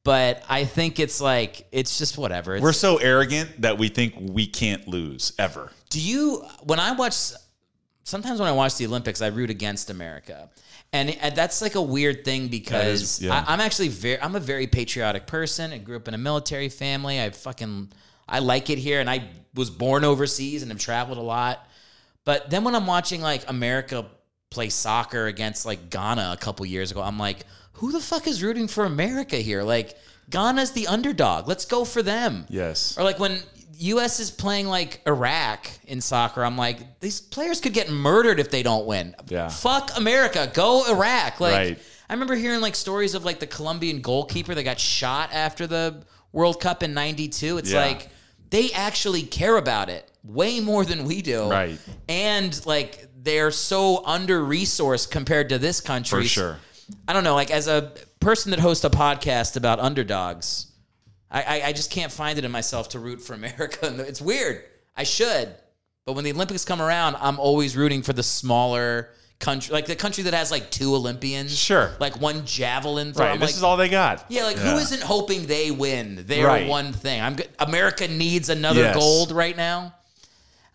but 0.04 0.44
I 0.50 0.66
think 0.66 1.00
it's 1.00 1.22
like 1.22 1.66
it's 1.72 1.98
just 1.98 2.18
whatever. 2.18 2.56
It's, 2.56 2.64
We're 2.64 2.74
so 2.74 2.98
arrogant 2.98 3.62
that 3.62 3.78
we 3.78 3.88
think 3.88 4.16
we 4.20 4.46
can't 4.46 4.88
lose 4.88 5.32
ever. 5.40 5.72
Do 5.90 6.02
you 6.02 6.44
when 6.64 6.80
I 6.80 6.92
watch 6.92 7.16
sometimes 8.04 8.40
when 8.40 8.50
I 8.50 8.52
watch 8.52 8.76
the 8.78 8.86
Olympics, 8.86 9.22
I 9.22 9.28
root 9.28 9.50
against 9.50 9.90
America. 9.90 10.50
And 10.92 11.10
and 11.22 11.36
that's 11.36 11.62
like 11.62 11.76
a 11.76 11.82
weird 11.82 12.24
thing 12.26 12.50
because 12.50 13.02
is- 13.02 13.22
yeah. 13.24 13.46
I, 13.48 13.54
I'm 13.54 13.60
actually 13.62 13.88
very 13.88 14.22
I'm 14.22 14.36
a 14.36 14.40
very 14.40 14.68
patriotic 14.68 15.28
person. 15.28 15.72
I 15.72 15.78
grew 15.80 15.96
up 15.96 16.08
in 16.08 16.14
a 16.14 16.20
military 16.20 16.70
family. 16.70 17.22
I 17.22 17.30
fucking 17.32 17.92
I 18.28 18.40
like 18.40 18.70
it 18.70 18.78
here 18.78 19.00
and 19.00 19.10
I 19.10 19.30
was 19.54 19.70
born 19.70 20.04
overseas 20.04 20.62
and 20.62 20.72
have 20.72 20.80
traveled 20.80 21.18
a 21.18 21.22
lot. 21.22 21.68
But 22.26 22.50
then 22.50 22.64
when 22.64 22.76
I'm 22.76 22.88
watching 22.88 23.22
like 23.22 23.50
America 23.50 24.06
play 24.50 24.70
soccer 24.70 25.28
against 25.28 25.66
like 25.66 25.90
Ghana 25.90 26.32
a 26.34 26.38
couple 26.38 26.66
years 26.66 26.92
ago, 26.92 27.02
I'm 27.02 27.20
like, 27.20 27.46
who 27.74 27.92
the 27.92 28.00
fuck 28.00 28.28
is 28.28 28.42
rooting 28.44 28.68
for 28.68 28.86
America 28.86 29.36
here? 29.36 29.64
Like 29.64 29.98
Ghana's 30.30 30.72
the 30.72 30.88
underdog. 30.88 31.48
Let's 31.48 31.66
go 31.66 31.86
for 31.86 32.02
them. 32.02 32.46
Yes. 32.50 32.98
Or 32.98 33.04
like 33.04 33.20
when 33.20 33.40
US 33.78 34.20
is 34.20 34.32
playing 34.32 34.68
like 34.68 35.02
Iraq 35.06 35.70
in 35.86 36.00
soccer, 36.00 36.44
I'm 36.44 36.58
like, 36.58 37.00
these 37.02 37.20
players 37.20 37.60
could 37.60 37.74
get 37.74 37.90
murdered 37.90 38.40
if 38.40 38.50
they 38.50 38.64
don't 38.64 38.86
win. 38.86 39.16
Yeah. 39.28 39.50
Fuck 39.50 39.92
America. 39.98 40.50
Go 40.54 40.90
Iraq. 40.90 41.40
Like 41.40 41.54
Right. 41.54 41.80
I 42.10 42.14
remember 42.14 42.36
hearing 42.36 42.62
like 42.62 42.76
stories 42.76 43.16
of 43.16 43.26
like 43.26 43.40
the 43.40 43.48
Colombian 43.48 44.02
goalkeeper 44.02 44.54
that 44.54 44.64
got 44.64 44.80
shot 44.80 45.30
after 45.34 45.68
the 45.68 46.04
World 46.34 46.60
Cup 46.60 46.84
in 46.84 46.94
ninety-two. 46.94 47.58
It's 47.60 47.72
Yeah. 47.72 47.86
like 47.86 48.10
they 48.50 48.72
actually 48.74 49.24
care 49.24 49.56
about 49.58 49.90
it 49.90 50.10
way 50.24 50.60
more 50.60 50.84
than 50.84 51.06
we 51.06 51.22
do. 51.22 51.50
Right. 51.50 51.80
And 52.10 52.66
like 52.66 53.08
they're 53.22 53.52
so 53.52 54.06
under 54.06 54.42
resourced 54.44 55.10
compared 55.10 55.50
to 55.50 55.58
this 55.58 55.80
country. 55.80 56.24
For 56.24 56.28
sure. 56.28 56.58
I 57.08 57.14
don't 57.14 57.24
know, 57.24 57.36
like 57.36 57.50
as 57.52 57.68
a 57.70 57.94
person 58.20 58.52
that 58.52 58.60
hosts 58.60 58.84
a 58.84 58.90
podcast 58.90 59.56
about 59.56 59.80
underdogs, 59.80 60.68
I, 61.32 61.42
I, 61.42 61.62
I 61.68 61.74
just 61.74 61.90
can't 61.92 62.12
find 62.12 62.38
it 62.38 62.44
in 62.46 62.52
myself 62.52 62.90
to 62.90 63.00
root 63.00 63.22
for 63.22 63.34
America. 63.42 63.80
It's 64.08 64.22
weird. 64.22 64.64
I 64.96 65.04
should. 65.04 65.56
But 66.06 66.14
when 66.14 66.26
the 66.26 66.32
Olympics 66.34 66.66
come 66.66 66.82
around, 66.82 67.16
I'm 67.22 67.40
always 67.40 67.78
rooting 67.78 68.02
for 68.02 68.12
the 68.14 68.24
smaller 68.24 69.10
country, 69.40 69.74
like 69.74 69.86
the 69.86 69.96
country 69.96 70.24
that 70.26 70.34
has 70.34 70.52
like 70.52 70.70
two 70.72 70.96
Olympians. 70.96 71.58
Sure. 71.58 71.92
Like 72.00 72.20
one 72.22 72.46
javelin 72.46 73.14
throw. 73.14 73.26
Right. 73.26 73.34
I'm 73.34 73.40
This 73.40 73.50
like, 73.52 73.56
is 73.58 73.64
all 73.64 73.78
they 73.78 73.90
got. 73.90 74.26
yeah, 74.30 74.44
like 74.44 74.58
who 74.58 74.78
isn't 74.78 75.02
hoping 75.02 75.46
they 75.48 75.72
win 75.72 76.24
their 76.28 76.48
Right. 76.48 76.68
one 76.68 76.94
thing? 76.94 77.22
I'm. 77.22 77.38
America 77.60 78.08
needs 78.08 78.50
another 78.50 78.82
Yes. 78.82 78.96
gold 78.96 79.32
right 79.32 79.56
now. 79.58 79.94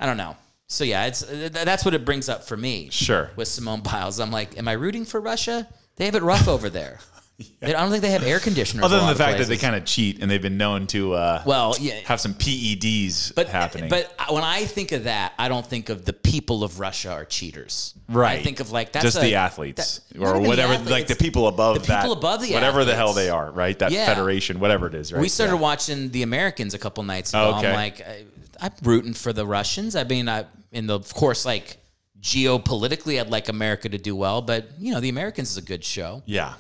I 0.01 0.07
don't 0.07 0.17
know. 0.19 0.37
So 0.67 0.85
yeah, 0.85 1.07
it's 1.07 1.23
uh, 1.23 1.49
that's 1.53 1.85
what 1.85 1.95
it 1.95 2.05
brings 2.05 2.29
up 2.29 2.45
for 2.45 2.57
me. 2.57 2.89
Sure. 2.91 3.31
With 3.37 3.49
Simone 3.49 3.81
Biles, 3.81 4.21
I'm 4.21 4.31
like, 4.31 4.59
am 4.59 4.69
I 4.69 4.73
rooting 4.73 5.05
for 5.07 5.21
Russia? 5.21 5.67
They 5.97 6.05
have 6.05 6.15
it 6.15 6.23
rough 6.23 6.47
over 6.47 6.69
there. 6.69 6.99
They- 7.61 7.75
I 7.75 7.81
don't 7.81 7.91
think 7.91 8.03
they 8.03 8.11
have 8.11 8.25
air 8.25 8.41
conditioners. 8.41 8.85
Other 8.85 8.99
than 8.99 9.07
the 9.09 9.15
fact 9.15 9.39
that 9.39 9.47
they 9.49 9.57
kind 9.57 9.77
of 9.77 9.85
cheat 9.85 10.21
and 10.21 10.29
they've 10.31 10.43
been 10.43 10.57
known 10.59 10.87
to 10.89 11.15
uh, 11.15 11.43
well, 11.47 11.75
yeah, 11.81 11.95
have 12.05 12.21
some 12.21 12.35
PEDs 12.35 13.33
but 13.35 13.49
happening. 13.49 13.89
But 13.89 14.13
when 14.31 14.43
I 14.43 14.65
think 14.65 14.91
of 14.93 15.05
that, 15.05 15.35
I 15.39 15.49
don't 15.49 15.65
think 15.67 15.89
of 15.89 16.05
the 16.05 16.13
people 16.13 16.65
of 16.65 16.81
Russia 16.81 17.13
are 17.13 17.25
cheaters. 17.25 17.95
right. 18.09 18.41
I 18.41 18.43
think 18.43 18.59
of 18.61 18.73
like 18.73 18.91
that's 18.93 19.05
just 19.05 19.19
a- 19.19 19.21
the 19.21 19.37
athletes 19.37 20.01
that- 20.13 20.19
or 20.21 20.41
whatever, 20.41 20.73
athletes, 20.75 20.91
like 20.91 21.07
the 21.07 21.15
people 21.17 21.47
above 21.47 21.75
that. 21.77 21.87
the 21.87 21.95
people 21.95 22.15
that, 22.15 22.19
above 22.19 22.43
the 22.43 22.53
whatever 22.55 22.85
the 22.85 22.95
hell 22.97 23.13
they 23.13 23.29
are, 23.31 23.51
right? 23.53 23.79
That 23.79 23.93
Yeah. 23.93 24.07
federation, 24.07 24.59
whatever 24.61 24.87
it 24.89 24.95
is, 24.95 25.13
right? 25.13 25.21
We 25.23 25.29
started 25.29 25.55
Yeah. 25.57 25.61
watching 25.61 26.11
the 26.11 26.23
Americans 26.23 26.75
a 26.75 26.79
couple 26.79 27.03
nights 27.05 27.31
ago. 27.31 27.55
Okay. 27.59 27.69
I'm 27.69 27.75
like, 27.75 28.01
I, 28.01 28.25
I'm 28.61 28.73
rooting 28.83 29.15
for 29.15 29.33
the 29.33 29.47
Russians. 29.47 29.95
I 29.95 30.03
mean, 30.05 30.29
I 30.29 30.45
in 30.73 30.87
the 30.89 30.95
of 30.97 31.15
course 31.15 31.45
like 31.47 31.77
geopolitically, 32.21 33.21
I'd 33.21 33.31
like 33.31 33.49
America 33.49 33.89
to 33.89 33.99
do 33.99 34.15
well, 34.17 34.43
but 34.43 34.69
you 34.79 34.93
know, 34.93 35.01
the 35.01 35.09
Americans 35.09 35.51
is 35.53 35.57
a 35.57 35.63
good 35.63 35.85
show. 35.85 36.23
Yeah. 36.27 36.55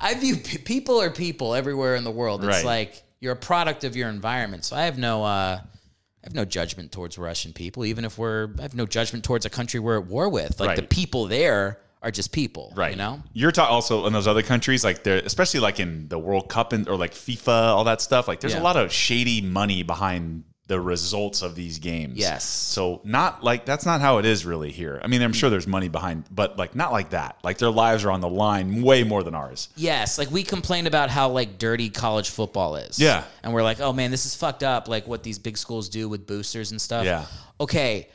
I 0.00 0.14
view 0.14 0.36
p- 0.36 0.58
people 0.58 1.00
are 1.00 1.10
people 1.10 1.54
everywhere 1.54 1.96
in 1.96 2.04
the 2.04 2.10
world. 2.10 2.44
It's 2.44 2.56
Right. 2.56 2.64
like 2.64 3.02
you're 3.20 3.32
a 3.32 3.36
product 3.36 3.84
of 3.84 3.96
your 3.96 4.08
environment. 4.08 4.64
So 4.64 4.76
I 4.76 4.82
have 4.82 4.98
no 4.98 5.24
uh 5.24 5.60
I 5.60 6.26
have 6.26 6.34
no 6.34 6.44
judgment 6.44 6.90
towards 6.92 7.18
Russian 7.18 7.52
people, 7.52 7.84
even 7.84 8.04
if 8.04 8.16
we're 8.18 8.48
I 8.58 8.62
have 8.62 8.74
no 8.74 8.86
judgment 8.86 9.24
towards 9.24 9.44
a 9.46 9.50
country 9.50 9.80
we're 9.80 9.98
at 9.98 10.06
war 10.06 10.28
with. 10.28 10.58
Like 10.60 10.76
the 10.76 10.82
people 10.82 11.26
there 11.26 11.78
are 12.02 12.10
just 12.10 12.32
people. 12.32 12.72
Right. 12.76 12.90
You 12.92 12.96
know? 12.98 13.22
You're 13.32 13.52
ta- 13.52 13.66
also 13.66 14.06
in 14.06 14.12
those 14.12 14.26
other 14.26 14.42
countries, 14.42 14.84
like 14.84 15.04
there, 15.04 15.18
especially 15.24 15.60
like 15.60 15.80
in 15.80 16.08
the 16.08 16.18
World 16.18 16.48
Cup 16.50 16.72
and 16.74 16.86
or 16.88 16.96
like 16.96 17.12
FIFA, 17.12 17.68
all 17.68 17.84
that 17.84 18.00
stuff. 18.02 18.28
Like 18.28 18.40
there's 18.40 18.52
Yeah. 18.54 18.60
a 18.60 18.62
lot 18.62 18.76
of 18.76 18.92
shady 18.92 19.40
money 19.40 19.82
behind 19.82 20.44
the 20.66 20.80
results 20.80 21.42
of 21.42 21.54
these 21.54 21.78
games. 21.78 22.16
Yes. 22.16 22.44
So 22.44 23.02
not 23.04 23.44
like 23.44 23.66
that's 23.66 23.84
not 23.84 24.00
how 24.00 24.18
it 24.18 24.24
is 24.24 24.46
really 24.46 24.72
here. 24.72 24.98
I 25.02 25.08
mean, 25.08 25.20
I'm 25.20 25.34
sure 25.34 25.50
there's 25.50 25.66
money 25.66 25.88
behind, 25.88 26.24
but 26.30 26.56
like 26.56 26.74
not 26.74 26.90
like 26.90 27.10
that. 27.10 27.38
Like 27.42 27.58
their 27.58 27.70
lives 27.70 28.04
are 28.04 28.10
on 28.10 28.20
the 28.20 28.28
line 28.28 28.82
way 28.82 29.04
more 29.04 29.22
than 29.22 29.34
ours. 29.34 29.68
Yes, 29.76 30.16
like 30.16 30.30
we 30.30 30.42
complain 30.42 30.86
about 30.86 31.10
how 31.10 31.28
like 31.28 31.58
dirty 31.58 31.90
college 31.90 32.30
football 32.30 32.76
is. 32.76 32.98
Yeah. 32.98 33.24
And 33.42 33.52
we're 33.52 33.62
like, 33.62 33.80
oh 33.80 33.92
man, 33.92 34.10
this 34.10 34.24
is 34.24 34.34
fucked 34.34 34.62
up, 34.62 34.88
like 34.88 35.06
what 35.06 35.22
these 35.22 35.38
big 35.38 35.58
schools 35.58 35.90
do 35.90 36.08
with 36.08 36.26
boosters 36.26 36.70
and 36.70 36.80
stuff. 36.80 37.04
Yeah. 37.04 37.26
Okay. 37.60 38.08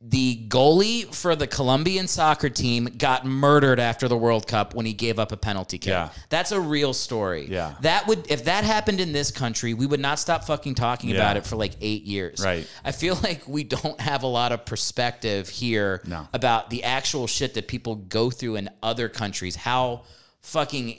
The 0.00 0.46
goalie 0.46 1.12
for 1.12 1.34
the 1.34 1.48
Colombian 1.48 2.06
soccer 2.06 2.48
team 2.48 2.84
got 2.84 3.26
murdered 3.26 3.80
after 3.80 4.06
the 4.06 4.16
World 4.16 4.46
Cup 4.46 4.72
when 4.72 4.86
he 4.86 4.92
gave 4.92 5.18
up 5.18 5.32
a 5.32 5.36
penalty 5.36 5.76
kick. 5.76 5.90
Yeah. 5.90 6.10
That's 6.28 6.52
a 6.52 6.60
real 6.60 6.94
story. 6.94 7.48
Yeah. 7.50 7.74
That 7.80 8.06
would 8.06 8.30
if 8.30 8.44
that 8.44 8.62
happened 8.62 9.00
in 9.00 9.10
this 9.10 9.32
country, 9.32 9.74
we 9.74 9.86
would 9.86 9.98
not 9.98 10.20
stop 10.20 10.44
fucking 10.44 10.76
talking 10.76 11.10
Yeah. 11.10 11.16
about 11.16 11.36
it 11.36 11.44
for 11.44 11.56
like 11.56 11.72
8 11.80 12.04
years. 12.04 12.44
Right. 12.44 12.68
I 12.84 12.92
feel 12.92 13.16
like 13.24 13.48
we 13.48 13.64
don't 13.64 14.00
have 14.00 14.22
a 14.22 14.28
lot 14.28 14.52
of 14.52 14.64
perspective 14.64 15.48
here 15.48 16.00
No. 16.06 16.28
about 16.32 16.70
the 16.70 16.84
actual 16.84 17.26
shit 17.26 17.54
that 17.54 17.66
people 17.66 17.96
go 17.96 18.30
through 18.30 18.54
in 18.54 18.70
other 18.84 19.08
countries, 19.08 19.56
how 19.56 20.04
fucking 20.42 20.90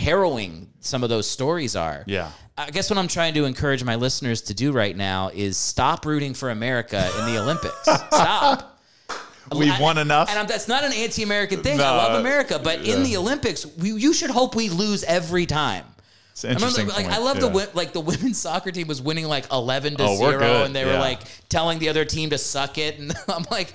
harrowing 0.00 0.70
some 0.80 1.04
of 1.04 1.08
those 1.08 1.30
stories 1.30 1.76
are. 1.76 2.02
Yeah. 2.08 2.30
I 2.66 2.70
guess 2.70 2.90
what 2.90 2.98
I'm 2.98 3.08
trying 3.08 3.34
to 3.34 3.44
encourage 3.44 3.82
my 3.84 3.94
listeners 3.96 4.42
to 4.42 4.54
do 4.54 4.72
right 4.72 4.96
now 4.96 5.30
is 5.32 5.56
stop 5.56 6.04
rooting 6.04 6.34
for 6.34 6.50
America 6.50 7.10
in 7.18 7.26
the 7.26 7.40
Olympics. 7.40 7.80
Stop. 7.82 8.78
We've 9.56 9.72
I- 9.72 9.80
won 9.80 9.98
enough. 9.98 10.30
And 10.30 10.38
I'm, 10.38 10.46
that's 10.46 10.68
not 10.68 10.84
an 10.84 10.92
anti-American 10.92 11.62
thing. 11.62 11.80
I 11.80 11.90
love 11.90 12.20
America, 12.20 12.60
but 12.62 12.86
in 12.86 13.02
the 13.02 13.16
Olympics, 13.16 13.66
we, 13.78 13.92
you 13.92 14.12
should 14.12 14.30
hope 14.30 14.54
we 14.54 14.68
lose 14.68 15.02
every 15.04 15.46
time. 15.46 15.84
It's 16.32 16.44
an 16.44 16.50
I 16.50 16.54
remember, 16.54 16.80
interesting 16.80 17.06
like, 17.06 17.12
I 17.14 17.18
love 17.18 17.36
the 17.40 17.46
yeah. 17.46 17.52
wi- 17.52 17.70
like 17.74 17.92
the 17.92 18.00
women's 18.00 18.38
soccer 18.40 18.70
team 18.70 18.86
was 18.86 19.02
winning 19.02 19.26
like 19.26 19.50
eleven 19.50 19.96
to 19.96 20.04
Oh, 20.04 20.16
0 20.16 20.40
and 20.64 20.74
they 20.74 20.84
were 20.84 20.96
like 20.98 21.20
telling 21.48 21.78
the 21.80 21.88
other 21.88 22.04
team 22.04 22.30
to 22.30 22.38
suck 22.38 22.78
it, 22.78 22.98
and 22.98 23.12
I'm 23.28 23.44
like, 23.50 23.74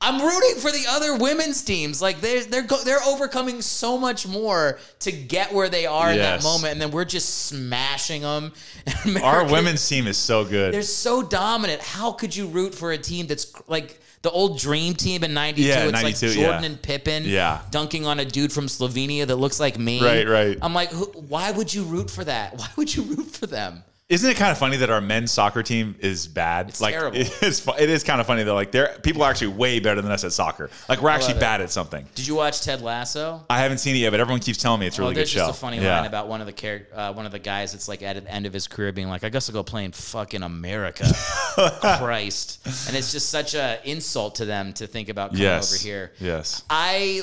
I'm 0.00 0.20
rooting 0.20 0.56
for 0.60 0.70
the 0.70 0.84
other 0.88 1.16
women's 1.16 1.62
teams. 1.62 2.00
Like 2.02 2.20
they're 2.20 2.44
they're 2.44 2.62
go- 2.62 2.82
they're 2.84 3.02
overcoming 3.02 3.62
so 3.62 3.96
much 3.98 4.26
more 4.26 4.78
to 5.00 5.10
get 5.12 5.52
where 5.52 5.68
they 5.68 5.86
are 5.86 6.10
in 6.12 6.18
that 6.18 6.34
Yes. 6.36 6.44
moment, 6.44 6.72
and 6.72 6.80
then 6.80 6.90
we're 6.90 7.04
just 7.06 7.46
smashing 7.46 8.22
them. 8.22 8.52
Our 9.22 9.44
women's 9.50 9.86
team 9.88 10.06
is 10.06 10.16
so 10.18 10.44
good. 10.44 10.74
they're 10.74 10.82
so 10.82 11.22
dominant. 11.22 11.80
How 11.82 12.12
could 12.12 12.36
you 12.36 12.46
root 12.46 12.74
for 12.74 12.92
a 12.92 12.98
team 12.98 13.26
that's 13.26 13.52
like 13.68 14.00
the 14.22 14.30
old 14.30 14.58
dream 14.58 14.94
team 14.94 15.22
in 15.24 15.32
92? 15.34 15.68
Yeah, 15.68 15.84
it's 15.84 15.92
92, 15.92 16.26
like 16.26 16.34
Jordan 16.34 16.62
yeah. 16.62 16.66
and 16.68 16.82
Pippen 16.82 17.24
Yeah. 17.24 17.60
dunking 17.70 18.06
on 18.06 18.18
a 18.20 18.24
dude 18.24 18.52
from 18.52 18.66
Slovenia 18.66 19.26
that 19.26 19.36
looks 19.36 19.60
like 19.60 19.78
me. 19.78 20.02
Right, 20.04 20.26
right. 20.28 20.58
I'm 20.62 20.74
like, 20.74 20.90
who, 20.90 21.04
why 21.28 21.50
would 21.52 21.72
you 21.72 21.84
root 21.84 22.10
for 22.10 22.24
that? 22.24 22.54
Why 22.58 22.66
would 22.76 22.94
you 22.94 23.02
root 23.02 23.26
for 23.30 23.46
them? 23.46 23.82
Isn't 24.08 24.30
it 24.30 24.36
kind 24.36 24.52
of 24.52 24.58
funny 24.58 24.76
that 24.76 24.88
our 24.88 25.00
men's 25.00 25.32
soccer 25.32 25.64
team 25.64 25.96
is 25.98 26.28
bad? 26.28 26.68
It's 26.68 26.80
like 26.80 26.94
terrible. 26.94 27.18
it 27.20 27.42
is. 27.42 27.58
fu- 27.58 27.74
It 27.76 27.90
is 27.90 28.04
kind 28.04 28.20
of 28.20 28.26
funny 28.28 28.44
though. 28.44 28.54
like 28.54 28.70
they're 28.70 28.96
people 29.02 29.24
are 29.24 29.30
actually 29.30 29.48
way 29.48 29.80
better 29.80 30.00
than 30.00 30.12
us 30.12 30.22
at 30.22 30.32
soccer. 30.32 30.70
Like 30.88 31.02
we're 31.02 31.08
actually 31.08 31.34
love 31.34 31.38
it. 31.38 31.40
bad 31.40 31.60
at 31.60 31.72
something. 31.72 32.06
Did 32.14 32.28
you 32.28 32.36
watch 32.36 32.60
Ted 32.60 32.82
Lasso? 32.82 33.44
I 33.50 33.58
haven't 33.58 33.78
seen 33.78 33.96
it 33.96 34.00
yet, 34.00 34.10
but 34.10 34.20
everyone 34.20 34.38
keeps 34.40 34.58
telling 34.58 34.78
me 34.78 34.86
it's 34.86 34.96
a 34.98 35.02
really 35.02 35.10
oh, 35.10 35.14
good 35.14 35.20
there's 35.22 35.30
show. 35.30 35.46
just 35.46 35.58
a 35.58 35.60
funny 35.60 35.80
yeah. 35.80 35.96
line 35.96 36.06
about 36.06 36.28
one 36.28 36.40
of 36.40 36.46
the 36.46 36.52
char- 36.52 36.86
uh, 36.94 37.12
one 37.14 37.26
of 37.26 37.32
the 37.32 37.40
guys 37.40 37.72
that's 37.72 37.88
like 37.88 38.02
at 38.02 38.22
the 38.22 38.30
end 38.30 38.46
of 38.46 38.52
his 38.52 38.68
career 38.68 38.92
being 38.92 39.08
like, 39.08 39.24
I 39.24 39.28
guess 39.28 39.48
I'll 39.48 39.54
go 39.54 39.64
play 39.64 39.84
in 39.84 39.90
fucking 39.90 40.42
America. 40.42 41.12
Christ. 41.98 42.64
And 42.86 42.96
it's 42.96 43.10
just 43.10 43.28
such 43.28 43.54
a 43.54 43.80
insult 43.84 44.36
to 44.36 44.44
them 44.44 44.72
to 44.74 44.86
think 44.86 45.08
about 45.08 45.30
coming 45.30 45.42
yes. 45.42 45.74
over 45.74 45.82
here. 45.82 46.12
Yes. 46.20 46.62
I 46.70 47.22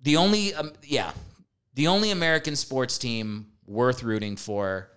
the 0.00 0.16
only 0.16 0.54
um, 0.54 0.72
yeah 0.82 1.12
the 1.74 1.88
only 1.88 2.12
American 2.12 2.56
sports 2.56 2.96
team 2.96 3.48
worth 3.66 4.02
rooting 4.02 4.36
for 4.36 4.88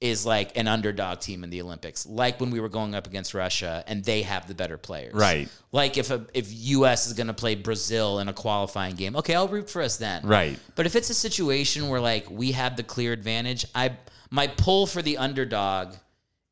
is 0.00 0.24
like 0.24 0.56
an 0.56 0.68
underdog 0.68 1.18
team 1.18 1.42
in 1.42 1.50
the 1.50 1.60
Olympics, 1.60 2.06
like 2.06 2.40
when 2.40 2.50
we 2.50 2.60
were 2.60 2.68
going 2.68 2.94
up 2.94 3.06
against 3.06 3.34
Russia 3.34 3.82
and 3.88 4.04
they 4.04 4.22
have 4.22 4.46
the 4.46 4.54
better 4.54 4.78
players. 4.78 5.14
Right. 5.14 5.48
Like 5.72 5.98
if 5.98 6.10
a, 6.10 6.24
if 6.34 6.46
US 6.50 7.08
is 7.08 7.14
going 7.14 7.26
to 7.26 7.34
play 7.34 7.56
Brazil 7.56 8.20
in 8.20 8.28
a 8.28 8.32
qualifying 8.32 8.94
game, 8.94 9.16
okay, 9.16 9.34
I'll 9.34 9.48
root 9.48 9.68
for 9.68 9.82
us 9.82 9.96
then. 9.96 10.24
Right. 10.24 10.58
But 10.76 10.86
if 10.86 10.94
it's 10.94 11.10
a 11.10 11.14
situation 11.14 11.88
where 11.88 12.00
like 12.00 12.30
we 12.30 12.52
have 12.52 12.76
the 12.76 12.84
clear 12.84 13.12
advantage, 13.12 13.66
I 13.74 13.96
my 14.30 14.46
pull 14.46 14.86
for 14.86 15.02
the 15.02 15.18
underdog 15.18 15.94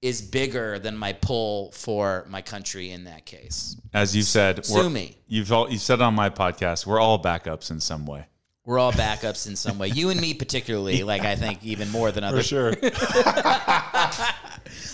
is 0.03 0.23
bigger 0.23 0.79
than 0.79 0.97
my 0.97 1.13
pull 1.13 1.71
for 1.73 2.27
my 2.29 2.43
country 2.43 2.91
in 2.91 3.05
that 3.05 3.27
case. 3.27 3.77
As 3.95 4.15
you 4.15 4.23
said, 4.23 4.65
Sue 4.67 4.91
me. 4.91 5.17
You've 5.29 5.53
all 5.53 5.71
you 5.71 5.79
said 5.79 6.01
on 6.01 6.15
my 6.15 6.31
podcast, 6.31 6.85
we're 6.85 7.01
all 7.01 7.23
backups 7.23 7.71
in 7.71 7.81
some 7.81 8.07
way. 8.07 8.27
We're 8.67 8.79
all 8.81 8.93
backups 8.93 9.47
in 9.47 9.55
some 9.57 9.79
way. 9.79 9.89
You 9.89 10.11
and 10.11 10.21
me 10.21 10.35
particularly, 10.35 11.03
like 11.05 11.23
I 11.23 11.37
think 11.37 11.65
even 11.65 11.89
more 11.91 12.11
than 12.13 12.23
others. 12.25 12.49
For 12.49 12.49
sure. 12.49 12.73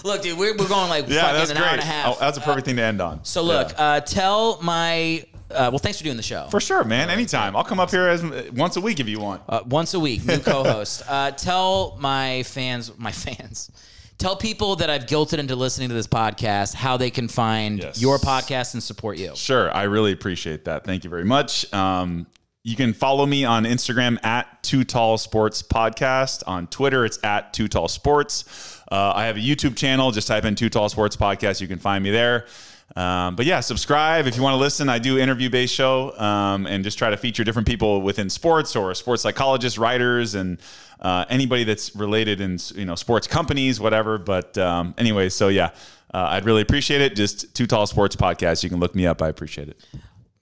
Look, 0.04 0.22
dude, 0.22 0.38
we're, 0.38 0.56
we're 0.56 0.68
going 0.68 0.88
like 0.88 1.08
yeah, 1.08 1.32
fucking 1.32 1.50
an 1.50 1.56
great. 1.56 1.66
hour 1.66 1.72
and 1.72 1.80
a 1.80 1.84
half. 1.84 2.14
Oh, 2.14 2.16
that's 2.20 2.36
a 2.36 2.40
perfect 2.40 2.66
thing 2.66 2.76
to 2.76 2.82
end 2.82 3.00
on. 3.00 3.24
so 3.24 3.42
look, 3.42 3.70
Yeah. 3.72 3.84
uh, 3.84 4.00
tell 4.00 4.58
my 4.62 5.24
uh, 5.50 5.68
well, 5.70 5.78
thanks 5.78 5.98
for 5.98 6.04
doing 6.04 6.16
the 6.16 6.22
show. 6.22 6.46
for 6.50 6.60
sure, 6.60 6.82
man. 6.82 7.10
Anytime. 7.10 7.54
I'll 7.56 7.64
come 7.64 7.78
up 7.78 7.90
here 7.90 8.08
as 8.08 8.22
once 8.52 8.76
a 8.76 8.80
week 8.80 9.00
if 9.00 9.08
you 9.08 9.20
want. 9.20 9.42
Uh, 9.48 9.62
once 9.66 9.92
a 9.94 10.00
week, 10.00 10.24
new 10.26 10.38
co-host. 10.38 11.02
uh, 11.08 11.30
tell 11.32 11.96
my 12.00 12.42
fans, 12.44 12.90
my 12.98 13.12
fans, 13.12 13.70
tell 14.18 14.34
people 14.34 14.76
that 14.76 14.88
I've 14.90 15.04
guilted 15.06 15.38
into 15.38 15.54
listening 15.54 15.88
to 15.90 15.94
this 15.94 16.06
podcast 16.06 16.74
how 16.74 16.96
they 16.96 17.10
can 17.10 17.28
find 17.28 17.80
Yes. 17.80 18.00
your 18.00 18.18
podcast 18.18 18.72
and 18.74 18.82
support 18.82 19.18
you. 19.18 19.32
Sure, 19.36 19.70
I 19.74 19.84
really 19.84 20.12
appreciate 20.12 20.64
that. 20.64 20.84
Thank 20.84 21.04
you 21.04 21.10
very 21.10 21.24
much. 21.24 21.70
Um, 21.74 22.26
you 22.64 22.76
can 22.76 22.92
follow 22.92 23.26
me 23.26 23.44
on 23.44 23.64
Instagram 23.64 24.24
at 24.24 24.62
Too 24.62 24.84
Tall 24.84 25.18
Sports 25.18 25.62
Podcast. 25.62 26.44
On 26.46 26.68
Twitter, 26.68 27.04
it's 27.04 27.18
at 27.24 27.52
Too 27.52 27.66
Tall 27.66 27.88
Sports. 27.88 28.80
Uh, 28.90 29.12
I 29.14 29.24
have 29.26 29.36
a 29.36 29.40
YouTube 29.40 29.76
channel. 29.76 30.12
Just 30.12 30.28
type 30.28 30.44
in 30.44 30.54
Too 30.54 30.68
Tall 30.68 30.88
Sports 30.88 31.16
Podcast. 31.16 31.60
You 31.60 31.66
can 31.66 31.80
find 31.80 32.04
me 32.04 32.10
there. 32.10 32.46
Um, 32.94 33.36
but 33.36 33.46
yeah, 33.46 33.60
subscribe 33.60 34.26
if 34.26 34.36
you 34.36 34.42
want 34.42 34.54
to 34.54 34.58
listen. 34.58 34.88
I 34.88 34.98
do 34.98 35.18
interview 35.18 35.50
based 35.50 35.74
show 35.74 36.16
um, 36.18 36.66
and 36.66 36.84
just 36.84 36.98
try 36.98 37.10
to 37.10 37.16
feature 37.16 37.42
different 37.42 37.66
people 37.66 38.02
within 38.02 38.28
sports 38.30 38.76
or 38.76 38.94
sports 38.94 39.22
psychologists, 39.22 39.78
writers, 39.78 40.34
and 40.34 40.60
uh, 41.00 41.24
anybody 41.30 41.64
that's 41.64 41.96
related 41.96 42.40
in 42.40 42.58
you 42.74 42.84
know 42.84 42.94
sports 42.94 43.26
companies, 43.26 43.80
whatever. 43.80 44.18
But 44.18 44.56
um, 44.58 44.94
anyway, 44.98 45.30
so 45.30 45.48
yeah, 45.48 45.70
uh, 46.12 46.28
I'd 46.30 46.44
really 46.44 46.62
appreciate 46.62 47.00
it. 47.00 47.16
Just 47.16 47.54
Too 47.56 47.66
Tall 47.66 47.86
Sports 47.86 48.14
Podcast. 48.14 48.62
You 48.62 48.68
can 48.68 48.78
look 48.78 48.94
me 48.94 49.06
up. 49.06 49.22
I 49.22 49.28
appreciate 49.28 49.68
it. 49.68 49.82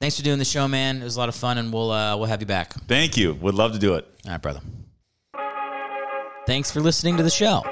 Thanks 0.01 0.16
for 0.16 0.22
doing 0.22 0.39
the 0.39 0.47
show, 0.47 0.66
man. 0.66 1.02
It 1.02 1.05
was 1.05 1.16
a 1.16 1.18
lot 1.18 1.28
of 1.28 1.35
fun, 1.35 1.59
and 1.59 1.70
we'll 1.70 1.90
uh, 1.90 2.16
we'll 2.16 2.27
have 2.27 2.40
you 2.40 2.47
back. 2.47 2.72
Thank 2.89 3.18
you. 3.18 3.35
Would 3.35 3.55
love 3.55 3.72
to 3.72 3.78
do 3.78 3.94
it. 3.97 4.06
All 4.24 4.32
right, 4.32 4.40
brother. 4.40 4.60
Thanks 6.47 6.70
for 6.70 6.81
listening 6.81 7.18
to 7.18 7.22
the 7.22 7.31
show. 7.31 7.62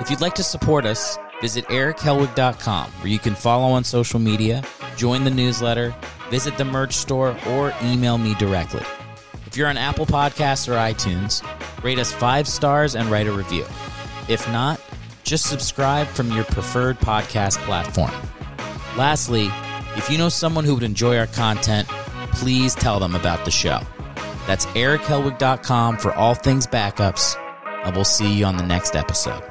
If 0.00 0.08
you'd 0.08 0.20
like 0.20 0.36
to 0.36 0.44
support 0.44 0.86
us, 0.86 1.18
visit 1.40 1.64
erichellwig.com, 1.66 2.90
where 2.92 3.08
you 3.08 3.18
can 3.18 3.34
follow 3.34 3.66
on 3.72 3.82
social 3.82 4.20
media, 4.20 4.62
join 4.96 5.24
the 5.24 5.30
newsletter, 5.30 5.92
visit 6.30 6.56
the 6.56 6.64
merch 6.64 6.94
store, 6.94 7.36
or 7.48 7.74
email 7.82 8.18
me 8.18 8.34
directly. 8.36 8.84
If 9.46 9.56
you're 9.56 9.66
on 9.66 9.76
Apple 9.76 10.06
Podcasts 10.06 10.68
or 10.68 10.74
iTunes, 10.76 11.42
rate 11.82 11.98
us 11.98 12.12
five 12.12 12.46
stars 12.46 12.94
and 12.94 13.10
write 13.10 13.26
a 13.26 13.32
review. 13.32 13.66
If 14.28 14.48
not, 14.52 14.80
just 15.24 15.46
subscribe 15.46 16.06
from 16.06 16.30
your 16.30 16.44
preferred 16.44 17.00
podcast 17.00 17.56
platform. 17.64 18.12
Lastly, 18.96 19.50
if 19.98 20.08
you 20.08 20.16
know 20.16 20.28
someone 20.28 20.64
who 20.64 20.74
would 20.74 20.82
enjoy 20.82 21.18
our 21.18 21.26
content, 21.26 21.88
please 22.32 22.74
tell 22.74 23.00
them 23.00 23.14
about 23.14 23.44
the 23.44 23.50
show. 23.50 23.80
That's 24.46 24.66
erichellwig.com 24.66 25.98
for 25.98 26.14
all 26.14 26.34
things 26.34 26.66
backups, 26.66 27.36
and 27.84 27.94
we'll 27.94 28.04
see 28.04 28.32
you 28.32 28.44
on 28.46 28.56
the 28.56 28.66
next 28.66 28.96
episode. 28.96 29.47